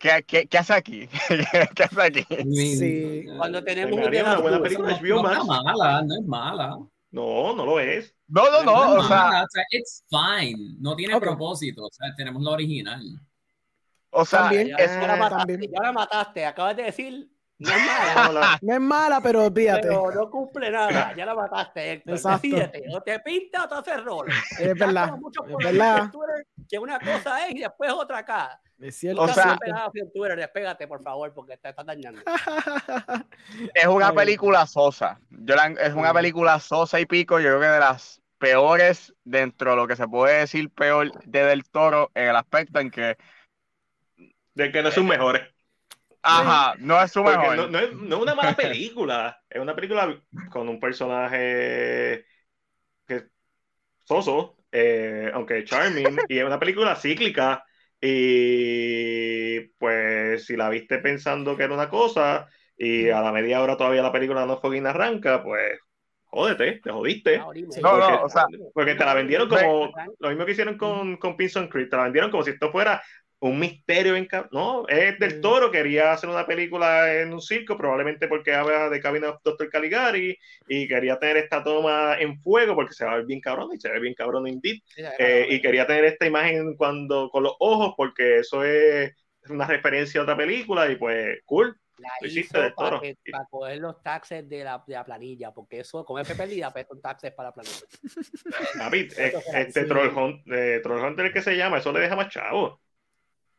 ¿Qué, 0.00 0.24
qué, 0.26 0.46
qué 0.46 0.58
hace 0.58 0.72
aquí? 0.72 1.06
¿Qué 1.76 1.82
hace 1.84 2.02
aquí? 2.02 2.26
Sí. 2.54 3.26
Cuando 3.36 3.62
tenemos 3.62 3.98
Alley 4.00 4.16
es 4.16 4.22
una 4.22 4.30
día 4.32 4.40
buena 4.40 4.62
película 4.62 4.88
de 4.88 4.94
no, 4.94 5.00
HBO 5.00 5.16
no 5.16 5.22
Max. 5.22 5.38
es 5.38 5.46
mala, 5.46 6.02
no 6.02 6.14
es 6.14 6.26
mala. 6.26 6.78
No, 7.12 7.54
no 7.56 7.66
lo 7.66 7.80
es. 7.80 8.14
No, 8.28 8.50
no, 8.50 8.62
no. 8.62 8.94
No 8.94 9.00
O 9.00 9.04
sea, 9.04 9.42
o 9.42 9.46
sea, 9.50 9.62
it's 9.72 10.02
fine. 10.08 10.76
No 10.80 10.96
tiene 10.96 11.14
Ok. 11.14 11.20
propósito. 11.22 11.84
O 11.84 11.90
sea, 11.92 12.14
tenemos 12.16 12.42
la 12.42 12.50
original. 12.52 13.02
o 14.10 14.24
sea, 14.24 14.40
También. 14.44 14.68
Ya, 14.68 14.76
es- 14.76 14.90
ya 14.90 15.06
la 15.06 15.16
mataste, 15.16 15.52
también. 15.52 15.72
ya 15.72 15.82
la 15.82 15.92
mataste, 15.92 16.46
acabas 16.46 16.76
de 16.76 16.82
decir, 16.84 17.30
no 17.58 17.68
es 17.68 17.76
mala. 18.16 18.58
No, 18.62 18.68
No 18.68 18.74
es 18.74 18.80
mala, 18.80 19.20
pero 19.20 19.44
olvídate. 19.44 19.82
Pero 19.82 20.10
no 20.12 20.30
cumple 20.30 20.70
nada, 20.70 21.14
ya 21.14 21.26
la 21.26 21.34
mataste, 21.34 21.92
Héctor. 21.92 22.14
Exacto. 22.14 22.40
Decídete, 22.48 22.84
o 22.90 23.02
te 23.02 23.20
pinta 23.20 23.64
o 23.64 23.68
te 23.68 23.74
haces 23.74 24.02
rol. 24.04 24.28
Es 24.58 24.78
verdad. 24.78 25.10
Es 25.48 25.56
verdad. 25.64 25.98
en 26.04 26.10
Twitter, 26.10 26.46
Que 26.70 26.78
una 26.78 26.98
cosa 26.98 27.46
es 27.46 27.54
y 27.54 27.58
después 27.58 27.92
otra 27.92 28.18
acá. 28.18 28.58
Es 28.80 28.96
cierto. 28.96 29.22
O 29.22 29.28
sea- 29.28 29.58
despégate, 30.36 30.88
por 30.88 31.02
favor, 31.02 31.32
porque 31.34 31.56
te 31.58 31.68
estás 31.68 31.84
dañando. 31.84 32.20
es 33.74 33.86
una 33.86 34.08
Ay. 34.08 34.16
película 34.16 34.66
sosa. 34.66 35.20
Yo 35.30 35.54
la- 35.54 35.66
es 35.66 35.94
una 35.94 36.12
película 36.14 36.58
sosa 36.60 36.98
y 37.00 37.06
pico. 37.06 37.38
Yo 37.40 37.48
creo 37.48 37.60
que 37.60 37.66
de 37.66 37.80
las 37.80 38.22
peores 38.38 39.14
dentro 39.22 39.72
de 39.72 39.76
lo 39.76 39.86
que 39.86 39.96
se 39.96 40.08
puede 40.08 40.38
decir 40.38 40.70
peor 40.70 41.12
de 41.24 41.44
Del 41.44 41.68
Toro 41.68 42.10
en 42.14 42.28
el 42.28 42.36
aspecto 42.36 42.80
en 42.80 42.90
que, 42.90 43.18
de 44.54 44.72
que 44.72 44.82
no 44.82 44.90
son 44.90 45.06
mejores. 45.06 45.42
ajá, 46.22 46.74
no 46.78 47.02
es 47.02 47.12
su 47.12 47.22
Porque 47.22 47.38
mejor. 47.38 47.56
no, 47.56 47.66
no 47.68 47.78
es, 47.78 47.92
no 47.92 48.16
es 48.16 48.22
una 48.22 48.34
mala 48.34 48.54
película. 48.56 49.42
Es 49.50 49.60
una 49.60 49.74
película 49.74 50.18
con 50.50 50.68
un 50.70 50.80
personaje 50.80 52.24
que 53.06 53.26
soso, 54.04 54.56
eh, 54.72 55.30
aunque 55.34 55.64
charming, 55.64 56.18
y 56.28 56.38
es 56.38 56.44
una 56.44 56.58
película 56.58 56.96
cíclica. 56.96 57.62
Y 58.00 59.60
pues 59.78 60.46
si 60.46 60.56
la 60.56 60.68
viste 60.68 60.98
pensando 60.98 61.56
que 61.56 61.64
era 61.64 61.74
una 61.74 61.88
cosa 61.88 62.48
y 62.76 63.10
a 63.10 63.20
la 63.20 63.32
media 63.32 63.62
hora 63.62 63.76
todavía 63.76 64.02
la 64.02 64.12
película 64.12 64.46
no 64.46 64.58
fucking 64.60 64.86
arranca, 64.86 65.42
pues 65.42 65.78
jódete, 66.24 66.80
te 66.82 66.90
jodiste. 66.90 67.38
Media. 67.38 67.66
No, 67.82 67.98
no, 67.98 68.06
Porque- 68.06 68.24
o 68.24 68.28
sea, 68.28 68.44
Porque 68.72 68.94
te 68.94 69.04
la 69.04 69.14
vendieron 69.14 69.48
como 69.48 69.92
lo 70.18 70.28
mismo 70.28 70.46
que 70.46 70.52
hicieron 70.52 70.78
con, 70.78 71.16
con 71.16 71.36
Pinson 71.36 71.68
Creek, 71.68 71.90
te 71.90 71.96
la 71.96 72.04
vendieron 72.04 72.30
como 72.30 72.42
si 72.44 72.50
esto 72.50 72.70
fuera 72.70 73.02
un 73.40 73.58
misterio 73.58 74.16
en 74.16 74.28
No, 74.52 74.86
es 74.86 75.18
del 75.18 75.40
toro, 75.40 75.70
quería 75.70 76.12
hacer 76.12 76.28
una 76.28 76.46
película 76.46 77.14
en 77.20 77.32
un 77.32 77.40
circo, 77.40 77.76
probablemente 77.76 78.28
porque 78.28 78.54
habla 78.54 78.90
de 78.90 79.00
Cabin 79.00 79.24
of 79.24 79.40
Dr. 79.42 79.70
Caligari 79.70 80.36
y 80.68 80.86
quería 80.86 81.18
tener 81.18 81.38
esta 81.38 81.64
toma 81.64 82.16
en 82.18 82.38
fuego 82.42 82.74
porque 82.74 82.92
se 82.92 83.04
va 83.04 83.12
a 83.12 83.16
ver 83.16 83.26
bien 83.26 83.40
cabrón 83.40 83.70
y 83.74 83.80
se 83.80 83.90
ve 83.90 83.98
bien 83.98 84.14
cabrón 84.14 84.46
indeed. 84.46 84.78
Eh, 85.18 85.46
y 85.50 85.60
quería 85.62 85.86
tener 85.86 86.04
esta 86.04 86.26
imagen 86.26 86.76
cuando 86.76 87.30
con 87.30 87.42
los 87.44 87.54
ojos 87.58 87.94
porque 87.96 88.40
eso 88.40 88.62
es 88.62 89.12
una 89.48 89.66
referencia 89.66 90.20
a 90.20 90.24
otra 90.24 90.36
película 90.36 90.90
y 90.90 90.96
pues 90.96 91.38
cool. 91.46 91.74
La 91.98 92.08
lo 92.20 92.28
hizo 92.28 92.60
del 92.60 92.72
para, 92.74 92.90
toro. 92.90 93.00
que- 93.02 93.16
para 93.30 93.44
coger 93.46 93.78
los 93.78 94.02
taxes 94.02 94.48
de 94.48 94.64
la, 94.64 94.82
de 94.86 94.94
la 94.94 95.04
planilla, 95.04 95.52
porque 95.52 95.80
eso, 95.80 96.02
como 96.04 96.18
es 96.18 96.32
perdida, 96.32 96.72
pues 96.72 96.86
son 96.86 97.00
taxes 97.00 97.32
para 97.32 97.50
la 97.50 97.54
planilla. 97.54 97.76
David, 98.74 99.12
este. 99.54 99.84
Troll, 99.84 100.16
Hunt, 100.16 100.46
eh, 100.50 100.80
Troll 100.82 101.04
Hunter 101.04 101.30
que 101.32 101.42
se 101.42 101.56
llama, 101.56 101.78
eso 101.78 101.92
le 101.92 102.00
deja 102.00 102.16
más 102.16 102.28
chavo. 102.28 102.80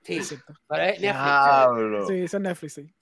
Sí, 0.03 0.19
pero 0.67 0.83
es 0.83 0.99
Netflix. 0.99 1.01
Diablo. 1.01 2.07
Sí, 2.07 2.13
eso 2.15 2.37
es 2.37 2.43
Netflix, 2.43 2.73
sí. 2.73 2.93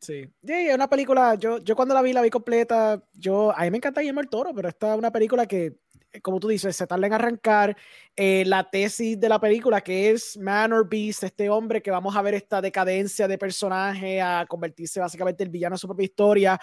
Sí, 0.00 0.30
Sí, 0.42 0.52
es 0.52 0.74
una 0.74 0.88
película, 0.88 1.34
yo, 1.34 1.58
yo 1.58 1.74
cuando 1.74 1.94
la 1.94 2.02
vi, 2.02 2.12
la 2.12 2.20
vi 2.20 2.28
completa, 2.28 3.02
yo, 3.14 3.56
a 3.56 3.62
mí 3.62 3.70
me 3.70 3.78
encanta 3.78 4.02
Guillermo 4.02 4.20
el 4.20 4.28
Toro, 4.28 4.52
pero 4.54 4.68
esta 4.68 4.92
es 4.92 4.98
una 4.98 5.10
película 5.10 5.46
que, 5.46 5.78
como 6.22 6.38
tú 6.38 6.48
dices, 6.48 6.76
se 6.76 6.86
tarda 6.86 7.06
en 7.06 7.12
arrancar, 7.14 7.74
eh, 8.14 8.44
la 8.46 8.68
tesis 8.68 9.18
de 9.18 9.28
la 9.30 9.40
película 9.40 9.80
que 9.80 10.10
es 10.10 10.36
Man 10.36 10.74
or 10.74 10.86
Beast, 10.86 11.24
este 11.24 11.48
hombre 11.48 11.80
que 11.80 11.90
vamos 11.90 12.14
a 12.14 12.20
ver 12.20 12.34
esta 12.34 12.60
decadencia 12.60 13.26
de 13.26 13.38
personaje 13.38 14.20
a 14.20 14.44
convertirse 14.46 15.00
básicamente 15.00 15.42
el 15.42 15.48
villano 15.48 15.74
de 15.74 15.78
su 15.78 15.86
propia 15.86 16.04
historia, 16.04 16.60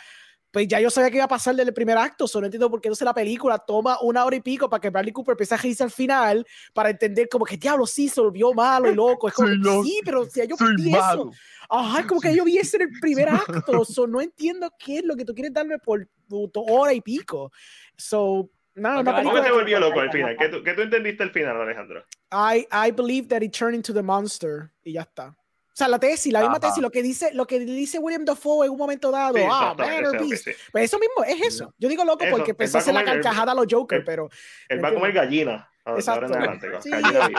pues 0.52 0.68
ya 0.68 0.80
yo 0.82 0.90
sabía 0.90 1.10
que 1.10 1.16
iba 1.16 1.26
a 1.26 1.30
pasar 1.30 1.56
del 1.56 1.74
primer 1.74 1.98
acto, 1.98 2.28
solo 2.28 2.42
no 2.42 2.48
entiendo 2.48 2.70
por 2.70 2.82
qué 2.82 2.90
entonces 2.90 3.06
la 3.06 3.14
película 3.14 3.58
toma 3.58 3.98
una 4.02 4.26
hora 4.26 4.36
y 4.36 4.42
pico 4.42 4.70
para 4.70 4.82
que 4.82 4.90
Bradley 4.90 5.14
Cooper 5.14 5.34
empiece 5.34 5.56
a 5.56 5.58
reírse 5.58 5.84
al 5.84 5.92
final, 5.92 6.46
para 6.74 6.90
entender 6.90 7.30
como 7.30 7.46
que 7.46 7.56
diablo, 7.58 7.88
sí, 7.88 8.10
se 8.10 8.20
volvió 8.20 8.54
malo 8.54 8.90
y 8.92 8.94
loco, 8.94 9.30
es 9.30 9.34
como, 9.34 9.48
que, 9.48 9.56
loco, 9.56 9.84
sí, 9.84 10.02
pero 10.04 10.26
si 10.26 10.46
yo 10.48 10.58
Soy 10.58 10.76
vi 10.76 10.94
eso. 10.94 11.32
Ajá, 11.70 12.02
es 12.02 12.06
como 12.06 12.20
que 12.20 12.36
yo 12.36 12.44
vi 12.44 12.58
eso 12.58 12.76
en 12.76 12.84
el 12.84 12.90
primer 13.00 13.30
acto. 13.30 13.86
So, 13.86 14.06
no 14.08 14.20
entiendo 14.20 14.70
qué 14.78 14.98
es 14.98 15.06
lo 15.06 15.16
que 15.16 15.24
tú 15.24 15.34
quieres 15.34 15.54
darme 15.54 15.80
por 15.80 16.06
tu 16.28 16.52
hora 16.56 16.94
y 16.94 17.00
pico. 17.00 17.52
So, 17.96 18.50
una 18.76 19.02
va- 19.04 19.24
¿Cómo 19.24 19.42
te 19.42 19.52
volvió 19.52 19.80
loco 19.80 20.00
al 20.02 20.12
final? 20.12 20.36
¿Qué 20.38 20.50
tú, 20.50 20.64
qué 20.64 20.74
tú 20.74 20.82
entendiste 20.82 21.24
al 21.24 21.32
final, 21.32 21.62
Alejandro? 21.62 22.04
I, 22.34 22.68
I 22.72 22.92
believe 22.92 23.28
that 23.30 23.42
he 23.42 23.50
turned 23.50 23.76
into 23.76 23.94
the 23.94 24.04
monster. 24.04 24.72
Y 24.84 24.94
ya 24.94 25.02
está. 25.02 25.36
Sea, 25.82 25.88
la 25.88 26.00
tesis, 26.00 26.32
la 26.32 26.40
misma 26.42 26.58
Ajá. 26.58 26.68
tesis, 26.68 26.82
lo 26.82 26.92
que 26.92 27.02
dice, 27.02 27.34
lo 27.34 27.48
que 27.48 27.60
dice 27.60 27.98
William 27.98 28.24
Dafoe 28.24 28.66
en 28.68 28.72
un 28.74 28.78
momento 28.78 29.10
dado. 29.10 29.34
Sí, 29.36 29.42
ah, 29.50 29.74
exactamente, 29.74 30.02
man 30.02 30.06
or 30.06 30.16
ese, 30.16 30.24
ok, 30.24 30.30
beast. 30.30 30.44
sí. 30.46 30.52
Pues 30.72 30.84
eso 30.86 31.00
mismo, 31.00 31.24
es 31.24 31.42
eso. 31.56 31.74
Yo 31.80 31.90
digo 31.90 32.04
loco 32.06 32.24
Eso, 32.24 32.38
porque 32.38 32.54
a 32.78 32.82
hacer 32.82 32.94
la 32.94 33.00
a 33.00 33.06
carcajada 33.06 33.52
a 33.52 33.56
los 33.56 33.66
Joker, 33.70 34.00
él- 34.00 34.06
pero 34.06 34.30
Él 34.70 34.84
va 34.84 34.90
a 34.90 34.94
comer 34.94 35.12
gallina. 35.14 35.68
ahora- 35.84 36.00
Exacto. 36.00 36.26
adelante, 36.34 36.68
Sí. 36.82 36.90
gallina 36.92 37.30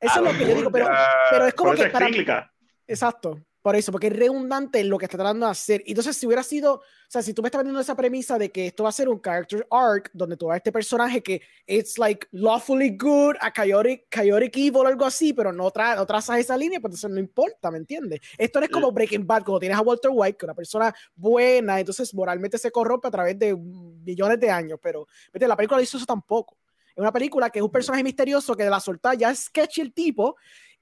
eso 0.00 0.14
es 0.16 0.32
lo 0.32 0.38
que 0.38 0.46
yo 0.46 0.54
digo. 0.56 0.70
Pero, 0.70 0.88
pero 1.30 1.46
es 1.46 1.54
como 1.54 1.72
que 1.72 1.82
es 1.84 1.90
para. 1.90 2.52
Exacto. 2.86 3.40
Por 3.66 3.74
eso, 3.74 3.90
porque 3.90 4.06
es 4.06 4.12
redundante 4.12 4.78
en 4.78 4.88
lo 4.88 4.96
que 4.96 5.06
está 5.06 5.18
tratando 5.18 5.44
de 5.44 5.50
hacer. 5.50 5.82
Entonces, 5.86 6.16
si 6.16 6.24
hubiera 6.24 6.44
sido, 6.44 6.74
o 6.74 6.82
sea, 7.08 7.20
si 7.20 7.34
tú 7.34 7.42
me 7.42 7.48
estás 7.48 7.58
vendiendo 7.58 7.80
esa 7.80 7.96
premisa 7.96 8.38
de 8.38 8.52
que 8.52 8.68
esto 8.68 8.84
va 8.84 8.90
a 8.90 8.92
ser 8.92 9.08
un 9.08 9.20
character 9.20 9.66
arc, 9.72 10.08
donde 10.12 10.36
tú 10.36 10.46
vas 10.46 10.54
a 10.54 10.56
este 10.58 10.70
personaje 10.70 11.20
que 11.20 11.42
it's 11.66 11.98
like 11.98 12.28
lawfully 12.30 12.96
good, 12.96 13.34
a 13.40 13.52
chaotic, 13.52 14.06
chaotic 14.08 14.56
evil 14.56 14.86
algo 14.86 15.04
así, 15.04 15.32
pero 15.32 15.52
no, 15.52 15.68
tra 15.72 15.96
no 15.96 16.06
trazas 16.06 16.38
esa 16.38 16.56
línea, 16.56 16.78
pues 16.78 16.92
entonces 16.92 17.10
no 17.10 17.18
importa, 17.18 17.72
¿me 17.72 17.78
entiendes? 17.78 18.20
Esto 18.38 18.60
no 18.60 18.66
es 18.66 18.70
como 18.70 18.92
Breaking 18.92 19.26
Bad, 19.26 19.42
cuando 19.42 19.58
tienes 19.58 19.78
a 19.78 19.80
Walter 19.80 20.12
White, 20.14 20.36
que 20.36 20.44
es 20.44 20.48
una 20.48 20.54
persona 20.54 20.94
buena, 21.16 21.80
entonces 21.80 22.14
moralmente 22.14 22.58
se 22.58 22.70
corrompe 22.70 23.08
a 23.08 23.10
través 23.10 23.36
de 23.36 23.56
millones 23.56 24.38
de 24.38 24.48
años, 24.48 24.78
pero 24.80 25.08
¿vete? 25.32 25.48
la 25.48 25.56
película 25.56 25.78
no 25.78 25.82
hizo 25.82 25.96
eso 25.96 26.06
tampoco. 26.06 26.56
Es 26.96 27.00
una 27.00 27.12
película 27.12 27.50
que 27.50 27.58
es 27.58 27.62
un 27.62 27.70
personaje 27.70 28.02
misterioso 28.02 28.56
que 28.56 28.64
de 28.64 28.70
la 28.70 28.80
soltada 28.80 29.14
ya 29.14 29.30
es 29.30 29.40
sketchy 29.40 29.82
el 29.82 29.92
tipo, 29.92 30.36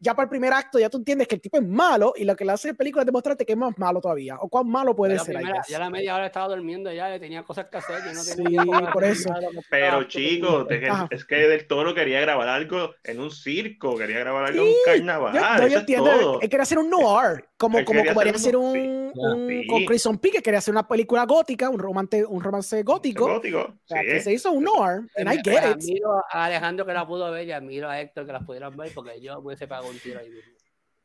ya 0.05 0.15
para 0.15 0.25
el 0.25 0.29
primer 0.31 0.53
acto 0.53 0.79
ya 0.79 0.91
tú 0.91 0.99
entiendes 0.99 1.27
que 1.27 1.37
el 1.37 1.41
tipo 1.41 1.57
es 1.57 1.67
malo 1.67 2.13
y 2.17 2.25
lo 2.25 2.37
que 2.37 2.45
le 2.45 2.53
hace 2.53 2.69
la 2.69 2.75
película 2.75 3.03
es 3.03 3.07
demostrarte 3.07 3.47
que 3.47 3.53
es 3.55 3.59
más 3.59 3.77
malo 3.79 4.01
todavía 4.01 4.37
o 4.39 4.49
cuán 4.49 4.69
malo 4.69 4.95
puede 4.95 5.15
la 5.15 5.25
ser. 5.25 5.37
Primera- 5.37 5.63
ya 5.67 5.79
la 5.79 5.89
media 5.91 6.15
hora 6.15 6.27
estaba 6.27 6.49
durmiendo 6.55 6.93
ya, 6.93 7.19
tenía 7.19 7.43
cosas 7.43 7.67
que 7.71 7.79
hacer. 7.79 7.97
Yo 8.05 8.13
no 8.13 8.23
tenía 8.23 8.35
Sí, 8.35 8.45
tiempo 8.45 8.73
para 8.73 8.93
por 8.93 9.05
eso. 9.05 9.31
Pero 9.71 10.05
chicos, 10.05 10.67
es 11.11 11.25
que- 11.25 11.35
Del 11.37 11.67
Toro 11.67 11.95
quería 11.95 12.21
grabar 12.21 12.49
algo 12.49 12.95
en 13.03 13.21
un 13.21 13.31
circo, 13.31 13.97
quería 13.97 14.19
grabar 14.19 14.45
algo 14.47 14.63
en 14.63 14.69
Sí, 14.69 14.73
un 14.73 14.75
Yo, 14.75 14.93
carnaval. 15.07 15.33
yo 15.35 15.41
eso 15.41 15.67
es 15.67 15.75
entiendo, 15.81 16.11
todo. 16.11 16.41
él 16.41 16.49
quería 16.51 16.63
hacer 16.63 16.79
un 16.79 16.91
noir, 16.91 17.45
como, 17.57 17.79
Él 17.79 17.85
como, 17.85 17.99
quería 18.01 18.13
como 18.13 18.21
quería 18.21 18.37
hacer 18.37 18.49
hacer 18.49 18.57
un- 18.57 18.65
un, 18.67 18.73
sí, 18.75 19.19
un- 19.21 19.49
sí. 19.63 19.67
con 19.69 19.85
Crimson 19.87 20.19
Peak, 20.19 20.35
que 20.35 20.43
quería 20.43 20.59
hacer 20.59 20.73
una 20.73 20.87
película 20.87 21.25
gótica, 21.25 21.71
un 21.71 21.79
romance, 21.79 22.25
un 22.25 22.43
romance 22.43 22.83
gótico. 22.83 23.27
Gótico, 23.29 23.59
o 23.61 23.75
sea, 23.87 24.01
sí. 24.03 24.07
que 24.07 24.21
se 24.21 24.33
hizo 24.33 24.53
un 24.53 24.65
noir, 24.65 25.01
and 25.17 25.33
I 25.33 25.37
get 25.45 25.53
it. 25.59 25.77
Admiro 25.77 26.23
a 26.31 26.45
Alejandro 26.45 26.85
que 26.87 26.93
la 26.93 27.07
pudo 27.07 27.31
ver 27.31 27.47
y 27.47 27.53
admiro 27.53 27.89
a 27.89 28.01
Héctor 28.01 28.27
que 28.27 28.33
las 28.33 28.45
pudieran 28.45 28.77
ver 28.77 28.91
porque 28.95 29.21
yo 29.21 29.41
me 29.41 29.47
hubiese 29.49 29.67
pagado 29.67 29.89
ahí. 30.19 30.31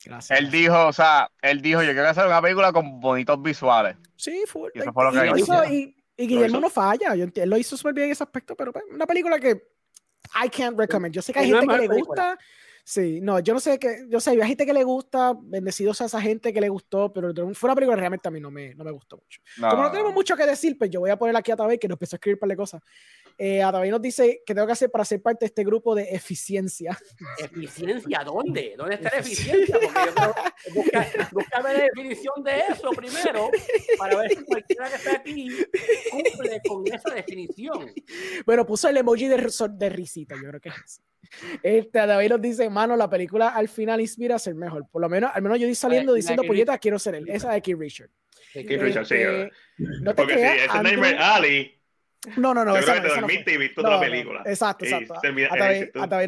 Gracias. 0.05 0.39
Él 0.39 0.49
dijo, 0.49 0.87
o 0.87 0.93
sea, 0.93 1.29
él 1.41 1.61
dijo, 1.61 1.81
yo 1.83 1.91
quiero 1.91 2.07
hacer 2.07 2.25
una 2.25 2.41
película 2.41 2.71
con 2.71 2.99
bonitos 3.01 3.41
visuales. 3.41 3.97
Sí, 4.15 4.43
full. 4.47 4.69
Y 4.73 4.79
eso 4.79 4.93
fue 4.93 5.03
lo 5.03 5.09
Y 5.11 5.13
que 5.19 5.25
lo 5.31 5.37
hizo. 5.37 5.65
y, 5.65 5.95
y 6.15 6.27
Guillermo 6.27 6.57
hizo. 6.57 6.61
no 6.61 6.69
falla. 6.69 7.15
Yo 7.15 7.25
él 7.33 7.49
lo 7.49 7.57
hizo 7.57 7.75
súper 7.75 7.93
bien 7.93 8.05
en 8.07 8.11
ese 8.13 8.23
aspecto, 8.23 8.55
pero 8.55 8.71
pues, 8.71 8.85
una 8.89 9.05
película 9.05 9.39
que 9.39 9.51
I 10.43 10.49
can't 10.49 10.77
recommend. 10.77 11.13
Yo 11.13 11.21
sé 11.21 11.33
que 11.33 11.39
hay 11.39 11.51
No 11.51 11.59
gente 11.59 11.75
que 11.75 11.81
le 11.81 11.89
película. 11.89 12.31
gusta. 12.33 12.39
Sí, 12.89 13.21
no, 13.21 13.37
yo 13.37 13.53
no 13.53 13.59
sé 13.59 13.77
que, 13.77 14.07
yo 14.09 14.19
sé, 14.19 14.31
hay 14.31 14.47
gente 14.47 14.65
que 14.65 14.73
le 14.73 14.83
gusta, 14.83 15.37
bendecidos 15.39 16.01
a 16.01 16.05
esa 16.05 16.19
gente 16.19 16.51
que 16.51 16.59
le 16.59 16.69
gustó, 16.69 17.13
pero 17.13 17.31
fue 17.53 17.67
una 17.67 17.75
película 17.75 17.95
que 17.95 17.99
realmente 17.99 18.27
a 18.27 18.31
mí 18.31 18.39
no 18.39 18.49
me, 18.49 18.73
no 18.73 18.83
me 18.83 18.89
gustó 18.89 19.17
mucho. 19.17 19.39
No, 19.57 19.69
Como 19.69 19.83
no 19.83 19.91
tenemos 19.91 20.11
mucho 20.11 20.35
que 20.35 20.43
decir, 20.43 20.75
pues 20.75 20.89
yo 20.89 20.99
voy 20.99 21.11
a 21.11 21.15
poner 21.15 21.35
aquí 21.35 21.51
a 21.51 21.55
Tabey 21.55 21.77
que 21.77 21.87
nos 21.87 21.97
empezó 21.97 22.15
a 22.15 22.17
escribir 22.17 22.37
un 22.37 22.39
par 22.39 22.49
de 22.49 22.55
cosas. 22.55 22.81
Eh, 23.37 23.61
a 23.61 23.71
Tabey 23.71 23.91
nos 23.91 24.01
dice 24.01 24.41
que 24.43 24.55
tengo 24.55 24.65
que 24.65 24.73
hacer 24.73 24.89
para 24.89 25.05
ser 25.05 25.21
parte 25.21 25.41
de 25.41 25.49
este 25.49 25.63
grupo 25.63 25.93
de 25.93 26.09
eficiencia. 26.09 26.97
¿Eficiencia? 27.37 28.23
¿Dónde? 28.23 28.73
¿Dónde 28.75 28.95
está 28.95 29.11
la 29.11 29.19
eficiencia? 29.19 29.77
Porque 29.79 29.99
yo 30.07 30.15
creo, 30.15 30.35
busca, 30.73 31.07
búscame 31.31 31.73
la 31.75 31.83
definición 31.83 32.43
de 32.43 32.59
eso 32.71 32.89
primero 32.89 33.51
para 33.99 34.17
ver 34.17 34.31
si 34.31 34.43
cualquiera 34.45 34.89
que 34.89 34.95
esté 34.95 35.11
aquí 35.11 35.49
cumple 36.09 36.59
con 36.67 36.87
esa 36.87 37.13
definición. 37.13 37.93
Bueno, 38.47 38.65
puso 38.65 38.89
el 38.89 38.97
emoji 38.97 39.27
de, 39.27 39.47
de 39.77 39.89
risita, 39.89 40.33
yo 40.33 40.49
creo 40.49 40.59
que 40.59 40.69
es 40.69 40.75
eso. 40.83 41.01
Este, 41.63 41.99
David 41.99 42.29
nos 42.29 42.41
dice, 42.41 42.69
mano, 42.69 42.95
la 42.95 43.09
película 43.09 43.49
al 43.49 43.67
final 43.69 44.01
inspira 44.01 44.35
a 44.35 44.39
ser 44.39 44.55
mejor. 44.55 44.85
Por 44.91 45.01
lo 45.01 45.09
menos, 45.09 45.31
al 45.33 45.41
menos 45.41 45.59
yo 45.59 45.65
estoy 45.65 45.75
saliendo 45.75 46.13
diciendo, 46.13 46.43
puñeta, 46.43 46.77
quiero 46.77 46.97
ser 46.99 47.15
él. 47.15 47.25
Esa 47.29 47.51
de 47.53 47.61
Keith 47.61 47.77
Richard. 47.77 48.09
Keith 48.53 48.81
Richard, 48.81 49.05
sí, 49.05 49.15
Este, 49.15 49.51
no 49.77 50.11
te 50.15 50.21
Porque 50.21 50.33
creas, 50.33 50.57
es 50.63 50.69
Andrew- 50.69 50.83
Nightmare 50.83 51.17
Alley, 51.19 51.78
No, 52.35 52.53
no, 52.53 52.65
no, 52.65 52.73
yo 52.73 52.79
esa 52.79 52.91
creo 52.91 52.95
que 52.95 52.99
no, 52.99 53.01
te 53.01 53.07
esa 53.07 53.15
no 53.15 53.21
dormiste 53.27 53.53
y 53.53 53.57
viste 53.57 53.79
otra 53.79 53.99
película. 53.99 54.43
Exacto, 54.45 54.83
exacto. 54.83 55.13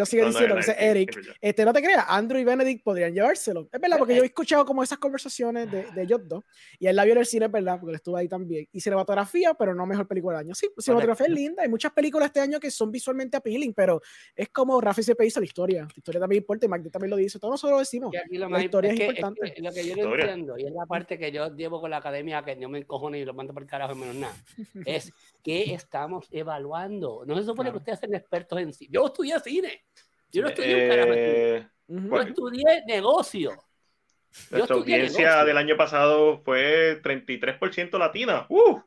sigue 0.06 0.26
diciendo 0.26 0.56
no, 0.56 0.62
que 0.62 0.68
no, 0.68 0.72
ese 0.74 0.76
Eric. 0.80 1.36
Este, 1.42 1.66
no 1.66 1.74
te 1.74 1.82
creas, 1.82 2.06
Andrew 2.08 2.40
y 2.40 2.46
Benedict 2.46 2.82
podrían 2.82 3.14
llevárselo. 3.14 3.68
Es 3.72 3.82
verdad, 3.82 3.98
porque 3.98 4.16
yo 4.16 4.24
he 4.24 4.26
escuchado 4.26 4.66
como 4.66 4.84
esas 4.84 5.00
conversaciones 5.00 5.70
de, 5.70 5.92
de 5.92 6.02
ellos 6.02 6.22
dos. 6.24 6.46
Y 6.80 6.88
él 6.88 6.96
la 6.96 7.04
vio 7.04 7.12
en 7.14 7.20
el 7.20 7.26
cine, 7.26 7.48
es 7.48 7.52
verdad, 7.52 7.78
porque 7.78 7.92
él 7.92 7.96
estuvo 7.96 8.16
ahí 8.16 8.30
también. 8.30 8.70
Y 8.72 8.80
cinematografía, 8.80 9.54
pero 9.54 9.76
no 9.76 9.86
mejor 9.86 10.08
película 10.08 10.38
del 10.38 10.48
año. 10.48 10.56
Sí, 10.56 10.70
cinematografía 10.78 11.28
es 11.28 11.34
linda. 11.34 11.64
Hay 11.64 11.70
muchas 11.70 11.92
películas 11.92 12.28
este 12.28 12.40
año 12.40 12.58
que 12.60 12.72
son 12.72 12.90
visualmente 12.90 13.36
appealing, 13.36 13.74
pero 13.74 14.02
es 14.34 14.48
como 14.48 14.80
Rafi 14.80 15.04
siempre 15.04 15.26
dice 15.26 15.42
la 15.42 15.46
historia. 15.46 15.82
La 15.82 15.94
historia 15.98 16.22
también 16.22 16.42
importa 16.42 16.66
y 16.66 16.70
Magdi 16.70 16.90
también 16.90 17.10
lo 17.10 17.18
dice. 17.18 17.38
Todos 17.38 17.54
nosotros 17.54 17.76
lo 17.76 17.80
decimos. 17.80 18.14
Lo 18.30 18.50
La 18.50 18.64
historia 18.64 18.92
es 18.92 18.94
es 18.94 19.00
que- 19.00 19.06
es 19.08 19.18
importante. 19.18 19.54
que 19.54 19.62
lo 19.62 19.72
que 19.72 19.88
yo 19.88 19.96
no 19.98 20.16
entiendo, 20.16 20.58
y 20.58 20.66
es 20.66 20.72
la 20.72 20.86
parte 20.86 21.18
que 21.18 21.32
yo 21.34 21.54
llevo 21.54 21.82
con 21.82 21.92
la 21.92 21.98
academia, 21.98 22.44
que 22.44 22.56
no 22.56 22.70
me 22.70 22.80
encojono 22.80 23.18
y 23.18 23.26
lo 23.26 23.34
mando 23.34 23.54
por 23.54 23.64
el 23.64 23.70
carajo 23.70 23.94
y 23.94 23.98
menos 23.98 24.16
nada, 24.16 24.34
es 24.86 25.12
que 25.44 25.81
estamos 25.84 26.28
evaluando. 26.32 27.24
No 27.26 27.36
se 27.36 27.44
supone 27.44 27.70
Claro. 27.70 27.74
que 27.74 27.78
ustedes 27.80 28.00
sean 28.00 28.16
expertos 28.16 28.60
en 28.60 28.74
cine. 28.74 28.90
Yo 28.94 29.06
estudié 29.08 29.40
cine. 29.40 29.86
Yo 30.32 30.42
no 30.44 30.50
estudié 30.50 30.84
un 30.84 30.90
carajo. 30.90 31.12
Eh, 31.14 31.68
Ujú. 31.88 32.08
Yo 32.16 32.22
estudié 32.22 32.84
negocio. 32.88 33.52
Yo 33.52 34.58
Nuestra 34.58 34.76
audiencia 34.78 35.20
negocio. 35.28 35.46
del 35.46 35.58
año 35.58 35.76
pasado 35.76 36.42
fue 36.44 37.02
33% 37.04 37.98
latina. 38.00 38.46
¡Uh! 38.50 38.80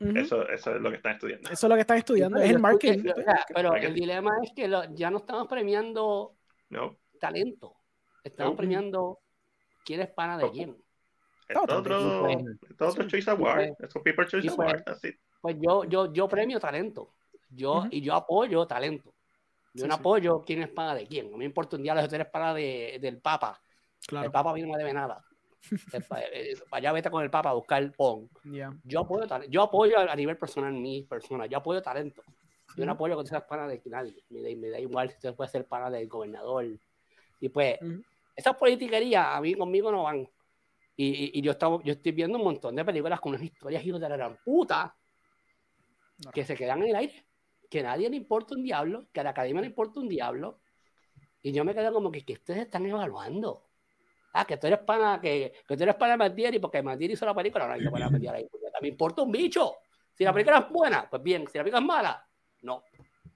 Eso, 0.00 0.46
eso 0.48 0.74
es 0.74 0.80
lo 0.82 0.90
que 0.90 0.96
están 0.96 1.12
estudiando. 1.14 1.48
Eso 1.50 1.66
es 1.66 1.70
lo 1.70 1.74
que 1.76 1.80
están 1.80 1.96
estudiando. 1.98 2.38
Es 2.38 2.50
el 2.50 2.58
marketing. 2.58 3.04
pero 3.54 3.70
Marketing. 3.70 3.88
el 3.88 3.94
dilema 3.94 4.32
es 4.42 4.52
que 4.54 4.68
lo- 4.68 4.92
ya 4.94 5.10
no 5.10 5.18
estamos 5.18 5.48
premiando 5.48 6.34
No. 6.68 6.98
talento. 7.18 7.76
Estamos 8.22 8.52
No. 8.52 8.56
premiando 8.56 9.18
quién 9.86 10.00
es 10.02 10.08
pana 10.10 10.36
de 10.36 10.50
quién. 10.50 10.76
Esto 11.48 11.66
No, 11.66 11.78
otro, 11.78 12.28
esto 12.28 12.86
otro. 12.88 13.06
Choice 13.08 13.30
Award. 13.30 13.54
pues, 13.56 13.80
Esto 13.80 14.02
People 14.02 14.26
Choice 14.26 14.48
pues, 14.54 14.58
Award. 14.58 14.82
Así. 14.86 15.14
Pues 15.44 15.56
yo, 15.60 15.84
yo, 15.84 16.10
yo 16.10 16.26
premio 16.26 16.58
talento. 16.58 17.10
Yo, 17.50 17.80
Ujú. 17.80 17.88
Y 17.90 18.00
yo 18.00 18.14
apoyo 18.14 18.66
talento. 18.66 19.12
Yo 19.74 19.82
Sí, 19.82 19.88
no 19.88 19.94
sí. 19.96 20.00
apoyo 20.00 20.42
quién 20.42 20.62
es 20.62 20.70
pana 20.70 20.94
de 20.94 21.06
quién. 21.06 21.30
No 21.30 21.36
me 21.36 21.44
importa 21.44 21.76
un 21.76 21.82
día 21.82 21.94
tú 22.08 22.14
eres 22.14 22.28
pana 22.28 22.54
de, 22.54 22.96
del 22.98 23.18
Papa. 23.20 23.60
Claro. 24.06 24.24
El 24.24 24.32
Papa 24.32 24.52
a 24.52 24.54
mí 24.54 24.62
no 24.62 24.68
me 24.72 24.78
debe 24.78 24.94
nada. 24.94 25.22
El 25.92 26.02
pa- 26.04 26.22
eh, 26.22 26.54
Allá 26.70 26.92
vete 26.92 27.10
con 27.10 27.22
el 27.22 27.28
Papa 27.30 27.50
a 27.50 27.52
buscar 27.52 27.92
pon. 27.92 28.30
Ya. 28.44 28.72
Yo 28.84 29.00
apoyo, 29.00 29.26
yo 29.50 29.60
apoyo 29.60 29.98
a 29.98 30.16
nivel 30.16 30.38
personal 30.38 30.72
mi 30.72 31.02
persona. 31.02 31.44
Yo 31.44 31.58
apoyo 31.58 31.82
talento. 31.82 32.22
Yo 32.74 32.86
no 32.86 32.92
apoyo 32.92 33.14
que 33.18 33.24
tú 33.24 33.28
seas 33.28 33.42
pana 33.44 33.68
de 33.68 33.82
nadie. 33.84 34.24
Me 34.30 34.40
da, 34.40 34.48
me 34.56 34.70
da 34.70 34.80
igual 34.80 35.10
si 35.10 35.20
tú 35.20 35.36
puedes 35.36 35.52
ser 35.52 35.66
pana 35.66 35.90
del 35.90 36.08
gobernador. 36.08 36.64
Y 37.38 37.48
pues, 37.50 37.76
Ujú. 37.82 38.02
esas 38.34 38.56
politiquerías 38.56 39.26
a 39.26 39.42
mí 39.42 39.54
conmigo 39.56 39.92
no 39.92 40.04
van. 40.04 40.26
Y, 40.96 41.06
y- 41.08 41.30
y 41.34 41.42
yo, 41.42 41.50
estaba, 41.50 41.82
yo 41.84 41.92
estoy 41.92 42.12
viendo 42.12 42.38
un 42.38 42.44
montón 42.44 42.74
de 42.74 42.82
películas 42.82 43.20
con 43.20 43.32
unas 43.34 43.42
historias 43.42 43.84
hijos 43.84 44.00
de 44.00 44.08
la 44.08 44.16
gran 44.16 44.38
puta. 44.42 44.94
No. 46.18 46.30
que 46.30 46.44
se 46.44 46.54
quedan 46.54 46.82
en 46.82 46.90
el 46.90 46.96
aire, 46.96 47.26
que 47.68 47.80
a 47.80 47.84
nadie 47.84 48.08
le 48.08 48.16
importa 48.16 48.54
un 48.54 48.62
diablo, 48.62 49.06
que 49.12 49.20
a 49.20 49.24
la 49.24 49.30
academia 49.30 49.60
le 49.62 49.66
importa 49.68 50.00
un 50.00 50.08
diablo. 50.08 50.60
Y 51.42 51.52
yo 51.52 51.64
me 51.64 51.74
quedo 51.74 51.92
como 51.92 52.10
que, 52.10 52.24
que 52.24 52.34
ustedes 52.34 52.60
están 52.60 52.86
evaluando. 52.86 53.66
Ah, 54.32 54.44
que 54.44 54.56
tú 54.56 54.66
eres 54.66 54.80
pana, 54.80 55.20
que, 55.20 55.52
que 55.66 55.76
tú 55.76 55.82
eres 55.82 55.94
pana 55.96 56.28
de 56.28 56.60
porque 56.60 56.82
Matt 56.82 57.00
hizo 57.02 57.24
la 57.26 57.34
película, 57.34 57.68
no, 57.68 57.76
yo 57.76 57.90
para 57.90 58.08
porque 58.10 58.28
me 58.82 58.88
importa 58.88 59.22
un 59.22 59.30
bicho. 59.30 59.74
Si 60.12 60.24
la 60.24 60.32
película 60.32 60.58
es 60.58 60.68
buena, 60.68 61.08
pues 61.08 61.22
bien, 61.22 61.46
si 61.48 61.58
la 61.58 61.64
película 61.64 61.80
es 61.80 61.86
mala, 61.86 62.28
no. 62.62 62.82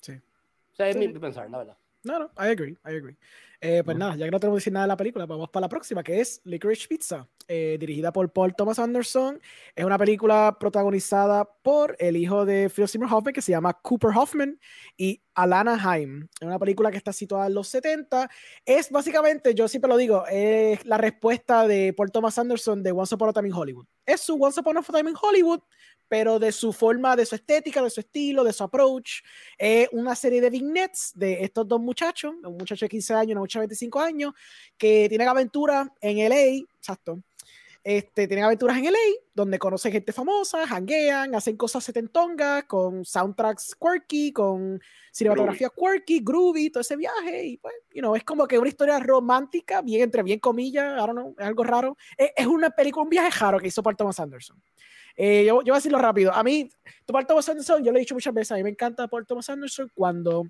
Sí. 0.01 0.13
O 0.13 0.75
sea, 0.75 0.89
es 0.89 0.97
Sí. 0.97 1.07
mi 1.09 1.19
pensar, 1.19 1.49
la 1.51 1.59
verdad. 1.59 1.77
No, 2.05 2.19
no, 2.21 2.27
I 2.39 2.49
agree, 2.51 2.73
I 2.85 2.97
agree. 2.97 3.17
Eh, 3.61 3.83
pues 3.85 3.97
nada, 3.97 4.15
ya 4.15 4.25
que 4.25 4.31
no 4.31 4.39
tenemos 4.39 4.57
que 4.57 4.61
decir 4.61 4.73
nada 4.73 4.85
de 4.85 4.89
la 4.89 4.97
película, 4.97 5.27
vamos 5.27 5.51
para 5.51 5.63
la 5.63 5.69
próxima, 5.69 6.05
que 6.05 6.21
es 6.21 6.41
Licorice 6.45 6.87
Pizza, 6.87 7.27
eh, 7.49 7.77
dirigida 7.81 8.13
por 8.13 8.33
Paul 8.33 8.55
Thomas 8.55 8.79
Anderson. 8.79 9.41
Es 9.75 9.85
una 9.85 9.99
película 9.99 10.57
protagonizada 10.61 11.45
por 11.45 11.97
el 11.99 12.17
hijo 12.17 12.45
de 12.45 12.71
Phil 12.71 12.87
Seymour 12.87 13.13
Hoffman, 13.13 13.35
que 13.35 13.43
se 13.43 13.51
llama 13.51 13.73
Cooper 13.73 14.11
Hoffman, 14.15 14.61
y 14.97 15.21
Alana 15.35 15.77
Haim. 15.83 16.29
Es 16.41 16.47
una 16.47 16.59
película 16.59 16.93
que 16.93 16.99
está 16.99 17.13
situada 17.13 17.49
en 17.49 17.55
los 17.55 17.67
70. 17.69 18.31
Es 18.65 18.91
básicamente, 18.91 19.55
yo 19.55 19.67
siempre 19.67 19.89
lo 19.89 19.97
digo, 19.97 20.25
es 20.31 20.85
la 20.87 20.99
respuesta 20.99 21.67
de 21.67 21.93
Paul 21.95 22.13
Thomas 22.13 22.39
Anderson 22.39 22.83
de 22.83 22.93
Once 22.93 23.15
Upon 23.15 23.31
a 23.31 23.33
Time 23.33 23.49
in 23.49 23.55
Hollywood. 23.55 23.87
Es 24.07 24.21
su 24.21 24.41
Once 24.41 24.61
Upon 24.61 24.79
a 24.79 24.83
Time 24.83 25.11
in 25.11 25.17
Hollywood, 25.21 25.61
pero 26.09 26.39
de 26.39 26.51
su 26.53 26.73
forma, 26.73 27.15
de 27.15 27.27
su 27.27 27.35
estética, 27.35 27.83
de 27.83 27.91
su 27.91 28.01
estilo, 28.01 28.43
de 28.43 28.53
su 28.53 28.65
approach. 28.65 29.23
Es 29.57 29.89
una 29.93 30.15
serie 30.15 30.41
de 30.41 30.51
vignettes 30.51 31.13
de 31.15 31.45
estos 31.45 31.69
dos 31.69 31.81
muchachos, 31.81 32.35
un 32.43 32.57
muchacho 32.57 32.87
de 32.87 32.89
15 32.89 33.15
años 33.15 33.29
y 33.29 33.33
una 33.33 33.41
de 33.55 33.61
25 33.61 34.01
años, 34.01 34.35
que 34.77 35.09
tienen 35.09 35.29
aventuras 35.29 35.89
en 36.01 36.29
LA, 36.29 36.67
exacto. 36.77 37.23
Este, 37.85 38.27
tienen 38.27 38.45
aventuras 38.45 38.77
en 38.77 38.85
LA, 38.85 38.99
donde 39.33 39.59
conocen 39.59 39.93
gente 39.93 40.13
famosa, 40.13 40.67
hanguean, 40.67 41.35
hacen 41.35 41.57
cosas 41.57 41.83
setentongas, 41.85 42.65
con 42.65 43.05
soundtracks 43.05 43.75
quirky, 43.81 44.33
con 44.33 44.81
cinematografía 45.13 45.71
quirky, 45.71 46.21
groovy, 46.21 46.71
todo 46.71 46.83
ese 46.83 46.97
viaje. 46.97 47.47
Y 47.47 47.57
pues, 47.57 47.75
you 47.95 48.01
know, 48.01 48.15
es 48.15 48.25
como 48.25 48.47
que 48.47 48.59
una 48.59 48.69
historia 48.69 48.99
romántica, 48.99 49.81
bien 49.81 50.03
entre 50.03 50.23
bien 50.23 50.39
comillas, 50.39 50.93
I 50.95 51.07
don't 51.07 51.13
know, 51.13 51.35
es 51.39 51.47
algo 51.47 51.65
raro. 51.65 51.97
Es, 52.17 52.31
es 52.37 52.47
una 52.47 52.69
película, 52.71 53.05
un 53.05 53.11
viaje 53.11 53.31
raro 53.39 53.59
que 53.59 53.69
hizo 53.69 53.83
Paul 53.83 53.97
Thomas 53.97 54.21
Anderson. 54.21 54.61
Eh, 55.17 55.45
yo, 55.47 55.63
yo 55.63 55.73
voy 55.73 55.73
a 55.73 55.75
decirlo 55.77 55.99
rápido. 55.99 56.33
A 56.33 56.45
mí, 56.45 56.71
Paul 57.05 57.27
Thomas 57.27 57.49
Anderson, 57.49 57.83
yo 57.83 57.91
lo 57.91 57.99
he 57.99 58.01
dicho 58.01 58.15
muchas 58.15 58.33
veces, 58.33 58.53
a 58.53 58.57
mí 58.57 58.63
me 58.63 58.71
encanta 58.71 59.09
Paul 59.09 59.27
Thomas 59.27 59.49
Anderson 59.49 59.91
cuando 59.95 60.45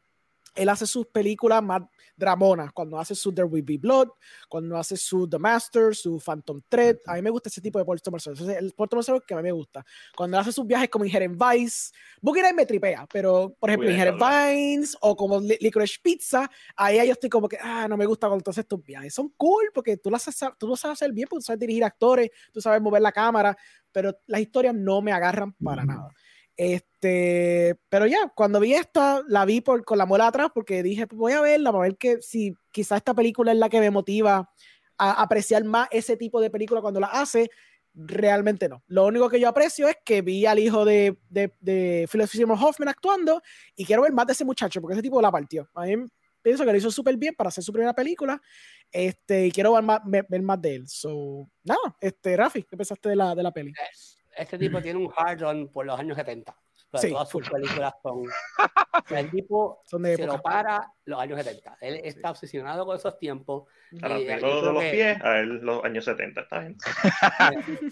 él 0.54 0.68
hace 0.68 0.86
sus 0.86 1.06
películas 1.06 1.62
más 1.62 1.82
dramonas, 2.16 2.72
cuando 2.72 2.98
hace 2.98 3.14
su 3.14 3.32
There 3.32 3.46
Will 3.46 3.62
Be 3.62 3.78
Blood, 3.78 4.08
cuando 4.48 4.76
hace 4.76 4.96
su 4.96 5.28
The 5.28 5.38
Master, 5.38 5.94
su 5.94 6.18
Phantom 6.18 6.60
Thread. 6.68 6.96
A 7.06 7.14
mí 7.14 7.22
me 7.22 7.30
gusta 7.30 7.48
ese 7.48 7.60
tipo 7.60 7.78
de 7.78 7.84
Paul 7.84 8.00
Thomas 8.02 8.26
Anderson. 8.26 8.50
Ese 8.50 8.58
es 8.58 8.64
el 8.64 8.72
Paul 8.72 8.88
Thomas 8.88 9.08
Anderson 9.08 9.24
que 9.26 9.34
a 9.34 9.36
mí 9.36 9.42
me 9.44 9.52
gusta. 9.52 9.84
Cuando 10.16 10.38
hace 10.38 10.50
sus 10.52 10.66
viajes 10.66 10.88
como 10.88 11.04
Inherent 11.04 11.40
Vice, 11.40 11.92
Boogie 12.20 12.42
Nights 12.42 12.56
me 12.56 12.66
tripea, 12.66 13.06
pero 13.12 13.54
por 13.60 13.70
ejemplo, 13.70 13.88
Inherent 13.90 14.18
Vines 14.18 14.96
o 15.00 15.14
como 15.14 15.38
Li- 15.40 15.58
Licorice 15.60 15.98
Pizza, 16.02 16.50
ahí 16.76 16.96
yo 17.06 17.12
estoy 17.12 17.30
como 17.30 17.48
que, 17.48 17.58
ah, 17.60 17.86
no 17.88 17.96
me 17.96 18.06
gusta 18.06 18.26
cuando 18.26 18.50
haces 18.50 18.66
tus 18.66 18.82
viajes. 18.82 19.14
Son 19.14 19.28
cool 19.36 19.70
porque 19.72 19.96
tú 19.96 20.10
lo, 20.10 20.16
haces, 20.16 20.36
tú 20.58 20.66
lo 20.66 20.76
sabes 20.76 20.98
hacer 21.00 21.12
bien, 21.12 21.28
porque 21.28 21.42
tú 21.42 21.46
sabes 21.46 21.60
dirigir 21.60 21.84
actores, 21.84 22.30
tú 22.52 22.60
sabes 22.60 22.82
mover 22.82 23.02
la 23.02 23.12
cámara, 23.12 23.56
pero 23.92 24.12
las 24.26 24.40
historias 24.40 24.74
no 24.74 25.00
me 25.00 25.12
agarran 25.12 25.52
para 25.52 25.84
nada. 25.84 26.08
Este, 26.58 27.76
pero 27.88 28.06
ya, 28.06 28.32
cuando 28.34 28.58
vi 28.58 28.74
esta, 28.74 29.22
la 29.28 29.44
vi 29.44 29.60
por, 29.60 29.84
con 29.84 29.96
la 29.96 30.06
muela 30.06 30.26
atrás 30.26 30.48
porque 30.52 30.82
dije, 30.82 31.06
pues 31.06 31.16
voy 31.16 31.32
a 31.32 31.40
verla 31.40 31.70
para 31.70 31.82
ver 31.82 31.96
que 31.96 32.20
si 32.20 32.52
quizá 32.72 32.96
esta 32.96 33.14
película 33.14 33.52
es 33.52 33.58
la 33.58 33.68
que 33.68 33.78
me 33.78 33.92
motiva 33.92 34.50
a 34.98 35.22
apreciar 35.22 35.62
más 35.62 35.86
ese 35.92 36.16
tipo 36.16 36.40
de 36.40 36.50
película 36.50 36.80
cuando 36.80 36.98
la 36.98 37.06
hace. 37.06 37.48
Realmente 37.94 38.68
no. 38.68 38.82
Lo 38.88 39.06
único 39.06 39.30
que 39.30 39.38
yo 39.38 39.48
aprecio 39.48 39.86
es 39.86 39.96
que 40.04 40.20
vi 40.20 40.46
al 40.46 40.58
hijo 40.58 40.84
de, 40.84 41.16
de, 41.30 41.54
de 41.60 42.08
Philip 42.10 42.50
Hoffman 42.50 42.88
actuando 42.88 43.40
y 43.76 43.84
quiero 43.84 44.02
ver 44.02 44.12
más 44.12 44.26
de 44.26 44.32
ese 44.32 44.44
muchacho 44.44 44.80
porque 44.80 44.94
ese 44.94 45.02
tipo 45.02 45.22
la 45.22 45.30
partió. 45.30 45.68
A 45.74 45.84
mí 45.84 45.94
pienso 46.42 46.64
que 46.64 46.72
lo 46.72 46.78
hizo 46.78 46.90
súper 46.90 47.16
bien 47.16 47.34
para 47.36 47.48
hacer 47.48 47.62
su 47.62 47.72
primera 47.72 47.94
película 47.94 48.40
este, 48.90 49.46
y 49.46 49.52
quiero 49.52 49.74
ver 49.74 49.84
más, 49.84 50.00
ver, 50.04 50.42
más 50.42 50.60
de 50.60 50.74
él. 50.74 50.88
So, 50.88 51.48
nada, 51.62 51.96
este, 52.00 52.36
Rafi, 52.36 52.64
¿qué 52.64 52.76
pensaste 52.76 53.10
de 53.10 53.16
la, 53.16 53.34
de 53.34 53.42
la 53.44 53.52
peli? 53.52 53.72
Este 54.38 54.58
tipo 54.58 54.80
tiene 54.80 54.98
un 54.98 55.12
hard 55.16 55.42
on 55.42 55.68
por 55.68 55.84
los 55.86 55.98
años 55.98 56.16
70. 56.16 56.52
O 56.90 56.96
sea, 56.96 57.00
Sí, 57.00 57.10
todas 57.10 57.28
sus 57.28 57.48
películas 57.50 57.92
son. 58.02 58.20
o 58.20 59.08
sea, 59.08 59.20
el 59.20 59.30
tipo 59.30 59.82
Son 59.84 60.02
de 60.02 60.16
se 60.16 60.24
lo 60.26 60.40
para 60.40 60.90
los 61.04 61.20
años 61.20 61.42
70. 61.42 61.76
Él 61.80 62.00
está 62.04 62.30
obsesionado 62.30 62.86
con 62.86 62.96
esos 62.96 63.18
tiempos. 63.18 63.68
A 64.02 64.08
las 64.08 64.20
Y, 64.20 64.24
de 64.24 64.40
los 64.40 64.82
que- 64.82 64.90
pies, 64.90 65.20
a 65.22 65.38
él 65.40 65.48
los 65.62 65.84
años 65.84 66.04
70, 66.04 66.40
está 66.42 66.60
bien. 66.60 66.76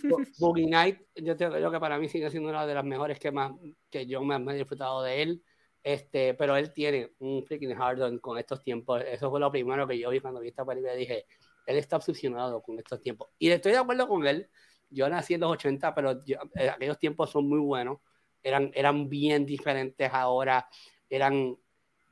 Bo- 0.08 0.18
Boogie 0.38 0.66
Night, 0.66 1.00
yo 1.16 1.36
creo 1.36 1.70
que 1.70 1.80
para 1.80 1.98
mí 1.98 2.08
sigue 2.08 2.30
siendo 2.30 2.48
una 2.48 2.66
de 2.66 2.74
las 2.74 2.84
mejores 2.84 3.18
que 3.18 3.30
más 3.30 3.52
que 3.90 4.06
yo 4.06 4.22
más 4.22 4.40
me 4.40 4.52
he 4.52 4.56
disfrutado 4.56 5.02
de 5.02 5.22
él. 5.22 5.42
Este, 5.82 6.34
pero 6.34 6.56
él 6.56 6.72
tiene 6.72 7.12
un 7.20 7.44
freaking 7.44 7.80
hard 7.80 8.00
on 8.02 8.18
con 8.18 8.38
estos 8.38 8.62
tiempos. 8.62 9.02
Eso 9.06 9.30
fue 9.30 9.38
lo 9.38 9.50
primero 9.52 9.86
que 9.86 9.98
yo 9.98 10.10
vi 10.10 10.20
cuando 10.20 10.40
vi 10.40 10.48
esta 10.48 10.64
película. 10.64 10.94
Dije, 10.94 11.26
él 11.66 11.76
está 11.76 11.96
obsesionado 11.96 12.60
con 12.62 12.78
estos 12.78 13.00
tiempos. 13.00 13.28
Y 13.38 13.50
estoy 13.50 13.72
de 13.72 13.78
acuerdo 13.78 14.08
con 14.08 14.26
él. 14.26 14.48
Yo 14.90 15.08
nací 15.08 15.34
en 15.34 15.40
los 15.40 15.52
80, 15.52 15.94
pero 15.94 16.24
yo- 16.24 16.38
eh, 16.54 16.68
aquellos 16.70 16.98
tiempos 16.98 17.30
son 17.30 17.48
muy 17.48 17.58
buenos. 17.60 17.98
Eran, 18.42 18.70
eran 18.74 19.08
bien 19.08 19.44
diferentes 19.46 20.10
ahora. 20.12 20.68
Eran, 21.10 21.56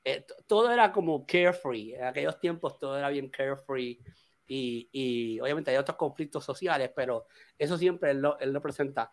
eh, 0.05 0.25
todo 0.47 0.71
era 0.73 0.93
como 0.93 1.27
carefree. 1.27 1.95
En 1.97 2.05
aquellos 2.05 2.39
tiempos 2.41 2.79
todo 2.79 2.99
era 2.99 3.09
bien 3.11 3.29
carefree. 3.31 3.99
Y, 4.47 4.89
y 4.93 5.41
obviamente 5.41 5.71
hay 5.71 5.77
otros 5.79 5.97
conflictos 5.97 6.45
sociales, 6.45 6.91
pero 6.95 7.27
eso 7.59 7.79
siempre 7.79 8.11
él 8.13 8.21
lo, 8.23 8.39
él 8.41 8.53
lo 8.53 8.61
presenta. 8.63 9.11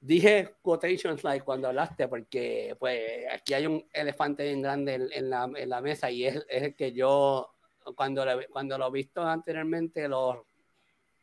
Dije 0.00 0.56
quotations 0.62 1.22
like 1.22 1.44
cuando 1.44 1.68
hablaste, 1.68 2.08
porque 2.08 2.74
pues 2.80 3.24
aquí 3.32 3.54
hay 3.54 3.66
un 3.66 3.86
elefante 3.92 4.42
bien 4.44 4.60
grande 4.60 4.94
en, 4.94 5.08
en 5.12 5.30
la, 5.30 5.48
en 5.54 5.68
la 5.68 5.80
mesa 5.80 6.10
y 6.10 6.26
es, 6.26 6.44
es 6.48 6.62
el 6.64 6.74
que 6.74 6.92
yo, 6.92 7.54
cuando 7.94 8.24
lo, 8.24 8.40
cuando 8.50 8.76
lo 8.78 8.88
he 8.88 8.90
visto 8.90 9.22
anteriormente, 9.22 10.08
lo 10.08 10.48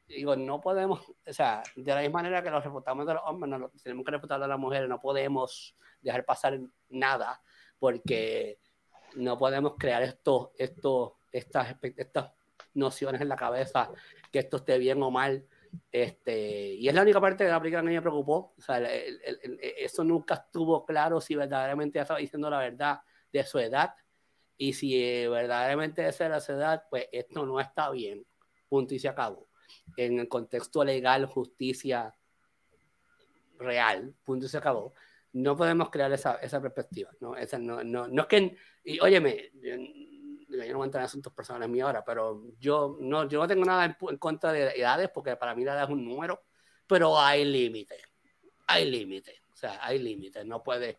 digo, 0.10 0.36
no 0.36 0.60
podemos, 0.60 1.02
o 1.26 1.34
sea, 1.34 1.64
de 1.76 1.94
la 1.94 2.02
misma 2.02 2.19
manera 2.19 2.41
que 2.41 2.49
lo 2.49 2.60
refutamos 2.60 3.06
de 3.06 3.14
los 3.14 3.23
hombres, 3.26 3.60
no, 3.60 3.72
tenemos 3.81 4.06
que 4.06 4.11
refutar 4.11 4.40
de 4.40 4.48
las 4.48 4.60
mujeres, 4.60 4.90
no 4.90 4.99
podemos 4.99 5.76
dejar 6.02 6.26
pasar 6.26 6.60
nada, 6.90 7.41
porque 7.77 8.60
no 9.15 9.38
podemos 9.38 9.76
crear 9.77 10.03
estos, 10.03 10.49
estos, 10.57 11.14
estas, 11.31 11.76
estas 11.95 12.31
nociones 12.73 13.22
en 13.22 13.30
la 13.30 13.36
cabeza, 13.36 13.91
que 14.31 14.40
esto 14.40 14.57
esté 14.57 14.77
bien 14.77 15.02
o 15.03 15.11
mal. 15.11 15.45
Este, 15.91 16.73
y 16.73 16.88
es 16.88 16.95
la 16.95 17.03
única 17.03 17.22
parte 17.22 17.44
de 17.44 17.52
la 17.52 17.60
película 17.60 17.81
que 17.84 17.88
a 17.88 17.91
me 17.91 18.02
preocupó. 18.02 18.53
O 18.57 18.61
sea, 18.61 18.81
eso 18.81 20.03
nunca 20.03 20.36
estuvo 20.36 20.84
claro 20.86 21.22
si 21.22 21.36
verdaderamente 21.36 21.99
estaba 21.99 22.19
diciendo 22.19 22.49
la 22.49 22.60
verdad 22.60 23.02
de 23.31 23.44
su 23.44 23.60
edad. 23.60 23.94
Y 24.57 24.73
si 24.73 25.27
verdaderamente 25.27 26.06
esa 26.07 26.26
era 26.26 26.40
su 26.40 26.53
edad, 26.53 26.84
pues 26.90 27.07
esto 27.11 27.45
no 27.45 27.60
está 27.60 27.91
bien. 27.91 28.26
Punto 28.68 28.94
y 28.94 28.99
se 28.99 29.07
acabó. 29.07 29.48
En 29.98 30.20
el 30.20 30.28
contexto 30.28 30.84
legal, 30.84 31.26
justicia 31.26 32.16
real, 33.57 34.16
punto 34.24 34.45
y 34.45 34.49
se 34.49 34.57
acabó. 34.57 34.94
No 35.34 35.56
podemos 35.56 35.90
crear 35.90 36.11
esa, 36.11 36.36
esa 36.36 36.61
perspectiva. 36.61 37.11
¿no? 37.20 37.36
Esa 37.36 37.60
no, 37.60 37.84
no, 37.84 38.07
no 38.07 38.22
es 38.24 38.28
que. 38.28 38.57
Y 38.84 38.99
óyeme, 38.99 39.52
yo, 39.61 39.76
yo 40.49 40.72
no 40.72 40.78
voy 40.78 40.84
a 40.84 40.86
entrar 40.86 41.02
en 41.02 41.06
asuntos 41.06 41.34
personales 41.34 41.70
míos 41.70 41.88
ahora, 41.88 42.03
pero 42.03 42.44
yo 42.57 42.98
no, 42.99 43.28
yo 43.28 43.40
no 43.40 43.48
tengo 43.48 43.66
nada 43.66 43.86
en, 43.86 43.98
en 44.10 44.18
contra 44.18 44.52
de 44.52 44.72
edades 44.76 45.10
porque 45.14 45.36
para 45.36 45.53
mí 45.53 45.64
la 45.64 45.74
edad 45.74 45.84
es 45.84 45.90
un 45.90 46.03
número, 46.03 46.41
pero 46.88 47.20
hay 47.20 47.45
límites. 47.45 48.02
Hay 48.68 48.90
límites. 48.90 49.41
O 49.53 49.56
sea, 49.56 49.80
hay 49.82 49.99
límites. 49.99 50.45
No 50.45 50.64
puede. 50.64 50.98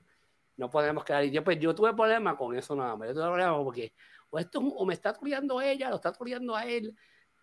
No 0.57 0.71
podemos 0.71 1.05
quedar. 1.05 1.25
Y 1.25 1.31
yo, 1.31 1.43
pues, 1.43 1.59
yo 1.59 1.75
tuve 1.75 1.95
problemas 1.95 2.37
con 2.37 2.55
eso 2.55 2.77
nada 2.77 2.95
más. 2.95 3.09
Yo 3.09 3.15
tuve 3.15 3.25
problemas 3.25 3.65
porque 3.65 3.95
o, 4.31 4.39
esto, 4.39 4.61
o 4.61 4.87
me 4.87 4.95
está 4.95 5.13
troleando 5.13 5.61
ella, 5.61 5.91
lo 5.91 5.97
está 5.97 6.13
troleando 6.13 6.55
a 6.55 6.65
él. 6.67 6.95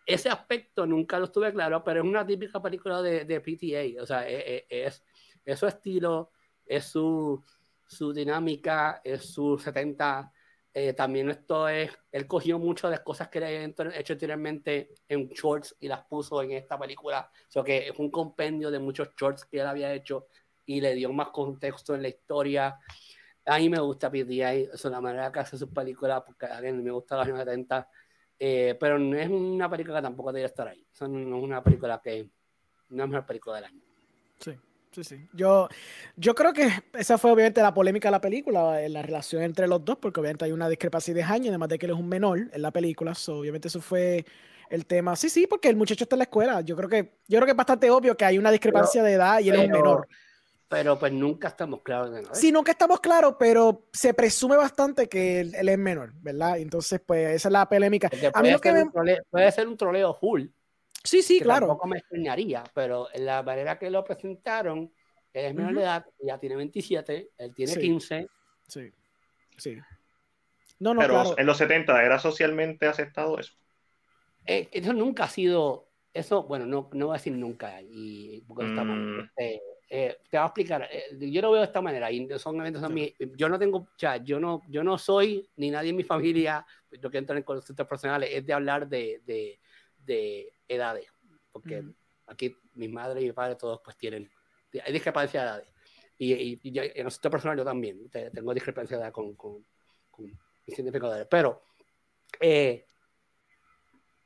Ese 0.07 0.29
aspecto 0.29 0.87
nunca 0.87 1.19
lo 1.19 1.25
estuve 1.25 1.51
claro, 1.51 1.83
pero 1.83 2.01
es 2.01 2.07
una 2.07 2.25
típica 2.25 2.61
película 2.61 3.01
de, 3.01 3.25
de 3.25 3.41
PTA. 3.41 4.01
O 4.01 4.05
sea, 4.05 4.27
e- 4.27 4.65
e- 4.69 4.85
es, 4.85 5.03
es, 5.43 5.59
su 5.59 5.67
estilo, 5.67 6.31
es 6.65 6.85
su, 6.85 7.43
su 7.85 8.13
dinámica, 8.13 9.01
es 9.03 9.25
su 9.33 9.59
70. 9.59 10.31
Eh, 10.73 10.93
también 10.93 11.29
esto 11.29 11.67
es, 11.67 11.91
él 12.11 12.25
cogió 12.25 12.57
muchas 12.57 12.89
de 12.89 12.97
las 12.97 13.03
cosas 13.03 13.27
que 13.27 13.39
le 13.41 13.47
había 13.47 13.99
hecho 13.99 14.13
anteriormente 14.13 14.93
en 15.09 15.27
shorts 15.27 15.75
y 15.79 15.89
las 15.89 16.05
puso 16.05 16.41
en 16.41 16.51
esta 16.51 16.79
película. 16.79 17.29
O 17.49 17.51
sea, 17.51 17.63
que 17.63 17.89
es 17.89 17.99
un 17.99 18.09
compendio 18.09 18.71
de 18.71 18.79
muchos 18.79 19.09
shorts 19.19 19.43
que 19.43 19.59
él 19.59 19.67
había 19.67 19.93
hecho 19.93 20.27
y 20.65 20.79
le 20.79 20.93
dio 20.95 21.11
más 21.11 21.29
contexto 21.29 21.95
en 21.95 22.03
la 22.03 22.07
historia. 22.07 22.79
A 23.45 23.57
mí 23.57 23.69
me 23.69 23.79
gusta 23.79 24.09
PTA, 24.09 24.53
es 24.53 24.85
la 24.85 25.01
manera 25.01 25.31
que 25.33 25.39
hace 25.39 25.57
sus 25.57 25.69
películas, 25.69 26.23
porque 26.25 26.45
a 26.45 26.61
mí 26.61 26.71
me 26.71 26.91
gusta 26.91 27.17
los 27.17 27.25
años 27.25 27.39
70, 27.39 27.89
eh, 28.39 28.75
pero 28.79 28.99
no 28.99 29.17
es 29.17 29.29
una 29.29 29.69
película 29.69 29.97
que 29.97 30.03
tampoco 30.03 30.31
debería 30.31 30.47
estar 30.47 30.67
ahí. 30.67 30.85
Eso 30.91 31.07
no 31.07 31.37
es 31.37 31.43
una 31.43 31.63
película 31.63 31.99
que 32.03 32.23
no 32.89 32.95
es 32.95 32.97
la 32.97 33.07
mejor 33.07 33.25
película 33.25 33.55
del 33.57 33.65
año. 33.65 33.81
Sí, 34.39 34.51
sí, 34.91 35.03
sí. 35.03 35.27
Yo, 35.33 35.67
yo 36.15 36.35
creo 36.35 36.53
que 36.53 36.69
esa 36.93 37.17
fue 37.17 37.31
obviamente 37.31 37.61
la 37.61 37.73
polémica 37.73 38.07
de 38.09 38.11
la 38.11 38.21
película, 38.21 38.81
en 38.83 38.93
la 38.93 39.01
relación 39.01 39.41
entre 39.43 39.67
los 39.67 39.83
dos, 39.83 39.97
porque 39.97 40.19
obviamente 40.19 40.45
hay 40.45 40.51
una 40.51 40.69
discrepancia 40.69 41.13
de 41.13 41.23
años, 41.23 41.49
además 41.49 41.69
de 41.69 41.79
que 41.79 41.85
él 41.87 41.93
es 41.93 41.97
un 41.99 42.07
menor 42.09 42.39
en 42.51 42.61
la 42.61 42.71
película, 42.71 43.15
so, 43.15 43.39
obviamente 43.39 43.67
eso 43.67 43.81
fue 43.81 44.25
el 44.69 44.85
tema. 44.85 45.15
Sí, 45.15 45.29
sí, 45.29 45.47
porque 45.47 45.69
el 45.69 45.75
muchacho 45.75 46.03
está 46.03 46.15
en 46.15 46.19
la 46.19 46.23
escuela. 46.25 46.61
Yo 46.61 46.75
creo 46.75 46.89
que, 46.89 47.19
yo 47.27 47.37
creo 47.37 47.45
que 47.45 47.51
es 47.51 47.57
bastante 47.57 47.89
obvio 47.89 48.15
que 48.17 48.25
hay 48.25 48.37
una 48.37 48.51
discrepancia 48.51 49.01
de 49.01 49.13
edad 49.13 49.39
y 49.39 49.49
él 49.49 49.55
es 49.55 49.61
un 49.65 49.71
pero- 49.71 49.83
menor. 49.83 50.07
Pero 50.67 50.99
pues 50.99 51.11
nunca 51.13 51.47
estamos 51.49 51.81
claros 51.81 52.11
de 52.11 52.21
nada. 52.23 52.35
Sí, 52.35 52.51
nunca 52.51 52.71
estamos 52.71 52.99
claros, 52.99 53.35
pero 53.39 53.87
se 53.93 54.13
presume 54.13 54.57
bastante 54.57 55.07
que 55.07 55.39
él, 55.39 55.55
él 55.55 55.69
es 55.69 55.77
menor, 55.77 56.11
¿verdad? 56.15 56.57
Entonces, 56.59 57.01
pues 57.05 57.35
esa 57.35 57.47
es 57.47 57.51
la 57.53 57.67
polémica. 57.69 58.09
Porque 58.09 58.27
A 58.27 58.29
mí 58.29 58.33
puede, 58.41 58.51
lo 58.53 58.59
que 58.59 58.69
ser 58.69 58.77
me... 58.77 58.83
un 58.83 58.91
troleo, 58.91 59.23
puede 59.29 59.51
ser 59.51 59.67
un 59.67 59.77
troleo 59.77 60.13
full, 60.13 60.45
Sí, 61.03 61.21
sí, 61.21 61.37
que 61.37 61.45
claro. 61.45 61.67
tampoco 61.67 61.87
me 61.87 61.99
extrañaría, 61.99 62.63
pero 62.73 63.07
en 63.13 63.25
la 63.25 63.41
manera 63.41 63.79
que 63.79 63.89
lo 63.89 64.03
presentaron, 64.03 64.91
él 65.31 65.45
es 65.45 65.55
menor 65.55 65.73
de 65.75 65.81
edad, 65.83 66.05
ya 66.19 66.37
tiene 66.37 66.57
27, 66.57 67.29
él 67.37 67.53
tiene 67.55 67.71
Sí. 67.73 67.79
15, 67.79 68.27
Sí, 68.67 68.91
sí. 69.57 69.77
No, 70.79 70.93
no, 70.93 70.99
Pero 70.99 71.13
claro. 71.13 71.35
en 71.37 71.45
los 71.45 71.57
70 71.57 72.03
era 72.03 72.19
socialmente 72.19 72.87
aceptado 72.87 73.39
eso. 73.39 73.53
Eh, 74.45 74.67
eso 74.71 74.91
nunca 74.91 75.23
ha 75.23 75.29
sido, 75.29 75.87
eso, 76.13 76.43
bueno, 76.43 76.65
no, 76.65 76.89
no 76.91 77.05
voy 77.07 77.13
a 77.15 77.17
decir 77.19 77.33
nunca, 77.33 77.81
y 77.81 78.43
porque 78.47 78.65
está 78.65 78.83
mal. 78.83 78.97
Mm. 78.99 79.19
Este, 79.21 79.61
eh, 79.89 80.17
te 80.29 80.37
voy 80.37 80.43
a 80.43 80.45
explicar, 80.47 80.89
eh, 80.91 81.31
yo 81.31 81.41
lo 81.41 81.51
veo 81.51 81.61
de 81.61 81.67
esta 81.67 81.81
manera, 81.81 82.11
y 82.11 82.27
son 82.37 82.59
eventos 82.59 82.83
a 82.83 82.89
mí, 82.89 83.13
yo 83.35 83.47
no 83.49 83.57
tengo, 83.57 83.77
o 83.79 83.87
sea, 83.97 84.17
yo 84.17 84.39
no, 84.39 84.61
yo 84.69 84.83
no 84.83 84.97
soy, 84.97 85.49
ni 85.55 85.71
nadie 85.71 85.91
en 85.91 85.95
mi 85.95 86.03
familia, 86.03 86.65
lo 86.91 87.09
que 87.09 87.17
entra 87.17 87.37
en 87.37 87.43
conceptos 87.43 87.87
personales, 87.87 88.29
es 88.33 88.45
de 88.45 88.53
hablar 88.53 88.87
de, 88.87 89.21
de, 89.25 89.59
de 90.05 90.53
edades, 90.67 91.07
porque 91.51 91.83
aquí 92.25 92.55
mi 92.73 92.87
madre 92.87 93.21
y 93.21 93.25
mi 93.25 93.31
padre 93.31 93.55
todos 93.55 93.79
pues 93.83 93.95
tienen, 93.97 94.29
hay 94.83 94.93
discrepancia 94.93 95.41
de 95.41 95.47
edades, 95.47 95.67
y, 96.17 96.33
y, 96.33 96.59
y 96.63 96.71
yo, 96.71 96.83
en 96.83 97.03
concepto 97.03 97.29
personal 97.29 97.57
yo 97.57 97.63
también, 97.63 98.09
te- 98.09 98.29
tengo 98.31 98.53
discrepancia 98.53 98.97
de 98.97 99.03
edad 99.03 99.11
con, 99.13 99.35
con, 99.35 99.65
con 100.11 100.25
mis 100.25 100.75
significadores, 100.75 101.27
pero 101.29 101.63
eh, 102.39 102.85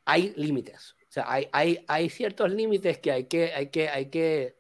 hay 0.06 0.34
límites. 0.36 0.96
O 1.08 1.14
sea, 1.14 1.26
hay, 1.32 1.48
hay, 1.52 1.84
hay 1.88 2.10
ciertos 2.10 2.50
límites 2.52 2.98
que 3.00 3.12
hay 3.12 3.26
que, 3.26 3.52
hay 3.54 3.68
que, 3.70 3.90
hay 3.90 4.10
que, 4.10 4.56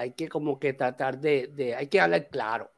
hay 0.00 0.12
que 0.12 0.30
como 0.30 0.58
que 0.58 0.72
tratar 0.72 1.20
de, 1.20 1.48
de, 1.48 1.74
hay 1.74 1.88
que 1.88 2.00
hablar 2.00 2.30
claro. 2.30 2.72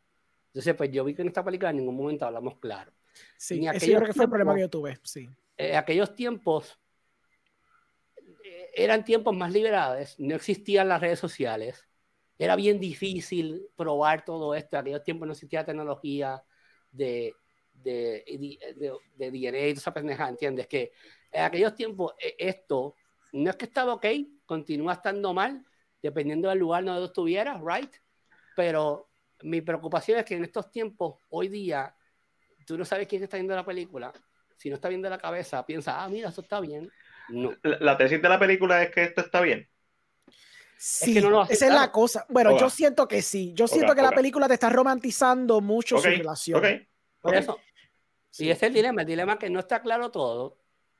Entonces, 0.46 0.74
pues 0.74 0.90
yo 0.90 1.04
vi 1.04 1.14
que 1.14 1.22
en 1.22 1.28
esta 1.28 1.44
película 1.44 1.70
en 1.70 1.76
ningún 1.76 1.96
momento 1.96 2.26
hablamos 2.26 2.58
claro. 2.58 2.92
Sí, 3.36 3.64
ese 3.64 3.92
yo 3.92 3.98
creo 3.98 4.08
que 4.08 4.12
fue 4.12 4.24
el 4.24 4.30
problema 4.30 4.56
que 4.56 4.62
yo 4.62 4.68
tuve, 4.68 4.98
sí. 5.04 5.30
En 5.56 5.76
aquellos 5.76 6.16
tiempos 6.16 6.80
eh, 8.44 8.70
eran 8.74 9.04
tiempos 9.04 9.36
más 9.36 9.52
liberados, 9.52 10.18
no 10.18 10.34
existían 10.34 10.88
las 10.88 11.00
redes 11.00 11.20
sociales, 11.20 11.86
era 12.38 12.56
bien 12.56 12.80
difícil 12.80 13.68
probar 13.76 14.24
todo 14.24 14.56
esto. 14.56 14.76
En 14.76 14.80
aquellos 14.80 15.04
tiempos 15.04 15.26
no 15.26 15.32
existía 15.32 15.64
tecnología 15.64 16.42
de, 16.90 17.36
de, 17.72 18.24
de, 18.76 18.92
de 19.14 19.30
DNA 19.30 19.58
y 19.68 19.74
toda 19.74 19.80
esa 19.80 19.94
pendeja, 19.94 20.28
¿entiendes? 20.28 20.66
Que 20.66 20.90
en 21.30 21.44
aquellos 21.44 21.76
tiempos 21.76 22.14
eh, 22.18 22.34
esto 22.36 22.96
no 23.30 23.48
es 23.48 23.54
que 23.54 23.66
estaba 23.66 23.94
ok, 23.94 24.06
continúa 24.44 24.94
estando 24.94 25.32
mal, 25.32 25.64
dependiendo 26.02 26.48
del 26.48 26.58
lugar 26.58 26.84
donde 26.84 27.00
tú 27.00 27.06
estuvieras, 27.06 27.60
¿right? 27.64 27.90
Pero 28.56 29.08
mi 29.42 29.60
preocupación 29.60 30.18
es 30.18 30.24
que 30.24 30.34
en 30.34 30.44
estos 30.44 30.70
tiempos, 30.70 31.16
hoy 31.30 31.48
día, 31.48 31.94
tú 32.66 32.76
no 32.76 32.84
sabes 32.84 33.06
quién 33.08 33.22
está 33.22 33.36
viendo 33.36 33.54
la 33.54 33.64
película. 33.64 34.12
Si 34.56 34.68
no 34.68 34.74
está 34.76 34.88
viendo 34.88 35.08
la 35.08 35.18
cabeza, 35.18 35.64
piensa, 35.66 36.02
ah, 36.02 36.08
mira, 36.08 36.28
eso 36.28 36.40
está 36.42 36.60
bien. 36.60 36.90
No. 37.28 37.52
La, 37.62 37.78
la 37.80 37.96
tesis 37.96 38.20
de 38.20 38.28
la 38.28 38.38
película 38.38 38.82
es 38.82 38.90
que 38.90 39.04
esto 39.04 39.20
está 39.22 39.40
bien. 39.40 39.68
Sí, 40.76 41.14
que 41.14 41.20
no 41.20 41.30
lo 41.30 41.42
esa 41.44 41.66
es 41.66 41.72
la 41.72 41.92
cosa. 41.92 42.26
Bueno, 42.28 42.58
yo 42.58 42.68
siento 42.68 43.06
que 43.06 43.22
sí. 43.22 43.52
Yo 43.54 43.68
siento 43.68 43.94
que 43.94 44.02
la 44.02 44.10
película 44.10 44.48
te 44.48 44.54
está 44.54 44.68
romantizando 44.68 45.60
mucho 45.60 45.98
su 45.98 46.06
relación. 46.08 46.58
ok. 46.58 46.66
Por 47.20 47.34
eso. 47.36 47.58
Y 48.38 48.48
ese 48.50 48.52
es 48.52 48.62
el 48.64 48.72
dilema, 48.74 49.02
el 49.02 49.06
dilema 49.06 49.38
que 49.38 49.48
no 49.48 49.60
está 49.60 49.80
claro 49.80 50.10
todo. 50.10 50.58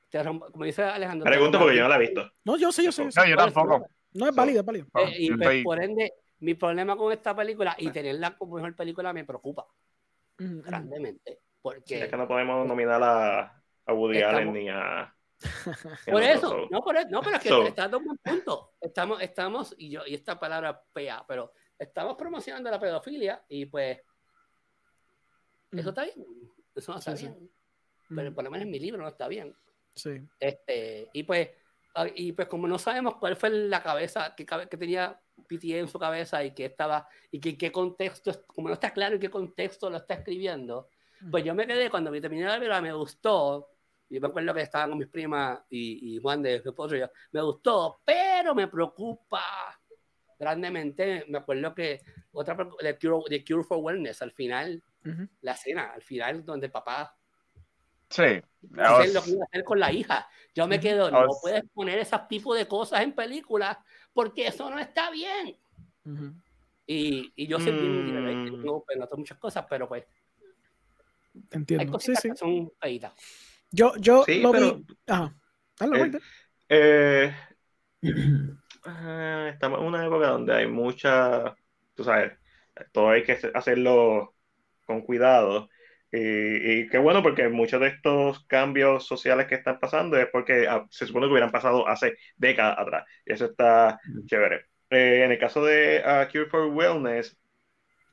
Te 0.09 0.23
rom- 0.23 0.49
como 0.51 0.63
dice 0.63 0.83
Alejandro. 0.83 1.25
Pregunto 1.25 1.59
porque 1.59 1.75
yo 1.75 1.83
no 1.83 1.89
la 1.89 1.95
he 1.95 1.99
visto. 1.99 2.31
No, 2.45 2.55
yo 2.57 2.71
sé, 2.71 2.83
yo 2.83 2.91
sé. 2.91 3.03
No, 3.13 3.25
yo 3.25 3.35
tampoco. 3.35 3.87
No 4.13 4.27
es 4.27 4.35
válido, 4.35 4.59
es 4.61 4.65
válido. 4.65 4.87
Ah, 4.93 5.01
Eh, 5.03 5.15
y 5.17 5.31
pues, 5.31 5.63
por 5.63 5.81
ende, 5.83 6.13
mi 6.39 6.53
problema 6.55 6.95
con 6.95 7.11
esta 7.11 7.35
película 7.35 7.75
y 7.77 7.89
tenerla 7.91 8.37
como 8.37 8.55
mejor 8.55 8.75
película 8.75 9.11
me 9.13 9.23
preocupa 9.25 9.65
grandemente. 10.37 11.39
Porque 11.61 12.03
Es 12.03 12.09
que 12.09 12.17
no 12.17 12.27
podemos 12.27 12.67
nominar 12.67 13.01
a, 13.01 13.63
a 13.85 13.93
Woody 13.93 14.17
Estamos- 14.17 14.35
Allen 14.41 14.53
ni 14.53 14.69
a. 14.69 15.15
ni 16.05 16.11
a 16.11 16.11
Por 16.11 16.23
eso, 16.23 16.49
so. 16.49 16.67
no, 16.69 16.81
por 16.81 16.95
eso, 16.97 17.07
no, 17.09 17.21
pero 17.21 17.37
es 17.37 17.43
que 17.43 17.49
So- 17.49 17.65
está 17.65 17.83
dando 17.83 17.99
un 17.99 18.05
buen 18.05 18.17
punto. 18.17 18.71
Estamos, 18.81 19.21
estamos, 19.21 19.75
y 19.77 19.89
yo, 19.89 20.01
y 20.05 20.13
esta 20.15 20.39
palabra 20.39 20.81
pea, 20.93 21.23
pero 21.27 21.53
estamos 21.79 22.15
promocionando 22.17 22.69
la 22.69 22.79
pedofilia 22.79 23.43
y 23.47 23.65
pues 23.65 23.99
eso 25.71 25.89
está 25.89 26.03
bien. 26.03 26.25
Eso 26.75 26.91
no 26.91 26.99
está 26.99 27.15
Sí, 27.15 27.25
sí. 27.25 27.31
bien. 27.31 27.49
Pero 28.15 28.33
por 28.33 28.43
lo 28.43 28.51
menos 28.51 28.65
en 28.65 28.71
mi 28.71 28.79
libro 28.79 29.01
no 29.01 29.07
está 29.07 29.27
bien. 29.27 29.55
Sí. 29.95 30.21
Este, 30.39 31.09
y 31.13 31.23
pues, 31.23 31.49
y 32.15 32.31
pues 32.31 32.47
como 32.47 32.67
no 32.67 32.79
sabemos 32.79 33.15
cuál 33.17 33.35
fue 33.35 33.49
la 33.49 33.81
cabeza 33.83 34.33
que, 34.35 34.45
cabe- 34.45 34.67
que 34.67 34.77
tenía 34.77 35.19
PTA 35.47 35.77
en 35.77 35.87
su 35.87 35.99
cabeza 35.99 36.43
y 36.43 36.53
que 36.53 36.65
estaba, 36.65 37.07
y 37.31 37.39
que 37.39 37.57
qué 37.57 37.71
contexto, 37.71 38.31
como 38.47 38.67
no 38.69 38.73
está 38.73 38.91
claro 38.91 39.15
en 39.15 39.21
qué 39.21 39.29
contexto 39.29 39.89
lo 39.89 39.97
está 39.97 40.15
escribiendo, 40.15 40.89
pues 41.29 41.43
yo 41.43 41.53
me 41.55 41.65
quedé, 41.67 41.89
cuando 41.89 42.09
me 42.11 42.19
terminé 42.19 42.45
la 42.45 42.53
película, 42.55 42.81
me 42.81 42.93
gustó, 42.93 43.69
y 44.09 44.19
me 44.19 44.27
acuerdo 44.27 44.53
que 44.53 44.61
estaban 44.61 44.89
con 44.89 44.99
mis 44.99 45.07
primas 45.07 45.59
y, 45.69 46.15
y 46.15 46.19
Juan 46.21 46.41
de 46.41 46.61
su 46.61 46.69
esposo 46.69 46.95
y 46.95 46.99
yo, 46.99 47.09
me 47.31 47.41
gustó, 47.41 48.01
pero 48.03 48.53
me 48.55 48.67
preocupa 48.67 49.41
grandemente, 50.39 51.25
me 51.29 51.37
acuerdo 51.37 51.73
que 51.73 52.01
otra, 52.31 52.57
The 52.79 52.97
Cure, 52.97 53.23
The 53.29 53.45
Cure 53.45 53.63
for 53.63 53.77
Wellness, 53.79 54.21
al 54.21 54.31
final, 54.31 54.83
Ujú. 55.05 55.27
la 55.41 55.51
escena, 55.53 55.91
al 55.93 56.01
final 56.01 56.43
donde 56.43 56.65
el 56.67 56.71
papá 56.71 57.15
Sí. 58.13 58.41
hacer 58.77 59.13
lo 59.13 59.23
que 59.23 59.31
iba 59.31 59.41
a 59.43 59.45
hacer 59.45 59.63
con 59.63 59.79
la 59.79 59.91
hija. 59.91 60.27
Yo 60.55 60.67
me 60.67 60.79
quedo, 60.79 61.09
I 61.09 61.11
no 61.11 61.19
was- 61.21 61.39
puedes 61.41 61.63
poner 61.73 61.97
ese 61.99 62.15
tipo 62.29 62.53
de 62.53 62.67
cosas 62.67 63.01
en 63.01 63.13
películas 63.13 63.77
porque 64.13 64.47
eso 64.47 64.69
no 64.69 64.77
está 64.79 65.09
bien. 65.09 65.57
Ujú. 66.05 66.33
Y, 66.85 67.31
y 67.35 67.47
yo 67.47 67.59
bien 67.59 68.03
Mm. 68.03 68.05
liberal, 68.05 68.45
yo 68.45 68.57
tengo 68.61 68.85
muchas 69.17 69.37
cosas, 69.39 69.65
pero 69.69 69.87
pues 69.87 70.05
hay 70.05 71.41
Entiendo. 71.51 71.85
Sí, 71.85 71.91
cositas 71.91 72.21
sí. 72.21 72.29
que 72.29 72.35
son 72.35 72.71
feitas. 72.79 73.13
Yo, 73.71 73.95
yo 73.97 74.23
Sí, 74.25 74.41
lo 74.41 74.51
pero. 74.51 74.75
vi. 74.75 74.85
Ajá. 75.07 75.33
Hazlo, 75.79 75.95
Eh. 76.05 76.11
Eh, 76.69 77.35
ah, 78.85 79.49
estamos 79.51 79.79
en 79.79 79.85
una 79.85 80.05
época 80.05 80.27
donde 80.27 80.53
hay 80.53 80.67
mucha, 80.67 81.55
tú 81.95 82.03
sabes, 82.03 82.33
todo 82.91 83.09
hay 83.09 83.23
que 83.23 83.39
hacerlo 83.55 84.35
con 84.85 85.01
cuidado. 85.01 85.69
Y, 86.13 86.81
y 86.81 86.89
qué 86.89 86.99
bueno 86.99 87.23
porque 87.23 87.49
muchos 87.49 87.81
de 87.81 87.87
estos 87.87 88.45
cambios 88.45 89.07
sociales 89.07 89.47
que 89.47 89.55
están 89.55 89.79
pasando 89.79 90.17
es 90.17 90.27
porque 90.31 90.67
ah, 90.69 90.85
se 90.91 91.07
supone 91.07 91.25
que 91.27 91.31
hubieran 91.31 91.51
pasado 91.51 91.87
hace 91.87 92.17
décadas 92.37 92.77
atrás. 92.77 93.05
Y 93.25 93.33
eso 93.33 93.45
está 93.45 93.99
chévere. 94.27 94.67
Eh, 94.91 95.23
en 95.25 95.31
el 95.31 95.39
caso 95.39 95.65
de 95.65 96.03
ah, 96.05 96.27
Cure 96.31 96.45
for 96.47 96.67
Wellness, 96.67 97.37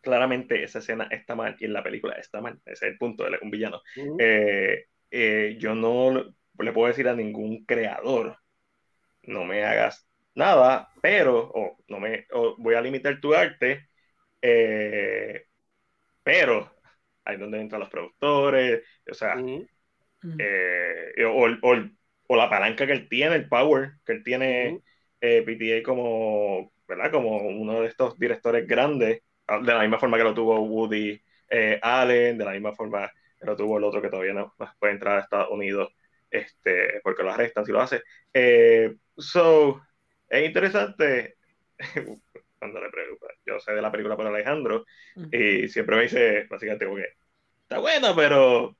claramente 0.00 0.62
esa 0.62 0.78
escena 0.78 1.08
está 1.10 1.34
mal 1.34 1.56
y 1.58 1.66
en 1.66 1.72
la 1.74 1.82
película 1.82 2.14
está 2.14 2.40
mal. 2.40 2.60
Ese 2.64 2.86
es 2.86 2.92
el 2.92 2.98
punto, 2.98 3.26
él 3.26 3.34
es 3.34 3.42
un 3.42 3.50
villano. 3.50 3.82
Eh, 4.18 4.86
eh, 5.10 5.56
yo 5.58 5.74
no 5.74 6.34
le 6.58 6.72
puedo 6.72 6.88
decir 6.88 7.08
a 7.08 7.14
ningún 7.14 7.64
creador, 7.64 8.36
no 9.24 9.44
me 9.44 9.64
hagas 9.64 10.08
nada, 10.34 10.90
pero, 11.02 11.50
o 11.54 11.78
no 11.88 12.00
me, 12.00 12.26
o 12.32 12.56
voy 12.58 12.74
a 12.74 12.80
limitar 12.80 13.20
tu 13.20 13.34
arte, 13.34 13.88
eh, 14.42 15.46
pero 16.22 16.72
ahí 17.24 17.34
es 17.34 17.40
donde 17.40 17.60
entran 17.60 17.80
los 17.80 17.90
productores, 17.90 18.82
o 19.10 19.14
sea. 19.14 19.36
Ujú. 19.40 19.68
eh, 20.38 21.24
o, 21.26 21.46
o- 21.46 21.90
o 22.28 22.36
la 22.36 22.48
palanca 22.50 22.86
que 22.86 22.92
él 22.92 23.08
tiene, 23.08 23.36
el 23.36 23.48
power 23.48 23.92
que 24.04 24.12
él 24.12 24.22
tiene 24.24 24.80
eh, 25.20 25.42
PTA 25.42 25.82
como, 25.82 26.72
¿verdad? 26.88 27.10
Como 27.10 27.36
uno 27.38 27.80
de 27.82 27.88
estos 27.88 28.18
directores 28.18 28.66
grandes, 28.66 29.22
ah, 29.48 29.58
de 29.60 29.74
la 29.74 29.80
misma 29.82 29.98
forma 29.98 30.16
que 30.18 30.24
lo 30.24 30.34
tuvo 30.34 30.60
Woody 30.60 31.20
eh, 31.50 31.78
Allen, 31.82 32.38
de 32.38 32.44
la 32.44 32.52
misma 32.52 32.74
forma 32.74 33.10
que 33.38 33.46
lo 33.46 33.56
tuvo 33.56 33.78
el 33.78 33.84
otro 33.84 34.00
que 34.02 34.08
todavía 34.10 34.32
no, 34.34 34.54
no 34.58 34.72
puede 34.78 34.92
entrar 34.94 35.18
a 35.18 35.20
Estados 35.22 35.50
Unidos 35.50 35.88
este, 36.30 37.00
porque 37.02 37.22
lo 37.22 37.30
arrestan 37.32 37.64
si 37.66 37.72
lo 37.72 37.80
hace. 37.80 38.02
Eh, 38.32 38.94
so, 39.16 39.80
es 40.28 40.46
interesante 40.46 41.36
cuando 42.60 42.80
le 42.80 42.90
pregunto, 42.90 43.26
yo 43.44 43.58
sé 43.58 43.72
de 43.72 43.82
la 43.82 43.90
película 43.90 44.16
por 44.16 44.26
Alejandro 44.26 44.84
y 45.32 45.66
siempre 45.66 45.96
me 45.96 46.02
dice 46.02 46.46
básicamente 46.48 46.84
como 46.84 46.98
que 46.98 47.08
está 47.62 47.78
buena, 47.78 48.14
pero 48.14 48.76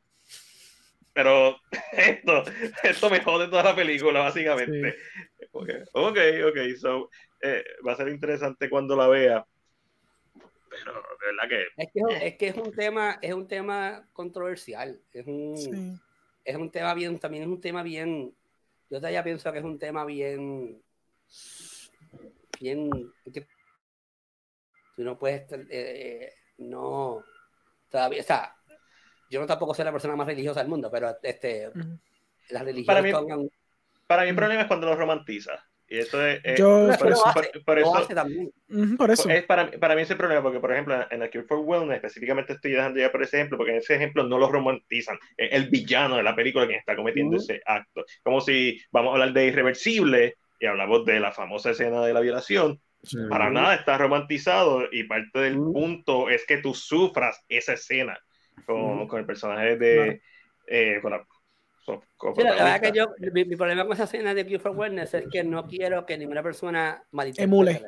pero 1.13 1.57
esto, 1.93 2.45
esto 2.83 3.11
me 3.11 3.21
jode 3.21 3.49
toda 3.49 3.65
la 3.65 3.75
película, 3.75 4.21
básicamente. 4.21 4.97
Ok, 5.53 5.71
ok, 5.93 6.19
ok, 6.49 6.77
so, 6.79 7.11
eh, 7.41 7.65
va 7.87 7.93
a 7.93 7.97
ser 7.97 8.09
interesante 8.09 8.71
cuando 8.71 8.95
la 8.97 9.09
vea. 9.09 9.47
Pero 10.71 10.93
de 10.95 11.27
verdad 11.27 11.49
que 11.49 11.83
Es 11.83 11.91
que, 11.93 12.27
es 12.27 12.37
que 12.37 12.49
es 12.49 12.57
un 12.57 12.73
tema, 12.73 13.19
es 13.21 13.35
un 13.35 13.49
tema 13.49 14.07
controversial. 14.13 15.01
Es 15.13 15.27
un, 15.27 15.57
Sí. 15.57 15.71
es 16.45 16.57
un 16.57 16.71
tema 16.71 16.95
bien, 16.95 17.19
también 17.19 17.43
es 17.45 17.49
un 17.49 17.61
tema 17.61 17.83
bien. 17.83 18.33
Yo 18.89 18.99
todavía 18.99 19.25
pienso 19.25 19.53
que 19.53 19.59
es 19.59 19.65
un 19.65 19.79
tema 19.79 20.05
bien. 20.05 20.81
Bien. 22.61 22.91
que 23.33 23.47
tú 25.01 25.05
no 25.05 25.19
puedes. 25.19 25.41
estar, 25.41 25.59
eh, 25.61 25.67
eh, 25.71 26.33
no. 26.59 27.25
Todavía. 27.89 28.21
O 28.21 28.25
sea, 28.25 28.55
yo 29.31 29.41
no 29.41 29.47
tampoco 29.47 29.73
soy 29.73 29.87
la 29.87 29.93
persona 29.93 30.15
más 30.15 30.27
religiosa 30.27 30.61
del 30.61 30.69
mundo, 30.69 30.91
pero 30.91 31.17
este, 31.23 31.69
Ujú. 31.69 31.99
las 32.51 32.65
religiones 32.65 32.87
Para 32.87 33.01
mí- 33.03 33.13
toman- 33.13 33.51
para 34.07 34.23
mí 34.25 34.29
el 34.29 34.37
problema 34.37 34.61
es 34.63 34.69
cuando 34.69 34.87
lo 34.89 34.97
romantiza. 34.97 35.53
Y 35.89 35.99
eso 35.99 36.25
es, 36.25 36.41
es- 36.45 36.59
Yo- 36.59 36.91
por, 36.99 37.11
eso, 37.11 37.27
hace, 37.27 37.33
por- 37.33 37.45
eso- 37.47 37.65
por 37.65 37.79
es 39.31 39.45
para, 39.45 39.71
para 39.73 39.97
mí 39.97 40.03
ese 40.03 40.15
problema, 40.17 40.43
porque 40.43 40.61
por 40.61 40.71
ejemplo 40.73 40.95
en 41.11 41.19
la 41.19 41.31
Cure 41.31 41.45
for 41.45 41.59
Wellness 41.61 41.97
específicamente 41.97 42.53
estoy 42.53 42.73
dejando 42.73 43.01
ya 43.01 43.11
por 43.11 43.23
ese 43.23 43.39
ejemplo, 43.39 43.57
porque 43.57 43.73
en 43.73 43.79
ese 43.79 43.95
ejemplo 43.97 44.23
no 44.23 44.39
lo 44.39 44.53
romantizan, 44.53 45.19
es 45.37 45.51
el 45.53 45.69
villano 45.71 46.17
de 46.17 46.23
la 46.23 46.37
película 46.37 46.67
quien 46.67 46.79
está 46.79 46.95
cometiendo 46.95 47.37
Ujú. 47.37 47.43
ese 47.43 47.63
acto. 47.65 48.05
Como 48.23 48.41
si 48.41 48.81
vamos 48.93 49.11
a 49.11 49.13
hablar 49.15 49.33
de 49.33 49.47
Irreversible 49.47 50.37
y 50.61 50.67
hablamos 50.67 51.05
de 51.07 51.19
la 51.19 51.33
famosa 51.33 51.71
escena 51.71 52.05
de 52.05 52.13
la 52.13 52.21
violación, 52.21 52.81
para 53.29 53.51
nada 53.51 53.75
está 53.75 53.97
romantizado 53.99 54.83
y 54.93 55.05
parte 55.05 55.39
del 55.41 55.59
Ujú. 55.59 55.73
punto 55.73 56.29
es 56.29 56.45
que 56.47 56.59
tú 56.59 56.75
sufras 56.75 57.43
esa 57.49 57.73
escena 57.75 58.19
con, 58.67 58.81
Ujú. 59.01 59.09
con 59.09 59.21
el 59.21 59.27
personaje 59.27 59.77
de... 59.77 60.23
eh, 60.67 60.99
con 61.03 61.13
la, 61.13 61.27
con 62.17 62.35
Sí, 62.37 62.43
la, 62.43 62.51
verdad 62.53 62.81
que 62.81 62.93
yo, 62.93 63.07
mi, 63.33 63.45
mi 63.45 63.57
problema 63.57 63.85
con 63.85 63.95
esa 63.95 64.05
escena 64.05 64.35
de 64.35 64.45
Cure 64.45 64.59
for 64.59 64.73
Wellness 64.77 65.15
es 65.15 65.25
que 65.31 65.43
no 65.43 65.67
quiero 65.67 66.05
que 66.07 66.17
ninguna 66.19 66.43
persona 66.43 67.03
malinterprete. 67.11 67.45
Emule. 67.45 67.83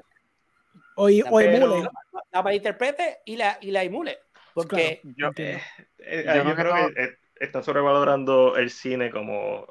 O, 0.96 1.08
i- 1.08 1.22
o 1.22 1.40
emule. 1.40 1.82
La, 1.82 1.90
la 2.32 2.42
malinterprete 2.42 3.18
y 3.26 3.36
la, 3.36 3.58
y 3.60 3.70
la 3.70 3.82
emule. 3.84 4.18
Porque 4.54 5.00
Yo, 5.16 5.28
Entiendo. 5.28 5.62
Eh, 5.98 6.24
Yo 6.26 6.32
creo 6.32 6.44
yo 6.44 6.56
que 6.56 6.62
creo 6.62 6.74
no- 6.76 6.94
que 6.94 7.02
eh, 7.04 7.16
están 7.36 7.62
sobrevalorando 7.64 8.56
el 8.56 8.70
cine 8.70 9.10
como 9.10 9.66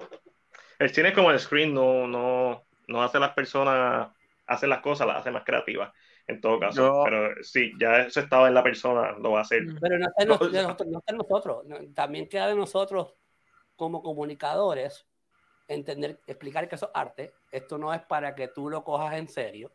el 0.79 0.89
cine 0.89 1.13
como 1.13 1.31
el 1.31 1.39
screen 1.39 1.73
no 1.73 2.07
no 2.07 2.63
no 2.87 3.03
hace 3.03 3.19
las 3.19 3.31
personas 3.33 4.09
hace 4.51 4.67
las 4.67 4.81
cosas 4.81 5.07
las 5.07 5.17
hace 5.17 5.31
más 5.31 5.43
creativas 5.43 5.91
en 6.27 6.39
todo 6.39 6.59
caso 6.59 7.01
pero 7.03 7.43
sí 7.43 7.73
ya 7.79 8.01
eso 8.01 8.19
estaba 8.19 8.47
en 8.47 8.53
la 8.53 8.63
persona 8.63 9.11
lo 9.13 9.31
va 9.31 9.39
a 9.39 9.41
hacer. 9.41 9.65
Pero 9.81 9.97
no 9.97 10.07
está 10.07 10.23
en, 10.23 10.51
de 10.51 10.61
nosotros, 10.63 10.87
no 10.87 10.99
está 10.99 11.11
en 11.11 11.17
nosotros. 11.17 11.65
no, 11.65 11.77
También 11.93 12.27
queda 12.29 12.47
de 12.47 12.55
nosotros, 12.55 13.13
como 13.75 14.01
comunicadores, 14.01 15.05
entender, 15.67 16.19
explicar 16.27 16.67
que 16.67 16.75
eso 16.75 16.87
es 16.87 16.91
arte. 16.93 17.33
Esto 17.51 17.77
no 17.77 17.93
es 17.93 18.01
para 18.01 18.35
que 18.35 18.47
tú 18.47 18.69
lo 18.69 18.83
cojas 18.83 19.15
en 19.15 19.27
serio. 19.27 19.71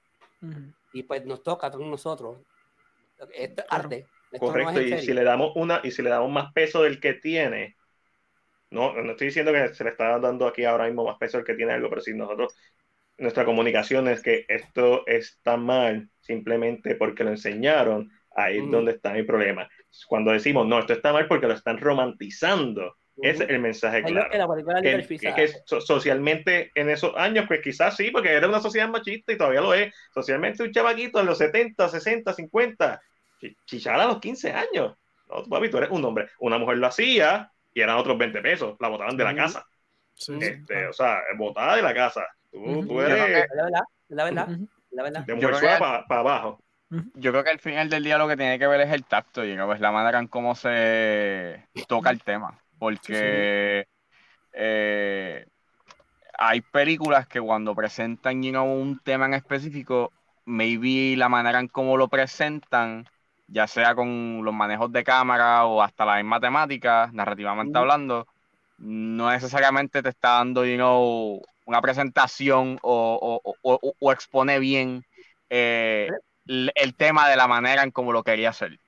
Y 0.93 1.03
pues 1.03 1.25
nos 1.25 1.43
toca 1.43 1.67
a 1.67 1.71
todos 1.71 1.87
nosotros. 1.87 2.39
Esto 3.35 3.63
es 3.63 3.69
Claro. 3.69 3.85
arte. 3.85 4.07
Esto 4.31 4.47
correcto 4.47 4.73
no 4.73 4.81
es 4.81 4.93
en 4.93 4.99
y 4.99 5.03
si 5.03 5.15
le 5.15 5.25
damos 5.25 5.53
una 5.55 5.81
y 5.83 5.91
si 5.91 6.03
le 6.03 6.11
damos 6.11 6.31
más 6.31 6.53
peso 6.53 6.83
del 6.83 7.01
que 7.01 7.15
tiene 7.15 7.77
no 8.71 8.93
no 8.93 9.13
estoy 9.13 9.29
diciendo 9.29 9.53
que 9.53 9.73
se 9.73 9.85
le 9.85 9.91
está 9.91 10.19
dando 10.19 10.49
aquí 10.49 10.65
ahora 10.65 10.87
mismo 10.87 11.05
más 11.05 11.17
peso 11.17 11.37
del 11.39 11.47
que 11.47 11.55
tiene 11.55 11.73
algo 11.73 11.89
pero 11.89 12.01
si 12.01 12.13
nosotros 12.13 12.55
nuestra 13.19 13.45
comunicación 13.45 14.09
es 14.09 14.23
que 14.23 14.45
esto 14.49 15.07
está 15.07 15.57
mal 15.57 16.09
simplemente 16.21 16.95
porque 16.97 17.25
lo 17.25 17.31
enseñaron, 17.31 18.11
ahí 18.35 18.59
es 18.59 18.71
donde 18.71 18.93
está 18.93 19.13
mi 19.13 19.23
problema. 19.23 19.69
Cuando 20.09 20.33
decimos, 20.33 20.67
no, 20.67 20.79
esto 20.79 20.93
está 20.93 21.13
mal 21.13 21.27
porque 21.27 21.47
lo 21.47 21.55
están 21.55 21.79
romantizando, 21.79 22.97
es 23.23 23.41
el 23.41 23.61
mensaje 23.61 24.03
claro. 24.13 24.29
que 24.31 24.37
Que, 24.83 24.91
que- 25.19 25.35
que 25.35 25.49
so- 25.65 25.81
socialmente 25.81 26.71
en 26.75 26.91
esos 26.91 27.15
años, 27.17 27.47
pues 27.49 27.63
quizás 27.63 27.97
sí, 27.97 28.11
porque 28.11 28.31
era 28.33 28.47
una 28.47 28.61
sociedad 28.61 28.89
machista 28.91 29.33
y 29.33 29.39
todavía 29.39 29.63
lo 29.63 29.73
es. 29.73 29.95
Socialmente 30.13 30.63
un 30.63 30.71
chavaquito 30.73 31.19
en 31.21 31.27
los 31.27 31.39
70, 31.39 31.89
60, 31.89 32.35
50, 32.35 33.01
chi- 33.41 33.57
chichar 33.65 33.99
a 34.01 34.07
los 34.07 34.21
15 34.21 34.53
años. 34.53 34.95
No, 35.29 35.43
papi, 35.45 35.71
tú 35.71 35.79
eres 35.79 35.91
un 35.91 36.05
hombre. 36.05 36.29
Una 36.41 36.59
mujer 36.59 36.77
lo 36.77 36.87
hacía 36.89 37.51
y 37.73 37.81
eran 37.81 37.97
otros 37.97 38.19
20 38.19 38.41
pesos, 38.43 38.77
la 38.81 38.89
botaban 38.89 39.17
de 39.17 39.25
la 39.25 39.35
casa. 39.35 39.65
Sí, 40.13 40.35
Este, 40.41 40.65
claro. 40.67 40.91
o 40.91 40.93
sea, 40.93 41.19
botada 41.39 41.77
de 41.77 41.83
la 41.83 41.95
casa. 41.95 42.27
Tú, 42.57 43.01
eres 43.01 43.19
la 43.19 43.65
verdad, 43.65 43.83
es 44.09 44.17
la 44.17 44.25
verdad, 44.25 44.49
la 44.91 45.03
verdad. 45.03 45.25
de 45.27 45.79
para 45.79 46.21
abajo. 46.21 46.59
yo 47.15 47.31
creo 47.33 47.45
que 47.45 47.51
al 47.51 47.59
final 47.59 47.91
del 47.91 48.05
día 48.05 48.17
lo 48.17 48.29
que 48.29 48.37
tiene 48.37 48.59
que 48.59 48.67
ver 48.67 48.81
es 48.81 48.93
el 48.93 49.05
tacto 49.05 49.45
y 49.45 49.55
¿no? 49.55 49.73
es 49.73 49.81
la 49.81 49.93
manera 49.93 50.19
en 50.19 50.29
cómo 50.29 50.55
se 50.55 51.67
toca 51.87 52.11
el 52.11 52.23
tema. 52.23 52.59
Porque 52.79 53.87
eh, 54.53 55.47
hay 56.39 56.61
películas 56.61 57.27
que 57.27 57.41
cuando 57.41 57.75
presentan 57.75 58.43
you 58.43 58.51
know, 58.51 58.67
un 58.67 58.99
tema 59.01 59.27
en 59.27 59.35
específico, 59.35 60.13
maybe 60.47 61.17
la 61.17 61.29
manera 61.29 61.61
en 61.61 61.69
cómo 61.69 61.97
lo 61.97 62.09
presentan, 62.09 63.07
ya 63.49 63.67
sea 63.67 63.95
con 63.95 64.43
los 64.45 64.55
manejos 64.55 64.91
de 64.93 65.05
cámara 65.05 65.65
o 65.67 65.83
hasta 65.83 66.05
la 66.05 66.17
misma 66.17 66.41
temática, 66.41 67.11
narrativamente 67.13 67.79
hablando, 67.79 68.27
no 68.79 69.31
necesariamente 69.31 70.03
te 70.03 70.09
está 70.09 70.31
dando 70.39 70.65
you 70.65 70.77
know, 70.77 71.43
una 71.67 71.83
presentación 71.83 72.79
o, 72.83 73.41
o- 73.45 73.57
o- 73.63 73.95
o- 74.01 74.13
expone 74.13 74.59
bien 74.59 75.05
eh, 75.51 76.09
el, 76.47 76.73
el 76.75 76.95
tema 76.97 77.29
de 77.29 77.37
la 77.37 77.47
manera 77.49 77.83
en 77.83 77.91
cómo 77.91 78.13
lo 78.13 78.23
quería 78.23 78.51
hacer. 78.51 78.79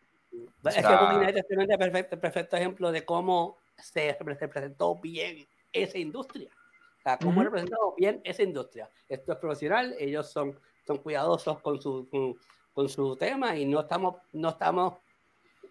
Es 0.64 0.76
que 0.76 0.82
sea- 0.82 1.12
Nights 1.12 1.38
es 1.38 1.46
tremendo, 1.46 1.76
perfecto, 1.76 2.20
perfecto 2.20 2.56
ejemplo 2.56 2.92
de 2.92 3.04
cómo 3.04 3.58
se 3.76 4.16
representó 4.20 4.94
bien 4.96 5.46
esa 5.72 5.98
industria. 5.98 6.50
O 6.50 7.02
sea, 7.02 7.18
cómo 7.18 7.32
Ujú. 7.40 7.44
representó 7.44 7.94
bien 7.96 8.20
esa 8.24 8.42
industria. 8.42 8.88
Esto 9.08 9.32
es 9.32 9.38
profesional, 9.38 9.94
ellos 9.98 10.30
son, 10.30 10.58
son 10.86 10.98
cuidadosos 10.98 11.60
con 11.60 11.80
su, 11.80 12.08
con, 12.08 12.36
con 12.72 12.88
su 12.88 13.16
tema 13.16 13.56
y 13.56 13.64
no 13.64 13.80
estamos, 13.80 14.16
no 14.32 14.50
estamos, 14.50 14.98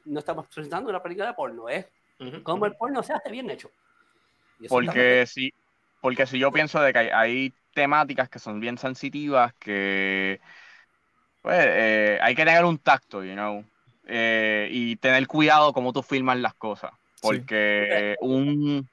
no 0.06 0.20
estamos 0.20 0.48
presentando 0.48 0.90
una 0.90 1.02
película 1.02 1.28
de 1.28 1.34
porno, 1.34 1.70
es 1.70 1.86
Ujú. 2.20 2.44
cómo 2.44 2.66
el 2.66 2.76
porno 2.76 3.02
se 3.02 3.14
hace 3.14 3.30
bien 3.32 3.50
hecho. 3.50 3.70
Porque 4.68 5.26
si, 5.28 5.54
porque 6.00 6.26
si 6.28 6.40
yo 6.40 6.52
pienso 6.52 6.80
de 6.82 6.94
que 6.94 7.00
hay, 7.00 7.10
hay 7.10 7.56
temáticas 7.74 8.30
que 8.30 8.40
son 8.40 8.60
bien 8.60 8.78
sensitivas, 8.78 9.54
que 9.60 10.42
pues, 11.42 11.58
eh, 11.68 12.20
hay 12.22 12.36
que 12.36 12.46
tener 12.46 12.66
un 12.66 12.80
tacto, 12.80 13.24
you 13.24 13.34
know, 13.34 13.64
eh, 14.08 14.68
y 14.72 14.98
tener 14.98 15.28
cuidado 15.28 15.74
cómo 15.74 15.94
tú 15.94 16.04
filmas 16.04 16.38
las 16.40 16.54
cosas. 16.56 16.92
Porque 17.20 18.16
un, 18.22 18.90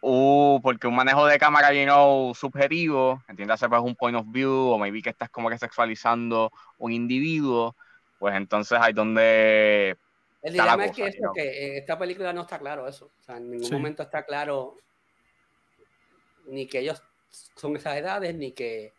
un- 0.00 0.60
porque 0.62 0.86
un 0.86 0.96
manejo 0.96 1.26
de 1.26 1.38
cámara, 1.38 1.72
you 1.72 1.84
know, 1.84 2.34
subjetivo, 2.34 3.22
entiéndase 3.28 3.68
pues 3.68 3.80
un 3.82 3.94
point 3.96 4.16
of 4.16 4.26
view, 4.30 4.50
o 4.70 4.78
maybe 4.78 5.02
que 5.02 5.10
estás 5.10 5.30
como 5.30 5.50
que 5.50 5.58
sexualizando 5.58 6.50
un 6.78 6.92
individuo, 6.92 7.76
pues 8.18 8.34
entonces 8.34 8.78
hay 8.80 8.92
donde 8.92 9.96
El 10.42 10.52
está 10.52 10.64
la 10.66 10.76
dilema 10.76 10.86
es 10.86 10.92
que, 10.92 11.08
eso, 11.08 11.32
que 11.32 11.66
en 11.68 11.76
esta 11.78 11.98
película 11.98 12.32
no 12.32 12.42
está 12.42 12.58
claro 12.58 12.88
eso. 12.88 13.06
O 13.18 13.22
sea, 13.22 13.36
en 13.36 13.50
ningún 13.50 13.68
Sí. 13.68 13.76
momento 13.76 14.02
está 14.02 14.24
claro 14.24 14.82
ni 16.46 16.66
que 16.66 16.80
ellos 16.80 17.02
son 17.56 17.76
esas 17.76 17.96
edades, 17.96 18.34
ni 18.34 18.52
que, 18.52 18.92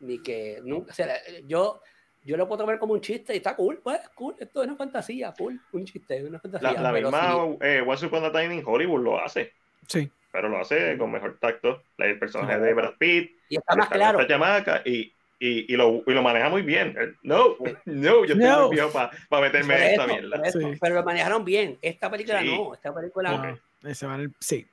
ni 0.00 0.22
que 0.22 0.60
nunca. 0.62 0.92
O 0.92 0.94
sea, 0.94 1.16
yo, 1.46 1.80
yo 2.24 2.36
lo 2.36 2.46
puedo 2.48 2.66
ver 2.66 2.78
como 2.78 2.92
un 2.94 3.00
chiste 3.00 3.32
y 3.34 3.38
está 3.38 3.56
cool, 3.56 3.80
pues 3.82 4.00
cool, 4.14 4.34
esto 4.38 4.62
es 4.62 4.68
una 4.68 4.76
fantasía, 4.76 5.32
cool, 5.36 5.60
un 5.72 5.84
chiste, 5.84 6.24
una 6.24 6.38
fantasía. 6.38 6.72
La, 6.72 6.82
la 6.82 6.92
pero 6.92 7.10
misma 7.10 7.32
sí, 7.32 7.58
eh, 7.62 7.84
Once 7.86 8.06
Upon 8.06 8.24
a 8.24 8.32
Time 8.32 8.54
in 8.56 8.62
Hollywood 8.64 9.02
lo 9.02 9.18
hace, 9.18 9.52
Sí. 9.86 10.10
pero 10.30 10.48
lo 10.48 10.58
hace 10.58 10.98
con 10.98 11.10
mejor 11.10 11.38
tacto. 11.40 11.82
El 11.98 12.18
personaje 12.18 12.54
Sí. 12.56 12.60
de 12.60 12.74
Brad 12.74 12.94
Pitt, 12.98 13.32
y 13.48 13.56
está 13.56 13.74
más 13.76 13.88
claro. 13.88 14.20
esta 14.20 14.34
chamaca 14.34 14.82
y, 14.84 15.12
y, 15.40 15.72
y, 15.72 15.76
lo, 15.76 16.02
y 16.06 16.12
lo 16.12 16.22
maneja 16.22 16.48
muy 16.50 16.62
bien. 16.62 16.94
Él, 16.98 17.16
No, 17.22 17.56
no, 17.86 18.24
yo 18.24 18.34
estoy 18.34 18.36
No. 18.36 18.66
muy 18.66 18.74
viejo 18.76 18.90
para 18.92 19.10
Por 19.28 19.40
meterme 19.40 19.76
en 19.76 19.82
esta 19.92 20.06
mierda. 20.06 20.50
Sí. 20.50 20.58
Pero 20.80 20.94
lo 20.96 21.04
manejaron 21.04 21.44
bien. 21.44 21.78
Esta 21.80 22.10
película 22.10 22.40
Sí. 22.42 22.46
no. 22.54 22.74
Esta 22.74 22.92
película 22.94 23.34
Ok. 23.34 23.44
Ah, 23.44 23.88
ese 23.88 24.06
va 24.06 24.16
en 24.16 24.20
el- 24.22 24.34
sí. 24.40 24.66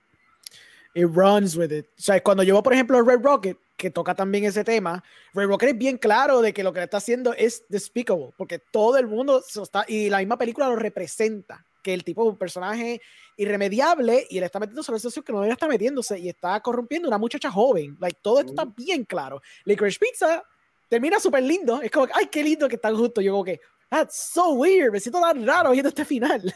It 0.95 1.07
runs 1.13 1.57
with 1.57 1.71
it. 1.73 1.87
O 1.87 2.01
sea, 2.01 2.23
cuando 2.23 2.41
llevo, 2.41 2.63
por 2.63 2.73
ejemplo, 2.73 3.01
Red 3.01 3.19
Rocket, 3.21 3.57
que 3.75 3.91
toca 3.91 4.15
también 4.15 4.45
ese 4.45 4.63
tema, 4.63 5.03
Red 5.33 5.47
Rocket 5.47 5.69
es 5.69 5.77
bien 5.77 5.97
claro 5.97 6.41
de 6.41 6.53
que 6.53 6.63
lo 6.63 6.71
que 6.71 6.79
le 6.79 6.85
está 6.85 6.97
haciendo 6.97 7.33
es 7.33 7.65
despicable, 7.67 8.29
porque 8.37 8.59
todo 8.59 8.97
el 8.97 9.05
mundo 9.05 9.43
se 9.45 9.61
está, 9.61 9.83
y 9.87 10.09
la 10.09 10.19
misma 10.19 10.37
película 10.37 10.69
lo 10.69 10.77
representa, 10.77 11.65
que 11.83 11.93
el 11.93 12.05
tipo 12.05 12.23
es 12.23 12.29
un 12.29 12.37
personaje 12.37 13.01
irremediable 13.37 14.25
y 14.29 14.37
él 14.37 14.45
está 14.45 14.57
metiendo 14.57 14.81
sobre 14.81 14.97
eso 14.97 15.21
que 15.21 15.33
no 15.33 15.39
debería 15.39 15.53
estar 15.53 15.69
metiéndose 15.69 16.17
y 16.17 16.29
está 16.29 16.59
corrompiendo 16.61 17.07
a 17.07 17.09
una 17.09 17.17
muchacha 17.17 17.51
joven. 17.51 17.97
Like, 17.99 18.19
todo 18.21 18.39
esto 18.39 18.53
está 18.53 18.65
bien 18.65 19.03
claro. 19.03 19.41
Licorice 19.65 19.99
Pizza 19.99 20.43
termina 20.87 21.19
súper 21.19 21.43
lindo. 21.43 21.81
Es 21.81 21.91
como, 21.91 22.07
ay, 22.13 22.27
qué 22.31 22.41
lindo 22.41 22.67
que 22.67 22.75
están 22.75 22.95
juntos. 22.95 23.23
Yo 23.23 23.33
como 23.33 23.43
que, 23.43 23.59
that's 23.89 24.31
so 24.33 24.53
weird. 24.53 24.91
Me 24.91 24.99
siento 24.99 25.19
tan 25.21 25.45
raro 25.45 25.71
viendo 25.71 25.89
este 25.89 26.05
final. 26.05 26.53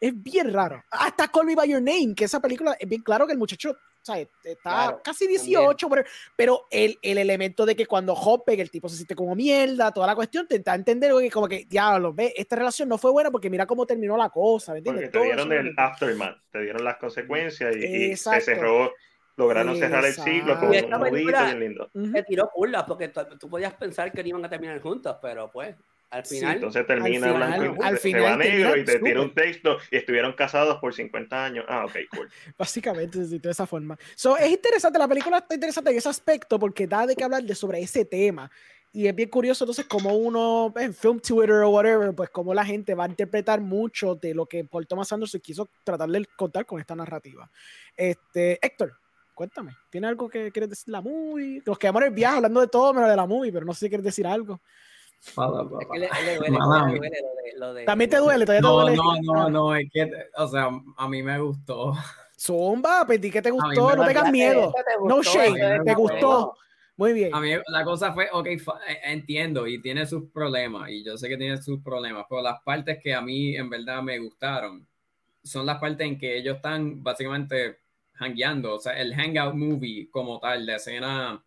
Es 0.00 0.22
bien 0.22 0.52
raro. 0.52 0.82
Hasta 0.90 1.28
Call 1.28 1.46
Me 1.46 1.54
By 1.54 1.68
Your 1.68 1.82
Name, 1.82 2.14
que 2.16 2.24
esa 2.24 2.40
película 2.40 2.76
es 2.78 2.88
bien 2.88 3.02
claro 3.02 3.26
que 3.26 3.32
el 3.32 3.38
muchacho 3.38 3.76
o 4.02 4.04
sea, 4.04 4.18
está 4.18 4.56
Claro, 4.62 5.00
casi 5.04 5.26
18, 5.26 5.88
pero, 5.90 6.04
pero 6.34 6.66
el, 6.70 6.98
el 7.02 7.18
elemento 7.18 7.66
de 7.66 7.76
que 7.76 7.84
cuando 7.84 8.14
Hop 8.14 8.44
pega, 8.46 8.62
el 8.62 8.70
tipo 8.70 8.88
se 8.88 8.96
siente 8.96 9.14
como 9.14 9.34
mierda, 9.34 9.92
toda 9.92 10.06
la 10.06 10.14
cuestión, 10.14 10.48
te 10.48 10.58
da 10.60 10.72
a 10.72 10.76
entender 10.76 11.12
que 11.20 11.30
como 11.30 11.46
que, 11.46 11.66
diablo, 11.66 12.14
ve, 12.14 12.32
esta 12.34 12.56
relación 12.56 12.88
no 12.88 12.96
fue 12.96 13.10
buena 13.10 13.30
porque 13.30 13.50
mira 13.50 13.66
cómo 13.66 13.84
terminó 13.84 14.16
la 14.16 14.30
cosa, 14.30 14.72
¿me 14.72 14.78
entiendes? 14.78 15.10
Porque 15.10 15.18
te 15.18 15.24
dieron 15.24 15.52
el 15.52 15.74
aftermath, 15.76 16.38
te 16.50 16.62
dieron 16.62 16.82
las 16.82 16.96
consecuencias 16.96 17.76
y, 17.76 17.84
y 17.84 18.16
se 18.16 18.40
cerró, 18.40 18.90
lograron 19.36 19.76
cerrar 19.76 20.04
el 20.06 20.14
ciclo 20.14 20.58
con 20.58 20.68
un 20.68 20.90
nudito 20.90 21.44
bien 21.44 21.60
lindo. 21.60 21.90
Se 21.92 22.22
tiró 22.22 22.48
curlas 22.48 22.84
porque 22.84 23.08
tú, 23.08 23.20
tú 23.38 23.50
podías 23.50 23.74
pensar 23.74 24.10
que 24.12 24.22
no 24.22 24.28
iban 24.30 24.44
a 24.46 24.48
terminar 24.48 24.80
juntos, 24.80 25.14
pero 25.20 25.50
pues 25.50 25.76
al 26.10 26.24
Sí, 26.26 26.36
final. 26.38 26.56
Entonces 26.56 26.86
termina 26.86 27.26
al 27.28 27.34
blanco 27.36 27.64
y 27.64 27.68
final- 27.68 27.84
al 27.88 27.94
se 27.96 28.00
final 28.02 28.24
va 28.24 28.36
negro 28.36 28.76
y 28.76 28.84
te 28.84 28.98
tira 28.98 29.20
un 29.22 29.34
texto 29.34 29.78
y 29.90 29.96
estuvieron 29.96 30.32
casados 30.32 30.78
por 30.80 30.92
50 30.94 31.44
años. 31.44 31.64
Ah, 31.68 31.84
ok, 31.84 31.96
cool. 32.14 32.28
Básicamente, 32.58 33.24
sí, 33.24 33.38
de 33.38 33.50
esa 33.50 33.66
forma. 33.66 33.96
So, 34.16 34.36
es 34.36 34.50
interesante, 34.50 34.98
la 34.98 35.08
película 35.08 35.38
está 35.38 35.54
interesante 35.54 35.90
en 35.90 35.96
ese 35.98 36.08
aspecto 36.08 36.58
porque 36.58 36.86
da 36.86 37.06
de 37.06 37.14
qué 37.16 37.24
hablar 37.24 37.42
de 37.42 37.54
sobre 37.54 37.80
ese 37.80 38.04
tema. 38.04 38.50
Y 38.92 39.06
es 39.06 39.14
bien 39.14 39.28
curioso 39.28 39.62
entonces 39.62 39.86
cómo 39.86 40.16
uno, 40.16 40.74
en 40.76 40.92
film 40.92 41.20
Twitter 41.20 41.62
o 41.62 41.70
whatever, 41.70 42.12
pues 42.12 42.28
cómo 42.30 42.52
la 42.52 42.64
gente 42.64 42.92
va 42.96 43.04
a 43.04 43.08
interpretar 43.08 43.60
mucho 43.60 44.16
de 44.16 44.34
lo 44.34 44.46
que 44.46 44.64
Paul 44.64 44.88
Thomas 44.88 45.12
Anderson 45.12 45.40
quiso 45.40 45.70
tratar 45.84 46.08
de 46.08 46.26
contar 46.36 46.66
con 46.66 46.80
esta 46.80 46.96
narrativa. 46.96 47.48
Este, 47.96 48.58
Héctor, 48.60 48.94
Cuéntame, 49.32 49.74
¿tiene 49.88 50.06
algo 50.06 50.28
que 50.28 50.50
quieres 50.52 50.68
decir 50.68 50.86
de 50.86 50.92
la 50.92 51.00
movie? 51.00 51.62
Nos 51.64 51.78
quedamos 51.78 52.02
en 52.02 52.08
el 52.08 52.14
viaje 52.14 52.36
hablando 52.36 52.60
de 52.60 52.66
todo 52.68 52.92
menos 52.92 53.08
de 53.08 53.16
la 53.16 53.24
movie, 53.26 53.50
pero 53.50 53.64
no 53.64 53.72
sé 53.72 53.86
si 53.86 53.88
quieres 53.88 54.04
decir 54.04 54.26
algo. 54.26 54.60
Fala, 55.20 55.62
Es 55.62 55.68
que 55.68 55.74
papá. 55.86 55.96
le, 55.98 56.08
le 56.24 56.36
duele, 56.36 56.58
Mamá. 56.58 56.86
le 56.90 56.96
duele 56.98 57.18
lo 57.22 57.34
de, 57.34 57.52
lo 57.58 57.74
de- 57.74 57.84
También 57.84 58.10
te 58.10 58.16
duele, 58.16 58.44
todavía 58.46 58.60
te 58.62 58.66
No, 58.66 58.80
duele. 58.80 58.96
no, 58.96 59.22
no, 59.22 59.50
no, 59.50 59.76
es 59.76 59.88
que, 59.92 60.10
o 60.36 60.48
sea, 60.48 60.70
a 60.96 61.08
mí 61.08 61.22
me 61.22 61.38
gustó. 61.38 61.92
Zumba, 62.38 63.06
pedí 63.06 63.30
que 63.30 63.42
te 63.42 63.50
gustó, 63.50 63.94
no 63.94 64.06
tengas 64.06 64.30
miedo. 64.30 64.72
te 64.74 65.06
No 65.08 65.22
shame, 65.22 65.84
te 65.84 65.94
gustó. 65.94 66.54
Muy 66.96 67.12
bien. 67.14 67.34
A 67.34 67.40
mí 67.40 67.50
la 67.68 67.84
cosa 67.84 68.12
fue, 68.12 68.28
ok, 68.32 68.46
eh, 68.46 68.58
entiendo 69.04 69.66
y 69.66 69.80
tiene 69.80 70.06
sus 70.06 70.30
problemas 70.30 70.90
y 70.90 71.02
yo 71.02 71.16
sé 71.16 71.28
que 71.28 71.36
tiene 71.38 71.56
sus 71.62 71.82
problemas, 71.82 72.26
pero 72.28 72.42
las 72.42 72.60
partes 72.62 72.98
que 73.02 73.14
a 73.14 73.22
mí 73.22 73.56
en 73.56 73.70
verdad 73.70 74.02
me 74.02 74.18
gustaron 74.18 74.86
son 75.42 75.64
las 75.64 75.78
partes 75.78 76.06
en 76.06 76.18
que 76.18 76.36
ellos 76.36 76.56
están 76.56 77.02
básicamente 77.02 77.78
hangueando, 78.14 78.74
o 78.74 78.78
sea, 78.78 79.00
el 79.00 79.14
hangout 79.14 79.54
movie 79.54 80.10
como 80.10 80.38
tal, 80.40 80.66
la 80.66 80.76
escena 80.76 81.42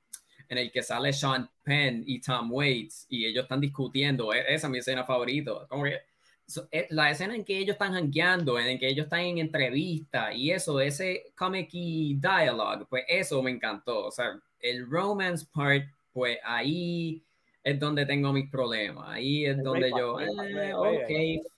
en 0.49 0.57
el 0.57 0.71
que 0.71 0.83
sale 0.83 1.13
Sean 1.13 1.49
Penn 1.63 2.03
y 2.05 2.19
Tom 2.21 2.51
Waits 2.51 3.07
y 3.09 3.25
ellos 3.25 3.43
están 3.43 3.61
discutiendo, 3.61 4.33
e- 4.33 4.53
esa 4.53 4.67
es 4.67 4.71
mi 4.71 4.77
escena 4.79 5.03
favorita, 5.05 5.65
como 5.67 5.83
que 5.85 5.99
so- 6.45 6.67
eh, 6.71 6.87
la 6.89 7.09
escena 7.11 7.35
en 7.35 7.43
que 7.45 7.57
ellos 7.57 7.73
están 7.75 7.95
hangueando, 7.95 8.59
en 8.59 8.77
que 8.79 8.87
ellos 8.87 9.05
están 9.05 9.21
en 9.21 9.37
entrevista 9.39 10.33
y 10.33 10.51
eso, 10.51 10.79
ese 10.79 11.33
comic 11.35 11.69
y 11.73 12.15
dialogue, 12.15 12.85
pues 12.89 13.03
eso 13.07 13.41
me 13.41 13.51
encantó, 13.51 14.05
o 14.07 14.11
sea, 14.11 14.39
el 14.59 14.89
romance 14.89 15.45
part, 15.53 15.85
pues 16.11 16.37
ahí 16.43 17.23
es 17.63 17.79
donde 17.79 18.05
tengo 18.05 18.31
mis 18.33 18.49
problemas, 18.49 19.07
ahí 19.09 19.45
es 19.45 19.57
El 19.57 19.63
donde 19.63 19.89
yo, 19.97 20.19
eh, 20.19 20.73
ok, 20.73 21.07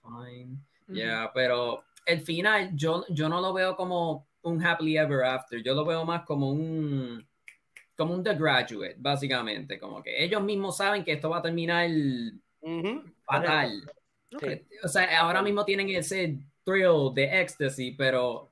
fine. 0.02 0.56
Ujú. 0.88 0.96
Ya, 0.98 1.30
pero 1.34 1.82
el 2.06 2.20
final 2.20 2.70
yo, 2.76 3.04
yo 3.08 3.28
no 3.28 3.40
lo 3.40 3.52
veo 3.52 3.76
como 3.76 4.26
un 4.42 4.64
happily 4.64 4.96
ever 4.96 5.24
after, 5.24 5.60
yo 5.62 5.74
lo 5.74 5.84
veo 5.84 6.04
más 6.04 6.24
como 6.24 6.50
un 6.52 7.26
como 7.96 8.14
un 8.14 8.22
The 8.22 8.34
Graduate, 8.34 8.96
básicamente, 8.98 9.78
como 9.78 10.02
que 10.02 10.22
ellos 10.22 10.42
mismos 10.42 10.76
saben 10.76 11.04
que 11.04 11.12
esto 11.12 11.30
va 11.30 11.38
a 11.38 11.42
terminar 11.42 11.88
fatal. 13.24 13.82
Sí. 14.38 14.66
O 14.82 14.88
sea, 14.88 15.20
ahora 15.20 15.40
mismo 15.42 15.64
tienen 15.64 15.88
ese 15.88 16.38
thrill 16.64 17.14
de 17.14 17.40
ecstasy, 17.40 17.92
pero 17.92 18.50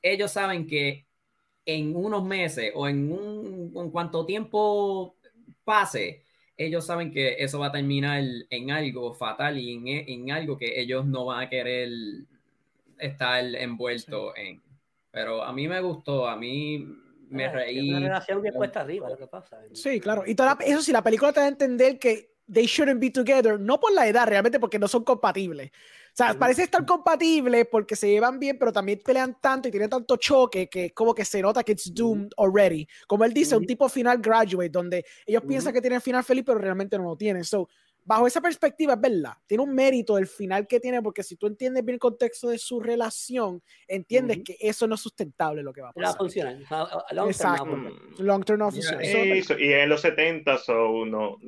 ellos 0.00 0.30
saben 0.30 0.66
que 0.66 1.06
en 1.66 1.94
unos 1.96 2.24
meses 2.24 2.72
o 2.74 2.88
en 2.88 3.10
un 3.10 3.72
en 3.74 3.90
cuanto 3.90 4.24
tiempo 4.24 5.16
pase, 5.64 6.22
ellos 6.56 6.86
saben 6.86 7.10
que 7.10 7.36
eso 7.38 7.58
va 7.58 7.66
a 7.66 7.72
terminar 7.72 8.22
en 8.50 8.70
algo 8.70 9.12
fatal 9.14 9.58
y 9.58 9.74
en, 9.74 9.88
en 9.88 10.30
algo 10.30 10.56
que 10.56 10.80
ellos 10.80 11.04
no 11.04 11.26
van 11.26 11.42
a 11.42 11.50
querer 11.50 11.88
estar 12.98 13.44
envueltos 13.56 14.32
en. 14.36 14.62
Pero 15.10 15.42
a 15.42 15.52
mí 15.52 15.68
me 15.68 15.80
gustó, 15.80 16.28
a 16.28 16.36
mí 16.36 16.86
me 17.30 17.46
Es 17.46 17.52
reí. 17.52 17.90
una 17.90 18.00
relación 18.00 18.42
cuesta 18.54 18.80
arriba, 18.80 19.08
lo 19.08 19.16
que 19.18 19.26
pasa. 19.26 19.58
Sí, 19.72 20.00
claro. 20.00 20.22
Y 20.26 20.34
toda 20.34 20.56
la- 20.58 20.64
eso 20.64 20.82
sí, 20.82 20.92
la 20.92 21.02
película 21.02 21.32
te 21.32 21.40
da 21.40 21.46
a 21.46 21.48
entender 21.48 21.98
que 21.98 22.34
they 22.52 22.66
shouldn't 22.66 23.00
be 23.00 23.10
together, 23.10 23.58
no 23.58 23.80
por 23.80 23.92
la 23.92 24.06
edad, 24.06 24.26
realmente 24.28 24.60
porque 24.60 24.78
no 24.78 24.86
son 24.88 25.02
compatibles. 25.04 25.70
O 25.70 26.16
sea, 26.16 26.38
parece 26.38 26.62
estar 26.62 26.84
compatibles 26.86 27.66
porque 27.68 27.96
se 27.96 28.08
llevan 28.08 28.38
bien, 28.38 28.56
pero 28.58 28.72
también 28.72 29.00
pelean 29.04 29.36
tanto 29.40 29.66
y 29.66 29.70
tienen 29.72 29.90
tanto 29.90 30.16
choque 30.16 30.68
que 30.68 30.90
como 30.92 31.12
que 31.14 31.24
se 31.24 31.42
nota 31.42 31.64
que 31.64 31.72
it's 31.72 31.92
doomed 31.92 32.28
already. 32.36 32.86
Como 33.08 33.24
él 33.24 33.32
dice, 33.32 33.56
un 33.56 33.66
tipo 33.66 33.88
final 33.88 34.18
graduate, 34.18 34.68
donde 34.68 35.04
ellos 35.26 35.42
piensan 35.48 35.72
que 35.72 35.80
tienen 35.80 36.00
final 36.00 36.22
feliz, 36.22 36.44
pero 36.46 36.58
realmente 36.58 36.96
no 36.98 37.04
lo 37.04 37.16
tienen. 37.16 37.42
So, 37.44 37.68
bajo 38.04 38.26
esa 38.26 38.40
perspectiva, 38.40 38.94
es 38.94 39.00
verdad, 39.00 39.32
tiene 39.46 39.64
un 39.64 39.74
mérito 39.74 40.18
el 40.18 40.26
final 40.26 40.66
que 40.66 40.78
tiene, 40.80 41.02
porque 41.02 41.22
si 41.22 41.36
tú 41.36 41.46
entiendes 41.46 41.84
bien 41.84 41.94
el 41.94 42.00
contexto 42.00 42.48
de 42.48 42.58
su 42.58 42.80
relación, 42.80 43.62
entiendes 43.88 44.36
Ujú. 44.38 44.44
que 44.44 44.56
eso 44.60 44.86
no 44.86 44.94
es 44.96 45.00
sustentable 45.00 45.62
lo 45.62 45.72
que 45.72 45.80
va 45.82 45.88
a 45.88 45.92
No 45.96 46.02
pasar. 46.02 46.18
funcionar. 46.18 46.54
O 46.62 46.66
sea, 46.66 46.78
a- 46.82 47.04
a 47.08 47.14
long 47.14 47.32
term 47.32 47.54
no 47.56 47.88
Exacto. 47.88 48.22
Long 48.22 48.44
term 48.44 48.58
no 48.58 48.70
Yeah. 48.70 48.82
funciona. 48.98 49.34
Y, 49.36 49.42
So, 49.42 49.58
y 49.58 49.72
en 49.72 49.88
los 49.88 50.00
70, 50.00 50.58
so, 50.58 51.04
no, 51.06 51.38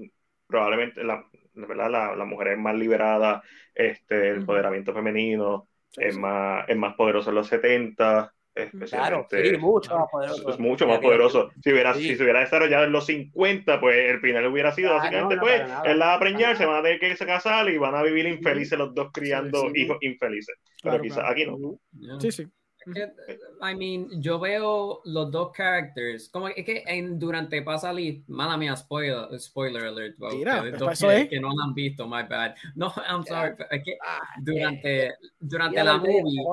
probablemente 0.47 1.05
la, 1.05 1.25
la 1.55 1.67
verdad, 1.67 1.91
la, 1.91 2.17
la 2.17 2.25
mujer 2.25 2.49
es 2.49 2.59
más 2.59 2.75
liberada, 2.75 3.43
este, 3.75 4.31
el 4.31 4.37
empoderamiento 4.37 4.93
femenino 4.95 5.69
sí, 5.91 6.03
es 6.05 6.15
sí. 6.15 6.21
más, 6.21 6.65
es 6.69 6.77
más 6.77 6.95
poderoso 6.95 7.31
en 7.31 7.37
los 7.37 7.49
70, 7.49 8.33
Claro, 8.57 9.27
especialmente. 9.27 9.51
sí, 9.51 9.57
mucho 9.59 9.99
más 9.99 10.09
poderoso. 10.11 10.49
es 10.51 10.59
mucho 10.59 10.87
más 10.87 10.99
poderoso. 11.01 11.51
Si, 11.63 11.73
hubiera, 11.73 11.93
Sí. 11.95 12.03
si 12.09 12.17
se 12.17 12.23
hubiera 12.23 12.41
desarrollado 12.41 12.85
en 12.85 12.93
los 12.93 13.05
50, 13.07 13.81
pues 13.81 13.97
el 14.11 14.21
final 14.21 14.47
hubiera 14.47 14.73
sido 14.73 14.93
Ah, 14.93 14.97
básicamente, 14.97 15.37
no, 15.37 15.41
no, 15.43 15.47
pues, 15.47 15.63
él 15.85 15.99
la 15.99 16.07
va 16.07 16.15
a 16.15 16.19
preñar, 16.21 16.57
se 16.57 16.65
van 16.67 16.77
a 16.81 16.83
tener 16.83 16.99
que 16.99 17.15
casar 17.27 17.69
y 17.69 17.77
van 17.79 17.95
a 17.95 18.03
vivir 18.03 18.27
infelices 18.27 18.79
los 18.79 18.95
dos 18.95 19.11
criando 19.13 19.61
sí. 19.73 19.83
hijos 19.83 19.99
infelices. 20.01 20.57
Pero 20.83 20.99
Claro, 20.99 21.03
quizás 21.03 21.19
claro. 21.19 21.33
aquí 21.33 21.47
no. 21.47 22.21
Sí, 22.21 22.33
sí. 22.33 22.47
I 22.89 23.75
mean, 23.75 24.07
yo 24.23 24.39
veo 24.39 25.01
los 25.07 25.31
dos 25.33 25.51
characters, 25.53 26.29
como 26.29 26.47
es 26.47 26.65
que 26.65 26.85
en, 26.87 27.19
durante 27.19 27.61
Pasalit, 27.63 28.23
mala 28.29 28.57
mía, 28.57 28.77
spoiler, 28.77 29.39
spoiler 29.41 29.83
alert, 29.87 30.17
para 30.19 30.35
Mira, 30.35 30.57
ustedes 30.59 30.79
dos 30.79 30.93
eso 30.93 31.09
que, 31.09 31.21
es. 31.23 31.29
que 31.29 31.41
no 31.41 31.49
lo 31.49 31.63
han 31.65 31.75
visto, 31.75 32.07
my 32.07 32.23
bad. 32.31 32.55
No, 32.77 32.93
I'm 33.09 33.25
sorry, 33.25 33.55
pero 33.57 33.69
es 33.73 33.83
que 33.85 33.97
Ah, 34.07 34.21
durante, 34.41 35.15
durante 35.41 35.81
mira 35.81 35.85
la 35.93 35.99
movie. 35.99 36.45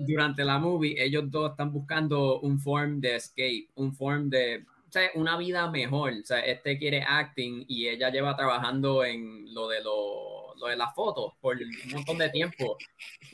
Durante 0.00 0.44
la 0.44 0.58
movie, 0.58 1.02
ellos 1.02 1.30
dos 1.30 1.52
están 1.52 1.72
buscando 1.72 2.40
un 2.40 2.58
form 2.58 3.00
de 3.00 3.16
escape, 3.16 3.68
un 3.74 3.94
form 3.94 4.30
de, 4.30 4.64
o 4.88 4.92
sea, 4.92 5.10
una 5.14 5.36
vida 5.36 5.70
mejor. 5.70 6.12
O 6.12 6.24
sea, 6.24 6.40
este 6.40 6.78
quiere 6.78 7.02
acting 7.02 7.64
y 7.68 7.88
ella 7.88 8.10
lleva 8.10 8.36
trabajando 8.36 9.04
en 9.04 9.52
lo 9.54 9.68
de 9.68 9.82
lo, 9.82 10.54
lo 10.56 10.66
de 10.66 10.76
las 10.76 10.94
fotos 10.94 11.34
por 11.40 11.56
un 11.56 11.92
montón 11.92 12.18
de 12.18 12.30
tiempo. 12.30 12.76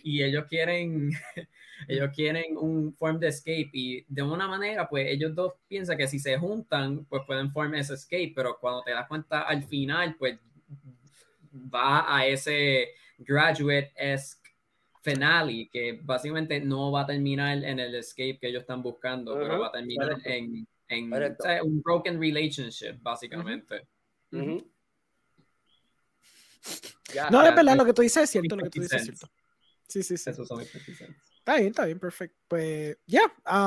Y 0.02 0.22
ellos 0.22 0.44
quieren, 0.48 1.10
ellos 1.88 2.10
quieren 2.14 2.56
un 2.56 2.94
form 2.94 3.18
de 3.20 3.28
escape 3.28 3.70
y 3.72 4.04
de 4.08 4.22
una 4.22 4.48
manera, 4.48 4.88
pues 4.88 5.06
ellos 5.08 5.34
dos 5.34 5.54
piensan 5.68 5.96
que 5.96 6.08
si 6.08 6.18
se 6.18 6.36
juntan, 6.36 7.04
pues 7.04 7.22
pueden 7.26 7.50
formar 7.50 7.80
ese 7.80 7.94
escape, 7.94 8.32
pero 8.34 8.58
cuando 8.60 8.82
te 8.82 8.90
das 8.90 9.06
cuenta 9.06 9.42
al 9.42 9.64
final, 9.64 10.16
pues 10.18 10.38
va 11.52 12.14
a 12.14 12.26
ese 12.26 12.88
graduate-esque 13.18 14.45
finale 15.06 15.68
que 15.72 16.00
básicamente 16.02 16.60
no 16.60 16.90
va 16.90 17.02
a 17.02 17.06
terminar 17.06 17.62
en 17.64 17.78
el 17.78 17.94
escape 17.94 18.38
que 18.40 18.48
ellos 18.48 18.62
están 18.62 18.82
buscando, 18.82 19.34
pero 19.34 19.54
Ujú, 19.54 19.60
va 19.62 19.68
a 19.68 19.72
terminar 19.72 20.08
correcto. 20.08 20.28
en, 20.28 20.66
en 20.88 21.12
o 21.12 21.36
sea, 21.42 21.62
un 21.62 21.80
broken 21.82 22.20
relationship, 22.20 22.96
básicamente. 23.00 23.86
Ujú. 24.32 24.70
Ya, 27.14 27.30
No, 27.30 27.42
ya, 27.42 27.50
es 27.50 27.54
verdad, 27.54 27.72
pues, 27.72 27.76
lo 27.78 27.84
que 27.84 27.92
tú 27.94 28.02
dices 28.02 28.22
es 28.24 28.30
cierto, 28.30 28.56
lo 28.56 28.64
que 28.64 28.70
tú 28.70 28.80
dices 28.80 29.00
es 29.00 29.06
50 29.06 29.26
cierto. 29.26 29.34
Sí, 29.88 30.02
sí, 30.02 30.16
sí. 30.16 30.30
Esos 30.30 30.48
son 30.48 30.58
mis 30.58 30.68
50 30.68 30.92
cents. 31.06 31.32
Está 31.38 31.56
bien, 31.56 31.68
está 31.68 31.84
bien, 31.86 32.00
perfecto. 32.00 32.36
Pues 32.48 32.98
ya, 33.06 33.22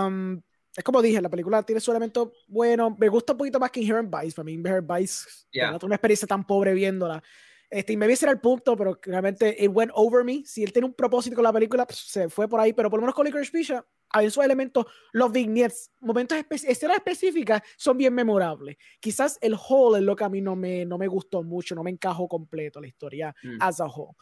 um, 0.05 0.41
es 0.75 0.83
como 0.83 1.01
dije, 1.01 1.21
la 1.21 1.29
película 1.29 1.63
tiene 1.63 1.79
su 1.79 1.91
elemento 1.91 2.33
bueno. 2.47 2.95
Me 2.99 3.07
gusta 3.07 3.31
un 3.31 3.37
poquito 3.37 3.59
más 3.59 3.71
que 3.71 3.79
Inherent 3.79 4.13
Vice. 4.13 4.35
Para 4.35 4.43
mí, 4.43 4.53
Inherent 4.53 4.91
Vice, 4.91 5.29
Yeah. 5.51 5.71
no 5.71 5.79
tuve 5.79 5.87
una 5.87 5.95
experiencia 5.95 6.27
tan 6.27 6.45
pobre 6.45 6.73
viéndola. 6.73 7.23
Este, 7.71 7.93
y 7.93 7.97
me 7.97 8.07
ese 8.11 8.25
era 8.25 8.31
el 8.31 8.39
punto, 8.39 8.75
pero 8.75 8.99
realmente 9.03 9.55
it 9.63 9.69
went 9.71 9.91
over 9.93 10.23
me. 10.23 10.43
Si 10.45 10.63
él 10.63 10.73
tiene 10.73 10.87
un 10.87 10.93
propósito 10.95 11.35
con 11.35 11.43
la 11.43 11.53
película, 11.53 11.85
pues, 11.85 11.99
se 11.99 12.27
fue 12.29 12.47
por 12.47 12.59
ahí. 12.59 12.73
Pero 12.73 12.89
por 12.89 12.97
lo 12.99 13.03
menos 13.03 13.13
con 13.13 13.25
Licorice 13.25 13.51
Pizza, 13.51 13.85
hay 14.11 14.29
sus 14.31 14.43
elementos, 14.43 14.85
los 15.11 15.31
vignettes, 15.31 15.91
momentos 15.99 16.35
espe- 16.39 16.67
escenas 16.67 16.97
específicas 16.97 17.61
son 17.77 17.95
bien 17.97 18.13
memorables. 18.15 18.75
Quizás 18.99 19.37
el 19.39 19.53
whole 19.53 19.99
es 19.99 20.03
lo 20.03 20.15
que 20.15 20.23
a 20.23 20.29
mí 20.29 20.41
no 20.41 20.55
me, 20.55 20.83
no 20.83 20.97
me 20.97 21.07
gustó 21.07 21.43
mucho, 21.43 21.75
no 21.75 21.83
me 21.83 21.91
encajó 21.91 22.27
completo 22.27 22.81
la 22.81 22.87
historia 22.87 23.35
Mm. 23.43 23.57
as 23.59 23.79
a 23.79 23.85
whole. 23.85 24.15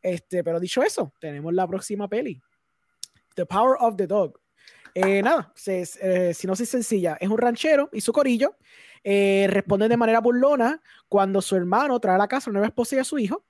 Este, 0.00 0.42
pero 0.42 0.58
dicho 0.58 0.82
eso, 0.82 1.12
tenemos 1.20 1.52
la 1.52 1.66
próxima 1.68 2.08
peli. 2.08 2.40
The 3.34 3.44
Power 3.44 3.76
of 3.80 3.96
the 3.96 4.06
Dog. 4.06 4.40
Eh, 4.94 5.20
nada, 5.22 5.52
se, 5.56 5.82
eh, 6.00 6.32
si 6.32 6.46
no 6.46 6.54
soy 6.54 6.66
sencilla, 6.66 7.18
es 7.20 7.28
un 7.28 7.36
ranchero 7.36 7.90
y 7.92 8.00
su 8.00 8.12
corillo 8.12 8.56
eh, 9.04 9.46
responden 9.50 9.90
de 9.90 9.96
manera 9.96 10.20
burlona 10.20 10.82
cuando 11.08 11.42
su 11.42 11.54
hermano 11.54 12.00
trae 12.00 12.14
a 12.16 12.18
la 12.18 12.26
casa 12.26 12.50
una 12.50 12.58
nueva 12.58 12.68
esposa 12.68 12.96
y 12.96 12.98
a 12.98 13.04
su 13.04 13.18
hijo, 13.18 13.44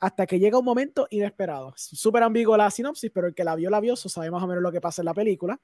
hasta 0.00 0.26
que 0.26 0.38
llega 0.38 0.58
un 0.58 0.64
momento 0.64 1.08
inesperado. 1.10 1.72
Es 1.74 1.82
Súper 1.82 2.22
ambigua 2.22 2.56
la 2.56 2.70
sinopsis, 2.70 3.10
pero 3.10 3.26
el 3.26 3.34
que 3.34 3.42
la 3.42 3.56
vio, 3.56 3.70
la 3.70 3.80
vio, 3.80 3.96
sabe 3.96 4.30
más 4.30 4.42
o 4.42 4.46
menos 4.46 4.62
lo 4.62 4.70
que 4.70 4.80
pasa 4.80 5.02
en 5.02 5.06
la 5.06 5.14
película. 5.14 5.60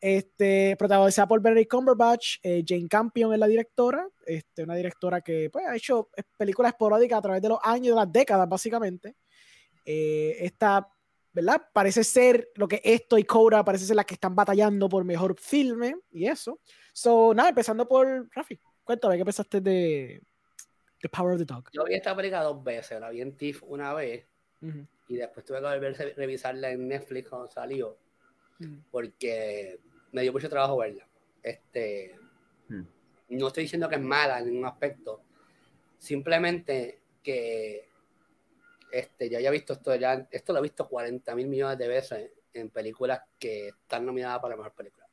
Este, 0.00 0.76
protagonizada 0.78 1.28
por 1.28 1.40
Benedict 1.40 1.70
Cumberbatch, 1.70 2.36
eh, 2.42 2.64
Jane 2.66 2.88
Campion 2.88 3.32
es 3.32 3.38
la 3.38 3.46
directora, 3.46 4.06
este, 4.26 4.62
una 4.62 4.74
directora 4.74 5.20
que 5.20 5.50
pues, 5.50 5.66
ha 5.66 5.76
hecho 5.76 6.10
películas 6.36 6.72
esporádicas 6.72 7.18
a 7.18 7.22
través 7.22 7.42
de 7.42 7.48
los 7.48 7.58
años, 7.62 7.94
de 7.94 8.00
las 8.02 8.12
décadas, 8.12 8.48
básicamente. 8.48 9.16
Eh, 9.84 10.36
esta, 10.40 10.88
¿verdad? 11.32 11.62
Parece 11.72 12.04
ser 12.04 12.50
lo 12.54 12.68
que 12.68 12.80
esto 12.84 13.18
y 13.18 13.24
Cora 13.24 13.64
parece 13.64 13.86
ser 13.86 13.96
las 13.96 14.06
que 14.06 14.14
están 14.14 14.34
batallando 14.34 14.88
por 14.88 15.04
mejor 15.04 15.38
filme 15.38 15.96
y 16.10 16.26
eso. 16.26 16.60
So, 16.92 17.34
nada, 17.34 17.50
empezando 17.50 17.86
por 17.86 18.28
Rafi, 18.34 18.58
cuéntame, 18.84 19.16
¿qué 19.16 19.24
pensaste 19.24 19.60
de 19.60 20.22
The 21.00 21.08
Power 21.08 21.34
of 21.34 21.38
the 21.38 21.44
Dog? 21.44 21.70
Yo 21.72 21.84
vi 21.84 21.94
esta 21.94 22.14
película 22.14 22.42
dos 22.42 22.62
veces, 22.62 23.00
la 23.00 23.10
vi 23.10 23.20
en 23.20 23.36
TIFF 23.36 23.62
una 23.64 23.92
vez 23.94 24.26
Ujú, 24.62 24.86
y 25.08 25.16
después 25.16 25.44
tuve 25.44 25.58
que 25.58 25.64
volver 25.64 25.94
a 26.00 26.14
revisarla 26.16 26.70
en 26.70 26.88
Netflix 26.88 27.28
cuando 27.28 27.48
salió 27.50 27.96
ujú, 28.60 28.76
porque 28.90 29.80
me 30.12 30.22
dio 30.22 30.32
mucho 30.32 30.48
trabajo 30.48 30.76
verla. 30.78 31.06
Este, 31.42 32.18
Hmm. 32.66 32.84
no 33.28 33.48
estoy 33.48 33.64
diciendo 33.64 33.90
que 33.90 33.96
es 33.96 34.00
mala 34.00 34.38
en 34.38 34.46
ningún 34.46 34.64
aspecto, 34.64 35.20
simplemente 35.98 36.98
que 37.22 37.88
este, 38.90 39.28
yo 39.28 39.36
haya 39.36 39.50
visto 39.50 39.74
esto 39.74 39.94
ya, 39.96 40.26
esto 40.30 40.52
lo 40.52 40.60
he 40.60 40.62
visto 40.62 40.88
40 40.88 41.34
mil 41.34 41.48
millones 41.48 41.76
de 41.76 41.88
veces 41.88 42.30
en 42.54 42.70
películas 42.70 43.20
que 43.38 43.68
están 43.68 44.06
nominadas 44.06 44.38
para 44.40 44.52
la 44.52 44.56
mejor 44.56 44.72
película. 44.72 45.06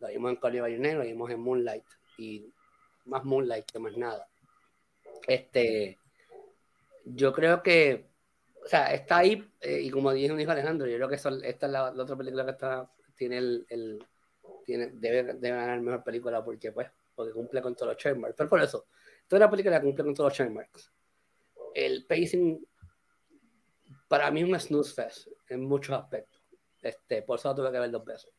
Lo 0.00 0.08
vimos 0.08 0.32
en 0.32 0.36
Cali 0.36 0.60
Negro, 0.78 0.98
lo 0.98 1.04
vimos 1.04 1.30
en 1.30 1.40
Moonlight 1.40 1.84
y 2.18 2.52
más 3.04 3.24
Moonlight 3.24 3.70
que 3.70 3.78
más 3.78 3.96
nada. 3.96 4.28
Este, 5.26 5.98
yo 7.04 7.32
creo 7.32 7.62
que, 7.62 8.10
o 8.64 8.68
sea, 8.68 8.92
está 8.92 9.18
ahí, 9.18 9.50
eh, 9.60 9.80
y 9.80 9.90
como 9.90 10.12
dijo, 10.12 10.34
dijo 10.36 10.50
Alejandro, 10.50 10.86
yo 10.86 10.96
creo 10.96 11.08
que 11.08 11.16
esta 11.16 11.66
es 11.66 11.72
la, 11.72 11.90
otra 11.90 12.16
película 12.16 12.44
que 12.44 12.52
está, 12.52 12.90
tiene 13.16 13.38
el, 13.38 13.66
el 13.68 14.06
tiene, 14.64 14.88
debe, 14.94 15.34
debe 15.34 15.56
ganar 15.56 15.80
mejor 15.80 16.04
película 16.04 16.44
porque, 16.44 16.72
pues, 16.72 16.88
porque 17.14 17.32
cumple 17.32 17.60
con 17.60 17.74
todos 17.74 17.92
los 17.92 18.02
trademarks. 18.02 18.36
Pero 18.36 18.48
por 18.48 18.62
eso, 18.62 18.86
toda 19.26 19.40
la 19.40 19.50
película 19.50 19.80
cumple 19.80 20.04
con 20.04 20.14
todos 20.14 20.30
los 20.30 20.36
trademarks. 20.36 20.92
El 21.74 22.06
pacing, 22.06 22.66
para 24.08 24.30
mí, 24.30 24.42
es 24.42 24.48
un 24.48 24.60
snooze 24.60 24.94
fest 24.94 25.28
en 25.48 25.64
muchos 25.64 25.96
aspectos. 25.96 26.42
Este, 26.80 27.22
por 27.22 27.38
eso 27.38 27.48
la 27.48 27.54
tuve 27.54 27.72
que 27.72 27.78
ver 27.78 27.90
dos 27.90 28.04
veces. 28.04 28.30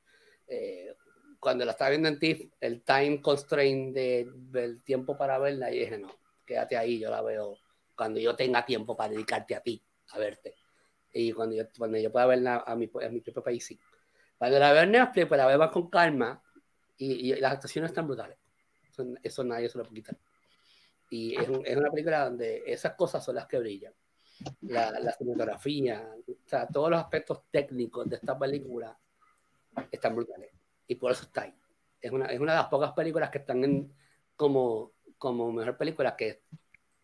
Eh, 0.47 0.93
cuando 1.43 1.65
la 1.65 1.73
estaba 1.73 1.89
viendo 1.89 2.07
en 2.07 2.17
TIFF, 2.17 2.53
el 2.61 2.83
time 2.83 3.21
constraint 3.21 3.93
de, 3.93 4.31
del 4.33 4.81
tiempo 4.81 5.17
para 5.17 5.37
verla, 5.37 5.69
y 5.69 5.79
dije, 5.79 5.97
no, 5.97 6.07
quédate 6.45 6.77
ahí, 6.77 6.97
yo 6.99 7.11
la 7.11 7.21
veo 7.21 7.57
cuando 7.97 8.21
yo 8.21 8.33
tenga 8.33 8.65
tiempo 8.65 8.95
para 8.95 9.11
dedicarte 9.11 9.53
a 9.53 9.59
ti, 9.59 9.83
a 10.11 10.19
verte. 10.19 10.55
Y 11.11 11.33
cuando 11.33 11.57
yo, 11.57 11.65
cuando 11.77 11.97
yo 11.97 12.09
pueda 12.13 12.27
verla 12.27 12.63
a 12.65 12.75
mi, 12.77 12.89
a 13.05 13.09
mi 13.09 13.19
propio 13.19 13.43
país, 13.43 13.65
sí. 13.65 13.77
Cuando 14.37 14.57
la 14.57 14.71
veo 14.71 14.83
en 14.83 14.91
Netflix, 14.91 15.27
pues 15.27 15.37
la 15.37 15.45
veo 15.45 15.59
más 15.59 15.69
con 15.69 15.89
calma 15.89 16.41
y, 16.97 17.35
las 17.35 17.51
actuaciones 17.51 17.91
están 17.91 18.07
brutales. 18.07 18.37
Eso, 19.21 19.43
nadie 19.43 19.67
se 19.67 19.77
lo 19.77 19.83
puede 19.83 19.95
quitar. 19.95 20.17
Y 21.09 21.35
es, 21.35 21.49
es, 21.65 21.75
una 21.77 21.91
película 21.91 22.23
donde 22.23 22.63
esas 22.65 22.93
cosas 22.95 23.23
son 23.23 23.35
las 23.35 23.47
que 23.47 23.59
brillan. 23.59 23.93
La, 24.61 24.97
la 24.97 25.11
cinematografía, 25.11 26.09
o 26.25 26.47
sea, 26.47 26.67
todos 26.67 26.89
los 26.89 26.99
aspectos 26.99 27.43
técnicos 27.51 28.09
de 28.09 28.15
esta 28.15 28.39
película 28.39 28.97
están 29.91 30.15
brutales. 30.15 30.52
Y 30.87 30.95
por 30.95 31.11
eso 31.11 31.23
está 31.23 31.43
ahí. 31.43 31.53
Es 32.01 32.11
una, 32.11 32.27
es 32.27 32.39
una 32.39 32.53
de 32.53 32.57
las 32.59 32.67
pocas 32.67 32.91
películas 32.91 33.29
que 33.29 33.39
están 33.39 33.63
en, 33.63 33.93
como, 34.35 34.93
como 35.17 35.51
mejor 35.51 35.77
película 35.77 36.15
que 36.15 36.41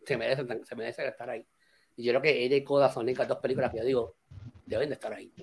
se 0.05 0.17
merecen, 0.17 0.65
se 0.65 0.75
merecen 0.75 1.07
estar 1.07 1.29
ahí. 1.29 1.45
Y 1.95 2.03
yo 2.03 2.11
creo 2.11 2.21
que 2.21 2.43
ella 2.43 2.55
y 2.55 2.63
Coda 2.63 2.89
son 2.91 3.05
las 3.05 3.27
dos 3.27 3.39
películas 3.39 3.71
que 3.71 3.79
yo 3.79 3.85
digo, 3.85 4.15
deben 4.65 4.89
de 4.89 4.95
estar 4.95 5.13
ahí. 5.13 5.33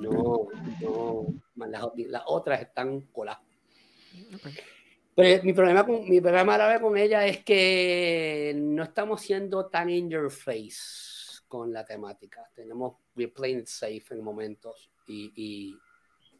No, 0.00 0.48
no, 0.80 1.26
las, 1.66 1.84
las 1.96 2.22
otras 2.26 2.60
están 2.60 3.00
coladas. 3.12 3.42
Pero 5.14 5.44
mi 5.44 5.52
problema, 5.52 5.86
con, 5.86 6.08
mi 6.08 6.20
problema 6.20 6.54
ahora 6.54 6.80
con 6.80 6.96
ella 6.96 7.26
es 7.26 7.44
que 7.44 8.52
no 8.56 8.82
estamos 8.82 9.20
siendo 9.20 9.66
tan 9.66 9.88
in 9.88 10.10
your 10.10 10.30
face 10.30 11.42
con 11.46 11.72
la 11.72 11.84
temática. 11.84 12.50
Tenemos, 12.52 12.96
we're 13.14 13.32
playing 13.32 13.60
it 13.60 13.66
safe 13.66 14.04
en 14.10 14.24
momentos 14.24 14.90
y, 15.06 15.32
y, 15.36 15.78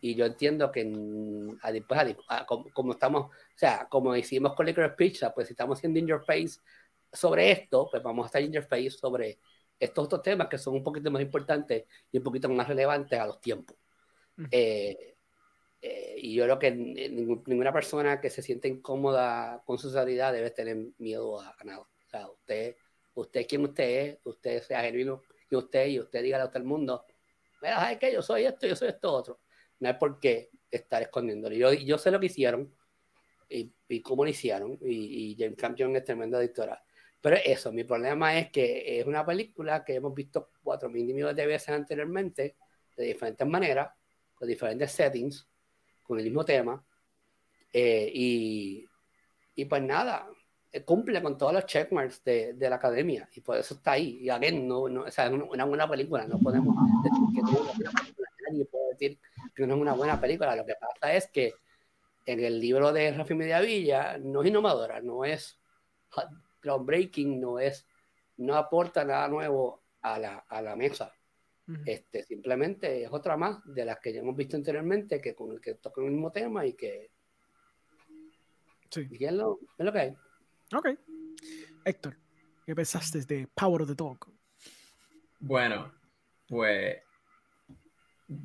y 0.05 0.15
yo 0.15 0.26
entiendo 0.26 0.70
que 0.70 0.84
después, 1.73 2.16
como, 2.74 2.92
estamos, 2.92 3.24
o 3.24 3.31
sea, 3.57 3.89
como 3.89 4.15
hicimos 4.15 4.52
con 4.52 4.66
Liquor 4.66 4.94
Pizza, 4.94 5.33
pues 5.33 5.47
si 5.47 5.55
estamos 5.55 5.78
siendo 5.78 5.99
in 5.99 6.07
your 6.07 6.23
face 6.23 6.60
sobre 7.10 7.50
esto, 7.50 7.89
pues 7.91 8.02
vamos 8.02 8.24
a 8.24 8.26
estar 8.26 8.42
in 8.42 8.52
your 8.52 8.65
face 8.65 8.91
sobre 8.91 9.39
estos 9.78 10.05
otros 10.05 10.20
temas 10.20 10.49
que 10.49 10.58
son 10.58 10.74
un 10.74 10.84
poquito 10.84 11.10
más 11.10 11.23
importantes 11.23 11.86
y 12.12 12.18
un 12.18 12.23
poquito 12.23 12.50
más 12.50 12.68
relevantes 12.68 13.18
a 13.18 13.26
los 13.26 13.41
tiempos. 13.41 13.78
Eh, 14.50 15.16
eh, 15.81 16.16
y 16.18 16.34
yo 16.34 16.44
creo 16.44 16.58
que 16.58 16.70
ninguna 16.70 17.73
persona 17.73 18.20
que 18.20 18.28
se 18.28 18.42
siente 18.42 18.68
incómoda 18.68 19.62
con 19.65 19.78
su 19.78 19.89
sociedad 19.91 20.34
debe 20.34 20.50
tener 20.50 20.76
miedo 20.99 21.41
a, 21.41 21.57
nada. 21.65 21.81
O 21.81 21.89
sea, 22.10 22.28
usted, 22.28 22.76
usted 23.15 23.47
quien 23.49 23.62
usted 23.62 23.89
es, 23.89 24.18
usted 24.24 24.62
sea 24.65 24.83
genuino 24.83 25.23
y 25.49 25.57
usted, 25.57 25.86
y 25.86 25.99
usted 25.99 26.23
diga 26.23 26.42
a 26.42 26.49
todo 26.49 26.58
el 26.58 26.68
mundo, 26.68 27.07
mira, 27.62 27.81
¿sabes 27.81 27.99
qué? 27.99 28.12
Yo 28.12 28.20
soy 28.20 28.44
esto, 28.44 28.66
yo 28.66 28.76
soy 28.76 28.89
esto 28.89 29.10
otro. 29.10 29.41
No 29.80 29.88
hay 29.88 29.94
por 29.94 30.18
qué 30.20 30.50
estar 30.70 31.02
escondiéndolo. 31.02 31.54
Yo, 31.54 31.72
yo 31.72 31.98
sé 31.98 32.10
lo 32.10 32.20
que 32.20 32.26
hicieron 32.26 32.72
y, 33.48 33.72
y 33.88 34.00
cómo 34.00 34.24
lo 34.24 34.30
hicieron, 34.30 34.78
y, 34.82 35.32
y 35.32 35.36
James 35.38 35.56
Cameron 35.56 35.96
es 35.96 36.04
tremenda 36.04 36.40
editora. 36.40 36.82
Pero 37.20 37.36
eso, 37.42 37.72
mi 37.72 37.84
problema 37.84 38.38
es 38.38 38.50
que 38.50 39.00
es 39.00 39.06
una 39.06 39.24
película 39.24 39.84
que 39.84 39.94
hemos 39.94 40.14
visto 40.14 40.50
cuatro 40.62 40.90
mil 40.90 41.06
millones 41.06 41.36
de 41.36 41.46
veces 41.46 41.70
anteriormente, 41.70 42.56
de 42.96 43.04
diferentes 43.04 43.46
maneras, 43.46 43.90
con 44.34 44.46
diferentes 44.46 44.92
settings, 44.92 45.48
con 46.02 46.18
el 46.18 46.24
mismo 46.24 46.44
tema. 46.44 46.84
Eh, 47.72 48.10
y, 48.12 48.84
y, 49.54 49.64
pues 49.64 49.82
nada, 49.82 50.28
eh, 50.70 50.84
cumple 50.84 51.22
con 51.22 51.38
todos 51.38 51.54
los 51.54 51.66
checkmarks 51.66 52.22
de, 52.24 52.52
de, 52.52 52.70
la 52.70 52.76
academia 52.76 53.28
y 53.32 53.40
por 53.40 53.56
eso 53.56 53.74
está 53.74 53.92
ahí. 53.92 54.18
Y 54.20 54.28
again, 54.28 54.68
no, 54.68 54.88
no, 54.88 55.04
o 55.04 55.10
sea, 55.10 55.26
es 55.26 55.32
una 55.32 55.64
buena 55.64 55.88
película, 55.88 56.26
no 56.26 56.38
podemos 56.38 56.76
decir 57.02 57.34
que 57.34 57.42
no 57.42 57.48
es 57.48 57.60
una 57.60 57.72
buena 57.72 57.90
película, 57.90 58.28
nadie 58.48 58.64
puede 58.66 58.88
decir 58.90 59.18
que 59.55 59.66
no 59.66 59.74
es 59.74 59.81
una 59.81 59.92
buena 59.92 60.20
película. 60.20 60.57
Lo 60.57 60.66
que 60.66 60.74
pasa 60.74 61.15
es 61.15 61.28
que 61.28 61.55
en 62.26 62.41
el 62.41 62.60
libro 62.60 62.92
de 62.92 63.12
Rafi 63.12 63.34
Mediavilla 63.34 64.18
no 64.18 64.42
es 64.42 64.49
innovadora, 64.49 65.00
no 65.00 65.24
es 65.24 65.60
groundbreaking, 66.62 67.41
no 67.41 67.58
es, 67.58 67.86
no 68.39 68.57
aporta 68.57 69.05
nada 69.05 69.28
nuevo 69.28 69.83
a 70.02 70.18
la, 70.18 70.39
a 70.49 70.62
la 70.62 70.76
mesa. 70.76 71.12
este, 71.86 72.23
simplemente 72.24 73.05
es 73.05 73.10
otra 73.10 73.36
más 73.36 73.58
de 73.65 73.84
las 73.84 73.99
que 73.99 74.12
ya 74.12 74.20
hemos 74.20 74.36
visto 74.36 74.57
anteriormente, 74.57 75.20
que 75.20 75.34
con 75.34 75.52
el 75.52 75.60
que 75.60 75.74
toca 75.74 76.02
el 76.02 76.10
mismo 76.10 76.31
tema 76.31 76.66
y 76.66 76.74
que. 76.74 77.10
Sí. 78.91 79.08
Y 79.10 79.24
es, 79.24 79.33
lo, 79.33 79.58
es 79.78 79.84
lo 79.84 79.92
que 79.92 79.99
hay. 79.99 80.16
Ok. 80.74 80.89
Héctor, 81.84 82.16
¿qué 82.65 82.74
pensaste 82.74 83.20
de 83.20 83.47
Power 83.55 83.83
of 83.83 83.89
the 83.89 83.94
Dog? 83.94 84.18
Bueno, 85.41 85.92
pues 86.49 87.02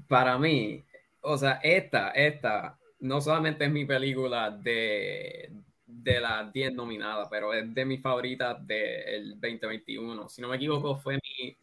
para 0.08 0.38
mí, 0.38 0.84
o 1.22 1.38
sea, 1.38 1.60
esta, 1.64 2.12
esta, 2.12 2.78
no 3.00 3.22
solamente 3.22 3.66
es 3.66 3.72
mi 3.72 3.86
película 3.86 4.52
de, 4.52 5.52
de 5.86 6.20
las 6.20 6.52
10 6.54 6.74
nominadas, 6.74 7.28
pero 7.30 7.54
es 7.54 7.74
de 7.74 7.86
mis 7.86 8.02
favoritas 8.02 8.66
del 8.66 9.40
2021. 9.40 10.30
Si 10.30 10.42
no 10.42 10.50
me 10.50 10.58
equivoco, 10.58 10.98
fue 10.98 11.16
mi 11.16 11.58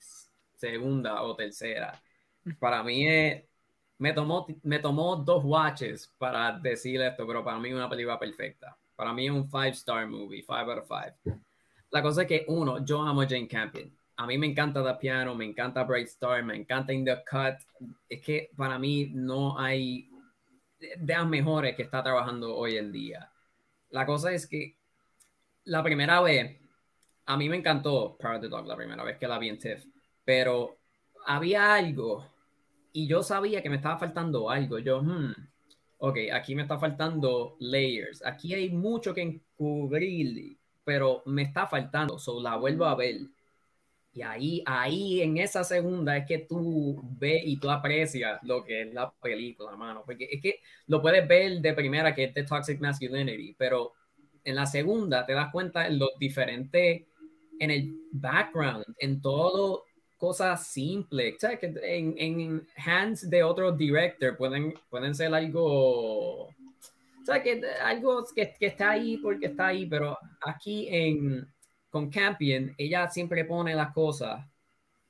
segunda 0.56 1.22
o 1.22 1.34
tercera. 1.36 2.00
Para 2.58 2.82
mí 2.82 3.08
es, 3.08 3.44
me 3.98 4.12
tomó, 4.12 4.46
me 4.62 4.78
tomó 4.78 5.16
dos 5.16 5.44
watches 5.44 6.12
para 6.18 6.52
decir 6.58 7.00
esto, 7.00 7.26
pero 7.26 7.44
para 7.44 7.58
mí 7.58 7.68
es 7.68 7.74
una 7.74 7.88
película 7.88 8.18
perfecta. 8.18 8.76
Para 8.94 9.12
mí 9.12 9.26
es 9.26 9.32
un 9.32 9.48
five 9.50 9.70
star 9.70 10.06
movie, 10.06 10.42
five 10.42 10.72
out 10.72 10.78
of 10.78 10.88
five. 10.88 11.14
La 11.90 12.02
cosa 12.02 12.22
es 12.22 12.28
que, 12.28 12.44
uno, 12.48 12.84
yo 12.84 13.02
amo 13.02 13.22
a 13.22 13.28
Jane 13.28 13.48
Campion. 13.48 13.90
A 14.18 14.26
mí 14.26 14.38
me 14.38 14.46
encanta 14.46 14.82
The 14.82 14.98
Piano, 14.98 15.34
me 15.34 15.44
encanta 15.44 15.84
Bright 15.84 16.08
Star, 16.08 16.42
me 16.42 16.56
encanta 16.56 16.92
In 16.92 17.04
the 17.04 17.22
Cut. 17.30 17.56
Es 18.08 18.20
que 18.22 18.50
para 18.56 18.78
mí 18.78 19.10
no 19.12 19.58
hay 19.58 20.10
de 20.78 21.14
las 21.14 21.26
mejores 21.26 21.76
que 21.76 21.82
está 21.82 22.02
trabajando 22.02 22.56
hoy 22.56 22.76
en 22.76 22.92
día. 22.92 23.30
La 23.90 24.06
cosa 24.06 24.32
es 24.32 24.46
que 24.46 24.76
la 25.64 25.82
primera 25.82 26.20
vez, 26.20 26.58
a 27.26 27.36
mí 27.36 27.48
me 27.48 27.56
encantó 27.56 28.16
Power 28.18 28.40
the 28.40 28.48
Dog 28.48 28.66
la 28.66 28.76
primera 28.76 29.02
vez 29.04 29.18
que 29.18 29.28
la 29.28 29.38
vi 29.38 29.48
en 29.48 29.58
TIFF, 29.58 29.84
pero 30.24 30.78
había 31.26 31.74
algo 31.74 32.26
y 32.92 33.06
yo 33.06 33.22
sabía 33.22 33.62
que 33.62 33.68
me 33.68 33.76
estaba 33.76 33.98
faltando 33.98 34.48
algo. 34.48 34.78
Yo, 34.78 35.02
hmm, 35.02 35.34
ok, 35.98 36.18
aquí 36.32 36.54
me 36.54 36.62
está 36.62 36.78
faltando 36.78 37.56
layers, 37.60 38.24
aquí 38.24 38.54
hay 38.54 38.70
mucho 38.70 39.12
que 39.12 39.22
encubrir, 39.22 40.56
pero 40.84 41.22
me 41.26 41.42
está 41.42 41.66
faltando, 41.66 42.18
so 42.18 42.40
la 42.40 42.56
vuelvo 42.56 42.86
a 42.86 42.94
ver. 42.94 43.16
Y 44.16 44.22
ahí, 44.22 44.62
ahí 44.64 45.20
en 45.20 45.36
esa 45.36 45.62
segunda 45.62 46.16
es 46.16 46.26
que 46.26 46.38
tú 46.38 47.00
ves 47.18 47.42
y 47.44 47.58
tú 47.58 47.70
aprecias 47.70 48.40
lo 48.42 48.64
que 48.64 48.82
es 48.82 48.94
la 48.94 49.12
película, 49.22 49.76
mano. 49.76 50.02
Porque 50.04 50.28
es 50.30 50.40
que 50.40 50.60
lo 50.86 51.02
puedes 51.02 51.28
ver 51.28 51.60
de 51.60 51.74
primera 51.74 52.14
que 52.14 52.24
es 52.24 52.34
de 52.34 52.44
Toxic 52.44 52.80
Masculinity, 52.80 53.54
pero 53.58 53.92
en 54.42 54.54
la 54.54 54.66
segunda 54.66 55.26
te 55.26 55.34
das 55.34 55.52
cuenta 55.52 55.86
en 55.86 55.98
los 55.98 56.10
diferentes, 56.18 57.02
en 57.58 57.70
el 57.70 57.94
background, 58.12 58.86
en 58.98 59.20
todo 59.20 59.84
cosas 60.16 60.66
simples. 60.66 61.36
Sea, 61.38 61.58
que 61.58 61.74
en, 61.82 62.14
en 62.16 62.66
hands 62.76 63.28
de 63.28 63.42
otro 63.42 63.70
director 63.72 64.36
pueden, 64.36 64.74
pueden 64.88 65.14
ser 65.14 65.34
algo 65.34 66.48
sea, 67.26 67.42
que 67.42 67.60
algo 67.82 68.24
que, 68.34 68.54
que, 68.58 68.66
está 68.66 68.92
ahí 68.92 69.18
porque 69.18 69.46
está 69.46 69.68
ahí, 69.68 69.86
pero 69.86 70.16
aquí 70.40 70.86
en, 70.88 71.46
con 71.96 72.10
Campion, 72.10 72.74
ella 72.76 73.08
siempre 73.08 73.46
pone 73.46 73.74
las 73.74 73.94
cosas 73.94 74.46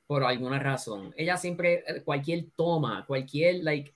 por 0.05 0.23
alguna 0.23 0.57
razón. 0.57 1.13
Ella 1.17 1.35
siempre, 1.35 1.83
eh, 1.85 2.01
cualquier 2.01 2.45
toma, 2.55 3.05
cualquier, 3.05 3.61
like, 3.61 3.93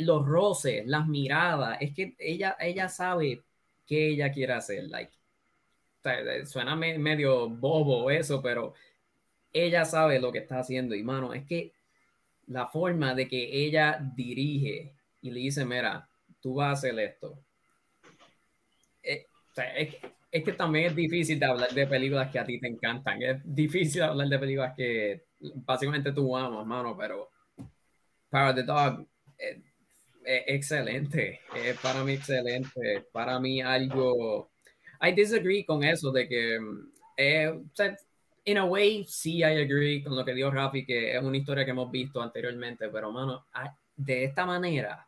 los 0.00 0.26
roces, 0.26 0.86
las 0.86 1.08
miradas, 1.08 1.78
es 1.80 1.94
que 1.94 2.14
ella, 2.18 2.54
ella 2.60 2.90
sabe 2.90 3.40
qué 3.86 4.08
ella 4.08 4.30
quiere 4.30 4.52
hacer, 4.52 4.84
like, 4.90 5.10
eh, 6.04 6.44
suena 6.44 6.76
medio 6.76 7.48
bobo 7.48 8.10
eso, 8.10 8.42
pero 8.42 8.74
ella 9.50 9.86
sabe 9.86 10.20
lo 10.20 10.30
que 10.32 10.40
está 10.40 10.58
haciendo 10.58 10.94
y 10.94 11.02
mano, 11.02 11.32
es 11.32 11.46
que 11.46 11.72
la 12.48 12.66
forma 12.66 13.14
de 13.14 13.26
que 13.26 13.64
ella 13.64 13.98
dirige 14.14 14.92
y 15.22 15.30
le 15.30 15.40
dice, 15.40 15.64
mira, 15.64 16.06
tú 16.42 16.56
vas 16.56 16.68
a 16.68 16.72
hacer 16.72 16.98
esto. 16.98 17.38
Eh, 19.02 19.26
es 20.32 20.42
que 20.42 20.52
también 20.52 20.86
es 20.86 20.96
difícil 20.96 21.38
de 21.38 21.46
hablar 21.46 21.70
de 21.70 21.86
películas 21.86 22.32
que 22.32 22.38
a 22.38 22.44
ti 22.44 22.58
te 22.58 22.66
encantan. 22.66 23.20
Es 23.22 23.36
difícil 23.44 24.02
hablar 24.02 24.26
de 24.28 24.38
películas 24.38 24.72
que 24.74 25.26
básicamente 25.56 26.12
tú 26.12 26.34
amas, 26.34 26.66
mano, 26.66 26.96
pero 26.96 27.30
Power 28.30 28.54
the 28.54 28.62
Dog, 28.62 29.06
eh, 29.38 29.60
eh, 30.24 30.44
excelente, 30.46 31.40
eh, 31.54 31.74
para 31.82 32.02
mí 32.02 32.12
excelente, 32.12 33.06
para 33.12 33.38
mí 33.38 33.60
algo, 33.60 34.52
I 35.02 35.12
disagree 35.12 35.66
con 35.66 35.84
eso 35.84 36.10
de 36.10 36.26
que, 36.26 36.58
eh, 37.18 37.60
in 38.44 38.56
a 38.56 38.64
way, 38.64 39.04
sí, 39.04 39.38
I 39.38 39.44
agree 39.60 40.02
con 40.02 40.16
lo 40.16 40.24
que 40.24 40.32
dijo 40.32 40.50
Rafi, 40.50 40.86
que 40.86 41.14
es 41.14 41.22
una 41.22 41.36
historia 41.36 41.64
que 41.64 41.72
hemos 41.72 41.90
visto 41.90 42.22
anteriormente, 42.22 42.88
pero 42.88 43.12
mano, 43.12 43.44
de 43.96 44.24
esta 44.24 44.46
manera, 44.46 45.06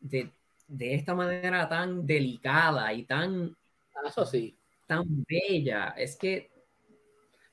de, 0.00 0.30
de 0.66 0.94
esta 0.94 1.14
manera 1.14 1.68
tan 1.68 2.04
delicada 2.04 2.92
y 2.92 3.04
tan, 3.04 3.54
ah, 3.54 3.63
eso 4.06 4.26
sí, 4.26 4.58
tan 4.86 5.04
bella, 5.26 5.94
es 5.96 6.16
que 6.16 6.54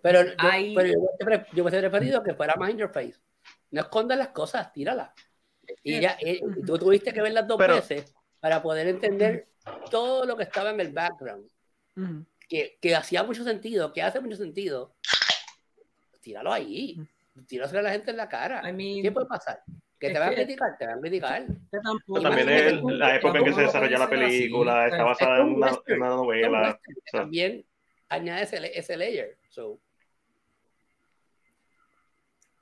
pero, 0.02 0.20
hay... 0.38 0.76
pero 0.76 0.90
yo, 0.90 1.26
me 1.26 1.46
yo 1.54 1.64
hubiese 1.64 1.80
preferido 1.80 2.24
que 2.24 2.34
fuera 2.34 2.56
más 2.56 2.72
interface. 2.72 3.16
No 3.70 3.82
escondas 3.82 4.18
las 4.18 4.30
cosas, 4.30 4.72
tíralas. 4.74 5.12
Y 5.84 6.02
ya, 6.02 6.18
eh, 6.20 6.42
tú 6.66 6.78
tuviste 6.78 7.14
que 7.14 7.22
verlas 7.22 7.48
dos 7.48 7.58
veces 7.58 8.14
para 8.40 8.62
poder 8.62 8.88
entender 8.88 9.50
todo 9.90 10.26
lo 10.26 10.36
que 10.36 10.44
estaba 10.44 10.72
en 10.72 10.80
el 10.80 10.92
background. 10.92 11.50
que, 12.50 12.78
que, 12.82 12.96
hacía 12.96 13.24
mucho 13.24 13.44
sentido, 13.44 13.94
que 13.94 14.02
hace 14.02 14.20
mucho 14.20 14.36
sentido. 14.36 14.96
Tíralo 16.20 16.52
ahí. 16.52 16.98
Tíralo 17.48 17.80
a 17.80 17.82
la 17.84 17.92
gente 17.92 18.12
en 18.12 18.18
la 18.18 18.28
cara. 18.28 18.62
¿Qué 18.64 19.12
puede 19.12 19.28
pasar? 19.28 19.64
Que 20.02 20.10
te 20.10 20.18
van 20.18 20.30
a 20.30 20.34
criticar, 20.34 20.78
te 20.80 20.88
van 20.88 20.98
a 20.98 21.02
criticar. 21.02 21.46
También 22.24 22.50
es 22.50 22.84
la 22.84 23.16
época 23.16 23.38
en 23.38 23.46
que 23.46 23.54
se 23.54 23.62
desarrolla 23.62 24.00
la 24.00 24.10
película, 24.10 24.88
está 24.88 25.04
basada 25.04 25.42
en 25.42 25.54
una, 25.54 25.72
una 25.88 26.10
novela. 26.10 26.80
También 27.12 27.64
añade 28.10 28.42
ese, 28.42 28.78
ese 28.80 28.98
layer. 28.98 29.38
So. 29.50 29.80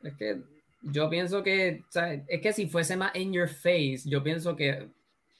Es 0.04 0.14
que 0.16 0.42
yo 0.82 1.10
pienso 1.10 1.42
que, 1.42 1.82
es 2.28 2.42
que 2.42 2.54
si 2.54 2.68
fuese 2.68 2.98
más 2.98 3.16
in 3.16 3.32
your 3.32 3.48
face, 3.48 4.02
yo 4.06 4.22
pienso 4.22 4.58
que 4.58 4.90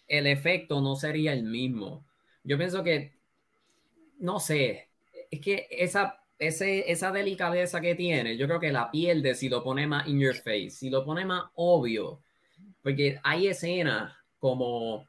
el 0.08 0.28
efecto 0.28 0.80
no 0.80 0.96
sería 0.96 1.34
el 1.34 1.44
mismo. 1.44 2.06
Yo 2.46 2.58
pienso 2.58 2.82
que, 2.82 3.14
no 4.20 4.40
sé, 4.40 4.88
es 5.30 5.42
que 5.42 5.68
esa, 5.70 6.19
ese, 6.40 6.90
esa 6.92 7.12
delicadeza 7.12 7.82
que 7.82 7.96
tiene, 7.96 8.38
yo 8.38 8.48
creo 8.48 8.60
que 8.60 8.72
la 8.72 8.90
pierde 8.90 9.36
si 9.36 9.50
lo 9.50 9.64
pone 9.64 9.86
más 9.86 10.08
in 10.08 10.20
your 10.20 10.36
face, 10.36 10.72
si 10.72 10.90
lo 10.90 11.06
pone 11.06 11.26
más 11.26 11.44
obvio, 11.56 12.22
porque 12.82 13.20
hay 13.24 13.48
escenas 13.48 14.14
como, 14.40 14.96
o 14.96 15.08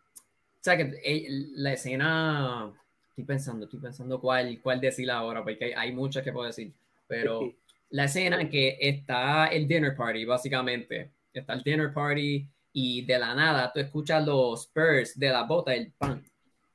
sea, 0.60 0.76
que 0.76 1.26
la 1.54 1.72
escena, 1.72 2.72
estoy 3.10 3.24
pensando, 3.24 3.64
estoy 3.64 3.80
pensando 3.80 4.20
cuál, 4.20 4.60
cuál 4.60 4.80
decir 4.80 5.10
ahora, 5.10 5.42
porque 5.44 5.66
hay, 5.66 5.72
hay 5.72 5.92
muchas 5.92 6.24
que 6.24 6.32
puedo 6.32 6.46
decir, 6.46 6.72
pero 7.06 7.54
la 7.90 8.04
escena 8.04 8.40
en 8.40 8.50
que 8.50 8.76
está 8.80 9.46
el 9.46 9.66
dinner 9.66 9.96
party, 9.96 10.24
básicamente. 10.24 11.10
Está 11.32 11.52
el 11.54 11.62
dinner 11.62 11.92
party 11.92 12.46
y 12.72 13.02
de 13.02 13.18
la 13.18 13.34
nada 13.34 13.72
tú 13.72 13.80
escuchas 13.80 14.24
los 14.24 14.62
Spurs 14.62 15.18
de 15.18 15.28
la 15.28 15.44
bota, 15.44 15.74
el 15.74 15.92
pan, 15.92 16.24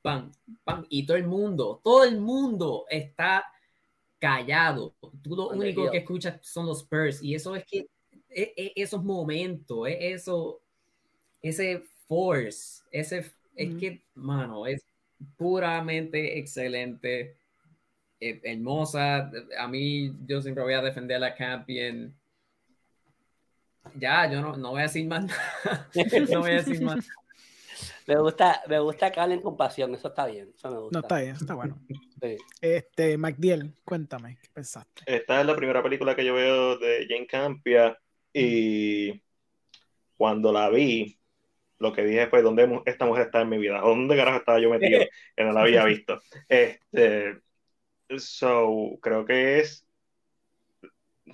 pan, 0.02 0.32
pan, 0.64 0.86
y 0.88 1.06
todo 1.06 1.16
el 1.16 1.26
mundo, 1.26 1.80
todo 1.82 2.04
el 2.04 2.18
mundo 2.20 2.84
está 2.88 3.44
callado. 4.18 4.94
Tú 5.22 5.36
lo 5.36 5.48
único 5.48 5.90
que 5.90 5.98
escuchas 5.98 6.38
son 6.42 6.66
los 6.66 6.80
Spurs 6.80 7.22
y 7.22 7.34
eso 7.34 7.54
es 7.54 7.64
que 7.64 7.86
e, 8.28 8.52
e, 8.56 8.72
esos 8.76 9.02
momentos, 9.02 9.88
e, 9.88 10.12
eso, 10.12 10.60
ese 11.42 11.82
force, 12.06 12.82
ese, 12.90 13.30
es 13.54 13.74
que, 13.76 14.02
mano, 14.14 14.66
es 14.66 14.84
puramente 15.36 16.38
excelente 16.38 17.36
eh, 18.20 18.40
hermosa. 18.44 19.30
A 19.58 19.68
mí, 19.68 20.12
yo 20.26 20.40
siempre 20.42 20.64
voy 20.64 20.74
a 20.74 20.82
defender 20.82 21.22
a 21.22 21.34
Campion. 21.34 22.14
Ya, 23.94 24.30
yo 24.30 24.40
no, 24.40 24.56
no 24.56 24.70
voy 24.72 24.80
a 24.80 24.82
decir 24.82 25.06
más 25.06 25.24
no 26.30 26.40
voy 26.40 26.50
a 26.50 26.54
decir 26.54 26.82
más. 26.82 27.08
Me 28.06 28.16
gusta, 28.16 28.62
me 28.68 28.78
gusta 28.78 29.10
que 29.10 29.20
hablen 29.20 29.40
con 29.40 29.56
pasión, 29.56 29.94
eso 29.94 30.08
está 30.08 30.26
bien, 30.26 30.52
eso 30.54 30.70
me 30.70 30.78
gusta. 30.78 30.98
No, 30.98 31.00
está 31.00 31.20
bien, 31.20 31.36
está 31.36 31.54
bueno. 31.54 31.78
Este, 32.60 33.18
MacDiel, 33.18 33.74
cuéntame, 33.84 34.38
¿qué 34.40 34.48
pensaste? 34.52 35.02
Esta 35.06 35.40
es 35.40 35.46
la 35.46 35.56
primera 35.56 35.82
película 35.82 36.14
que 36.14 36.24
yo 36.24 36.34
veo 36.34 36.78
de 36.78 37.06
Jane 37.08 37.26
Campia 37.26 37.98
y 38.32 39.22
cuando 40.16 40.52
la 40.52 40.70
vi, 40.70 41.18
lo 41.78 41.92
que 41.92 42.04
dije 42.04 42.28
fue, 42.28 42.42
¿dónde 42.42 42.82
esta 42.86 43.06
mujer 43.06 43.26
está 43.26 43.40
en 43.40 43.48
mi 43.48 43.58
vida? 43.58 43.80
¿Dónde 43.80 44.16
carajo 44.16 44.38
estaba 44.38 44.60
yo 44.60 44.70
metido? 44.70 45.00
que 45.36 45.44
no 45.44 45.52
la 45.52 45.62
había 45.62 45.84
visto. 45.84 46.20
Este, 46.48 47.40
So, 48.18 48.98
creo 49.02 49.24
que 49.24 49.58
es, 49.60 49.86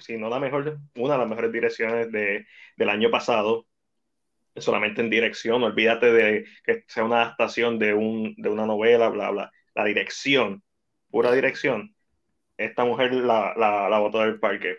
si 0.00 0.16
no 0.16 0.28
la 0.30 0.40
mejor, 0.40 0.78
una 0.96 1.14
de 1.14 1.18
las 1.18 1.28
mejores 1.28 1.52
direcciones 1.52 2.10
de, 2.10 2.46
del 2.76 2.88
año 2.88 3.10
pasado, 3.10 3.66
solamente 4.56 5.00
en 5.00 5.10
dirección, 5.10 5.62
olvídate 5.62 6.12
de 6.12 6.44
que 6.64 6.84
sea 6.86 7.04
una 7.04 7.22
adaptación 7.22 7.78
de, 7.78 7.94
un, 7.94 8.34
de 8.36 8.48
una 8.48 8.66
novela, 8.66 9.08
bla, 9.08 9.30
bla. 9.30 9.52
La 9.74 9.84
dirección, 9.84 10.62
pura 11.10 11.32
dirección, 11.32 11.94
esta 12.56 12.84
mujer 12.84 13.14
la, 13.14 13.54
la, 13.56 13.88
la 13.88 13.98
botó 13.98 14.20
del 14.20 14.38
parque. 14.40 14.76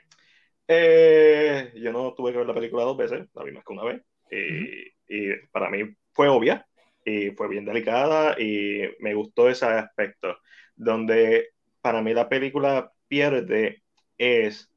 Eh, 0.68 1.74
yo 1.76 1.92
no 1.92 2.14
tuve 2.14 2.32
que 2.32 2.38
ver 2.40 2.48
la 2.48 2.54
película 2.54 2.84
dos 2.84 2.98
veces, 2.98 3.28
la 3.34 3.44
vi 3.44 3.52
más 3.52 3.64
que 3.66 3.74
una 3.74 3.84
vez, 3.84 4.02
y, 4.32 4.94
y 5.08 5.36
para 5.52 5.70
mí 5.70 5.84
fue 6.12 6.28
obvia, 6.30 6.66
y 7.06 7.32
fue 7.32 7.50
bien 7.50 7.66
delicada, 7.66 8.40
y 8.40 8.84
me 9.00 9.14
gustó 9.14 9.50
ese 9.50 9.66
aspecto, 9.66 10.38
donde 10.76 11.50
para 11.82 12.02
mí 12.02 12.14
la 12.14 12.30
película 12.30 12.92
pierde 13.08 13.84
es 14.18 14.72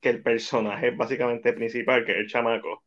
que 0.00 0.10
el 0.10 0.22
personaje 0.22 0.90
básicamente 0.92 1.52
principal, 1.52 2.04
que 2.04 2.12
es 2.12 2.18
el 2.18 2.28
chamaco, 2.28 2.84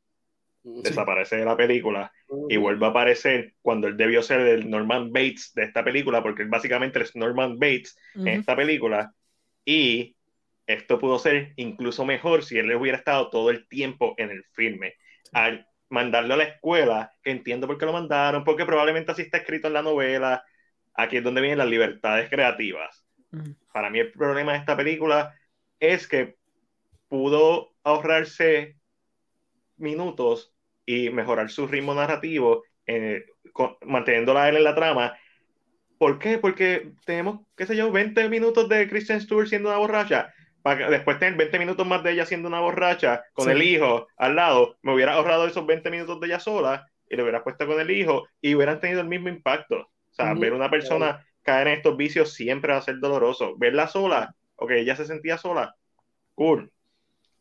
desaparece 0.64 1.38
de 1.38 1.46
la 1.46 1.58
película 1.58 2.12
y 2.50 2.58
vuelve 2.58 2.86
a 2.86 2.90
aparecer 2.90 3.54
cuando 3.62 3.88
él 3.88 3.98
debió 3.98 4.22
ser 4.22 4.42
el 4.42 4.70
Norman 4.70 5.12
Bates 5.12 5.54
de 5.56 5.64
esta 5.64 5.84
película, 5.84 6.22
porque 6.22 6.44
él 6.44 6.50
básicamente 6.50 7.02
es 7.02 7.16
Norman 7.16 7.58
Bates 7.58 7.98
en 8.16 8.28
esta 8.28 8.56
película. 8.56 9.14
Y 9.66 10.16
esto 10.68 11.00
pudo 11.00 11.20
ser 11.20 11.54
incluso 11.56 12.06
mejor 12.06 12.44
si 12.44 12.58
él 12.58 12.74
hubiera 12.76 12.98
estado 12.98 13.30
todo 13.30 13.50
el 13.50 13.68
tiempo 13.68 14.14
en 14.18 14.30
el 14.30 14.44
filme. 14.52 14.96
Al 15.34 15.68
mandarlo 15.90 16.36
a 16.36 16.38
la 16.38 16.44
escuela, 16.46 17.12
que 17.22 17.32
entiendo 17.32 17.68
por 17.68 17.78
qué 17.78 17.86
lo 17.86 17.94
mandaron, 17.94 18.44
porque 18.44 18.66
probablemente 18.66 19.12
así 19.12 19.24
está 19.24 19.40
escrito 19.40 19.68
en 19.68 19.74
la 19.74 19.82
novela, 19.82 20.44
aquí 20.94 21.18
es 21.18 21.24
donde 21.24 21.42
vienen 21.42 21.58
las 21.58 21.68
libertades 21.68 22.30
creativas. 22.30 23.06
Para 23.72 23.90
mí 23.90 24.00
el 24.00 24.12
problema 24.12 24.54
de 24.54 24.60
esta 24.60 24.76
película 24.76 25.36
es 25.80 26.08
que 26.08 26.36
pudo 27.08 27.74
ahorrarse 27.84 28.78
minutos 29.78 30.51
y 30.92 31.10
mejorar 31.10 31.50
su 31.50 31.68
ritmo 31.68 31.94
narrativo 31.94 32.64
eh, 32.86 33.26
manteniéndola 33.86 34.50
él 34.50 34.58
en 34.58 34.64
la 34.64 34.76
trama. 34.76 35.18
¿Por 35.98 36.20
qué? 36.20 36.38
Porque 36.38 36.92
tenemos, 37.06 37.42
qué 37.56 37.66
sé 37.66 37.76
yo, 37.76 37.92
20 37.92 38.28
minutos 38.28 38.68
de 38.68 38.90
Kristen 38.90 39.22
Stewart 39.22 39.48
siendo 39.48 39.70
una 39.70 39.78
borracha. 39.78 40.34
Para 40.62 40.90
después 40.90 41.18
tener 41.18 41.38
20 41.38 41.60
minutos 41.60 41.88
más 41.88 42.04
de 42.04 42.12
ella 42.12 42.26
siendo 42.26 42.48
una 42.48 42.60
borracha 42.60 43.24
con 43.34 43.50
el 43.50 43.64
hijo 43.64 44.08
al 44.18 44.36
lado, 44.36 44.78
me 44.84 44.94
hubiera 44.94 45.14
ahorrado 45.14 45.48
esos 45.48 45.66
20 45.66 45.90
minutos 45.90 46.20
de 46.20 46.28
ella 46.28 46.40
sola 46.40 46.88
y 47.10 47.16
le 47.16 47.24
hubiera 47.24 47.44
puesto 47.44 47.66
con 47.66 47.80
el 47.80 47.90
hijo 47.90 48.28
y 48.42 48.54
hubieran 48.54 48.80
tenido 48.80 49.02
el 49.02 49.08
mismo 49.08 49.30
impacto. 49.30 49.78
O 49.78 50.14
sea, 50.14 50.34
ver 50.34 50.54
una 50.54 50.70
persona 50.70 51.26
caer 51.42 51.68
en 51.68 51.74
estos 51.76 51.98
vicios 51.98 52.34
siempre 52.34 52.74
va 52.74 52.80
a 52.80 52.84
ser 52.84 53.00
doloroso. 53.00 53.56
Verla 53.58 53.88
sola, 53.88 54.36
ok, 54.56 54.72
ella 54.72 54.96
se 54.96 55.06
sentía 55.06 55.38
sola, 55.38 55.76
cool. 56.36 56.72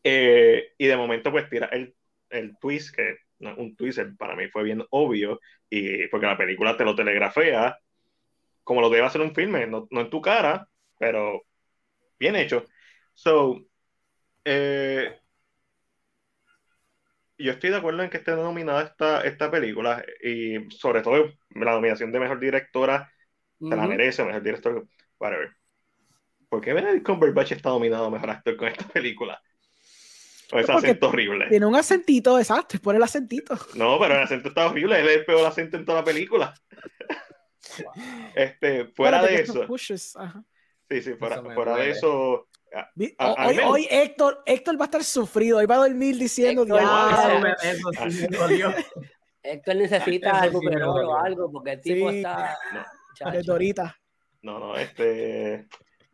Eh, 0.03 0.71
y 0.77 0.87
de 0.87 0.97
momento, 0.97 1.31
pues 1.31 1.47
tira 1.47 1.67
el, 1.67 1.93
el 2.29 2.57
twist, 2.57 2.95
que 2.95 3.17
un 3.57 3.75
twist 3.75 3.99
para 4.17 4.35
mí 4.35 4.47
fue 4.49 4.63
bien 4.63 4.83
obvio, 4.91 5.39
y 5.69 6.07
porque 6.07 6.27
la 6.27 6.37
película 6.37 6.77
te 6.77 6.85
lo 6.85 6.95
telegrafea 6.95 7.77
como 8.63 8.81
lo 8.81 8.89
debe 8.89 9.05
hacer 9.05 9.21
un 9.21 9.33
filme, 9.33 9.67
no, 9.67 9.87
no 9.91 10.01
en 10.01 10.09
tu 10.09 10.21
cara, 10.21 10.67
pero 10.97 11.41
bien 12.19 12.35
hecho. 12.35 12.65
So, 13.13 13.65
eh, 14.45 15.19
yo 17.37 17.51
estoy 17.51 17.71
de 17.71 17.77
acuerdo 17.77 18.03
en 18.03 18.09
que 18.09 18.17
esté 18.17 18.35
nominada 18.35 18.83
esta, 18.83 19.21
esta 19.23 19.49
película 19.49 20.03
y 20.23 20.69
sobre 20.71 21.01
todo 21.01 21.33
la 21.49 21.71
nominación 21.71 22.11
de 22.11 22.19
mejor 22.19 22.39
directora 22.39 23.11
se 23.59 23.75
la 23.75 23.87
merece, 23.87 24.23
mejor 24.23 24.41
director, 24.41 24.87
whatever. 25.19 25.51
¿Por 26.49 26.61
qué 26.61 26.73
Benedict 26.73 27.05
Cumberbatch 27.05 27.51
está 27.51 27.69
nominado 27.69 28.05
a 28.05 28.11
mejor 28.11 28.29
actor 28.29 28.57
con 28.57 28.67
esta 28.67 28.87
película? 28.87 29.41
Con 30.51 30.59
ese 30.59 30.71
acento 30.71 31.07
horrible. 31.07 31.47
Tiene 31.47 31.65
un 31.65 31.75
acentito, 31.75 32.37
exacto, 32.37 32.75
es 32.75 32.81
por 32.81 32.95
el 32.95 33.01
acentito. 33.01 33.57
No, 33.75 33.97
pero 33.99 34.15
el 34.15 34.21
acento 34.21 34.49
está 34.49 34.67
horrible, 34.67 34.99
él 34.99 35.07
es 35.07 35.17
el 35.17 35.25
peor 35.25 35.45
acento 35.45 35.77
en 35.77 35.85
toda 35.85 35.99
la 35.99 36.03
película. 36.03 36.53
Este, 38.35 38.85
fuera 38.85 39.21
de 39.23 39.35
eso. 39.35 39.65
Sí, 39.87 41.01
sí, 41.01 41.13
fuera, 41.13 41.41
fuera 41.41 41.77
de 41.77 41.91
eso. 41.91 42.49
hoy, 43.17 43.59
hoy 43.63 43.87
Héctor, 43.89 44.43
Héctor 44.45 44.79
va 44.79 44.85
a 44.85 44.85
estar 44.85 45.03
sufrido, 45.03 45.59
hoy 45.59 45.65
va 45.65 45.75
a 45.75 45.87
dormir 45.87 46.17
diciendo 46.17 46.63
Héctor, 46.63 47.55
Héctor 49.43 49.75
necesita 49.75 50.41
algo, 50.41 50.59
pero 50.67 51.17
algo, 51.17 51.51
porque 51.51 51.71
el 51.71 51.81
tipo 51.81 52.09
está. 52.09 52.57
De 53.31 53.41
Dorita. 53.43 53.97
No, 54.41 54.59
no, 54.59 54.75
este. 54.75 55.67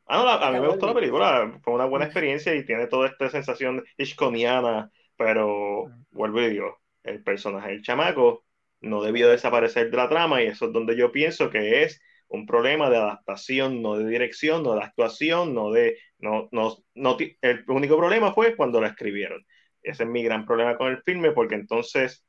Ah, 0.09 0.23
no, 0.23 0.29
a 0.29 0.51
mí 0.51 0.59
me 0.59 0.67
gustó 0.67 0.87
la 0.87 0.93
película, 0.93 1.59
fue 1.63 1.73
una 1.73 1.85
buena 1.85 2.05
experiencia 2.05 2.55
y 2.55 2.65
tiene 2.65 2.87
toda 2.87 3.07
esta 3.09 3.29
sensación 3.29 3.83
ishconiana, 3.97 4.89
pero 5.17 5.85
vuelvo 6.11 6.41
y 6.41 6.49
digo, 6.49 6.79
el 7.03 7.23
personaje 7.23 7.69
del 7.69 7.81
chamaco 7.81 8.45
no 8.79 9.01
debió 9.01 9.29
desaparecer 9.29 9.91
de 9.91 9.97
la 9.97 10.07
trama 10.07 10.41
y 10.41 10.47
eso 10.47 10.67
es 10.67 10.73
donde 10.73 10.95
yo 10.95 11.11
pienso 11.11 11.49
que 11.49 11.83
es 11.83 12.01
un 12.29 12.45
problema 12.45 12.89
de 12.89 12.97
adaptación, 12.97 13.81
no 13.81 13.97
de 13.97 14.07
dirección, 14.09 14.63
no 14.63 14.75
de 14.75 14.83
actuación, 14.83 15.53
no 15.53 15.71
de... 15.71 15.97
No, 16.19 16.49
no, 16.51 16.77
no, 16.95 17.17
el 17.41 17.63
único 17.67 17.97
problema 17.97 18.33
fue 18.33 18.55
cuando 18.55 18.81
la 18.81 18.87
escribieron. 18.87 19.45
Ese 19.81 20.03
es 20.03 20.09
mi 20.09 20.23
gran 20.23 20.45
problema 20.45 20.75
con 20.77 20.87
el 20.87 21.01
filme 21.03 21.31
porque 21.31 21.55
entonces 21.55 22.25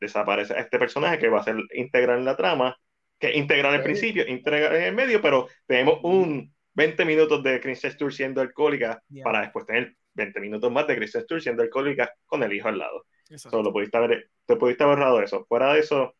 desaparece 0.00 0.54
este 0.58 0.78
personaje 0.78 1.18
que 1.18 1.28
va 1.28 1.40
a 1.40 1.44
ser 1.44 1.56
integral 1.74 2.18
en 2.18 2.24
la 2.24 2.36
trama, 2.36 2.76
que 3.18 3.36
integral 3.36 3.74
al 3.74 3.82
principio, 3.82 4.26
integral 4.26 4.76
en 4.76 4.82
el 4.82 4.94
medio, 4.94 5.20
pero 5.20 5.48
tenemos 5.66 5.98
un 6.02 6.52
20 6.74 7.04
minutos 7.04 7.42
de 7.42 7.60
Kristen 7.60 7.92
Stewart 7.92 8.12
siendo 8.12 8.40
alcohólica 8.40 9.02
para 9.22 9.42
después 9.42 9.66
tener 9.66 9.96
20 10.14 10.40
minutos 10.40 10.70
más 10.70 10.86
de 10.86 10.96
Kristen 10.96 11.22
Stewart 11.22 11.42
siendo 11.42 11.62
alcohólica 11.62 12.12
con 12.26 12.42
el 12.42 12.52
hijo 12.52 12.68
al 12.68 12.78
lado. 12.78 13.04
Solo 13.36 13.72
pudiste 13.72 13.96
haber, 13.96 14.30
te 14.44 14.56
pudiste 14.56 14.84
haber 14.84 14.98
ahorrado 14.98 15.22
eso. 15.22 15.44
Fuera 15.46 15.72
de 15.72 15.80
eso, 15.80 16.14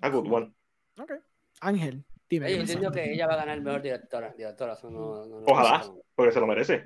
a 0.00 0.08
good 0.08 0.30
one. 0.30 0.52
Ok. 0.98 1.12
Ángel, 1.60 2.04
dime. 2.28 2.50
Yo 2.50 2.60
entiendo 2.60 2.90
que 2.90 3.12
ella 3.12 3.26
va 3.26 3.34
a 3.34 3.36
ganar 3.36 3.56
el 3.56 3.62
mejor 3.62 3.82
directora. 3.82 4.34
directora 4.36 4.76
Ojalá, 4.82 5.84
porque 6.14 6.32
se 6.32 6.40
lo 6.40 6.46
merece. 6.46 6.84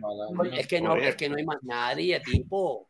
Es 0.53 0.67
que, 0.67 0.81
no, 0.81 0.97
es 0.97 1.17
que 1.17 1.29
no 1.29 1.37
hay 1.37 1.45
más 1.45 1.63
nadie, 1.63 2.21
tipo. 2.21 2.90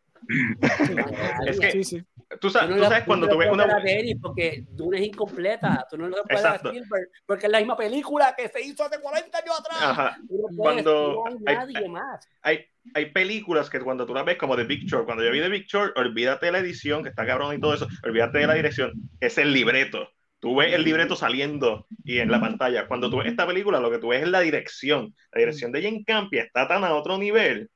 Es 1.46 1.60
que, 1.60 1.70
sí, 1.70 1.84
sí. 1.84 2.02
Tú 2.40 2.48
sabes, 2.48 2.76
tú 2.76 2.82
sabes 2.84 3.04
cuando 3.04 3.28
tú 3.28 3.36
ves 3.38 3.50
una. 3.50 3.66
Porque 4.22 4.64
Dune 4.70 4.98
es 4.98 5.06
incompleta. 5.06 5.84
Tú 5.90 5.98
no 5.98 6.08
lo 6.08 6.22
puedes. 6.22 6.88
Porque 7.26 7.46
es 7.46 7.52
la 7.52 7.58
misma 7.58 7.76
película 7.76 8.34
que 8.36 8.48
se 8.48 8.60
hizo 8.62 8.84
hace 8.84 9.00
40 9.00 9.38
años 9.38 9.58
atrás. 9.58 9.78
Ajá. 9.82 10.18
cuando. 10.56 11.24
hay, 11.46 11.56
nadie 11.56 11.88
más. 11.88 12.28
Hay, 12.42 12.66
hay 12.94 13.06
películas 13.06 13.68
que 13.68 13.80
cuando 13.80 14.06
tú 14.06 14.14
las 14.14 14.24
ves 14.24 14.36
como 14.36 14.56
The 14.56 14.64
Big 14.64 14.84
Short, 14.84 15.06
cuando 15.06 15.24
yo 15.24 15.32
vi 15.32 15.40
The 15.40 15.48
Big 15.48 15.66
Short, 15.66 15.98
olvídate 15.98 16.46
de 16.46 16.52
la 16.52 16.58
edición, 16.58 17.02
que 17.02 17.08
está 17.08 17.26
cabrón 17.26 17.56
y 17.56 17.60
todo 17.60 17.74
eso, 17.74 17.88
olvídate 18.04 18.38
de 18.38 18.46
la 18.46 18.54
dirección, 18.54 18.92
es 19.18 19.36
el 19.38 19.52
libreto. 19.52 20.08
Tú 20.38 20.56
ves 20.56 20.72
el 20.72 20.84
libreto 20.84 21.16
saliendo 21.16 21.86
y 22.04 22.18
en 22.20 22.30
la 22.30 22.40
pantalla. 22.40 22.86
Cuando 22.86 23.10
tú 23.10 23.18
ves 23.18 23.26
esta 23.26 23.46
película, 23.46 23.80
lo 23.80 23.90
que 23.90 23.98
tú 23.98 24.08
ves 24.08 24.22
es 24.22 24.28
la 24.28 24.40
dirección. 24.40 25.14
La 25.32 25.40
dirección 25.40 25.72
de 25.72 25.82
Jane 25.82 26.04
Campi 26.06 26.38
está 26.38 26.66
tan 26.66 26.84
a 26.84 26.94
otro 26.94 27.18
nivel 27.18 27.70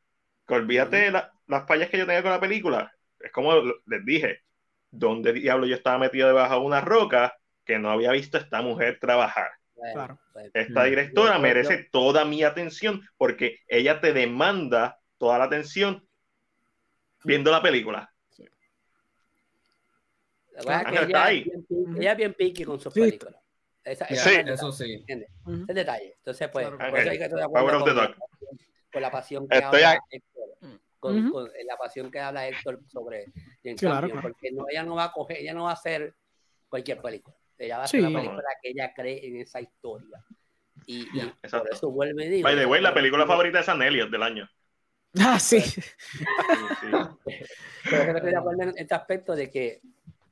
que 0.47 0.55
olvídate 0.55 0.97
de 0.97 1.23
las 1.47 1.66
fallas 1.66 1.90
que 1.90 1.98
yo 1.98 2.06
tenía 2.06 2.23
con 2.23 2.31
la 2.31 2.40
película. 2.40 2.92
Es 3.20 3.32
como 3.32 3.55
les 3.86 4.05
dije, 4.05 4.42
¿dónde 4.90 5.32
diablo 5.32 5.66
yo 5.66 5.76
estaba 5.76 5.98
metido 5.98 6.28
debajo 6.28 6.55
de 6.55 6.60
una 6.60 6.81
roca 6.81 7.36
que 7.64 7.78
no 7.78 7.90
había 7.90 8.12
visto 8.12 8.36
a 8.36 8.40
esta 8.40 8.62
mujer 8.62 8.98
trabajar? 9.00 9.50
Pues, 10.32 10.50
esta 10.55 10.84
directora 10.84 11.39
merece 11.39 11.89
toda 11.90 12.24
mi 12.24 12.42
atención 12.42 13.06
porque 13.16 13.60
ella 13.68 14.00
te 14.00 14.12
demanda 14.12 14.98
toda 15.18 15.39
la 15.39 15.44
atención 15.44 16.06
viendo 17.24 17.50
la 17.50 17.62
película. 17.62 18.10
ella, 20.56 22.12
es 22.12 22.16
bien 22.16 22.34
piqui 22.34 22.64
con 22.64 22.81
sus 22.81 22.92
películas. 22.92 23.36
Esa, 23.82 24.06
sí, 24.06 24.14
eso 24.47 24.73
sí. 24.73 25.05
El 25.47 25.66
detalle. 25.66 26.14
Entonces, 26.16 26.48
pues, 26.48 26.68
hay 26.81 27.18
que 27.18 27.28
Power 27.28 27.74
of 27.74 27.84
the 27.84 27.92
Dog. 27.92 28.14
Con 28.90 29.02
la 29.02 29.10
pasión 29.10 29.47
que 29.48 29.58
habla 29.58 29.98
Héctor, 30.10 30.48
con, 31.05 31.31
con, 31.31 31.50
la 31.66 31.76
pasión 31.76 32.10
que 32.10 32.18
habla 32.18 32.49
Héctor 32.49 32.81
sobre 32.86 33.26
claro, 33.76 34.08
porque 34.23 34.50
no, 34.52 34.65
ella 34.70 34.83
no 34.84 34.94
va 34.94 35.05
a 35.05 35.12
coger, 35.12 35.39
ella 35.39 35.52
no 35.52 35.65
va 35.65 35.70
a 35.70 35.74
hacer 35.74 36.15
cualquier 36.68 37.02
película. 37.02 37.36
Ella 37.58 37.76
va 37.76 37.83
a 37.83 37.84
hacer 37.84 38.00
una 38.00 38.20
película 38.20 38.49
que 38.62 38.70
ella 38.70 38.92
cree 38.94 39.26
en 39.26 39.36
esa 39.36 39.60
historia. 39.60 40.24
Y, 40.86 41.02
y 41.02 41.33
por 41.50 41.68
eso 41.70 41.91
vuelve 41.91 42.28
digo. 42.28 42.49
By 42.49 42.57
the 42.57 42.65
way, 42.65 42.81
la 42.81 42.94
película 42.94 43.26
favorita 43.26 43.60
es 43.60 43.66
San 43.66 43.83
Elliot 43.83 44.10
del 44.10 44.23
año. 44.23 44.49
Ah, 45.20 45.39
sí. 45.41 45.60
sí, 45.60 45.84
sí. 45.84 46.24
Pero 47.91 48.16
estoy 48.16 48.31
de 48.31 48.36
acuerdo 48.36 48.62
en 48.62 48.73
este 48.76 48.94
aspecto 48.94 49.36
de 49.36 49.50
que 49.50 49.83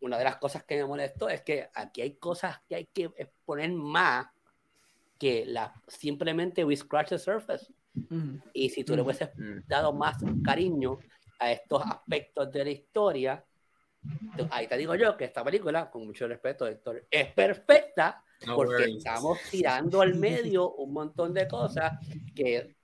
una 0.00 0.16
de 0.16 0.24
las 0.24 0.36
cosas 0.36 0.64
que 0.64 0.76
me 0.76 0.86
molestó 0.86 1.28
es 1.28 1.42
que 1.42 1.68
aquí 1.74 2.00
hay 2.00 2.16
cosas 2.16 2.60
que 2.66 2.76
hay 2.76 2.86
que 2.86 3.10
exponer 3.16 3.70
más 3.72 4.26
que 5.18 5.44
la, 5.46 5.74
simplemente 5.86 6.64
we 6.64 6.74
scratch 6.74 7.10
the 7.10 7.18
surface. 7.18 7.72
Y 8.52 8.70
si 8.70 8.84
tú 8.84 8.96
le 8.96 9.02
hubieses 9.02 9.30
dado 9.66 9.92
más 9.92 10.16
cariño 10.44 10.98
a 11.38 11.52
estos 11.52 11.82
aspectos 11.84 12.50
de 12.52 12.64
la 12.64 12.70
historia, 12.70 13.44
ahí 14.50 14.66
te 14.66 14.76
digo 14.76 14.94
yo 14.94 15.16
que 15.16 15.24
esta 15.24 15.44
película, 15.44 15.90
con 15.90 16.06
mucho 16.06 16.26
respeto, 16.26 16.66
Héctor, 16.66 17.06
es 17.10 17.32
perfecta 17.32 18.24
porque 18.54 18.84
estamos 18.84 19.38
tirando 19.50 20.00
al 20.00 20.14
medio 20.14 20.72
un 20.74 20.92
montón 20.92 21.32
de 21.32 21.46
cosas 21.46 21.92
que 22.34 22.74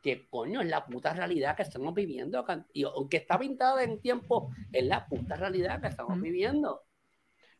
que 0.00 0.26
coño 0.28 0.60
es 0.60 0.68
la 0.68 0.84
puta 0.86 1.12
realidad 1.12 1.56
que 1.56 1.62
estamos 1.62 1.94
viviendo. 1.94 2.44
Y 2.72 2.84
aunque 2.84 3.18
está 3.18 3.38
pintada 3.38 3.82
en 3.82 4.00
tiempo, 4.00 4.50
es 4.72 4.84
la 4.84 5.06
puta 5.06 5.36
realidad 5.36 5.80
que 5.80 5.88
estamos 5.88 6.20
viviendo. 6.20 6.82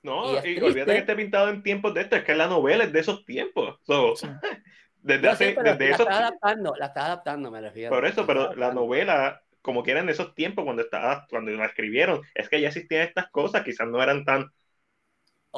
No, 0.02 0.32
y, 0.32 0.58
olvídate 0.58 0.92
que 0.92 0.98
esté 0.98 1.14
pintado 1.14 1.50
en 1.50 1.62
tiempos 1.62 1.92
de 1.92 2.00
esto, 2.02 2.16
es 2.16 2.24
que 2.24 2.34
la 2.34 2.46
novela 2.46 2.84
es 2.84 2.92
de 2.92 3.00
esos 3.00 3.24
tiempos. 3.24 3.78
desde 5.02 5.28
hace, 5.28 5.54
desde 5.54 5.88
la 5.88 5.96
está 5.96 6.18
adaptando, 6.18 6.74
la 6.78 6.86
está 6.86 7.06
adaptando, 7.06 7.50
me 7.50 7.60
refiero. 7.60 7.90
Por 7.90 8.04
eso, 8.04 8.26
pero 8.26 8.54
la 8.54 8.72
novela, 8.72 9.42
como 9.62 9.82
que 9.82 9.92
era 9.92 10.00
en 10.00 10.08
esos 10.08 10.34
tiempos 10.34 10.64
cuando 10.64 10.82
estaba, 10.82 11.26
cuando 11.28 11.50
la 11.52 11.66
escribieron, 11.66 12.22
es 12.34 12.48
que 12.48 12.60
ya 12.60 12.68
existían 12.68 13.02
estas 13.02 13.30
cosas, 13.30 13.64
quizás 13.64 13.88
no 13.88 14.02
eran 14.02 14.24
tan 14.24 14.50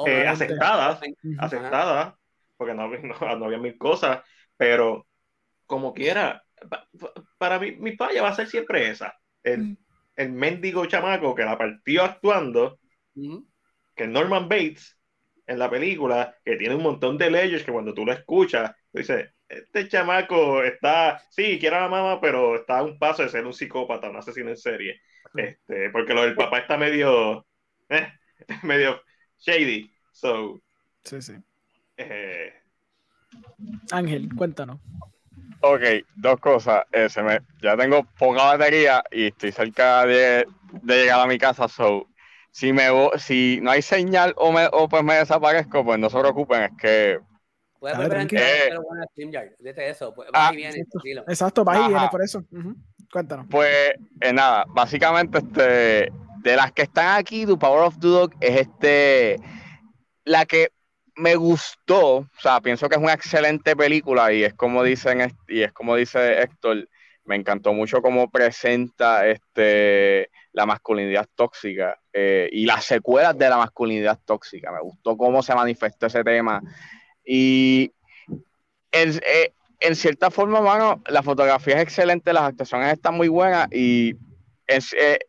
eh, 0.05 0.27
aceptadas, 0.27 1.01
aceptadas, 1.39 2.15
porque 2.57 2.73
no, 2.73 2.87
no, 2.87 2.95
no 3.37 3.45
había 3.45 3.57
mil 3.57 3.77
cosas, 3.77 4.21
pero 4.55 5.07
como 5.65 5.93
quiera, 5.93 6.43
para 7.37 7.59
mí, 7.59 7.71
mi 7.73 7.95
falla 7.95 8.21
va 8.21 8.29
a 8.29 8.35
ser 8.35 8.47
siempre 8.47 8.89
esa. 8.89 9.17
El, 9.43 9.61
mm. 9.61 9.77
el 10.15 10.31
mendigo 10.31 10.85
chamaco 10.85 11.35
que 11.35 11.43
la 11.43 11.57
partió 11.57 12.03
actuando, 12.03 12.79
que 13.95 14.07
Norman 14.07 14.47
Bates 14.47 14.97
en 15.45 15.59
la 15.59 15.69
película, 15.69 16.35
que 16.43 16.55
tiene 16.55 16.75
un 16.75 16.83
montón 16.83 17.17
de 17.17 17.29
leyes 17.29 17.63
que 17.63 17.71
cuando 17.71 17.93
tú 17.93 18.05
lo 18.05 18.13
escuchas, 18.13 18.71
dices, 18.99 19.29
este 19.49 19.87
chamaco 19.87 20.63
está, 20.63 21.21
sí, 21.29 21.59
quiere 21.59 21.75
a 21.75 21.81
la 21.81 21.87
mamá, 21.89 22.21
pero 22.21 22.55
está 22.55 22.79
a 22.79 22.83
un 22.83 22.97
paso 22.97 23.23
de 23.23 23.29
ser 23.29 23.45
un 23.45 23.53
psicópata, 23.53 24.09
un 24.09 24.17
asesino 24.17 24.49
en 24.49 24.57
serie. 24.57 25.01
Este, 25.35 25.89
porque 25.89 26.13
lo 26.13 26.23
del 26.23 26.35
papá 26.35 26.59
está 26.59 26.77
medio, 26.77 27.45
eh, 27.89 28.07
medio 28.63 29.01
shady. 29.39 29.91
So, 30.11 30.61
sí, 31.03 31.21
sí. 31.21 31.33
Eh, 31.97 32.53
Ángel, 33.91 34.29
cuéntanos. 34.35 34.79
Ok, 35.61 35.81
dos 36.15 36.39
cosas. 36.39 36.83
Eh, 36.91 37.07
me, 37.23 37.39
ya 37.61 37.77
tengo 37.77 38.03
poca 38.17 38.43
batería 38.43 39.03
y 39.11 39.27
estoy 39.27 39.51
cerca 39.51 40.05
de, 40.05 40.45
de 40.81 40.97
llegar 40.97 41.21
a 41.21 41.27
mi 41.27 41.37
casa. 41.37 41.67
So, 41.67 42.07
si, 42.51 42.73
me, 42.73 42.87
si 43.17 43.59
no 43.61 43.71
hay 43.71 43.81
señal 43.81 44.33
o, 44.37 44.51
me, 44.51 44.67
o 44.71 44.87
pues 44.89 45.03
me 45.03 45.15
desaparezco, 45.15 45.83
pues 45.83 45.99
no 45.99 46.09
se 46.09 46.19
preocupen, 46.19 46.63
es 46.63 46.71
que. 46.79 47.19
Puedes 47.83 47.97
ver 47.97 48.13
en 48.13 48.27
pero 48.29 48.81
bueno, 48.81 49.03
StreamYard. 49.09 49.49
Dite 49.59 49.89
eso. 49.89 50.13
Pues, 50.15 50.29
ah, 50.31 50.53
viene, 50.55 50.77
exacto, 50.77 51.23
exacto, 51.27 51.65
va 51.65 51.81
y 51.81 51.87
viene 51.89 52.07
por 52.09 52.23
eso. 52.23 52.41
Cuéntanos. 53.11 53.45
Pues 53.49 53.91
eh, 54.21 54.31
nada, 54.31 54.63
básicamente, 54.69 55.39
este, 55.39 56.09
de 56.43 56.55
las 56.55 56.71
que 56.71 56.83
están 56.83 57.19
aquí, 57.19 57.45
The 57.45 57.57
Power 57.57 57.81
of 57.81 57.99
the 57.99 58.07
Dog 58.07 58.31
es 58.39 58.61
este. 58.61 59.35
La 60.23 60.45
que 60.45 60.69
me 61.17 61.35
gustó, 61.35 62.19
o 62.19 62.29
sea, 62.39 62.61
pienso 62.61 62.87
que 62.87 62.95
es 62.95 63.01
una 63.01 63.11
excelente 63.11 63.75
película 63.75 64.31
y 64.31 64.45
es 64.45 64.53
como 64.53 64.81
dicen 64.81 65.29
y 65.49 65.63
es 65.63 65.73
como 65.73 65.97
dice 65.97 66.41
Héctor, 66.41 66.87
me 67.25 67.35
encantó 67.35 67.73
mucho 67.73 68.01
cómo 68.01 68.31
presenta 68.31 69.27
este 69.27 70.29
la 70.53 70.65
masculinidad 70.65 71.27
tóxica 71.35 71.99
eh, 72.13 72.47
y 72.49 72.65
las 72.65 72.85
secuelas 72.85 73.37
de 73.37 73.49
la 73.49 73.57
masculinidad 73.57 74.17
tóxica. 74.23 74.71
Me 74.71 74.79
gustó 74.79 75.17
cómo 75.17 75.43
se 75.43 75.53
manifestó 75.53 76.05
ese 76.05 76.23
tema 76.23 76.61
y 77.25 77.91
en, 78.91 79.19
eh, 79.25 79.53
en 79.79 79.95
cierta 79.95 80.31
forma, 80.31 80.61
mano, 80.61 81.01
la 81.07 81.23
fotografía 81.23 81.75
es 81.75 81.83
excelente, 81.83 82.33
las 82.33 82.43
actuaciones 82.43 82.93
están 82.93 83.15
muy 83.15 83.27
buenas 83.27 83.67
y 83.71 84.15
eh, 84.67 85.19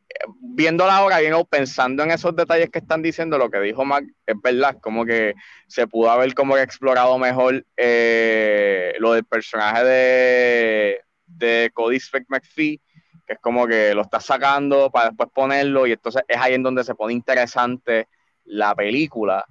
viéndola 0.40 0.96
ahora, 0.96 1.18
pensando 1.50 2.02
en 2.02 2.12
esos 2.12 2.36
detalles 2.36 2.70
que 2.70 2.78
están 2.78 3.02
diciendo, 3.02 3.36
lo 3.36 3.50
que 3.50 3.58
dijo 3.60 3.84
Mac 3.84 4.04
es 4.26 4.36
verdad, 4.42 4.78
como 4.80 5.04
que 5.04 5.34
se 5.66 5.86
pudo 5.86 6.10
haber 6.10 6.34
como 6.34 6.56
explorado 6.56 7.18
mejor 7.18 7.66
eh, 7.76 8.94
lo 8.98 9.12
del 9.12 9.24
personaje 9.24 9.84
de, 9.84 11.00
de 11.26 11.70
Cody 11.74 11.98
Speck 11.98 12.26
McPhee, 12.28 12.80
que 13.26 13.32
es 13.32 13.38
como 13.40 13.66
que 13.66 13.92
lo 13.94 14.02
está 14.02 14.20
sacando 14.20 14.90
para 14.90 15.08
después 15.08 15.28
ponerlo, 15.34 15.86
y 15.86 15.92
entonces 15.92 16.22
es 16.28 16.36
ahí 16.36 16.54
en 16.54 16.62
donde 16.62 16.84
se 16.84 16.94
pone 16.94 17.12
interesante 17.12 18.08
la 18.44 18.74
película, 18.74 19.44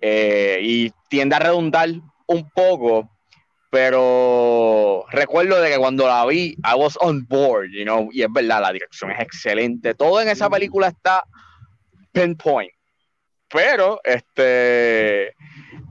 eh, 0.00 0.58
y 0.62 0.92
tiende 1.08 1.36
a 1.36 1.40
redundar 1.40 1.88
un 2.26 2.50
poco 2.50 3.08
pero 3.70 5.04
recuerdo 5.10 5.60
de 5.60 5.70
que 5.70 5.78
cuando 5.78 6.06
la 6.06 6.24
vi, 6.24 6.56
I 6.64 6.74
was 6.76 6.96
on 7.00 7.26
board, 7.26 7.68
you 7.70 7.84
know, 7.84 8.08
y 8.12 8.22
es 8.22 8.32
verdad, 8.32 8.62
la 8.62 8.72
dirección 8.72 9.10
es 9.10 9.20
excelente, 9.20 9.94
todo 9.94 10.20
en 10.20 10.28
esa 10.28 10.48
película 10.48 10.88
está 10.88 11.22
pinpoint, 12.12 12.72
pero, 13.52 14.00
este, 14.04 15.34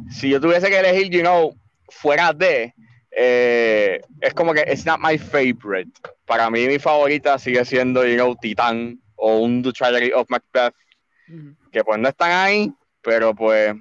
si 0.10 0.30
yo 0.30 0.42
tuviese 0.42 0.70
que 0.70 0.80
elegir, 0.80 1.10
you 1.10 1.22
know, 1.22 1.56
fuera 1.90 2.34
de, 2.34 2.74
eh, 3.12 4.02
es 4.22 4.34
como 4.34 4.54
que 4.54 4.62
it's 4.62 4.86
not 4.86 5.00
my 5.00 5.18
favorite, 5.18 5.92
para 6.26 6.50
mí 6.50 6.68
mi 6.68 6.80
favorita 6.80 7.38
sigue 7.38 7.64
siendo, 7.64 8.06
you 8.06 8.16
know, 8.16 8.36
Titán, 8.36 9.00
o 9.18 9.38
un 9.38 9.62
The 9.62 9.72
Tragedy 9.72 10.12
of 10.14 10.28
Macbeth, 10.30 10.74
Ujú. 11.30 11.56
que 11.72 11.84
pues 11.84 12.00
no 12.00 12.10
están 12.10 12.32
ahí, 12.32 12.72
pero 13.08 13.34
pues, 13.34 13.74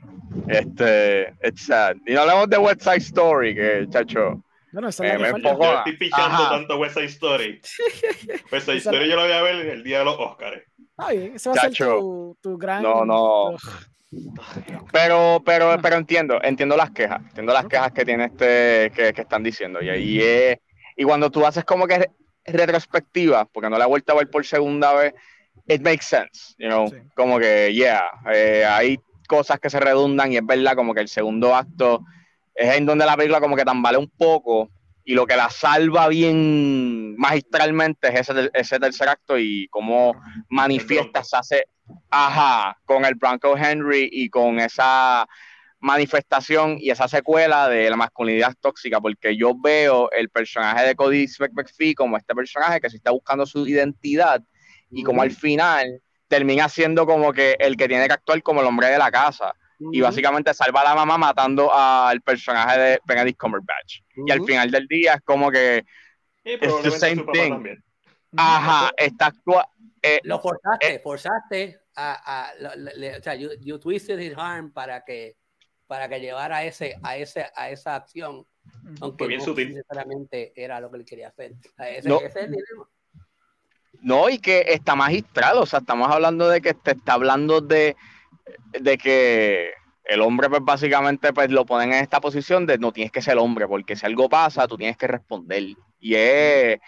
este, 0.47 1.35
it's 1.43 1.67
sad. 1.67 1.97
Y 2.07 2.13
no 2.15 2.21
hablamos 2.21 2.49
de 2.49 2.59
West 2.59 2.83
Side 2.83 2.97
Story, 2.99 3.57
que, 3.57 3.87
chacho, 3.91 4.41
Bueno, 4.73 4.89
esa 4.89 5.05
es 5.05 5.13
la 5.21 5.33
Me- 5.33 5.39
enfoco- 5.43 5.65
Yo 5.65 5.79
estoy 5.79 5.97
pichando 5.97 6.37
ajá. 6.37 6.51
tanto 6.51 6.79
West 6.79 6.95
Side 6.95 7.07
Story. 7.07 7.61
West 8.53 8.67
Side 8.67 8.77
Esa- 8.77 8.91
Story 8.91 9.09
yo 9.11 9.17
lo 9.17 9.23
voy 9.23 9.33
a 9.33 9.43
ver 9.43 9.57
el 9.67 9.83
día 9.83 9.99
de 10.01 10.05
los 10.05 10.17
Oscars. 10.17 10.63
Bien, 11.11 11.33
ese 11.35 11.49
va 11.49 11.55
a 11.57 11.61
ser 11.61 11.71
Chacho. 11.73 11.99
tu, 11.99 12.39
tu 12.41 12.57
gran. 12.57 12.83
No, 12.85 13.05
no. 13.05 13.57
Pero, 14.93 15.43
pero, 15.45 15.73
Ah. 15.73 15.79
pero 15.83 15.97
entiendo, 15.97 16.39
entiendo 16.43 16.77
las 16.77 16.91
quejas, 16.93 17.21
entiendo 17.29 17.53
las 17.53 17.67
quejas 17.67 17.91
que 17.93 18.05
tiene 18.05 18.27
este, 18.27 18.93
que, 18.95 19.13
que 19.13 19.23
están 19.23 19.43
diciendo. 19.43 19.83
Y 19.83 19.89
ahí 19.91 20.21
es, 20.23 20.59
y 20.97 21.03
cuando 21.05 21.31
tú 21.31 21.45
haces 21.45 21.65
como 21.65 21.87
que 21.89 21.99
re- 21.99 22.11
retrospectiva, 22.45 23.45
porque 23.47 23.69
no 23.69 23.77
la 23.77 23.85
he 23.87 23.89
vuelto 23.89 24.13
a 24.13 24.17
ver 24.17 24.31
por 24.31 24.47
segunda 24.47 24.93
vez, 24.95 25.13
it 25.69 25.81
makes 25.83 26.05
sense, 26.05 26.55
you 26.59 26.69
know, 26.69 26.87
Sí. 26.87 26.97
como 27.17 27.39
que, 27.41 27.73
yeah, 27.75 28.05
eh, 28.33 28.65
hay 28.65 28.99
cosas 29.27 29.59
que 29.61 29.71
se 29.71 29.81
redundan 29.81 30.33
y 30.33 30.37
es 30.37 30.47
verdad 30.47 30.75
como 30.75 30.95
que 30.95 31.01
el 31.01 31.09
segundo 31.09 31.55
acto 31.55 32.05
es 32.55 32.77
en 32.77 32.87
donde 32.87 33.05
la 33.05 33.17
película 33.17 33.41
como 33.41 33.57
que 33.57 33.65
tambale 33.65 33.99
un 33.99 34.09
poco 34.09 34.71
y 35.05 35.15
lo 35.15 35.27
que 35.27 35.37
la 35.37 35.49
salva 35.51 36.09
bien 36.09 37.17
magistralmente 37.17 38.09
es 38.09 38.29
ese, 38.29 38.51
ese 38.53 38.81
tercer 38.81 39.09
acto 39.09 39.39
y 39.39 39.69
cómo 39.69 40.21
manifiesta, 40.49 41.23
se 41.23 41.37
hace, 41.37 41.65
ajá, 42.11 42.77
con 42.85 43.05
el 43.05 43.15
Bronco 43.15 43.57
Henry 43.57 44.09
y 44.11 44.29
con 44.29 44.59
esa 44.59 45.27
manifestación 45.79 46.79
y 46.81 46.91
esa 46.91 47.07
secuela 47.07 47.69
de 47.69 47.89
la 47.89 47.97
masculinidad 47.97 48.55
tóxica, 48.61 49.01
porque 49.01 49.37
yo 49.37 49.55
veo 49.55 50.11
el 50.11 50.29
personaje 50.29 50.85
de 50.85 50.97
Cody 50.97 51.29
McPhee 51.53 51.95
como 51.95 52.17
este 52.17 52.35
personaje 52.35 52.81
que 52.81 52.91
se 52.91 52.97
está 52.97 53.13
buscando 53.13 53.47
su 53.47 53.65
identidad 53.67 54.43
y 54.91 55.05
como 55.05 55.23
al 55.23 55.31
final 55.31 56.03
termina 56.29 56.69
siendo 56.69 57.07
como 57.07 57.33
que 57.33 57.57
el 57.59 57.77
que 57.77 57.89
tiene 57.89 58.07
que 58.07 58.13
actuar 58.15 58.43
como 58.43 58.61
el 58.61 58.67
hombre 58.67 58.89
de 58.89 58.99
la 58.99 59.11
casa 59.11 59.55
y 59.79 60.01
básicamente 60.01 60.55
salva 60.55 60.81
a 60.81 60.85
la 60.85 60.95
mamá 60.95 61.19
matando 61.19 61.73
al 61.73 62.21
personaje 62.23 62.79
de 62.81 63.01
Benedict 63.05 63.39
Cumberbatch. 63.39 64.01
Y 64.27 64.31
al 64.33 64.43
final 64.45 64.71
del 64.71 64.87
día 64.89 65.15
es 65.15 65.21
como 65.23 65.51
que, 65.51 65.85
Y 66.45 66.59
the 66.59 66.91
same 66.93 67.25
thing. 67.33 67.51
también. 67.51 67.85
ajá, 68.37 68.91
está 68.97 69.27
actua 69.27 69.69
eh, 70.03 70.21
Lo 70.25 70.39
forzaste, 70.41 70.95
Eh. 70.95 71.01
forzaste 71.03 71.81
a, 71.97 72.49
a- 72.49 72.55
lo- 72.61 72.75
le- 72.77 72.95
le- 72.97 73.17
o 73.19 73.23
sea, 73.23 73.35
you, 73.35 73.51
you 73.61 73.79
twisted 73.79 74.19
his 74.21 74.35
arm 74.37 74.73
para 74.73 75.05
que 75.05 75.37
para 75.87 76.09
que 76.09 76.21
llevara 76.21 76.59
a 76.59 76.65
ese 76.65 76.97
a 77.03 77.17
ese 77.17 77.47
a 77.55 77.71
esa 77.71 77.95
acción 77.97 78.45
aunque 79.01 79.27
bien 79.27 79.39
no 79.41 79.45
sutil. 79.47 79.69
necesariamente 79.75 80.53
era 80.57 80.81
lo 80.81 80.91
que 80.91 80.99
él 80.99 81.05
quería 81.05 81.29
hacer 81.29 81.53
O 81.53 81.75
sea, 81.77 81.89
ese, 81.91 82.09
No. 82.09 82.17
ese 82.19 82.27
es 82.27 82.37
el 82.37 82.51
dilema. 82.53 82.89
No, 84.03 84.29
y 84.29 84.39
que 84.39 84.65
está 84.69 84.95
magistral, 84.95 85.59
o 85.59 85.67
sea, 85.67 85.81
estamos 85.81 86.11
hablando 86.11 86.49
de 86.49 86.61
que 86.61 86.75
te 86.75 86.93
está 86.93 87.15
hablando 87.15 87.61
de, 87.61 87.97
de 88.81 88.99
que 88.99 89.73
el 90.07 90.21
hombre, 90.21 90.49
pues 90.49 90.63
básicamente, 90.65 91.33
pues 91.33 91.51
lo 91.51 91.67
ponen 91.67 91.93
en 91.93 92.03
esta 92.03 92.21
posición 92.21 92.67
de 92.67 92.79
no 92.79 92.93
tienes 92.93 93.13
que 93.13 93.23
ser 93.23 93.39
hombre, 93.39 93.67
porque 93.67 93.97
si 93.97 94.07
algo 94.07 94.29
pasa, 94.29 94.69
tú 94.69 94.77
tienes 94.77 94.97
que 94.97 95.09
responder. 95.09 95.63
Y 95.99 96.15
es, 96.15 96.79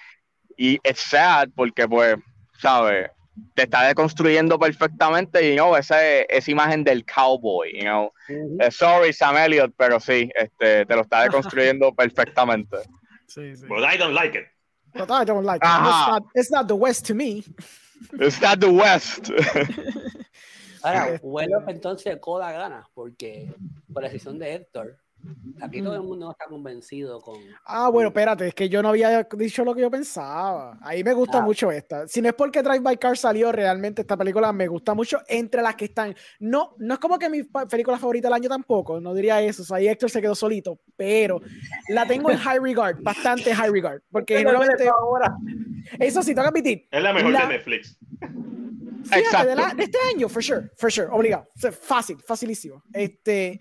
y 0.57 0.78
es 0.83 0.99
sad, 1.01 1.49
porque 1.55 1.89
pues, 1.89 2.17
¿sabes? 2.59 3.11
Te 3.55 3.65
está 3.65 3.87
deconstruyendo 3.87 4.59
perfectamente, 4.59 5.53
y 5.53 5.57
no, 5.57 5.77
esa, 5.77 6.01
esa 6.05 6.51
imagen 6.51 6.85
del 6.85 7.05
cowboy, 7.05 7.73
you 7.73 7.83
know. 7.83 8.12
Eh, 8.28 8.70
sorry, 8.70 9.12
Sam 9.12 9.37
Elliott, 9.37 9.73
pero 9.77 10.01
sí, 10.01 10.31
este, 10.35 10.87
te 10.87 10.95
lo 10.95 11.03
está 11.03 11.23
deconstruyendo 11.25 11.93
perfectamente. 11.95 12.78
Sí, 13.27 13.57
sí. 13.57 13.67
But 13.67 13.85
I 13.85 13.97
don't 13.97 14.15
like 14.15 14.39
it. 14.39 14.47
But 14.94 15.10
I 15.10 15.25
don't 15.25 15.44
like 15.44 15.60
it. 15.62 15.68
It's 15.68 16.08
not, 16.08 16.23
it's 16.34 16.50
not 16.50 16.68
the 16.68 16.76
West 16.76 17.07
to 17.07 17.15
me. 17.15 17.44
It's 18.15 18.41
not 18.41 18.60
the 18.60 18.73
West. 18.73 19.31
ahora 20.83 21.07
Este- 21.15 21.26
vuelo 21.26 21.65
entonces 21.68 22.17
coda 22.20 22.52
gana 22.52 22.89
porque 22.94 23.52
por 23.92 24.02
la 24.02 24.08
decisión 24.08 24.39
de 24.39 24.55
Héctor 24.55 24.97
aquí 25.61 25.83
todo 25.83 25.95
el 25.97 26.03
mundo 26.03 26.27
no 26.27 26.33
está 26.33 26.47
convencido 26.47 27.21
con 27.21 27.39
Ah, 27.65 27.89
bueno, 27.91 28.09
espérate, 28.09 28.49
es 28.49 28.55
que 28.55 28.69
yo 28.69 28.83
no 28.83 28.91
había 28.91 29.25
dicho 29.37 29.65
lo 29.65 29.75
que 29.75 29.81
yo 29.83 29.91
pensaba. 29.91 30.79
Ahí 30.83 31.03
me 31.05 31.13
gusta 31.13 31.39
Ah. 31.39 31.43
mucho 31.43 31.71
esta. 31.73 32.07
Si 32.09 32.23
no 32.23 32.29
es 32.29 32.35
porque 32.35 32.63
Drive 32.63 32.81
by 32.81 32.97
Car 32.99 33.17
salió, 33.19 33.51
realmente 33.53 34.03
esta 34.03 34.17
película 34.17 34.53
me 34.53 34.67
gusta 34.69 34.95
mucho 34.95 35.19
entre 35.29 35.61
las 35.63 35.75
que 35.77 35.87
están. 35.87 36.15
No, 36.39 36.75
no 36.79 36.95
es 36.95 37.01
como 37.01 37.19
que 37.19 37.29
mi 37.29 37.43
película 37.43 37.99
favorita 37.99 38.29
del 38.29 38.35
año 38.35 38.49
tampoco, 38.49 39.01
no 39.01 39.13
diría 39.15 39.43
eso. 39.43 39.63
O 39.63 39.65
sea, 39.67 39.79
ahí 39.79 39.89
Héctor 39.89 40.11
se 40.11 40.21
quedó 40.23 40.35
solito, 40.35 40.81
pero 40.97 41.41
la 41.89 42.07
tengo 42.07 42.31
en 42.31 42.39
high 42.39 42.59
regard, 42.61 43.03
bastante 43.03 43.55
high 43.55 43.71
regard. 43.71 44.01
Porque 44.11 44.39
generalmente, 44.39 44.85
eso 45.99 46.23
sí, 46.23 46.35
tengo 46.35 46.43
que 46.45 46.49
admitir. 46.49 46.89
Es 46.91 47.03
la 47.03 47.13
mejor 47.13 47.33
La- 47.33 47.43
de 47.47 47.49
Netflix. 47.55 47.99
Fíjate, 49.05 49.21
Exacto. 49.21 49.49
de, 49.49 49.55
la- 49.57 49.75
de 49.75 49.85
este 49.85 49.99
año, 50.15 50.29
for 50.29 50.43
sure, 50.43 50.71
for 50.77 50.93
sure, 50.93 51.09
obligado. 51.11 51.49
O 51.57 51.59
sea, 51.59 51.73
fácil, 51.73 52.19
facilísimo. 52.27 52.83
Este, 52.93 53.59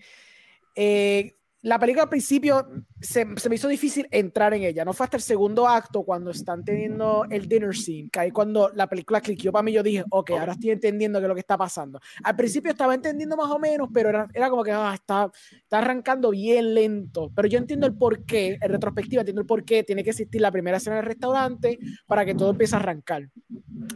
eh, 0.74 1.37
la 1.62 1.78
película 1.78 2.04
al 2.04 2.08
principio 2.08 2.66
se, 3.00 3.26
se 3.36 3.48
me 3.48 3.54
hizo 3.54 3.68
difícil 3.68 4.08
entrar 4.10 4.54
en 4.54 4.62
ella. 4.62 4.84
No 4.84 4.92
fue 4.92 5.04
hasta 5.04 5.16
el 5.16 5.22
segundo 5.22 5.66
acto 5.68 6.02
cuando 6.02 6.30
están 6.30 6.64
teniendo 6.64 7.26
el 7.30 7.48
dinner 7.48 7.74
scene, 7.74 8.08
que 8.10 8.20
ahí 8.20 8.30
cuando 8.30 8.70
la 8.74 8.88
película 8.88 9.20
cliqueó 9.20 9.52
para 9.52 9.62
mí, 9.62 9.72
yo 9.72 9.82
dije, 9.82 10.04
ok, 10.10 10.30
ahora 10.30 10.52
estoy 10.52 10.70
entendiendo 10.70 11.18
qué 11.18 11.24
es 11.24 11.28
lo 11.28 11.34
que 11.34 11.40
está 11.40 11.56
pasando. 11.56 12.00
Al 12.22 12.36
principio 12.36 12.70
estaba 12.70 12.94
entendiendo 12.94 13.36
más 13.36 13.50
o 13.50 13.58
menos, 13.58 13.88
pero 13.92 14.08
era, 14.08 14.28
era 14.34 14.50
como 14.50 14.64
que 14.64 14.72
ah, 14.72 14.92
está, 14.94 15.30
está 15.52 15.78
arrancando 15.78 16.30
bien 16.30 16.74
lento. 16.74 17.30
Pero 17.34 17.48
yo 17.48 17.58
entiendo 17.58 17.86
el 17.86 17.94
por 17.94 18.24
qué, 18.24 18.58
en 18.60 18.70
retrospectiva, 18.70 19.20
entiendo 19.20 19.42
el 19.42 19.46
por 19.46 19.64
qué 19.64 19.84
tiene 19.84 20.04
que 20.04 20.10
existir 20.10 20.40
la 20.40 20.50
primera 20.50 20.78
escena 20.78 20.96
en 20.96 21.04
el 21.04 21.06
restaurante 21.06 21.78
para 22.06 22.24
que 22.24 22.34
todo 22.34 22.50
empiece 22.50 22.74
a 22.74 22.78
arrancar 22.78 23.28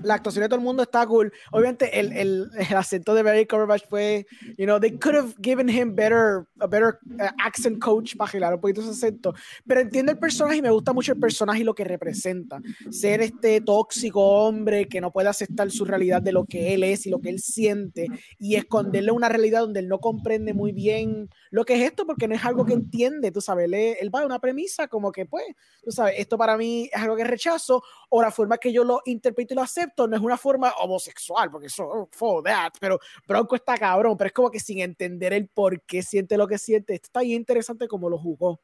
la 0.02 0.14
actuación 0.14 0.42
de 0.42 0.48
todo 0.48 0.58
el 0.58 0.64
mundo 0.64 0.82
está 0.82 1.06
cool. 1.06 1.32
Obviamente 1.50 1.98
el, 1.98 2.12
el, 2.12 2.50
el 2.56 2.76
acento 2.76 3.14
de 3.14 3.22
Barry 3.22 3.46
Cumberbatch 3.46 3.86
fue, 3.88 4.26
you 4.56 4.66
know, 4.66 4.78
they 4.78 4.90
could 4.90 5.16
have 5.16 5.34
given 5.40 5.68
him 5.68 5.94
better, 5.94 6.46
a 6.60 6.66
better 6.66 6.98
uh, 7.18 7.30
accent 7.38 7.80
coach 7.80 8.16
para 8.16 8.30
girar 8.30 8.54
un 8.54 8.60
poquito 8.60 8.82
ese 8.92 9.06
acento. 9.06 9.34
Pero 9.66 9.80
entiendo 9.80 10.12
el 10.12 10.18
personaje 10.18 10.58
y 10.58 10.62
me 10.62 10.70
gusta 10.70 10.92
mucho 10.92 11.12
el 11.12 11.20
personaje 11.20 11.60
y 11.60 11.64
lo 11.64 11.74
que 11.74 11.84
representa. 11.84 12.60
Ser 12.90 13.20
este 13.20 13.60
tóxico 13.60 14.20
hombre 14.20 14.88
que 14.88 15.00
no 15.00 15.12
puede 15.12 15.28
aceptar 15.28 15.70
su 15.70 15.84
realidad 15.84 16.22
de 16.22 16.32
lo 16.32 16.44
que 16.44 16.74
él 16.74 16.84
es 16.84 17.06
y 17.06 17.10
lo 17.10 17.20
que 17.20 17.30
él 17.30 17.40
siente 17.40 18.06
y 18.38 18.56
esconderle 18.56 19.12
una 19.12 19.28
realidad 19.28 19.60
donde 19.60 19.80
él 19.80 19.88
no 19.88 19.98
comprende 19.98 20.54
muy 20.54 20.72
bien 20.72 21.28
lo 21.50 21.64
que 21.64 21.74
es 21.74 21.82
esto 21.82 22.06
porque 22.06 22.28
no 22.28 22.34
es 22.34 22.44
algo 22.44 22.64
que 22.64 22.72
entiende, 22.72 23.30
tú 23.30 23.40
sabes, 23.40 23.66
él, 23.66 23.74
él 23.74 24.14
va 24.14 24.20
a 24.20 24.26
una 24.26 24.38
premisa 24.38 24.88
como 24.88 25.12
que 25.12 25.26
pues, 25.26 25.44
tú 25.82 25.90
sabes, 25.90 26.14
esto 26.18 26.38
para 26.38 26.56
mí 26.56 26.88
es 26.92 27.00
algo 27.00 27.16
que 27.16 27.24
rechazo 27.24 27.82
o 28.08 28.22
la 28.22 28.30
forma 28.30 28.58
que 28.58 28.72
yo 28.72 28.84
lo 28.84 29.00
interpreto 29.04 29.54
y 29.54 29.56
lo 29.56 29.62
acepto 29.62 30.06
no 30.06 30.16
es 30.16 30.22
una 30.22 30.36
forma 30.36 30.72
homosexual, 30.80 31.50
porque 31.50 31.66
eso, 31.66 31.84
oh, 31.86 32.08
for 32.10 32.42
that, 32.42 32.72
pero 32.80 32.98
Bronco 33.26 33.56
está 33.56 33.76
cabrón, 33.76 34.16
pero 34.16 34.28
es 34.28 34.32
como 34.32 34.50
que 34.50 34.60
sin 34.60 34.80
entender 34.80 35.32
el 35.32 35.48
por 35.48 35.80
qué 35.82 36.02
siente 36.02 36.36
lo 36.36 36.46
que 36.46 36.58
siente, 36.58 36.94
esto 36.94 37.06
está 37.06 37.20
bien 37.20 37.40
interesante 37.40 37.88
como 37.88 38.08
lo 38.08 38.18
jugó. 38.18 38.60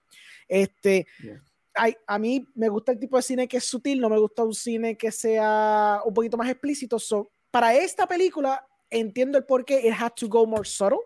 Este, 0.47 1.07
Yeah. 1.23 1.43
ay, 1.75 1.95
a 2.07 2.19
mí 2.19 2.47
me 2.55 2.69
gusta 2.69 2.93
el 2.93 2.99
tipo 2.99 3.17
de 3.17 3.23
cine 3.23 3.49
que 3.49 3.59
es 3.59 3.65
sutil, 3.65 4.01
no 4.01 4.09
me 4.09 4.19
gusta 4.19 4.43
un 4.43 4.55
cine 4.55 4.97
que 4.97 5.11
sea 5.13 6.01
un 6.05 6.15
poquito 6.15 6.37
más 6.37 6.49
explícito, 6.51 6.99
so, 6.99 7.31
para 7.51 7.75
esta 7.75 8.07
película 8.07 8.65
entiendo 8.91 9.37
el 9.39 9.45
por 9.45 9.65
qué 9.65 9.87
it 9.87 9.95
had 9.99 10.13
to 10.15 10.29
go 10.29 10.47
more 10.47 10.65
subtle. 10.65 10.99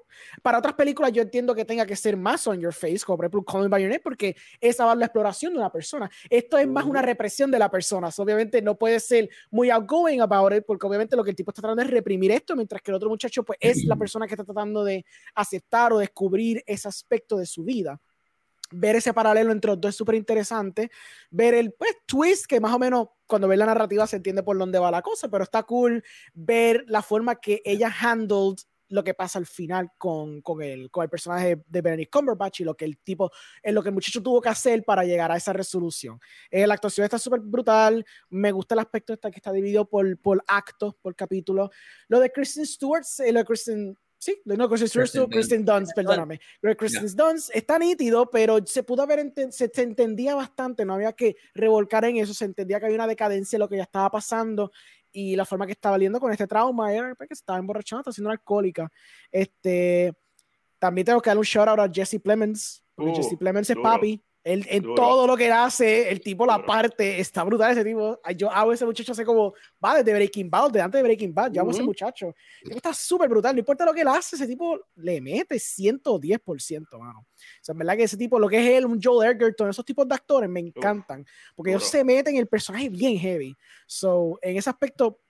Para 0.43 0.59
otras 0.59 0.75
películas 0.75 1.13
yo 1.13 1.23
entiendo 1.23 1.55
que 1.55 1.65
tenga 1.65 1.87
que 1.87 1.97
ser 1.97 2.17
más 2.17 2.47
on 2.47 2.61
your 2.61 2.73
face, 2.73 3.01
como 3.05 3.17
por 3.17 3.25
ejemplo 3.25 3.45
Call 3.45 3.63
Me 3.63 3.69
By 3.69 3.83
Your 3.83 3.91
Name, 3.91 4.01
porque 4.01 4.37
esa 4.61 4.85
va 4.85 4.93
a 4.93 4.95
la 4.95 5.07
exploración 5.07 5.53
de 5.53 5.59
una 5.59 5.73
persona. 5.73 6.11
Esto 6.31 6.59
es 6.59 6.69
más 6.69 6.85
una 6.85 7.03
represión 7.03 7.51
de 7.51 7.59
la 7.59 7.71
persona. 7.71 8.11
So, 8.11 8.23
obviamente 8.23 8.63
no 8.63 8.77
puede 8.79 9.01
ser 9.01 9.29
muy 9.51 9.71
outgoing 9.71 10.21
about 10.21 10.53
it, 10.53 10.65
porque 10.67 10.87
obviamente 10.87 11.17
lo 11.17 11.25
que 11.25 11.31
el 11.31 11.37
tipo 11.37 11.51
está 11.51 11.63
tratando 11.63 11.83
es 11.83 11.91
reprimir 11.91 12.31
esto, 12.31 12.55
mientras 12.55 12.81
que 12.83 12.91
el 12.91 12.97
otro 12.97 13.09
muchacho 13.09 13.43
pues 13.43 13.59
es 13.61 13.85
la 13.85 13.97
persona 13.99 14.27
que 14.27 14.35
está 14.35 14.45
tratando 14.45 14.85
de 14.85 15.05
aceptar 15.35 15.93
o 15.93 15.99
descubrir 15.99 16.63
ese 16.67 16.89
aspecto 16.89 17.37
de 17.37 17.47
su 17.47 17.65
vida. 17.65 18.01
Ver 18.73 18.97
ese 18.97 19.13
paralelo 19.13 19.53
entre 19.53 19.71
los 19.71 19.81
dos 19.81 19.91
es 19.91 19.97
súper 19.97 20.15
interesante. 20.15 20.91
Ver 21.31 21.55
el 21.55 21.73
pues, 21.73 21.97
twist, 22.07 22.47
que 22.47 22.61
más 22.61 22.75
o 22.75 22.79
menos 22.79 23.09
cuando 23.27 23.49
ves 23.49 23.59
la 23.59 23.67
narrativa 23.67 24.07
se 24.07 24.17
entiende 24.17 24.43
por 24.43 24.59
dónde 24.59 24.79
va 24.79 24.91
la 24.91 25.03
cosa, 25.03 25.29
pero 25.29 25.45
está 25.45 25.63
cool 25.63 26.03
ver 26.35 26.85
la 26.89 27.03
forma 27.03 27.37
que 27.37 27.63
ella 27.65 27.91
handled 28.01 28.57
lo 28.93 29.03
que 29.03 29.15
pasa 29.15 29.39
al 29.39 29.47
final 29.47 29.91
con, 29.97 30.43
con, 30.43 30.63
el, 30.63 30.91
con 30.91 31.03
el 31.03 31.09
personaje 31.09 31.63
de 31.67 31.81
Benedict 31.81 32.13
Cumberbatch 32.13 32.61
y 32.61 32.65
lo 32.65 32.77
que 32.77 32.85
el 32.85 32.99
tipo, 32.99 33.31
en 33.63 33.75
lo 33.75 33.83
que 33.83 33.89
el 33.89 33.95
muchacho 33.95 34.23
tuvo 34.23 34.41
que 34.41 34.51
hacer 34.51 34.85
para 34.85 35.03
llegar 35.03 35.33
a 35.33 35.37
esa 35.37 35.53
resolución. 35.53 36.21
Eh, 36.51 36.67
la 36.67 36.75
actuación 36.75 37.05
está 37.05 37.19
súper 37.19 37.41
brutal, 37.41 38.05
me 38.29 38.53
gusta 38.53 38.75
el 38.75 38.81
aspecto 38.81 39.15
esta 39.15 39.31
que 39.31 39.39
está 39.39 39.51
dividido 39.51 39.89
por, 39.89 40.19
por 40.19 40.45
actos, 40.47 40.95
por 40.97 41.17
capítulos. 41.17 41.71
Lo 42.09 42.21
de 42.21 42.31
Kristen 42.31 42.67
Stewart, 42.67 43.05
eh, 43.21 43.33
lo 43.33 43.41
de 43.41 43.45
Kristen, 43.47 43.99
sí, 44.23 44.41
no, 44.45 44.69
Kristen 44.69 44.89
Stewart, 44.89 45.11
Kristen 45.11 45.31
Kristen 45.31 45.65
Dunst, 45.65 45.95
perdóname. 45.97 46.41
Kristen 46.79 47.17
Dunst 47.17 47.51
está 47.53 47.77
nítido, 47.77 48.31
pero 48.31 48.65
se 48.65 48.85
pudo 48.85 49.03
haber, 49.03 49.33
se, 49.51 49.69
se 49.69 49.83
entendía 49.83 50.37
bastante, 50.37 50.85
no 50.85 50.95
había 50.95 51.13
que 51.13 51.35
revolcar 51.55 52.05
en 52.05 52.19
eso, 52.19 52.33
se 52.33 52.45
entendía 52.45 52.79
que 52.79 52.87
había 52.87 52.99
una 52.99 53.09
decadencia 53.09 53.57
de 53.57 53.61
lo 53.61 53.69
que 53.69 53.79
ya 53.79 53.83
estaba 53.83 54.11
pasando 54.11 54.71
y 55.11 55.35
la 55.35 55.45
forma 55.45 55.67
que 55.67 55.73
estaba 55.73 55.99
lidiando 55.99 56.21
con 56.21 56.31
este 56.31 56.47
trauma 56.47 56.93
era 56.95 57.15
pues, 57.17 57.29
que 57.29 57.35
se 57.35 57.41
estaba 57.41 57.59
emborrachando, 57.59 58.01
estaba 58.03 58.15
siendo 58.15 58.29
una 58.29 58.35
alcohólica. 58.35 58.89
Este, 59.31 60.13
también 60.79 61.05
tengo 61.05 61.21
que 61.21 61.31
dar 61.31 61.39
un 61.39 61.45
shout 61.45 61.69
out 61.69 61.81
a 61.81 61.91
Jesse 61.93 62.21
Plemons, 62.23 62.83
porque 62.95 63.11
Uh, 63.11 63.17
Jesse 63.17 63.37
Plemons 63.37 63.69
es 63.69 63.75
duro. 63.77 63.83
papi, 63.83 64.23
Él, 64.45 64.67
en 64.69 64.83
Duro. 64.83 64.95
todo 64.97 65.27
lo 65.29 65.37
que 65.37 65.47
él 65.47 65.53
hace, 65.53 66.11
el 66.11 66.21
tipo, 66.21 66.45
la 66.45 66.55
Duro. 66.57 66.67
parte, 66.67 67.21
está 67.21 67.45
brutal 67.45 67.71
ese 67.73 67.85
tipo. 67.85 68.21
Yo 68.37 68.51
hago 68.51 68.73
ese 68.73 68.85
muchacho 68.85 69.13
hace 69.13 69.25
como, 69.25 69.55
va 69.85 69.99
desde 69.99 70.13
Breaking 70.13 70.51
Bad, 70.51 70.71
desde 70.71 70.81
antes 70.81 70.99
de 70.99 71.03
Breaking 71.05 71.33
Bad, 71.33 71.53
yo 71.53 71.61
amo 71.61 71.71
a 71.71 71.73
ese 71.73 71.83
Ujú. 71.83 71.91
muchacho. 71.91 72.35
El 72.63 72.73
está 72.73 72.93
súper 72.93 73.29
brutal, 73.29 73.55
no 73.55 73.61
importa 73.61 73.85
lo 73.85 73.95
que 73.95 74.01
él 74.01 74.09
hace, 74.09 74.35
ese 74.35 74.49
tipo 74.49 74.81
le 74.97 75.21
mete 75.21 75.61
110%, 75.61 76.99
mano. 76.99 77.21
O 77.21 77.35
sea, 77.61 77.73
en 77.73 77.79
verdad 77.79 77.97
que 77.97 78.03
ese 78.03 78.17
tipo, 78.17 78.39
lo 78.39 78.49
que 78.49 78.59
es 78.59 78.79
él, 78.79 78.85
un 78.87 79.01
Joel 79.01 79.31
Edgerton, 79.37 79.71
esos 79.71 79.85
tipos 79.85 80.09
de 80.09 80.15
actores 80.17 80.51
me 80.51 80.61
encantan, 80.61 81.25
porque 81.55 81.71
ellos 81.71 81.85
se 81.85 82.03
meten 82.03 82.35
en 82.35 82.41
el 82.41 82.49
personaje 82.49 82.89
bien 82.89 83.17
heavy. 83.19 83.57
So, 83.87 84.39
en 84.43 84.57
ese 84.57 84.71
aspecto, 84.71 85.21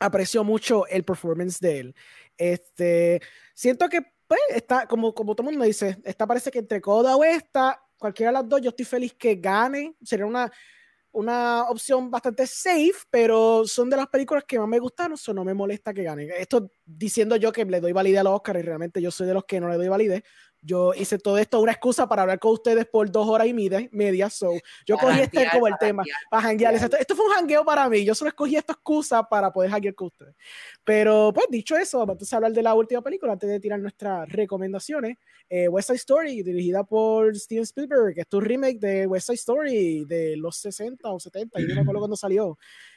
aprecio 0.00 0.42
mucho 0.42 0.86
el 0.88 1.04
performance 1.04 1.60
de 1.60 1.78
él. 1.78 1.94
Este, 2.36 3.20
siento 3.54 3.88
que, 3.88 4.00
pues, 4.26 4.40
está, 4.48 4.86
como, 4.86 5.14
como 5.14 5.34
todo 5.36 5.48
el 5.48 5.52
mundo 5.54 5.66
dice, 5.66 5.98
esta 6.04 6.26
parece 6.26 6.50
que 6.50 6.58
entre 6.58 6.80
Coda 6.80 7.14
o 7.16 7.22
esta, 7.22 7.80
cualquiera 8.00 8.32
de 8.32 8.38
las 8.38 8.48
dos, 8.48 8.60
yo 8.60 8.70
estoy 8.70 8.84
feliz 8.84 9.14
que 9.14 9.36
gane. 9.36 9.94
Sería 10.02 10.26
una, 10.26 10.50
una 11.12 11.64
opción 11.68 12.10
bastante 12.10 12.46
safe, 12.46 12.94
pero 13.10 13.64
son 13.66 13.90
de 13.90 13.96
las 13.96 14.06
películas 14.08 14.44
que 14.46 14.58
más 14.58 14.68
me 14.68 14.78
gustaron, 14.78 15.16
so 15.16 15.34
no 15.34 15.44
me 15.44 15.54
molesta 15.54 15.92
que 15.92 16.02
ganen. 16.02 16.30
Esto 16.36 16.72
diciendo 16.84 17.36
yo 17.36 17.52
que 17.52 17.64
le 17.64 17.80
doy 17.80 17.92
validez 17.92 18.20
a 18.20 18.24
los 18.24 18.34
Oscars 18.34 18.60
y 18.60 18.62
realmente 18.62 19.02
yo 19.02 19.10
soy 19.10 19.26
de 19.26 19.34
los 19.34 19.44
que 19.44 19.60
no 19.60 19.68
le 19.68 19.76
doy 19.76 19.88
validez. 19.88 20.22
Yo 20.62 20.92
hice 20.94 21.18
todo 21.18 21.38
esto 21.38 21.60
una 21.60 21.72
excusa 21.72 22.06
para 22.08 22.22
hablar 22.22 22.38
con 22.38 22.52
ustedes 22.52 22.86
por 22.86 23.10
dos 23.10 23.28
horas 23.28 23.46
y 23.46 23.54
media, 23.54 23.88
media 23.92 24.28
so 24.28 24.52
yo 24.86 24.96
Para 24.96 25.08
cogí 25.08 25.20
este 25.22 25.48
como 25.52 25.66
el 25.66 25.74
tema, 25.78 26.02
janguear, 26.02 26.18
para 26.30 26.42
janguear. 26.42 26.74
exacto. 26.74 26.96
Esto 26.98 27.16
fue 27.16 27.26
un 27.26 27.32
jangueo 27.32 27.64
para 27.64 27.88
mí, 27.88 28.04
yo 28.04 28.14
solo 28.14 28.28
escogí 28.28 28.56
esta 28.56 28.74
excusa 28.74 29.22
para 29.22 29.50
poder 29.52 29.70
janguear 29.70 29.94
con 29.94 30.08
ustedes. 30.08 30.34
Pero 30.84 31.32
pues 31.34 31.46
dicho 31.48 31.76
eso, 31.76 31.98
vamos 31.98 32.14
entonces 32.14 32.32
a 32.32 32.36
hablar 32.36 32.52
de 32.52 32.62
la 32.62 32.74
última 32.74 33.00
película 33.02 33.32
antes 33.32 33.48
de 33.48 33.60
tirar 33.60 33.80
nuestras 33.80 34.28
recomendaciones. 34.28 35.16
Eh, 35.48 35.68
West 35.68 35.88
Side 35.88 35.96
Story, 35.96 36.42
dirigida 36.42 36.84
por 36.84 37.36
Steven 37.36 37.64
Spielberg, 37.64 38.14
que 38.14 38.20
es 38.20 38.28
tu 38.28 38.40
remake 38.40 38.78
de 38.78 39.06
West 39.06 39.26
Side 39.26 39.36
Story 39.36 40.04
de 40.04 40.36
los 40.36 40.56
60 40.58 41.10
o 41.10 41.18
70, 41.18 41.58
yo 41.58 41.68
no 41.68 41.74
me 41.74 41.80
acuerdo 41.80 42.00
cuándo 42.00 42.16
salió. 42.16 42.56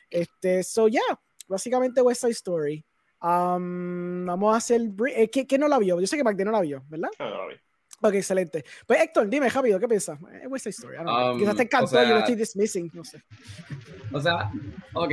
Este, 0.09 0.64
so 0.64 0.88
ya, 0.88 1.01
básicamente 1.48 2.01
West 2.01 2.22
Side 2.22 2.33
Story. 2.33 2.85
Um, 3.23 4.25
vamos 4.25 4.53
a 4.53 4.57
hacer. 4.57 4.81
eh, 5.15 5.29
¿quién, 5.29 5.45
quién 5.45 5.61
no 5.61 5.67
la 5.69 5.79
vio? 5.79 5.99
Yo 5.99 6.07
sé 6.07 6.17
que 6.17 6.23
Magdi 6.23 6.43
no 6.43 6.51
la 6.51 6.59
vio, 6.61 6.83
¿verdad? 6.89 7.09
Ah, 7.19 7.23
a 7.43 7.47
ver. 7.47 7.61
Ok, 8.01 8.15
excelente. 8.15 8.65
Pues 8.85 8.99
Héctor, 9.01 9.29
dime 9.29 9.47
rápido, 9.49 9.79
¿qué 9.79 9.87
piensas? 9.87 10.19
Eh, 10.33 10.45
West 10.47 10.63
Side 10.65 10.71
Story. 10.71 10.95
I 10.95 11.03
don't 11.03 11.07
know. 11.07 11.31
Um, 11.33 11.39
Quizás 11.39 11.55
te 11.55 11.61
o 11.61 11.65
encantó, 11.65 11.87
sea- 11.87 12.03
yo 12.03 12.09
lo 12.15 12.19
estoy 12.19 12.35
dismissing, 12.35 12.91
no 12.93 13.03
sé. 13.05 13.21
O 14.11 14.19
sea, 14.19 14.51
ok. 14.93 15.11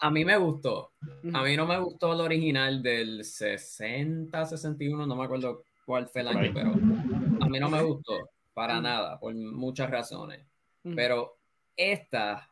A, 0.00 0.06
a 0.08 0.10
mí 0.10 0.24
me 0.24 0.36
gustó. 0.36 0.92
A 1.32 1.42
mí 1.44 1.56
no 1.56 1.64
me 1.66 1.78
gustó 1.78 2.12
el 2.12 2.20
original 2.22 2.82
del 2.82 3.24
60, 3.24 4.44
61, 4.46 5.06
no 5.06 5.14
me 5.14 5.24
acuerdo 5.24 5.62
cuál 5.86 6.08
fue 6.08 6.22
el 6.22 6.28
año, 6.28 6.40
Right. 6.40 6.54
pero 6.54 6.70
a 6.72 7.48
mí 7.48 7.60
no 7.60 7.70
me 7.70 7.82
gustó 7.82 8.30
para 8.52 8.80
nada, 8.80 9.20
por 9.20 9.32
muchas 9.34 9.88
razones. 9.90 10.44
Pero 10.96 11.38
esta, 11.76 12.49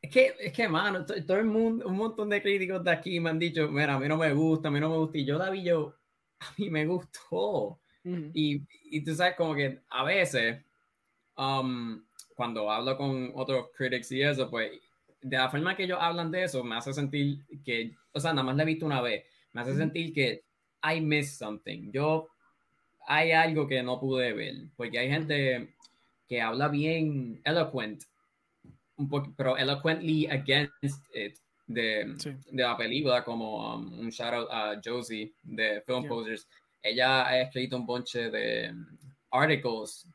es 0.00 0.10
que, 0.10 0.34
es 0.40 0.52
que, 0.52 0.68
mano, 0.68 1.04
to- 1.04 1.24
todo 1.26 1.38
el 1.38 1.46
mundo, 1.46 1.86
un 1.86 1.96
montón 1.96 2.28
de 2.30 2.40
críticos 2.42 2.82
de 2.84 2.90
aquí 2.90 3.20
me 3.20 3.30
han 3.30 3.38
dicho, 3.38 3.68
mira, 3.68 3.94
a 3.94 3.98
mí 3.98 4.08
no 4.08 4.16
me 4.16 4.32
gusta, 4.32 4.68
a 4.68 4.70
mí 4.70 4.80
no 4.80 4.90
me 4.90 4.96
gusta, 4.98 5.18
y 5.18 5.24
yo 5.24 5.38
la 5.38 5.50
vi 5.50 5.64
yo, 5.64 5.94
a 6.40 6.46
mí 6.58 6.70
me 6.70 6.86
gustó. 6.86 7.80
Ujú. 8.04 8.30
Y, 8.32 8.62
y 8.90 9.04
tú 9.04 9.14
sabes, 9.14 9.34
como 9.36 9.54
que 9.54 9.80
a 9.88 10.04
veces, 10.04 10.64
um, 11.36 12.02
cuando 12.34 12.70
hablo 12.70 12.96
con 12.96 13.32
otros 13.34 13.70
critics 13.76 14.12
y 14.12 14.22
eso, 14.22 14.48
pues, 14.50 14.72
de 15.20 15.36
la 15.36 15.50
forma 15.50 15.76
que 15.76 15.84
ellos 15.84 15.98
hablan 16.00 16.30
de 16.30 16.44
eso, 16.44 16.62
me 16.62 16.76
hace 16.76 16.92
sentir 16.92 17.44
que, 17.64 17.94
o 18.12 18.20
sea, 18.20 18.32
nada 18.32 18.44
más 18.44 18.56
la 18.56 18.62
he 18.62 18.66
visto 18.66 18.86
una 18.86 19.00
vez, 19.00 19.24
me 19.52 19.60
hace 19.62 19.70
Ujú. 19.72 19.80
sentir 19.80 20.12
que 20.12 20.44
I 20.82 21.00
missed 21.00 21.38
something. 21.38 21.90
Yo, 21.90 22.28
hay 23.08 23.32
algo 23.32 23.66
que 23.66 23.82
no 23.82 23.98
pude 23.98 24.32
ver, 24.32 24.54
porque 24.76 24.98
hay 24.98 25.08
gente 25.08 25.74
que 26.28 26.40
habla 26.40 26.68
bien 26.68 27.40
eloquent, 27.44 28.04
un 28.98 29.08
poco, 29.08 29.32
pero 29.36 29.56
eloquently 29.56 30.26
against 30.26 31.06
it 31.14 31.38
de, 31.66 32.14
Sí. 32.18 32.30
de 32.50 32.62
la 32.62 32.76
película, 32.76 33.24
como 33.24 33.74
um, 33.74 33.98
un 34.00 34.10
shout 34.10 34.32
out 34.34 34.48
a 34.50 34.80
Josie 34.84 35.32
de 35.42 35.80
Film 35.86 36.02
Yeah. 36.02 36.08
Posers. 36.08 36.48
Ella 36.82 37.26
ha 37.26 37.40
escrito 37.40 37.76
un 37.76 37.86
bonche 37.86 38.30
de 38.30 38.70
um, 38.70 38.86
articles 39.30 40.06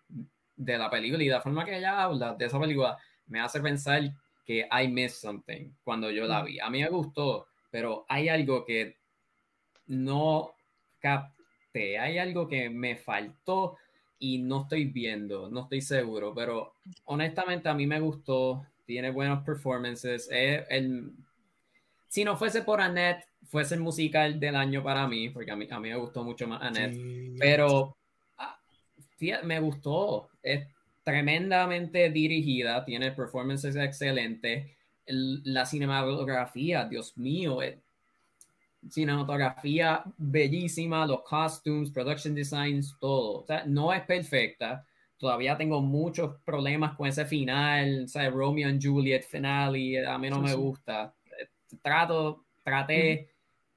de 0.56 0.78
la 0.78 0.90
película 0.90 1.24
y 1.24 1.28
la 1.30 1.42
forma 1.42 1.66
que 1.66 1.78
ella 1.78 2.04
habla 2.04 2.34
de 2.36 2.46
esa 2.46 2.60
película 2.60 2.98
me 3.28 3.40
hace 3.40 3.60
pensar 3.62 4.02
que 4.46 4.68
I 4.72 4.88
missed 4.88 5.20
something 5.22 5.72
cuando 5.84 6.10
yo 6.12 6.26
la 6.26 6.42
Mm. 6.42 6.46
vi. 6.46 6.60
A 6.60 6.70
mí 6.70 6.82
me 6.82 6.90
gustó, 6.90 7.48
pero 7.72 8.06
hay 8.10 8.30
algo 8.30 8.66
que 8.66 8.98
no 9.88 10.52
capté, 11.00 12.00
hay 12.00 12.18
algo 12.18 12.48
que 12.48 12.70
me 12.70 12.96
faltó 12.96 13.78
y 14.20 14.38
no 14.40 14.62
estoy 14.62 14.86
viendo, 14.86 15.50
no 15.50 15.62
estoy 15.64 15.82
seguro, 15.82 16.34
pero 16.34 16.74
honestamente 17.06 17.68
a 17.70 17.74
mí 17.74 17.86
me 17.86 18.00
gustó, 18.00 18.66
tiene 18.86 19.12
buenos 19.12 19.44
performances, 19.44 20.28
es 20.32 20.66
el, 20.70 21.12
si 22.08 22.24
no 22.24 22.36
fuese 22.38 22.62
por 22.64 22.82
Annette, 22.82 23.26
fuese 23.46 23.76
el 23.76 23.82
musical 23.82 24.40
del 24.40 24.56
año 24.56 24.84
para 24.84 25.08
mí, 25.08 25.30
porque 25.30 25.52
a 25.52 25.56
mí, 25.56 25.68
a 25.70 25.80
mí 25.80 25.90
me 25.90 25.96
gustó 25.96 26.24
mucho 26.24 26.48
más 26.48 26.62
Annette, 26.62 26.94
Sí. 26.94 27.36
pero 27.40 27.98
ah, 28.38 28.58
me 29.44 29.60
gustó, 29.60 30.30
es 30.42 30.68
tremendamente 31.04 32.10
dirigida, 32.10 32.84
tiene 32.86 33.12
performances 33.12 33.76
excelentes, 33.76 34.70
el- 35.06 35.42
la 35.44 35.66
cinematografía, 35.66 36.86
Dios 36.86 37.18
mío, 37.18 37.62
es- 37.62 37.78
cinematografía 38.90 40.04
bellísima, 40.18 41.06
los 41.08 41.22
costumes, 41.24 41.90
production 41.92 42.36
designs, 42.36 42.96
todo. 43.00 43.40
O 43.42 43.46
sea, 43.46 43.64
no 43.66 43.94
es 43.94 44.02
perfecta. 44.04 44.86
Todavía 45.18 45.56
tengo 45.58 45.82
muchos 45.82 46.36
problemas 46.44 46.96
con 46.98 47.08
ese 47.08 47.26
final, 47.26 48.04
o 48.06 48.08
sea, 48.08 48.30
Romeo 48.30 48.68
and 48.68 48.84
Juliet 48.84 49.24
finale, 49.24 50.06
a 50.06 50.18
mí 50.18 50.30
no 50.30 50.38
Sí, 50.38 50.42
me 50.42 50.50
sí. 50.52 50.56
gusta. 50.58 51.14
Eh, 51.40 51.48
Trato, 51.82 52.44
traté, 52.64 53.30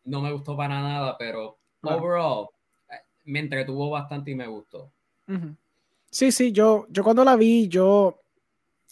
no 0.04 0.20
me 0.20 0.32
gustó 0.32 0.56
para 0.56 0.80
nada, 0.80 1.16
pero 1.18 1.58
Claro. 1.80 1.98
overall 1.98 2.48
eh, 2.90 2.96
me 3.24 3.40
entretuvo 3.40 3.90
bastante 3.90 4.30
y 4.30 4.34
me 4.34 4.46
gustó. 4.46 4.90
Ujú. 5.28 5.54
Sí, 6.10 6.32
sí, 6.32 6.52
yo, 6.52 6.86
yo 6.88 7.02
cuando 7.04 7.24
la 7.24 7.36
vi, 7.36 7.68
yo 7.68 8.22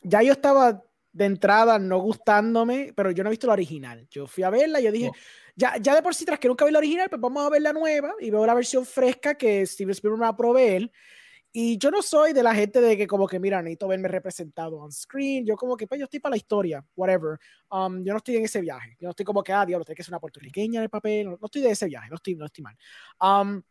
ya 0.03 0.23
yo 0.23 0.33
estaba 0.33 0.83
de 1.13 1.25
entrada 1.25 1.79
no 1.79 1.99
gustándome, 1.99 2.93
pero 2.95 3.11
yo 3.13 3.23
no 3.25 3.31
he 3.31 3.33
visto 3.33 3.47
la 3.47 3.53
original. 3.55 4.07
Yo 4.11 4.27
fui 4.27 4.43
a 4.43 4.51
verla 4.51 4.81
y 4.81 4.85
yo 4.85 4.93
dije, 4.93 5.07
No. 5.07 5.13
ya, 5.57 5.77
ya 5.79 5.95
de 5.95 6.03
por 6.03 6.15
sí, 6.15 6.25
tras 6.25 6.39
que 6.41 6.49
nunca 6.49 6.65
vi 6.65 6.73
la 6.73 6.79
original, 6.79 7.09
pues 7.09 7.21
vamos 7.21 7.47
a 7.47 7.51
ver 7.51 7.63
la 7.63 7.73
nueva 7.73 8.15
y 8.21 8.31
veo 8.31 8.45
la 8.45 8.55
versión 8.55 8.85
fresca 8.85 9.35
que 9.37 9.65
Steven 9.65 9.93
Spielberg 9.93 10.19
me 10.21 10.25
va 10.27 10.31
a 10.31 10.37
proveer. 10.37 10.91
Y 11.57 11.79
yo 11.79 11.93
no 11.93 12.03
soy 12.03 12.33
de 12.33 12.43
la 12.43 12.53
gente 12.53 12.81
de 12.81 12.97
que 12.97 13.07
como 13.07 13.29
que, 13.29 13.39
mira, 13.39 13.63
necesito 13.63 13.87
verme 13.87 14.09
representado 14.09 14.79
on 14.79 14.91
screen. 14.91 15.47
Yo 15.47 15.55
como 15.55 15.77
que, 15.77 15.87
pues 15.87 16.01
yo 16.01 16.05
estoy 16.07 16.19
para 16.19 16.33
la 16.33 16.37
historia, 16.37 16.85
whatever. 16.97 17.39
Um, 17.71 18.03
yo 18.03 18.13
no 18.13 18.17
estoy 18.17 18.35
en 18.39 18.45
ese 18.45 18.61
viaje. 18.61 18.97
Yo 18.99 19.07
no 19.07 19.11
estoy 19.11 19.25
como 19.25 19.41
que, 19.41 19.53
ah, 19.53 19.65
diablo, 19.65 19.85
tiene 19.85 19.95
que 19.95 20.03
ser 20.03 20.11
una 20.11 20.19
puertorriqueña 20.19 20.81
en 20.81 20.83
el 20.83 20.91
papel. 20.91 21.27
No, 21.27 21.39
no 21.41 21.47
estoy 21.47 21.63
de 21.63 21.71
ese 21.71 21.87
viaje, 21.87 22.11
no 22.11 22.17
estoy, 22.17 22.35
no 22.35 22.47
estoy 22.47 22.65
mal. 22.65 22.77
Um, 23.21 23.63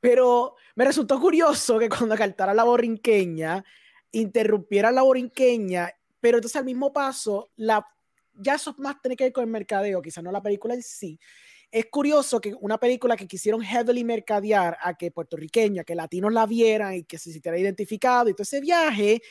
pero 0.00 0.56
me 0.74 0.84
resultó 0.84 1.20
curioso 1.20 1.78
que 1.78 1.88
cuando 1.88 2.16
cantara 2.16 2.52
la 2.52 2.64
borinqueña, 2.64 3.64
interrumpiera 4.10 4.90
la 4.90 5.02
borinqueña, 5.02 5.92
pero 6.18 6.38
entonces 6.38 6.56
al 6.56 6.64
mismo 6.64 6.92
paso, 6.92 7.52
la, 7.54 7.86
ya 8.34 8.56
eso 8.56 8.74
más 8.78 9.00
tiene 9.00 9.14
que 9.14 9.22
ver 9.22 9.32
con 9.32 9.44
el 9.44 9.50
mercadeo, 9.50 10.02
quizás 10.02 10.24
no 10.24 10.32
la 10.32 10.42
película 10.42 10.74
en 10.74 10.82
sí. 10.82 11.20
Es 11.72 11.86
curioso 11.86 12.38
que 12.38 12.54
una 12.60 12.76
película 12.78 13.16
que 13.16 13.26
quisieron 13.26 13.62
heavily 13.62 14.04
mercadear 14.04 14.76
a 14.82 14.92
que 14.92 15.10
puertorriqueña, 15.10 15.84
que 15.84 15.94
latinos 15.94 16.30
la 16.30 16.44
vieran 16.44 16.92
y 16.94 17.04
que 17.04 17.16
se 17.16 17.32
sintiera 17.32 17.58
identificado 17.58 18.28
y 18.28 18.34
todo 18.34 18.42
ese 18.42 18.60
viaje, 18.60 19.22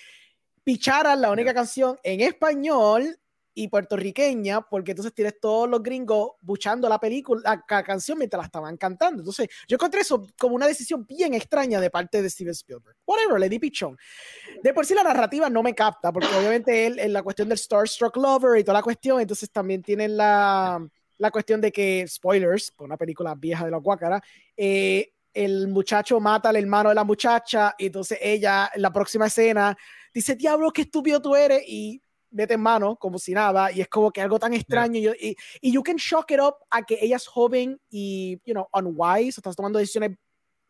picharan 0.64 1.22
la 1.22 1.30
única 1.30 1.54
canción 1.54 2.00
en 2.02 2.22
español 2.22 3.16
y 3.54 3.68
puertorriqueña, 3.68 4.62
porque 4.62 4.92
entonces 4.92 5.14
tienes 5.14 5.40
todos 5.40 5.70
los 5.70 5.84
gringos 5.84 6.32
buchando 6.42 6.90
la 6.90 7.00
película, 7.00 7.42
la, 7.44 7.62
ca- 7.64 7.84
canción 7.84 8.18
mientras 8.18 8.40
la 8.42 8.46
estaban 8.46 8.76
cantando. 8.78 9.22
Entonces, 9.22 9.48
yo 9.68 9.76
encontré 9.76 10.02
eso 10.02 10.26
como 10.40 10.56
una 10.56 10.68
decisión 10.68 11.06
bien 11.06 11.36
extraña 11.36 11.80
de 11.80 11.92
parte 11.92 12.24
de 12.24 12.30
Steven 12.30 12.54
Spielberg. 12.54 12.96
Whatever, 13.06 13.40
le 13.40 13.50
di 13.50 13.60
pichón. 13.60 13.96
De 14.64 14.74
por 14.74 14.86
sí 14.86 14.96
la 14.96 15.04
narrativa 15.04 15.48
no 15.50 15.62
me 15.62 15.76
capta, 15.76 16.12
porque 16.12 16.34
obviamente 16.36 16.88
él 16.88 16.98
en 16.98 17.14
la 17.14 17.22
cuestión 17.22 17.50
del 17.50 17.58
Starstruck 17.60 18.16
Lover 18.18 18.58
y 18.58 18.64
toda 18.64 18.80
la 18.80 18.84
cuestión, 18.84 19.20
entonces 19.20 19.52
también 19.52 19.84
tienen 19.84 20.16
la, 20.16 20.80
la 21.22 21.30
cuestión 21.30 21.62
de 21.62 21.72
que, 21.72 22.04
spoilers, 22.08 22.72
por 22.72 22.86
una 22.86 22.98
película 22.98 23.36
vieja 23.36 23.64
de 23.64 23.70
la 23.70 23.78
Guácara, 23.78 24.20
eh, 24.58 25.14
el 25.32 25.68
muchacho 25.68 26.20
mata 26.20 26.50
al 26.50 26.56
hermano 26.56 26.90
de 26.90 26.96
la 26.96 27.04
muchacha 27.04 27.76
y 27.78 27.86
entonces 27.86 28.18
ella 28.20 28.72
en 28.74 28.82
la 28.82 28.92
próxima 28.92 29.28
escena 29.28 29.78
dice, 30.12 30.36
diablo, 30.36 30.72
qué 30.72 30.82
estúpido 30.82 31.22
tú 31.22 31.36
eres 31.36 31.62
y 31.68 32.02
mete 32.32 32.56
en 32.56 32.62
mano 32.62 32.96
como 32.96 33.20
si 33.20 33.34
nada 33.34 33.72
y 33.72 33.82
es 33.82 33.88
como 33.88 34.10
que 34.12 34.20
algo 34.20 34.40
tan 34.40 34.56
extraño 34.56 35.00
y, 35.00 35.30
y, 35.30 35.36
y 35.62 35.72
you 35.72 35.84
can 35.84 35.98
shock 35.98 36.32
it 36.32 36.40
up 36.40 36.56
a 36.72 36.82
que 36.82 36.98
ella 37.00 37.18
es 37.18 37.28
joven 37.28 37.80
y, 37.92 38.42
you 38.44 38.54
know, 38.54 38.68
unwise, 38.74 39.38
estás 39.38 39.56
tomando 39.56 39.78
decisiones 39.78 40.18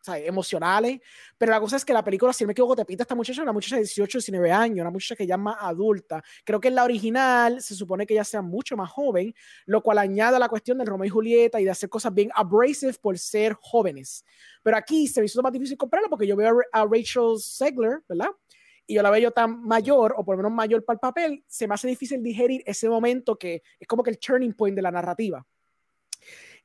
¿sabes? 0.02 0.28
emocionales, 0.28 1.00
pero 1.38 1.52
la 1.52 1.60
cosa 1.60 1.78
es 1.78 1.86
que 1.86 1.94
la 1.94 2.04
película, 2.04 2.34
si 2.34 2.44
no 2.44 2.48
me 2.48 2.52
equivoco, 2.52 2.76
te 2.76 2.86
pinta 2.86 3.04
esta 3.04 3.16
muchacha, 3.16 3.42
una 3.42 3.54
muchacha 3.54 3.76
de 3.76 3.84
18, 3.84 4.18
19 4.18 4.52
años, 4.52 4.82
una 4.82 4.90
muchacha 4.90 5.16
que 5.16 5.26
ya 5.26 5.36
es 5.36 5.42
más 5.42 5.58
adulta. 5.60 6.24
Creo 6.44 6.60
que 6.60 6.68
en 6.68 6.76
la 6.76 6.84
original 6.84 7.62
se 7.62 7.76
supone 7.76 8.06
que 8.06 8.14
ella 8.14 8.24
sea 8.24 8.42
mucho 8.42 8.76
más 8.76 8.90
joven, 8.90 9.34
lo 9.66 9.82
cual 9.82 10.00
añade 10.00 10.36
a 10.36 10.40
la 10.40 10.50
cuestión 10.50 10.78
del 10.78 10.88
Romeo 10.88 11.06
y 11.06 11.10
Julieta 11.10 11.62
y 11.62 11.66
de 11.66 11.72
hacer 11.72 11.90
cosas 11.90 12.14
bien 12.14 12.30
abrasive 12.34 12.94
por 13.02 13.18
ser 13.18 13.54
jóvenes. 13.62 14.26
Pero 14.64 14.78
aquí 14.78 15.08
se 15.08 15.22
me 15.22 15.26
hizo 15.26 15.42
más 15.42 15.54
difícil 15.54 15.78
comprarla 15.78 16.10
porque 16.10 16.28
yo 16.28 16.36
veo 16.36 16.60
a, 16.72 16.82
a 16.82 16.86
Rachel 16.86 17.38
Segler, 17.40 18.02
¿verdad? 18.08 18.30
y 18.88 18.96
yo 18.96 19.02
la 19.02 19.10
veo 19.10 19.32
tan 19.32 19.64
mayor, 19.64 20.14
o 20.18 20.26
por 20.26 20.36
lo 20.36 20.44
menos 20.44 20.52
mayor 20.52 20.84
para 20.84 20.96
el 20.96 21.00
papel, 21.00 21.44
se 21.48 21.66
me 21.66 21.76
hace 21.76 21.88
difícil 21.88 22.22
digerir 22.22 22.62
ese 22.66 22.90
momento 22.90 23.38
que 23.38 23.64
es 23.80 23.88
como 23.88 24.04
que 24.04 24.10
el 24.10 24.20
turning 24.20 24.54
point 24.54 24.76
de 24.76 24.82
la 24.82 24.92
narrativa. 24.92 25.46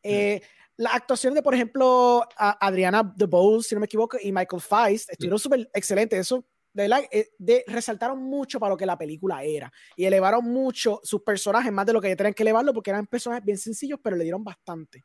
Eh, 0.03 0.41
la 0.77 0.91
actuación 0.91 1.35
de, 1.35 1.43
por 1.43 1.55
ejemplo, 1.55 2.23
a 2.37 2.67
Adriana 2.67 3.03
DeBose, 3.17 3.69
si 3.69 3.75
no 3.75 3.81
me 3.81 3.87
equivoco, 3.87 4.19
y 4.21 4.33
Michael 4.33 4.61
Feist, 4.61 5.11
estuvieron 5.11 5.39
súper 5.39 5.71
excelentes. 5.73 6.19
Eso, 6.21 6.45
de, 6.73 6.89
la, 6.89 7.01
eh, 7.11 7.31
de, 7.39 7.65
resaltaron 7.67 8.23
mucho 8.23 8.61
para 8.61 8.71
lo 8.71 8.77
que 8.77 8.85
la 8.85 8.99
película 8.99 9.43
era. 9.43 9.73
Y 9.97 10.05
elevaron 10.05 10.45
mucho 10.45 11.01
sus 11.03 11.23
personajes, 11.23 11.73
más 11.73 11.87
de 11.87 11.95
lo 11.95 12.01
que 12.01 12.15
tenían 12.15 12.35
que 12.35 12.43
elevarlo, 12.43 12.75
porque 12.75 12.91
eran 12.91 13.07
personajes 13.07 13.45
bien 13.45 13.57
sencillos, 13.57 13.99
pero 14.03 14.17
le 14.17 14.25
dieron 14.25 14.45
bastante. 14.45 15.03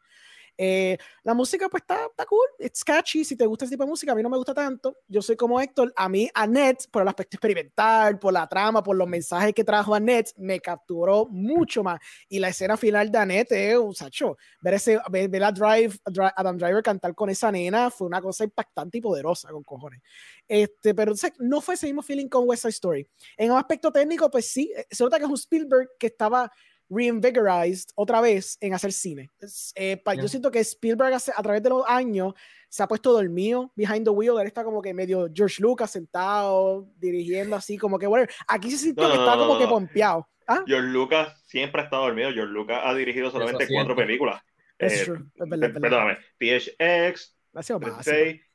Eh, 0.57 0.97
la 1.23 1.33
música 1.33 1.69
pues 1.69 1.81
está, 1.81 2.05
está 2.05 2.25
cool, 2.25 2.45
it's 2.59 2.83
catchy, 2.83 3.23
si 3.23 3.35
te 3.35 3.45
gusta 3.45 3.65
ese 3.65 3.73
tipo 3.73 3.83
de 3.83 3.89
música, 3.89 4.11
a 4.11 4.15
mí 4.15 4.21
no 4.21 4.29
me 4.29 4.37
gusta 4.37 4.53
tanto, 4.53 4.97
yo 5.07 5.21
soy 5.21 5.35
como 5.35 5.59
Héctor, 5.59 5.91
a 5.95 6.07
mí 6.09 6.29
Annette, 6.33 6.87
por 6.91 7.01
el 7.01 7.07
aspecto 7.07 7.37
experimental, 7.37 8.19
por 8.19 8.33
la 8.33 8.47
trama, 8.47 8.83
por 8.83 8.95
los 8.95 9.07
mensajes 9.07 9.53
que 9.53 9.63
trajo 9.63 9.95
Annette, 9.95 10.33
me 10.37 10.59
capturó 10.59 11.27
mucho 11.27 11.83
más, 11.83 11.99
y 12.29 12.39
la 12.39 12.49
escena 12.49 12.77
final 12.77 13.11
de 13.11 13.17
Annette 13.17 13.51
es 13.53 13.77
un 13.77 13.95
sacho, 13.95 14.37
ver, 14.61 14.75
ese, 14.75 14.99
ver, 15.09 15.43
a 15.43 15.51
Drive, 15.51 15.97
Adam 16.35 16.57
Driver 16.57 16.83
cantar 16.83 17.15
con 17.15 17.29
esa 17.29 17.51
nena 17.51 17.89
fue 17.89 18.07
una 18.07 18.21
cosa 18.21 18.43
impactante 18.43 18.97
y 18.97 19.01
poderosa, 19.01 19.49
con 19.49 19.63
cojones. 19.63 20.01
Este, 20.47 20.93
pero 20.93 21.13
no 21.39 21.61
fue 21.61 21.75
ese 21.75 21.87
mismo 21.87 22.01
feeling 22.01 22.27
con 22.27 22.47
West 22.47 22.63
Side 22.63 22.71
Story. 22.71 23.07
En 23.37 23.51
un 23.51 23.57
aspecto 23.57 23.91
técnico, 23.91 24.29
pues 24.29 24.51
sí, 24.51 24.71
eh, 24.75 24.85
se 24.89 25.03
nota 25.03 25.17
que 25.17 25.25
es 25.25 25.29
un 25.29 25.35
Spielberg 25.35 25.89
que 25.97 26.07
estaba 26.07 26.51
reinvigorized 26.91 27.89
otra 27.95 28.21
vez 28.21 28.57
en 28.59 28.73
hacer 28.73 28.91
cine. 28.91 29.29
Eh, 29.75 30.01
Yo 30.17 30.27
siento 30.27 30.51
que 30.51 30.59
Spielberg 30.59 31.13
a 31.13 31.41
través 31.41 31.63
de 31.63 31.69
los 31.69 31.83
años 31.87 32.33
se 32.69 32.83
ha 32.83 32.87
puesto 32.87 33.13
dormido 33.13 33.71
behind 33.75 34.03
the 34.03 34.09
wheel. 34.09 34.39
Él 34.39 34.47
está 34.47 34.63
como 34.63 34.81
que 34.81 34.93
medio 34.93 35.29
George 35.33 35.61
Lucas 35.61 35.91
sentado, 35.91 36.87
dirigiendo 36.97 37.55
así, 37.55 37.77
como 37.77 37.97
que, 37.97 38.07
bueno, 38.07 38.27
aquí 38.47 38.69
se 38.71 38.77
siente 38.77 39.01
que 39.01 39.13
está 39.13 39.37
como 39.37 39.57
que 39.57 39.67
pompeado. 39.67 40.27
¿Ah? 40.47 40.63
George 40.67 40.89
Lucas 40.89 41.41
siempre 41.45 41.81
ha 41.81 41.85
estado 41.85 42.03
dormido. 42.03 42.31
George 42.31 42.51
Lucas 42.51 42.81
ha 42.83 42.93
dirigido 42.93 43.31
solamente 43.31 43.67
cuatro 43.69 43.95
películas. 43.95 44.41
Es 44.77 45.07
eh, 45.07 45.13
Perdóname. 45.37 46.17
PHX, 46.39 47.37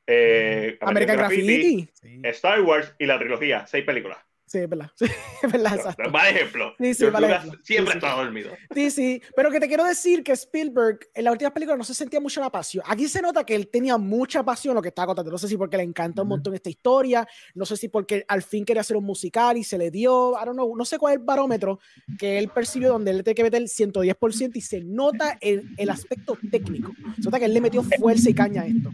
eh, 0.09 0.79
American, 0.81 1.17
Graffiti, 1.17 1.89
Star 2.25 2.61
Wars 2.63 2.95
y 2.99 3.07
la 3.07 3.19
trilogía. 3.19 3.67
Seis 3.67 3.85
películas. 3.85 4.19
Sí, 4.47 4.59
es 4.59 4.69
verdad. 4.69 4.91
Sí, 4.97 5.07
es 5.43 5.53
verdad, 5.53 5.75
exacto. 5.75 6.11
Mal 6.11 6.35
ejemplo. 6.35 6.75
Sí, 6.79 6.95
sí, 6.95 7.07
vale 7.07 7.27
ejemplo. 7.29 7.61
Siempre 7.63 7.93
sí, 7.93 7.99
estaba 7.99 8.23
dormido. 8.23 8.51
Sí, 8.75 8.91
sí. 8.91 9.23
Pero 9.35 9.51
que 9.51 9.61
te 9.61 9.69
quiero 9.69 9.85
decir 9.85 10.23
que 10.23 10.33
Spielberg 10.33 11.01
en 11.15 11.25
las 11.25 11.33
últimas 11.33 11.53
películas 11.53 11.79
no 11.79 11.85
se 11.85 11.95
sentía 11.95 12.21
mucho 12.21 12.41
la 12.41 12.51
pasión. 12.51 12.85
Aquí 12.87 13.09
se 13.09 13.21
nota 13.21 13.45
que 13.45 13.55
él 13.55 13.69
tenía 13.69 13.99
mucha 13.99 14.45
pasión 14.45 14.75
lo 14.75 14.83
que 14.83 14.89
estaba 14.89 15.07
contando. 15.07 15.31
No 15.31 15.39
sé 15.39 15.49
si 15.49 15.57
porque 15.57 15.77
le 15.77 15.83
encanta 15.83 16.23
un 16.23 16.29
montón 16.29 16.55
esta 16.55 16.71
historia, 16.71 17.27
no 17.55 17.67
sé 17.67 17.77
si 17.77 17.89
porque 17.89 18.25
al 18.29 18.43
fin 18.43 18.65
quería 18.65 18.81
hacer 18.81 18.97
un 18.97 19.05
musical 19.05 19.57
y 19.57 19.65
se 19.65 19.79
le 19.79 19.91
dio, 19.91 20.33
I 20.41 20.45
don't 20.45 20.55
know, 20.55 20.77
no 20.77 20.85
sé 20.85 20.99
cuál 20.99 21.15
es 21.15 21.21
el 21.21 21.25
barómetro 21.25 21.81
que 22.19 22.39
él 22.39 22.49
percibió 22.49 22.91
donde 22.91 23.11
él 23.11 23.25
tiene 23.25 23.35
que 23.35 23.43
meter 23.43 23.63
el 23.63 23.69
110% 23.69 24.53
y 24.55 24.61
se 24.61 24.81
nota 24.83 25.39
el, 25.41 25.69
el 25.77 25.91
aspecto 25.91 26.39
técnico. 26.51 26.93
Se 27.17 27.23
nota 27.23 27.39
que 27.39 27.47
él 27.47 27.55
le 27.55 27.61
metió 27.61 27.83
fuerza 27.83 28.31
y 28.31 28.35
caña 28.35 28.63
a 28.63 28.67
esto. 28.67 28.91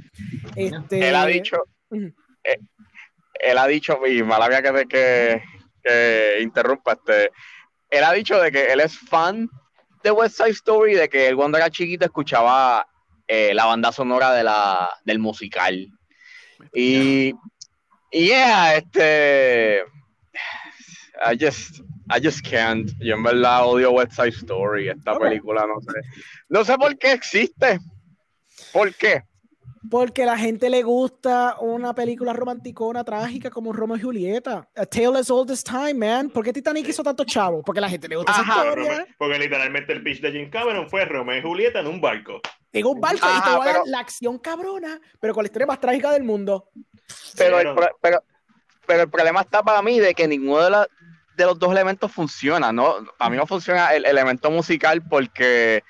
Este, 0.56 1.08
él 1.08 1.14
ha 1.14 1.26
dicho. 1.26 1.62
Uh 1.90 1.96
-huh. 1.96 2.14
eh, 2.44 2.58
él 3.42 3.58
ha 3.58 3.66
dicho, 3.66 3.98
y 4.06 4.22
mala 4.22 4.48
mía 4.48 4.62
que, 4.62 4.86
que, 4.86 5.42
que 5.82 6.38
interrumpa, 6.40 6.92
este, 6.92 7.30
él 7.90 8.04
ha 8.04 8.12
dicho 8.12 8.40
de 8.40 8.50
que 8.50 8.72
él 8.72 8.80
es 8.80 8.98
fan 8.98 9.48
de 10.02 10.10
West 10.10 10.36
Side 10.36 10.50
Story, 10.50 10.94
de 10.94 11.08
que 11.08 11.28
él 11.28 11.36
cuando 11.36 11.58
era 11.58 11.70
chiquito 11.70 12.04
escuchaba 12.04 12.86
eh, 13.26 13.52
la 13.54 13.66
banda 13.66 13.92
sonora 13.92 14.32
de 14.32 14.44
la, 14.44 14.90
del 15.04 15.18
musical. 15.18 15.88
Y, 16.72 17.34
y 18.10 18.26
yeah, 18.26 18.76
este, 18.76 19.82
I 21.24 21.36
just, 21.38 21.80
I 22.08 22.20
just 22.22 22.46
can't. 22.48 22.90
Yo 23.00 23.14
en 23.14 23.22
verdad 23.22 23.66
odio 23.66 23.92
West 23.92 24.12
Side 24.12 24.28
Story, 24.28 24.88
esta 24.88 25.14
okay. 25.14 25.28
película, 25.28 25.66
no 25.66 25.80
sé. 25.80 26.00
No 26.48 26.64
sé 26.64 26.76
por 26.76 26.96
qué 26.98 27.12
existe. 27.12 27.78
¿Por 28.72 28.94
qué? 28.94 29.22
Porque 29.90 30.22
a 30.22 30.26
la 30.26 30.38
gente 30.38 30.70
le 30.70 30.82
gusta 30.82 31.56
una 31.60 31.94
película 31.94 32.32
romanticona, 32.32 33.02
trágica 33.02 33.50
como 33.50 33.72
Romeo 33.72 33.96
y 33.96 34.00
Julieta. 34.00 34.68
A 34.76 34.86
Tale 34.86 35.18
as 35.18 35.30
Old 35.30 35.50
as 35.50 35.64
Time, 35.64 35.94
man. 35.94 36.30
¿Por 36.30 36.44
qué 36.44 36.52
Titanic 36.52 36.88
hizo 36.88 37.02
tanto 37.02 37.24
chavo? 37.24 37.62
Porque 37.62 37.80
a 37.80 37.82
la 37.82 37.88
gente 37.88 38.08
le 38.08 38.16
gusta 38.16 38.32
Ajá, 38.32 38.42
esa 38.42 38.52
historia. 38.52 38.90
Romeo, 38.90 39.06
porque 39.18 39.38
literalmente 39.38 39.92
el 39.92 40.02
pitch 40.02 40.20
de 40.20 40.32
Jim 40.32 40.50
Cameron 40.50 40.88
fue 40.88 41.04
Romeo 41.04 41.38
y 41.38 41.42
Julieta 41.42 41.80
en 41.80 41.88
un 41.88 42.00
barco. 42.00 42.40
En 42.72 42.86
un 42.86 43.00
barco 43.00 43.26
Ajá, 43.26 43.38
y 43.38 43.50
te 43.50 43.58
va 43.58 43.64
a 43.64 43.72
dar 43.72 43.82
la 43.86 43.98
acción 43.98 44.38
cabrona, 44.38 45.00
pero 45.20 45.34
con 45.34 45.42
la 45.42 45.46
historia 45.46 45.66
más 45.66 45.80
trágica 45.80 46.12
del 46.12 46.22
mundo. 46.22 46.70
Pero, 47.36 47.58
el, 47.58 47.74
pero, 48.00 48.22
pero 48.86 49.02
el 49.02 49.10
problema 49.10 49.40
está 49.40 49.62
para 49.62 49.82
mí 49.82 49.98
de 49.98 50.14
que 50.14 50.28
ninguno 50.28 50.62
de, 50.62 50.70
la, 50.70 50.86
de 51.36 51.44
los 51.44 51.58
dos 51.58 51.72
elementos 51.72 52.10
funciona, 52.10 52.72
¿no? 52.72 52.94
A 53.18 53.28
mí 53.28 53.36
no 53.36 53.46
funciona 53.46 53.92
el 53.94 54.04
elemento 54.04 54.50
musical 54.50 55.02
porque, 55.02 55.82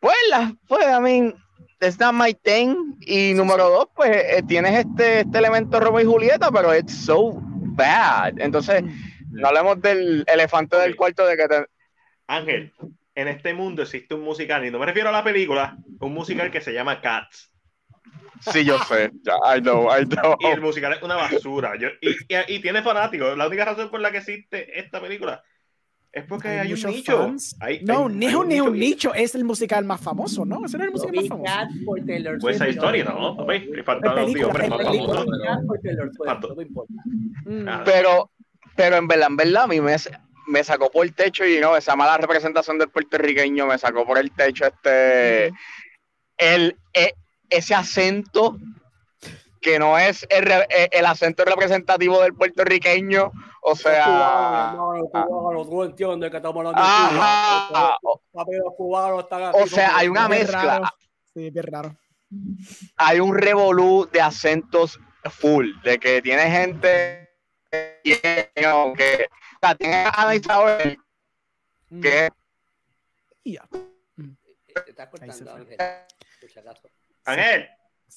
pues, 0.00 0.16
la, 0.30 0.54
pues, 0.68 0.86
a 0.86 1.00
mí 1.00 1.34
That's 1.82 1.98
not 1.98 2.14
my 2.14 2.32
thing. 2.32 2.94
Y 3.00 3.34
número 3.34 3.68
dos, 3.68 3.88
pues 3.96 4.10
eh, 4.16 4.44
tienes 4.46 4.86
este, 4.86 5.22
este 5.22 5.38
elemento 5.38 5.80
Romeo 5.80 6.00
y 6.00 6.04
Julieta, 6.04 6.48
pero 6.52 6.72
it's 6.72 6.94
so 6.94 7.32
bad. 7.42 8.34
Entonces, 8.38 8.84
no 9.30 9.48
hablemos 9.48 9.82
del 9.82 10.22
elefante 10.28 10.76
okay. 10.76 10.86
del 10.86 10.96
cuarto 10.96 11.26
de 11.26 11.36
que 11.36 11.48
te... 11.48 11.66
Ángel, 12.28 12.72
en 13.16 13.26
este 13.26 13.52
mundo 13.52 13.82
existe 13.82 14.14
un 14.14 14.20
musical, 14.20 14.64
y 14.64 14.70
no 14.70 14.78
me 14.78 14.86
refiero 14.86 15.08
a 15.08 15.12
la 15.12 15.24
película, 15.24 15.76
un 15.98 16.14
musical 16.14 16.52
que 16.52 16.60
se 16.60 16.72
llama 16.72 17.00
Cats. 17.00 17.52
Sí, 18.52 18.64
yo 18.64 18.78
sé. 18.84 19.10
I 19.52 19.60
know, 19.60 19.88
I 19.88 20.04
know. 20.04 20.36
Y 20.38 20.46
el 20.46 20.60
musical 20.60 20.92
es 20.92 21.02
una 21.02 21.16
basura. 21.16 21.74
Yo, 21.76 21.88
y, 22.00 22.10
y, 22.10 22.54
y, 22.54 22.60
tiene 22.60 22.82
fanáticos. 22.82 23.36
La 23.36 23.48
única 23.48 23.64
razón 23.64 23.90
por 23.90 23.98
la 23.98 24.12
que 24.12 24.18
existe 24.18 24.78
esta 24.78 25.00
película 25.00 25.42
es 26.12 26.24
porque 26.24 26.48
hay, 26.48 26.58
hay 26.58 26.72
un 26.74 26.90
nicho. 26.90 27.34
Hay, 27.60 27.82
no, 27.84 28.06
hay, 28.06 28.14
ni 28.14 28.26
es 28.26 28.34
un, 28.34 28.48
ni 28.48 28.60
un 28.60 28.78
nicho, 28.78 29.14
es 29.14 29.34
el 29.34 29.44
musical 29.44 29.84
más 29.84 30.00
famoso, 30.00 30.44
¿no? 30.44 30.64
Ese 30.64 30.76
no 30.76 30.84
es 30.84 30.88
el 30.88 30.92
musical 30.92 31.14
más 31.16 31.28
famoso. 31.28 31.52
Pues 32.40 32.56
esa 32.56 32.68
historia, 32.68 33.04
¿no? 33.04 33.36
Papi, 33.36 33.58
le 33.60 33.82
falta 33.82 34.14
los 34.14 34.32
tíos, 34.32 34.48
hombre, 34.48 34.68
Pero, 37.84 38.30
pero 38.76 38.96
en 38.96 39.08
verdad, 39.08 39.28
en 39.28 39.36
verdad, 39.36 39.62
a 39.64 39.66
mí 39.66 39.80
me, 39.80 39.96
me 40.48 40.64
sacó 40.64 40.90
por 40.90 41.06
el 41.06 41.14
techo 41.14 41.46
y 41.46 41.58
no, 41.60 41.76
esa 41.76 41.96
mala 41.96 42.18
representación 42.18 42.78
del 42.78 42.90
puertorriqueño 42.90 43.66
me 43.66 43.78
sacó 43.78 44.06
por 44.06 44.18
el 44.18 44.30
techo 44.32 44.66
este. 44.66 45.46
El, 46.36 46.76
el, 46.92 47.12
ese 47.48 47.74
acento 47.74 48.58
que 49.60 49.78
no 49.78 49.96
es 49.96 50.26
el, 50.28 50.50
el, 50.90 51.06
acento 51.06 51.44
representativo 51.44 52.20
del 52.20 52.34
puertorriqueño, 52.34 53.30
o 53.62 53.76
sea... 53.76 54.76
tú 55.68 55.82
entiendes 55.84 56.30
que 56.30 56.36
estamos 56.36 56.56
hablando 56.58 56.80
Ajá. 56.82 57.96
de 58.46 58.58
los 58.58 58.74
cubanos 58.76 59.22
están 59.22 59.52
O 59.54 59.66
sea, 59.66 59.96
hay 59.96 60.08
una 60.08 60.28
mezcla. 60.28 60.62
Raro. 60.62 60.86
Sí, 61.32 61.50
bien 61.50 61.64
raro. 61.64 61.96
Hay 62.96 63.20
un 63.20 63.36
revolú 63.36 64.08
de 64.12 64.20
acentos 64.20 64.98
full, 65.30 65.68
de 65.84 65.98
que 65.98 66.20
tiene 66.22 66.50
gente 66.50 67.30
que, 67.70 68.50
o 68.66 68.94
sea, 69.60 69.74
tiene 69.76 70.06
a 70.12 70.34
Isabel 70.34 70.98
que... 72.00 72.28
Ya. 73.44 73.68
Estás 74.86 75.08
cortando, 75.08 75.54
Ángel. 75.54 75.76
Ángel. 77.24 77.68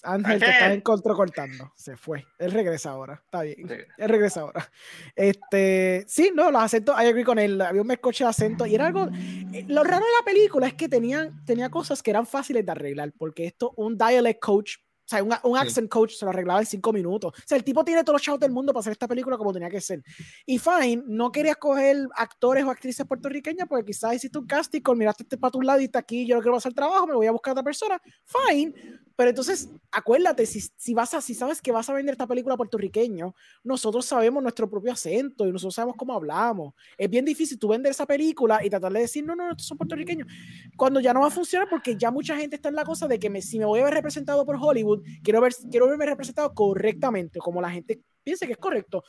Ángel 0.03 0.40
te 0.40 0.49
está 0.49 1.14
cortando. 1.14 1.72
Se 1.75 1.95
fue. 1.98 2.25
Él 2.40 2.51
regresa 2.51 2.91
ahora. 2.91 3.22
Está 3.25 3.41
bien. 3.41 3.67
Sí. 3.67 3.75
Él 3.98 4.09
regresa 4.09 4.41
ahora. 4.41 4.72
Este, 5.15 6.06
sí, 6.07 6.32
no, 6.33 6.51
los 6.51 6.61
acentos, 6.61 6.95
I 7.01 7.07
agree 7.07 7.24
con 7.24 7.40
él. 7.40 7.61
Había 7.61 7.82
un 7.82 7.88
mezcoche 7.88 8.24
de 8.24 8.30
acento 8.30 8.65
y 8.65 8.75
era 8.75 8.88
algo. 8.88 9.07
Eh, 9.53 9.65
lo 9.67 9.83
raro 9.83 10.06
de 10.06 10.11
la 10.19 10.25
película 10.25 10.67
es 10.67 10.74
que 10.74 10.90
tenían, 10.90 11.43
tenía 11.45 11.69
cosas 11.69 12.01
que 12.03 12.11
eran 12.11 12.25
fáciles 12.25 12.65
de 12.65 12.72
arreglar, 12.72 13.14
porque 13.17 13.45
esto, 13.45 13.74
un 13.77 13.98
dialect 13.98 14.40
coach, 14.40 14.77
o 14.77 15.07
sea, 15.07 15.24
un, 15.24 15.32
un 15.43 15.57
accent 15.57 15.85
sí. 15.85 15.90
coach 15.90 16.14
se 16.14 16.25
lo 16.25 16.32
arreglaba 16.32 16.59
en 16.59 16.65
cinco 16.65 16.91
minutos. 16.91 17.32
O 17.38 17.43
sea, 17.45 17.57
el 17.57 17.64
tipo 17.64 17.85
tiene 17.85 18.03
todos 18.03 18.15
los 18.15 18.22
chavos 18.22 18.40
del 18.40 18.51
mundo 18.51 18.74
para 18.74 18.82
hacer 18.82 18.93
esta 18.93 19.07
película 19.07 19.38
como 19.38 19.53
tenía 19.53 19.69
que 19.69 19.82
ser. 19.82 20.03
Y 20.45 20.57
Fine 20.57 21.03
no 21.06 21.32
quería 21.32 21.51
escoger 21.51 22.07
actores 22.15 22.64
o 22.64 22.72
actrices 22.72 23.06
puertorriqueñas 23.06 23.67
porque 23.67 23.85
quizás 23.85 24.15
hiciste 24.15 24.38
un 24.38 24.48
casting, 24.48 24.82
con 24.82 24.98
miraste 24.98 25.24
este 25.24 25.38
para 25.38 25.51
tu 25.51 25.61
lado 25.61 25.80
y 25.80 25.85
está 25.85 25.99
aquí, 25.99 26.25
yo 26.25 26.35
no 26.35 26.41
quiero 26.41 26.57
hacer 26.57 26.74
trabajo, 26.74 27.06
me 27.06 27.14
voy 27.14 27.27
a 27.27 27.32
buscar 27.32 27.51
a 27.51 27.53
otra 27.53 27.64
persona. 27.64 28.01
Fine 28.25 28.74
Pero 29.16 29.30
entonces, 29.30 29.69
acuérdate, 29.92 30.45
si, 30.45 30.61
si, 30.76 30.94
vas 30.94 31.14
a, 31.14 31.22
si 31.22 31.34
sabes 31.34 31.61
que 31.61 31.72
vas 31.72 31.90
a 31.90 31.94
vender 31.94 32.14
esta 32.14 32.27
película 32.27 32.58
puertorriqueño, 32.58 33.34
nosotros 33.64 34.06
sabemos 34.06 34.44
nuestro 34.44 34.69
propio 34.69 34.92
acento 34.92 35.48
y 35.48 35.52
nosotros 35.52 35.76
sabemos 35.76 35.95
cómo 35.98 36.14
hablamos. 36.14 36.74
Es 36.98 37.10
bien 37.10 37.24
difícil 37.24 37.58
tú 37.58 37.69
vender 37.69 37.92
esa 37.92 38.06
película 38.06 38.64
y 38.64 38.69
tratar 38.69 38.92
de 38.92 39.00
decir, 39.02 39.26
no, 39.26 39.35
no, 39.35 39.52
estos 39.52 39.68
son 39.68 39.77
puertorriqueños, 39.77 40.27
cuando 40.76 41.00
ya 41.00 41.14
no 41.14 41.22
va 41.22 41.27
a 41.27 41.32
funcionar 41.32 41.69
porque 41.69 41.95
ya 41.95 42.11
mucha 42.11 42.35
gente 42.35 42.58
está 42.58 42.69
en 42.69 42.76
la 42.76 42.85
cosa 42.85 43.08
de 43.08 43.19
que 43.19 43.30
me, 43.30 43.42
si 43.42 43.58
me 43.58 43.66
voy 43.66 43.80
a 43.80 43.85
ver 43.85 43.94
representado 43.94 44.45
por 44.45 44.58
Hollywood, 44.60 45.03
quiero, 45.24 45.42
ver, 45.42 45.53
quiero 45.72 45.88
verme 45.88 46.06
representado 46.06 46.53
correctamente, 46.53 47.40
como 47.40 47.61
la 47.61 47.69
gente 47.69 48.02
piensa 48.24 48.45
que 48.45 48.53
es 48.53 48.58
correcto. 48.58 49.03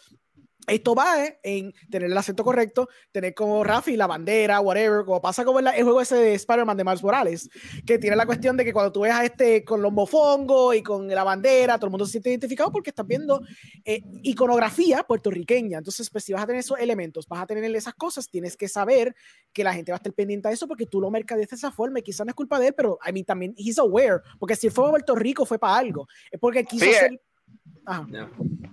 Esto 0.67 0.95
va 0.95 1.25
eh, 1.25 1.39
en 1.43 1.73
tener 1.91 2.11
el 2.11 2.19
acento 2.19 2.45
correcto, 2.45 2.89
tener 3.13 3.35
como 3.35 3.63
Rafi 3.63 3.97
la 3.97 4.07
bandera, 4.07 4.61
whatever, 4.61 5.05
como 5.05 5.21
pasa 5.21 5.45
como 5.45 5.61
el, 5.61 5.67
el 5.69 5.85
juego 5.85 6.01
ese 6.01 6.17
de 6.17 6.35
Spider-Man 6.35 6.77
de 6.77 6.85
Miles 6.85 7.03
Morales, 7.03 7.49
que 7.87 7.99
tiene 7.99 8.17
la 8.17 8.27
cuestión 8.27 8.57
de 8.57 8.65
que 8.65 8.73
cuando 8.73 8.93
tú 8.93 9.01
ves 9.01 9.13
a 9.13 9.25
este 9.25 9.65
con 9.65 9.83
los 9.83 9.93
mofongos 9.93 10.75
y 10.75 10.83
con 10.83 11.07
la 11.09 11.25
bandera, 11.25 11.77
todo 11.77 11.87
el 11.87 11.91
mundo 11.91 12.07
se 12.07 12.13
siente 12.13 12.31
identificado 12.31 12.71
porque 12.73 12.91
estás 12.91 13.07
viendo 13.07 13.41
eh, 13.85 14.03
iconografía 14.23 15.03
puertorriqueña. 15.05 15.79
Entonces, 15.79 16.11
pues 16.11 16.25
si 16.25 16.33
vas 16.33 16.43
a 16.43 16.47
tener 16.47 16.61
esos 16.61 16.79
elementos, 16.79 17.27
vas 17.29 17.43
a 17.43 17.47
tener 17.47 17.65
esas 17.77 17.95
cosas, 17.95 18.29
tienes 18.29 18.57
que 18.57 18.69
saber 18.69 19.15
que 19.53 19.65
la 19.65 19.73
gente 19.73 19.93
va 19.93 19.97
a 19.97 19.99
estar 19.99 20.13
pendiente 20.13 20.49
de 20.49 20.55
eso 20.55 20.67
porque 20.67 20.87
tú 20.87 21.01
lo 21.01 21.11
mercadeas 21.11 21.51
de 21.51 21.57
esa 21.57 21.71
forma 21.71 22.01
y 22.01 22.03
quizás 22.03 22.27
no 22.27 22.31
es 22.31 22.35
culpa 22.37 22.59
de 22.59 22.69
él, 22.69 22.75
pero 22.77 22.99
a 23.03 23.13
mí 23.13 23.25
también, 23.25 23.55
he's 23.57 23.79
aware, 23.79 24.21
porque 24.39 24.57
si 24.57 24.71
fue 24.71 24.87
a 24.87 24.91
Puerto 24.91 25.15
Rico 25.15 25.47
fue 25.47 25.59
para 25.59 25.77
algo, 25.77 26.09
es 26.31 26.41
porque 26.41 26.65
quiso 26.65 26.85
Sí, 26.85 26.91
eh. 26.91 27.21
Ajá. 27.85 28.07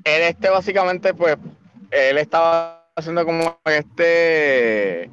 Él 0.03 0.21
este 0.23 0.49
básicamente, 0.49 1.13
pues, 1.13 1.37
él 1.93 2.17
estaba 2.17 2.89
haciendo 2.95 3.25
como 3.25 3.59
este, 3.65 5.09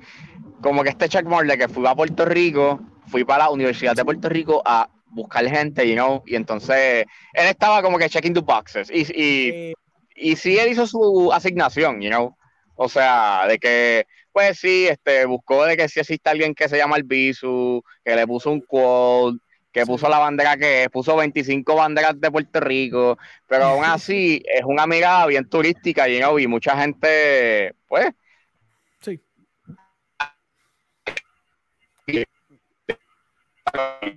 como 0.62 0.82
que 0.82 0.90
este 0.90 1.08
checkmark 1.08 1.46
de 1.46 1.58
que 1.58 1.68
fui 1.68 1.86
a 1.86 1.94
Puerto 1.94 2.24
Rico, 2.24 2.80
fui 3.06 3.24
para 3.24 3.44
la 3.44 3.50
Universidad 3.50 3.94
de 3.94 4.04
Puerto 4.04 4.28
Rico 4.28 4.62
a 4.64 4.88
buscar 5.06 5.46
gente, 5.48 5.88
you 5.88 5.94
know, 5.94 6.22
y 6.26 6.36
entonces 6.36 7.04
él 7.32 7.46
estaba 7.46 7.82
como 7.82 7.98
que 7.98 8.08
checking 8.08 8.34
the 8.34 8.40
boxes, 8.40 8.90
y, 8.90 9.02
y, 9.12 9.74
y 10.14 10.36
sí 10.36 10.58
él 10.58 10.70
hizo 10.70 10.86
su 10.86 11.32
asignación, 11.32 12.00
you 12.00 12.10
know, 12.10 12.36
o 12.76 12.88
sea, 12.88 13.46
de 13.46 13.58
que, 13.58 14.06
pues 14.32 14.58
sí, 14.58 14.86
este, 14.88 15.26
buscó 15.26 15.64
de 15.64 15.76
que 15.76 15.88
si 15.88 16.00
existe 16.00 16.30
alguien 16.30 16.54
que 16.54 16.68
se 16.68 16.78
llama 16.78 16.96
el 16.96 17.02
Bisu, 17.02 17.82
que 18.04 18.16
le 18.16 18.26
puso 18.26 18.50
un 18.50 18.60
quote, 18.60 19.38
que 19.72 19.86
puso 19.86 20.08
la 20.08 20.18
bandera 20.18 20.56
que 20.56 20.84
es, 20.84 20.88
puso 20.90 21.16
25 21.16 21.74
banderas 21.74 22.20
de 22.20 22.30
Puerto 22.30 22.60
Rico, 22.60 23.18
pero 23.46 23.64
aún 23.64 23.84
así 23.86 24.42
es 24.52 24.64
una 24.64 24.86
mirada 24.86 25.26
bien 25.26 25.48
turística, 25.48 26.08
you 26.08 26.18
know, 26.18 26.38
y 26.38 26.46
mucha 26.46 26.76
gente, 26.76 27.74
pues, 27.88 28.06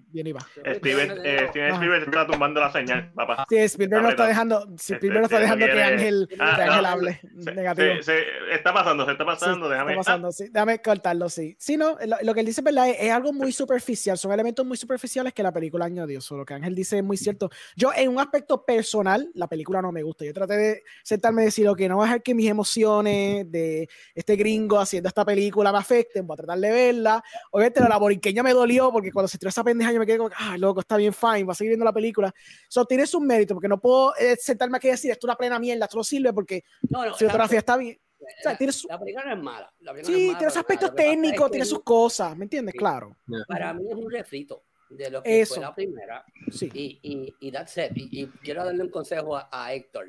Bien 0.07 0.27
iba. 0.27 0.39
Steven, 0.41 1.11
eh, 1.23 1.47
Steven. 1.49 1.73
Spielberg 1.73 2.03
está 2.03 2.27
tumbando 2.27 2.59
la 2.59 2.71
señal, 2.71 3.11
papá. 3.13 3.45
Sí, 3.49 3.57
Spielberg 3.57 4.03
no 4.03 4.09
está 4.09 4.27
dejando, 4.27 4.67
Este, 4.75 4.93
Spielberg 4.95 5.21
no 5.21 5.25
está 5.25 5.37
este, 5.37 5.43
dejando 5.43 5.65
que 5.65 5.83
Ángel, 5.83 6.29
Ah, 6.39 6.53
que 6.55 6.61
Ángel 6.63 6.81
no. 6.83 6.87
hable 6.89 7.21
Se- 7.39 7.51
negativo. 7.55 7.87
se- 7.95 8.03
se- 8.03 8.23
está 8.53 8.73
pasando, 8.73 9.05
se 9.05 9.11
está 9.13 9.25
pasando, 9.25 9.65
Sí, 9.65 9.71
déjame. 9.71 9.91
Está 9.93 9.99
pasando, 10.03 10.31
sí. 10.31 10.45
Déjame 10.51 10.81
cortarlo, 10.81 11.29
sí. 11.29 11.55
Sí, 11.59 11.77
no, 11.77 11.97
lo, 12.05 12.17
lo 12.21 12.33
que 12.33 12.39
él 12.41 12.45
dice 12.45 12.61
es 12.61 12.65
verdad, 12.65 12.89
es, 12.89 12.97
es 12.99 13.11
algo 13.11 13.33
muy 13.33 13.51
superficial, 13.51 14.17
son 14.17 14.31
elementos 14.31 14.65
muy 14.65 14.77
superficiales 14.77 15.33
que 15.33 15.41
la 15.43 15.51
película 15.51 15.85
añadió. 15.85 16.21
So, 16.21 16.37
lo 16.37 16.45
que 16.45 16.53
Ángel 16.53 16.75
dice 16.75 16.97
es 16.97 17.03
muy 17.03 17.17
cierto. 17.17 17.49
Yo, 17.75 17.91
en 17.95 18.09
un 18.09 18.19
aspecto 18.19 18.63
personal, 18.65 19.29
la 19.33 19.47
película 19.47 19.81
no 19.81 19.91
me 19.91 20.03
gusta. 20.03 20.25
Yo 20.25 20.33
traté 20.33 20.57
de 20.57 20.83
sentarme 21.03 21.41
y 21.41 21.45
decir, 21.45 21.67
ok, 21.67 21.79
no 21.81 21.95
voy 21.95 22.03
a 22.03 22.07
dejar 22.07 22.23
que 22.23 22.35
mis 22.35 22.49
emociones 22.49 23.49
de 23.51 23.89
este 24.13 24.35
gringo 24.35 24.79
haciendo 24.79 25.07
esta 25.07 25.25
película 25.25 25.71
me 25.71 25.79
afecten, 25.79 26.27
voy 26.27 26.35
a 26.35 26.37
tratar 26.37 26.59
de 26.59 26.71
verla. 26.71 27.23
Obviamente, 27.51 27.79
la 27.81 27.97
boriqueña 27.97 28.43
me 28.43 28.53
dolió 28.53 28.91
porque 28.91 29.11
cuando 29.11 29.27
se 29.27 29.37
tiró 29.43 29.49
esa 29.49 29.63
pendeja, 29.63 29.91
yo 29.91 29.99
me 29.99 30.05
quedé 30.05 30.17
como, 30.17 30.29
ah, 30.37 30.57
loco, 30.57 30.79
está 30.79 30.97
bien, 30.97 31.13
fine, 31.13 31.43
va 31.43 31.51
a 31.51 31.55
seguir 31.55 31.69
viendo 31.71 31.85
la 31.85 31.93
película. 31.93 32.33
So, 32.69 32.85
tiene 32.85 33.05
sus 33.05 33.21
méritos, 33.21 33.55
porque 33.55 33.67
no 33.67 33.79
puedo 33.79 34.15
eh, 34.15 34.35
sentarme 34.37 34.77
aquí 34.77 34.87
y 34.87 34.91
decir, 34.91 35.11
esto 35.11 35.27
es 35.27 35.29
una 35.29 35.35
plena 35.37 35.59
mierda, 35.59 35.85
esto 35.85 35.97
no 35.97 36.03
sirve 36.03 36.31
porque 36.33 36.63
No, 36.89 36.99
no, 36.99 37.05
la 37.07 37.13
fotografía 37.13 37.59
está 37.59 37.77
bien. 37.77 37.99
O 38.19 38.25
sea, 38.41 38.51
la, 38.53 38.57
tiene 38.57 38.71
su- 38.73 38.87
la 38.87 38.97
película 38.99 39.25
no 39.25 39.33
es 39.33 39.43
mala. 39.43 39.73
la 39.81 39.91
película 39.93 40.11
no 40.11 40.17
es 40.17 40.21
Sí, 40.21 40.27
mala, 40.27 40.37
tiene 40.39 40.51
sus 40.51 40.59
aspectos 40.59 40.95
técnicos, 40.95 41.45
que 41.47 41.51
tiene 41.51 41.65
sus 41.65 41.83
cosas, 41.83 42.37
¿me 42.37 42.45
entiendes? 42.45 42.71
Sí. 42.71 42.77
Claro. 42.79 43.17
Para 43.47 43.73
mí 43.73 43.83
es 43.89 43.95
un 43.97 44.09
refrito 44.09 44.63
de 44.89 45.09
lo 45.11 45.21
que 45.23 45.41
Eso. 45.41 45.55
fue 45.55 45.63
la 45.63 45.75
primera. 45.75 46.25
Sí. 46.51 46.69
Y, 46.73 46.99
y, 47.03 47.35
y 47.39 47.51
that's 47.51 47.77
it. 47.77 47.91
Y, 47.95 48.21
y 48.21 48.27
quiero 48.43 48.63
darle 48.63 48.81
un 48.83 48.89
consejo 48.89 49.35
a, 49.35 49.49
a 49.51 49.73
Héctor. 49.73 50.07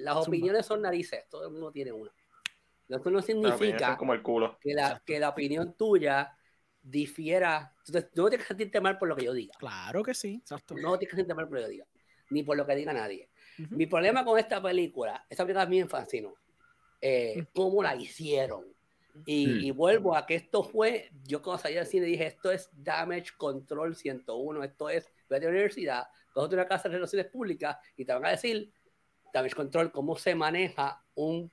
Las 0.00 0.14
Zumba. 0.14 0.28
opiniones 0.28 0.64
son 0.66 0.82
narices, 0.82 1.24
todo 1.28 1.46
el 1.46 1.52
mundo 1.52 1.72
tiene 1.72 1.90
una. 1.92 2.12
Eso 2.88 3.10
no 3.10 3.20
significa 3.20 3.96
como 3.96 4.12
el 4.14 4.22
culo. 4.22 4.58
que 4.60 4.72
la, 4.72 5.02
que 5.04 5.18
la 5.18 5.30
opinión 5.30 5.74
tuya 5.76 6.35
difiera. 6.90 7.72
Tú 7.84 7.92
no 8.22 8.28
tienes 8.28 8.46
que 8.46 8.48
sentirte 8.48 8.80
mal 8.80 8.98
por 8.98 9.08
lo 9.08 9.16
que 9.16 9.24
yo 9.24 9.32
diga. 9.32 9.54
Claro 9.58 10.02
que 10.02 10.14
sí, 10.14 10.36
exacto. 10.40 10.74
No 10.74 10.96
tienes 10.98 11.10
que 11.10 11.16
sentirte 11.16 11.34
mal 11.34 11.46
por 11.48 11.54
lo 11.54 11.58
que 11.60 11.64
yo 11.64 11.70
diga. 11.70 11.86
Ni 12.30 12.42
por 12.42 12.56
lo 12.56 12.66
que 12.66 12.74
diga 12.76 12.92
nadie. 12.92 13.28
Ujú. 13.58 13.74
Mi 13.76 13.86
problema 13.86 14.24
con 14.24 14.38
esta 14.38 14.62
película, 14.62 15.24
esta 15.28 15.44
película 15.44 15.62
a 15.62 15.66
mí 15.66 15.80
me 15.82 15.88
fascinó. 15.88 16.34
Eh, 17.00 17.46
cómo 17.54 17.82
la 17.82 17.94
hicieron. 17.96 18.64
Y, 19.24 19.46
Mm. 19.46 19.60
y 19.64 19.70
vuelvo 19.70 20.14
a 20.14 20.26
que 20.26 20.34
esto 20.34 20.62
fue, 20.62 21.10
yo 21.24 21.40
cuando 21.40 21.62
salí 21.62 21.74
del 21.76 21.86
cine 21.86 22.04
dije, 22.06 22.26
esto 22.26 22.50
es 22.52 22.68
Damage 22.72 23.32
Control 23.38 23.96
101, 23.96 24.62
esto 24.62 24.90
es, 24.90 25.08
vete 25.28 25.46
a 25.46 25.48
la 25.48 25.54
universidad, 25.54 26.06
cógete 26.34 26.54
una 26.56 26.68
casa 26.68 26.88
de 26.90 26.96
relaciones 26.96 27.30
públicas 27.30 27.78
y 27.96 28.04
te 28.04 28.12
van 28.12 28.26
a 28.26 28.30
decir, 28.30 28.70
Damage 29.32 29.54
Control, 29.54 29.90
cómo 29.90 30.16
se 30.16 30.34
maneja 30.34 31.02
un, 31.14 31.50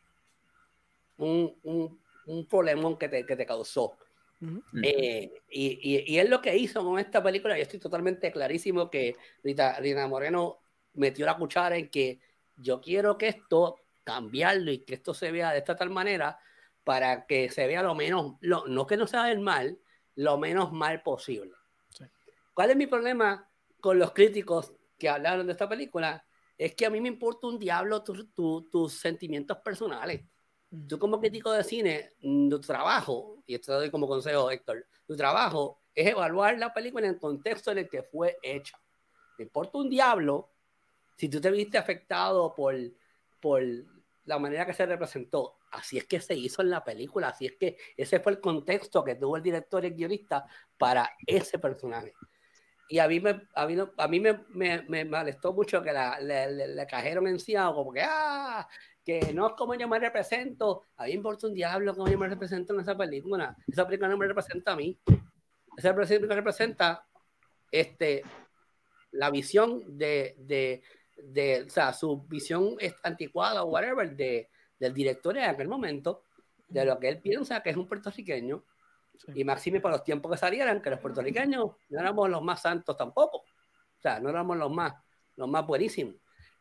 un, 1.17 1.57
un, 1.63 2.01
un 2.25 2.47
problemón 2.47 2.97
que 2.97 3.07
te, 3.07 3.25
que 3.25 3.35
te 3.37 3.45
causó. 3.45 3.97
Ujú. 4.43 4.61
Eh, 4.83 5.31
y, 5.49 5.80
y, 5.81 6.13
y 6.13 6.19
es 6.19 6.30
lo 6.30 6.41
que 6.41 6.55
hizo 6.57 6.83
con 6.83 6.99
esta 6.99 7.23
película. 7.23 7.55
Yo 7.55 7.63
estoy 7.63 7.80
totalmente 7.80 8.31
clarísimo 8.31 8.89
que 8.89 9.15
Rita, 9.43 9.80
Rita 9.80 10.07
Moreno 10.07 10.59
metió 10.93 11.25
la 11.25 11.38
cuchara 11.38 11.77
en 11.77 11.89
que 11.89 12.19
yo 12.57 12.81
quiero 12.81 13.17
que 13.17 13.30
esto 13.30 13.77
cambiarlo 14.03 14.72
y 14.72 14.80
que 14.80 14.95
esto 14.95 15.13
se 15.13 15.31
vea 15.31 15.51
de 15.51 15.59
esta 15.59 15.75
tal 15.75 15.89
manera 15.89 16.38
para 16.83 17.25
que 17.25 17.49
se 17.49 17.65
vea 17.67 17.81
lo 17.81 17.95
menos, 17.95 18.35
lo, 18.41 18.67
no 18.67 18.85
que 18.85 18.97
no 18.97 19.07
se 19.07 19.15
vea 19.15 19.31
el 19.31 19.39
mal, 19.39 19.80
lo 20.15 20.38
menos 20.38 20.73
mal 20.73 21.01
posible. 21.01 21.53
Sí. 21.89 22.03
¿Cuál 22.53 22.72
es 22.72 22.75
mi 22.75 22.88
problema 22.88 23.47
con 23.80 23.97
los 23.97 24.11
críticos 24.11 24.73
que 24.99 25.07
hablaron 25.07 25.45
de 25.47 25.53
esta 25.53 25.69
película? 25.69 26.25
Es 26.57 26.75
que 26.75 26.85
a 26.85 26.89
mí 26.89 26.99
me 26.99 27.07
importa 27.07 27.47
un 27.47 27.57
diablo 27.57 28.03
tu- 28.03 28.27
tu- 28.31 28.69
tus 28.69 28.93
sentimientos 28.93 29.57
personales 29.59 30.22
tú 30.87 30.97
como 30.99 31.19
crítico 31.19 31.51
de 31.51 31.63
cine, 31.63 32.11
mm, 32.21 32.49
tu 32.49 32.59
trabajo, 32.61 33.43
y 33.45 33.55
esto 33.55 33.71
te 33.73 33.77
doy 33.79 33.91
como 33.91 34.07
consejo, 34.07 34.49
Héctor, 34.51 34.85
tu 35.05 35.15
trabajo 35.15 35.81
es 35.93 36.07
evaluar 36.07 36.57
la 36.57 36.73
película 36.73 37.05
en 37.07 37.13
el 37.13 37.19
contexto 37.19 37.71
en 37.71 37.79
el 37.79 37.89
que 37.89 38.03
fue 38.03 38.37
hecha. 38.41 38.79
Te 39.37 39.43
importa 39.43 39.77
un 39.77 39.89
diablo 39.89 40.49
si 41.17 41.29
tú 41.29 41.39
te 41.39 41.51
viste 41.51 41.77
afectado 41.77 42.53
por, 42.55 42.75
por 43.39 43.61
la 44.25 44.39
manera 44.39 44.65
que 44.65 44.73
se 44.73 44.85
representó. 44.85 45.59
Así 45.71 45.97
es 45.97 46.05
que 46.05 46.19
se 46.21 46.35
hizo 46.35 46.61
en 46.61 46.69
la 46.69 46.83
película, 46.83 47.29
así 47.29 47.45
es 47.47 47.53
que 47.59 47.77
ese 47.97 48.19
fue 48.19 48.33
el 48.33 48.39
contexto 48.39 49.03
que 49.03 49.15
tuvo 49.15 49.37
el 49.37 49.43
director 49.43 49.83
y 49.83 49.87
el 49.87 49.95
guionista 49.95 50.45
para 50.77 51.11
ese 51.25 51.59
personaje. 51.59 52.13
Y 52.89 52.99
a 52.99 53.07
mí 53.07 53.19
me, 53.19 53.47
a 53.55 53.65
mí 53.65 53.75
no- 53.75 53.91
a 53.97 54.07
mí 54.07 54.19
me, 54.19 54.45
me, 54.49 54.83
me 54.83 55.05
molestó 55.05 55.53
mucho 55.53 55.81
que 55.81 55.91
la, 55.93 56.19
le, 56.19 56.51
le- 56.51 56.67
le 56.67 56.85
cajeron 56.87 57.27
encima 57.27 57.73
como 57.73 57.91
que, 57.91 58.01
ah, 58.03 58.67
que 59.03 59.33
no 59.33 59.48
es 59.48 59.53
como 59.53 59.75
yo 59.75 59.88
me 59.88 59.99
represento. 59.99 60.83
A 60.98 61.03
mí 61.03 61.09
me 61.09 61.15
importa 61.15 61.48
un 61.48 61.53
diablo 61.53 61.95
cómo 61.95 62.07
yo 62.07 62.17
me 62.17 62.27
represento 62.27 62.73
en 62.73 62.80
esa 62.80 62.98
película. 62.98 63.56
Esa 63.67 63.85
película 63.85 64.09
no 64.09 64.17
me 64.17 64.27
representa 64.27 64.73
a 64.73 64.75
mí. 64.75 64.98
Esa 65.77 65.93
película 65.95 66.35
representa 66.35 67.06
este, 67.72 68.23
la 69.11 69.30
visión 69.30 69.98
de, 69.98 70.35
de, 70.38 70.83
de, 71.17 71.64
o 71.64 71.69
sea, 71.69 71.93
su 71.93 72.23
visión 72.27 72.77
anticuada 73.03 73.64
o 73.64 73.72
whatever 73.72 74.15
de, 74.15 74.49
del 74.80 74.93
director 74.93 75.38
en 75.38 75.45
aquel 75.45 75.67
momento, 75.67 76.23
de 76.67 76.85
lo 76.85 76.99
que 76.99 77.09
él 77.09 77.19
piensa 77.19 77.61
que 77.61 77.72
es 77.72 77.77
un 77.77 77.88
puertorriqueño. 77.88 78.64
Sí. 79.17 79.32
Y 79.35 79.43
Maxime 79.43 79.80
para 79.80 79.98
los 79.98 80.03
tiempos 80.03 80.32
que 80.32 80.38
salieran, 80.38 80.82
que 80.82 80.90
los 80.90 80.99
puertorriqueños 80.99 81.72
no 81.90 81.99
éramos 81.99 82.30
los 82.30 82.41
más 82.41 82.61
santos 82.61 82.98
tampoco. 82.98 83.38
O 83.38 84.01
sea, 84.01 84.19
no 84.19 84.30
éramos 84.30 84.57
los 84.57 84.72
más, 84.72 84.93
los 85.35 85.48
más 85.48 85.65
buenísimos. 85.65 86.15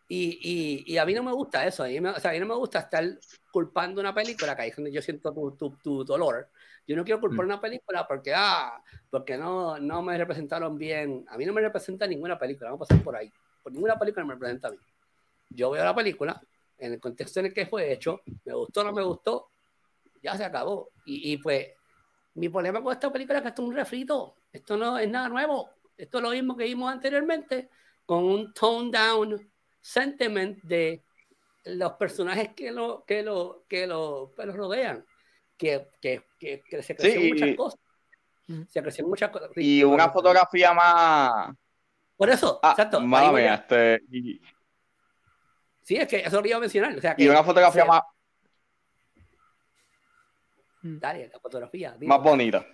Y, 0.09 0.85
y, 0.87 0.93
y 0.95 0.99
a 0.99 1.07
mí 1.07 1.15
no 1.15 1.23
me 1.23 1.33
gusta 1.33 1.67
eso. 1.67 1.85
A 1.85 1.89
mí, 1.89 2.01
me, 2.01 2.11
o 2.11 2.21
sea, 2.21 2.31
a 2.31 2.35
mí 2.35 2.41
no 2.41 2.47
me 2.47 2.55
gusta 2.55 2.81
estar 2.81 3.05
culpando 3.51 4.01
una 4.01 4.15
película, 4.15 4.55
que 4.55 4.63
ahí 4.63 4.71
es 4.71 4.77
donde 4.77 4.93
yo 4.93 5.01
siento 5.01 5.33
tu, 5.33 5.53
tu, 5.57 5.71
tu 5.79 6.05
dolor. 6.05 6.51
Yo 6.87 6.97
no 6.97 7.05
quiero 7.05 7.21
culpar 7.21 7.45
Mm. 7.47 7.49
una 7.49 7.61
película 7.61 8.07
porque, 8.07 8.33
ah, 8.35 8.83
porque 9.09 9.37
no, 9.39 9.79
no 9.79 10.03
me 10.03 10.19
representaron 10.19 10.77
bien. 10.77 11.25
A 11.29 11.39
mí 11.39 11.47
no 11.47 11.53
me 11.53 11.61
representa 11.61 12.07
ninguna 12.07 12.39
película, 12.39 12.71
vamos 12.71 12.87
a 12.87 12.89
pasar 12.89 13.05
por 13.05 13.17
ahí. 13.17 13.33
Por 13.63 13.73
ninguna 13.73 13.99
película 13.99 14.25
me 14.27 14.35
representa 14.35 14.69
a 14.69 14.71
mí. 14.73 14.79
Yo 15.49 15.71
veo 15.71 15.85
la 15.85 15.95
película 15.95 16.41
en 16.79 16.95
el 16.95 17.01
contexto 17.01 17.41
en 17.41 17.47
el 17.47 17.55
que 17.55 17.67
fue 17.67 17.93
hecho, 17.93 18.23
me 18.45 18.55
gustó 18.55 18.81
o 18.81 18.85
no 18.85 18.93
me 18.93 19.03
gustó, 19.03 19.51
ya 20.21 20.37
se 20.37 20.45
acabó. 20.45 20.91
Y, 21.05 21.33
y 21.33 21.37
pues 21.37 21.69
mi 22.35 22.49
problema 22.49 22.83
con 22.83 22.93
esta 22.93 23.13
película 23.13 23.39
es 23.39 23.43
que 23.43 23.49
esto 23.51 23.63
es 23.63 23.69
un 23.69 23.75
refrito. 23.75 24.37
Esto 24.53 24.77
no 24.77 24.99
es 24.99 25.09
nada 25.09 25.29
nuevo. 25.29 25.71
Esto 25.97 26.19
es 26.19 26.25
lo 26.25 26.31
mismo 26.31 26.57
que 26.57 26.65
vimos 26.65 26.91
anteriormente, 26.93 27.71
con 28.05 28.25
un 28.25 28.53
tone 28.53 28.91
down 28.91 29.52
sentiment 29.83 30.62
de 30.62 31.02
los 31.65 31.93
personajes 31.93 32.55
que 32.55 32.73
lo, 32.73 33.05
que 33.07 33.23
lo, 33.23 33.65
que 33.69 33.86
lo, 33.86 34.33
que 34.35 34.47
lo 34.47 34.52
rodean. 34.55 35.05
Que, 35.59 35.89
que, 36.01 36.25
que, 36.41 36.62
que 36.69 36.83
se 36.83 36.97
crecieron 36.97 37.23
Sí, 37.25 37.33
muchas 37.33 37.49
y- 37.51 37.57
cosas. 37.57 37.81
Se 38.69 38.83
crecieron 38.83 39.11
muchas 39.11 39.31
cosas. 39.31 39.51
Y 39.57 39.85
una 39.85 40.09
fotografía 40.11 40.73
más, 40.73 41.55
Por 42.17 42.31
eso, 42.31 42.59
Ah, 42.62 42.70
exacto. 42.73 42.99
voy 43.01 43.09
mía, 43.43 43.52
a- 43.52 43.55
este, 43.57 44.01
y, 44.11 44.41
Sí, 45.83 45.97
es 45.97 46.07
que 46.09 46.17
eso 46.20 46.27
es 46.39 46.43
lo 46.43 46.47
iba 46.49 46.57
a 46.57 46.61
mencionar. 46.61 46.97
O 46.97 47.01
sea, 47.01 47.15
que 47.15 47.25
y 47.25 47.28
una 47.28 47.43
fotografía 47.44 47.85
más, 47.85 48.02
Dale, 50.83 51.28
la 51.33 51.39
fotografía. 51.39 51.93
dime. 51.99 52.09
más 52.15 52.23
bonita. 52.23 52.67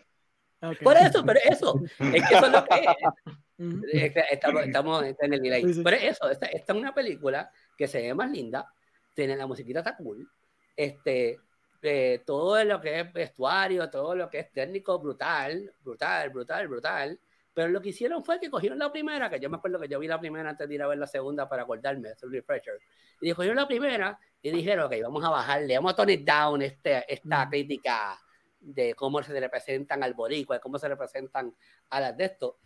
Por 0.83 0.97
eso, 0.97 1.25
pero 1.25 1.41
eso. 1.45 1.81
Es 1.99 2.27
que 2.29 2.35
eso 2.35 2.47
es 2.47 2.53
lo 2.53 2.65
que 2.65 2.75
es. 2.77 2.87
Ujú. 3.59 3.83
Es 3.93 4.13
que 4.13 4.25
Estamos, 4.31 4.65
estamos 4.65 5.05
en 5.19 5.35
el 5.35 5.43
delay. 5.43 5.63
Sí, 5.65 5.75
sí. 5.75 5.83
Pero 5.83 5.97
eso, 5.97 6.31
esta, 6.31 6.47
esta 6.47 6.73
es 6.73 6.79
una 6.79 6.95
película 6.95 7.51
que 7.77 7.89
se 7.89 8.01
ve 8.01 8.15
más 8.15 8.31
linda, 8.31 8.73
tiene 9.15 9.37
la 9.37 9.47
musiquita 9.47 9.81
está 9.81 9.97
cool, 9.97 10.29
este, 10.77 11.41
eh, 11.83 12.23
todo 12.25 12.63
lo 12.65 12.81
que 12.81 13.01
es 13.01 13.13
vestuario, 13.13 13.91
todo 13.91 14.15
lo 14.15 14.29
que 14.29 14.41
es 14.41 14.53
técnico, 14.53 14.99
brutal, 14.99 15.73
brutal, 15.81 16.31
brutal, 16.31 16.69
brutal. 16.69 17.21
Pero 17.53 17.71
lo 17.71 17.81
que 17.81 17.89
hicieron 17.89 18.25
fue 18.25 18.39
que 18.39 18.51
cogieron 18.51 18.79
la 18.79 18.93
primera, 18.93 19.29
que 19.29 19.41
yo 19.41 19.51
me 19.51 19.57
acuerdo 19.57 19.81
que 19.81 19.89
yo 19.89 19.99
vi 19.99 20.07
la 20.07 20.21
primera 20.21 20.49
antes 20.49 20.69
de 20.69 20.75
ir 20.77 20.83
a 20.83 20.87
ver 20.87 20.99
la 20.99 21.09
segunda 21.09 21.49
para 21.49 21.63
acordarme, 21.63 22.11
hacer 22.11 22.29
un 22.29 22.35
refresher. 22.35 22.79
Y 23.21 23.33
cogieron 23.33 23.57
la 23.57 23.67
primera 23.67 24.17
y 24.41 24.53
dijeron, 24.53 24.87
ok, 24.87 24.95
vamos 25.03 25.25
a 25.25 25.31
bajarle, 25.31 25.75
vamos 25.75 25.93
a 25.93 25.97
tone 25.97 26.13
it 26.13 26.25
down 26.25 26.63
este, 26.63 27.05
esta 27.13 27.49
crítica 27.49 28.17
de 28.61 28.95
cómo 28.95 29.21
se 29.25 29.39
representan 29.39 30.05
al 30.05 30.15
boricua, 30.15 30.57
de 30.57 30.61
cómo 30.61 30.79
se 30.79 30.89
representan 30.89 31.53
a 31.91 32.01
las 32.01 32.17
de 32.17 32.25
esto. 32.27 32.59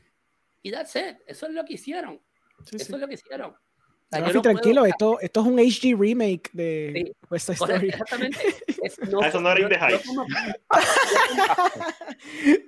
Y 0.62 0.70
that's 0.70 0.94
it. 0.96 1.18
Eso 1.26 1.46
es 1.46 1.52
lo 1.52 1.64
que 1.64 1.74
hicieron. 1.74 2.20
Sí, 2.64 2.76
Eso 2.76 2.84
sí. 2.86 2.92
es 2.94 3.00
lo 3.00 3.08
que 3.08 3.14
hicieron. 3.14 3.50
O 3.50 4.14
sea, 4.14 4.20
no 4.20 4.26
puedo- 4.26 4.42
tranquilo, 4.42 4.84
esto, 4.84 5.18
esto 5.20 5.40
es 5.40 5.46
un 5.46 5.58
HD 5.58 5.96
remake 5.98 6.50
de 6.52 6.92
Sí. 6.94 7.12
West 7.30 7.46
Side 7.46 7.54
Story. 7.54 7.88
exactamente. 7.88 8.38
Es- 8.82 8.98
Ah, 9.22 9.26
eso 9.28 9.40
no 9.40 9.50
era 9.50 9.60
yo- 9.60 9.68
yo 9.88 10.00
como- 10.06 10.26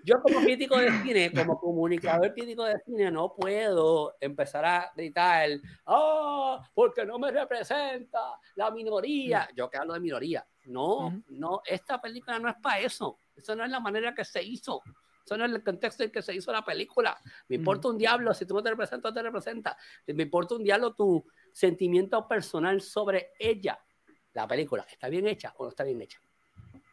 Yo 0.05 0.21
como 0.23 0.41
crítico 0.41 0.79
de 0.79 0.91
cine, 1.03 1.33
como 1.33 1.59
comunicador 1.59 2.33
crítico 2.35 2.65
de 2.65 2.79
cine, 2.85 3.11
no 3.11 3.35
puedo 3.35 4.15
empezar 4.21 4.65
a 4.65 4.93
gritar, 4.97 5.51
¡ah! 5.87 6.67
porque 6.75 7.05
no 7.05 7.19
me 7.19 7.31
representa 7.31 8.21
la 8.57 8.71
minoría. 8.71 9.49
Yo 9.55 9.69
que 9.71 9.79
hablo 9.79 9.95
de 9.95 10.01
minoría. 10.01 10.47
No, 10.67 11.09
Ujú. 11.09 11.23
no, 11.29 11.61
esta 11.67 12.01
película 12.01 12.39
no 12.39 12.49
es 12.49 12.57
para 12.57 12.81
eso. 12.81 13.19
Eso 13.37 13.55
no 13.55 13.65
es 13.65 13.71
la 13.71 13.81
manera 13.81 14.15
que 14.15 14.25
se 14.25 14.43
hizo. 14.43 14.81
Eso 15.25 15.37
no 15.39 15.47
es 15.47 15.53
el 15.53 15.65
contexto 15.65 16.05
en 16.05 16.11
que 16.11 16.21
se 16.23 16.35
hizo 16.35 16.53
la 16.53 16.63
película. 16.65 17.19
Me 17.49 17.57
importa 17.57 17.89
un 17.89 17.97
diablo 17.97 18.35
si 18.35 18.45
tú 18.45 18.55
no 18.55 18.63
te 18.63 18.71
representas 18.71 19.11
o 19.11 19.15
te 19.15 19.23
representas. 19.23 19.77
Me 20.07 20.23
importa 20.25 20.55
un 20.55 20.63
diablo 20.65 20.93
tu 20.95 21.25
sentimiento 21.53 22.29
personal 22.29 22.81
sobre 22.83 23.31
ella. 23.39 23.79
La 24.35 24.47
película, 24.47 24.85
¿está 24.91 25.09
bien 25.09 25.27
hecha 25.27 25.55
o 25.57 25.65
no 25.65 25.71
está 25.71 25.85
bien 25.85 26.03
hecha? 26.03 26.19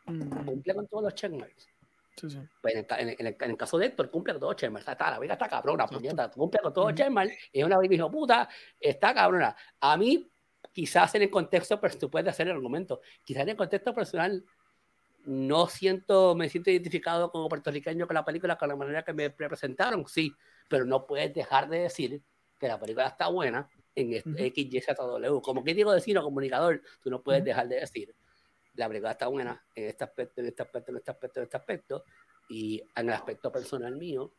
Mm, 0.05 0.45
Cumple 0.45 0.75
con 0.75 0.87
todos 0.87 1.03
los 1.03 1.15
checkmarks. 1.15 1.67
sí, 2.15 2.29
sí. 2.29 2.39
Pues 2.61 2.75
en, 2.75 2.85
el, 2.89 3.09
en, 3.19 3.27
el, 3.27 3.35
en 3.39 3.49
el- 3.51 3.57
caso 3.57 3.77
de 3.77 3.87
Héctor, 3.87 4.09
cumple 4.09 4.33
con 4.33 4.39
todos 4.39 4.53
los 4.53 4.61
checkmarks. 4.61 4.87
Está, 4.87 5.11
la 5.11 5.19
vida 5.19 5.33
está 5.33 5.49
cabrona, 5.49 5.85
puñeta. 5.87 6.29
Cumple 6.31 6.61
con 6.61 6.73
todos 6.73 6.87
los 6.91 6.95
checkmarks. 6.97 7.33
Es 7.51 7.63
una 7.65 7.77
baby 7.77 7.95
hijo 7.95 8.09
puta. 8.11 8.47
Está 8.79 9.13
cabrona. 9.13 9.55
A 9.79 9.97
mí, 9.97 10.31
quizás 10.71 11.13
en 11.15 11.23
el 11.23 11.29
contexto, 11.29 11.81
pero 11.81 11.97
tú 11.97 12.09
puedes 12.09 12.29
hacer 12.29 12.47
el 12.47 12.53
argumento. 12.53 13.01
Quizás 13.25 13.43
en 13.43 13.49
el 13.49 13.57
contexto 13.57 13.93
personal, 13.93 14.45
no 15.25 15.67
siento, 15.67 16.35
me 16.35 16.49
siento 16.49 16.69
identificado 16.71 17.31
como 17.31 17.49
puertorriqueño 17.49 18.07
con 18.07 18.15
la 18.15 18.25
película, 18.25 18.57
con 18.57 18.69
la 18.69 18.75
manera 18.75 19.03
que 19.03 19.13
me 19.13 19.29
representaron, 19.29 20.07
sí. 20.07 20.35
Pero 20.69 20.85
no 20.85 21.05
puedes 21.05 21.33
dejar 21.33 21.69
de 21.69 21.79
decir 21.79 22.23
que 22.59 22.67
la 22.67 22.79
película 22.79 23.07
está 23.07 23.27
buena 23.29 23.69
en 23.95 24.13
este 24.13 24.29
Ujú. 24.29 24.43
X, 24.45 24.73
Y, 24.73 24.81
Z, 24.81 25.03
W. 25.03 25.41
Como 25.41 25.63
crítico 25.63 25.91
de 25.91 26.01
cine 26.01 26.19
o 26.19 26.23
comunicador, 26.23 26.81
tú 27.01 27.09
no 27.09 27.21
puedes 27.23 27.41
Ujú. 27.41 27.45
dejar 27.47 27.67
de 27.67 27.79
decir 27.81 28.15
la 28.75 28.87
película 28.87 29.11
está 29.11 29.27
buena 29.27 29.61
en 29.75 29.87
este 29.89 30.03
aspecto, 30.05 30.41
en 30.41 30.47
este 30.47 30.63
aspecto, 30.63 30.91
en 30.91 30.97
este 30.97 31.11
aspecto, 31.11 31.39
en 31.39 31.43
este 31.43 31.57
aspecto, 31.57 32.05
y 32.47 32.81
en 32.95 33.07
el 33.07 33.13
aspecto 33.13 33.51
personal 33.51 33.95
mío, 33.97 34.33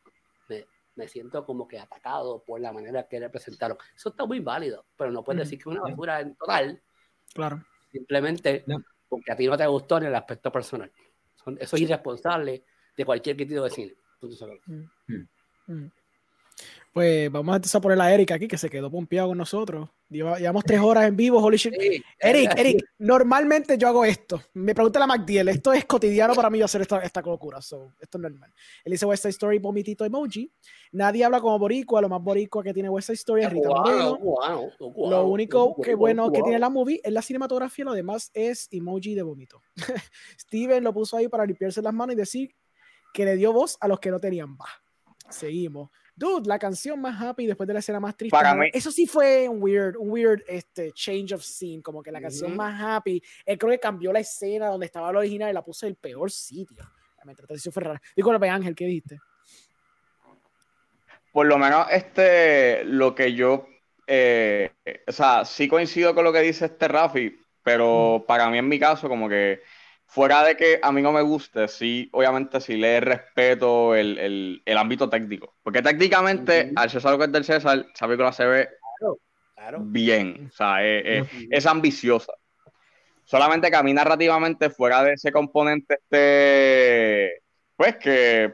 me, 0.49 0.65
me 0.95 1.07
siento 1.07 1.45
como 1.45 1.67
que 1.67 1.79
atacado 1.79 2.43
por 2.43 2.59
la 2.59 2.73
manera 2.73 3.07
que 3.07 3.19
representaron. 3.19 3.77
Eso 3.95 4.09
está 4.09 4.25
muy 4.25 4.39
válido, 4.39 4.87
pero 4.97 5.11
no 5.11 5.23
puedes 5.23 5.41
Ujú. 5.41 5.45
decir 5.45 5.59
que 5.59 5.69
es 5.69 5.75
una 5.75 5.81
basura 5.83 6.21
en 6.21 6.35
total, 6.35 6.81
Claro. 7.33 7.63
simplemente 7.91 8.63
No. 8.67 8.83
Porque 9.17 9.31
a 9.31 9.35
ti 9.35 9.47
no 9.47 9.57
te 9.57 9.65
gustó 9.67 9.97
en 9.97 10.05
el 10.05 10.15
aspecto 10.15 10.51
personal. 10.51 10.91
Son- 11.35 11.57
Eso 11.59 11.75
es 11.75 11.81
irresponsable 11.81 12.63
de 12.97 13.05
cualquier 13.05 13.35
crítico 13.35 13.63
de 13.63 13.69
cine. 13.69 13.93
Punto 14.19 14.35
se 14.35 14.43
acabó. 14.45 14.59
Mm. 15.07 15.27
Pues 16.93 17.31
vamos 17.31 17.73
a 17.75 17.81
poner 17.81 17.99
a 17.99 18.13
Eric 18.13 18.29
aquí, 18.33 18.47
que 18.47 18.55
se 18.57 18.69
quedó 18.69 18.91
pompeado 18.91 19.29
con 19.29 19.37
nosotros. 19.39 19.89
Lleva- 20.11 20.37
llevamos 20.37 20.63
tres 20.63 20.79
horas 20.79 21.07
en 21.07 21.15
vivo, 21.15 21.39
holy 21.39 21.57
shit. 21.57 21.73
Sí, 21.73 22.03
Eric, 22.19 22.53
Eric, 22.55 22.85
normalmente 22.99 23.79
yo 23.79 23.87
hago 23.87 24.05
esto. 24.05 24.39
Me 24.53 24.75
pregunta 24.75 24.99
la 24.99 25.07
MacDiel, 25.07 25.47
esto 25.49 25.73
es 25.73 25.85
cotidiano 25.85 26.35
para 26.35 26.51
mí 26.51 26.61
hacer 26.61 26.81
esta, 26.81 26.99
esta 26.99 27.21
locura. 27.21 27.63
So, 27.63 27.93
esto 27.99 28.19
es 28.19 28.21
normal. 28.21 28.53
Él 28.85 28.91
dice 28.91 29.07
West 29.07 29.23
Side 29.23 29.31
Story, 29.31 29.57
vomitito 29.57 30.05
emoji. 30.05 30.53
Nadie 30.91 31.25
habla 31.25 31.41
como 31.41 31.57
boricua, 31.57 31.99
lo 31.99 32.09
más 32.09 32.21
boricua 32.21 32.61
que 32.63 32.75
tiene 32.75 32.89
West 32.89 33.07
Side 33.07 33.15
Story 33.15 33.41
es 33.43 33.49
Rita 33.51 33.69
Moreno. 33.69 34.19
cubano, 34.19 34.69
cubano, 34.77 35.09
Lo 35.09 35.27
único 35.27 35.75
que 35.81 35.95
bueno 35.95 36.31
que 36.31 36.43
tiene 36.43 36.59
la 36.59 36.69
movie 36.69 37.01
es 37.03 37.11
la 37.11 37.23
cinematografía, 37.23 37.85
lo 37.85 37.93
demás 37.93 38.29
es 38.35 38.67
emoji 38.69 39.15
de 39.15 39.23
vómito. 39.23 39.63
Steven 40.39 40.83
lo 40.83 40.93
puso 40.93 41.17
ahí 41.17 41.27
para 41.27 41.43
limpiarse 41.43 41.81
las 41.81 41.93
manos 41.93 42.13
y 42.13 42.17
decir 42.17 42.55
que 43.15 43.25
le 43.25 43.35
dio 43.35 43.51
voz 43.51 43.77
a 43.81 43.87
los 43.87 43.99
que 43.99 44.11
no 44.11 44.19
tenían 44.19 44.55
voz. 44.55 44.69
Seguimos. 45.31 45.89
Dude, 46.15 46.47
la 46.47 46.59
canción 46.59 47.01
más 47.01 47.19
happy 47.21 47.47
después 47.47 47.67
de 47.67 47.73
la 47.73 47.79
escena 47.79 47.99
más 47.99 48.15
triste. 48.15 48.35
Para 48.37 48.53
¿no? 48.53 48.61
mí- 48.61 48.69
Eso 48.71 48.91
sí 48.91 49.07
fue 49.07 49.49
un 49.49 49.61
weird, 49.61 49.95
un 49.97 50.11
weird 50.11 50.41
este, 50.47 50.91
change 50.91 51.33
of 51.33 51.41
scene, 51.43 51.81
como 51.81 52.03
que 52.03 52.11
la 52.11 52.21
canción 52.21 52.55
más 52.55 52.79
happy. 52.79 53.21
Él 53.45 53.57
creo 53.57 53.71
que 53.71 53.79
cambió 53.79 54.13
la 54.13 54.19
escena 54.19 54.67
donde 54.67 54.85
estaba 54.85 55.11
la 55.11 55.19
original 55.19 55.49
y 55.49 55.53
la 55.53 55.63
puso 55.63 55.85
en 55.85 55.91
el 55.91 55.95
peor 55.95 56.29
sitio. 56.29 56.83
La 57.23 57.31
interpretación 57.31 57.71
fue 57.73 57.83
rara. 57.83 58.01
Disculpe, 58.15 58.49
Ángel, 58.49 58.75
¿qué 58.75 58.85
dijiste? 58.85 59.19
Por 61.31 61.47
lo 61.47 61.57
menos, 61.57 61.87
este, 61.89 62.83
lo 62.85 63.15
que 63.15 63.33
yo, 63.33 63.65
eh, 64.05 64.71
o 65.07 65.11
sea, 65.11 65.45
sí 65.45 65.67
coincido 65.67 66.13
con 66.13 66.23
lo 66.25 66.31
que 66.33 66.41
dice 66.41 66.65
este 66.65 66.87
Rafi, 66.87 67.35
pero 67.63 68.23
para 68.27 68.49
mí 68.49 68.57
en 68.59 68.67
mi 68.67 68.77
caso, 68.77 69.09
como 69.09 69.27
que 69.27 69.61
fuera 70.13 70.43
de 70.43 70.55
que 70.55 70.79
a 70.81 70.91
mí 70.91 71.01
no 71.01 71.11
me 71.11 71.21
guste, 71.21 71.67
sí, 71.67 72.09
obviamente 72.13 72.61
sí 72.61 72.77
le 72.77 72.99
respeto 72.99 73.95
el, 73.95 74.17
el, 74.19 74.61
el 74.65 74.77
ámbito 74.77 75.09
técnico. 75.09 75.55
Porque 75.63 75.81
técnicamente, 75.81 76.67
Ujú. 76.67 76.73
al 76.75 76.89
César 76.89 77.11
lo 77.11 77.17
que 77.17 77.25
es 77.25 77.31
del 77.31 77.43
César, 77.43 77.85
esa 77.93 78.05
película 78.05 78.31
se 78.31 78.45
ve 78.45 78.69
Claro. 79.55 79.83
bien, 79.85 80.49
o 80.51 80.55
sea, 80.55 80.83
es, 80.85 81.27
es 81.49 81.65
ambiciosa. 81.65 82.33
Solamente 83.23 83.69
que 83.71 83.77
a 83.77 83.83
mí 83.83 83.93
narrativamente, 83.93 84.69
fuera 84.69 85.03
de 85.03 85.13
ese 85.13 85.31
componente, 85.31 85.95
este, 85.95 87.41
pues 87.75 87.95
que 87.97 88.53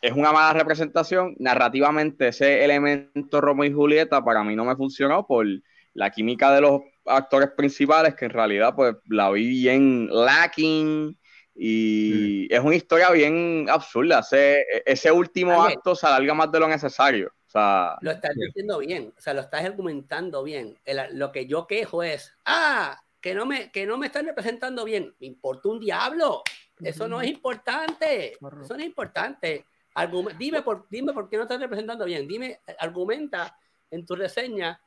es 0.00 0.12
una 0.12 0.32
mala 0.32 0.52
representación, 0.52 1.34
narrativamente 1.38 2.28
ese 2.28 2.64
elemento 2.64 3.40
Romeo 3.40 3.68
y 3.68 3.72
Julieta 3.72 4.24
para 4.24 4.44
mí 4.44 4.54
no 4.54 4.64
me 4.64 4.76
funcionó 4.76 5.26
por 5.26 5.46
la 5.94 6.10
química 6.10 6.52
de 6.52 6.60
los 6.60 6.82
actores 7.06 7.50
principales, 7.50 8.14
que 8.14 8.24
en 8.26 8.30
realidad 8.32 8.74
pues 8.74 8.96
la 9.08 9.30
vi 9.30 9.46
bien 9.48 10.08
lacking 10.10 11.16
y 11.54 12.52
es 12.52 12.60
una 12.60 12.74
historia 12.76 13.10
bien 13.10 13.66
absurda. 13.70 14.20
Ese, 14.20 14.64
ese 14.84 15.10
último 15.10 15.62
Ángel. 15.62 15.78
acto 15.78 15.94
se 15.94 16.06
alarga 16.06 16.34
más 16.34 16.52
de 16.52 16.60
lo 16.60 16.68
necesario. 16.68 17.28
O 17.46 17.48
sea, 17.48 17.96
Lo 18.02 18.10
estás 18.10 18.32
diciendo 18.34 18.78
bien, 18.78 19.12
o 19.16 19.20
sea, 19.20 19.32
lo 19.32 19.40
estás 19.40 19.64
argumentando 19.64 20.42
bien. 20.42 20.76
El- 20.84 21.18
lo 21.18 21.32
que 21.32 21.46
yo 21.46 21.66
quejo 21.66 22.02
es, 22.02 22.32
ah, 22.44 23.00
que 23.20 23.34
no 23.34 23.46
me, 23.46 23.70
que 23.72 23.86
no 23.86 23.96
me 23.96 24.06
están 24.06 24.26
representando 24.26 24.84
bien. 24.84 25.14
Me 25.18 25.26
importa 25.26 25.68
un 25.68 25.80
diablo. 25.80 26.42
Eso 26.82 27.08
no 27.08 27.22
es 27.22 27.28
importante. 27.28 28.32
Eso 28.32 28.74
no 28.74 28.80
es 28.80 28.84
importante. 28.86 29.64
Argume- 29.94 30.36
dime, 30.36 30.60
por, 30.60 30.86
dime 30.90 31.14
por 31.14 31.28
qué 31.30 31.36
no 31.38 31.44
estás 31.44 31.58
representando 31.58 32.04
bien. 32.04 32.28
Dime, 32.28 32.60
argumenta 32.78 33.56
en 33.90 34.04
tu 34.04 34.14
reseña 34.14 34.78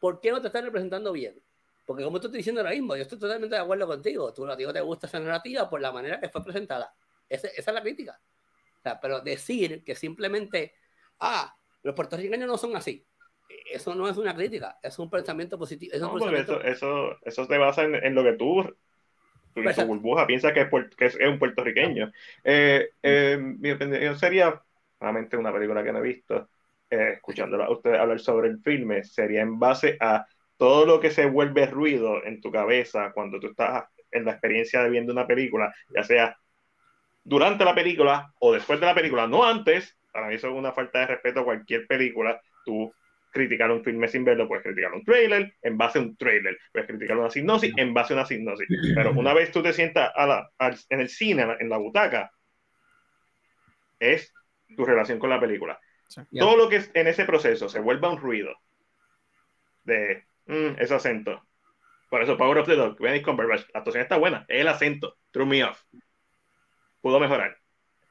por 0.00 0.20
qué 0.20 0.30
no 0.30 0.40
te 0.40 0.48
están 0.48 0.64
representando 0.64 1.12
bien. 1.12 1.40
Porque 1.84 2.02
como 2.04 2.20
te 2.20 2.26
estoy 2.26 2.38
diciendo 2.38 2.60
ahora 2.60 2.72
mismo, 2.72 2.96
yo 2.96 3.02
estoy 3.02 3.18
totalmente 3.18 3.54
de 3.54 3.62
acuerdo 3.62 3.86
contigo. 3.86 4.32
Tú 4.34 4.44
no 4.44 4.56
te 4.56 4.80
gusta 4.80 5.06
esa 5.06 5.20
narrativa 5.20 5.70
por 5.70 5.80
la 5.80 5.92
manera 5.92 6.18
que 6.20 6.28
fue 6.28 6.42
presentada. 6.42 6.92
Ese- 7.28 7.52
esa 7.56 7.70
es 7.70 7.74
la 7.74 7.82
crítica. 7.82 8.20
O 8.78 8.82
sea, 8.82 9.00
pero 9.00 9.20
decir 9.20 9.84
que 9.84 9.94
simplemente, 9.94 10.74
ah, 11.20 11.54
los 11.82 11.94
puertorriqueños 11.94 12.48
no 12.48 12.58
son 12.58 12.74
así. 12.76 13.04
Eso 13.70 13.94
no 13.94 14.08
es 14.08 14.16
una 14.16 14.34
crítica, 14.34 14.78
es 14.82 14.98
un 14.98 15.08
pensamiento 15.08 15.56
positivo. 15.58 15.94
Es 15.94 16.00
No, 16.00 16.12
pensamiento- 16.14 16.60
eso, 16.60 17.12
eso, 17.12 17.18
eso 17.22 17.44
se 17.46 17.58
basa 17.58 17.84
en, 17.84 17.94
en 17.94 18.14
lo 18.14 18.24
que 18.24 18.32
tú, 18.32 18.64
tú 19.54 19.60
en 19.60 19.74
tu 19.74 19.86
burbuja 19.86 20.26
piensas 20.26 20.52
que 20.52 20.62
es, 20.62 20.68
que 20.96 21.06
es 21.06 21.16
un 21.16 21.38
puertorriqueño. 21.38 22.12
Eh, 22.42 22.90
eh, 23.02 23.38
mi 23.40 23.70
opinión 23.70 24.18
sería, 24.18 24.60
nuevamente 25.00 25.36
una 25.36 25.52
película 25.52 25.84
que 25.84 25.92
no 25.92 25.98
he 26.00 26.02
visto, 26.02 26.48
eh, 26.90 27.12
escuchándola 27.14 27.66
a 27.66 27.70
ustedes 27.70 27.98
hablar 27.98 28.20
sobre 28.20 28.48
el 28.48 28.60
filme, 28.60 29.04
sería 29.04 29.42
en 29.42 29.58
base 29.58 29.96
a 30.00 30.26
todo 30.56 30.86
lo 30.86 31.00
que 31.00 31.10
se 31.10 31.26
vuelve 31.26 31.66
ruido 31.66 32.24
en 32.24 32.40
tu 32.40 32.50
cabeza 32.50 33.12
cuando 33.12 33.38
tú 33.40 33.48
estás 33.48 33.84
en 34.10 34.24
la 34.24 34.32
experiencia 34.32 34.82
de 34.82 34.90
viendo 34.90 35.12
una 35.12 35.26
película, 35.26 35.74
ya 35.94 36.02
sea 36.02 36.36
durante 37.24 37.64
la 37.64 37.74
película 37.74 38.32
o 38.38 38.52
después 38.52 38.80
de 38.80 38.86
la 38.86 38.94
película, 38.94 39.26
no 39.26 39.44
antes. 39.44 39.96
Para 40.12 40.28
mí 40.28 40.34
eso 40.34 40.48
es 40.48 40.54
una 40.54 40.72
falta 40.72 41.00
de 41.00 41.06
respeto 41.08 41.40
a 41.40 41.44
cualquier 41.44 41.86
película. 41.86 42.40
Tú 42.64 42.92
criticar 43.30 43.70
un 43.70 43.84
filme 43.84 44.08
sin 44.08 44.24
verlo, 44.24 44.48
puedes 44.48 44.64
criticar 44.64 44.92
un 44.94 45.04
trailer 45.04 45.52
en 45.60 45.76
base 45.76 45.98
a 45.98 46.02
un 46.02 46.16
trailer, 46.16 46.56
puedes 46.72 46.88
criticar 46.88 47.18
una 47.18 47.28
sinopsis 47.28 47.72
en 47.76 47.92
base 47.92 48.14
a 48.14 48.16
una 48.16 48.24
sinopsis. 48.26 48.66
Pero 48.94 49.12
una 49.12 49.34
vez 49.34 49.50
tú 49.50 49.62
te 49.62 49.74
sientas 49.74 50.10
la- 50.16 50.48
en 50.88 51.00
el 51.00 51.08
cine, 51.10 51.46
en 51.60 51.68
la 51.68 51.76
butaca, 51.76 52.30
es 53.98 54.32
tu 54.76 54.84
relación 54.84 55.18
con 55.18 55.30
la 55.30 55.40
película. 55.40 55.78
Sí. 56.08 56.20
Todo 56.38 56.56
lo 56.56 56.68
que 56.68 56.76
es 56.76 56.90
en 56.94 57.06
ese 57.08 57.24
proceso 57.24 57.68
se 57.68 57.80
vuelva 57.80 58.10
un 58.10 58.18
ruido 58.18 58.54
de 59.84 60.24
mm, 60.46 60.78
ese 60.78 60.94
acento. 60.94 61.42
Por 62.08 62.22
eso, 62.22 62.36
Power 62.36 62.58
of 62.58 62.66
the 62.68 62.76
Dog, 62.76 62.98
Benedict 62.98 63.26
Cumberbatch, 63.26 63.66
la 63.74 63.80
actuación 63.80 64.02
está 64.02 64.16
buena, 64.16 64.44
es 64.48 64.60
el 64.60 64.68
acento, 64.68 65.16
threw 65.32 65.46
me 65.46 65.64
off. 65.64 65.82
Pudo 67.00 67.18
mejorar. 67.20 67.56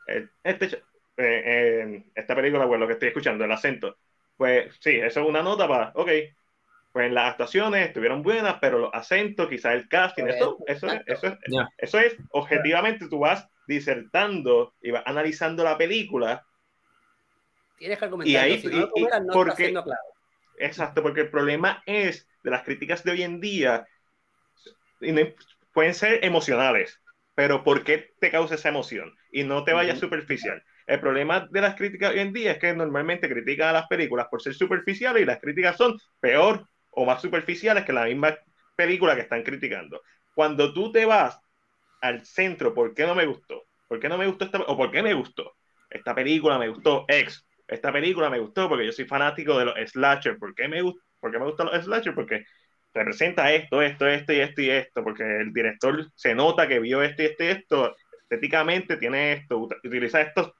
Eh, 0.07 0.27
Este, 0.43 0.83
eh, 1.17 1.79
en 1.81 2.11
esta 2.13 2.35
película, 2.35 2.67
pues 2.67 2.79
lo 2.79 2.87
que 2.87 2.93
estoy 2.93 3.07
escuchando, 3.09 3.45
el 3.45 3.51
acento, 3.51 3.97
pues 4.35 4.75
sí, 4.79 4.91
eso 4.97 5.21
es 5.21 5.27
una 5.27 5.41
nota 5.41 5.67
para, 5.67 5.91
ok, 5.95 6.09
pues 6.91 7.11
las 7.11 7.31
actuaciones 7.31 7.87
estuvieron 7.87 8.21
buenas, 8.21 8.55
pero 8.61 8.79
los 8.79 8.93
acentos, 8.93 9.47
quizás 9.49 9.73
el 9.73 9.87
casting, 9.87 10.23
Pues, 10.23 10.35
eso, 10.35 10.57
eso, 10.67 10.87
es, 10.87 11.01
eso, 11.07 11.27
es, 11.27 11.33
Ya. 11.47 11.69
eso 11.77 11.99
es, 11.99 12.15
objetivamente, 12.31 13.07
tú 13.09 13.19
vas 13.19 13.49
disertando 13.67 14.73
y 14.81 14.91
vas 14.91 15.03
analizando 15.05 15.63
la 15.63 15.77
película 15.77 16.45
Tienes 17.77 17.99
que 17.99 18.05
argumentar. 18.05 18.31
Y 18.31 18.35
ahí- 18.37 18.61
si 18.61 18.67
no 18.67 18.89
y- 18.95 19.01
lo 19.01 19.19
no 19.19 19.33
porque- 19.33 19.49
está 19.51 19.55
siendo 19.63 19.83
claro. 19.83 20.01
Exacto, 20.57 21.01
porque 21.03 21.21
el 21.21 21.29
problema 21.29 21.83
es 21.85 22.27
de 22.43 22.51
las 22.51 22.63
críticas 22.63 23.03
de 23.03 23.11
hoy 23.11 23.23
en 23.23 23.41
día, 23.41 23.85
y 25.01 25.11
no- 25.11 25.21
pueden 25.73 25.93
ser 25.93 26.23
emocionales, 26.23 27.01
pero 27.35 27.63
¿por 27.63 27.83
qué 27.83 28.13
te 28.19 28.31
causa 28.31 28.55
esa 28.55 28.69
emoción? 28.69 29.13
Y 29.31 29.43
no 29.43 29.63
te 29.65 29.73
vayas 29.73 29.99
superficial. 29.99 30.63
El 30.87 30.99
problema 31.01 31.47
de 31.51 31.61
las 31.61 31.75
críticas 31.75 32.11
hoy 32.11 32.19
en 32.19 32.31
día 32.31 32.53
es 32.53 32.59
que 32.59 32.73
normalmente 32.73 33.27
critican 33.27 33.69
a 33.69 33.73
las 33.73 33.87
películas 33.87 34.27
por 34.29 34.41
ser 34.41 34.53
superficiales 34.53 35.23
y 35.23 35.25
las 35.25 35.41
críticas 35.41 35.75
son 35.75 35.97
peor 36.19 36.67
o 36.91 37.05
más 37.05 37.21
superficiales 37.21 37.83
que 37.83 37.91
la 37.91 38.05
misma 38.05 38.37
película 38.75 39.15
que 39.15 39.21
están 39.21 39.43
criticando. 39.43 40.01
Cuando 40.33 40.73
tú 40.73 40.91
te 40.91 41.05
vas 41.05 41.37
al 42.01 42.23
centro, 42.25 42.73
¿por 42.73 42.93
qué 42.93 43.05
no 43.05 43.15
me 43.15 43.25
gustó? 43.25 43.63
¿Por 43.89 43.99
qué 43.99 44.07
no 44.07 44.17
me 44.17 44.27
gustó 44.27 44.45
esta 44.45 44.59
o 44.61 44.77
por 44.77 44.91
qué 44.91 45.01
me 45.03 45.13
gustó? 45.13 45.55
Esta 45.89 46.15
película 46.15 46.57
me 46.57 46.69
gustó, 46.69 47.05
ex, 47.07 47.45
esta 47.67 47.91
película 47.91 48.29
me 48.29 48.39
gustó 48.39 48.69
porque 48.69 48.85
yo 48.85 48.91
soy 48.91 49.05
fanático 49.05 49.57
de 49.57 49.65
los 49.65 49.75
slasher. 49.91 50.37
¿Por 50.37 50.53
qué 50.55 50.67
me, 50.67 50.81
gust- 50.83 51.01
por 51.19 51.31
qué 51.31 51.39
me 51.39 51.45
gustan 51.45 51.67
los 51.67 51.83
slasher? 51.85 52.13
Porque 52.15 52.45
representa 52.93 53.51
esto, 53.53 53.81
esto, 53.81 54.07
esto 54.07 54.33
y 54.33 54.39
esto 54.39 54.61
y 54.61 54.69
esto. 54.69 55.03
Porque 55.03 55.23
el 55.23 55.53
director 55.53 56.11
se 56.15 56.35
nota 56.35 56.67
que 56.67 56.79
vio 56.79 57.01
esto 57.01 57.23
y 57.23 57.25
esto 57.27 57.43
y 57.43 57.47
esto. 57.47 57.95
Estéticamente 58.23 58.97
tiene 58.97 59.33
esto, 59.33 59.59
ut- 59.59 59.77
utiliza 59.83 60.21
estos. 60.21 60.51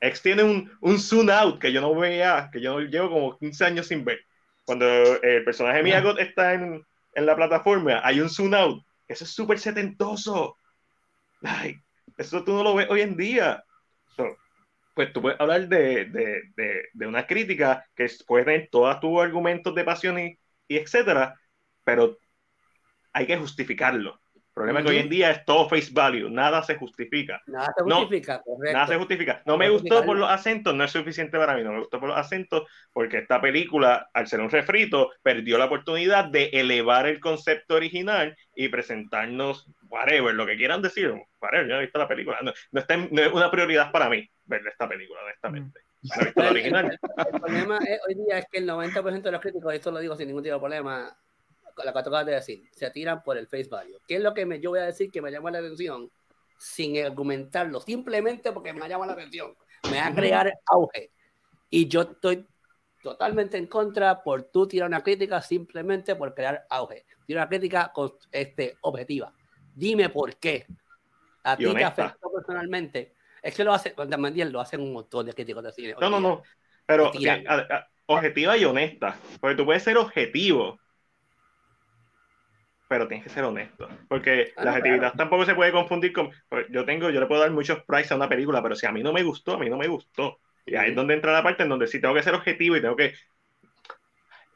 X 0.00 0.22
tiene 0.22 0.42
un, 0.42 0.70
un 0.80 0.98
zoom 0.98 1.30
out 1.30 1.58
que 1.60 1.72
yo 1.72 1.80
no 1.80 1.94
veía, 1.94 2.50
que 2.52 2.60
yo 2.60 2.80
llevo 2.80 3.10
como 3.10 3.38
15 3.38 3.64
años 3.64 3.86
sin 3.86 4.04
ver. 4.04 4.20
Cuando 4.64 4.86
el 5.22 5.42
personaje 5.44 5.82
Miyagot 5.82 6.18
está 6.20 6.54
en, 6.54 6.84
en 7.14 7.26
la 7.26 7.34
plataforma, 7.34 8.00
hay 8.04 8.20
un 8.20 8.28
zoom 8.28 8.54
out. 8.54 8.84
Eso 9.08 9.24
es 9.24 9.30
súper 9.30 9.58
setentoso. 9.58 10.56
Like, 11.40 11.82
eso 12.18 12.44
tú 12.44 12.52
no 12.52 12.62
lo 12.62 12.74
ves 12.74 12.88
hoy 12.90 13.00
en 13.00 13.16
día. 13.16 13.64
So, 14.16 14.36
pues 14.94 15.12
tú 15.12 15.22
puedes 15.22 15.40
hablar 15.40 15.68
de, 15.68 16.06
de, 16.06 16.42
de, 16.56 16.82
de 16.92 17.06
una 17.06 17.26
crítica 17.26 17.86
que 17.94 18.04
es- 18.04 18.24
puede 18.24 18.44
tener 18.44 18.68
todos 18.70 19.00
tus 19.00 19.20
argumentos 19.20 19.74
de 19.74 19.84
pasión 19.84 20.18
y, 20.18 20.38
y 20.68 20.76
etcétera, 20.78 21.40
pero 21.84 22.18
hay 23.12 23.26
que 23.26 23.36
justificarlo. 23.38 24.20
El 24.50 24.54
problema 24.54 24.80
es 24.80 24.84
que 24.84 24.90
hoy 24.90 24.98
en 24.98 25.08
día 25.08 25.30
es 25.30 25.44
todo 25.44 25.68
face 25.68 25.90
value, 25.92 26.28
nada 26.28 26.62
se 26.64 26.74
justifica. 26.74 27.40
Nada 27.46 27.72
se 27.78 27.84
No, 27.86 28.00
justifica, 28.00 28.42
correcto. 28.42 28.72
Nada 28.76 28.86
se 28.88 28.96
justifica. 28.96 29.42
No 29.46 29.56
me 29.56 29.66
No 29.68 29.72
gustó 29.74 30.04
por 30.04 30.16
los 30.18 30.28
acentos, 30.28 30.74
no 30.74 30.82
es 30.84 30.90
suficiente 30.90 31.38
para 31.38 31.54
mí. 31.54 31.62
No 31.62 31.72
me 31.72 31.78
gustó 31.78 32.00
por 32.00 32.08
los 32.08 32.18
acentos 32.18 32.64
porque 32.92 33.18
esta 33.18 33.40
película, 33.40 34.10
al 34.12 34.26
ser 34.26 34.40
un 34.40 34.50
refrito, 34.50 35.12
perdió 35.22 35.56
la 35.56 35.66
oportunidad 35.66 36.24
de 36.26 36.46
elevar 36.52 37.06
el 37.06 37.20
concepto 37.20 37.76
original 37.76 38.36
y 38.54 38.68
presentarnos, 38.68 39.70
whatever, 39.88 40.34
lo 40.34 40.44
que 40.46 40.56
quieran 40.56 40.82
decir. 40.82 41.14
Whatever, 41.40 41.66
yo 41.68 41.74
no 41.74 41.78
he 41.78 41.84
visto 41.84 41.98
la 42.00 42.08
película. 42.08 42.38
No, 42.42 42.52
no 42.72 42.80
está 42.80 42.96
no 42.96 43.22
es 43.22 43.32
una 43.32 43.50
prioridad 43.52 43.92
para 43.92 44.08
mí 44.10 44.28
ver 44.44 44.66
esta 44.66 44.88
película, 44.88 45.20
honestamente. 45.22 45.80
No 46.02 46.22
he 46.22 46.24
visto 46.24 46.40
la 46.42 46.48
El- 46.48 46.52
original. 46.56 46.98
El 47.32 47.40
problema 47.40 47.78
es- 47.86 48.00
hoy 48.08 48.14
día 48.26 48.38
es 48.40 48.46
que 48.50 48.58
el 48.58 48.66
90% 48.66 49.28
de 49.28 49.32
los 49.32 49.40
críticos, 49.40 49.72
esto 49.74 49.90
lo 49.92 50.00
digo 50.00 50.16
sin 50.16 50.26
ningún 50.26 50.42
tipo 50.42 50.54
de 50.54 50.60
problema, 50.60 51.16
lo 51.76 51.92
que 51.92 51.98
acabas 51.98 52.26
de 52.26 52.32
decir, 52.32 52.62
se 52.72 52.90
tiran 52.90 53.22
por 53.22 53.36
el 53.36 53.46
face 53.46 53.68
value. 53.68 53.98
¿Qué 54.06 54.16
es 54.16 54.22
lo 54.22 54.34
que 54.34 54.46
me, 54.46 54.60
yo 54.60 54.70
voy 54.70 54.80
a 54.80 54.84
decir 54.84 55.10
que 55.10 55.22
me 55.22 55.30
llama 55.30 55.50
la 55.50 55.58
atención 55.58 56.10
sin 56.58 57.02
argumentarlo? 57.02 57.80
Simplemente 57.80 58.52
porque 58.52 58.72
me 58.72 58.88
llama 58.88 59.06
la 59.06 59.12
atención. 59.12 59.54
Me 59.90 59.98
va 59.98 60.06
a 60.08 60.14
crear 60.14 60.52
auge. 60.66 61.10
Y 61.70 61.88
yo 61.88 62.02
estoy 62.02 62.46
totalmente 63.02 63.56
en 63.56 63.66
contra 63.66 64.22
por 64.22 64.44
tú 64.44 64.66
tirar 64.66 64.88
una 64.88 65.02
crítica 65.02 65.40
simplemente 65.40 66.14
por 66.16 66.34
crear 66.34 66.66
auge. 66.68 67.06
Tira 67.26 67.42
una 67.42 67.48
crítica 67.48 67.92
con, 67.94 68.12
este, 68.30 68.76
objetiva. 68.82 69.32
Dime 69.74 70.08
por 70.08 70.36
qué. 70.36 70.66
A 71.44 71.56
ti 71.56 71.72
te 71.72 71.84
afectó 71.84 72.30
personalmente. 72.32 73.14
Es 73.42 73.54
que 73.54 73.64
lo 73.64 73.72
hace, 73.72 73.94
cuando 73.94 74.18
Mandiel 74.18 74.52
lo 74.52 74.60
hacen 74.60 74.80
un 74.80 74.92
montón 74.92 75.26
de 75.26 75.32
críticos 75.32 75.62
de 75.62 75.72
cine. 75.72 75.94
No, 76.00 76.10
no, 76.10 76.20
no. 76.20 76.42
Pero 76.84 77.10
objetiva 78.06 78.56
y 78.56 78.64
honesta. 78.64 79.16
Porque 79.40 79.56
tú 79.56 79.64
puedes 79.64 79.82
ser 79.82 79.96
objetivo, 79.96 80.78
pero 82.90 83.06
tienes 83.06 83.22
que 83.24 83.30
ser 83.30 83.44
honesto. 83.44 83.88
Porque 84.08 84.52
Ah, 84.56 84.64
la 84.64 84.70
objetividad 84.72 84.98
claro. 84.98 85.16
tampoco 85.16 85.44
se 85.46 85.54
puede 85.54 85.70
confundir 85.70 86.12
con. 86.12 86.30
pues, 86.48 86.66
Yo 86.70 86.84
tengo, 86.84 87.08
yo 87.10 87.20
le 87.20 87.26
puedo 87.26 87.40
dar 87.40 87.52
muchos 87.52 87.84
price 87.84 88.12
a 88.12 88.16
una 88.16 88.28
película, 88.28 88.60
pero 88.62 88.74
si 88.74 88.84
a 88.86 88.90
mí 88.92 89.00
no 89.02 89.12
me 89.12 89.22
gustó, 89.22 89.54
a 89.54 89.58
mí 89.58 89.70
no 89.70 89.76
me 89.76 89.86
gustó. 89.86 90.40
Y 90.66 90.74
ahí 90.74 90.90
es 90.90 90.96
donde 90.96 91.14
entra 91.14 91.32
la 91.32 91.42
parte 91.42 91.62
en 91.62 91.68
donde 91.68 91.86
sí 91.86 92.00
tengo 92.00 92.14
que 92.14 92.22
ser 92.24 92.34
objetivo 92.34 92.76
y 92.76 92.80
tengo 92.82 92.96
que. 92.96 93.14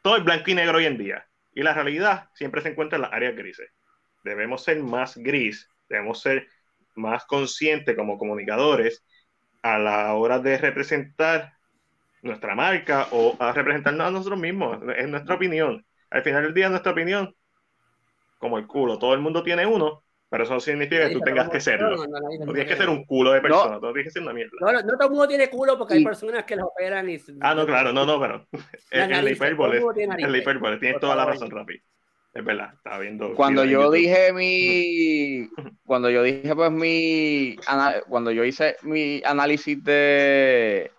Todo 0.02 0.16
es 0.16 0.24
blanco 0.24 0.50
y 0.50 0.54
negro 0.54 0.78
hoy 0.78 0.86
en 0.86 0.98
día. 0.98 1.24
Y 1.54 1.62
la 1.62 1.74
realidad 1.74 2.28
siempre 2.34 2.60
se 2.60 2.70
encuentra 2.70 2.96
en 2.96 3.02
las 3.02 3.12
áreas 3.12 3.36
grises. 3.36 3.70
Debemos 4.24 4.64
ser 4.64 4.80
más 4.82 5.16
gris, 5.16 5.70
debemos 5.88 6.20
ser 6.20 6.48
más 6.96 7.24
conscientes 7.26 7.96
como 7.96 8.18
comunicadores 8.18 9.04
a 9.62 9.78
la 9.78 10.14
hora 10.14 10.40
de 10.40 10.58
representar 10.58 11.52
nuestra 12.22 12.54
marca 12.54 13.08
o 13.12 13.36
a 13.38 13.52
representarnos 13.52 14.06
a 14.06 14.10
nosotros 14.10 14.38
mismos, 14.40 14.78
es 14.96 15.08
nuestra 15.08 15.34
opinión. 15.36 15.86
Al 16.10 16.22
final 16.22 16.42
del 16.44 16.54
día, 16.54 16.68
nuestra 16.70 16.92
opinión, 16.92 17.34
como 18.44 18.58
el 18.58 18.66
culo, 18.66 18.98
todo 18.98 19.14
el 19.14 19.20
mundo 19.20 19.42
tiene 19.42 19.64
uno, 19.64 20.02
pero 20.28 20.44
eso 20.44 20.52
no 20.52 20.60
significa 20.60 21.08
que 21.08 21.14
tú 21.14 21.20
tengas 21.20 21.48
que 21.48 21.60
serlo. 21.60 21.97
No, 21.97 22.05
no, 22.05 22.44
no, 22.44 22.52
tienes 22.52 22.66
que 22.66 22.76
ser 22.76 22.90
un 22.90 23.06
culo 23.06 23.32
de 23.32 23.40
persona, 23.40 23.78
no 23.81 23.92
tienes 23.94 24.05
que 24.05 24.10
ser 24.10 24.23
una 24.23 24.34
mierda. 24.34 24.52
No, 24.60 24.70
no, 24.70 24.82
no 24.82 24.92
todo 24.98 25.05
el 25.05 25.10
mundo 25.12 25.28
tiene 25.28 25.48
culo 25.48 25.78
porque 25.78 25.94
hay 25.94 26.05
personas 26.05 26.44
que 26.44 26.55
los 26.55 26.66
operan 26.66 27.08
y. 27.08 27.16
Ah, 27.40 27.55
no, 27.55 27.64
claro, 27.64 27.94
no, 27.94 28.05
no, 28.05 28.20
pero 28.20 28.47
en 28.90 29.10
la 29.24 29.31
hipérbole, 29.31 29.82
en 29.97 30.31
la 30.31 30.36
hipérbole, 30.36 30.76
tienes 30.76 31.00
toda 31.00 31.16
la 31.16 31.24
razón, 31.24 31.50
Rafi. 31.50 31.81
Es 32.34 32.44
verdad, 32.44 32.74
estaba 32.74 32.98
viendo. 32.98 33.34
Cuando 33.34 33.64
yo 33.64 33.84
YouTube. 33.84 33.94
dije 33.94 34.32
mi, 34.34 35.48
cuando 35.86 36.10
yo 36.10 36.23
dije 36.23 36.55
pues 36.55 36.70
mi, 36.70 37.56
cuando 38.08 38.31
yo 38.31 38.44
hice 38.44 38.76
mi 38.82 39.23
análisis 39.24 39.82
de 39.82 40.90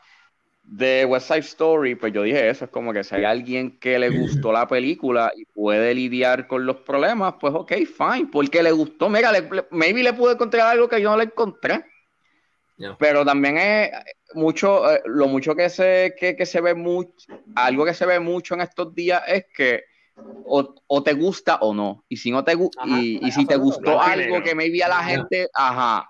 de 0.67 1.05
West 1.05 1.27
Side 1.27 1.39
Story, 1.39 1.95
pues 1.95 2.11
yo 2.11 2.23
dije 2.23 2.49
eso, 2.49 2.65
es 2.65 2.71
como 2.71 2.91
que 2.91 3.03
si 3.03 3.15
hay 3.15 3.23
alguien 3.23 3.79
que 3.79 3.99
le 3.99 4.09
gustó 4.09 4.51
la 4.51 4.67
película 4.67 5.31
y 5.35 5.45
puede 5.45 5.93
lidiar 5.93 6.47
con 6.47 6.65
los 6.65 6.77
problemas, 6.77 7.35
pues 7.39 7.53
ok, 7.53 7.71
fine, 7.85 8.29
porque 8.31 8.63
le 8.63 8.71
gustó, 8.71 9.07
mira, 9.09 9.31
le- 9.31 9.41
le- 9.41 9.67
maybe 9.71 10.01
le 10.01 10.13
pude 10.13 10.33
encontrar 10.33 10.67
algo 10.67 10.89
que 10.89 10.99
yo 11.01 11.11
no 11.11 11.17
le 11.17 11.25
encontré, 11.25 11.85
Ya. 12.77 12.97
pero 12.97 13.23
también 13.23 13.57
es 13.57 13.91
mucho, 14.33 14.91
eh, 14.91 15.01
lo 15.05 15.27
mucho 15.27 15.55
que 15.55 15.69
se, 15.69 16.15
que, 16.19 16.35
que 16.35 16.45
se 16.45 16.59
ve 16.61 16.73
mucho, 16.73 17.11
algo 17.55 17.85
que 17.85 17.93
se 17.93 18.05
ve 18.05 18.19
mucho 18.19 18.55
en 18.55 18.61
estos 18.61 18.93
días 18.93 19.21
es 19.27 19.45
que 19.55 19.83
o, 20.17 20.73
o 20.87 21.03
te 21.03 21.13
gusta 21.13 21.57
o 21.61 21.73
no. 21.73 22.05
Y 22.09 22.17
si 22.17 22.31
no 22.31 22.43
te 22.43 22.53
Ajá, 22.53 22.97
y, 22.99 23.19
y 23.27 23.31
si 23.31 23.45
te 23.45 23.55
gustó 23.55 24.01
algo 24.01 24.41
que 24.41 24.55
maybe 24.55 24.83
a 24.83 24.89
la 24.89 25.03
gente, 25.03 25.47
ajá. 25.53 26.09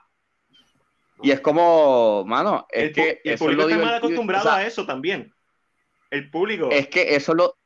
Y 1.22 1.32
es 1.32 1.40
como, 1.42 2.24
mano, 2.26 2.66
es 2.70 2.84
El, 2.90 2.94
que 2.94 3.10
el 3.10 3.20
eso 3.24 3.34
es 3.34 3.40
público 3.40 3.62
lo 3.64 3.68
está 3.70 3.76
mal 3.78 3.86
divertido. 3.86 3.98
acostumbrado 4.08 4.50
o 4.50 4.52
sea, 4.52 4.56
a 4.62 4.68
eso 4.68 4.86
también. 4.86 5.34
El 6.12 6.30
público. 6.30 6.70
es 6.72 6.88
que 6.88 7.16
eso 7.16 7.32
es 7.32 7.38
lo, 7.38 7.58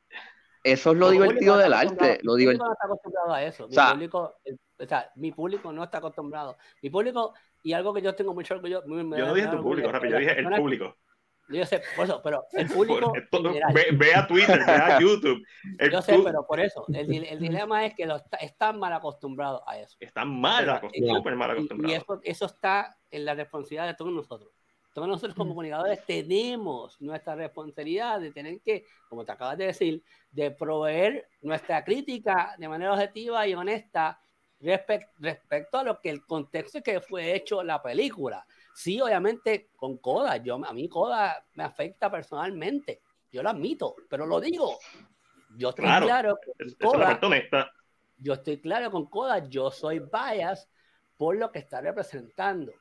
eso 0.64 0.92
es 0.92 0.98
lo 0.98 1.10
divertido 1.10 1.58
del 1.58 1.74
arte. 1.74 2.20
Lo 2.24 2.36
mi 2.36 2.44
divert- 2.44 2.58
público 2.58 2.66
no 2.66 2.72
está 2.74 2.86
acostumbrado 2.86 3.34
a 3.34 3.44
eso. 3.44 3.64
Mi 3.68 3.70
O 3.72 3.74
sea- 3.74 3.92
público, 3.92 4.36
el- 4.46 4.60
o 4.80 4.86
sea, 4.88 5.12
mi 5.16 5.32
público 5.32 5.72
no 5.74 5.84
está 5.84 5.98
acostumbrado. 5.98 6.58
Mi 6.82 6.90
público, 6.90 7.34
y 7.64 7.74
algo 7.74 7.94
que 7.94 8.02
yo 8.02 8.16
tengo 8.16 8.34
mucho 8.34 8.54
orgullo. 8.56 8.82
muy- 8.86 9.04
me 9.04 9.18
yo 9.18 9.28
no 9.28 9.34
dije 9.34 9.48
tu 9.48 9.62
público, 9.62 9.92
que 10.00 10.10
yo 10.10 10.18
dije 10.18 10.40
el 10.40 10.50
público. 10.50 10.96
Yo 11.50 11.66
sé, 11.66 11.82
por 11.96 12.06
eso, 12.06 12.22
pero 12.24 12.46
el 12.54 12.68
público. 12.70 13.12
Esto- 13.16 13.38
general, 13.44 13.74
ve, 13.74 13.88
ve 13.94 14.14
a 14.16 14.28
Twitter, 14.28 14.60
ve 14.66 14.72
a 14.72 15.00
YouTube. 15.02 15.44
El 15.80 15.92
yo 15.92 16.02
sé, 16.02 16.20
pero 16.24 16.46
por 16.46 16.60
eso. 16.60 16.86
El, 16.94 17.12
el 17.26 17.40
dilema 17.40 17.86
es 17.86 17.96
que 17.96 18.06
los, 18.06 18.22
están 18.40 18.80
mal 18.80 18.94
acostumbrados 18.94 19.62
a 19.66 19.78
eso. 19.80 19.98
Están 20.00 20.30
mal 20.40 20.70
acostumbrados, 20.70 21.18
súper 21.18 21.36
mal 21.36 21.50
Y, 21.50 21.52
y 21.52 21.56
acostumbrados. 21.56 22.04
eso, 22.04 22.20
eso 22.24 22.46
está 22.46 22.98
en 23.12 23.26
la 23.26 23.34
responsabilidad 23.34 23.88
de 23.88 23.94
todos 23.96 24.12
nosotros. 24.12 24.52
Todos 24.94 25.08
nosotros 25.08 25.36
como 25.36 25.50
comunicadores 25.52 26.04
tenemos 26.06 27.00
nuestra 27.00 27.36
responsabilidad 27.36 28.20
de 28.20 28.32
tener 28.32 28.60
que, 28.62 28.86
como 29.08 29.24
te 29.24 29.32
acabas 29.32 29.58
de 29.58 29.68
decir, 29.68 30.04
de 30.32 30.52
proveer 30.52 31.28
nuestra 31.42 31.84
crítica 31.84 32.56
de 32.58 32.68
manera 32.68 32.94
objetiva 32.94 33.48
y 33.48 33.54
honesta 33.54 34.20
respec- 34.60 35.08
respecto 35.20 35.78
a 35.78 35.84
lo 35.84 36.02
que 36.02 36.10
el 36.10 36.26
contexto 36.26 36.82
que 36.82 37.00
fue 37.02 37.36
hecho 37.36 37.64
la 37.64 37.82
película. 37.82 38.46
Sí, 38.80 39.02
obviamente 39.02 39.72
con 39.76 39.98
Coda, 39.98 40.38
yo, 40.38 40.56
a 40.56 40.72
mí 40.72 40.88
Coda 40.88 41.46
me 41.56 41.66
afecta 41.66 42.10
personalmente, 42.10 43.02
yo 43.30 43.44
lo 43.44 43.50
admito, 43.50 43.94
pero 44.10 44.26
lo 44.26 44.40
digo. 44.40 44.80
Yo 45.58 45.72
estoy 45.72 45.84
Claro. 45.84 46.06
claro 46.06 46.40
la 46.80 47.20
Coda 47.20 47.72
yo 48.20 48.34
estoy 48.34 48.62
claro 48.62 48.90
con 48.90 49.08
Coda, 49.08 49.50
yo 49.50 49.70
soy 49.70 50.00
bias 50.00 50.70
por 51.18 51.36
lo 51.36 51.52
que 51.52 51.60
está 51.60 51.82
representando. 51.82 52.72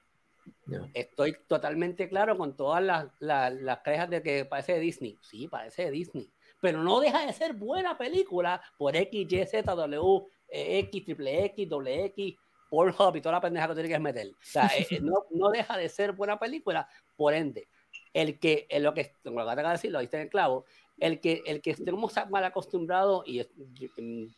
Estoy 0.94 1.36
totalmente 1.48 2.08
claro 2.08 2.38
con 2.38 2.56
todas 2.56 2.80
las, 2.80 3.08
las, 3.18 3.52
las 3.54 3.80
quejas 3.80 4.08
de 4.08 4.22
que 4.22 4.44
parece 4.44 4.74
de 4.74 4.80
Disney. 4.80 5.18
Sí, 5.20 5.48
parece 5.48 5.86
de 5.86 5.90
Disney. 5.90 6.30
Pero 6.60 6.80
no 6.84 7.00
deja 7.00 7.26
de 7.26 7.32
ser 7.32 7.54
buena 7.54 7.98
película 7.98 8.62
por 8.78 8.94
X, 8.94 9.32
Y, 9.32 9.46
Z, 9.46 9.74
W, 9.74 10.26
X, 10.48 11.04
triple 11.04 11.44
X, 11.46 11.68
doble 11.68 12.04
X, 12.04 12.36
Pornhub 12.68 13.16
y 13.16 13.20
toda 13.20 13.34
la 13.34 13.40
pendeja 13.40 13.68
que 13.68 13.74
tiene 13.74 13.88
que 13.88 13.98
meter. 13.98 14.28
O 14.28 14.36
sea, 14.40 14.66
eh, 14.76 14.86
eh, 14.90 15.00
no, 15.00 15.26
no 15.30 15.50
deja 15.50 15.76
de 15.76 15.88
ser 15.88 16.12
buena 16.12 16.38
película. 16.38 16.88
Por 17.16 17.34
ende, 17.34 17.68
el 18.12 18.38
que, 18.38 18.66
en 18.68 18.82
lo 18.82 18.94
que, 18.94 19.14
lo 19.24 19.46
que 19.46 19.56
de 19.56 19.68
decir, 19.68 19.90
lo 19.90 20.00
diste 20.00 20.16
en 20.16 20.24
el 20.24 20.28
clavo, 20.28 20.64
el 20.98 21.20
que, 21.20 21.42
el 21.46 21.62
que 21.62 21.70
estemos 21.70 22.12
mal 22.30 22.44
acostumbrados, 22.44 23.22
y 23.26 23.44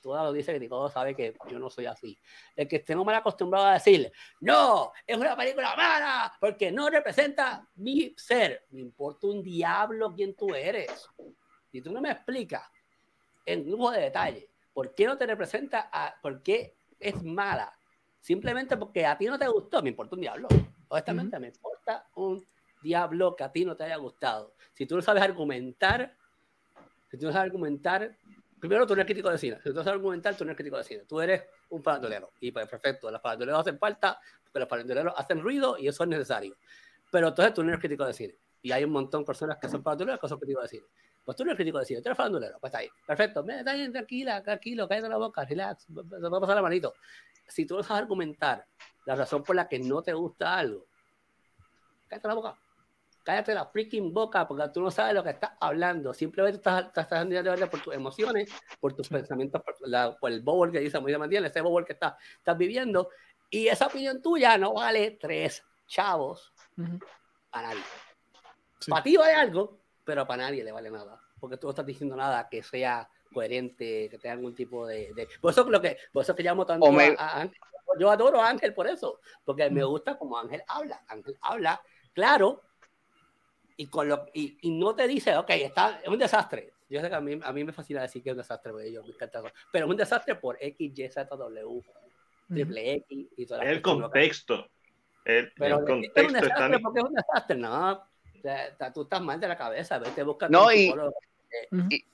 toda 0.02 0.22
la 0.22 0.28
audiencia 0.28 0.58
que 0.58 0.68
todo 0.68 0.90
sabe 0.90 1.14
que 1.14 1.34
yo 1.50 1.58
no 1.58 1.70
soy 1.70 1.86
así, 1.86 2.18
el 2.56 2.68
que 2.68 2.76
estemos 2.76 3.04
mal 3.04 3.14
acostumbrados 3.14 3.68
a 3.68 3.72
decir, 3.74 4.12
no, 4.40 4.92
es 5.06 5.16
una 5.16 5.36
película 5.36 5.74
mala, 5.74 6.34
porque 6.38 6.70
no 6.70 6.90
representa 6.90 7.66
mi 7.76 8.14
ser, 8.16 8.66
me 8.70 8.80
importa 8.80 9.26
un 9.26 9.42
diablo 9.42 10.12
quién 10.14 10.34
tú 10.34 10.54
eres. 10.54 11.08
Si 11.72 11.80
tú 11.80 11.92
no 11.92 12.00
me 12.00 12.10
explicas 12.10 12.68
en 13.46 13.64
grupo 13.64 13.90
de 13.90 14.02
detalle 14.02 14.50
por 14.72 14.94
qué 14.94 15.06
no 15.06 15.16
te 15.16 15.26
representa, 15.26 15.88
a, 15.92 16.14
por 16.20 16.42
qué 16.42 16.74
es 16.98 17.22
mala, 17.22 17.72
simplemente 18.20 18.76
porque 18.76 19.06
a 19.06 19.16
ti 19.16 19.26
no 19.26 19.38
te 19.38 19.48
gustó, 19.48 19.82
me 19.82 19.88
importa 19.88 20.14
un 20.14 20.20
diablo. 20.20 20.48
Honestamente, 20.88 21.38
me 21.38 21.48
importa 21.48 22.06
un 22.14 22.44
diablo 22.82 23.34
que 23.36 23.44
a 23.44 23.52
ti 23.52 23.64
no 23.64 23.76
te 23.76 23.84
haya 23.84 23.96
gustado. 23.96 24.54
Si 24.74 24.86
tú 24.86 24.96
no 24.96 25.02
sabes 25.02 25.22
argumentar, 25.22 26.16
si 27.10 27.18
tú 27.18 27.26
no 27.26 27.32
sabes 27.32 27.46
argumentar, 27.46 28.16
primero 28.60 28.86
tú 28.86 28.94
no 28.94 29.00
eres 29.00 29.06
crítico 29.06 29.30
de 29.30 29.38
cine. 29.38 29.56
Si 29.56 29.70
tú 29.70 29.74
no 29.74 29.82
sabes 29.82 29.96
argumentar, 29.96 30.36
tú 30.36 30.44
no 30.44 30.50
eres 30.50 30.56
crítico 30.56 30.76
de 30.76 30.84
cine. 30.84 31.04
Tú 31.08 31.20
eres 31.20 31.42
un 31.70 31.82
farandulero. 31.82 32.32
Y 32.40 32.52
pues 32.52 32.68
perfecto, 32.68 33.10
los 33.10 33.20
faranduleros 33.20 33.60
hacen 33.60 33.78
falta, 33.78 34.20
porque 34.44 34.60
los 34.60 34.68
faranduleros 34.68 35.14
hacen 35.16 35.40
ruido 35.40 35.78
y 35.78 35.88
eso 35.88 36.04
es 36.04 36.08
necesario. 36.08 36.56
Pero 37.10 37.28
entonces 37.28 37.54
tú 37.54 37.62
no 37.62 37.70
eres 37.70 37.80
crítico 37.80 38.04
de 38.04 38.12
cine. 38.12 38.36
Y 38.62 38.72
hay 38.72 38.84
un 38.84 38.90
montón 38.90 39.22
de 39.22 39.26
personas 39.26 39.58
que 39.58 39.68
son 39.68 39.82
faranduleros 39.82 40.20
que 40.20 40.28
son 40.28 40.38
críticos 40.38 40.64
de 40.64 40.68
cine. 40.68 40.86
Pues 41.24 41.36
tú 41.36 41.44
no 41.44 41.50
eres 41.50 41.56
crítico 41.56 41.78
de 41.78 41.84
cine, 41.84 42.02
tú 42.02 42.08
eres 42.08 42.16
farandulero. 42.16 42.58
Pues 42.60 42.70
está 42.70 42.78
ahí. 42.78 42.88
Perfecto. 43.06 43.44
Está 43.48 43.74
bien, 43.74 43.92
tranquila, 43.92 44.42
tranquilo, 44.42 44.88
cállate 44.88 45.08
la 45.08 45.16
boca, 45.16 45.44
relax, 45.44 45.86
va 45.90 46.36
a 46.36 46.40
pasar 46.40 46.56
la 46.56 46.62
manito. 46.62 46.94
Si 47.46 47.66
tú 47.66 47.76
no 47.76 47.82
sabes 47.82 48.02
argumentar 48.02 48.66
la 49.06 49.14
razón 49.16 49.42
por 49.42 49.56
la 49.56 49.68
que 49.68 49.78
no 49.78 50.02
te 50.02 50.12
gusta 50.12 50.58
algo, 50.58 50.86
cállate 52.08 52.28
la 52.28 52.34
boca 52.34 52.56
cállate 53.22 53.54
la 53.54 53.66
freaking 53.66 54.12
boca 54.12 54.46
porque 54.46 54.68
tú 54.72 54.80
no 54.80 54.90
sabes 54.90 55.14
lo 55.14 55.22
que 55.22 55.30
estás 55.30 55.52
hablando. 55.60 56.12
Simplemente 56.14 56.56
estás, 56.56 56.86
estás, 56.86 57.26
estás 57.26 57.68
por 57.68 57.80
tus 57.80 57.94
emociones, 57.94 58.50
por 58.80 58.94
tus 58.94 59.08
pensamientos, 59.08 59.62
por, 59.62 59.76
la, 59.88 60.16
por 60.16 60.30
el 60.30 60.40
bowl 60.40 60.72
que 60.72 60.80
dice 60.80 60.98
muy 61.00 61.14
bien, 61.28 61.44
ese 61.44 61.60
bowl 61.60 61.84
que 61.84 61.92
estás, 61.92 62.14
estás 62.38 62.56
viviendo. 62.56 63.10
Y 63.50 63.68
esa 63.68 63.86
opinión 63.86 64.22
tuya 64.22 64.56
no 64.58 64.74
vale 64.74 65.12
tres 65.20 65.64
chavos 65.86 66.52
para 67.50 67.68
nadie. 67.68 67.82
Para 68.88 69.02
ti 69.02 69.16
vale 69.16 69.34
algo, 69.34 69.79
pero 70.04 70.26
para 70.26 70.44
nadie 70.44 70.64
le 70.64 70.72
vale 70.72 70.90
nada. 70.90 71.20
Porque 71.38 71.56
tú 71.56 71.66
no 71.66 71.70
estás 71.70 71.86
diciendo 71.86 72.16
nada 72.16 72.48
que 72.48 72.62
sea 72.62 73.08
coherente, 73.32 74.08
que 74.10 74.18
tenga 74.18 74.34
algún 74.34 74.54
tipo 74.54 74.86
de... 74.86 75.12
Por, 75.40 75.52
eso 75.52 75.64
lo 75.68 75.80
que, 75.80 75.96
por 76.12 76.22
eso 76.22 76.34
que 76.34 76.42
llamo 76.42 76.66
tanto 76.66 76.86
a, 76.86 77.40
Ángel. 77.40 77.60
Yo 77.98 78.10
adoro 78.10 78.40
a 78.40 78.48
Ángel 78.48 78.74
por 78.74 78.86
eso, 78.86 79.20
porque 79.44 79.68
me 79.70 79.84
gusta 79.84 80.16
como 80.16 80.38
Ángel 80.38 80.62
habla. 80.66 81.02
Ángel 81.08 81.36
habla, 81.40 81.82
claro, 82.12 82.62
y, 83.76 83.86
con 83.86 84.08
lo, 84.08 84.26
y, 84.34 84.58
y, 84.60 84.70
no 84.70 84.94
te 84.94 85.08
dice, 85.08 85.36
ok, 85.36 85.50
está, 85.50 86.00
es 86.02 86.08
un 86.08 86.18
desastre. 86.18 86.74
Yo 86.88 87.00
sé 87.00 87.08
que 87.08 87.14
a 87.14 87.20
mí, 87.20 87.38
a 87.42 87.52
mí 87.52 87.64
me 87.64 87.72
fascina 87.72 88.02
decir 88.02 88.22
que 88.22 88.30
es 88.30 88.34
un 88.34 88.38
desastre, 88.38 88.92
yo 88.92 89.02
me 89.02 89.10
encanta 89.10 89.42
pero 89.72 89.86
es 89.86 89.90
un 89.90 89.96
desastre 89.96 90.34
por 90.34 90.56
X, 90.60 90.98
Y, 90.98 91.08
Z, 91.08 91.24
W, 91.36 91.82
triple 92.48 92.92
X 92.94 93.28
y 93.36 93.46
todas 93.46 93.66
El 93.66 93.80
contexto. 93.80 94.68
El, 95.24 95.52
pero 95.56 95.78
el 95.78 95.84
contexto 95.84 96.20
es 96.20 96.26
un 96.26 96.32
desastre 96.32 96.78
porque 96.80 96.98
es 97.00 97.04
un 97.06 97.14
desastre, 97.14 97.56
no. 97.56 98.09
Tú 98.94 99.02
estás 99.02 99.20
mal 99.22 99.40
de 99.40 99.48
la 99.48 99.56
cabeza, 99.56 99.98
vete 99.98 100.22
busca 100.22 100.48
no, 100.48 100.72
y, 100.72 100.92
y, 101.88 102.04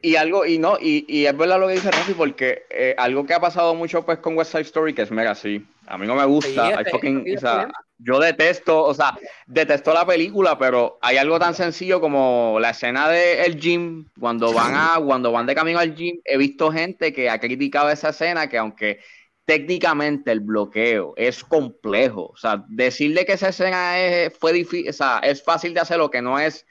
y, 0.00 0.16
algo, 0.16 0.44
y 0.44 0.58
no, 0.58 0.76
y, 0.80 1.04
y, 1.08 1.26
es 1.26 1.36
verdad 1.36 1.58
lo 1.58 1.68
que 1.68 1.74
dice 1.74 1.90
Rafi, 1.90 2.14
porque 2.14 2.64
eh, 2.70 2.94
algo 2.98 3.24
que 3.24 3.34
ha 3.34 3.40
pasado 3.40 3.74
mucho 3.74 4.04
pues 4.04 4.18
con 4.18 4.36
West 4.36 4.52
Side 4.52 4.62
Story, 4.62 4.94
que 4.94 5.02
es 5.02 5.10
mega 5.10 5.32
así. 5.32 5.66
A 5.86 5.98
mí 5.98 6.06
no 6.06 6.14
me 6.14 6.24
gusta. 6.24 6.84
Sí, 6.84 6.90
fucking, 6.90 7.36
o 7.36 7.40
sea, 7.40 7.68
yo 7.98 8.18
detesto, 8.18 8.82
o 8.82 8.94
sea, 8.94 9.18
detesto 9.46 9.94
la 9.94 10.06
película, 10.06 10.58
pero 10.58 10.98
hay 11.00 11.16
algo 11.16 11.38
tan 11.38 11.54
sencillo 11.54 12.00
como 12.00 12.58
la 12.60 12.70
escena 12.70 13.08
del 13.08 13.58
gym, 13.58 14.06
cuando 14.18 14.52
van 14.52 14.74
a, 14.74 15.00
cuando 15.04 15.32
van 15.32 15.46
de 15.46 15.54
camino 15.54 15.78
al 15.78 15.94
gym, 15.94 16.20
he 16.24 16.36
visto 16.36 16.70
gente 16.70 17.12
que 17.12 17.30
ha 17.30 17.38
criticado 17.38 17.90
esa 17.90 18.10
escena 18.10 18.48
que 18.48 18.58
aunque 18.58 19.00
técnicamente 19.44 20.32
el 20.32 20.40
bloqueo 20.40 21.14
es 21.16 21.44
complejo, 21.44 22.30
o 22.32 22.36
sea, 22.36 22.64
decirle 22.68 23.26
que 23.26 23.34
esa 23.34 23.48
escena 23.48 23.98
es, 24.00 24.36
fue 24.38 24.52
difícil, 24.52 24.88
o 24.88 24.92
sea, 24.92 25.18
es 25.18 25.42
fácil 25.42 25.74
de 25.74 25.80
hacer 25.80 25.98
lo 25.98 26.10
que 26.10 26.22
no 26.22 26.38
es 26.38 26.66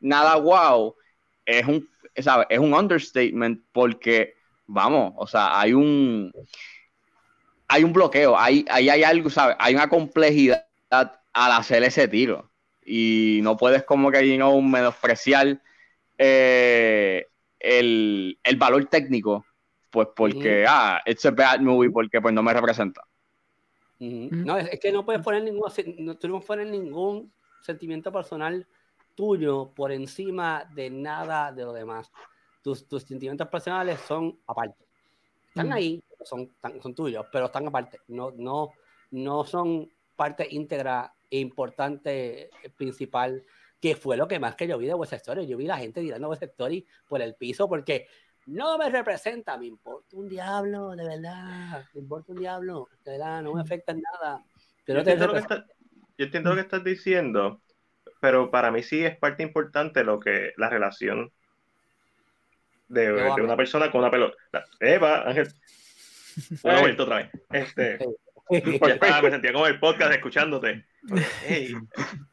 nada 0.00 0.36
wow, 0.36 0.94
es 1.44 1.66
un, 1.66 1.88
¿sabes? 2.16 2.46
es 2.50 2.58
un 2.58 2.74
understatement 2.74 3.60
porque, 3.72 4.34
vamos, 4.66 5.12
o 5.16 5.26
sea, 5.26 5.60
hay 5.60 5.72
un 5.72 6.32
hay 7.70 7.84
un 7.84 7.92
bloqueo, 7.92 8.36
hay, 8.36 8.64
hay, 8.68 8.88
hay 8.88 9.04
algo, 9.04 9.30
¿sabes? 9.30 9.54
Hay 9.60 9.74
una 9.76 9.88
complejidad 9.88 10.66
al 10.90 11.52
hacer 11.52 11.84
ese 11.84 12.08
tiro. 12.08 12.50
Y 12.84 13.38
no 13.42 13.56
puedes 13.56 13.84
como 13.84 14.10
que 14.10 14.36
you 14.36 14.60
menospreciar 14.60 15.62
eh, 16.18 17.26
el, 17.60 18.40
el, 18.42 18.56
valor 18.56 18.86
técnico, 18.86 19.46
pues 19.90 20.08
porque, 20.14 20.64
ah, 20.68 21.00
it's 21.04 21.24
a 21.26 21.30
bad 21.30 21.60
movie, 21.60 21.90
porque 21.90 22.20
pues 22.20 22.32
no 22.32 22.42
me 22.42 22.52
representa. 22.52 23.02
No, 23.98 24.56
es, 24.56 24.80
que 24.80 24.92
no 24.92 25.04
puedes 25.04 25.22
poner 25.22 25.42
ningún, 25.42 25.70
no, 25.98 26.16
tú 26.16 26.28
no 26.28 26.40
poner 26.40 26.68
ningún 26.68 27.30
sentimiento 27.60 28.10
personal 28.10 28.66
tuyo 29.14 29.72
por 29.74 29.92
encima 29.92 30.64
de 30.74 30.88
nada 30.88 31.52
de 31.52 31.64
lo 31.64 31.72
demás. 31.72 32.10
Tus, 32.62 32.86
tus 32.88 33.02
sentimientos 33.02 33.48
personales 33.48 34.00
son 34.00 34.38
aparte. 34.46 34.86
Están 35.48 35.72
ahí, 35.72 36.02
son, 36.24 36.50
son 36.82 36.94
tuyos, 36.94 37.26
pero 37.30 37.46
están 37.46 37.66
aparte. 37.66 37.98
No, 38.08 38.30
no, 38.30 38.70
no 39.10 39.44
son 39.44 39.90
parte 40.16 40.46
íntegra 40.48 41.12
e 41.30 41.38
importante, 41.38 42.42
eh, 42.42 42.70
principal, 42.76 43.44
que 43.80 43.96
fue 43.96 44.16
lo 44.16 44.28
que 44.28 44.38
más 44.38 44.54
que 44.54 44.66
yo 44.66 44.78
vi 44.78 44.86
de 44.86 44.94
West 44.94 45.12
Story. 45.14 45.46
Yo 45.46 45.56
vi 45.56 45.66
la 45.66 45.78
gente 45.78 46.00
tirando 46.00 46.28
West 46.28 46.42
Story 46.42 46.86
por 47.08 47.20
el 47.20 47.34
piso 47.34 47.68
porque 47.68 48.06
no 48.50 48.76
me 48.78 48.90
representa, 48.90 49.56
me 49.56 49.66
importa 49.66 50.16
un 50.16 50.28
diablo, 50.28 50.90
de 50.96 51.06
verdad, 51.06 51.84
me 51.94 52.00
importa 52.00 52.32
un 52.32 52.38
diablo, 52.38 52.88
de 53.04 53.12
verdad, 53.12 53.42
no 53.42 53.54
me 53.54 53.60
afecta 53.60 53.92
en 53.92 54.02
nada. 54.02 54.44
yo, 54.86 54.98
entiendo 54.98 55.26
lo 55.28 55.34
que 55.34 55.40
yo 56.18 56.24
entiendo 56.24 56.50
lo 56.50 56.56
que 56.56 56.62
estás 56.62 56.84
diciendo, 56.84 57.62
pero 58.20 58.50
para 58.50 58.70
mí 58.70 58.82
sí 58.82 59.04
es 59.04 59.16
parte 59.16 59.42
importante 59.42 60.04
lo 60.04 60.18
que 60.18 60.52
la 60.56 60.68
relación 60.68 61.32
de, 62.88 63.12
de 63.12 63.42
una 63.42 63.56
persona 63.56 63.90
con 63.90 64.00
una 64.00 64.10
pelota. 64.10 64.36
Eva, 64.80 65.28
Ángel, 65.28 65.48
un 66.64 66.74
momento 66.74 67.04
otra 67.04 67.16
vez. 67.16 67.30
Este, 67.50 67.98
me 68.50 69.30
sentía 69.30 69.52
como 69.52 69.66
el 69.66 69.78
podcast 69.78 70.12
escuchándote. 70.12 70.84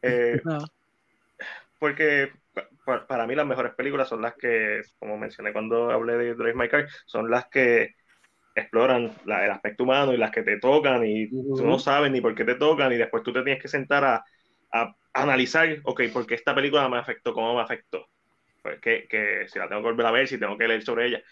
Eh, 0.02 0.40
porque 1.78 2.32
para 3.06 3.26
mí 3.26 3.34
las 3.34 3.46
mejores 3.46 3.74
películas 3.74 4.08
son 4.08 4.22
las 4.22 4.34
que, 4.36 4.82
como 4.98 5.18
mencioné 5.18 5.52
cuando 5.52 5.90
hablé 5.90 6.16
de 6.16 6.34
Drive 6.34 6.54
My 6.54 6.68
Car, 6.68 6.88
son 7.06 7.30
las 7.30 7.48
que 7.48 7.94
exploran 8.54 9.12
el 9.24 9.50
aspecto 9.50 9.84
humano 9.84 10.12
y 10.12 10.16
las 10.16 10.30
que 10.30 10.42
te 10.42 10.58
tocan 10.58 11.06
y 11.06 11.28
tú 11.28 11.64
no 11.64 11.78
sabes 11.78 12.10
ni 12.10 12.20
por 12.20 12.34
qué 12.34 12.44
te 12.44 12.56
tocan 12.56 12.92
y 12.92 12.96
después 12.96 13.22
tú 13.22 13.32
te 13.32 13.42
tienes 13.42 13.62
que 13.62 13.68
sentar 13.68 14.04
a, 14.04 14.24
a 14.72 14.94
analizar, 15.12 15.68
ok, 15.84 16.02
¿por 16.12 16.26
qué 16.26 16.34
esta 16.34 16.54
película 16.54 16.88
me 16.88 16.98
afectó? 16.98 17.32
¿Cómo 17.32 17.54
me 17.54 17.62
afectó? 17.62 18.06
Pues 18.62 18.80
que, 18.80 19.06
que, 19.08 19.46
si 19.48 19.58
la 19.58 19.68
tengo 19.68 19.82
que 19.82 19.88
volver 19.88 20.06
a 20.06 20.10
ver, 20.10 20.28
si 20.28 20.38
tengo 20.38 20.58
que 20.58 20.68
leer 20.68 20.82
sobre 20.82 21.06
ella. 21.06 21.22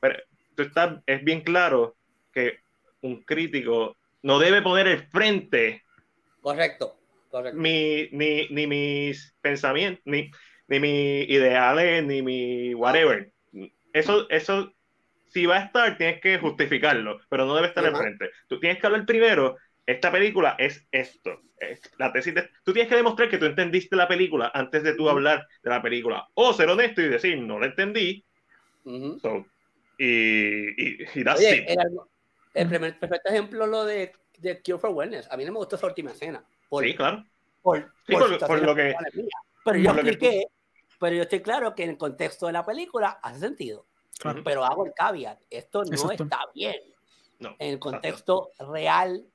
pero 0.00 0.18
tú 0.54 0.62
estás, 0.62 0.98
es 1.06 1.24
bien 1.24 1.40
claro 1.40 1.96
que 2.32 2.58
un 3.02 3.22
crítico 3.22 3.96
no 4.22 4.38
debe 4.38 4.62
poner 4.62 4.88
el 4.88 5.06
frente. 5.08 5.82
Correcto, 6.40 6.96
correcto. 7.30 7.58
Mi, 7.58 8.08
ni, 8.12 8.48
ni 8.48 8.66
mis 8.66 9.34
pensamientos, 9.40 10.02
ni, 10.04 10.30
ni 10.68 10.80
mis 10.80 11.28
ideales, 11.28 12.04
ni 12.04 12.22
mi 12.22 12.74
whatever. 12.74 13.30
Eso, 13.92 14.28
eso, 14.30 14.72
si 15.28 15.46
va 15.46 15.56
a 15.56 15.64
estar, 15.64 15.96
tienes 15.96 16.20
que 16.20 16.38
justificarlo, 16.38 17.20
pero 17.28 17.46
no 17.46 17.54
debe 17.54 17.68
estar 17.68 17.84
al 17.84 17.96
frente. 17.96 18.30
Tú 18.48 18.60
tienes 18.60 18.78
que 18.78 18.86
hablar 18.86 19.06
primero, 19.06 19.56
esta 19.86 20.10
película 20.10 20.56
es 20.58 20.86
esto. 20.90 21.40
Es 21.58 21.80
la 21.96 22.12
tesis 22.12 22.34
de, 22.34 22.50
tú 22.64 22.72
tienes 22.74 22.90
que 22.90 22.96
demostrar 22.96 23.30
que 23.30 23.38
tú 23.38 23.46
entendiste 23.46 23.96
la 23.96 24.08
película 24.08 24.50
antes 24.52 24.82
de 24.82 24.94
tú 24.94 25.08
hablar 25.08 25.46
de 25.62 25.70
la 25.70 25.80
película. 25.80 26.28
O 26.34 26.52
ser 26.52 26.68
honesto 26.68 27.00
y 27.00 27.08
decir, 27.08 27.38
no 27.38 27.58
la 27.58 27.66
entendí. 27.66 28.22
so, 29.22 29.46
y, 29.98 30.04
y, 30.76 31.06
y 31.14 31.24
el 32.56 32.68
primer 32.68 32.98
perfecto 32.98 33.28
ejemplo 33.30 33.66
lo 33.66 33.84
de, 33.84 34.12
de 34.38 34.60
Cure 34.62 34.78
for 34.78 34.90
Wellness. 34.90 35.30
A 35.30 35.36
mí 35.36 35.44
no 35.44 35.52
me 35.52 35.58
gustó 35.58 35.76
esa 35.76 35.86
última 35.86 36.12
escena. 36.12 36.44
sí, 36.80 36.94
claro. 36.94 37.24
Por, 37.62 37.92
por, 38.08 38.62
lo 38.62 38.74
que. 38.74 38.94
Pero 39.64 39.78
yo 39.78 39.90
expliqué, 39.90 40.46
pero 40.98 41.16
yo 41.16 41.22
estoy 41.22 41.42
claro 41.42 41.74
que 41.74 41.84
en 41.84 41.90
el 41.90 41.98
contexto 41.98 42.46
de 42.46 42.52
la 42.52 42.64
película 42.64 43.18
hace 43.22 43.40
sentido. 43.40 43.86
Pero 44.44 44.64
hago 44.64 44.86
el 44.86 44.94
caveat. 44.94 45.40
Esto 45.50 45.84
no 45.84 46.10
está 46.10 46.40
bien. 46.54 46.76
No, 47.38 47.54
en 47.58 47.72
el 47.74 47.78
contexto 47.78 48.50
real 48.58 49.26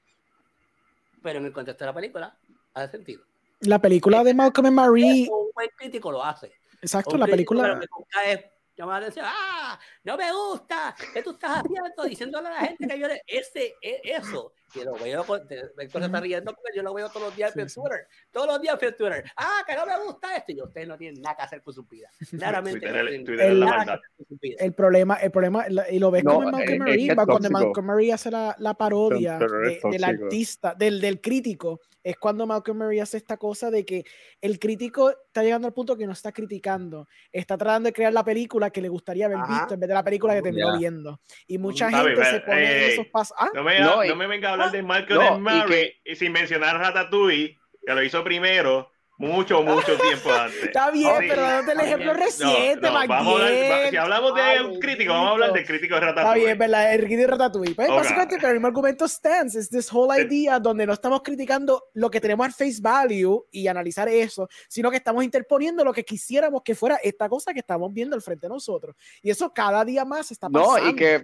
pero 1.22 1.40
en 1.40 1.46
el 1.46 1.54
contexto 1.54 1.84
de 1.84 1.90
la 1.90 1.94
película 1.96 2.38
hace 2.74 2.92
sentido. 2.92 3.24
La 3.62 3.80
película 3.80 4.24
de 4.24 4.34
Malcolm 4.34 4.68
and 4.68 4.76
Marie, 4.76 5.28
Un 5.30 5.52
buen 5.54 5.70
crítico 5.76 6.12
lo 6.12 6.24
hace. 6.24 6.52
exacto, 6.82 7.12
Un 7.14 7.20
la 7.20 7.28
película, 7.28 7.68
lo 7.68 7.80
que 7.80 7.88
busca 7.96 8.26
es 8.26 8.46
llamar 8.76 9.02
la 9.02 9.08
atención. 9.08 9.26
¡Ah! 9.28 9.80
No 10.04 10.18
me 10.18 10.32
gusta. 10.32 10.96
¿Qué 11.14 11.22
tú 11.22 11.32
estás 11.32 11.60
haciendo? 11.60 12.04
Diciéndole 12.04 12.48
a 12.48 12.52
la 12.52 12.60
gente 12.62 12.88
que 12.88 13.00
yo 13.00 13.08
le... 13.08 13.22
Ese, 13.28 13.76
e- 13.82 14.02
eso. 14.04 14.54
Que 14.74 14.86
lo 14.86 14.94
veo, 14.96 15.24
con- 15.26 15.46
te- 15.48 15.60
Héctor 15.78 16.02
se 16.02 16.06
está 16.06 16.20
riendo 16.22 16.54
porque 16.54 16.72
yo 16.76 16.82
lo 16.84 16.94
veo 16.94 17.10
todos 17.10 17.28
los 17.28 17.36
días 17.36 17.56
en 17.58 17.68
Sí, 17.70 17.76
sí. 17.76 17.82
Twitter. 17.82 18.08
Todos 18.32 18.48
los 18.48 18.62
días 18.62 18.78
en 18.82 18.96
Twitter. 18.96 19.24
Ah, 19.36 19.64
que 19.68 19.76
no 19.76 19.86
me 19.86 20.00
gusta 20.06 20.36
esto. 20.38 20.52
Y 20.54 20.62
ustedes 20.62 20.88
no 20.88 20.98
tienen 20.98 21.22
nada 21.22 21.36
que 21.36 21.42
hacer 21.44 21.62
con 21.62 21.74
su 21.74 21.84
vida. 21.84 22.10
Claramente. 22.40 22.80
Twitter 22.80 22.96
no 22.96 23.02
es- 23.02 23.08
tienen 23.10 23.26
Twitter 23.26 23.46
es 23.52 23.54
la 23.58 23.66
nada 23.66 23.72
que 23.72 23.78
maldad. 23.78 23.94
hacer 23.96 24.10
con 24.18 24.26
su 24.28 24.38
vida. 24.42 24.56
el 24.60 24.74
problema, 24.74 25.16
el 25.16 25.32
problema, 25.32 25.66
y 25.90 26.00
lo 26.00 26.12
ves 26.12 26.24
No, 26.24 26.34
como 26.36 26.46
en 26.48 26.52
Malcolm 26.52 26.88
es- 26.88 26.96
que 27.10 27.16
cuando 27.16 27.34
tóxico. 27.34 27.52
Malcolm 27.54 27.88
Marie 27.88 28.14
hace 28.14 28.32
la, 28.32 28.56
la 28.60 28.74
parodia 28.74 29.38
de- 29.38 29.80
del 29.92 30.04
artista, 30.04 30.74
del, 30.76 31.02
del 31.02 31.20
crítico, 31.22 31.82
es 32.04 32.18
cuando 32.18 32.48
Malcolm 32.48 32.80
Marie 32.80 33.00
hace 33.02 33.18
esta 33.18 33.38
cosa 33.38 33.70
de 33.70 33.86
que 33.86 34.04
el 34.42 34.58
crítico 34.58 35.12
está 35.12 35.44
llegando 35.44 35.68
al 35.68 35.74
punto 35.74 35.96
que 35.96 36.08
no 36.08 36.14
está 36.14 36.32
criticando, 36.32 37.08
está 37.32 37.58
tratando 37.58 37.88
de 37.88 37.94
crear 37.94 38.12
la 38.12 38.24
película 38.24 38.72
que 38.72 38.82
le 38.82 38.90
gustaría 38.90 39.26
haber 39.28 39.38
Ajá. 39.38 39.54
visto 39.60 39.74
en 39.76 39.80
vez 39.82 39.88
de 39.88 39.94
la 39.94 40.04
película 40.04 40.34
que 40.34 40.42
terminó 40.42 40.78
viendo. 40.80 41.22
Y 41.46 41.60
mucha 41.60 41.92
gente 41.92 42.26
se 42.26 42.40
pone 42.40 42.64
en 42.64 42.84
ey, 42.84 42.92
esos 42.94 43.08
pasos. 43.08 43.38
¿Ah? 43.40 43.50
No 43.54 43.64
me, 43.64 43.80
No, 43.80 44.04
no, 44.04 44.16
me 44.16 44.26
venga 44.28 44.54
a 44.54 44.58
hablar 44.66 44.72
de 44.72 44.84
Malcolm 44.84 45.44
No, 45.44 45.50
and 45.50 45.66
y 45.70 45.72
que- 45.72 46.02
y 46.06 46.16
sin 46.16 46.32
mencionar 46.32 46.78
Ratatouille, 46.78 47.58
que 47.86 47.94
lo 47.94 48.04
hizo 48.04 48.24
primero, 48.24 48.90
mucho, 49.18 49.62
mucho 49.62 49.96
tiempo 50.00 50.32
antes. 50.34 50.64
Está 50.64 50.90
bien, 50.90 51.12
Sí. 51.20 51.26
pero 51.30 51.44
date 51.44 51.72
el 51.74 51.80
ejemplo 51.80 52.14
No, 52.14 52.20
reciente, 52.20 52.88
No, 52.90 53.00
no, 53.02 53.08
vamos 53.08 53.40
a 53.42 53.46
hablar- 53.46 53.90
si 53.92 53.96
hablamos 53.98 54.34
de 54.34 54.42
Ay, 54.42 54.60
un 54.66 54.80
crítico, 54.80 55.14
vamos 55.14 55.28
a 55.28 55.32
hablar 55.34 55.54
del 55.54 55.66
crítico 55.68 55.94
de 55.94 56.00
Está 56.00 56.12
Ratatouille. 56.12 56.46
bien, 56.46 56.58
¿verdad? 56.58 56.94
El 56.96 57.02
Ricky 57.04 57.16
de 57.18 57.28
Ratatouille. 57.28 57.76
Pues, 57.76 57.90
Ok. 57.90 57.96
Básicamente, 57.98 58.36
pero 58.38 58.48
el 58.48 58.54
mismo 58.56 58.68
argumento 58.70 59.08
stands. 59.08 59.54
Es 59.56 59.70
this 59.70 59.94
whole 59.94 60.20
idea 60.20 60.60
donde 60.60 60.88
no 60.88 60.94
estamos 60.94 61.22
criticando 61.22 61.84
lo 61.94 62.10
que 62.10 62.20
tenemos 62.20 62.48
al 62.48 62.52
face 62.54 62.80
value 62.82 63.46
y 63.52 63.68
analizar 63.68 64.10
eso, 64.10 64.50
sino 64.68 64.90
que 64.90 64.98
estamos 64.98 65.24
interponiendo 65.24 65.84
lo 65.84 65.94
que 65.94 66.04
quisiéramos 66.04 66.64
que 66.64 66.74
fuera 66.74 66.96
esta 67.04 67.30
cosa 67.30 67.54
que 67.54 67.60
estamos 67.60 67.94
viendo 67.94 68.16
al 68.16 68.24
frente 68.24 68.48
de 68.48 68.50
nosotros. 68.54 68.96
Y 69.22 69.30
eso 69.30 69.54
cada 69.54 69.86
día 69.86 70.04
más 70.04 70.32
está 70.32 70.50
No, 70.50 70.64
pasando. 70.66 70.90
y 70.90 70.96
que 70.96 71.24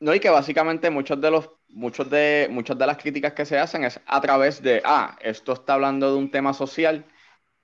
no, 0.00 0.14
y 0.14 0.20
que 0.20 0.30
básicamente 0.30 0.90
muchos 0.90 1.20
de 1.20 1.30
los 1.30 1.50
muchos 1.68 2.08
de 2.10 2.48
muchas 2.50 2.78
de 2.78 2.86
las 2.86 2.96
críticas 2.98 3.32
que 3.32 3.44
se 3.44 3.58
hacen 3.58 3.84
es 3.84 4.00
a 4.06 4.20
través 4.20 4.62
de 4.62 4.82
ah, 4.84 5.16
esto 5.20 5.52
está 5.52 5.74
hablando 5.74 6.10
de 6.10 6.18
un 6.18 6.30
tema 6.30 6.52
social. 6.52 7.04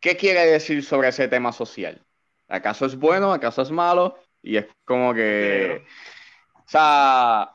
¿Qué 0.01 0.17
quiere 0.17 0.47
decir 0.47 0.85
sobre 0.85 1.09
ese 1.09 1.29
tema 1.29 1.53
social? 1.53 2.05
¿Acaso 2.49 2.87
es 2.87 2.97
bueno? 2.97 3.33
¿Acaso 3.33 3.63
es 3.63 3.71
malo? 3.71 4.19
Y 4.43 4.57
es 4.57 4.67
como 4.85 5.15
que 5.15 5.85
o 6.57 6.69
sea, 6.69 7.51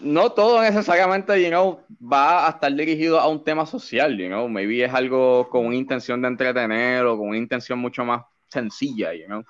no 0.00 0.32
todo 0.32 0.62
necesariamente, 0.62 1.42
you 1.42 1.48
know, 1.48 1.84
va 2.00 2.46
a 2.46 2.50
estar 2.50 2.72
dirigido 2.74 3.20
a 3.20 3.28
un 3.28 3.44
tema 3.44 3.66
social, 3.66 4.16
you 4.16 4.28
know, 4.28 4.48
maybe 4.48 4.82
es 4.82 4.94
algo 4.94 5.48
con 5.50 5.66
una 5.66 5.76
intención 5.76 6.22
de 6.22 6.28
entretener 6.28 7.04
o 7.04 7.18
con 7.18 7.28
una 7.28 7.38
intención 7.38 7.78
mucho 7.78 8.04
más 8.04 8.22
sencilla, 8.48 9.12
you 9.14 9.26
know. 9.26 9.44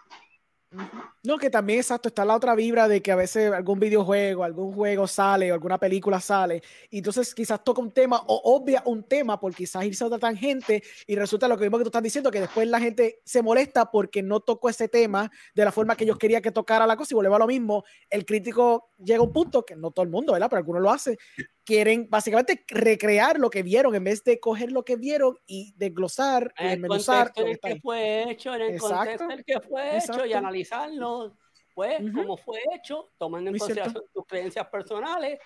No, 1.22 1.38
que 1.38 1.50
también, 1.50 1.78
exacto, 1.80 2.08
está 2.08 2.24
la 2.24 2.34
otra 2.34 2.54
vibra 2.54 2.88
de 2.88 3.02
que 3.02 3.12
a 3.12 3.16
veces 3.16 3.52
algún 3.52 3.78
videojuego, 3.78 4.42
algún 4.42 4.72
juego 4.72 5.06
sale 5.06 5.50
o 5.50 5.54
alguna 5.54 5.78
película 5.78 6.18
sale, 6.18 6.62
y 6.90 6.98
entonces 6.98 7.34
quizás 7.34 7.62
toca 7.62 7.80
un 7.80 7.92
tema 7.92 8.22
o 8.26 8.40
obvia 8.56 8.82
un 8.86 9.04
tema 9.04 9.38
por 9.38 9.54
quizás 9.54 9.84
irse 9.84 10.02
a 10.02 10.06
otra 10.06 10.18
tangente 10.18 10.82
y 11.06 11.14
resulta 11.14 11.46
lo 11.46 11.56
que 11.56 11.64
mismo 11.64 11.78
que 11.78 11.84
tú 11.84 11.88
estás 11.88 12.02
diciendo, 12.02 12.30
que 12.30 12.40
después 12.40 12.66
la 12.68 12.80
gente 12.80 13.20
se 13.24 13.42
molesta 13.42 13.90
porque 13.90 14.22
no 14.22 14.40
tocó 14.40 14.68
ese 14.68 14.88
tema 14.88 15.30
de 15.54 15.64
la 15.64 15.72
forma 15.72 15.94
que 15.94 16.04
ellos 16.04 16.18
querían 16.18 16.42
que 16.42 16.50
tocara 16.50 16.86
la 16.86 16.96
cosa 16.96 17.12
y 17.12 17.16
volvemos 17.16 17.36
a 17.36 17.40
lo 17.40 17.46
mismo. 17.46 17.84
El 18.08 18.24
crítico 18.24 18.90
llega 18.98 19.20
a 19.20 19.24
un 19.24 19.32
punto 19.32 19.64
que 19.64 19.76
no 19.76 19.90
todo 19.90 20.04
el 20.04 20.10
mundo, 20.10 20.32
¿verdad? 20.32 20.48
Pero 20.48 20.58
algunos 20.58 20.82
lo 20.82 20.90
hacen, 20.90 21.16
quieren 21.64 22.08
básicamente 22.10 22.64
recrear 22.68 23.38
lo 23.38 23.50
que 23.50 23.62
vieron 23.62 23.94
en 23.94 24.04
vez 24.04 24.24
de 24.24 24.40
coger 24.40 24.72
lo 24.72 24.84
que 24.84 24.96
vieron 24.96 25.36
y 25.46 25.74
desglosar 25.76 26.52
y 26.58 26.62
En 26.62 26.66
el 26.66 26.70
desmenuzar 26.72 27.32
contexto 27.32 27.40
en 27.40 27.46
que 27.46 27.52
el 27.52 27.60
que 27.60 27.80
fue 27.80 28.30
hecho, 28.30 28.54
en 28.54 28.60
el 28.62 28.74
Exacto, 28.74 28.94
contexto 28.94 29.24
en 29.24 29.30
el 29.32 29.44
que 29.44 29.60
fue 29.60 29.96
hecho 29.96 30.12
y 30.26 30.32
exacto. 30.32 30.38
analizarlo, 30.38 31.38
pues, 31.74 32.02
Ujú. 32.02 32.12
cómo 32.12 32.36
fue 32.36 32.58
hecho, 32.74 33.12
tomando 33.18 33.50
en 33.50 33.54
Muy 33.54 33.60
cierto. 33.60 33.82
consideración 33.82 34.04
tus 34.12 34.26
creencias 34.26 34.66
personales, 34.68 35.38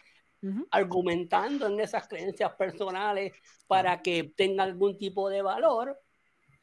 Ujú. 0.43 0.67
argumentando 0.71 1.67
en 1.67 1.81
esas 1.81 2.07
creencias 2.09 2.53
personales 2.55 3.33
para 3.67 4.01
que 4.03 4.33
tenga 4.37 4.65
algún 4.65 4.99
tipo 4.99 5.29
de 5.29 5.43
valor. 5.43 5.99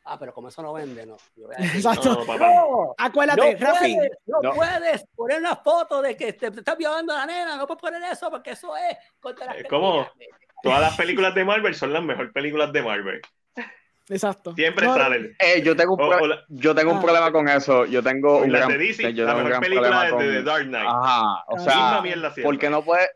Ah, 0.06 0.20
pero 0.20 0.34
como 0.34 0.50
eso 0.50 0.62
no 0.62 0.74
vende, 0.74 1.06
no. 1.06 1.16
Exacto. 1.58 2.14
No, 2.14 2.26
papá. 2.26 2.38
no, 2.48 2.94
Acuérdate, 2.98 3.56
no 3.56 3.68
Rafi. 3.68 3.96
puedes, 3.96 4.12
no, 4.26 4.40
No. 4.42 4.54
puedes 4.54 5.06
poner 5.16 5.40
una 5.40 5.56
foto 5.56 6.02
de 6.02 6.18
que 6.18 6.34
te, 6.34 6.52
te 6.52 6.60
estás 6.60 6.78
violando 6.78 7.14
a 7.14 7.20
la 7.20 7.26
nena, 7.26 7.56
no 7.56 7.66
puedes 7.68 7.82
poner 7.82 8.04
eso 8.12 8.30
porque 8.30 8.52
eso 8.52 8.76
es 8.76 8.98
contra 9.20 9.46
las 9.46 9.56
creencias. 9.64 10.08
Todas 10.62 10.82
las 10.82 10.96
películas 10.98 11.34
de 11.36 11.46
Marvel 11.46 11.74
son 11.76 11.94
las 11.94 12.04
mejores 12.04 12.32
películas 12.34 12.72
de 12.74 12.82
Marvel. 12.82 13.22
Exacto. 14.10 14.54
Siempre 14.54 14.86
No, 14.86 14.96
salen. 14.96 15.34
Eh, 15.40 15.62
yo 15.64 15.76
tengo 15.78 15.96
un, 15.96 16.02
O- 16.02 16.10
pro- 16.10 16.24
o 16.24 16.28
la- 16.28 16.44
yo 16.50 16.76
tengo 16.76 16.92
un 16.92 16.98
Ah. 16.98 17.02
problema 17.02 17.32
con 17.32 17.48
eso. 17.48 17.86
Yo 17.86 18.04
tengo 18.04 18.40
un 18.40 18.52
las 18.52 18.62
gran, 18.68 18.72
de 18.74 18.78
DC, 18.78 19.14
yo 19.14 19.24
la 19.26 19.32
tengo 19.32 19.32
un 19.32 19.36
mejor 19.38 19.50
gran 19.50 19.62
película 19.62 19.90
problema 19.90 20.06
es 20.08 20.12
con 20.14 20.22
de 20.26 20.34
The 20.34 20.44
Dark 20.44 20.66
Knight. 20.66 20.88
Ajá, 20.90 21.44
o 21.48 21.56
La 21.56 21.64
sea, 21.64 21.76
misma 21.76 22.02
mierda 22.02 22.22
siempre. 22.34 22.44
porque 22.44 22.70
no 22.70 22.84
puede, 22.84 23.08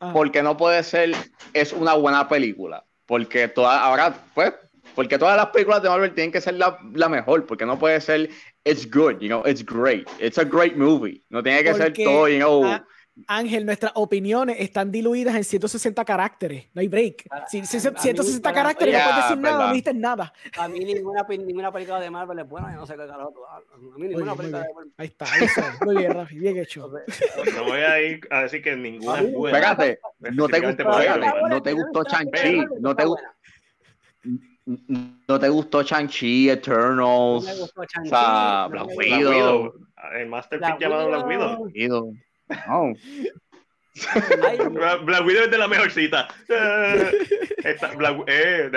Ah. 0.00 0.10
porque 0.14 0.42
no 0.42 0.56
puede 0.56 0.82
ser, 0.84 1.10
es 1.52 1.72
una 1.74 1.92
buena 1.94 2.28
película, 2.28 2.82
porque 3.04 3.48
toda, 3.48 3.82
ahora, 3.84 4.14
pues, 4.34 4.54
porque 4.94 5.18
todas 5.18 5.36
las 5.36 5.46
películas 5.48 5.82
de 5.82 5.88
Marvel 5.88 6.14
tienen 6.14 6.32
que 6.32 6.40
ser 6.40 6.54
la, 6.54 6.78
la 6.94 7.08
mejor, 7.08 7.46
porque 7.46 7.64
no 7.66 7.78
puede 7.78 8.00
ser, 8.00 8.30
it's 8.64 8.88
good, 8.90 9.18
you 9.20 9.28
know, 9.28 9.42
it's 9.46 9.64
great, 9.64 10.08
it's 10.20 10.38
a 10.38 10.44
great 10.44 10.76
movie, 10.76 11.22
no 11.30 11.42
tiene 11.42 11.62
que 11.64 11.74
ser 11.74 11.92
todo, 11.92 12.28
you 12.28 12.38
know, 12.38 12.64
ah, 12.64 12.84
Ángel, 13.26 13.66
nuestras 13.66 13.92
opiniones 13.94 14.56
están 14.58 14.90
diluidas 14.90 15.34
en 15.36 15.44
160 15.44 16.02
caracteres. 16.02 16.68
No 16.72 16.80
hay 16.80 16.88
break. 16.88 17.26
Ah, 17.30 17.44
Si, 17.46 17.62
si- 17.66 17.76
a- 17.76 17.80
si- 17.80 17.88
a 17.88 17.90
mí, 17.90 17.98
160 18.00 18.42
para- 18.42 18.62
caracteres, 18.62 18.94
no 18.94 19.00
puedes 19.04 19.16
decir 19.24 19.38
nada, 19.38 19.58
no 19.66 19.68
dijiste 19.68 19.92
nada. 19.94 20.32
A 20.56 20.66
mí 20.68 20.78
ninguna, 20.78 21.26
ninguna 21.28 21.70
película 21.70 22.00
de 22.00 22.10
Marvel 22.10 22.38
es 22.38 22.48
buena, 22.48 22.72
yo 22.72 22.80
no 22.80 22.86
sé 22.86 22.94
qué 22.94 23.06
carajo 23.06 23.30
tú 23.34 23.44
hablas. 23.44 23.68
A 23.74 23.98
mí 23.98 24.08
ninguna 24.08 24.34
película 24.34 24.62
de 24.62 24.72
Marvel. 24.74 24.92
Ahí 24.96 25.06
está, 25.08 25.26
ahí 25.30 25.44
está. 25.44 25.76
Muy 25.84 25.96
bien, 25.98 26.14
Rafi, 26.14 26.38
bien 26.38 26.56
hecho. 26.56 26.90
No 27.54 27.64
voy 27.64 27.80
a 27.80 28.00
ir 28.00 28.20
a 28.30 28.42
decir 28.44 28.62
que 28.62 28.74
ninguna 28.76 29.20
es 29.20 29.30
buena. 29.34 29.58
espérate, 29.58 30.00
no 30.32 30.48
te 30.48 30.60
gustó, 30.60 30.84
no 30.84 31.60
te 31.62 31.72
gustó 31.74 32.04
buena, 32.04 32.66
no 32.80 32.96
te, 32.96 33.02
está 33.02 33.04
gu- 33.04 33.08
buena. 34.24 34.42
No 34.66 35.40
te 35.40 35.48
gustó 35.48 35.82
Shang-Chi, 35.82 36.46
No 36.46 36.52
Eternals, 36.52 37.44
me 37.44 37.54
gustó 37.56 37.80
o 37.80 37.84
Shang-Chi, 37.84 38.08
sea, 38.10 38.68
no 38.68 38.70
Black 38.70 38.84
Black 38.86 38.94
gustó- 38.96 38.98
Widow. 39.28 39.32
Widow. 39.32 39.88
El 40.14 40.26
Masterpiece 40.28 40.68
Black 40.70 40.80
llamado 40.80 41.08
Black 41.08 41.26
Widow. 41.26 41.62
Widow. 41.64 41.72
Widow. 41.74 42.14
No. 42.68 42.94
Black 45.04 45.26
Widow 45.26 45.44
es 45.44 45.50
de 45.50 45.58
la 45.58 45.68
mejorcita. 45.68 46.28
Eh, 46.48 47.12
está 47.64 47.88
Black, 47.94 48.24
eh. 48.26 48.70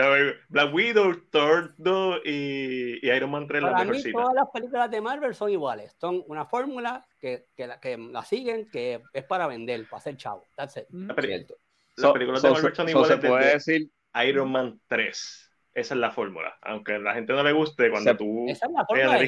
Black 0.50 0.74
Widow, 0.74 1.16
Thor 1.32 1.74
2 1.78 2.22
y, 2.26 3.00
y 3.06 3.12
Iron 3.12 3.32
Man 3.32 3.48
3 3.48 3.62
la 3.64 3.72
Para 3.72 3.84
mí 3.86 3.90
mejorcita. 3.92 4.20
todas 4.20 4.36
las 4.36 4.50
películas 4.54 4.92
de 4.92 5.02
Marvel 5.02 5.34
son 5.36 5.50
iguales. 5.52 5.96
Son 6.00 6.24
una 6.28 6.46
fórmula 6.46 7.06
que, 7.20 7.46
que, 7.56 7.68
la, 7.68 7.80
que 7.80 7.98
la 7.98 8.24
siguen, 8.24 8.70
que 8.72 9.02
es 9.14 9.24
para 9.24 9.48
vender, 9.48 9.86
para 9.90 10.00
hacer 10.00 10.18
chavo. 10.18 10.44
That's 10.56 10.78
it. 10.78 10.86
Mm. 10.90 11.08
La 11.08 11.16
Cierto. 11.22 11.56
Las 11.98 12.08
So- 12.08 12.14
películas 12.14 12.42
so- 12.42 12.48
de 12.48 12.54
Marvel 12.54 12.72
so- 12.72 12.76
son 12.76 12.86
so 12.86 12.92
iguales 12.92 13.08
se 13.22 13.28
puede 13.28 13.44
desde 13.46 13.54
decir 13.54 13.90
Iron 14.28 14.52
Man 14.52 14.80
3. 14.88 15.45
Esa 15.76 15.94
es 15.94 16.00
la 16.00 16.10
fórmula. 16.12 16.58
Aunque 16.62 16.94
a 16.96 17.00
la 17.00 17.14
gente 17.14 17.34
no 17.34 17.44
le 17.44 17.52
guste, 17.52 17.92
cuando 17.92 18.12
Se- 18.12 18.18
tú... 18.18 18.46
Esa 18.50 18.66
es 18.66 18.72
la 18.72 18.86
fórmula. 18.86 19.20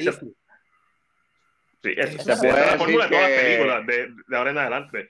Sí, 1.82 1.94
es, 1.96 2.10
se 2.10 2.16
esa 2.16 2.32
es 2.32 2.42
la 2.42 2.78
fórmula 2.78 3.04
de 3.04 3.10
todas 3.10 3.30
las 3.30 3.40
películas 3.40 3.86
de, 3.86 4.08
de 4.26 4.36
ahora 4.36 4.50
en 4.50 4.58
adelante. 4.58 5.08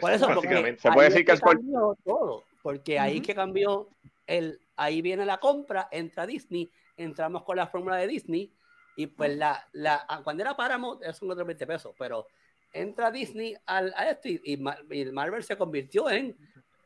Por 0.00 0.12
eso, 0.12 0.28
básicamente. 0.28 0.80
Se 0.82 0.92
puede 0.92 1.08
decir 1.08 1.24
que 1.24 1.32
es 1.32 1.40
por- 1.40 1.56
cambió 1.56 1.96
todo, 2.04 2.44
porque 2.62 2.98
ahí 2.98 3.16
Ujú. 3.16 3.26
que 3.26 3.34
cambió 3.34 3.88
el, 4.26 4.60
ahí 4.76 5.02
viene 5.02 5.24
la 5.26 5.38
compra, 5.38 5.88
entra 5.90 6.26
Disney, 6.26 6.70
entramos 6.96 7.42
con 7.42 7.56
la 7.56 7.66
fórmula 7.66 7.96
de 7.96 8.06
Disney 8.06 8.52
y 8.96 9.06
pues 9.08 9.36
la, 9.36 9.66
la 9.72 10.04
ah, 10.08 10.20
cuando 10.22 10.42
era 10.42 10.56
Paramount 10.56 11.02
es 11.02 11.20
un 11.22 11.30
otro 11.30 11.44
20 11.44 11.66
pesos, 11.66 11.94
pero 11.98 12.26
entra 12.72 13.10
Disney 13.10 13.56
al, 13.66 13.92
a 13.96 14.10
esto 14.10 14.28
y, 14.28 14.40
y 14.44 15.06
Marvel 15.06 15.42
se 15.42 15.56
convirtió 15.56 16.08
en 16.10 16.36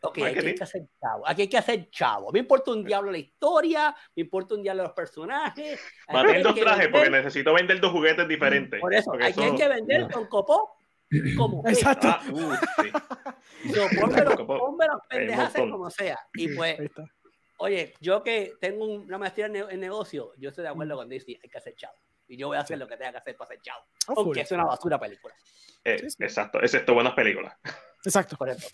Ok, 0.02 0.18
aquí 0.18 0.38
hay 0.48 0.54
que 0.54 0.62
hacer 0.64 0.82
chavo. 1.00 1.28
Aquí 1.28 1.42
hay 1.42 1.48
que 1.48 1.58
hacer 1.58 1.90
chavo. 1.90 2.32
Me 2.32 2.38
importa 2.38 2.70
un 2.70 2.82
diablo 2.84 3.10
la 3.12 3.18
historia, 3.18 3.94
me 4.16 4.22
importa 4.22 4.54
un 4.54 4.62
diablo 4.62 4.82
los 4.84 4.92
personajes. 4.92 5.78
hay 6.08 6.42
dos 6.42 6.54
trajes 6.54 6.86
vender- 6.86 6.90
porque 6.92 7.10
necesito 7.10 7.52
vender 7.52 7.80
dos 7.80 7.92
juguetes 7.92 8.26
diferentes. 8.26 8.80
Por 8.80 8.94
eso, 8.94 9.12
aquí 9.20 9.42
hay 9.42 9.54
que 9.56 9.68
vender 9.68 10.10
con 10.10 10.26
copó 10.26 10.76
como. 11.36 11.62
Exacto. 11.68 12.08
Ah, 12.08 12.22
uh, 12.30 12.54
sí. 12.82 12.90
Pónmelo, 14.00 14.46
pónmelo 14.46 15.02
pendejas 15.08 15.52
como 15.54 15.90
sea. 15.90 16.18
Y 16.34 16.54
pues, 16.54 16.78
oye, 17.58 17.92
yo 18.00 18.22
que 18.22 18.54
tengo 18.60 18.86
una 18.86 19.18
maestría 19.18 19.46
en, 19.46 19.52
ne- 19.52 19.66
en 19.70 19.80
negocio, 19.80 20.32
yo 20.38 20.48
estoy 20.48 20.62
de 20.62 20.70
acuerdo 20.70 20.96
con 20.96 21.08
Disney, 21.10 21.38
hay 21.42 21.48
que 21.50 21.58
hacer 21.58 21.74
chavo. 21.74 21.94
Y 22.26 22.36
yo 22.38 22.46
voy 22.48 22.56
a 22.56 22.60
hacer 22.60 22.78
lo 22.78 22.86
que 22.88 22.96
tenga 22.96 23.10
que 23.12 23.18
hacer 23.18 23.36
para 23.36 23.48
hacer 23.48 23.60
chavo. 23.60 23.84
Oh, 24.06 24.14
full. 24.14 24.24
Aunque 24.26 24.40
es 24.42 24.52
una 24.52 24.64
basura 24.64 24.98
película. 24.98 25.34
Eh, 25.84 25.98
Sí, 25.98 26.10
sí. 26.10 26.22
Exacto, 26.22 26.58
excepto 26.62 26.94
buenas 26.94 27.12
películas. 27.14 27.54
Exacto. 28.04 28.36
Por. 28.36 28.56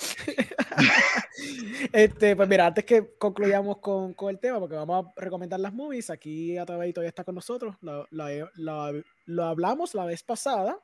Este, 1.93 2.35
pues 2.35 2.49
mira, 2.49 2.67
antes 2.67 2.85
que 2.85 3.17
concluyamos 3.19 3.79
con, 3.79 4.15
con 4.15 4.31
el 4.31 4.39
tema, 4.39 4.59
porque 4.59 4.75
vamos 4.75 5.07
a 5.07 5.21
recomendar 5.21 5.61
las 5.61 5.73
movies, 5.73 6.11
aquí 6.11 6.57
Atabay 6.57 6.93
todavía 6.93 7.11
está 7.11 7.25
con 7.25 7.35
nosotros, 7.35 7.77
lo, 7.83 8.07
lo- 8.11 8.51
lo- 8.55 9.03
lo 9.27 9.45
hablamos 9.45 9.95
la 9.95 10.05
vez 10.07 10.23
pasada. 10.23 10.79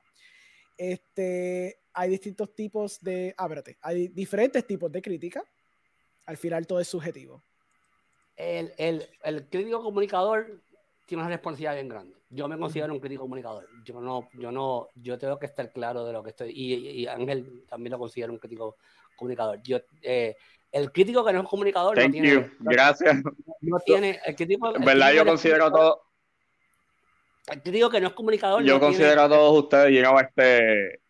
Este, 0.76 1.80
hay 1.92 2.10
distintos 2.10 2.54
tipos 2.54 3.00
de, 3.00 3.34
ah, 3.38 3.44
espérate, 3.44 3.78
hay 3.80 4.08
diferentes 4.08 4.66
tipos 4.66 4.90
de 4.92 5.02
crítica. 5.02 5.44
Al 6.26 6.36
final 6.36 6.66
todo 6.66 6.80
es 6.80 6.88
subjetivo. 6.88 7.42
El, 8.36 8.72
el, 8.78 9.06
el 9.24 9.48
crítico 9.48 9.82
comunicador 9.82 10.62
tiene 11.12 11.24
una 11.24 11.31
responsabilidad 11.31 11.74
bien 11.74 11.89
grande. 11.91 12.16
Yo 12.31 12.49
me 12.49 12.57
considero 12.57 12.91
un 12.94 12.99
crítico 12.99 13.20
comunicador. 13.24 13.68
Yo 13.84 14.00
no, 14.00 14.31
yo 14.32 14.50
no, 14.50 14.89
yo 14.94 15.18
tengo 15.18 15.39
que 15.39 15.44
estar 15.44 15.70
claro 15.70 16.07
de 16.07 16.12
lo 16.15 16.23
que 16.23 16.31
estoy. 16.31 16.52
Y, 16.55 16.74
y 17.02 17.07
Ángel 17.07 17.65
también 17.68 17.91
lo 17.92 17.99
considero 17.99 18.32
un 18.32 18.39
crítico 18.39 18.76
comunicador. 19.15 19.60
Yo, 19.62 19.78
eh, 20.00 20.34
el 20.70 20.91
crítico 20.91 21.23
que 21.23 21.34
no 21.34 21.42
es 21.42 21.49
comunicador 21.49 21.94
Thank 21.97 22.07
no 22.07 22.12
tiene. 22.12 22.28
you. 22.32 22.44
Gracias. 22.60 23.23
No 23.60 23.78
tiene 23.81 24.18
el 24.24 24.34
crítico, 24.34 24.70
En 24.74 24.76
el 24.76 24.86
verdad, 24.86 25.08
crítico 25.08 25.24
yo 25.26 25.31
considero 25.31 25.65
a 25.66 25.70
todos, 25.73 25.99
El 27.49 27.60
crítico 27.62 27.91
que 27.91 28.00
no 28.00 28.07
es 28.08 28.15
comunicador. 28.15 28.62
yo 28.62 28.73
no 28.74 28.81
tiene- 28.81 28.94
considero 28.94 29.23
a 29.23 29.28
todos 29.28 29.62
ustedes, 29.65 29.94
you 29.94 30.00
know, 30.02 30.18
este, 30.18 31.00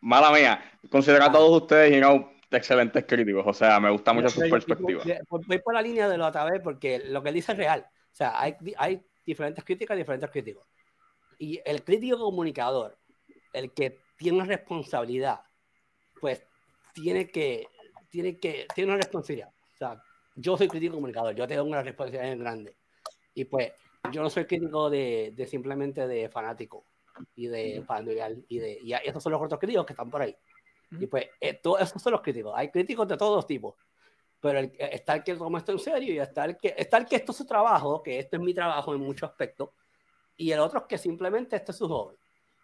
mala 0.00 0.30
mía, 0.30 0.62
considero 0.90 1.24
a 1.24 1.32
todos 1.32 1.62
ustedes, 1.62 1.90
you 1.92 1.98
know, 1.98 2.30
excelentes 2.52 3.04
críticos. 3.04 3.42
O 3.46 3.52
sea, 3.52 3.80
me 3.80 3.90
gusta 3.90 4.12
mucho 4.12 4.28
sus 4.28 4.48
perspectivas. 4.48 5.04
yo- 5.04 5.14
Voy 5.28 5.42
voy 5.48 5.58
por 5.58 5.74
la 5.74 5.82
línea 5.82 6.08
de 6.08 6.16
lo 6.16 6.26
otra 6.28 6.44
vez 6.44 6.60
porque 6.62 7.00
lo 7.00 7.20
que 7.22 7.30
él 7.30 7.34
dice 7.34 7.50
es 7.50 7.58
real. 7.58 7.84
O 8.12 8.14
sea, 8.14 8.40
hay, 8.40 8.56
hay 8.76 9.02
diferentes 9.24 9.64
críticas, 9.64 9.96
diferentes 9.96 10.30
críticos. 10.30 10.66
Y 11.38 11.60
el 11.64 11.82
crítico 11.84 12.18
comunicador, 12.18 12.98
el 13.52 13.72
que 13.72 13.98
tiene 14.16 14.38
una 14.38 14.46
responsabilidad, 14.46 15.40
pues 16.20 16.44
tiene 16.92 17.30
que, 17.30 17.66
tiene 18.10 18.38
que, 18.38 18.66
tiene 18.74 18.92
una 18.92 18.98
responsabilidad. 18.98 19.52
O 19.74 19.76
sea, 19.76 20.02
yo 20.34 20.56
soy 20.56 20.68
crítico 20.68 20.94
comunicador, 20.94 21.34
yo 21.34 21.46
tengo 21.46 21.64
una 21.64 21.82
responsabilidad 21.82 22.38
grande. 22.38 22.76
Y 23.34 23.44
pues, 23.44 23.72
yo 24.12 24.22
no 24.22 24.30
soy 24.30 24.44
crítico 24.44 24.90
de, 24.90 25.32
de 25.34 25.46
simplemente 25.46 26.06
de 26.06 26.28
fanático 26.28 26.84
y 27.34 27.46
de 27.46 27.82
fanático 27.86 28.44
y 28.48 28.58
de 28.58 28.78
y 28.82 28.92
esos 28.92 29.22
son 29.22 29.32
los 29.32 29.42
otros 29.42 29.60
críticos 29.60 29.86
que 29.86 29.92
están 29.92 30.10
por 30.10 30.22
ahí. 30.22 30.36
Y 30.92 31.06
pues, 31.06 31.26
eh, 31.40 31.54
todos 31.54 31.80
esos 31.80 32.02
son 32.02 32.12
los 32.12 32.20
críticos. 32.20 32.52
Hay 32.56 32.70
críticos 32.70 33.06
de 33.06 33.16
todos 33.16 33.46
tipos. 33.46 33.74
Pero 34.40 34.58
el- 34.58 34.72
está 34.78 35.14
el 35.14 35.24
que 35.24 35.34
toma 35.34 35.58
esto 35.58 35.72
en 35.72 35.78
serio 35.78 36.14
y 36.14 36.18
está 36.18 36.46
el 36.46 36.56
que, 36.56 36.74
está 36.76 36.96
el 36.98 37.06
que 37.06 37.16
esto 37.16 37.32
es 37.32 37.38
su 37.38 37.46
trabajo, 37.46 38.02
que 38.02 38.18
esto 38.18 38.36
es 38.36 38.42
mi 38.42 38.54
trabajo 38.54 38.94
en 38.94 39.00
muchos 39.00 39.28
aspectos. 39.28 39.70
Y 40.36 40.50
el 40.52 40.60
otro 40.60 40.80
es 40.80 40.86
que 40.86 40.96
simplemente 40.98 41.56
esto 41.56 41.72
es 41.72 41.78
su 41.78 41.86
hobby. 41.88 42.16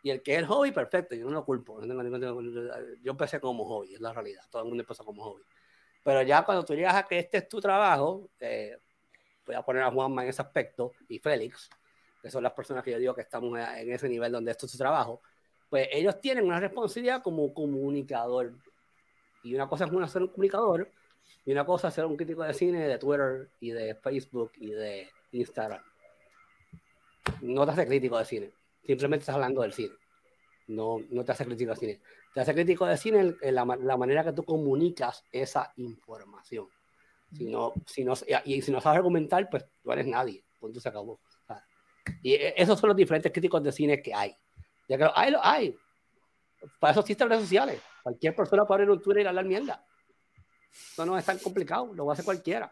Y 0.03 0.11
el 0.11 0.23
que 0.23 0.33
es 0.33 0.39
el 0.39 0.47
hobby, 0.47 0.73
perfecto, 0.73 1.15
yo 1.15 1.27
no 1.27 1.33
lo 1.33 1.45
culpo. 1.45 1.81
Yo 1.83 3.11
empecé 3.11 3.41
como 3.41 3.65
hobby, 3.67 3.95
es 3.95 4.01
la 4.01 4.13
realidad. 4.13 4.43
Todo 4.51 4.63
el 4.63 4.69
mundo 4.69 4.83
empezó 4.83 5.05
como 5.05 5.23
hobby. 5.23 5.43
Pero 6.03 6.23
ya 6.23 6.45
cuando 6.45 6.65
tú 6.65 6.75
llegas 6.75 6.95
a 6.95 7.03
que 7.03 7.19
este 7.19 7.39
es 7.39 7.49
tu 7.49 7.61
trabajo, 7.61 8.31
eh, 8.41 8.79
voy 9.45 9.57
a 9.57 9.63
poner 9.63 9.83
a 9.83 9.91
Juanma 9.91 10.23
en 10.23 10.29
ese 10.29 10.41
aspecto 10.41 10.93
y 11.09 11.19
Félix, 11.19 11.69
que 12.23 12.31
son 12.31 12.43
las 12.43 12.53
personas 12.53 12.83
que 12.85 12.93
yo 12.93 12.99
digo 12.99 13.15
que 13.15 13.23
estamos 13.23 13.59
en 13.59 13.93
ese 13.93 14.09
nivel 14.09 14.33
donde 14.33 14.53
esto 14.53 14.67
es 14.67 14.73
su 14.73 14.79
trabajo, 14.79 15.21
pues 15.69 15.89
ellos 15.93 16.21
tienen 16.21 16.45
una 16.47 16.61
responsabilidad 16.61 17.23
como 17.23 17.53
comunicador. 17.53 18.55
Y 19.43 19.55
una 19.55 19.69
cosa 19.69 19.85
es 19.85 19.91
una, 19.91 20.07
ser 20.09 20.23
un 20.23 20.29
comunicador 20.29 20.91
y 21.45 21.53
una 21.53 21.65
cosa 21.65 21.89
es 21.89 21.95
ser 21.95 22.05
un 22.05 22.17
crítico 22.17 22.43
de 22.43 22.55
cine, 22.55 22.89
de 22.89 22.99
Twitter 22.99 23.49
y 23.61 23.71
de 23.71 23.95
Facebook 23.95 24.53
y 24.57 24.71
de 24.71 25.09
Instagram. 25.33 25.83
No 27.43 27.65
te 27.65 27.73
hace 27.73 27.87
crítico 27.87 28.19
de 28.19 28.25
cine, 28.25 28.53
simplemente 28.85 29.23
estás 29.23 29.35
hablando 29.35 29.63
del 29.63 29.73
cine. 29.73 29.95
No, 30.69 30.99
no 31.11 31.25
te 31.25 31.33
hace 31.33 31.45
crítico 31.45 31.71
de 31.71 31.77
cine. 31.77 32.01
Te 32.35 32.41
hace 32.41 32.53
crítico 32.53 32.87
de 32.87 32.97
cine 32.97 33.21
en, 33.21 33.37
en 33.41 33.55
la, 33.55 33.65
la 33.65 33.97
manera 33.97 34.25
que 34.25 34.33
tú 34.33 34.45
comunicas 34.45 35.25
esa 35.31 35.73
información. 35.77 36.69
Si 37.33 37.45
no, 37.45 37.73
si 37.87 38.05
no, 38.05 38.15
y, 38.45 38.55
y 38.57 38.63
si 38.63 38.71
no 38.73 38.81
sabes 38.81 38.99
argumentar, 38.99 39.49
pues 39.49 39.65
tú 39.83 39.93
eres 39.93 40.07
nadie. 40.07 40.45
Punto 40.59 40.81
se 40.81 40.89
acabó. 40.89 41.21
Y 42.23 42.35
e- 42.35 42.55
esos 42.57 42.79
son 42.79 42.89
los 42.89 42.97
diferentes 42.97 43.33
críticos 43.33 43.63
de 43.63 43.73
cine 43.73 44.03
que 44.03 44.13
hay. 44.15 44.37
Ya 44.89 44.97
que 44.99 45.09
hay, 45.15 45.31
los 45.31 45.41
hay. 45.43 45.77
Para 46.81 46.93
eso 46.93 47.01
existen 47.01 47.29
redes 47.29 47.43
sociales. 47.43 47.81
Cualquier 48.03 48.35
persona 48.35 48.65
puede 48.65 48.83
abrir 48.83 48.91
un 48.91 49.03
Twitter 49.03 49.25
y 49.25 49.27
hablar 49.27 49.45
mierda. 49.45 49.85
Eso 50.73 51.07
no 51.07 51.17
es 51.19 51.25
tan 51.25 51.39
complicado, 51.39 51.93
lo 51.95 52.07
va 52.07 52.13
a 52.13 52.15
hacer 52.15 52.25
cualquiera. 52.25 52.71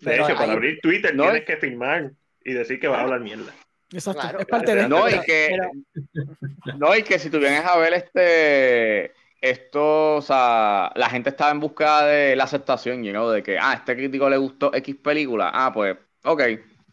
De 0.00 0.14
hecho, 0.14 0.26
hay- 0.26 0.34
para 0.34 0.52
abrir 0.52 0.80
Twitter 0.80 1.14
No, 1.14 1.24
tienes 1.24 1.40
es- 1.42 1.46
que 1.46 1.56
firmar 1.58 2.10
y 2.44 2.52
decir 2.52 2.80
que 2.80 2.88
vas 2.88 2.98
a 2.98 3.02
hablar 3.02 3.20
mierda. 3.20 3.52
Exacto. 3.92 4.20
Claro, 4.20 4.40
es 4.40 4.46
parte 4.46 4.74
de. 4.74 4.88
No, 4.88 5.08
y 5.08 5.20
que, 5.20 5.48
pero- 5.50 5.70
no, 6.78 6.96
y 6.96 7.02
que 7.02 7.18
si 7.18 7.30
tú 7.30 7.38
vienes 7.38 7.64
a 7.64 7.78
ver 7.78 7.92
este, 7.94 9.12
esto, 9.40 10.16
o 10.16 10.22
sea, 10.22 10.90
la 10.96 11.08
gente 11.08 11.30
estaba 11.30 11.50
en 11.50 11.60
busca 11.60 12.04
de 12.06 12.34
la 12.34 12.44
aceptación, 12.44 13.04
you 13.04 13.12
know, 13.12 13.28
de 13.30 13.42
que, 13.42 13.58
ah, 13.58 13.74
este 13.74 13.94
crítico 13.94 14.28
le 14.28 14.38
gustó 14.38 14.74
X 14.74 14.96
película, 14.96 15.50
ah, 15.54 15.70
pues, 15.72 15.96
ok, 16.24 16.42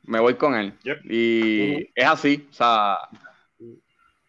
me 0.06 0.20
voy 0.20 0.36
con 0.36 0.54
él. 0.56 0.74
Yep. 0.84 1.00
Y 1.10 1.90
es 1.96 2.06
así, 2.06 2.48
o 2.50 2.54
sea, 2.54 2.98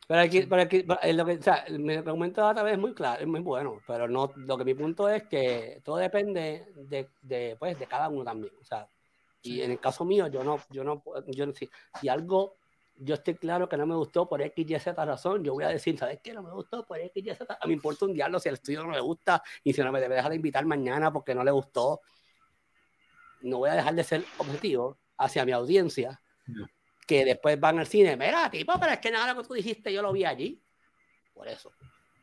Pero 0.07 0.20
aquí, 0.20 0.42
pero 0.42 0.62
eh, 1.02 1.12
lo 1.15 1.24
que, 1.24 1.33
o 1.33 1.42
sea, 1.42 1.65
mi 1.70 1.94
argumento 1.94 2.42
de 2.42 2.50
otra 2.50 2.62
vez 2.62 2.74
es 2.74 2.78
muy 2.78 2.92
claro, 2.94 3.23
es 3.23 3.26
muy 3.26 3.41
bueno, 3.41 3.81
pero 3.86 4.07
no, 4.08 4.33
lo 4.36 4.58
que 4.58 4.65
mi 4.65 4.74
punto 4.74 5.08
es 5.08 5.24
que 5.24 5.81
todo 5.84 5.97
depende 5.97 6.66
de, 6.76 7.08
de, 7.23 7.57
pues, 7.58 7.78
de 7.78 7.86
cada 7.86 8.08
uno 8.08 8.24
también. 8.24 8.52
O 8.60 8.65
sea, 8.65 8.86
y 9.42 9.62
en 9.62 9.70
el 9.70 9.81
caso 9.81 10.05
mío, 10.05 10.26
yo 10.28 10.44
no, 10.44 10.58
yo 10.70 10.84
no, 10.84 11.02
yo 11.28 11.47
no, 11.47 11.55
si, 11.55 11.70
si 12.00 12.08
algo, 12.08 12.57
yo 12.97 13.15
estoy 13.15 13.34
claro 13.34 13.68
que 13.68 13.76
no 13.76 13.86
me 13.86 13.94
gustó 13.94 14.28
por 14.28 14.42
X, 14.42 14.70
Y, 14.70 14.78
Z 14.78 15.05
razón, 15.05 15.42
yo 15.42 15.55
voy 15.55 15.65
a 15.65 15.68
decir, 15.68 15.99
¿sabes 15.99 16.20
qué? 16.23 16.34
No 16.34 16.42
me 16.42 16.52
gustó 16.52 16.84
por 16.84 16.99
X, 16.99 17.24
Y, 17.24 17.34
Z. 17.34 17.55
A 17.55 17.66
mí 17.66 17.68
me 17.68 17.74
importa 17.74 18.05
un 18.05 18.12
diablo 18.12 18.39
si 18.39 18.49
el 18.49 18.55
estudio 18.57 18.83
no 18.83 18.91
me 18.91 19.00
gusta 19.00 19.42
y 19.62 19.73
si 19.73 19.83
no 19.83 19.91
me 19.91 20.00
debe 20.00 20.16
dejar 20.16 20.31
de 20.31 20.36
invitar 20.36 20.65
mañana 20.66 21.12
porque 21.12 21.34
no 21.34 21.42
le 21.44 21.50
gustó. 21.50 22.00
No 23.42 23.58
voy 23.58 23.70
a 23.70 23.74
dejar 23.74 23.94
de 23.94 24.05
ser 24.05 24.24
objetivo 24.39 24.99
hacia 25.16 25.44
mi 25.44 25.52
audiencia 25.52 26.20
No. 26.47 26.66
Que 27.07 27.24
después 27.24 27.58
van 27.60 27.78
al 27.78 27.86
cine, 27.86 28.16
mira, 28.16 28.50
tipo, 28.50 28.73
pero 28.81 28.92
es 28.92 28.99
que 28.99 29.10
nada 29.10 29.33
lo 29.34 29.42
que 29.42 29.49
tú 29.49 29.55
dijiste 29.55 29.92
yo 29.92 30.02
lo 30.02 30.12
vi 30.12 30.24
allí. 30.24 30.60
Por 31.33 31.49
eso. 31.49 31.73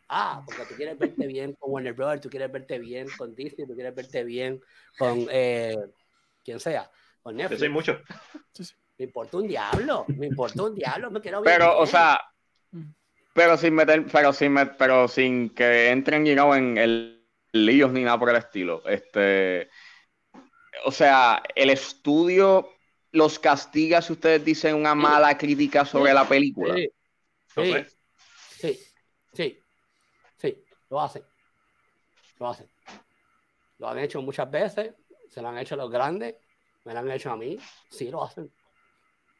Ah, 0.10 0.42
porque 0.46 0.66
tú 0.66 0.76
quieres 0.76 0.98
verte 0.98 1.26
bien 1.28 1.54
con 1.54 1.72
Warner 1.72 1.94
Brothers, 1.94 2.22
tú 2.22 2.30
quieres 2.30 2.52
verte 2.52 2.80
bien 2.80 3.08
con 3.18 3.34
Disney, 3.36 3.66
tú 3.68 3.76
quieres 3.76 3.96
verte 3.96 4.24
bien 4.24 4.62
con 4.98 5.26
eh, 5.32 5.76
quien 6.44 6.60
sea, 6.60 6.90
con 7.22 7.36
Netflix. 7.36 7.62
hay 7.62 7.70
mucho. 7.70 8.02
Me 8.98 9.06
importa 9.06 9.38
un 9.38 9.48
diablo, 9.48 10.06
me 10.10 10.28
importa 10.28 10.64
un 10.64 10.76
diablo, 10.76 11.10
me 11.12 11.22
quiero 11.22 11.42
ver 11.42 11.54
pero, 11.54 11.78
o 11.80 11.86
sea, 11.86 12.20
Mm. 12.74 12.84
pero 13.34 13.58
sin 13.58 13.74
meter, 13.76 14.06
pero 14.12 14.32
sin 14.32 14.54
met- 14.54 14.76
pero 14.78 15.08
sin 15.10 15.50
que 15.50 15.90
entren, 15.90 16.26
you 16.26 16.34
know, 16.34 16.54
en 16.54 16.78
el 16.78 17.26
líos 17.52 17.92
ni 17.92 18.04
nada 18.04 18.18
por 18.18 18.30
el 18.30 18.38
estilo. 18.38 18.82
Este, 18.88 19.70
o 20.86 20.92
sea, 20.92 21.44
el 21.56 21.70
estudio 21.70 22.70
los 23.12 23.40
castiga 23.40 24.02
si 24.02 24.14
ustedes 24.14 24.44
dicen 24.44 24.76
una 24.76 24.96
mala 24.96 25.38
crítica 25.38 25.86
sobre 25.86 26.14
la 26.14 26.28
película. 26.28 26.76
Sí, 26.76 26.88
sí, 27.56 27.74
sí, 28.60 28.80
sí, 29.34 29.64
sí, 30.38 30.66
lo 30.90 31.02
hacen, 31.02 31.24
lo 32.40 32.50
hacen. 32.50 32.70
Lo 33.80 33.90
han 33.90 34.00
hecho 34.00 34.22
muchas 34.22 34.50
veces, 34.50 34.94
se 35.30 35.42
lo 35.42 35.50
han 35.50 35.58
hecho 35.58 35.76
los 35.76 35.90
grandes, 35.90 36.36
me 36.86 36.94
lo 36.94 37.00
han 37.00 37.12
hecho 37.12 37.32
a 37.32 37.38
mí, 37.38 37.58
sí 37.90 38.10
lo 38.10 38.24
hacen, 38.24 38.52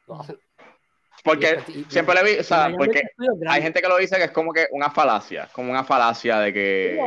lo 0.08 0.20
hacen. 0.20 0.40
Porque 1.24 1.60
Y- 1.68 1.80
y- 1.82 1.86
siempre 1.86 2.16
le 2.16 2.24
vi, 2.24 2.40
o 2.40 2.44
sea, 2.44 2.74
porque 2.76 3.04
hay 3.48 3.62
gente 3.62 3.82
que 3.82 3.88
lo 3.88 3.98
dice 3.98 4.18
que 4.18 4.24
es 4.26 4.32
como 4.32 4.52
que 4.52 4.68
una 4.72 4.90
falacia, 4.90 5.48
como 5.54 5.70
una 5.70 5.84
falacia 5.84 6.40
de 6.40 6.52
que, 6.54 6.98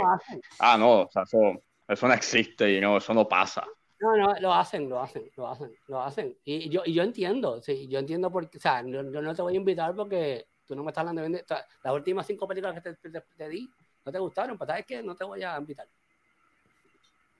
ah, 0.60 0.76
no, 0.78 1.02
o 1.02 1.10
sea, 1.10 1.22
eso, 1.22 1.62
eso 1.88 2.08
no 2.08 2.14
existe 2.14 2.70
y 2.72 2.80
no, 2.80 2.98
eso 2.98 3.12
no 3.12 3.26
pasa. 3.26 3.66
No, 4.04 4.16
no, 4.16 4.34
lo 4.38 4.52
hacen, 4.52 4.88
lo 4.88 5.00
hacen, 5.00 5.30
lo 5.34 5.48
hacen, 5.48 5.74
lo 5.86 6.02
hacen. 6.02 6.36
Y 6.44 6.68
yo, 6.68 6.82
y 6.84 6.92
yo 6.92 7.02
entiendo, 7.02 7.62
sí, 7.62 7.88
yo 7.88 7.98
entiendo 7.98 8.30
porque, 8.30 8.58
o 8.58 8.60
sea, 8.60 8.82
yo, 8.82 9.02
yo 9.10 9.22
no 9.22 9.34
te 9.34 9.40
voy 9.40 9.54
a 9.54 9.56
invitar 9.56 9.94
porque 9.94 10.46
tú 10.66 10.76
no 10.76 10.82
me 10.84 10.90
estás 10.90 11.00
hablando 11.00 11.22
de 11.22 11.28
vender. 11.28 11.42
o 11.44 11.46
sea, 11.46 11.66
las 11.82 11.94
últimas 11.94 12.26
cinco 12.26 12.46
películas 12.46 12.74
que 12.74 12.92
te, 12.92 13.10
te- 13.10 13.20
te 13.36 13.48
di 13.48 13.66
no 14.04 14.12
te 14.12 14.18
gustaron, 14.18 14.58
pero 14.58 14.66
sabes 14.68 14.84
que 14.84 15.02
no 15.02 15.14
te 15.16 15.24
voy 15.24 15.42
a 15.42 15.56
invitar. 15.56 15.88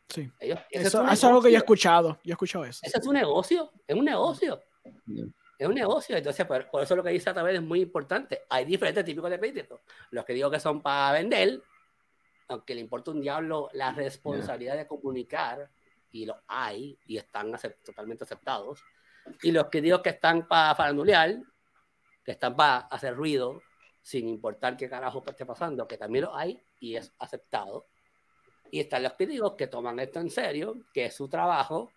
Sí. 0.09 0.31
Ellos, 0.41 0.59
ese 0.71 0.87
Eso, 0.89 0.99
su 0.99 1.05
eso 1.05 1.13
es 1.13 1.25
algo 1.25 1.43
que 1.43 1.51
yo 1.51 1.57
he 1.57 1.59
escuchado. 1.59 2.19
Yo 2.25 2.33
he 2.33 2.33
escuchado 2.33 2.65
eso. 2.65 2.81
Ese 2.83 2.99
es 2.99 3.07
un 3.07 3.15
negocio, 3.15 3.71
es 3.87 3.95
un 3.97 4.05
negocio. 4.07 4.63
Yeah. 5.07 5.27
Es 5.59 5.69
un 5.69 5.75
negocio, 5.75 6.17
entonces 6.17 6.45
por, 6.47 6.69
por 6.71 6.83
eso 6.83 6.97
lo 6.97 7.03
que 7.03 7.11
dice 7.11 7.31
a 7.31 7.35
través 7.35 7.55
es 7.57 7.63
muy 7.63 7.81
importante. 7.83 8.43
Hay 8.49 8.65
diferentes 8.65 9.05
tipos 9.05 9.31
de 9.31 9.39
créditos. 9.39 9.81
Los 10.11 10.25
que 10.25 10.33
digo 10.33 10.51
que 10.51 10.59
son 10.59 10.81
para 10.83 11.13
vender, 11.13 11.63
aunque 12.49 12.75
le 12.75 12.81
importa 12.81 13.11
un 13.13 13.21
diablo 13.21 13.69
la 13.73 13.93
responsabilidad 13.93 14.77
de 14.77 14.87
comunicar, 14.87 15.71
y 16.15 16.27
lo 16.27 16.41
hay, 16.47 16.97
y 17.07 17.17
están 17.17 17.53
acep- 17.53 17.83
totalmente 17.85 18.23
aceptados. 18.23 18.85
Y 19.43 19.51
los 19.51 19.69
digo 19.83 20.01
que 20.01 20.11
están 20.11 20.47
para 20.47 20.73
farandulear, 20.77 21.43
que 22.25 22.31
están 22.33 22.55
para 22.55 22.79
hacer 22.87 23.17
ruido, 23.17 23.61
sin 24.01 24.29
importar 24.29 24.77
qué 24.77 24.89
carajo 24.89 25.25
esté 25.27 25.45
pasando, 25.45 25.89
que 25.89 25.99
también 25.99 26.27
lo 26.27 26.37
hay 26.37 26.57
y 26.79 26.95
es 26.95 27.13
aceptado. 27.19 27.89
Y 28.71 28.79
están 28.79 29.03
los 29.03 29.15
críticos 29.15 29.55
que 29.57 29.67
toman 29.67 29.99
esto 29.99 30.21
en 30.21 30.31
serio, 30.31 30.77
que 30.93 31.07
es 31.07 31.15
su 31.17 31.29
trabajo 31.29 31.91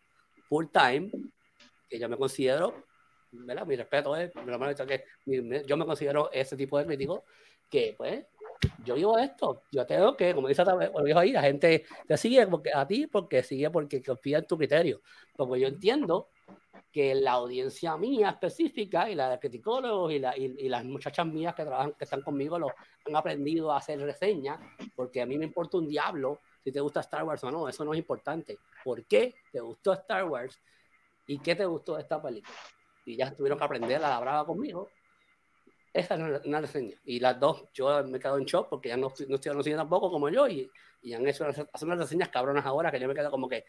full 0.50 0.66
time, 0.74 1.12
que 1.88 2.00
yo 2.00 2.10
me 2.10 2.18
considero, 2.18 2.88
¿verdad? 3.32 3.68
Mi 3.68 3.76
respeto 3.76 4.16
es, 4.16 4.32
que 4.34 5.04
mi- 5.26 5.64
yo 5.64 5.78
me 5.78 5.86
considero 5.86 6.32
ese 6.32 6.58
tipo 6.58 6.80
de 6.80 6.88
crítico 6.88 7.24
que, 7.70 7.94
pues, 7.96 8.26
yo 8.84 8.96
vivo 8.96 9.18
esto, 9.18 9.64
yo 9.72 9.86
tengo 9.86 10.16
que, 10.16 10.34
como 10.34 10.48
dice 10.48 10.64
dijo 11.06 11.20
ahí, 11.20 11.32
la 11.32 11.42
gente 11.42 11.86
te 12.08 12.18
sigue 12.18 12.48
porque, 12.48 12.72
a 12.74 12.86
ti 12.88 13.08
porque 13.08 13.44
sigue 13.44 13.70
porque 13.70 14.02
confía 14.02 14.40
en 14.40 14.48
tu 14.48 14.58
criterio. 14.58 15.02
Porque 15.36 15.60
yo 15.60 15.68
entiendo 15.68 16.30
que 16.92 17.14
la 17.16 17.34
audiencia 17.34 17.98
mía 17.98 18.30
específica 18.30 19.10
y 19.10 19.16
la 19.16 19.30
de 19.30 19.40
criticólogos 19.40 20.14
y, 20.14 20.20
la, 20.20 20.38
y, 20.38 20.56
y 20.58 20.70
las 20.70 20.84
muchachas 20.86 21.28
mías 21.28 21.54
que 21.54 21.64
trabajan, 21.64 21.94
que 21.94 22.06
están 22.06 22.22
conmigo, 22.22 22.58
lo, 22.58 22.68
han 23.08 23.16
aprendido 23.16 23.72
a 23.72 23.78
hacer 23.78 24.00
reseñas, 24.00 24.60
porque 24.96 25.22
a 25.22 25.26
mí 25.26 25.38
me 25.38 25.46
importa 25.46 25.78
un 25.78 25.88
diablo 25.88 26.40
si 26.64 26.72
te 26.72 26.80
gusta 26.80 27.00
Star 27.00 27.24
Wars 27.24 27.44
o 27.44 27.52
no, 27.52 27.70
eso 27.70 27.86
no 27.86 27.94
es 27.94 28.00
importante. 28.00 28.60
¿Por 28.84 29.06
qué 29.06 29.36
te 29.52 29.60
gustó 29.62 29.94
Star 29.94 30.26
Wars 30.26 30.60
y 31.26 31.40
qué 31.40 31.56
te 31.56 31.66
gustó 31.66 31.96
de 31.96 32.02
esta 32.02 32.22
película? 32.22 32.58
Y 33.06 33.16
ya 33.16 33.34
tuvieron 33.34 33.58
que 33.58 33.66
aprender 33.66 34.02
la 34.02 34.20
brava 34.20 34.46
conmigo. 34.46 34.90
Esa 35.98 36.14
es 36.14 36.46
una, 36.46 36.62
reseña. 36.62 36.96
Y 37.06 37.20
las 37.20 37.40
dos, 37.40 37.64
yo 37.74 38.04
me 38.04 38.20
quedo 38.20 38.38
en 38.38 38.46
shock 38.46 38.70
porque 38.70 38.90
ya 38.90 38.98
no, 38.98 39.08
no 39.28 39.36
estoy 39.36 39.52
conociendo 39.52 39.82
tampoco 39.82 40.12
como 40.12 40.30
yo 40.30 40.48
y, 40.48 40.70
y 41.02 41.14
han 41.14 41.28
hecho 41.28 41.44
unas, 41.44 41.58
unas 41.82 41.98
reseñas 41.98 42.30
cabronas 42.30 42.64
ahora 42.68 42.92
que 42.92 43.00
yo 43.00 43.08
me 43.08 43.16
quedo 43.16 43.32
como 43.32 43.50
que 43.50 43.66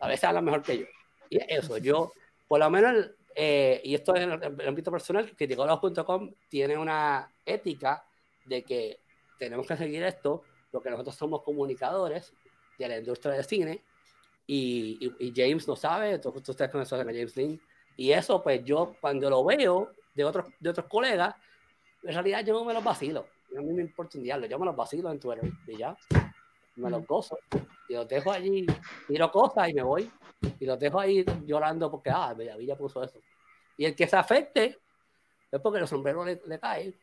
a 0.00 0.08
veces 0.08 0.24
hablan 0.24 0.46
mejor 0.46 0.62
que 0.62 0.78
yo. 0.78 0.86
Y 1.28 1.38
eso, 1.46 1.76
yo, 1.76 2.10
por 2.46 2.58
lo 2.58 2.70
menos, 2.70 3.10
eh, 3.34 3.82
y 3.84 3.94
esto 3.94 4.14
es 4.14 4.22
en 4.22 4.30
el, 4.32 4.66
ámbito 4.66 4.90
personal, 4.90 5.30
criticolados.com 5.36 6.32
tiene 6.48 6.78
una 6.78 7.30
ética 7.44 8.02
de 8.46 8.62
que 8.64 9.00
tenemos 9.38 9.66
que 9.66 9.76
seguir 9.76 10.02
esto 10.04 10.44
porque 10.70 10.88
nosotros 10.88 11.16
somos 11.16 11.42
comunicadores 11.42 12.32
de 12.78 12.88
la 12.88 12.96
industria 12.96 13.34
del 13.34 13.44
cine 13.44 13.82
y, 14.46 14.96
y- 15.20 15.26
y 15.26 15.32
James 15.36 15.68
lo 15.68 15.76
sabe, 15.76 16.18
todos 16.18 16.48
ustedes 16.48 16.70
conocen 16.70 17.00
a 17.00 17.04
James 17.04 17.36
Lynn, 17.36 17.60
y 17.94 18.12
eso 18.12 18.42
pues 18.42 18.64
yo 18.64 18.96
cuando 19.02 19.28
lo 19.28 19.44
veo 19.44 19.92
de 20.14 20.24
otros, 20.24 20.46
de 20.58 20.70
otros 20.70 20.86
colegas, 20.86 21.34
en 22.02 22.12
realidad 22.14 22.44
yo 22.44 22.54
no 22.54 22.64
me 22.64 22.74
los 22.74 22.84
vacilo, 22.84 23.26
a 23.56 23.60
mí 23.60 23.72
me 23.72 23.82
importa 23.82 24.18
un 24.18 24.24
diablo, 24.24 24.46
yo 24.46 24.58
me 24.58 24.66
los 24.66 24.76
vacilo 24.76 25.10
en 25.10 25.18
Twitter 25.18 25.50
y 25.66 25.76
ya, 25.76 25.96
me 26.76 26.90
los 26.90 27.06
gozo, 27.06 27.38
y 27.88 27.94
los 27.94 28.06
dejo 28.08 28.30
allí, 28.32 28.66
tiro 29.06 29.30
cosas 29.30 29.68
y 29.68 29.74
me 29.74 29.82
voy, 29.82 30.10
y 30.60 30.66
los 30.66 30.78
dejo 30.78 31.00
ahí 31.00 31.24
llorando 31.44 31.90
porque, 31.90 32.10
ah, 32.10 32.34
Bellavilla 32.34 32.76
puso 32.76 33.02
eso. 33.02 33.18
Y 33.76 33.84
el 33.84 33.94
que 33.94 34.06
se 34.06 34.16
afecte 34.16 34.78
es 35.50 35.60
porque 35.60 35.80
los 35.80 35.88
sombreros 35.90 36.26
le, 36.26 36.40
le 36.46 36.58
caen. 36.58 36.94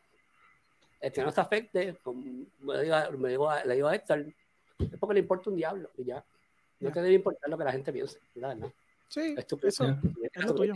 El 1.00 1.12
que 1.12 1.22
no 1.22 1.30
se 1.30 1.40
afecte, 1.40 1.94
como 2.02 2.22
me 2.60 2.82
digo, 2.82 2.96
me 3.18 3.28
digo 3.30 3.50
le 3.64 3.74
digo 3.74 3.88
a 3.88 3.94
Héctor, 3.94 4.26
es 4.78 4.98
porque 4.98 5.14
le 5.14 5.20
importa 5.20 5.50
un 5.50 5.56
diablo 5.56 5.90
y 5.96 6.04
ya. 6.04 6.24
No 6.80 6.88
Ya. 6.88 6.94
te 6.94 7.02
debe 7.02 7.14
importar 7.14 7.48
lo 7.50 7.56
que 7.58 7.64
la 7.64 7.72
gente 7.72 7.92
piense, 7.92 8.20
la 8.34 8.48
verdad. 8.48 8.72
Sí, 9.08 9.34
Es 9.36 9.46
tu 9.46 9.58
eso. 9.62 9.84
Es 10.32 10.54
tuyo. 10.54 10.74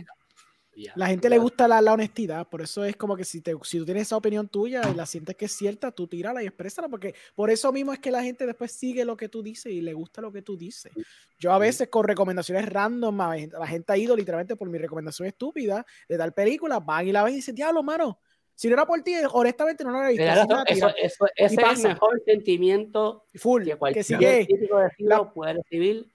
La 0.95 1.07
gente 1.07 1.29
le 1.29 1.37
gusta 1.37 1.67
la, 1.67 1.81
la 1.81 1.93
honestidad, 1.93 2.47
por 2.49 2.61
eso 2.61 2.83
es 2.83 2.95
como 2.97 3.15
que 3.15 3.23
si, 3.23 3.41
te, 3.41 3.55
si 3.63 3.77
tú 3.79 3.85
tienes 3.85 4.03
esa 4.03 4.17
opinión 4.17 4.47
tuya 4.49 4.89
y 4.91 4.95
la 4.95 5.05
sientes 5.05 5.35
que 5.35 5.45
es 5.45 5.51
cierta, 5.53 5.91
tú 5.91 6.07
tírala 6.07 6.43
y 6.43 6.47
exprésala, 6.47 6.89
porque 6.89 7.15
por 7.33 7.49
eso 7.49 7.71
mismo 7.71 7.93
es 7.93 7.99
que 7.99 8.11
la 8.11 8.21
gente 8.23 8.45
después 8.45 8.71
sigue 8.73 9.05
lo 9.05 9.15
que 9.15 9.29
tú 9.29 9.41
dices 9.41 9.71
y 9.71 9.81
le 9.81 9.93
gusta 9.93 10.21
lo 10.21 10.31
que 10.31 10.41
tú 10.41 10.57
dices. 10.57 10.91
Yo 11.39 11.53
a 11.53 11.57
veces 11.59 11.87
con 11.87 12.03
recomendaciones 12.05 12.67
random, 12.67 13.21
a 13.21 13.35
la 13.37 13.67
gente 13.67 13.93
ha 13.93 13.97
ido 13.97 14.15
literalmente 14.15 14.55
por 14.55 14.69
mi 14.69 14.77
recomendación 14.77 15.27
estúpida 15.27 15.85
de 16.09 16.17
tal 16.17 16.33
película, 16.33 16.79
van 16.79 17.07
y 17.07 17.11
la 17.11 17.23
ven 17.23 17.33
y 17.33 17.35
dicen, 17.37 17.55
diablo, 17.55 17.83
mano, 17.83 18.19
si 18.53 18.67
no 18.67 18.73
era 18.73 18.85
por 18.85 19.01
ti, 19.01 19.15
honestamente 19.31 19.83
no 19.83 19.91
la 19.91 20.07
había 20.07 20.09
visto. 20.09 20.25
Razón, 20.25 20.67
eso, 20.67 20.87
tiran. 20.87 20.93
eso- 20.97 21.25
ese 21.35 21.61
es 21.61 21.79
el 21.79 21.87
mejor 21.87 22.21
sentimiento 22.25 23.25
Full, 23.35 23.63
que 23.63 23.71
que 23.71 23.77
cualquier 23.77 24.05
sigue. 24.05 24.45
crítico 24.45 24.77
de 24.77 24.89
La- 24.99 25.33
puede 25.33 25.53
recibir 25.53 26.11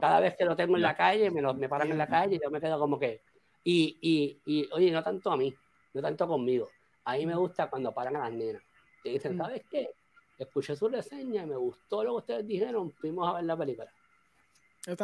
cada 0.00 0.20
vez 0.20 0.36
que 0.36 0.44
lo 0.44 0.54
tengo 0.54 0.76
en 0.76 0.82
la 0.82 0.96
calle, 0.96 1.30
me, 1.32 1.42
lo, 1.42 1.52
me 1.52 1.68
paran 1.68 1.90
en 1.90 1.98
la 1.98 2.06
calle 2.06 2.36
y 2.36 2.40
yo 2.42 2.48
me 2.50 2.60
quedo 2.60 2.78
como 2.78 2.98
que. 2.98 3.22
Y, 3.64 3.98
y, 4.00 4.40
y, 4.44 4.68
oye, 4.72 4.90
no 4.90 5.02
tanto 5.02 5.30
a 5.30 5.36
mí, 5.36 5.54
no 5.94 6.02
tanto 6.02 6.26
conmigo. 6.26 6.68
A 7.04 7.16
mí 7.16 7.26
me 7.26 7.34
gusta 7.36 7.68
cuando 7.68 7.92
paran 7.92 8.16
a 8.16 8.20
las 8.20 8.32
nenas. 8.32 8.62
Y 9.04 9.10
dicen, 9.10 9.34
Mm. 9.34 9.38
¿sabes 9.38 9.62
qué? 9.70 9.90
Escuché 10.38 10.74
su 10.76 10.88
reseña, 10.88 11.44
me 11.46 11.56
gustó 11.56 12.02
lo 12.02 12.12
que 12.12 12.16
ustedes 12.18 12.46
dijeron, 12.46 12.90
fuimos 12.92 13.28
a 13.28 13.34
ver 13.34 13.44
la 13.44 13.56
película. 13.56 13.92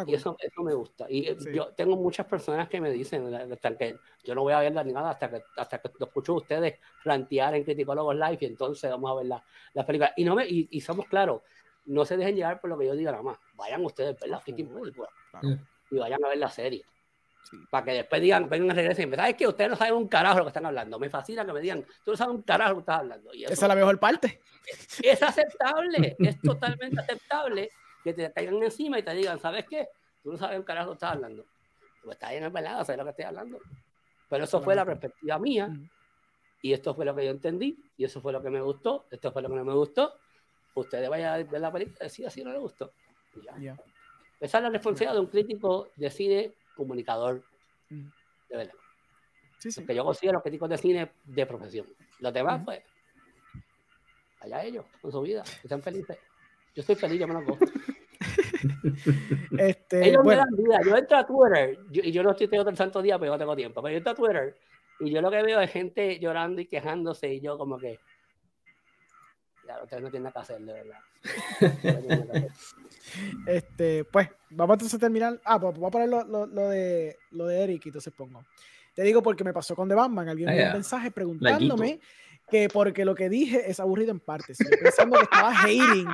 Y 0.06 0.14
eso, 0.14 0.34
eso 0.40 0.62
me 0.62 0.72
gusta. 0.72 1.04
Y 1.10 1.28
eh, 1.28 1.36
Sí. 1.38 1.52
yo 1.52 1.66
tengo 1.74 1.96
muchas 1.96 2.24
personas 2.26 2.66
que 2.66 2.80
me 2.80 2.90
dicen 2.90 3.34
hasta 3.34 3.76
que 3.76 3.98
yo 4.24 4.34
no 4.34 4.40
voy 4.42 4.54
a 4.54 4.60
verla 4.60 4.82
ni 4.82 4.92
nada 4.94 5.10
hasta 5.10 5.28
que, 5.28 5.42
hasta 5.56 5.78
que 5.82 5.90
lo 5.98 6.06
escucho 6.06 6.32
a 6.32 6.36
ustedes 6.36 6.78
plantear 7.02 7.54
en 7.54 7.64
Criticólogos 7.64 8.14
Live 8.16 8.38
y 8.40 8.44
entonces 8.46 8.90
vamos 8.90 9.10
a 9.10 9.14
ver 9.16 9.26
la, 9.26 9.44
las 9.74 9.84
películas. 9.84 10.12
Y, 10.16 10.24
no 10.24 10.34
me, 10.34 10.46
y, 10.48 10.66
y 10.70 10.80
somos 10.80 11.04
claros, 11.06 11.42
no 11.84 12.06
se 12.06 12.16
dejen 12.16 12.36
llevar 12.36 12.58
por 12.58 12.70
lo 12.70 12.78
que 12.78 12.86
yo 12.86 12.94
diga 12.96 13.10
nada 13.10 13.22
más. 13.22 13.38
Vayan 13.54 13.84
ustedes 13.84 14.16
a 14.16 14.20
ver 14.20 14.30
la 14.30 14.40
Claro. 15.30 15.58
y 15.90 15.98
vayan 15.98 16.24
a 16.24 16.28
ver 16.28 16.38
la 16.38 16.48
serie. 16.50 16.82
Sí. 17.48 17.56
Para 17.70 17.84
que 17.84 17.92
después 17.92 18.20
digan, 18.20 18.48
vengan 18.48 18.72
a 18.72 18.74
regresar 18.74 19.04
y 19.04 19.06
me 19.06 19.16
¿sabes 19.16 19.36
que 19.36 19.46
Ustedes 19.46 19.70
no 19.70 19.76
saben 19.76 19.94
un 19.94 20.08
carajo 20.08 20.38
lo 20.38 20.44
que 20.44 20.48
están 20.48 20.66
hablando. 20.66 20.98
Me 20.98 21.08
fascina 21.08 21.46
que 21.46 21.52
me 21.52 21.60
digan, 21.60 21.84
tú 22.04 22.10
no 22.10 22.16
sabes 22.16 22.34
un 22.34 22.42
carajo 22.42 22.70
lo 22.70 22.76
que 22.76 22.80
estás 22.80 22.98
hablando. 22.98 23.34
Y 23.34 23.44
eso 23.44 23.52
Esa 23.52 23.66
es 23.66 23.68
la 23.68 23.74
mejor 23.76 24.00
parte. 24.00 24.40
es 25.02 25.22
aceptable, 25.22 26.16
es 26.18 26.40
totalmente 26.40 27.00
aceptable 27.00 27.70
que 28.02 28.14
te 28.14 28.32
caigan 28.32 28.62
encima 28.62 28.98
y 28.98 29.02
te 29.02 29.14
digan, 29.14 29.38
¿sabes 29.38 29.64
qué? 29.68 29.88
Tú 30.22 30.32
no 30.32 30.38
sabes 30.38 30.58
un 30.58 30.64
carajo 30.64 30.86
lo 30.86 30.92
que 30.92 30.96
estás 30.96 31.12
hablando. 31.12 31.44
Pues 32.02 32.16
está 32.16 32.30
bien, 32.30 32.44
es 32.44 32.52
verdad, 32.52 32.84
sé 32.84 32.96
lo 32.96 33.04
que 33.04 33.10
estoy 33.10 33.24
hablando. 33.26 33.60
Pero 34.28 34.44
eso 34.44 34.60
fue 34.60 34.74
la 34.74 34.84
perspectiva 34.84 35.38
mía 35.38 35.70
y 36.62 36.72
esto 36.72 36.94
fue 36.94 37.04
lo 37.04 37.14
que 37.14 37.24
yo 37.24 37.30
entendí 37.30 37.78
y 37.96 38.04
eso 38.04 38.20
fue 38.20 38.32
lo 38.32 38.42
que 38.42 38.50
me 38.50 38.60
gustó, 38.60 39.06
esto 39.10 39.30
fue 39.30 39.42
lo 39.42 39.48
que 39.48 39.54
no 39.54 39.64
me 39.64 39.74
gustó. 39.74 40.14
Ustedes 40.74 41.08
vayan 41.08 41.32
a 41.32 41.36
ver 41.44 41.60
la 41.60 41.72
película 41.72 41.96
y 42.00 42.04
decir 42.04 42.26
así 42.26 42.42
no 42.42 42.52
le 42.52 42.58
gustó. 42.58 42.92
Ya. 43.44 43.56
Ya. 43.58 43.76
Esa 44.40 44.58
es 44.58 44.64
la 44.64 44.70
responsabilidad 44.70 45.14
de 45.14 45.20
un 45.20 45.26
crítico 45.26 45.88
de 45.96 46.10
cine 46.10 46.54
comunicador, 46.76 47.42
de 47.88 48.56
verdad. 48.56 48.74
Sí, 49.58 49.70
sí. 49.72 49.84
Que 49.86 49.94
yo 49.94 50.04
considero 50.04 50.40
críticos 50.42 50.68
de 50.68 50.78
cine 50.78 51.12
de 51.24 51.46
profesión. 51.46 51.86
Los 52.20 52.32
demás, 52.32 52.56
Ujú. 52.56 52.66
pues, 52.66 52.82
allá 54.40 54.62
ellos, 54.64 54.84
con 55.00 55.10
su 55.10 55.20
vida, 55.22 55.42
que 55.62 55.66
sean 55.68 55.82
felices. 55.82 56.18
Yo 56.74 56.80
estoy 56.82 56.94
feliz, 56.94 57.18
yo 57.20 57.26
me 57.28 57.34
los 57.34 57.44
gozo. 57.44 57.64
Este, 59.58 60.08
Ellos 60.08 60.22
bueno, 60.22 60.42
me 60.44 60.56
dan 60.56 60.64
vida. 60.64 60.80
Yo 60.84 60.96
entro 60.96 61.16
a 61.16 61.26
Twitter, 61.26 61.78
yo- 61.90 62.02
y 62.04 62.12
yo 62.12 62.22
no 62.22 62.30
estoy 62.32 62.48
todo 62.48 62.68
el 62.68 62.76
santo 62.76 63.02
día, 63.02 63.18
pero 63.18 63.32
yo 63.32 63.38
tengo 63.38 63.56
tiempo. 63.56 63.82
Pero 63.82 63.92
yo 63.92 63.96
entro 63.98 64.12
a 64.12 64.14
Twitter 64.14 64.58
y 65.00 65.10
yo 65.10 65.20
lo 65.20 65.30
que 65.30 65.42
veo 65.42 65.60
es 65.60 65.70
gente 65.70 66.18
llorando 66.18 66.60
y 66.60 66.66
quejándose, 66.66 67.32
y 67.34 67.40
yo 67.40 67.58
como 67.58 67.78
que. 67.78 67.98
Ya, 69.66 69.82
ustedes 69.82 70.02
no 70.02 70.10
tienen 70.10 70.24
nada 70.24 70.32
que 70.32 70.38
hacer, 70.38 70.60
de 70.60 70.72
verdad. 70.72 70.98
No 71.60 72.32
hacer. 72.34 72.50
Este, 73.46 74.04
pues, 74.04 74.28
vamos 74.50 74.74
entonces 74.74 74.94
a 74.94 74.98
terminar. 75.00 75.40
Ah, 75.44 75.58
pues 75.60 75.76
voy 75.76 75.88
a 75.88 75.90
poner 75.90 76.08
lo, 76.08 76.24
lo- 76.24 76.46
lo 76.46 76.68
de, 76.68 77.16
lo 77.32 77.46
de 77.46 77.62
Eric 77.64 77.86
y 77.86 77.88
entonces 77.88 78.12
pongo. 78.16 78.44
Te 78.94 79.02
digo 79.02 79.22
porque 79.22 79.44
me 79.44 79.52
pasó 79.52 79.74
con 79.74 79.88
The 79.88 79.94
Batman. 79.94 80.28
Alguien 80.28 80.48
Ah, 80.48 80.52
me 80.52 80.56
dio 80.56 80.64
ya. 80.64 80.70
un 80.70 80.76
mensaje 80.76 81.10
preguntándome 81.10 81.86
Laguito. 81.86 82.06
que 82.48 82.68
porque 82.68 83.04
lo 83.04 83.14
que 83.14 83.28
dije 83.28 83.70
es 83.70 83.78
aburrido 83.80 84.10
en 84.10 84.20
partes. 84.20 84.58
Pensando 84.82 85.16
que 85.18 85.24
estaba 85.24 85.52
hating. 85.62 86.06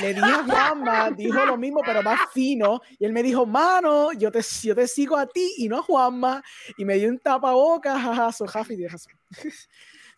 Le 0.00 0.08
dije 0.14 0.26
a 0.26 0.44
Juanma, 0.44 1.10
dijo 1.10 1.44
lo 1.46 1.56
mismo, 1.56 1.80
pero 1.84 2.02
más 2.02 2.18
fino. 2.32 2.80
Y 2.98 3.04
él 3.04 3.12
me 3.12 3.22
dijo, 3.22 3.46
mano, 3.46 4.12
yo 4.12 4.30
te, 4.32 4.40
yo 4.62 4.74
te 4.74 4.88
sigo 4.88 5.16
a 5.16 5.26
ti 5.26 5.54
y 5.58 5.68
no 5.68 5.78
a 5.78 5.82
Juanma. 5.82 6.42
Y 6.76 6.84
me 6.84 6.94
dio 6.96 7.08
un 7.08 7.18
tapabocas, 7.18 8.00
jaja, 8.02 8.32
so 8.32 8.46
Jafi, 8.46 8.86
razón. 8.86 9.12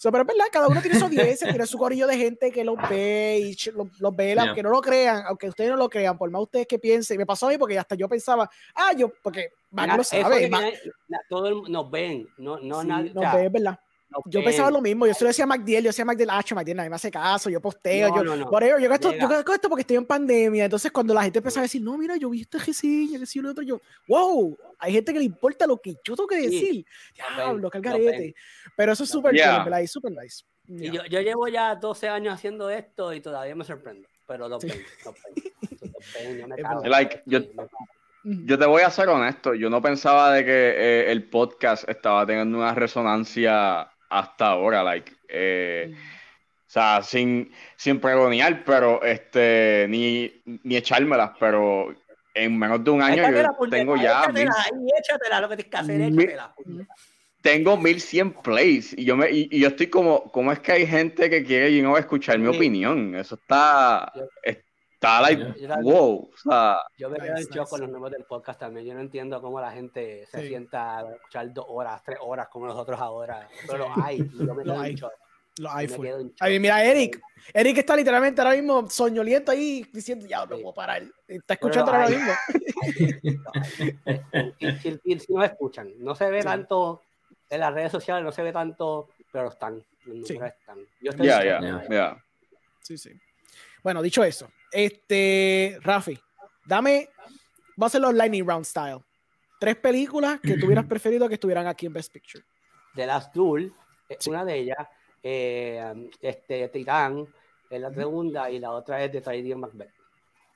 So, 0.00 0.12
pero 0.12 0.22
es 0.22 0.28
verdad, 0.28 0.44
cada 0.52 0.68
uno 0.68 0.80
tiene 0.80 0.96
su 0.96 1.06
audiencia, 1.06 1.48
tiene 1.48 1.66
su 1.66 1.76
corillo 1.76 2.06
de 2.06 2.16
gente 2.16 2.52
que 2.52 2.62
los 2.64 2.76
ve 2.88 3.40
y 3.42 3.56
los, 3.72 4.14
ve, 4.16 4.32
Yeah. 4.34 4.42
aunque 4.44 4.62
no 4.62 4.70
lo 4.70 4.80
crean, 4.80 5.24
aunque 5.26 5.48
ustedes 5.48 5.70
no 5.70 5.76
lo 5.76 5.88
crean, 5.90 6.16
por 6.16 6.30
más 6.30 6.40
ustedes 6.42 6.68
que 6.68 6.78
piensen. 6.78 7.16
Y 7.16 7.18
me 7.18 7.26
pasó 7.26 7.46
a 7.46 7.50
mí 7.50 7.58
porque 7.58 7.76
hasta 7.76 7.96
yo 7.96 8.08
pensaba, 8.08 8.48
ah, 8.76 8.92
yo, 8.96 9.10
porque 9.22 9.48
Mac 9.72 9.96
lo 9.96 10.04
sabe, 10.04 10.48
Mac- 10.48 10.60
viene- 10.62 10.78
todo 11.28 11.48
el- 11.48 11.72
nos 11.72 11.90
ven, 11.90 12.28
no, 12.38 12.58
no 12.60 12.80
sí, 12.82 12.86
nadie. 12.86 13.10
o 13.10 13.14
nos 13.14 13.22
sea, 13.24 13.34
ve, 13.34 13.46
es 13.46 13.52
verdad. 13.52 13.80
Yo 14.26 14.42
pensaba 14.42 14.70
lo 14.70 14.80
mismo, 14.80 15.06
yo 15.06 15.14
se 15.14 15.24
lo 15.24 15.28
decía 15.28 15.44
a 15.44 15.46
MacDiel, 15.46 15.84
yo 15.84 15.88
decía 15.90 16.02
a 16.02 16.06
MacDiel, 16.06 16.30
ah, 16.30 16.42
MacDiel, 16.54 16.76
nadie 16.76 16.90
me 16.90 16.96
hace 16.96 17.10
caso, 17.10 17.50
yo 17.50 17.60
posteo, 17.60 18.08
No, 18.08 18.16
yo, 18.16 18.24
no, 18.24 18.36
no. 18.36 18.46
whatever, 18.48 18.80
yo 18.80 18.86
hago 18.86 18.94
esto, 18.94 19.12
yo 19.14 19.54
esto 19.54 19.68
porque 19.68 19.82
estoy 19.82 19.96
en 19.96 20.06
pandemia, 20.06 20.64
entonces 20.64 20.90
cuando 20.90 21.12
la 21.14 21.22
gente 21.22 21.38
empezaba 21.38 21.62
a 21.62 21.66
decir, 21.66 21.82
no, 21.82 21.96
mira, 21.98 22.16
yo 22.16 22.30
vi 22.30 22.40
esta 22.40 22.58
reseña, 22.58 23.18
que 23.18 23.26
sí, 23.26 23.40
lo 23.40 23.50
otro, 23.50 23.62
yo, 23.62 23.80
wow, 24.08 24.56
hay 24.78 24.92
gente 24.94 25.12
que 25.12 25.18
le 25.18 25.24
importa 25.26 25.66
lo 25.66 25.76
que 25.78 25.94
yo 26.04 26.16
tengo 26.16 26.26
que 26.26 26.36
Sí, 26.36 26.42
decir, 26.44 26.86
ven, 27.16 27.36
diablo, 27.36 27.70
que 27.70 27.78
lo 27.78 27.82
garete, 27.84 28.34
pero 28.76 28.92
eso 28.92 29.04
es 29.04 29.10
Lo 29.10 29.14
súper 29.14 29.30
cool, 29.32 29.38
Yeah. 29.38 29.82
Y 29.82 29.86
súper 29.86 30.12
nice. 30.12 30.44
Y 30.66 30.90
Yeah. 30.90 30.92
yo, 30.92 31.04
yo 31.06 31.20
llevo 31.20 31.48
ya 31.48 31.74
12 31.74 32.08
años 32.08 32.34
haciendo 32.34 32.68
esto 32.70 33.12
y 33.14 33.20
todavía 33.20 33.54
me 33.54 33.64
sorprendo. 33.64 34.08
Pero 34.26 34.48
los 34.48 34.62
Sí. 34.62 34.68
Like, 36.84 37.22
yo- 37.26 37.40
Sí. 37.40 37.50
Yo 38.44 38.58
te 38.58 38.66
voy 38.66 38.82
a 38.82 38.90
ser 38.90 39.08
honesto, 39.08 39.54
yo 39.54 39.70
no 39.70 39.80
pensaba 39.80 40.32
de 40.32 40.44
que 40.44 40.50
eh, 40.50 41.12
el 41.12 41.30
podcast 41.30 41.88
estaba 41.88 42.26
teniendo 42.26 42.58
una 42.58 42.74
resonancia 42.74 43.88
hasta 44.08 44.46
ahora, 44.48 44.82
like, 44.82 45.12
eh, 45.28 45.94
o 45.94 46.70
sea, 46.70 47.02
sin, 47.02 47.52
sin 47.76 48.00
pregonear, 48.00 48.62
pero 48.64 49.02
este, 49.02 49.86
ni, 49.88 50.42
ni 50.62 50.76
echármelas, 50.76 51.32
pero 51.40 51.94
en 52.34 52.58
menos 52.58 52.84
de 52.84 52.90
un 52.90 53.02
año 53.02 53.22
Échatela, 53.22 53.50
yo 53.60 53.68
tengo 53.68 53.96
ya 53.96 54.28
mil, 54.28 54.42
échatela 54.42 54.54
ahí, 54.64 54.88
échatela, 54.98 55.40
lo 55.40 55.48
que 55.48 55.56
tienes 55.56 55.70
que 55.70 55.76
hacer, 55.78 56.00
Mil- 56.12 56.20
échatela. 56.20 56.54
tengo 57.40 57.76
1100 57.76 58.32
plays 58.42 58.92
y 58.98 59.04
yo 59.04 59.16
me 59.16 59.30
y, 59.30 59.48
y 59.50 59.60
yo 59.60 59.68
estoy 59.68 59.88
como, 59.88 60.30
¿cómo 60.32 60.52
es 60.52 60.58
que 60.60 60.72
hay 60.72 60.86
gente 60.86 61.30
que 61.30 61.44
quiere 61.44 61.74
you 61.74 61.80
know, 61.82 61.96
escuchar 61.96 62.38
mi 62.38 62.50
Sí. 62.50 62.56
opinión? 62.56 63.14
Eso 63.14 63.36
está, 63.36 64.12
Yo- 64.14 64.28
está 65.00 65.20
like, 65.20 65.54
Yo 65.60 65.68
wow, 65.82 66.30
o 66.32 66.36
sea, 66.36 66.78
Yo 66.98 67.08
me 67.08 67.18
Nice, 67.18 67.26
quedo 67.28 67.36
en 67.38 67.42
shock 67.44 67.56
nice. 67.56 67.70
con 67.70 67.80
los 67.80 67.90
números 67.90 68.12
del 68.12 68.24
podcast 68.24 68.58
también. 68.60 68.86
Yo 68.86 68.94
no 68.94 69.00
entiendo 69.00 69.40
cómo 69.40 69.60
la 69.60 69.70
gente 69.72 70.26
se 70.26 70.40
Sí. 70.42 70.48
sienta 70.48 70.98
a 70.98 71.14
escuchar 71.14 71.52
dos 71.52 71.66
horas, 71.68 72.02
tres 72.04 72.18
horas 72.20 72.48
como 72.48 72.66
nosotros 72.66 72.98
ahora. 73.00 73.48
Pero 73.66 73.84
Sí. 73.84 73.90
lo 73.96 74.04
hay. 74.04 74.18
Yo 74.18 74.54
me 74.54 74.64
Lo 74.64 74.72
quedo 74.74 74.80
hay. 74.80 74.90
en 74.90 74.96
shock. 74.96 75.12
Los 75.58 75.74
iPhone. 75.74 76.06
en. 76.06 76.34
Ay, 76.38 76.60
mira, 76.60 76.84
Eric. 76.84 77.20
Eric 77.52 77.78
está 77.78 77.96
literalmente 77.96 78.40
ahora 78.40 78.54
mismo 78.54 78.88
soñoliento 78.88 79.50
ahí 79.50 79.84
diciendo, 79.92 80.24
ya 80.26 80.40
no 80.46 80.50
puedo 80.56 80.72
parar. 80.74 81.02
Está 81.26 81.54
escuchando 81.54 81.92
ahora 81.92 82.08
mismo. 82.08 82.32
Y 84.58 85.18
si, 85.18 85.32
nos 85.32 85.44
escuchan, 85.44 85.92
no 85.98 86.14
se 86.14 86.30
ve 86.30 86.42
Sí. 86.42 86.46
tanto 86.46 87.02
en 87.50 87.60
las 87.60 87.72
redes 87.74 87.90
sociales, 87.92 88.24
no 88.24 88.32
se 88.32 88.42
ve 88.42 88.52
tanto, 88.52 89.08
pero 89.32 89.48
están. 89.48 89.82
Los 90.04 90.28
Sí. 90.28 90.34
están. 90.42 90.78
Yo 91.00 91.10
estoy 91.10 91.26
ya, 91.26 91.40
en 91.42 91.62
ya, 91.62 91.70
shock. 91.70 91.90
ya. 91.90 92.24
Sí, 92.82 92.98
sí. 92.98 93.10
Bueno, 93.82 94.00
dicho 94.02 94.22
eso, 94.24 94.48
Este, 94.72 95.78
Rafi, 95.82 96.18
dame, 96.66 97.08
vamos 97.76 97.82
a 97.82 97.86
hacerlo 97.86 98.12
lightning 98.12 98.46
round 98.46 98.64
style. 98.64 98.98
Tres 99.60 99.76
películas 99.76 100.40
que 100.40 100.56
tuvieras 100.56 100.84
preferido 100.88 101.28
que 101.28 101.34
estuvieran 101.34 101.66
aquí 101.66 101.86
en 101.86 101.92
Best 101.92 102.12
Picture. 102.12 102.44
The 102.94 103.06
Last 103.06 103.34
Duel, 103.34 103.72
es 104.08 104.18
Sí. 104.20 104.30
una 104.30 104.44
de 104.44 104.58
ellas, 104.58 104.88
eh, 105.22 106.10
este, 106.20 106.68
Titán, 106.68 107.26
es 107.70 107.80
la 107.80 107.92
segunda, 107.92 108.50
y 108.50 108.58
la 108.58 108.70
otra 108.72 109.02
es 109.04 109.12
de 109.12 109.20
Tragedy 109.20 109.54
Macbeth. 109.54 109.90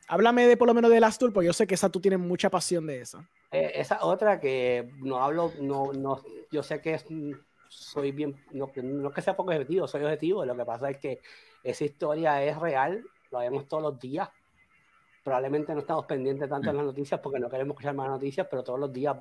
Háblame 0.08 0.46
de 0.46 0.56
por 0.56 0.66
lo 0.66 0.74
menos 0.74 0.90
de 0.90 0.98
Last 1.00 1.20
Tour, 1.20 1.32
porque 1.32 1.46
yo 1.46 1.52
sé 1.52 1.66
que 1.66 1.74
esa 1.74 1.88
tú 1.88 2.00
tienes 2.00 2.18
mucha 2.18 2.50
pasión 2.50 2.86
de 2.86 3.00
esa. 3.00 3.28
Eh, 3.50 3.72
esa 3.76 4.04
otra 4.04 4.40
que 4.40 4.90
no 4.98 5.22
hablo, 5.22 5.52
no, 5.60 5.92
no, 5.92 6.22
yo 6.50 6.62
sé 6.62 6.80
que 6.80 6.94
es, 6.94 7.04
soy 7.68 8.12
bien, 8.12 8.34
no, 8.50 8.70
no 8.82 9.08
es 9.08 9.14
que 9.14 9.22
sea 9.22 9.36
poco 9.36 9.52
objetivo, 9.52 9.86
soy 9.86 10.02
objetivo, 10.02 10.44
lo 10.44 10.56
que 10.56 10.64
pasa 10.64 10.90
es 10.90 10.98
que 10.98 11.20
esa 11.62 11.84
historia 11.84 12.42
es 12.42 12.58
real, 12.58 13.04
lo 13.32 13.38
vemos 13.38 13.66
todos 13.66 13.82
los 13.82 13.98
días, 13.98 14.28
probablemente 15.24 15.72
no 15.72 15.80
estamos 15.80 16.04
pendientes 16.06 16.48
tanto 16.48 16.70
en 16.70 16.76
las 16.76 16.84
noticias 16.86 17.18
porque 17.20 17.38
no 17.40 17.48
queremos 17.48 17.74
escuchar 17.74 17.94
más 17.94 18.08
noticias, 18.08 18.46
pero 18.50 18.62
todos 18.62 18.78
los 18.78 18.92
días 18.92 19.16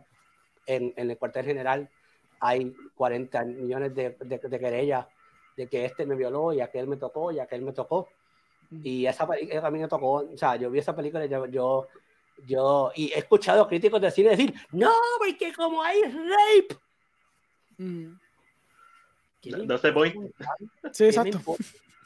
en, 0.65 0.93
en 0.95 1.09
el 1.09 1.17
cuartel 1.17 1.45
general 1.45 1.89
hay 2.39 2.75
40 2.95 3.43
millones 3.45 3.95
de, 3.95 4.17
de, 4.19 4.37
de 4.37 4.59
querellas 4.59 5.05
de 5.55 5.67
que 5.67 5.85
este 5.85 6.05
me 6.05 6.15
violó 6.15 6.53
y 6.53 6.59
aquel 6.61 6.87
me 6.87 6.97
tocó 6.97 7.31
y 7.31 7.39
aquel 7.39 7.61
me 7.61 7.71
tocó. 7.73 8.09
Y 8.83 9.05
esa 9.05 9.27
película 9.27 9.67
a 9.67 9.71
mí 9.71 9.79
me 9.79 9.87
tocó, 9.87 10.11
o 10.13 10.37
sea, 10.37 10.55
yo 10.55 10.69
vi 10.71 10.79
esa 10.79 10.95
película 10.95 11.25
y 11.25 11.29
yo, 11.29 11.45
yo, 11.47 11.87
yo- 12.47 12.91
y 12.95 13.11
he 13.11 13.19
escuchado 13.19 13.67
críticos 13.67 13.99
de 14.01 14.09
cine 14.11 14.29
decir, 14.29 14.53
no, 14.71 14.91
porque 15.19 15.53
como 15.53 15.83
hay 15.83 16.01
rape. 16.03 16.77
Mm. 17.77 18.13
¿Qué 19.41 19.51
le 19.51 19.67
That's 19.67 19.81
the 19.81 19.91
point. 19.91 20.15
importa? 20.15 20.55
Sí, 20.93 21.09
¿Qué 21.09 21.19
me 21.23 21.29
exacto. 21.29 21.55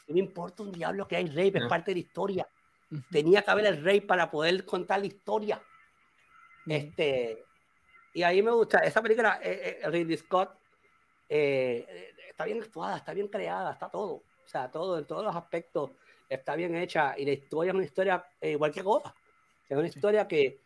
¿Qué 0.06 0.14
me 0.14 0.20
importa 0.20 0.64
un 0.64 0.72
diablo 0.72 1.08
que 1.08 1.16
hay 1.16 1.28
rape? 1.28 1.58
Es 1.58 1.64
No. 1.64 1.68
parte 1.70 1.92
de 1.92 1.96
la 1.96 2.00
historia. 2.02 2.48
Tenía 3.10 3.42
que 3.42 3.52
haber 3.52 3.66
el 3.66 3.78
rape 3.84 4.02
para 4.04 4.30
poder 4.30 4.64
contar 4.66 5.00
la 5.00 5.08
historia. 5.08 5.62
Este, 6.68 7.44
y 8.14 8.24
a 8.24 8.30
mí 8.30 8.42
me 8.42 8.52
gusta, 8.52 8.80
esa 8.80 9.02
película, 9.02 9.40
eh, 9.44 9.80
eh, 9.82 9.90
Ridley 9.90 10.18
Scott, 10.18 10.58
eh, 11.30 11.86
eh, 11.88 12.16
está 12.30 12.46
bien 12.46 12.62
actuada, 12.62 12.98
está 12.98 13.14
bien 13.14 13.28
creada, 13.28 13.74
está 13.74 13.90
todo. 13.90 14.14
O 14.14 14.48
sea, 14.48 14.70
todo, 14.72 14.98
en 15.00 15.06
todos 15.06 15.24
los 15.24 15.36
aspectos 15.36 15.92
está 16.30 16.56
bien 16.56 16.76
hecha. 16.76 17.16
Y 17.18 17.26
la 17.26 17.32
historia 17.32 17.72
es 17.72 17.76
una 17.76 17.84
historia 17.84 18.26
eh, 18.42 18.52
igual 18.52 18.72
que 18.72 18.82
Goda. 18.82 19.14
Es 19.68 19.78
una 19.78 19.88
historia 19.88 20.28
que, 20.28 20.60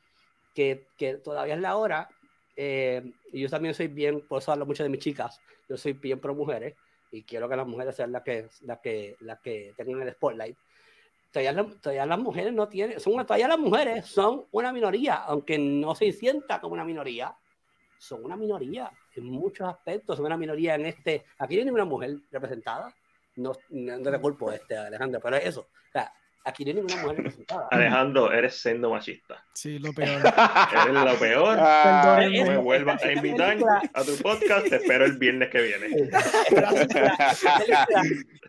que, 0.53 0.87
que 0.97 1.15
todavía 1.15 1.55
es 1.55 1.61
la 1.61 1.77
hora. 1.77 2.09
eh, 2.55 3.01
y 3.31 3.41
yo 3.41 3.49
también 3.49 3.73
soy 3.73 3.87
bien, 3.87 4.27
por 4.27 4.41
eso 4.41 4.51
hablo 4.51 4.65
mucho 4.65 4.83
de 4.83 4.89
mis 4.89 4.99
chicas, 4.99 5.39
yo 5.69 5.77
soy 5.77 5.93
bien 5.93 6.19
pro 6.19 6.35
mujeres 6.35 6.75
y 7.11 7.23
quiero 7.23 7.49
que 7.49 7.55
las 7.55 7.67
mujeres 7.67 7.95
sean 7.95 8.11
las 8.11 8.23
que, 8.23 8.47
las 8.61 8.79
que, 8.79 9.15
las 9.21 9.39
que 9.39 9.73
tengan 9.75 10.01
el 10.01 10.13
spotlight. 10.13 10.57
Todavía, 11.31 11.65
todavía 11.79 12.05
las 12.05 12.19
mujeres 12.19 12.53
no 12.53 12.67
tienen, 12.67 12.99
son, 12.99 13.13
todavía 13.25 13.47
las 13.47 13.59
mujeres 13.59 14.05
son 14.07 14.45
una 14.51 14.73
minoría, 14.73 15.15
aunque 15.15 15.59
no 15.59 15.93
se 15.93 16.11
sienta 16.11 16.59
como 16.59 16.73
una 16.73 16.83
minoría, 16.83 17.35
son 17.99 18.25
una 18.25 18.35
minoría 18.35 18.91
en 19.15 19.25
muchos 19.25 19.67
aspectos, 19.67 20.17
son 20.17 20.25
una 20.25 20.37
minoría 20.37 20.75
en 20.75 20.87
este, 20.87 21.25
aquí 21.37 21.55
no 21.55 21.59
hay 21.59 21.65
ninguna 21.65 21.85
mujer 21.85 22.17
representada, 22.31 22.93
no, 23.35 23.51
no, 23.69 23.97
no 23.97 24.11
te 24.11 24.19
culpo 24.19 24.51
este 24.51 24.75
Alejandro, 24.75 25.19
pero 25.21 25.35
es 25.35 25.45
eso, 25.45 25.61
o 25.61 25.91
sea, 25.91 26.11
aquí 26.49 26.63
no 26.65 26.69
hay 26.69 26.75
ninguna 26.75 27.01
mujer 27.01 27.17
representada. 27.17 27.67
Alejandro, 27.71 28.31
eres 28.31 28.55
sendo 28.61 28.89
machista. 28.91 29.43
Sí, 29.53 29.79
lo 29.79 29.93
peor. 29.93 30.21
Eres 30.73 30.93
lo 30.93 31.19
peor. 31.19 31.57
Ah, 31.59 32.19
No 32.23 32.29
me 32.45 32.57
vuelvas 32.57 33.01
a 33.03 33.11
invitar 33.13 33.57
a 33.93 34.03
tu 34.03 34.15
podcast. 34.21 34.67
Te 34.69 34.75
espero 34.77 35.05
el 35.05 35.17
viernes 35.17 35.49
que 35.49 35.61
viene. 35.61 35.87
esta 36.07 36.69
película, 36.71 37.15
esta 37.31 37.57
película- 37.57 37.87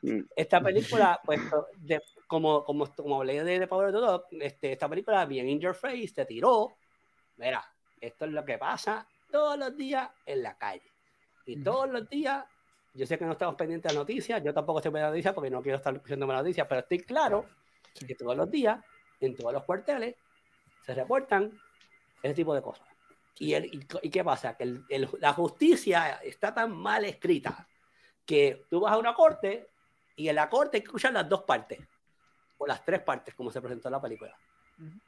esta 0.37 0.61
película, 0.61 1.21
pues, 1.25 1.41
de- 1.79 2.03
como, 2.27 2.65
como, 2.65 2.87
como 2.95 3.17
hablé 3.17 3.43
de, 3.45 3.59
de 3.59 3.67
Power 3.67 3.89
of 3.89 3.95
the 3.95 4.01
Dog, 4.01 4.25
este, 4.43 4.73
esta 4.73 4.89
película, 4.89 5.25
bien 5.27 5.49
in 5.49 5.61
your 5.61 5.75
face, 5.75 6.13
te 6.15 6.25
tiró. 6.25 6.77
Mira, 7.37 7.65
esto 8.01 8.25
es 8.25 8.31
lo 8.33 8.45
que 8.45 8.59
pasa 8.59 9.07
todos 9.31 9.59
los 9.59 9.77
días 9.77 10.09
en 10.27 10.43
la 10.43 10.57
calle. 10.57 10.83
Y 11.47 11.63
todos 11.63 11.89
los 11.91 12.09
días, 12.09 12.45
yo 12.95 13.07
sé 13.07 13.19
que 13.19 13.25
no 13.25 13.33
estamos 13.33 13.55
pendientes 13.57 13.91
de 13.93 13.99
noticias, 13.99 14.43
yo 14.45 14.53
tampoco 14.55 14.79
estoy 14.79 14.93
pendiente 14.93 15.07
de 15.07 15.17
noticias 15.17 15.35
porque 15.35 15.51
no 15.51 15.63
quiero 15.63 15.79
estar 15.79 15.95
escuchando 15.95 16.27
noticias, 16.27 16.67
pero 16.69 16.81
estoy 16.81 16.99
claro 17.01 17.47
Sí. 17.95 18.07
que 18.07 18.15
todos 18.15 18.37
los 18.37 18.51
días, 18.51 18.83
en 19.21 19.35
todos 19.37 19.53
los 19.53 19.65
cuarteles, 19.65 20.17
se 20.85 20.95
reportan 20.95 21.59
ese 22.23 22.35
tipo 22.35 22.55
de 22.55 22.63
cosas. 22.63 22.87
¿Y, 23.39 23.55
el- 23.55 23.67
y, 23.67 23.87
y 24.03 24.11
qué 24.11 24.23
pasa? 24.25 24.57
Que 24.57 24.65
el- 24.65 24.85
el- 24.89 25.09
la 25.19 25.33
justicia 25.33 26.21
está 26.23 26.53
tan 26.55 26.77
mal 26.77 27.05
escrita 27.05 27.67
que 28.27 28.67
tú 28.71 28.81
vas 28.81 28.93
a 28.93 28.99
una 28.99 29.15
corte 29.15 29.69
y 30.17 30.29
en 30.29 30.35
la 30.37 30.49
corte 30.49 30.79
escuchar 30.79 31.13
las 31.13 31.29
dos 31.29 31.43
partes, 31.45 31.79
o 32.59 32.67
las 32.67 32.85
tres 32.85 33.01
partes, 33.01 33.35
como 33.35 33.51
se 33.51 33.61
presentó 33.63 33.89
en 33.89 33.93
la 33.93 34.01
película. 34.03 34.37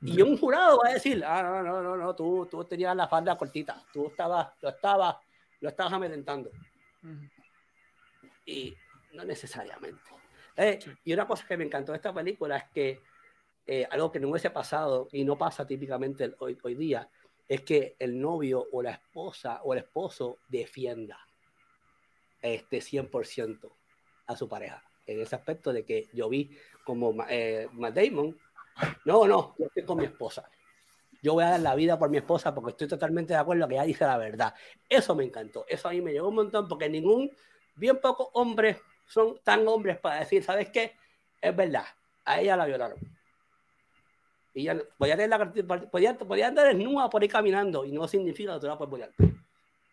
Y 0.03 0.21
un 0.21 0.37
jurado 0.39 0.79
va 0.85 0.91
a 0.91 0.95
decir, 0.95 1.23
ah, 1.25 1.43
no, 1.43 1.63
no, 1.63 1.83
no, 1.83 1.97
no, 1.97 2.15
tú, 2.15 2.47
tú 2.51 2.65
tenías 2.65 2.95
la 2.97 3.09
falda 3.09 3.37
cortita, 3.39 3.83
tú 3.93 4.09
estabas, 4.09 4.49
lo 4.61 4.69
estabas, 4.71 5.17
lo 5.61 5.69
estabas 5.69 5.93
amedrentando. 5.95 6.51
Ujú. 7.03 7.29
Y 8.47 8.77
no 9.13 9.25
necesariamente. 9.25 10.03
Eh, 10.57 10.79
Y 11.05 11.13
una 11.13 11.27
cosa 11.27 11.47
que 11.47 11.57
me 11.57 11.65
encantó 11.65 11.93
de 11.93 11.97
esta 11.97 12.13
película 12.13 12.57
es 12.57 12.65
que 12.73 13.01
eh, 13.67 13.87
algo 13.91 14.11
que 14.11 14.21
no 14.21 14.29
hubiese 14.29 14.51
pasado 14.51 15.09
y 15.13 15.25
no 15.25 15.39
pasa 15.39 15.67
típicamente 15.67 16.35
hoy, 16.39 16.59
hoy 16.63 16.75
día 16.75 17.09
es 17.49 17.63
que 17.63 17.97
el 17.99 18.21
novio 18.21 18.67
o 18.73 18.83
la 18.83 18.93
esposa 18.93 19.61
o 19.63 19.73
el 19.73 19.81
esposo 19.81 20.39
defienda 20.49 21.19
este 22.41 22.79
100% 22.79 23.71
a 24.27 24.37
su 24.37 24.49
pareja. 24.49 24.83
En 25.07 25.21
ese 25.21 25.37
aspecto 25.37 25.73
de 25.73 25.85
que 25.85 26.09
yo 26.13 26.29
vi 26.29 26.57
como 26.85 27.15
eh, 27.29 27.69
Matt 27.73 27.95
Damon, 27.95 28.37
no, 29.05 29.27
no, 29.27 29.55
yo 29.59 29.67
estoy 29.67 29.85
con 29.85 29.99
mi 29.99 30.05
esposa. 30.05 30.49
Yo 31.23 31.35
voy 31.35 31.45
a 31.45 31.51
dar 31.51 31.61
la 31.61 31.75
vida 31.75 31.99
por 31.99 32.11
mi 32.11 32.17
esposa 32.17 32.53
porque 32.55 32.71
estoy 32.71 32.89
totalmente 32.89 33.33
de 33.33 33.39
acuerdo 33.39 33.69
que 33.69 33.75
ella 33.75 33.85
dice 33.85 34.05
la 34.05 34.19
verdad. 34.19 34.55
Eso 34.89 35.15
me 35.15 35.25
encantó. 35.25 35.65
Eso 35.69 35.89
a 35.89 35.93
mí 35.93 36.01
me 36.01 36.13
llegó 36.13 36.29
un 36.29 36.35
montón 36.37 36.67
porque 36.67 36.89
ningún, 36.89 37.31
bien 37.77 38.01
pocos 38.01 38.29
hombres 38.33 38.79
son 39.13 39.39
tan 39.45 39.69
hombres 39.69 39.99
para 39.99 40.21
decir, 40.21 40.43
¿sabes 40.43 40.71
qué? 40.71 40.97
Es 41.39 41.55
verdad, 41.55 41.85
a 42.25 42.41
ella 42.41 42.57
la 42.57 42.65
violaron. 42.65 42.99
Y 44.55 44.63
ya 44.65 44.79
podía, 44.97 45.17
tener 45.17 45.29
la, 45.29 45.53
podía, 45.91 46.17
podía 46.17 46.49
andar 46.49 46.67
desnuda 46.67 47.11
por 47.11 47.21
ahí 47.21 47.29
caminando 47.29 47.85
y 47.85 47.93
no 47.93 48.09
significa 48.09 48.55
que 48.55 48.61
tú 48.61 48.67
la 48.69 48.79
puedes 48.79 48.95
violar. 48.95 49.13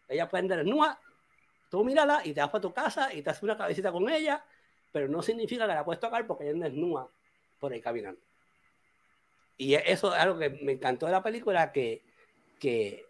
Ella 0.07 0.29
puede 0.29 0.43
andar 0.43 0.59
desnuda, 0.59 0.99
tú 1.69 1.83
mírala 1.83 2.21
y 2.23 2.33
te 2.33 2.39
vas 2.39 2.49
para 2.49 2.61
tu 2.61 2.73
casa 2.73 3.13
y 3.13 3.21
te 3.21 3.29
haces 3.29 3.43
una 3.43 3.57
cabecita 3.57 3.91
con 3.91 4.09
ella, 4.09 4.43
pero 4.93 5.09
no 5.09 5.21
significa 5.21 5.67
que 5.67 5.73
la 5.73 5.83
puedes 5.83 5.99
tocar 5.99 6.25
porque 6.25 6.45
ella 6.45 6.53
anda 6.53 6.69
desnuda 6.69 7.09
por 7.59 7.73
ahí 7.73 7.81
caminando. 7.81 8.21
Y 9.57 9.73
eso 9.73 10.15
es 10.15 10.21
algo 10.21 10.39
que 10.39 10.49
me 10.49 10.73
encantó 10.73 11.07
de 11.07 11.11
la 11.11 11.21
película, 11.21 11.73
que, 11.73 12.03
que 12.57 13.05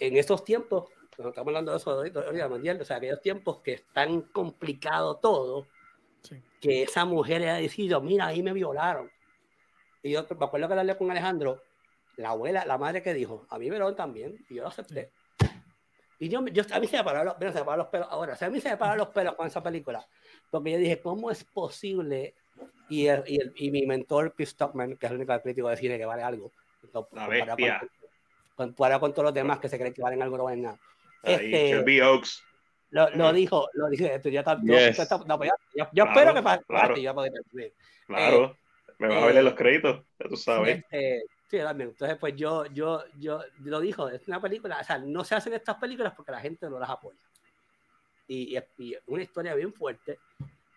en 0.00 0.16
esos 0.16 0.44
tiempos, 0.44 0.90
estamos 1.18 1.36
hablando 1.48 1.70
de 1.72 1.78
eso 1.78 1.90
ahorita, 1.90 2.20
ahorita, 2.20 2.48
mundial, 2.48 2.80
o 2.80 2.84
sea, 2.84 2.96
aquellos 2.96 3.20
tiempos 3.20 3.60
que 3.60 3.74
es 3.74 3.84
tan 3.92 4.22
complicado 4.22 5.16
todo, 5.16 5.66
Sí. 6.22 6.42
que 6.60 6.84
esa 6.84 7.04
mujer 7.04 7.42
haya 7.42 7.54
decidido, 7.56 8.00
mira, 8.00 8.26
ahí 8.26 8.42
me 8.42 8.52
violaron. 8.54 9.10
Y 10.02 10.10
yo 10.12 10.26
me 10.38 10.46
acuerdo 10.46 10.68
que 10.68 10.74
hablé 10.74 10.96
con 10.96 11.10
Alejandro, 11.10 11.62
la 12.16 12.30
abuela, 12.30 12.64
la 12.64 12.78
madre 12.78 13.02
que 13.02 13.12
dijo, 13.12 13.46
a 13.50 13.58
mí 13.58 13.66
me 13.66 13.72
violaron 13.72 13.94
también, 13.94 14.38
y 14.48 14.54
yo 14.54 14.62
lo 14.62 14.68
acepté. 14.68 15.10
Y 16.18 16.28
yo, 16.28 16.44
yo, 16.46 16.62
a 16.72 16.80
mí 16.80 16.86
se 16.86 16.96
me 16.96 17.04
pararon 17.04 17.26
los, 17.26 17.52
se 17.52 17.58
me 17.58 17.64
pararon 17.64 17.78
los 17.78 17.88
pelos 17.88 18.08
ahora, 18.10 18.32
o 18.32 18.36
sea, 18.36 18.48
a 18.48 18.50
mí 18.50 18.60
se 18.60 18.70
me 18.70 18.76
pararon 18.76 18.98
los 18.98 19.08
pelos 19.08 19.34
con 19.34 19.46
esa 19.46 19.62
película, 19.62 20.06
porque 20.50 20.70
yo 20.72 20.78
dije, 20.78 21.00
¿cómo 21.00 21.30
es 21.30 21.44
posible? 21.44 22.34
Y, 22.88 23.06
el, 23.08 23.24
y, 23.26 23.40
el, 23.40 23.52
y 23.56 23.70
mi 23.70 23.84
mentor, 23.84 24.32
Chris 24.34 24.50
Stockman, 24.50 24.96
que 24.96 25.06
es 25.06 25.12
el 25.12 25.18
único 25.18 25.38
crítico 25.42 25.68
de 25.68 25.76
cine 25.76 25.98
que 25.98 26.06
vale 26.06 26.22
algo, 26.22 26.52
La 27.12 27.26
bestia. 27.26 27.80
con, 28.56 28.68
comparado 28.68 29.00
con 29.00 29.12
todos 29.12 29.24
los 29.24 29.34
demás 29.34 29.58
que 29.58 29.68
se 29.68 29.76
creen 29.78 29.92
que 29.92 30.00
valen 30.02 30.22
algo, 30.22 30.38
no 30.38 30.44
valen 30.44 30.62
nada. 30.62 30.78
Este- 31.24 31.68
Shelby 31.68 32.00
Oaks. 32.00 32.42
Lo, 32.90 33.10
lo 33.10 33.32
dijo, 33.32 33.68
lo 33.72 33.88
dijo, 33.88 34.04
esto 34.06 34.28
ya 34.28 34.40
está, 34.40 34.56
yo- 34.62 34.74
Yes. 34.74 34.98
está- 34.98 35.18
no, 35.26 35.36
pues 35.36 35.50
ya- 35.50 35.84
yo, 35.84 35.90
yo 35.92 36.04
Claro, 36.04 36.10
espero 36.20 36.34
que 36.34 36.42
pase, 36.42 36.64
claro. 36.64 36.96
yo 36.96 37.14
poder- 37.14 37.32
Claro. 38.06 38.56
Me 38.98 39.08
vas 39.08 39.22
a 39.22 39.26
ver 39.26 39.36
en 39.38 39.44
los 39.44 39.54
créditos, 39.54 40.04
ya 40.20 40.28
tú 40.28 40.36
sabes. 40.36 40.76
Este, 40.78 41.24
sí, 41.50 41.58
también. 41.58 41.90
Entonces, 41.90 42.16
pues 42.18 42.36
yo, 42.36 42.66
yo, 42.66 43.02
yo 43.18 43.42
lo 43.64 43.80
dijo, 43.80 44.08
es 44.08 44.26
una 44.28 44.40
película, 44.40 44.78
o 44.80 44.84
sea, 44.84 44.98
no 44.98 45.24
se 45.24 45.34
hacen 45.34 45.54
estas 45.54 45.76
películas 45.76 46.12
porque 46.14 46.30
la 46.30 46.40
gente 46.40 46.70
no 46.70 46.78
las 46.78 46.88
apoya. 46.90 47.18
Y, 48.28 48.56
y 48.56 48.62
y 48.78 48.96
una 49.08 49.22
historia 49.24 49.54
bien 49.54 49.72
fuerte, 49.72 50.20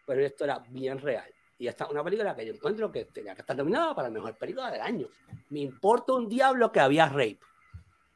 pero 0.05 0.17
una 0.19 0.27
historia 0.27 0.59
bien 0.69 0.99
real. 0.99 1.29
Y 1.59 1.67
esta 1.67 1.85
es 1.85 1.91
una 1.91 2.03
película 2.03 2.35
que 2.35 2.45
yo 2.47 2.53
encuentro 2.53 2.91
que 2.91 3.05
tenía 3.05 3.35
que 3.35 3.41
estar 3.41 3.55
nominada 3.55 3.93
para 3.93 4.07
la 4.09 4.13
mejor 4.15 4.35
película 4.35 4.71
del 4.71 4.81
año. 4.81 5.07
Me 5.49 5.59
importa 5.59 6.13
un 6.13 6.27
diablo 6.27 6.71
que 6.71 6.79
había 6.79 7.07
rape. 7.07 7.39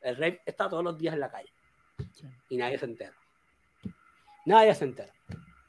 El 0.01 0.15
rape 0.15 0.41
está 0.45 0.67
todos 0.67 0.83
los 0.83 0.97
días 0.97 1.13
en 1.13 1.19
la 1.19 1.29
calle. 1.29 1.51
Sí. 2.13 2.27
Y 2.49 2.57
nadie 2.57 2.77
se 2.77 2.85
entera. 2.85 3.13
Nadie 4.45 4.75
se 4.75 4.85
entera. 4.85 5.13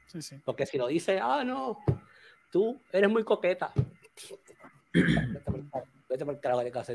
Sí, 0.06 0.22
sí. 0.22 0.40
Porque 0.44 0.66
si 0.66 0.78
lo 0.78 0.86
dice, 0.86 1.18
ah, 1.20 1.44
no, 1.44 1.78
tú 2.50 2.80
eres 2.92 3.10
muy 3.10 3.24
coqueta. 3.24 3.72
Vete 4.92 6.24
por 6.24 6.34
el 6.34 6.64
de 6.64 6.70
casa. 6.70 6.92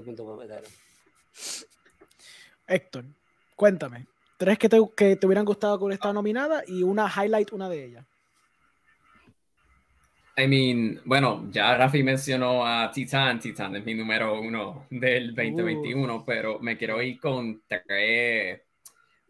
Héctor, 2.68 3.06
cuéntame. 3.56 4.08
Tres 4.38 4.60
que 4.60 4.70
te, 4.70 4.78
que 4.96 5.16
te 5.16 5.26
hubieran 5.26 5.46
gustado 5.46 5.78
que 5.78 5.86
hubiera 5.86 5.96
estado 5.96 6.14
nominada 6.14 6.64
y 6.68 6.84
una 6.84 7.12
highlight, 7.12 7.52
una 7.52 7.70
de 7.70 7.86
ellas. 7.86 8.06
I 10.40 10.48
mean, 10.48 11.02
bueno, 11.04 11.50
ya 11.50 11.76
Rafi 11.76 12.04
mencionó 12.04 12.64
a 12.64 12.92
Titan. 12.92 13.40
Titan 13.40 13.76
es 13.76 13.84
mi 13.84 13.96
número 13.96 14.40
uno 14.40 14.86
del 14.92 15.34
2021, 15.34 16.24
pero 16.24 16.60
me 16.60 16.78
quiero 16.78 17.02
ir 17.02 17.20
con 17.20 17.64
tres 17.68 18.62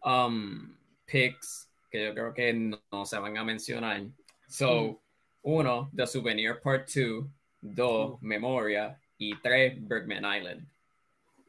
um, 0.04 0.76
picks 1.06 1.68
que 1.90 2.04
yo 2.04 2.14
creo 2.14 2.34
que 2.34 2.52
no, 2.52 3.06
se 3.06 3.18
van 3.18 3.36
a 3.36 3.44
mencionar. 3.44 4.02
So, 4.46 4.82
mm. 4.82 4.98
uno, 5.42 5.90
The 5.94 6.06
Souvenir 6.06 6.60
Part 6.62 6.88
2, 6.88 7.26
dos, 7.60 8.22
Memoria 8.22 8.98
y 9.18 9.34
tres, 9.40 9.76
Bergman 9.80 10.24
Island. 10.24 10.68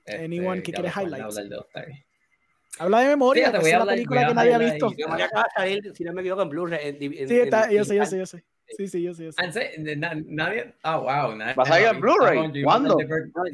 Este, 0.06 0.26
Anyone 0.26 0.64
que 0.64 0.74
quiere 0.74 0.90
highlights. 0.90 1.38
Habla 2.78 3.00
de 3.02 3.08
memoria, 3.08 3.52
sí, 3.62 3.68
es 3.68 3.78
la 3.78 3.86
película 3.86 4.28
que 4.28 4.34
nadie 4.34 4.54
ha 4.54 4.58
visto. 4.58 4.90
si 5.94 6.04
no 6.04 6.14
me 6.14 6.22
equivoco, 6.22 6.44
en 6.44 6.50
Blu-ray. 6.50 6.98
Sí, 7.28 7.40
está, 7.40 7.72
yo 7.72 7.84
sé, 7.84 7.96
yo 7.96 8.06
sé, 8.06 8.18
yo 8.18 8.26
sé. 8.26 8.44
Sí, 8.78 8.88
sí, 8.88 9.02
yo 9.02 9.14
sé, 9.14 9.26
yo 9.26 9.32
sé. 9.32 9.96
Nadie. 9.98 10.74
Ah, 10.84 10.98
wow. 10.98 11.38
¿Vas 11.56 11.72
a 11.72 11.82
ir 11.82 11.88
en 11.88 12.00
Blu-ray? 12.00 12.64
¿Cuándo? 12.64 12.98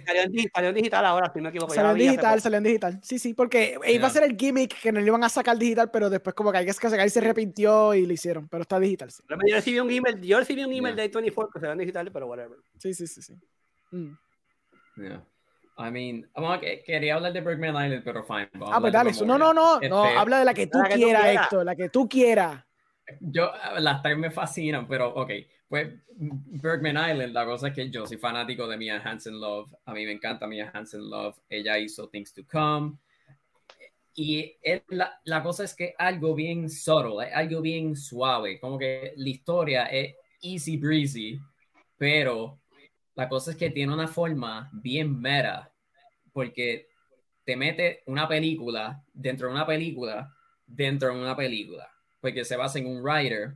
salió, 0.05 0.69
en, 0.69 0.75
digital 0.75 1.05
ahora, 1.05 1.31
si 1.31 1.39
no 1.39 1.43
me 1.43 1.49
equivoco. 1.49 1.73
Salió 1.73 1.91
en 1.91 1.97
digital, 1.97 2.41
salió 2.41 2.57
en 2.57 2.63
digital. 2.63 2.99
Sí, 3.01 3.19
sí, 3.19 3.33
porque 3.33 3.77
iba 3.87 4.07
a 4.07 4.09
ser 4.09 4.23
el 4.23 4.35
gimmick 4.35 4.79
que 4.81 4.91
no 4.91 4.99
le 4.99 5.07
iban 5.07 5.23
a 5.23 5.29
sacar 5.29 5.57
digital, 5.57 5.89
pero 5.91 6.09
después, 6.09 6.33
como 6.33 6.51
que 6.51 6.59
hay 6.59 6.65
que 6.65 6.73
sacar 6.73 7.05
y 7.05 7.09
se 7.09 7.19
arrepintió 7.19 7.93
y 7.93 8.05
lo 8.05 8.13
hicieron. 8.13 8.47
Pero 8.47 8.61
está 8.61 8.79
digital. 8.79 9.11
Sí. 9.11 9.23
Yo 9.29 9.55
recibí 9.55 9.79
un 9.79 9.91
email, 9.91 10.21
yo 10.21 10.39
recibí 10.39 10.63
un 10.63 10.73
email 10.73 10.95
de 10.95 11.07
24 11.07 11.51
que 11.51 11.59
salió 11.59 11.73
en 11.73 11.79
digital, 11.79 12.11
pero 12.11 12.27
whatever. 12.27 12.57
Sí, 12.77 12.93
sí, 12.93 13.07
sí. 13.07 13.21
sí. 13.21 13.33
Mm. 13.91 14.17
Yeah. 14.97 15.23
I 15.77 15.91
mean, 15.91 16.25
quería 16.85 17.15
hablar 17.15 17.33
de 17.33 17.41
Bergman 17.41 17.71
Island, 17.85 18.01
pero 18.03 18.23
fine. 18.23 18.49
Ah, 18.67 18.79
pues 18.79 18.93
dale, 18.93 19.11
no, 19.25 19.37
no, 19.37 19.53
no, 19.53 19.79
no, 19.79 19.81
este, 19.81 20.17
habla 20.17 20.39
de 20.39 20.45
la 20.45 20.53
que 20.53 20.67
tú 20.67 20.79
quieras, 20.93 21.25
Héctor, 21.25 21.65
la 21.65 21.75
que 21.75 21.89
tú 21.89 22.07
quieras. 22.07 22.63
Yo, 23.19 23.51
las 23.79 24.01
tres 24.01 24.17
me 24.17 24.31
fascinan, 24.31 24.87
pero 24.87 25.13
ok, 25.13 25.31
pues 25.67 25.93
Bergman 26.15 27.11
Island, 27.11 27.33
la 27.33 27.45
cosa 27.45 27.67
es 27.67 27.73
que 27.73 27.89
yo 27.89 28.05
soy 28.05 28.17
fanático 28.17 28.67
de 28.67 28.77
Mia 28.77 29.01
Hansen 29.03 29.39
Love, 29.39 29.73
a 29.85 29.93
mí 29.93 30.05
me 30.05 30.11
encanta 30.11 30.47
Mia 30.47 30.71
Hansen 30.73 31.09
Love, 31.09 31.37
ella 31.49 31.77
hizo 31.77 32.09
Things 32.09 32.33
to 32.33 32.41
Come, 32.51 32.97
y 34.15 34.57
la, 34.89 35.19
la, 35.25 35.43
cosa 35.43 35.65
es 35.65 35.75
que 35.75 35.93
algo 35.97 36.33
bien 36.33 36.69
subtle, 36.69 37.31
algo 37.33 37.61
bien 37.61 37.95
suave, 37.95 38.59
como 38.59 38.77
que 38.79 39.13
la 39.17 39.29
historia 39.29 39.85
es 39.85 40.15
easy 40.41 40.77
breezy, 40.77 41.39
pero 41.97 42.59
la 43.15 43.29
cosa 43.29 43.51
es 43.51 43.57
que 43.57 43.69
tiene 43.69 43.93
una 43.93 44.07
forma 44.07 44.69
bien 44.73 45.19
mera, 45.19 45.71
porque 46.31 46.87
te 47.43 47.55
mete 47.55 48.03
una 48.07 48.27
película 48.27 49.03
dentro 49.13 49.47
de 49.47 49.53
una 49.53 49.67
película 49.67 50.35
dentro 50.65 51.13
de 51.13 51.21
una 51.21 51.35
película, 51.35 51.87
porque 52.25 52.43
se 52.43 52.57
basa 52.57 52.79
en 52.79 52.87
un 52.87 53.03
writer 53.03 53.53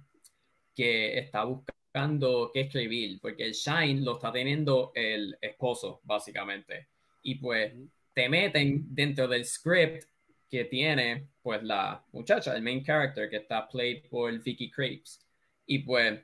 que 0.75 1.17
está 1.17 1.43
buscando 1.43 2.51
qué 2.53 2.61
escribir, 2.61 3.19
porque 3.19 3.43
el 3.43 3.53
Shine 3.53 4.01
lo 4.01 4.17
está 4.17 4.31
teniendo 4.31 4.91
el 4.93 5.35
esposo, 5.41 6.01
básicamente. 6.03 6.89
Y 7.23 7.33
pues 7.35 7.73
te 8.13 8.29
meten 8.29 8.85
dentro 8.93 9.27
del 9.27 9.43
script 9.43 10.03
que 10.47 10.65
tiene 10.65 11.29
pues 11.41 11.63
la 11.63 12.05
muchacha, 12.11 12.55
el 12.55 12.61
main 12.61 12.83
character 12.85 13.27
que 13.27 13.37
está 13.37 13.67
played 13.67 14.07
por 14.07 14.31
Vicky 14.37 14.69
Crepes. 14.69 15.19
Y 15.65 15.79
pues 15.79 16.19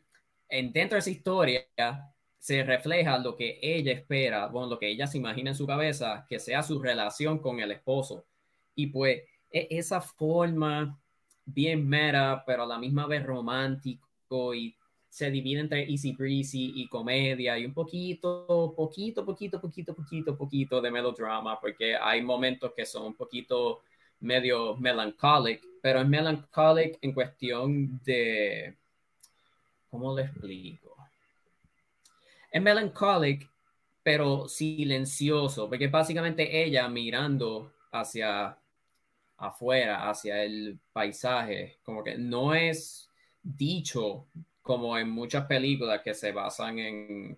en, 0.48 0.72
dentro 0.72 0.98
de 0.98 0.99
esa 0.99 1.09
historia 1.09 1.65
se 2.38 2.61
refleja 2.61 3.17
lo 3.17 3.35
que 3.35 3.57
ella 3.59 3.91
espera, 3.91 4.45
bueno, 4.49 4.67
lo 4.67 4.77
que 4.77 4.90
ella 4.90 5.07
se 5.07 5.17
imagina 5.17 5.49
en 5.49 5.56
su 5.56 5.65
cabeza, 5.65 6.27
que 6.30 6.38
sea 6.38 6.61
su 6.61 6.80
relación 6.80 7.40
con 7.40 7.59
el 7.59 7.72
esposo. 7.72 8.27
Y 8.75 8.85
pues 8.85 9.24
e, 9.49 9.67
esa 9.72 9.99
forma 9.99 11.01
bien 11.45 11.88
mera, 11.88 12.43
pero 12.45 12.64
a 12.64 12.67
la 12.67 12.77
misma 12.77 13.07
vez 13.07 13.25
romántico 13.25 14.53
y 14.53 14.75
se 15.09 15.32
divide 15.32 15.61
entre 15.61 15.90
easy 15.90 16.11
breezy 16.14 16.74
y 16.75 16.88
comedia 16.88 17.57
y 17.57 17.65
un 17.65 17.74
poquito, 17.74 18.74
poquito, 18.75 19.25
poquito, 19.25 19.61
poquito, 19.61 19.95
poquito, 19.95 20.38
poquito 20.38 20.82
de 20.82 20.91
melodrama, 20.91 21.59
porque 21.59 21.95
hay 21.95 22.22
momentos 22.22 22.74
que 22.75 22.85
son 22.85 23.06
un 23.07 23.15
poquito 23.15 23.82
medio 24.19 24.75
melancholic, 24.75 25.61
pero 25.82 26.01
es 26.01 26.07
melancholic 26.07 26.98
en 27.01 27.14
cuestión 27.14 28.01
de, 28.03 28.75
¿cómo 29.90 30.15
le 30.15 30.24
explico? 30.24 30.95
es 32.56 32.61
melancholic, 32.61 33.49
pero 34.01 34.48
silencioso, 34.48 35.67
porque 35.67 35.90
básicamente 35.90 36.64
ella 36.64 36.88
mirando 36.88 37.74
hacia 37.91 38.57
afuera, 39.38 40.10
hacia 40.10 40.44
el 40.44 40.80
paisaje, 40.94 41.78
como 41.84 42.04
que 42.04 42.18
no 42.18 42.54
es 42.54 43.10
dicho 43.42 44.28
como 44.62 44.98
en 44.98 45.10
muchas 45.10 45.46
películas 45.46 46.02
que 46.02 46.14
se 46.14 46.32
basan 46.32 46.80
en, 46.80 47.38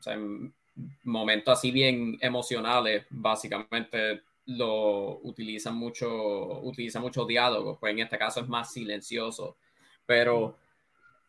momentos 1.04 1.58
así 1.58 1.72
bien 1.72 2.18
emocionales, 2.22 3.06
básicamente 3.10 4.22
lo 4.46 5.20
utilizan 5.24 5.76
mucho, 5.76 6.62
utilizan 6.62 7.02
mucho 7.02 7.26
diálogo, 7.26 7.78
pues 7.80 7.92
en 7.92 8.00
este 8.00 8.18
caso 8.18 8.42
es 8.42 8.48
más 8.48 8.72
silencioso, 8.72 9.58
pero 10.06 10.58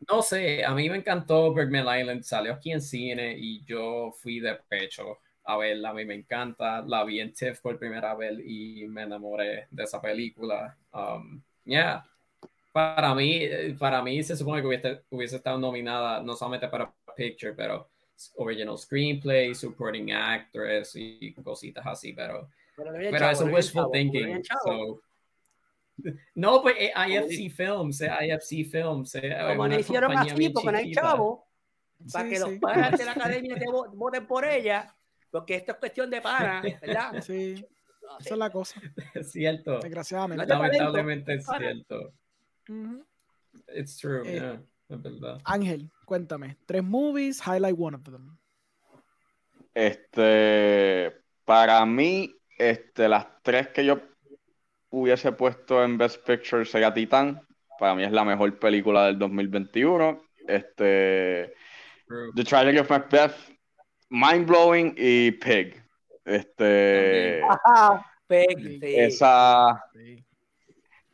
no 0.09 0.23
sé, 0.23 0.65
a 0.65 0.73
mí 0.75 0.89
me 0.89 0.99
encantó 0.99 1.53
Bergman 1.53 2.01
Island, 2.01 2.23
salió 2.23 2.53
aquí 2.55 2.71
en 2.73 2.81
cine 2.81 3.37
y 3.37 3.65
yo 3.65 4.13
fui 4.13 4.39
de 4.39 4.55
pecho 4.55 5.19
a 5.49 5.57
verla, 5.57 5.91
a 5.91 5.95
mí 5.95 6.05
me 6.05 6.15
encanta, 6.15 6.83
la 6.83 7.05
vi 7.05 7.21
en 7.21 7.33
TIFF 7.33 7.61
por 7.63 7.79
primera 7.79 8.15
vez 8.15 8.39
y 8.45 8.87
me 8.87 9.05
enamoré 9.05 9.67
de 9.71 9.83
esa 9.83 9.99
película. 9.99 10.77
Um, 10.93 11.41
yeah. 11.65 12.05
Para 12.71 13.15
mí, 13.15 13.49
para 13.79 14.03
mí 14.03 14.23
se 14.23 14.37
supone 14.37 14.61
que 14.61 14.69
hubiese, 14.69 15.01
hubiese 15.09 15.37
estado 15.37 15.59
nominada 15.59 16.23
no 16.23 16.37
solamente 16.37 16.69
para 16.69 16.93
Picture, 17.17 17.55
pero 17.55 17.89
Original 18.37 18.77
Screenplay, 18.77 19.55
Supporting 19.55 20.13
Actress 20.13 20.93
y 20.95 21.33
cositas 21.43 21.87
así, 21.87 22.13
pero, 22.13 22.51
pero, 22.77 22.93
pero 22.93 23.31
eso 23.31 23.49
es 23.49 23.55
wishful 23.55 23.91
thinking. 23.91 24.43
So, 24.65 25.01
no, 26.35 26.61
pues 26.61 26.77
eh, 26.79 26.93
IFC 26.95 27.51
Films, 27.51 28.03
eh, 28.03 28.11
IFC 28.27 28.71
Films. 28.71 29.15
Eh, 29.15 29.35
Como 29.49 29.67
no 29.67 29.79
hicieron 29.79 30.13
así, 30.17 30.51
porque 30.51 30.73
no 30.73 30.79
hay 30.79 30.93
chavo, 30.93 31.49
para 32.13 32.29
que 32.29 32.39
los 32.39 32.51
padres 32.61 32.99
de 32.99 33.05
la 33.07 33.13
academia 33.17 33.57
te 33.57 33.65
voten 33.95 34.27
por 34.27 34.45
ella, 34.45 34.95
porque 35.31 35.57
esto 35.57 35.73
es 35.73 35.79
cuestión 35.79 36.11
de 36.11 36.21
pana, 36.21 36.63
¿verdad? 36.81 37.13
Sí, 37.23 37.65
esa 38.21 38.35
es 38.35 38.39
la 38.39 38.51
cosa. 38.51 38.81
Es 39.15 39.33
cierto. 39.33 39.79
Desgraciadamente. 39.81 40.47
Lamentablemente 40.47 41.35
es 41.35 41.47
cierto. 41.47 42.13
It's 43.75 43.97
true, 43.97 44.25
yeah, 44.25 44.63
es 44.89 45.03
verdad. 45.03 45.41
Ángel, 45.45 45.91
cuéntame, 46.05 46.57
tres 46.67 46.83
movies, 46.83 47.41
highlight 47.47 47.77
one 47.79 47.97
of 47.97 48.03
them. 48.05 48.37
Este, 49.75 51.13
para 51.45 51.85
mí, 51.87 52.35
este, 52.59 53.09
las 53.09 53.27
tres 53.43 53.69
que 53.69 53.85
yo 53.85 54.01
hubiese 54.91 55.33
puesto 55.33 55.83
en 55.85 55.99
Best 55.99 56.27
Picture 56.27 56.65
sería 56.65 56.93
Titan. 56.93 57.41
Para 57.79 57.95
mí 57.95 58.05
es 58.05 58.13
la 58.13 58.25
mejor 58.25 58.59
película 58.59 59.07
del 59.07 59.19
2021. 59.19 60.21
Este, 60.47 61.55
The 62.35 62.45
Tragedy 62.45 62.79
of 62.79 62.91
Macbeth, 62.91 63.35
Mind 64.11 64.47
Blowing 64.47 64.95
y 64.97 65.33
Pig. 65.33 65.83
Este, 66.25 67.41
Pig, 68.27 68.81
esa, 68.83 69.85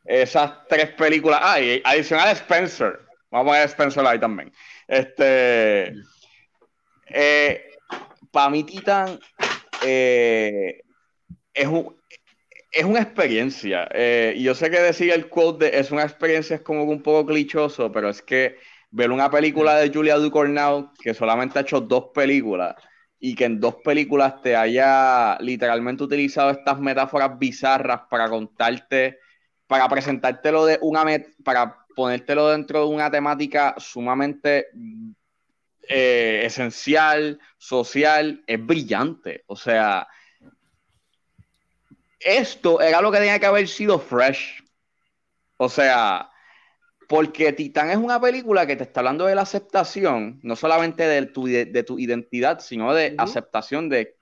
esas 0.04 0.66
tres 0.68 0.90
películas. 0.90 1.40
Ah, 1.42 1.60
y 1.60 1.80
adicional 1.84 2.28
a 2.28 2.32
Spencer. 2.32 3.00
Vamos 3.30 3.54
a 3.54 3.58
ver 3.58 3.68
Spencer 3.68 4.06
ahí 4.06 4.18
también. 4.18 4.52
Este, 4.86 5.94
eh, 7.06 7.70
para 8.30 8.50
mí 8.50 8.64
Titan 8.64 9.18
eh, 9.84 10.82
es 11.52 11.66
un 11.66 11.96
es 12.74 12.84
una 12.84 13.00
experiencia. 13.00 13.88
Eh, 13.92 14.36
yo 14.38 14.54
sé 14.54 14.68
que 14.68 14.80
decir 14.80 15.12
el 15.12 15.28
quote 15.28 15.70
de 15.70 15.78
es 15.78 15.92
una 15.92 16.02
experiencia 16.02 16.56
es 16.56 16.62
como 16.62 16.82
un 16.82 17.02
poco 17.02 17.26
clichoso, 17.26 17.92
pero 17.92 18.08
es 18.08 18.20
que 18.20 18.56
ver 18.94 19.10
una 19.10 19.28
película 19.28 19.74
de 19.74 19.92
Julia 19.92 20.16
Ducournau 20.18 20.92
que 20.94 21.14
solamente 21.14 21.58
ha 21.58 21.62
hecho 21.62 21.80
dos 21.80 22.10
películas 22.14 22.76
y 23.18 23.34
que 23.34 23.46
en 23.46 23.58
dos 23.58 23.76
películas 23.84 24.40
te 24.40 24.54
haya 24.54 25.36
literalmente 25.40 26.04
utilizado 26.04 26.50
estas 26.50 26.78
metáforas 26.78 27.36
bizarras 27.36 28.02
para 28.08 28.28
contarte, 28.28 29.18
para 29.66 29.88
presentártelo 29.88 30.64
de 30.64 30.78
una 30.80 31.04
para 31.42 31.84
ponértelo 31.96 32.50
dentro 32.50 32.80
de 32.80 32.94
una 32.94 33.10
temática 33.10 33.74
sumamente 33.78 34.68
eh, 35.88 36.42
esencial, 36.44 37.40
social, 37.58 38.44
es 38.46 38.64
brillante. 38.64 39.42
O 39.48 39.56
sea, 39.56 40.06
esto 42.20 42.80
era 42.80 43.00
lo 43.00 43.10
que 43.10 43.18
tenía 43.18 43.40
que 43.40 43.46
haber 43.46 43.66
sido 43.66 43.98
fresh. 43.98 44.62
O 45.56 45.68
sea, 45.68 46.30
porque 47.08 47.52
Titán 47.52 47.90
es 47.90 47.96
una 47.96 48.20
película 48.20 48.66
que 48.66 48.76
te 48.76 48.84
está 48.84 49.00
hablando 49.00 49.26
de 49.26 49.34
la 49.34 49.42
aceptación, 49.42 50.40
no 50.42 50.56
solamente 50.56 51.06
de 51.06 51.26
tu, 51.26 51.46
de, 51.46 51.82
tu 51.82 51.98
identidad, 51.98 52.60
sino 52.60 52.94
de 52.94 53.14
aceptación 53.18 53.88
de, 53.88 54.16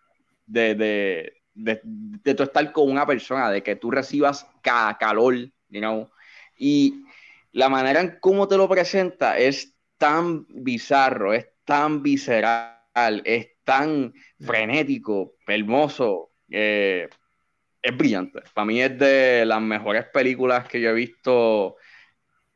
de, 0.47 1.35
de, 1.55 2.35
tu 2.35 2.43
estar 2.43 2.73
con 2.73 2.91
una 2.91 3.07
persona, 3.07 3.51
de 3.51 3.63
que 3.63 3.77
tú 3.77 3.91
recibas 3.91 4.47
calor, 4.63 5.35
you 5.69 5.81
know? 5.81 6.11
Y 6.57 7.05
la 7.53 7.69
manera 7.69 8.01
en 8.01 8.19
cómo 8.21 8.49
te 8.49 8.57
lo 8.57 8.69
presenta 8.69 9.39
es 9.39 9.77
tan 9.99 10.47
bizarro, 10.49 11.33
es 11.33 11.49
tan 11.65 12.03
visceral, 12.03 13.23
es 13.25 13.49
tan 13.65 14.13
frenético, 14.41 15.35
hermoso, 15.47 16.33
eh, 16.51 17.09
es 17.81 17.97
brillante. 17.97 18.41
Para 18.55 18.65
mí 18.65 18.81
es 18.81 18.99
de 18.99 19.45
las 19.45 19.61
mejores 19.61 20.07
películas 20.07 20.69
que 20.69 20.81
yo 20.81 20.91
he 20.91 20.95
visto 20.95 21.77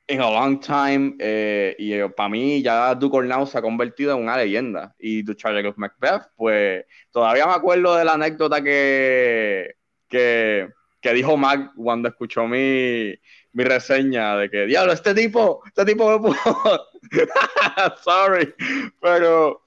en 0.09 0.21
a 0.21 0.31
long 0.31 0.61
time. 0.61 1.17
eh, 1.19 1.75
y 1.79 1.93
eh, 1.93 2.09
para 2.11 2.29
mí 2.29 2.63
ya 2.63 2.95
Duke 2.95 3.27
Now 3.27 3.47
se 3.47 3.59
ha 3.59 3.63
convertido 3.63 4.17
en 4.17 4.23
una 4.23 4.37
leyenda. 4.37 4.95
Y 4.99 5.25
The 5.25 5.35
Charger 5.35 5.67
of 5.67 5.79
Macbeth, 5.79 6.31
pues 6.37 6.85
todavía 7.11 7.47
me 7.47 7.53
acuerdo 7.53 7.97
de 7.97 8.05
la 8.05 8.13
anécdota 8.15 8.63
que, 8.63 9.77
que, 10.09 10.69
que 11.01 11.13
dijo 11.13 11.37
Mac 11.37 11.73
cuando 11.77 12.09
escuchó 12.09 12.47
mi, 12.47 13.15
mi 13.53 13.65
reseña 13.65 14.37
de 14.37 14.51
que, 14.51 14.67
diablo, 14.67 14.93
este 14.93 15.15
tipo, 15.15 15.63
este 15.67 15.85
tipo 15.85 16.11
me 16.11 16.19
puso... 16.19 16.89
Sorry, 18.05 18.53
pero 19.01 19.63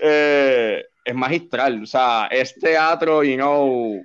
eh, 0.00 0.84
es 1.04 1.14
magistral. 1.14 1.82
O 1.82 1.86
sea, 1.86 2.28
es 2.30 2.54
teatro, 2.58 3.22
you 3.22 3.36
know, 3.36 4.02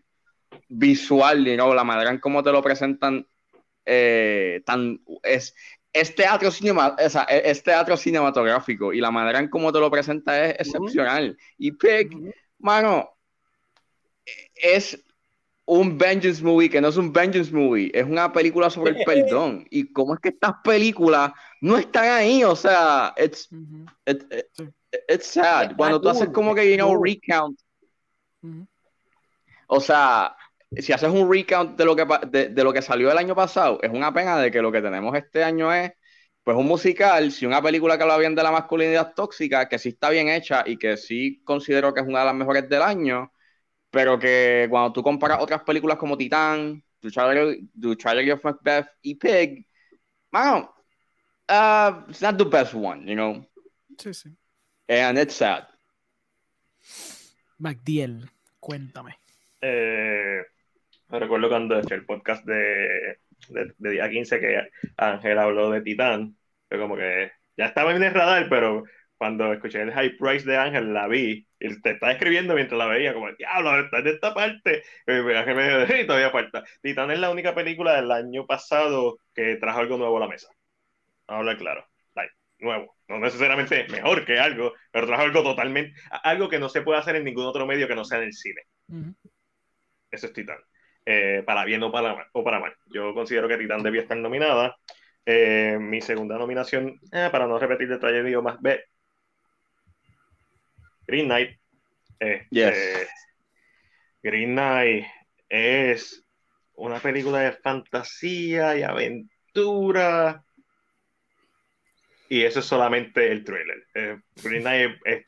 visual, 0.69 1.45
you 1.45 1.55
know, 1.55 1.73
la 1.73 1.83
manera 1.83 2.11
en 2.11 2.19
cómo 2.19 2.43
te 2.43 2.51
lo 2.51 2.61
presentan, 2.61 3.25
tan, 4.65 4.99
es, 5.23 5.55
es 5.99 6.13
teatro, 6.15 6.49
cinema, 6.51 6.95
o 7.03 7.09
sea, 7.09 7.23
es, 7.23 7.57
es 7.57 7.63
teatro 7.63 7.95
cinematográfico 7.97 8.93
y 8.93 8.99
la 9.01 9.11
manera 9.11 9.39
en 9.39 9.49
cómo 9.49 9.71
te 9.71 9.79
lo 9.79 9.89
presenta 9.91 10.45
es 10.45 10.55
excepcional. 10.59 11.37
Y 11.57 11.71
Pig, 11.71 12.09
mano, 12.59 13.09
es 14.55 15.03
un 15.65 15.97
vengeance 15.97 16.41
movie 16.43 16.69
que 16.69 16.79
no 16.79 16.87
es 16.87 16.97
un 16.97 17.11
vengeance 17.11 17.51
movie, 17.53 17.91
es 17.93 18.05
una 18.05 18.31
película 18.31 18.69
sobre 18.69 18.91
el 18.91 18.97
perdón. 19.05 19.65
Y 19.69 19.91
cómo 19.91 20.13
es 20.13 20.19
que 20.21 20.29
estas 20.29 20.53
películas 20.63 21.31
no 21.61 21.77
están 21.77 22.05
ahí, 22.05 22.43
o 22.43 22.55
sea, 22.55 23.13
it's, 23.17 23.49
it- 24.05 24.23
it- 24.33 24.45
Sí. 24.53 24.63
it's 25.09 25.27
sad. 25.27 25.75
Cuando 25.75 25.99
tú 25.99 26.09
haces 26.09 26.29
como 26.29 26.55
que, 26.55 26.69
you 26.69 26.77
know, 26.77 27.01
recount, 27.03 27.59
o 29.67 29.79
sea, 29.81 30.35
si 30.75 30.93
haces 30.93 31.09
un 31.09 31.31
recount 31.31 31.77
de 31.77 31.85
lo 31.85 31.95
que 31.95 32.05
de, 32.27 32.49
de 32.49 32.63
lo 32.63 32.73
que 32.73 32.81
salió 32.81 33.11
el 33.11 33.17
año 33.17 33.35
pasado, 33.35 33.79
es 33.81 33.89
una 33.91 34.13
pena 34.13 34.37
de 34.39 34.51
que 34.51 34.61
lo 34.61 34.71
que 34.71 34.81
tenemos 34.81 35.15
este 35.15 35.43
año 35.43 35.73
es 35.73 35.91
pues 36.43 36.57
un 36.57 36.65
musical, 36.65 37.31
si 37.31 37.45
una 37.45 37.61
película 37.61 37.97
que 37.97 38.03
habla 38.03 38.17
bien 38.17 38.33
de 38.35 38.43
la 38.43 38.51
masculinidad 38.51 39.13
tóxica, 39.13 39.67
que 39.67 39.77
sí 39.79 39.89
está 39.89 40.09
bien 40.09 40.29
hecha 40.29 40.63
y 40.65 40.77
que 40.77 40.95
sí 40.97 41.41
considero 41.43 41.93
que 41.93 42.01
es 42.01 42.07
una 42.07 42.19
de 42.19 42.25
las 42.25 42.35
mejores 42.35 42.69
del 42.69 42.81
año, 42.83 43.33
pero 43.89 44.17
que 44.19 44.67
cuando 44.69 44.93
tú 44.93 45.03
comparas 45.03 45.39
otras 45.41 45.63
películas 45.63 45.97
como 45.97 46.17
Titán, 46.17 46.83
The 47.01 47.11
Tragedy, 47.11 47.69
The 47.79 47.95
Tragedy 47.97 48.31
of 48.31 48.43
Macbeth 48.45 48.87
y 49.01 49.15
Pig, 49.15 49.67
mano, 50.31 50.73
uh, 51.49 52.09
it's 52.09 52.21
not 52.21 52.37
the 52.37 52.45
best 52.45 52.73
one, 52.73 53.05
you 53.05 53.15
know, 53.15 53.45
Sí, 53.97 54.13
sí. 54.13 54.29
and 54.87 55.17
it's 55.17 55.35
sad. 55.35 55.65
MacDiel, 57.59 58.29
cuéntame. 58.59 59.17
Eh, 59.61 60.43
recuerdo 61.09 61.49
cuando 61.49 61.75
escuché 61.77 61.95
el 61.95 62.05
podcast 62.05 62.45
de, 62.45 63.19
de, 63.49 63.73
de 63.77 63.89
día 63.89 64.09
15 64.09 64.39
que 64.39 64.69
Ángel 64.97 65.39
habló 65.39 65.69
de 65.71 65.81
Titán, 65.81 66.35
que 66.69 66.77
como 66.77 66.95
que 66.95 67.31
ya 67.55 67.65
estaba 67.65 67.93
en 67.93 68.03
el 68.03 68.13
radar, 68.13 68.47
pero 68.49 68.83
cuando 69.17 69.51
escuché 69.51 69.81
el 69.81 69.91
high 69.91 70.15
price 70.17 70.45
de 70.45 70.57
Ángel 70.57 70.93
la 70.93 71.07
vi 71.07 71.47
y 71.59 71.81
te 71.81 71.91
estaba 71.91 72.11
escribiendo 72.11 72.53
mientras 72.53 72.77
la 72.77 72.85
veía, 72.85 73.13
como 73.13 73.31
diablo, 73.33 73.79
está 73.79 73.99
en 73.99 74.07
esta 74.07 74.33
parte. 74.33 74.83
Y 75.07 75.11
Ángel 75.11 75.55
me 75.55 75.67
dijo, 75.67 75.91
"Sí, 75.91 76.05
todavía 76.07 76.29
falta. 76.29 76.63
Titán 76.81 77.11
es 77.11 77.19
la 77.19 77.31
única 77.31 77.55
película 77.55 77.95
del 77.95 78.11
año 78.11 78.45
pasado 78.45 79.19
que 79.33 79.55
trajo 79.55 79.79
algo 79.79 79.97
nuevo 79.97 80.17
a 80.17 80.21
la 80.21 80.27
mesa. 80.27 80.47
Vamos 81.27 81.39
a 81.39 81.39
hablar 81.39 81.57
claro. 81.57 81.87
Like, 82.15 82.33
nuevo. 82.59 82.95
No 83.07 83.19
necesariamente 83.19 83.87
mejor 83.89 84.25
que 84.25 84.39
algo, 84.39 84.73
pero 84.91 85.07
trajo 85.07 85.23
algo 85.23 85.43
totalmente, 85.43 85.99
algo 86.23 86.47
que 86.49 86.59
no 86.59 86.69
se 86.69 86.81
puede 86.81 86.99
hacer 86.99 87.15
en 87.15 87.23
ningún 87.23 87.45
otro 87.45 87.65
medio 87.65 87.87
que 87.87 87.95
no 87.95 88.05
sea 88.05 88.19
en 88.19 88.25
el 88.25 88.33
cine. 88.33 88.61
Eso 90.11 90.27
es 90.27 90.33
Titán. 90.33 90.57
Eh, 91.09 91.41
para 91.45 91.63
bien 91.63 91.81
o 91.83 91.89
para, 91.91 92.13
mal, 92.13 92.25
o 92.33 92.43
para 92.43 92.59
mal. 92.59 92.75
Yo 92.87 93.13
considero 93.13 93.47
que 93.47 93.57
Titán 93.57 93.81
debía 93.81 94.01
estar 94.01 94.17
nominada. 94.17 94.75
Eh, 95.25 95.77
mi 95.79 96.01
segunda 96.01 96.37
nominación, 96.37 96.99
eh, 97.13 97.29
para 97.31 97.47
no 97.47 97.57
repetir 97.57 97.87
de 97.87 97.97
trayectoria 97.97 98.41
más 98.41 98.61
B, 98.61 98.83
Green 101.07 101.27
Knight. 101.27 101.57
Este, 102.19 102.47
Yes. 102.51 103.09
Green 104.21 104.51
Knight 104.51 105.05
es 105.47 106.23
una 106.75 106.99
película 106.99 107.39
de 107.39 107.53
fantasía 107.53 108.77
y 108.77 108.83
aventura. 108.83 110.43
Y 112.29 112.43
eso 112.43 112.59
es 112.59 112.65
solamente 112.65 113.31
el 113.31 113.45
trailer. 113.45 113.87
Eh, 113.93 114.19
Green 114.43 114.61
Knight 114.63 114.91
es, 115.05 115.17
es- 115.19 115.25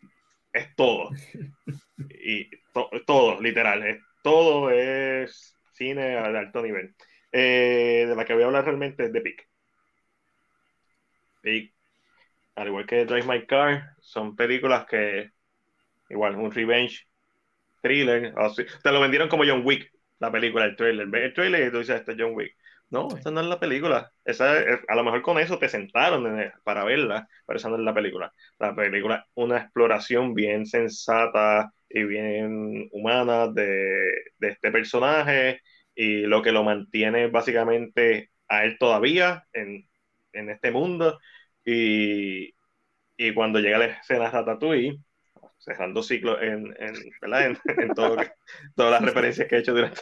es 0.51 0.75
todo. 0.75 1.09
Y 2.22 2.49
to- 2.74 2.90
todo, 3.06 3.40
literal. 3.41 3.82
es- 3.88 4.01
todo 4.24 4.72
es 4.72 5.56
cine 5.80 6.03
de 6.03 6.17
alto 6.40 6.61
nivel. 6.61 6.95
Eh, 7.32 8.06
de 8.08 8.16
la 8.17 8.25
que 8.25 8.35
voy 8.35 8.43
a 8.43 8.48
hablar 8.48 8.66
realmente 8.66 9.06
es 9.06 9.14
de 9.14 9.22
Pick. 9.22 9.49
Pick, 11.41 11.74
al 12.56 12.67
igual 12.69 12.85
que 12.88 13.06
Drive 13.06 13.27
My 13.27 13.45
Car, 13.48 13.95
son 14.01 14.35
películas 14.35 14.85
que, 14.88 15.32
igual, 16.09 16.35
un 16.35 16.51
revenge 16.51 17.08
thriller. 17.82 18.33
así. 18.38 18.66
Te 18.83 18.91
lo 18.91 19.01
vendieron 19.01 19.30
como 19.30 19.45
John 19.45 19.64
Wick, 19.66 19.91
la 20.19 20.32
película, 20.32 20.66
el 20.66 20.75
trailer. 20.75 21.08
Ves 21.08 21.24
el 21.25 21.33
trailer 21.33 21.67
y 21.67 21.72
tú 21.72 21.80
dices, 21.80 21.98
este 22.01 22.14
es 22.14 22.17
John 22.19 22.33
Wick. 22.35 22.56
No, 22.91 23.09
Sí. 23.09 23.17
esta 23.17 23.32
no 23.32 23.41
es 23.41 23.48
la 23.48 23.59
película. 23.59 24.11
Esa 24.25 24.59
es- 24.61 24.82
a 24.88 24.95
lo 24.95 25.03
mejor 25.03 25.22
con 25.22 25.40
eso 25.40 25.59
te 25.59 25.69
sentaron 25.69 26.40
en- 26.40 26.53
para 26.64 26.83
verla, 26.85 27.27
pero 27.45 27.58
esa 27.58 27.69
no 27.69 27.75
es 27.77 27.83
la 27.83 27.93
película. 27.93 28.33
La 28.59 28.75
película 28.75 29.27
una 29.35 29.58
exploración 29.59 30.33
bien 30.35 30.66
sensata 30.66 31.74
y 31.89 32.03
bien 32.03 32.87
humana 32.91 33.47
de, 33.47 34.11
de 34.37 34.49
este 34.49 34.71
personaje 34.71 35.61
y 35.95 36.21
lo 36.21 36.41
que 36.41 36.51
lo 36.51 36.63
mantiene 36.63 37.27
básicamente 37.27 38.31
a 38.47 38.63
él 38.65 38.77
todavía 38.79 39.45
en, 39.53 39.89
en 40.33 40.49
este 40.49 40.71
mundo. 40.71 41.19
Y, 41.65 42.53
y 43.17 43.33
cuando 43.33 43.59
llega 43.59 43.77
la 43.79 43.85
escena 43.87 44.31
Ratatouille, 44.31 44.99
cerrando 45.57 46.03
ciclos 46.03 46.39
en, 46.41 46.75
en, 46.79 46.95
en, 47.21 47.57
en 47.81 47.93
todo 47.93 48.17
todas 48.75 48.91
las 48.91 49.01
referencias 49.03 49.47
que 49.47 49.55
he 49.57 49.59
hecho 49.59 49.73
durante, 49.73 50.01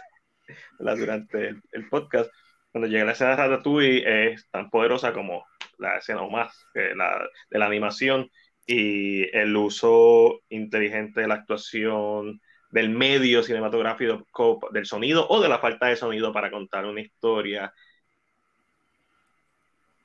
durante 0.80 1.48
el, 1.49 1.61
el 1.72 1.90
podcast, 1.90 2.32
cuando 2.72 2.88
llega 2.88 3.06
la 3.06 3.14
escena 3.14 3.35
Ratatouille 3.35 4.33
es 4.33 4.49
tan 4.51 4.69
poderosa 4.69 5.14
como 5.14 5.45
la 5.77 5.98
escena 5.98 6.22
o 6.22 6.30
más 6.30 6.67
que 6.74 6.93
la, 6.95 7.27
de 7.49 7.59
la 7.59 7.66
animación 7.66 8.30
y 8.68 9.36
el 9.36 9.56
uso 9.56 10.42
inteligente 10.50 11.22
de 11.22 11.28
la 11.28 11.36
actuación, 11.36 12.42
del 12.70 12.90
medio 12.90 13.42
cinematográfico, 13.42 14.60
del 14.72 14.86
sonido 14.86 15.26
o 15.30 15.42
de 15.42 15.48
la 15.48 15.60
falta 15.60 15.88
de 15.88 15.96
sonido 15.96 16.34
para 16.34 16.52
contar 16.52 16.86
una 16.86 17.00
historia. 17.00 17.74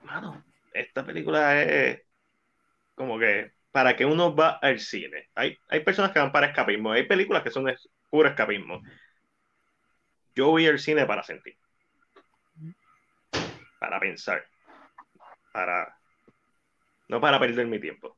Mano, 0.02 0.44
esta 0.72 1.04
película 1.04 1.60
es 1.60 2.02
como 2.94 3.18
que 3.18 3.52
para 3.72 3.96
que 3.96 4.04
uno 4.04 4.34
va 4.34 4.50
al 4.62 4.78
cine. 4.78 5.28
Hay, 5.34 5.58
hay 5.68 5.80
personas 5.80 6.12
que 6.12 6.20
van 6.20 6.30
para 6.30 6.46
escapismo, 6.48 6.92
hay 6.92 7.04
películas 7.04 7.42
que 7.42 7.50
son 7.50 7.64
de 7.64 7.76
puro 8.10 8.28
escapismo. 8.28 8.80
Yo 10.36 10.48
voy 10.48 10.66
al 10.66 10.78
cine 10.78 11.04
para 11.04 11.24
sentir, 11.24 11.58
para 13.80 13.98
pensar, 13.98 14.46
para 15.52 15.98
no 17.08 17.20
para 17.20 17.40
perder 17.40 17.66
mi 17.66 17.80
tiempo. 17.80 18.16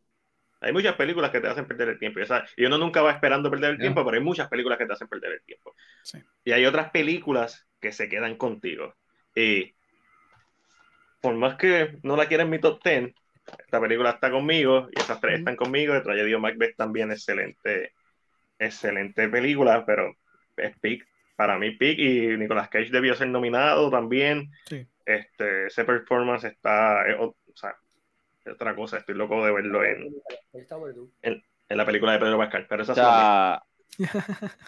Hay 0.64 0.72
muchas 0.72 0.94
películas 0.96 1.30
que 1.30 1.40
te 1.40 1.46
hacen 1.48 1.66
perder 1.66 1.90
el 1.90 1.98
tiempo. 1.98 2.18
Y, 2.18 2.22
esa- 2.22 2.44
y 2.56 2.64
uno 2.64 2.78
nunca 2.78 3.02
va 3.02 3.12
esperando 3.12 3.50
perder 3.50 3.70
el 3.72 3.76
Yeah. 3.76 3.82
tiempo, 3.84 4.04
pero 4.04 4.16
hay 4.16 4.22
muchas 4.24 4.48
películas 4.48 4.78
que 4.78 4.86
te 4.86 4.92
hacen 4.94 5.08
perder 5.08 5.32
el 5.32 5.42
tiempo. 5.42 5.74
Sí. 6.02 6.18
Y 6.44 6.52
hay 6.52 6.64
otras 6.66 6.90
películas 6.90 7.66
que 7.80 7.92
se 7.92 8.08
quedan 8.08 8.36
contigo. 8.36 8.94
Y 9.34 9.74
por 11.20 11.34
más 11.34 11.56
que 11.56 11.98
no 12.02 12.16
la 12.16 12.26
quiera 12.26 12.42
en 12.44 12.50
mi 12.50 12.58
top 12.58 12.82
10, 12.82 13.14
esta 13.58 13.80
película 13.80 14.10
está 14.10 14.30
conmigo 14.30 14.88
y 14.94 15.00
esas 15.00 15.20
tres 15.20 15.38
están 15.38 15.56
conmigo. 15.56 15.94
De 15.94 16.00
Tragedy 16.00 16.34
of 16.34 16.40
Macbeth 16.42 16.76
también 16.76 17.10
excelente, 17.12 17.92
excelente 18.58 19.28
película, 19.28 19.84
pero 19.86 20.14
es 20.56 20.76
Pig. 20.78 21.04
Para 21.36 21.58
mí, 21.58 21.72
Pig 21.72 21.98
y 21.98 22.36
Nicolas 22.36 22.68
Cage 22.68 22.90
debió 22.90 23.14
ser 23.14 23.28
nominado 23.28 23.90
también. 23.90 24.50
Sí. 24.66 24.86
Este, 25.04 25.66
ese 25.66 25.84
performance 25.84 26.44
está, 26.44 27.06
es 27.08 27.16
o- 27.18 27.36
sea, 27.54 27.74
otra 28.52 28.74
cosa. 28.74 28.98
Estoy 28.98 29.14
loco 29.14 29.44
de 29.44 29.52
verlo 29.52 29.84
en, 29.84 30.14
en 31.22 31.42
la 31.76 31.86
película 31.86 32.12
de 32.12 32.18
Pedro 32.18 32.38
Pascal. 32.38 32.66
Pero 32.68 32.82
esa 32.82 32.92
O 32.92 32.94
sea, 32.94 33.62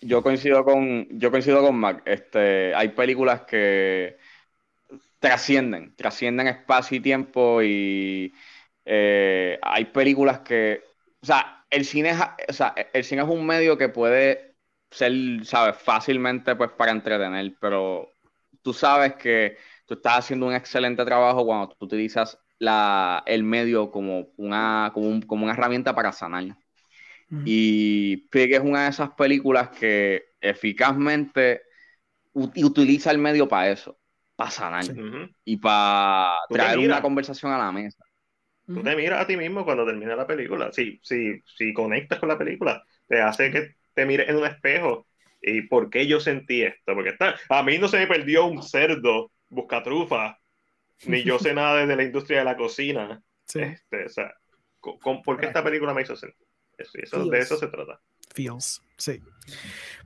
yo 0.00 0.22
coincido 0.22 0.64
con, 0.64 1.06
yo 1.18 1.30
coincido 1.30 1.62
con 1.62 1.76
Mac. 1.76 2.02
Este, 2.04 2.74
hay 2.74 2.88
películas 2.88 3.42
que 3.42 4.16
trascienden, 5.18 5.94
trascienden 5.94 6.48
espacio 6.48 6.96
y 6.96 7.00
tiempo 7.00 7.62
y 7.62 8.34
eh, 8.84 9.58
hay 9.62 9.84
películas 9.86 10.40
que, 10.40 10.82
o 11.22 11.26
sea, 11.26 11.64
el 11.70 11.84
cine 11.84 12.10
es, 12.10 12.18
o 12.48 12.52
sea, 12.52 12.74
el 12.92 13.04
cine 13.04 13.22
es 13.22 13.28
un 13.28 13.46
medio 13.46 13.78
que 13.78 13.88
puede 13.88 14.56
ser, 14.90 15.12
sabes, 15.44 15.76
fácilmente 15.76 16.56
pues 16.56 16.70
para 16.72 16.90
entretener, 16.90 17.54
pero 17.60 18.10
tú 18.62 18.72
sabes 18.72 19.14
que 19.14 19.56
tú 19.86 19.94
estás 19.94 20.18
haciendo 20.18 20.46
un 20.46 20.54
excelente 20.54 21.04
trabajo 21.04 21.44
cuando 21.46 21.68
tú 21.68 21.86
utilizas 21.86 22.38
la, 22.62 23.22
el 23.26 23.44
medio 23.44 23.90
como 23.90 24.28
una, 24.36 24.90
como, 24.94 25.08
un- 25.08 25.22
como 25.22 25.44
una 25.44 25.52
herramienta 25.54 25.94
para 25.94 26.12
sanar. 26.12 26.44
Ujú. 27.30 27.42
Y 27.44 28.18
Pig 28.28 28.54
es 28.54 28.60
una 28.60 28.84
de 28.84 28.90
esas 28.90 29.10
películas 29.12 29.70
que 29.70 30.24
eficazmente 30.40 31.62
ut- 32.34 32.64
utiliza 32.64 33.10
el 33.12 33.18
medio 33.18 33.48
para 33.48 33.70
eso, 33.70 33.98
para 34.36 34.50
sanar 34.50 34.86
y 35.44 35.56
para 35.58 36.34
Tú 36.46 36.56
traer 36.58 36.78
una 36.78 37.02
conversación 37.02 37.52
a 37.52 37.58
la 37.58 37.72
mesa. 37.72 38.04
Tú 38.72 38.82
Ujú. 38.82 38.82
te 38.82 38.96
miras 38.96 39.20
a 39.22 39.26
ti 39.26 39.36
mismo 39.36 39.64
cuando 39.64 39.84
termina 39.86 40.16
la 40.16 40.26
película. 40.26 40.72
Si, 40.72 40.98
si, 41.02 41.40
si 41.56 41.72
conectas 41.74 42.18
con 42.20 42.28
la 42.28 42.38
película, 42.38 42.82
te 43.06 43.20
hace 43.20 43.50
que 43.50 43.74
te 43.94 44.06
mires 44.06 44.28
en 44.28 44.36
un 44.36 44.46
espejo. 44.46 45.06
¿Y 45.42 45.62
por 45.62 45.90
qué 45.90 46.06
yo 46.06 46.20
sentí 46.20 46.62
esto? 46.62 46.94
Porque 46.94 47.10
está, 47.10 47.34
a 47.48 47.62
mí 47.62 47.78
no 47.78 47.88
se 47.88 47.98
me 47.98 48.06
perdió 48.06 48.46
un 48.46 48.62
cerdo 48.62 49.32
buscatrufa, 49.48 50.38
ni 51.06 51.22
yo 51.22 51.38
sé 51.38 51.54
nada 51.54 51.84
de 51.86 51.96
la 51.96 52.02
industria 52.02 52.38
de 52.40 52.44
la 52.44 52.56
cocina. 52.56 53.22
Sí. 53.46 53.60
Este, 53.60 54.04
o 54.04 54.08
sea, 54.08 54.32
con- 54.80 54.98
con- 54.98 55.22
¿por 55.22 55.38
qué 55.38 55.46
esta 55.46 55.62
película 55.64 55.92
me 55.94 56.02
hizo 56.02 56.16
sentir? 56.16 56.46
Eso, 56.78 56.90
eso- 57.02 57.24
de 57.26 57.38
eso 57.38 57.56
se 57.56 57.66
trata. 57.68 58.00
Feels, 58.34 58.80
sí. 58.96 59.20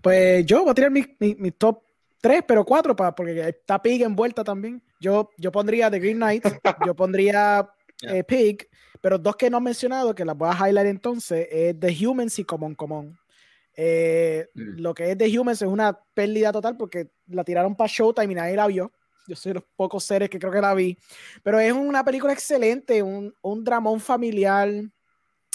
Pues 0.02 0.44
yo 0.46 0.62
voy 0.62 0.70
a 0.70 0.74
tirar 0.74 0.90
mi, 0.90 1.04
mi- 1.20 1.34
mi 1.36 1.50
top 1.52 1.82
3, 2.20 2.42
pero 2.46 2.64
4, 2.64 2.96
pa, 2.96 3.14
porque 3.14 3.48
está 3.48 3.80
Pig 3.80 4.02
envuelta 4.02 4.42
también. 4.42 4.82
Yo, 5.00 5.30
yo 5.38 5.52
pondría 5.52 5.90
The 5.90 5.98
Green 6.00 6.16
Knight, 6.16 6.44
yo 6.90 6.94
pondría 6.96 7.68
Yeah. 8.02 8.16
eh, 8.18 8.24
Pig, 8.24 8.68
pero 9.00 9.16
dos 9.16 9.36
que 9.36 9.48
no 9.48 9.56
he 9.56 9.60
mencionado, 9.62 10.14
que 10.14 10.22
las 10.26 10.36
voy 10.36 10.50
a 10.52 10.68
highlight 10.68 10.86
entonces, 10.88 11.48
es 11.50 11.80
The 11.80 11.96
Humans 12.06 12.38
y 12.40 12.44
Common 12.44 12.74
Common. 12.74 13.18
Eh, 13.74 14.48
Mm. 14.54 14.80
Lo 14.80 14.92
que 14.94 15.12
es 15.12 15.18
The 15.18 15.38
Humans 15.38 15.62
es 15.62 15.68
una 15.68 15.98
pérdida 16.14 16.52
total 16.52 16.76
porque 16.76 17.08
la 17.28 17.42
tiraron 17.44 17.74
para 17.74 17.88
Showtime 17.88 18.32
y 18.32 18.34
nadie 18.34 18.56
la 18.56 18.66
vio. 18.66 18.92
Yo 19.26 19.36
soy 19.36 19.50
de 19.50 19.54
los 19.54 19.64
pocos 19.76 20.04
seres 20.04 20.30
que 20.30 20.38
creo 20.38 20.52
que 20.52 20.60
la 20.60 20.74
vi. 20.74 20.96
Pero 21.42 21.58
es 21.58 21.72
una 21.72 22.04
película 22.04 22.32
excelente, 22.32 23.02
un, 23.02 23.34
un 23.42 23.64
dramón 23.64 24.00
familiar 24.00 24.68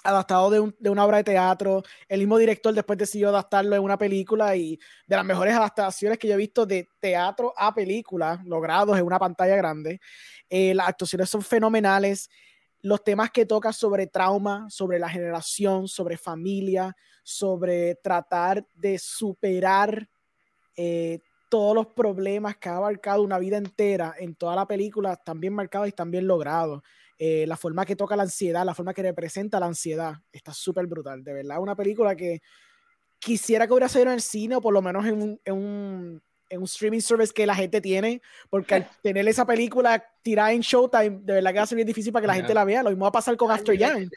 adaptado 0.03 0.50
de, 0.50 0.59
un- 0.59 0.75
de 0.80 0.90
una 0.90 1.06
obra 1.06 1.17
de 1.17 1.24
teatro. 1.24 1.83
El 2.08 2.19
mismo 2.19 2.38
director 2.38 2.74
después 2.74 2.98
decidió 2.98 3.30
adaptarlo 3.30 3.75
en 3.75 3.83
una 3.83 3.98
película 3.98 4.56
y 4.56 4.80
de 5.06 5.16
las 5.16 5.25
mejores 5.25 5.53
adaptaciones 5.53 6.17
que 6.17 6.27
yo 6.27 6.33
he 6.33 6.38
visto 6.38 6.66
de 6.66 6.88
teatro 7.00 7.53
a 7.56 7.74
película, 7.74 8.41
logrados 8.45 8.98
en 8.98 9.06
una 9.06 9.19
pantalla 9.19 9.56
grande. 9.56 10.00
Eh, 10.50 10.74
las 10.74 10.88
actuaciones 10.90 11.30
son 11.30 11.41
fenomenales. 11.43 12.30
Los 12.82 13.03
temas 13.03 13.30
que 13.30 13.45
toca 13.45 13.72
sobre 13.72 14.08
trauma, 14.08 14.67
sobre 14.69 14.98
la 14.98 15.08
generación, 15.08 15.88
sobre 15.88 16.17
familia, 16.17 16.95
sobre 17.22 17.93
tratar 17.95 18.66
de 18.74 18.98
superar 18.98 20.09
eh, 20.75 21.19
todos 21.51 21.75
los 21.75 21.88
problemas 21.88 22.55
que 22.55 22.69
ha 22.69 22.77
abarcado 22.77 23.21
una 23.21 23.38
vida 23.38 23.57
entera 23.57 24.15
en 24.17 24.35
toda 24.35 24.55
la 24.55 24.65
película, 24.65 25.11
están 25.11 25.41
bien 25.41 25.53
marcados 25.53 25.85
y 25.85 25.89
están 25.89 26.09
bien 26.09 26.25
logrados. 26.25 26.81
Eh, 27.17 27.45
la 27.45 27.57
forma 27.57 27.85
que 27.85 27.97
toca 27.97 28.15
la 28.15 28.23
ansiedad, 28.23 28.65
la 28.65 28.73
forma 28.73 28.93
que 28.93 29.01
representa 29.01 29.59
la 29.59 29.65
ansiedad, 29.65 30.13
está 30.31 30.53
súper 30.53 30.88
brutal. 30.88 31.25
De 31.25 31.33
verdad, 31.33 31.59
una 31.59 31.75
película 31.75 32.15
que 32.15 32.41
quisiera 33.19 33.67
que 33.67 33.73
hubiera 33.73 33.89
salido 33.89 34.11
en 34.11 34.15
el 34.15 34.21
cine 34.21 34.55
o 34.55 34.61
por 34.61 34.73
lo 34.73 34.81
menos 34.81 35.05
en 35.05 35.21
un, 35.21 35.41
en 35.43 35.53
un, 35.53 36.23
en 36.47 36.59
un 36.59 36.63
streaming 36.63 37.01
service 37.01 37.33
que 37.33 37.45
la 37.45 37.53
gente 37.53 37.81
tiene, 37.81 38.21
porque 38.49 38.75
al 38.75 38.89
tener 39.03 39.27
esa 39.27 39.45
película 39.45 40.01
tirada 40.21 40.53
en 40.53 40.61
Showtime, 40.61 41.19
de 41.21 41.33
verdad 41.33 41.51
que 41.51 41.57
va 41.57 41.63
a 41.63 41.67
ser 41.67 41.75
bien 41.75 41.88
difícil 41.88 42.13
para 42.13 42.21
que 42.21 42.27
la 42.27 42.35
gente 42.35 42.53
la 42.53 42.63
vea. 42.63 42.81
Lo 42.81 42.91
mismo 42.91 43.03
va 43.03 43.09
a 43.09 43.11
pasar 43.11 43.35
con 43.35 43.51
After 43.51 43.77
Yang. 43.77 44.09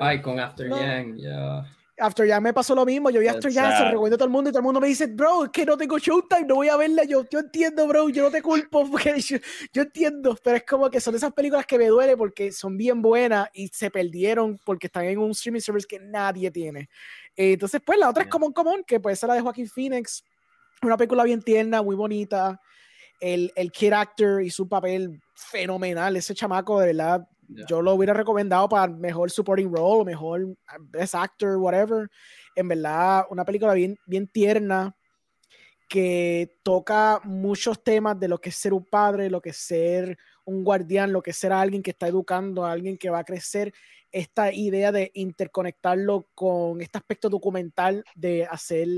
Ay, 0.00 0.20
con 0.20 0.40
After 0.40 0.68
No. 0.68 0.80
Yang, 0.80 1.16
ya. 1.18 1.64
After 1.98 2.26
Yang 2.26 2.42
me 2.42 2.52
pasó 2.52 2.74
lo 2.74 2.84
mismo. 2.84 3.10
Yo 3.10 3.20
vi 3.20 3.28
After 3.28 3.50
Yang, 3.50 3.76
se 3.76 3.84
recomiendo 3.84 4.16
a 4.16 4.18
todo 4.18 4.26
el 4.26 4.32
mundo 4.32 4.50
y 4.50 4.52
todo 4.52 4.60
el 4.60 4.64
mundo 4.64 4.80
me 4.80 4.88
dice, 4.88 5.06
bro, 5.06 5.44
es 5.44 5.50
que 5.50 5.64
no 5.64 5.76
tengo 5.76 5.98
Showtime, 5.98 6.46
no 6.46 6.56
voy 6.56 6.68
a 6.68 6.76
verla. 6.76 7.04
Yo, 7.04 7.24
yo 7.30 7.38
entiendo, 7.38 7.86
bro, 7.86 8.08
yo 8.08 8.24
no 8.24 8.30
te 8.30 8.42
culpo, 8.42 8.88
porque 8.90 9.20
yo, 9.20 9.38
yo 9.72 9.82
entiendo, 9.82 10.36
pero 10.42 10.56
es 10.56 10.64
como 10.64 10.90
que 10.90 11.00
son 11.00 11.14
esas 11.14 11.32
películas 11.32 11.66
que 11.66 11.78
me 11.78 11.86
duele 11.86 12.16
porque 12.16 12.50
son 12.50 12.76
bien 12.76 13.00
buenas 13.00 13.48
y 13.52 13.68
se 13.68 13.90
perdieron 13.90 14.58
porque 14.64 14.88
están 14.88 15.04
en 15.04 15.18
un 15.18 15.30
streaming 15.30 15.60
service 15.60 15.86
que 15.86 16.00
nadie 16.00 16.50
tiene. 16.50 16.88
Eh, 17.36 17.52
entonces, 17.52 17.80
pues 17.84 17.98
la 17.98 18.10
otra 18.10 18.24
es. 18.24 18.28
Common 18.28 18.52
Common, 18.52 18.84
que 18.84 18.98
pues 18.98 19.18
esa 19.18 19.28
la 19.28 19.34
de 19.34 19.40
Joaquín 19.40 19.68
Phoenix, 19.68 20.24
una 20.82 20.96
película 20.96 21.22
bien 21.24 21.42
tierna, 21.42 21.82
muy 21.82 21.94
bonita. 21.94 22.60
El, 23.20 23.52
el 23.54 23.70
kid 23.70 23.92
actor 23.92 24.42
y 24.42 24.50
su 24.50 24.68
papel 24.68 25.22
fenomenal, 25.34 26.16
ese 26.16 26.34
chamaco 26.34 26.80
de 26.80 26.88
verdad 26.88 27.28
yo 27.48 27.82
lo 27.82 27.94
hubiera 27.94 28.14
recomendado 28.14 28.68
para 28.68 28.92
mejor 28.92 29.30
supporting 29.30 29.74
role, 29.74 30.04
mejor 30.04 30.42
uh, 30.42 30.56
best 30.78 31.14
actor, 31.14 31.56
whatever. 31.56 32.08
En 32.54 32.68
verdad, 32.68 33.24
una 33.30 33.44
película 33.44 33.74
bien, 33.74 33.96
bien 34.06 34.28
tierna 34.28 34.96
que 35.88 36.58
toca 36.62 37.20
muchos 37.24 37.82
temas 37.82 38.18
de 38.18 38.28
lo 38.28 38.40
que 38.40 38.48
es 38.48 38.56
ser 38.56 38.72
un 38.72 38.84
padre, 38.84 39.30
lo 39.30 39.40
que 39.40 39.50
es 39.50 39.56
ser 39.56 40.18
un 40.44 40.64
guardián, 40.64 41.12
lo 41.12 41.22
que 41.22 41.30
es 41.30 41.36
ser 41.36 41.52
alguien 41.52 41.82
que 41.82 41.90
está 41.90 42.08
educando 42.08 42.64
alguien 42.64 42.96
que 42.96 43.10
va 43.10 43.20
a 43.20 43.24
crecer. 43.24 43.72
Esta 44.10 44.52
idea 44.52 44.92
de 44.92 45.10
interconectarlo 45.14 46.28
con 46.34 46.80
este 46.80 46.98
aspecto 46.98 47.28
documental 47.28 48.04
de 48.14 48.44
hacer 48.44 48.88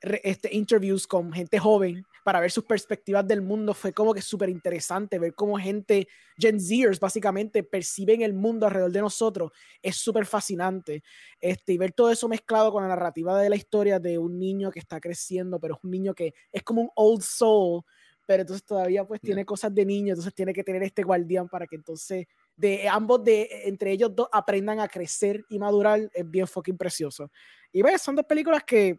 este, 0.00 0.54
interviews 0.54 1.06
con 1.06 1.32
gente 1.32 1.58
joven 1.58 2.04
para 2.26 2.40
ver 2.40 2.50
sus 2.50 2.64
perspectivas 2.64 3.24
del 3.24 3.40
mundo 3.40 3.72
fue 3.72 3.92
como 3.92 4.12
que 4.12 4.20
súper 4.20 4.48
interesante 4.48 5.20
ver 5.20 5.32
cómo 5.32 5.56
gente 5.58 6.08
Gen 6.36 6.60
Zers 6.60 6.98
básicamente 6.98 7.62
perciben 7.62 8.20
el 8.22 8.34
mundo 8.34 8.66
alrededor 8.66 8.90
de 8.90 9.00
nosotros. 9.00 9.52
Es 9.80 9.94
súper 9.94 10.26
fascinante 10.26 11.04
este, 11.40 11.74
y 11.74 11.78
ver 11.78 11.92
todo 11.92 12.10
eso 12.10 12.26
mezclado 12.26 12.72
con 12.72 12.82
la 12.82 12.88
narrativa 12.88 13.40
de 13.40 13.48
la 13.48 13.54
historia 13.54 14.00
de 14.00 14.18
un 14.18 14.40
niño 14.40 14.72
que 14.72 14.80
está 14.80 14.98
creciendo 14.98 15.60
pero 15.60 15.74
es 15.74 15.84
un 15.84 15.92
niño 15.92 16.14
que 16.14 16.34
es 16.50 16.64
como 16.64 16.82
un 16.82 16.90
old 16.96 17.22
soul 17.22 17.84
pero 18.26 18.40
entonces 18.40 18.66
todavía 18.66 19.06
pues 19.06 19.20
tiene 19.20 19.44
cosas 19.44 19.72
de 19.72 19.86
niño 19.86 20.08
entonces 20.08 20.34
tiene 20.34 20.52
que 20.52 20.64
tener 20.64 20.82
este 20.82 21.04
guardián 21.04 21.48
para 21.48 21.68
que 21.68 21.76
entonces 21.76 22.26
de 22.56 22.88
ambos 22.88 23.22
de 23.22 23.48
entre 23.66 23.92
ellos 23.92 24.10
dos 24.12 24.26
aprendan 24.32 24.80
a 24.80 24.88
crecer 24.88 25.44
y 25.48 25.60
madurar 25.60 26.10
es 26.12 26.28
bien 26.28 26.48
fucking 26.48 26.76
precioso. 26.76 27.30
Y 27.70 27.82
ves 27.82 28.02
son 28.02 28.16
dos 28.16 28.26
películas 28.26 28.64
que 28.64 28.98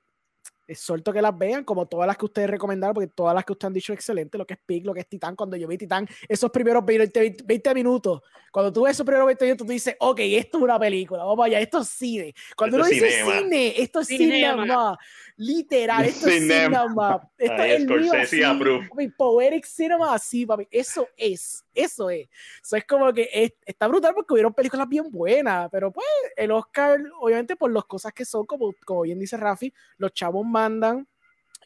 es 0.67 0.79
suelto 0.79 1.13
que 1.13 1.21
las 1.21 1.37
vean, 1.37 1.63
como 1.63 1.85
todas 1.87 2.05
las 2.07 2.17
que 2.17 2.25
ustedes 2.25 2.49
recomendaron, 2.49 2.93
porque 2.93 3.07
todas 3.07 3.33
las 3.33 3.45
que 3.45 3.53
ustedes 3.53 3.67
han 3.69 3.73
dicho 3.73 3.93
excelente, 3.93 4.37
lo 4.37 4.45
que 4.45 4.55
es 4.55 4.59
Pig, 4.65 4.85
lo 4.85 4.93
que 4.93 4.99
es 4.99 5.07
Titán, 5.07 5.35
cuando 5.35 5.55
yo 5.55 5.67
vi 5.67 5.77
Titán, 5.77 6.07
esos 6.27 6.51
primeros 6.51 6.85
20, 6.85 7.19
20 7.19 7.43
20 7.45 7.73
minutos, 7.73 8.21
cuando 8.51 8.73
tú 8.73 8.83
ves 8.83 8.91
esos 8.93 9.05
primeros 9.05 9.27
20 9.27 9.45
minutos, 9.45 9.65
tú 9.67 9.71
dices, 9.73 9.95
ok, 9.99 10.19
esto 10.21 10.57
es 10.57 10.63
una 10.63 10.79
película, 10.79 11.23
vamos 11.23 11.45
allá, 11.45 11.59
esto 11.59 11.79
es 11.79 11.87
cine. 11.87 12.33
Cuando 12.55 12.77
Esto 12.77 12.87
uno 12.87 12.93
dice 12.93 13.11
cinema. 13.21 13.39
cine, 13.39 13.81
esto 13.81 13.99
es 14.01 14.07
Cinema. 14.07 14.61
cinema, 14.63 14.97
literal, 15.37 16.05
esto 16.05 16.27
es 16.27 16.33
Cinema. 16.41 16.81
cinema. 16.83 17.29
Esto 17.37 17.61
Ahí 17.61 17.71
es 17.71 17.77
el 17.81 17.87
mío 17.87 17.97
Scorsese 18.07 18.45
así, 18.45 19.07
poetic 19.15 19.65
cinema 19.65 20.13
así, 20.15 20.45
papi, 20.45 20.67
eso 20.71 21.07
es, 21.15 21.63
eso 21.73 22.09
es. 22.09 22.27
Eso 22.63 22.75
es 22.75 22.85
como 22.85 23.13
que 23.13 23.29
es- 23.31 23.53
está 23.65 23.87
brutal 23.87 24.13
porque 24.15 24.33
hubieron 24.33 24.53
películas 24.53 24.87
bien 24.89 25.09
buenas, 25.11 25.69
pero 25.71 25.91
pues 25.91 26.07
el 26.35 26.51
Oscar, 26.51 26.99
obviamente 27.19 27.55
por 27.55 27.71
las 27.71 27.85
cosas 27.85 28.11
que 28.13 28.25
son, 28.25 28.45
como, 28.45 28.73
como 28.85 29.01
bien 29.03 29.19
dice 29.19 29.37
Rafi, 29.37 29.71
los 29.97 30.11
chavos 30.13 30.45
mandan 30.57 31.07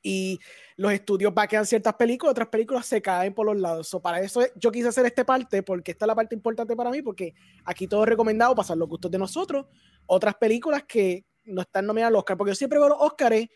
y 0.04 0.40
los 0.78 0.92
estudios 0.92 1.34
vaquean 1.34 1.66
ciertas 1.66 1.94
películas, 1.96 2.32
otras 2.32 2.48
películas 2.48 2.86
se 2.86 3.02
caen 3.02 3.34
por 3.34 3.46
los 3.46 3.58
lados. 3.58 3.88
So, 3.88 4.02
para 4.02 4.20
eso 4.20 4.42
yo 4.56 4.72
quise 4.72 4.88
hacer 4.88 5.06
esta 5.06 5.26
parte, 5.26 5.64
porque 5.64 5.92
esta 5.92 6.06
es 6.06 6.08
la 6.08 6.16
parte 6.16 6.36
importante 6.36 6.76
para 6.76 6.90
mí, 6.90 7.02
porque 7.02 7.34
aquí 7.66 7.88
todo 7.88 8.04
es 8.04 8.10
recomendado 8.10 8.56
pasar 8.56 8.78
los 8.78 8.90
gustos 8.90 9.12
de 9.12 9.18
nosotros, 9.18 9.66
otras 10.08 10.36
películas 10.36 10.84
que 10.88 11.26
no 11.44 11.62
están 11.62 11.86
nominadas 11.86 12.10
al 12.10 12.16
Oscar, 12.18 12.38
porque 12.38 12.52
yo 12.52 12.56
siempre 12.56 12.80
veo 12.80 12.90
los 12.90 12.98
Oscars 13.00 13.48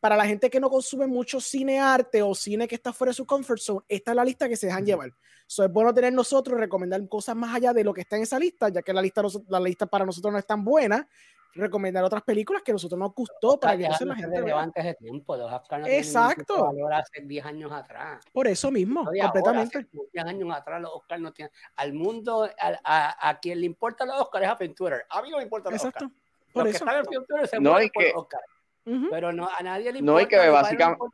para 0.00 0.16
la 0.16 0.26
gente 0.26 0.48
que 0.48 0.60
no 0.60 0.70
consume 0.70 1.08
mucho 1.08 1.40
cine 1.40 1.80
arte 1.80 2.22
o 2.22 2.32
cine 2.34 2.68
que 2.68 2.76
está 2.76 2.92
fuera 2.92 3.10
de 3.10 3.14
su 3.14 3.26
comfort 3.26 3.60
zone, 3.60 3.80
esta 3.88 4.12
es 4.12 4.16
la 4.16 4.24
lista 4.24 4.48
que 4.48 4.56
se 4.56 4.66
dejan 4.66 4.86
llevar. 4.86 5.10
So, 5.46 5.64
es 5.64 5.72
bueno 5.72 5.92
tener 5.92 6.12
nosotros 6.12 6.60
recomendar 6.60 7.06
cosas 7.08 7.34
más 7.34 7.56
allá 7.56 7.72
de 7.72 7.82
lo 7.82 7.92
que 7.92 8.02
está 8.02 8.16
en 8.16 8.22
esa 8.22 8.38
lista, 8.38 8.68
ya 8.68 8.82
que 8.82 8.92
la 8.92 9.02
lista, 9.02 9.22
la 9.48 9.58
lista 9.58 9.86
para 9.86 10.04
nosotros 10.04 10.32
no 10.32 10.38
es 10.38 10.46
tan 10.46 10.62
buena, 10.62 11.08
recomendar 11.54 12.04
otras 12.04 12.22
películas 12.22 12.62
que 12.62 12.70
a 12.70 12.74
nosotros 12.74 12.98
nos 12.98 13.14
gustó 13.14 13.58
para 13.58 13.76
que 13.76 13.84
entonces 13.84 14.06
la 14.06 14.14
gente 14.14 14.30
vea. 14.30 14.40
relevante 14.40 14.80
ese 14.80 14.94
tiempo. 14.94 15.36
Los 15.36 15.52
Oscars 15.52 15.80
no 15.80 15.86
tienen 15.86 16.04
Exacto. 16.04 16.66
valor 16.66 16.92
hace 16.94 17.20
10 17.22 17.44
años 17.46 17.72
atrás. 17.72 18.24
Por 18.32 18.46
eso 18.46 18.70
mismo, 18.70 19.04
No 19.04 19.10
de 19.10 19.20
ahora, 19.20 19.32
completamente. 19.32 19.78
hace 19.78 19.88
10 20.12 20.24
años 20.26 20.54
atrás 20.54 20.80
los 20.80 20.90
Oscars 20.92 21.20
no 21.20 21.32
tienen. 21.32 21.52
Al 21.76 21.92
mundo, 21.94 22.48
al- 22.58 22.80
a, 22.84 23.28
a 23.28 23.38
quien 23.40 23.60
le 23.60 23.66
importa 23.66 24.04
los 24.06 24.20
Oscars 24.20 24.44
es 24.44 24.50
a 24.50 24.56
Twitter. 24.58 25.04
A 25.10 25.22
mí 25.22 25.30
no 25.30 25.38
me 25.38 25.42
importan 25.42 25.72
los 25.72 25.82
Exacto. 25.84 26.04
Oscars. 26.06 26.22
Por 26.52 26.64
los 26.64 26.74
eso. 26.74 26.84
que 26.84 26.90
están 26.90 27.04
en 27.04 27.24
Twitter 27.26 27.48
se 27.48 27.60
No, 27.60 27.70
mueren 27.70 27.86
y 27.86 27.90
por 27.90 28.02
que- 28.02 28.12
los 28.12 28.22
Oscars. 28.22 28.44
Ujú. 28.86 29.06
Pero 29.10 29.32
no, 29.32 29.48
a 29.48 29.62
nadie 29.62 29.92
le 29.92 29.98
importa. 29.98 30.12
No, 30.12 30.20
y 30.20 30.26
que 30.26 30.36
a 30.36 30.38
no 30.38 30.44
le 30.44 30.50
básicamente- 30.50 31.04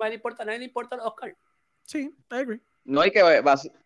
a 0.00 0.08
le 0.08 0.14
importa, 0.14 0.42
a 0.42 0.46
nadie 0.46 0.58
le 0.60 0.64
importan 0.66 0.98
los 0.98 1.08
Oscars. 1.08 1.36
Sí, 1.84 2.14
I 2.30 2.34
agree. 2.34 2.60
No 2.84 3.00
hay 3.00 3.10
que, 3.10 3.20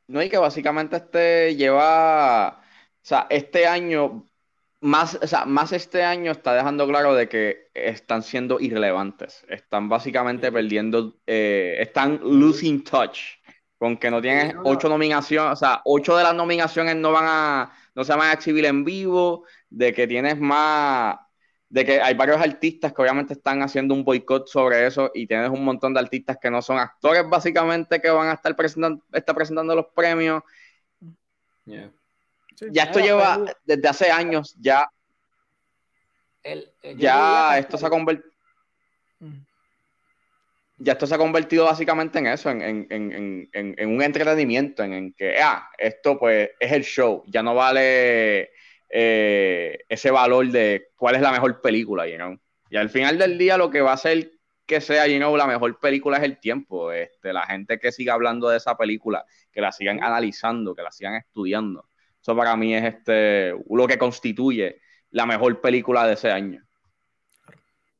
no 0.08 0.20
hay 0.20 0.28
que 0.30 0.38
básicamente 0.38 0.96
este 0.96 1.54
lleva, 1.56 2.48
o 2.58 2.62
sea, 3.02 3.26
este 3.30 3.66
año, 3.66 4.24
más, 4.86 5.18
o 5.20 5.26
sea, 5.26 5.44
más 5.44 5.72
este 5.72 6.02
año 6.02 6.32
está 6.32 6.54
dejando 6.54 6.86
claro 6.86 7.14
de 7.14 7.28
que 7.28 7.70
están 7.74 8.22
siendo 8.22 8.60
irrelevantes. 8.60 9.44
Están 9.48 9.88
básicamente 9.88 10.50
perdiendo, 10.50 11.18
eh, 11.26 11.76
están 11.80 12.20
losing 12.22 12.84
touch. 12.84 13.18
Con 13.78 13.98
que 13.98 14.10
no 14.10 14.22
no. 14.22 14.62
ocho 14.64 14.88
nominaciones, 14.88 15.52
o 15.52 15.56
sea, 15.56 15.82
ocho 15.84 16.16
de 16.16 16.22
las 16.22 16.34
nominaciones 16.34 16.96
no 16.96 17.12
van 17.12 17.24
a, 17.26 17.72
no 17.94 18.04
se 18.04 18.14
van 18.14 18.30
a 18.30 18.32
exhibir 18.32 18.64
en 18.64 18.84
vivo, 18.84 19.44
de 19.68 19.92
que 19.92 20.06
tienes 20.06 20.40
más, 20.40 21.18
de 21.68 21.84
que 21.84 22.00
hay 22.00 22.14
varios 22.14 22.40
artistas 22.40 22.94
que 22.94 23.02
obviamente 23.02 23.34
están 23.34 23.60
haciendo 23.60 23.92
un 23.92 24.02
boicot 24.02 24.48
sobre 24.48 24.86
eso 24.86 25.10
y 25.12 25.26
tienes 25.26 25.50
un 25.50 25.62
montón 25.62 25.92
de 25.92 26.00
artistas 26.00 26.38
que 26.40 26.50
no 26.50 26.62
son 26.62 26.78
actores 26.78 27.28
básicamente 27.28 28.00
que 28.00 28.08
van 28.08 28.28
a 28.28 28.32
estar 28.32 28.56
presentando, 28.56 29.04
estar 29.12 29.34
presentando 29.34 29.74
los 29.74 29.86
premios 29.94 30.42
Yeah. 31.66 31.90
Sí. 32.56 32.66
Ya 32.72 32.84
esto 32.84 32.98
lleva 33.00 33.38
pero- 33.44 33.58
desde 33.64 33.88
hace 33.88 34.10
años, 34.10 34.56
ya, 34.58 34.88
El- 36.42 36.70
el- 36.82 36.96
yo 36.96 37.02
ya 37.02 37.58
esto 37.58 37.76
se 37.78 37.86
ha 37.86 37.90
convertido. 37.90 38.30
Mm. 39.20 39.38
Ya 40.78 40.92
esto 40.92 41.06
se 41.06 41.14
ha 41.14 41.18
convertido 41.18 41.64
básicamente 41.64 42.18
en 42.18 42.26
eso, 42.26 42.50
en, 42.50 42.60
en- 42.62 42.86
en- 42.90 43.12
en- 43.12 43.48
en- 43.52 43.74
en 43.78 43.88
un 43.88 44.02
entretenimiento, 44.02 44.82
en, 44.82 44.92
en 44.92 45.12
que, 45.14 45.40
ah, 45.40 45.70
esto 45.78 46.18
pues 46.18 46.50
es 46.60 46.72
el 46.72 46.82
show, 46.84 47.22
ya 47.26 47.42
no 47.42 47.54
vale 47.54 48.50
eh, 48.88 49.78
ese 49.88 50.10
valor 50.10 50.46
de 50.48 50.90
cuál 50.96 51.16
es 51.16 51.20
la 51.20 51.32
mejor 51.32 51.60
película, 51.60 52.06
you 52.06 52.16
know. 52.16 52.38
Y 52.70 52.76
al 52.76 52.88
final 52.90 53.18
del 53.18 53.36
día 53.38 53.56
lo 53.56 53.68
que 53.70 53.80
va 53.80 53.90
a 53.92 53.94
hacer 53.94 54.30
que 54.66 54.80
sea, 54.80 55.06
you 55.06 55.16
know, 55.18 55.36
la 55.36 55.46
mejor 55.46 55.78
película 55.80 56.18
es 56.18 56.24
el 56.24 56.38
tiempo, 56.38 56.92
este, 56.92 57.32
la 57.32 57.46
gente 57.46 57.78
que 57.78 57.90
siga 57.92 58.14
hablando 58.14 58.48
de 58.48 58.56
esa 58.58 58.76
película, 58.76 59.24
que 59.52 59.60
la 59.60 59.72
sigan 59.72 60.02
analizando, 60.02 60.74
que 60.74 60.82
la 60.82 60.90
sigan 60.92 61.14
estudiando. 61.14 61.88
Eso 62.26 62.34
para 62.34 62.56
mí 62.56 62.74
es 62.74 62.82
este, 62.82 63.54
lo 63.70 63.86
que 63.86 63.96
constituye 63.98 64.80
la 65.12 65.26
mejor 65.26 65.60
película 65.60 66.04
de 66.08 66.14
ese 66.14 66.28
año. 66.32 66.60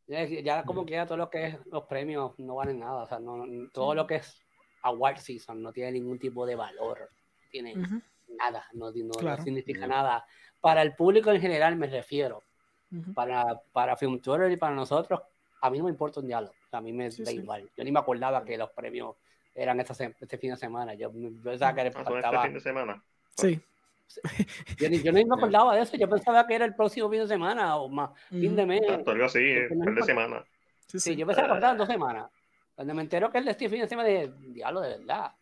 Ya, 0.08 0.24
ya 0.24 0.64
como 0.64 0.84
que 0.84 0.94
ya 0.94 1.06
todo 1.06 1.16
lo 1.18 1.30
que 1.30 1.46
es 1.46 1.56
los 1.70 1.84
premios 1.84 2.36
no 2.40 2.56
valen 2.56 2.80
nada. 2.80 3.04
O 3.04 3.06
sea, 3.06 3.20
no, 3.20 3.46
no- 3.46 3.68
todo 3.70 3.94
lo 3.94 4.04
que 4.04 4.16
es 4.16 4.42
award 4.82 5.18
season 5.18 5.62
no 5.62 5.72
tiene 5.72 5.92
ningún 5.92 6.18
tipo 6.18 6.44
de 6.44 6.56
valor. 6.56 7.02
No 7.08 7.50
tiene 7.52 7.78
Ujú, 7.78 8.02
nada, 8.36 8.66
no, 8.72 8.90
no- 8.90 9.04
no 9.04 9.10
Claro. 9.12 9.44
significa 9.44 9.86
Mm. 9.86 9.90
nada. 9.90 10.26
Para 10.60 10.82
el 10.82 10.96
público 10.96 11.30
en 11.30 11.40
general 11.40 11.76
me 11.76 11.86
refiero. 11.86 12.42
ujú. 12.90 13.14
Para, 13.14 13.60
para 13.72 13.96
Film 13.96 14.20
Twitter 14.20 14.50
y 14.50 14.56
para 14.56 14.74
nosotros, 14.74 15.20
a 15.60 15.70
mí 15.70 15.78
no 15.78 15.84
me 15.84 15.90
importa 15.90 16.18
un 16.20 16.26
diálogo. 16.26 16.54
A 16.72 16.80
mí 16.80 16.92
me 16.92 17.10
Sí, 17.12 17.22
da 17.24 17.30
sí. 17.30 17.36
igual. 17.38 17.68
Yo 17.76 17.82
ni 17.84 17.90
me 17.92 17.98
acordaba 18.00 18.44
que 18.44 18.56
los 18.58 18.70
premios 18.70 19.16
eran 19.54 19.78
esta 19.80 19.92
este 20.20 20.38
fin 20.38 20.50
de 20.50 20.56
semana. 20.56 20.94
Yo 20.94 21.12
yo 21.14 21.30
pensaba 21.44 21.74
que 21.74 21.80
Ah, 21.80 21.92
son 21.92 22.00
este 22.02 22.12
faltaba- 22.12 22.42
fin 22.44 22.54
de 22.54 22.60
semana. 22.60 23.02
Sí. 23.36 23.60
yo, 24.78 24.88
ni, 24.88 25.02
yo 25.02 25.12
ni 25.12 25.24
me 25.24 25.34
acordaba 25.34 25.74
de 25.76 25.82
eso. 25.82 25.96
Yo 25.96 26.08
pensaba 26.08 26.46
que 26.46 26.54
era 26.54 26.64
el 26.64 26.74
próximo 26.74 27.10
fin 27.10 27.20
de 27.20 27.26
semana 27.28 27.76
o 27.76 27.88
más, 27.88 28.10
fin 28.28 28.54
de 28.56 28.66
mes. 28.66 28.82
Algo 29.06 29.24
así, 29.24 29.54
no 29.70 29.84
fin 29.84 29.94
de 29.94 30.02
semana. 30.02 30.44
Sí, 30.86 30.98
Sí, 30.98 31.00
sí. 31.00 31.16
yo 31.16 31.26
pensaba 31.26 31.48
que 31.48 31.52
faltaban 31.54 31.78
dos 31.78 31.88
semanas. 31.88 32.30
Cuando 32.74 32.94
me 32.94 33.02
entero 33.02 33.30
que 33.30 33.38
el 33.38 33.44
de 33.44 33.50
este 33.52 33.68
fin 33.68 33.80
de 33.80 33.88
semana 33.88 34.08
de 34.08 34.32
diablo 34.48 34.80
de 34.80 34.98
verdad. 34.98 35.32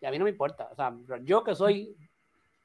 Y 0.00 0.06
a 0.06 0.10
mí 0.10 0.18
no 0.18 0.24
me 0.24 0.30
importa. 0.30 0.68
O 0.72 0.74
sea, 0.74 0.92
yo 1.22 1.44
que 1.44 1.54
soy 1.54 1.94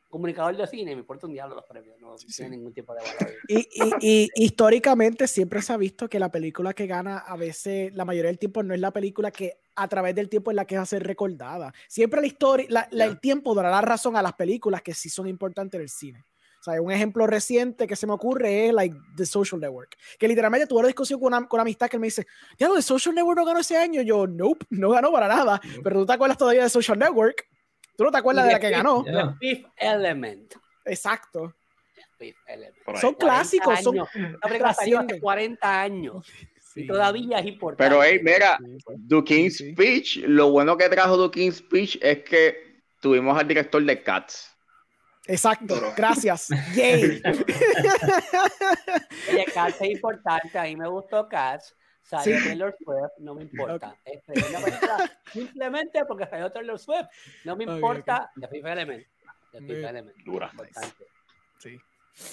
comunicador 0.10 0.56
de 0.56 0.66
cine, 0.68 0.94
me 0.96 1.02
importa 1.02 1.28
un 1.28 1.34
diablo 1.34 1.56
los 1.56 1.66
premios. 1.66 2.00
No 2.00 2.18
Sí, 2.18 2.28
tiene 2.28 2.52
sí. 2.52 2.58
ningún 2.58 2.74
tipo 2.74 2.94
de 2.94 3.02
valor. 3.02 3.34
Y, 3.48 3.58
y- 3.58 3.94
y 4.00 4.30
históricamente 4.36 5.28
siempre 5.28 5.62
se 5.62 5.74
ha 5.74 5.78
visto 5.78 6.08
que 6.10 6.20
la 6.20 6.32
película 6.32 6.74
que 6.74 6.88
gana 6.88 7.18
a 7.18 7.36
veces, 7.36 7.94
la 7.94 8.06
mayoría 8.06 8.30
del 8.30 8.40
tiempo, 8.40 8.64
no 8.64 8.74
es 8.74 8.80
la 8.80 8.92
película 8.92 9.32
que 9.32 9.60
a 9.76 9.88
través 9.88 10.16
del 10.16 10.30
tiempo 10.30 10.52
es 10.52 10.56
la 10.56 10.66
que 10.66 10.78
va 10.78 10.84
a 10.84 10.86
ser 10.86 11.04
recordada. 11.04 11.74
Siempre 11.90 12.22
la 12.22 12.28
historia, 12.28 12.66
la- 12.70 12.88
la- 12.92 13.06
el 13.06 13.20
tiempo 13.20 13.54
dará 13.54 13.70
la 13.70 13.82
razón 13.82 14.16
a 14.16 14.22
las 14.22 14.34
películas 14.34 14.82
que 14.82 14.94
sí 14.94 15.10
son 15.10 15.28
importantes 15.28 15.78
en 15.78 15.82
el 15.84 15.90
cine. 15.90 16.24
O 16.62 16.64
sea, 16.66 16.82
un 16.82 16.92
ejemplo 16.92 17.28
reciente 17.28 17.86
que 17.86 17.96
se 17.96 18.08
me 18.08 18.14
ocurre 18.14 18.68
es 18.68 18.74
like 18.74 18.96
The 19.18 19.26
Social 19.28 19.62
Network, 19.62 19.96
que 20.18 20.28
literalmente 20.28 20.66
tuve 20.66 20.80
una 20.80 20.88
discusión 20.88 21.20
con 21.20 21.28
una, 21.28 21.48
con 21.48 21.58
una 21.58 21.62
amistad 21.62 21.88
que 21.90 22.00
me 22.00 22.08
dice, 22.08 22.26
ya 22.58 22.70
The 22.74 22.82
Social 22.82 23.14
Network 23.14 23.38
no 23.38 23.46
ganó 23.46 23.60
ese 23.60 23.78
año. 23.78 24.02
Yo, 24.02 24.26
nope, 24.26 24.66
no 24.72 24.90
ganó 24.90 25.12
para 25.12 25.28
nada. 25.28 25.62
Pero 25.84 26.00
tú 26.00 26.06
te 26.08 26.14
acuerdas 26.14 26.38
todavía 26.40 26.64
de 26.64 26.70
Social 26.70 26.98
Network. 26.98 27.46
Tú 27.98 28.04
no 28.04 28.12
te 28.12 28.18
acuerdas 28.18 28.46
de 28.48 28.54
la 28.54 28.60
que 28.60 28.68
Fifth- 28.68 28.72
ganó. 28.72 29.04
The 29.04 29.38
Fifth 29.40 29.66
Element. 29.78 30.54
Exacto. 30.86 31.56
Fifth 32.18 32.38
Element. 32.48 32.76
Son 33.00 33.14
40 33.14 33.18
clásicos, 33.20 33.80
son 33.82 34.00
hace 34.42 34.58
trascienden. 34.60 35.20
40 35.20 35.82
años 35.82 36.28
y 36.76 36.88
todavía 36.88 37.40
es 37.40 37.46
importante. 37.46 37.84
Pero, 37.84 38.04
hey, 38.04 38.20
mira, 38.24 38.58
Sí, 38.60 38.78
sí. 38.80 38.94
The 39.10 39.24
King's 39.24 39.58
Sí. 39.58 39.72
Speech, 39.74 40.18
lo 40.28 40.52
bueno 40.52 40.78
que 40.78 40.88
trajo 40.90 41.30
The 41.30 41.40
King's 41.40 41.58
Speech 41.58 41.98
es 42.02 42.20
que 42.24 42.82
tuvimos 43.02 43.38
al 43.38 43.48
director 43.48 43.84
de 43.84 44.02
Cats. 44.04 44.52
Exacto, 45.28 45.76
gracias. 45.98 46.50
Yay. 46.76 47.22
Oye, 49.32 49.46
Cats 49.54 49.82
es 49.82 49.90
importante, 49.90 50.58
a 50.58 50.64
mí 50.64 50.76
me 50.76 50.88
gustó 50.88 51.28
Cats. 51.28 51.76
Salió 52.08 52.38
Sí. 52.40 52.44
Taylor 52.48 52.76
Swift, 52.78 53.12
no 53.20 53.34
me 53.36 53.42
importa. 53.44 53.98
Este, 54.06 54.34
es 54.40 54.50
una 54.50 54.60
película 54.60 55.12
simplemente 55.34 56.06
porque 56.06 56.28
salió 56.28 56.52
Taylor 56.52 56.78
Swift. 56.80 57.08
No 57.44 57.56
me 57.56 57.64
importa 57.64 58.32
The 58.40 58.48
Fifth 58.48 58.66
Element. 58.68 59.06
The 59.52 59.62
Fifth. 59.62 59.86
Element. 59.86 60.18
Dura. 60.24 60.50
Importante. 60.52 61.06
Sí. 61.58 61.80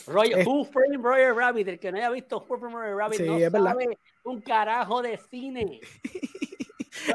Roger, 0.07 0.39
Es- 0.41 0.47
Who 0.47 0.65
Framed 0.67 1.01
Roger 1.03 1.35
Rabbit? 1.35 1.69
El 1.69 1.79
que 1.81 1.91
no 1.91 1.99
haya 1.99 2.11
visto 2.11 2.37
Who 2.47 2.59
Framed 2.59 2.77
Roger 2.77 2.95
Rabbit 2.97 3.19
Sí, 3.19 3.25
no 3.27 3.37
verdad. 3.39 3.65
sabe 3.65 3.99
un 4.25 4.41
carajo 4.43 5.01
de 5.03 5.17
cine. 5.31 5.81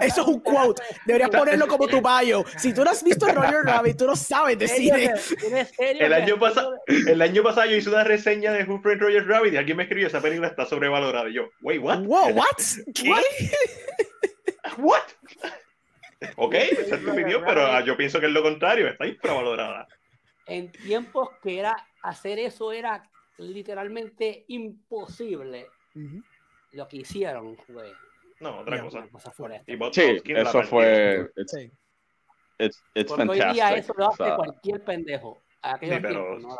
Eso 0.01 0.21
es 0.21 0.27
un 0.27 0.39
quote. 0.39 0.81
Deberías 1.05 1.29
ponerlo 1.29 1.67
como 1.67 1.87
tu 1.87 2.01
bio. 2.01 2.43
Si 2.57 2.73
tú 2.73 2.83
no 2.83 2.91
has 2.91 3.03
visto 3.03 3.27
Roger 3.27 3.61
Rabbit, 3.63 3.97
tú 3.97 4.05
no 4.05 4.15
sabes 4.15 4.57
de 4.59 4.67
¿Serio 4.67 5.17
cine. 5.17 5.67
El 5.77 6.13
año 6.13 6.39
pasado- 6.39 6.75
El 6.87 7.21
año 7.21 7.43
pasado 7.43 7.69
yo 7.69 7.75
hice 7.77 7.89
una 7.89 8.03
reseña 8.03 8.51
de 8.51 8.63
Who 8.63 8.81
Framed 8.81 9.01
Roger 9.01 9.27
Rabbit 9.27 9.53
y 9.53 9.57
alguien 9.57 9.77
me 9.77 9.83
escribió 9.83 10.07
esa 10.07 10.21
película 10.21 10.47
está 10.47 10.65
sobrevalorada. 10.65 11.29
Y 11.29 11.33
yo, 11.33 11.49
wait, 11.61 11.81
what? 11.81 11.99
Wow, 11.99 12.29
what? 12.29 12.45
¿Qué? 12.93 13.11
What? 14.77 15.01
ok, 16.35 16.53
esa 16.53 16.95
es 16.95 17.03
tu 17.03 17.11
opinión, 17.11 17.43
pero 17.45 17.79
yo 17.85 17.95
pienso 17.95 18.19
que 18.19 18.25
es 18.27 18.31
lo 18.31 18.41
contrario, 18.43 18.87
está 18.87 19.05
infravalorada. 19.07 19.87
En 20.45 20.71
tiempos 20.71 21.29
que 21.43 21.59
era 21.59 21.75
hacer 22.01 22.39
eso 22.39 22.71
era 22.71 23.03
literalmente 23.37 24.45
imposible. 24.47 25.67
Lo 26.71 26.87
que 26.87 26.97
hicieron 26.97 27.57
fue 27.57 27.91
No, 28.39 28.59
otra 28.59 28.81
cosa. 28.81 29.07
cosa 29.09 29.31
fuera 29.31 29.63
Sí, 29.65 30.21
eso 30.25 30.63
fue. 30.63 31.29
It's, 31.35 31.51
Sí. 31.51 31.71
it's, 32.59 32.83
it's 32.93 33.11
Porque 33.11 33.29
hoy 33.29 33.39
día 33.53 33.73
eso 33.75 33.93
lo 33.97 34.05
O 34.05 34.09
hace 34.09 34.23
sea, 34.23 34.35
cualquier 34.35 34.83
pendejo. 34.83 35.43
Aquellos 35.61 35.95
Sí, 35.95 36.01
pero 36.01 36.39
no 36.39 36.55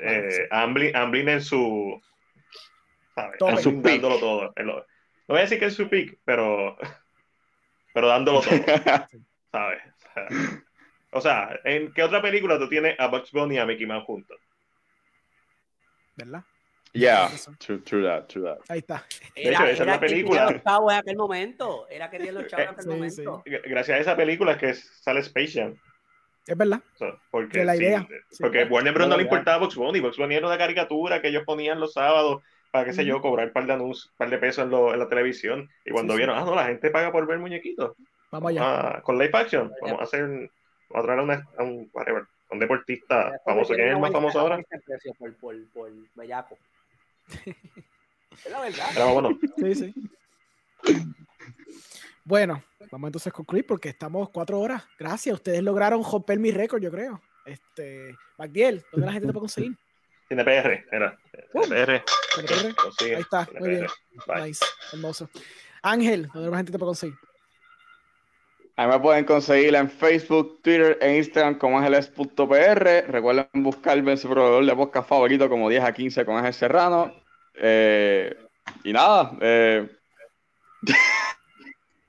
eh, 0.00 0.48
Amblin, 0.50 0.96
Amblin 0.96 1.28
en 1.28 1.42
su. 1.42 2.00
¿sabes? 3.14 3.36
En 3.40 3.58
su 3.58 3.80
dándolo 3.82 4.18
todo. 4.18 4.52
En 4.56 4.66
lo- 4.66 4.78
no 4.78 4.84
voy 5.28 5.38
a 5.38 5.42
decir 5.42 5.58
que 5.58 5.66
es 5.66 5.74
su 5.74 5.88
pick, 5.88 6.18
pero. 6.24 6.76
Pero 7.92 8.08
dándolo 8.08 8.40
todo, 8.40 8.50
¿sabes? 9.52 9.82
O 9.92 10.00
sea, 10.00 10.28
o 11.12 11.20
sea, 11.20 11.60
¿en 11.64 11.92
qué 11.92 12.02
otra 12.02 12.20
película 12.20 12.58
tú 12.58 12.68
tienes 12.68 12.98
a 12.98 13.06
Bugs 13.06 13.30
Bunny 13.30 13.54
y 13.54 13.58
a 13.58 13.66
Mickey 13.66 13.86
Mouse 13.86 14.04
juntos? 14.04 14.40
¿Verdad? 16.16 16.42
Yeah, 16.94 17.30
true, 17.58 17.80
true 17.82 18.02
that, 18.04 18.26
true 18.28 18.44
that. 18.44 18.58
Ahí 18.68 18.78
está. 18.78 19.04
de 19.34 19.42
hecho, 19.42 19.64
esa 19.64 19.70
es 19.82 19.86
la 19.86 20.00
que 20.00 20.06
película. 20.06 20.50
los 20.50 20.62
chavos 20.62 20.92
en 20.92 20.98
aquel 21.00 21.16
momento. 21.16 21.86
Era 21.90 22.08
que 22.10 22.18
los 22.32 22.46
chavos 22.46 22.64
en 22.64 22.70
aquel 22.72 22.82
Sí, 22.84 22.88
momento. 22.88 23.42
G- 23.44 23.62
Gracias 23.66 23.98
a 23.98 24.00
esa 24.00 24.16
película 24.16 24.52
es 24.52 24.58
que 24.58 24.74
sale 24.74 25.20
Space 25.20 25.60
Jam. 25.60 25.76
Es 26.46 26.56
verdad. 26.56 26.80
Porque, 27.30 27.60
De 27.60 27.64
la 27.64 27.74
sí, 27.74 27.82
idea. 27.84 28.00
de- 28.00 28.20
Sí. 28.30 28.42
porque 28.42 28.64
Warner 28.64 28.92
Bros. 28.94 29.08
no 29.08 29.16
le 29.16 29.22
importaba 29.22 29.58
Bugs 29.58 29.76
Bunny. 29.76 30.00
Bugs 30.00 30.16
Bunny 30.18 30.34
era 30.36 30.46
una 30.46 30.58
caricatura 30.58 31.20
que 31.22 31.28
ellos 31.28 31.42
ponían 31.44 31.80
los 31.80 31.94
sábados 31.94 32.42
para, 32.70 32.84
qué 32.84 32.92
sé 32.92 33.04
yo, 33.04 33.20
cobrar 33.22 33.46
un 33.46 33.52
par 33.52 33.66
de 33.66 33.72
anuncios, 33.72 34.10
un 34.12 34.16
par 34.18 34.30
de 34.30 34.38
pesos 34.38 34.64
en, 34.64 34.70
lo- 34.70 34.92
en 34.92 34.98
la 34.98 35.08
televisión. 35.08 35.70
Y 35.84 35.90
cuando 35.90 36.12
Sí, 36.12 36.16
sí. 36.18 36.26
vieron, 36.26 36.36
ah, 36.38 36.44
no, 36.44 36.54
la 36.54 36.66
gente 36.66 36.90
paga 36.90 37.10
por 37.12 37.26
ver 37.26 37.38
muñequitos. 37.38 37.96
Vamos 38.30 38.50
allá. 38.50 38.60
Ah, 38.62 39.00
con 39.02 39.16
live 39.18 39.30
action, 39.32 39.68
Ya. 39.70 39.76
vamos 39.82 40.00
a 40.00 40.04
hacer, 40.04 40.24
un- 40.24 40.50
vamos 40.90 41.04
a 41.04 41.06
traer 41.06 41.20
una- 41.20 41.48
a 41.56 41.62
un, 41.62 41.88
whatever, 41.94 42.24
un 42.50 42.58
deportista 42.58 43.40
famoso. 43.44 43.72
¿Quién 43.74 43.88
es 43.88 43.94
el 43.94 44.00
más 44.00 44.12
famoso 44.12 44.38
ahora? 44.40 44.58
Por, 45.18 45.34
por, 45.36 45.56
por 45.72 45.90
bellaco. 46.14 46.58
Es 47.44 48.50
la 48.50 48.60
verdad. 48.60 48.86
Era 48.94 49.04
más 49.04 49.14
bueno. 49.14 49.38
Sí, 49.56 49.74
sí. 49.74 49.94
Bueno, 52.24 52.64
vamos 52.90 53.08
entonces 53.08 53.26
a 53.28 53.30
concluir 53.32 53.66
porque 53.66 53.90
estamos 53.90 54.30
cuatro 54.30 54.58
horas. 54.58 54.82
Gracias. 54.98 55.34
Ustedes 55.34 55.62
lograron 55.62 56.02
romper 56.02 56.38
mi 56.38 56.50
récord, 56.50 56.82
yo 56.82 56.90
creo. 56.90 57.20
Este, 57.44 58.16
Magdiel, 58.38 58.82
¿dónde 58.90 59.06
la 59.06 59.12
gente 59.12 59.26
te 59.26 59.32
puede 59.32 59.42
conseguir? 59.42 59.76
Tiene 60.28 60.42
PR, 60.42 60.86
era. 60.90 61.18
PR. 61.52 62.02
PR. 62.02 62.74
consigue, 62.74 63.16
Ahí 63.16 63.22
está, 63.22 63.48
muy 63.60 63.68
bien. 63.68 63.86
Nice, 64.42 64.64
hermoso. 64.92 65.28
Ángel, 65.82 66.30
¿dónde 66.32 66.50
la 66.50 66.56
gente 66.56 66.72
te 66.72 66.78
puede 66.78 66.88
conseguir? 66.88 67.16
Ahí 68.76 68.88
me 68.88 68.98
pueden 68.98 69.24
conseguir 69.24 69.74
en 69.76 69.88
Facebook, 69.88 70.60
Twitter 70.62 70.98
e 71.00 71.16
Instagram 71.18 71.58
como 71.58 71.78
ángeles.pr. 71.78 73.10
Recuerden 73.10 73.48
buscarme 73.62 74.12
en 74.12 74.18
su 74.18 74.28
proveedor 74.28 74.66
de 74.66 74.74
podcast 74.74 75.08
favorito 75.08 75.48
como 75.48 75.68
10 75.68 75.84
a 75.84 75.92
15 75.92 76.24
con 76.24 76.36
Ángel 76.36 76.54
Serrano. 76.54 77.14
Eh, 77.54 78.34
y 78.82 78.92
nada, 78.92 79.36
eh, 79.40 79.88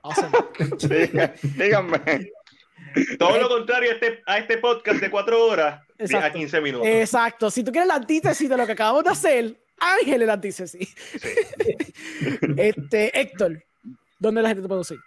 Awesome. 0.02 0.30
díganme. 1.56 2.30
Todo 3.18 3.38
lo 3.38 3.48
contrario 3.48 3.90
a 3.90 3.94
este, 3.94 4.22
a 4.26 4.38
este 4.38 4.58
podcast 4.58 5.00
de 5.00 5.10
cuatro 5.10 5.44
horas, 5.44 5.82
10 5.98 6.14
a 6.14 6.16
Exacto. 6.16 6.38
15 6.38 6.60
minutos. 6.60 6.88
Exacto. 6.88 7.50
Si 7.50 7.62
tú 7.62 7.70
quieres 7.70 7.88
la 7.88 7.96
antítesis 7.96 8.48
de 8.48 8.56
lo 8.56 8.66
que 8.66 8.72
acabamos 8.72 9.04
de 9.04 9.10
hacer, 9.10 9.56
Ángel 9.78 10.22
es 10.22 10.26
la 10.26 10.34
antítesis. 10.34 10.94
Este, 12.56 13.20
Héctor, 13.20 13.62
¿dónde 14.18 14.40
la 14.40 14.48
gente 14.48 14.62
te 14.62 14.68
puede 14.68 14.78
conseguir? 14.78 15.04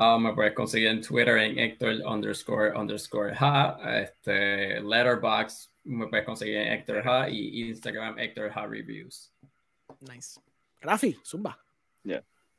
Ah, 0.00 0.16
me 0.16 0.32
puedes 0.32 0.54
conseguir 0.54 0.86
en 0.88 1.02
Twitter 1.02 1.36
en 1.38 1.58
Héctor 1.58 1.94
underscore 2.06 2.72
underscore 2.78 3.34
ha. 3.36 3.76
Este, 4.00 4.80
Letterbox 4.80 5.72
me 5.82 6.06
puedes 6.06 6.24
conseguir 6.24 6.58
en 6.58 6.72
Héctor 6.72 7.08
ha 7.08 7.28
y 7.28 7.68
Instagram 7.68 8.16
Héctor 8.16 8.52
ha 8.54 8.64
Reviews. 8.64 9.32
Nice. 10.00 10.40
Rafi, 10.80 11.18
Zumba. 11.24 11.58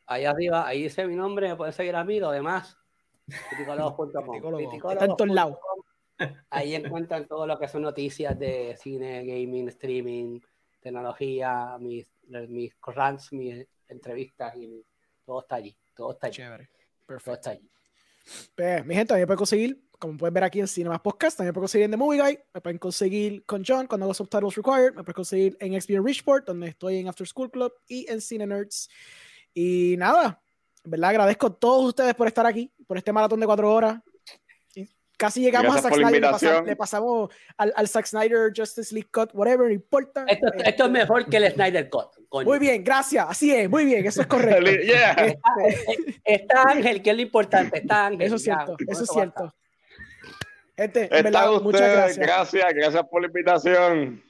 Ahí 0.06 0.26
arriba, 0.26 0.68
ahí 0.68 0.84
dice 0.84 1.08
mi 1.08 1.16
nombre, 1.16 1.48
me 1.48 1.56
pueden 1.56 1.72
seguir 1.72 1.95
a 1.95 2.03
mí, 2.03 2.19
lo 2.19 2.32
demás. 2.32 2.77
Criticólogos.com. 3.50 5.56
Ahí 6.50 6.76
encuentran 6.76 7.26
todo 7.26 7.48
lo 7.48 7.58
que 7.58 7.69
son 7.69 7.84
noticias 7.84 8.38
de 8.38 8.76
cine, 8.76 9.24
gaming, 9.24 9.69
streaming, 9.69 10.42
tecnología, 10.82 11.77
mis, 11.80 12.11
mis 12.50 12.76
rants, 12.82 13.32
mis 13.32 13.66
entrevistas 13.88 14.58
y 14.58 14.84
todo 15.26 15.40
está 15.42 15.56
allí. 15.56 15.74
Todo 15.95 16.11
está 16.11 16.27
allí. 16.27 16.35
Chévere. 16.35 16.69
Perfecto. 17.10 17.34
está 17.34 17.50
allí. 17.52 17.70
Pues, 18.56 18.86
mi 18.86 18.94
gente, 18.94 19.08
también 19.08 19.26
pueden 19.26 19.38
conseguir, 19.38 19.84
como 19.98 20.16
pueden 20.16 20.34
ver 20.34 20.44
aquí 20.44 20.60
en 20.60 20.68
Cinemas 20.68 21.02
Podcast, 21.02 21.38
también 21.38 21.54
pueden 21.54 21.64
conseguir 21.64 21.86
en 21.86 21.92
The 21.92 21.98
Movie 21.98 22.22
Guy, 22.22 22.40
me 22.54 22.62
pueden 22.62 22.78
conseguir 22.78 23.44
con 23.46 23.64
John 23.66 23.88
cuando 23.88 24.06
hago 24.06 24.14
Subtitles 24.14 24.56
Required, 24.56 24.94
me 24.94 25.04
pueden 25.04 25.16
conseguir 25.16 25.58
en 25.60 25.82
XB 25.82 26.06
Richport, 26.06 26.46
donde 26.46 26.68
estoy 26.68 26.98
en 26.98 27.08
After 27.08 27.26
School 27.26 27.50
Club 27.50 27.74
y 27.88 28.06
en 28.10 28.22
Cine 28.22 28.46
Nerds. 28.46 28.90
Y 29.56 29.96
nada, 29.98 30.40
en 30.84 30.92
verdad 30.92 31.10
agradezco 31.10 31.48
a 31.48 31.56
todos 31.56 31.86
ustedes 31.86 32.14
por 32.14 32.28
estar 32.28 32.46
aquí, 32.46 32.72
por 32.86 32.98
este 32.98 33.12
maratón 33.12 33.40
de 33.40 33.48
cuatro 33.48 33.74
horas. 33.74 34.00
Y 34.76 34.88
casi 35.18 35.42
llegamos 35.42 35.74
Gracias 35.74 35.86
a 35.86 35.90
Zack 35.90 36.00
Snyder, 36.00 36.22
le 36.22 36.30
pasamos, 36.30 36.68
le 36.68 36.76
pasamos 36.76 37.30
al, 37.58 37.74
al 37.76 37.88
Zack 37.88 38.06
Snyder 38.06 38.54
Justice 38.56 38.94
League 38.94 39.10
Cut, 39.12 39.32
whatever, 39.34 39.66
no 39.66 39.74
importa. 39.74 40.26
Esto, 40.28 40.48
Eh, 40.54 40.64
esto 40.66 40.86
es 40.86 40.92
mejor 40.92 41.26
que 41.26 41.38
el 41.38 41.52
Snyder 41.52 41.90
Cut. 41.90 42.19
Coño. 42.30 42.48
muy 42.48 42.59
bien, 42.59 42.83
gracias, 42.83 43.25
así 43.27 43.53
es, 43.53 43.69
muy 43.69 43.85
bien, 43.85 44.06
eso 44.06 44.22
es 44.22 44.27
correcto. 44.27 44.72
Yeah. 44.85 45.11
Este, 45.11 46.22
Está 46.24 46.64
Ángel, 46.64 47.01
que 47.01 47.09
es 47.09 47.16
lo 47.16 47.22
importante. 47.22 47.80
Está 47.80 48.06
Ángel. 48.06 48.22
Eso 48.22 48.35
es 48.35 48.43
cierto, 48.43 48.77
eso 48.88 49.03
es 49.03 49.09
cierto. 49.09 49.53
Gente, 50.77 51.09
en 51.11 51.32
muchas 51.61 51.91
gracias. 51.91 52.17
gracias, 52.17 52.74
gracias 52.74 53.03
por 53.09 53.22
la 53.22 53.27
invitación. 53.27 54.24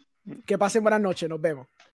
Que 0.45 0.57
pasen 0.57 0.81
buenas 0.81 1.01
noches, 1.01 1.29
nos 1.29 1.39
vemos. 1.39 1.67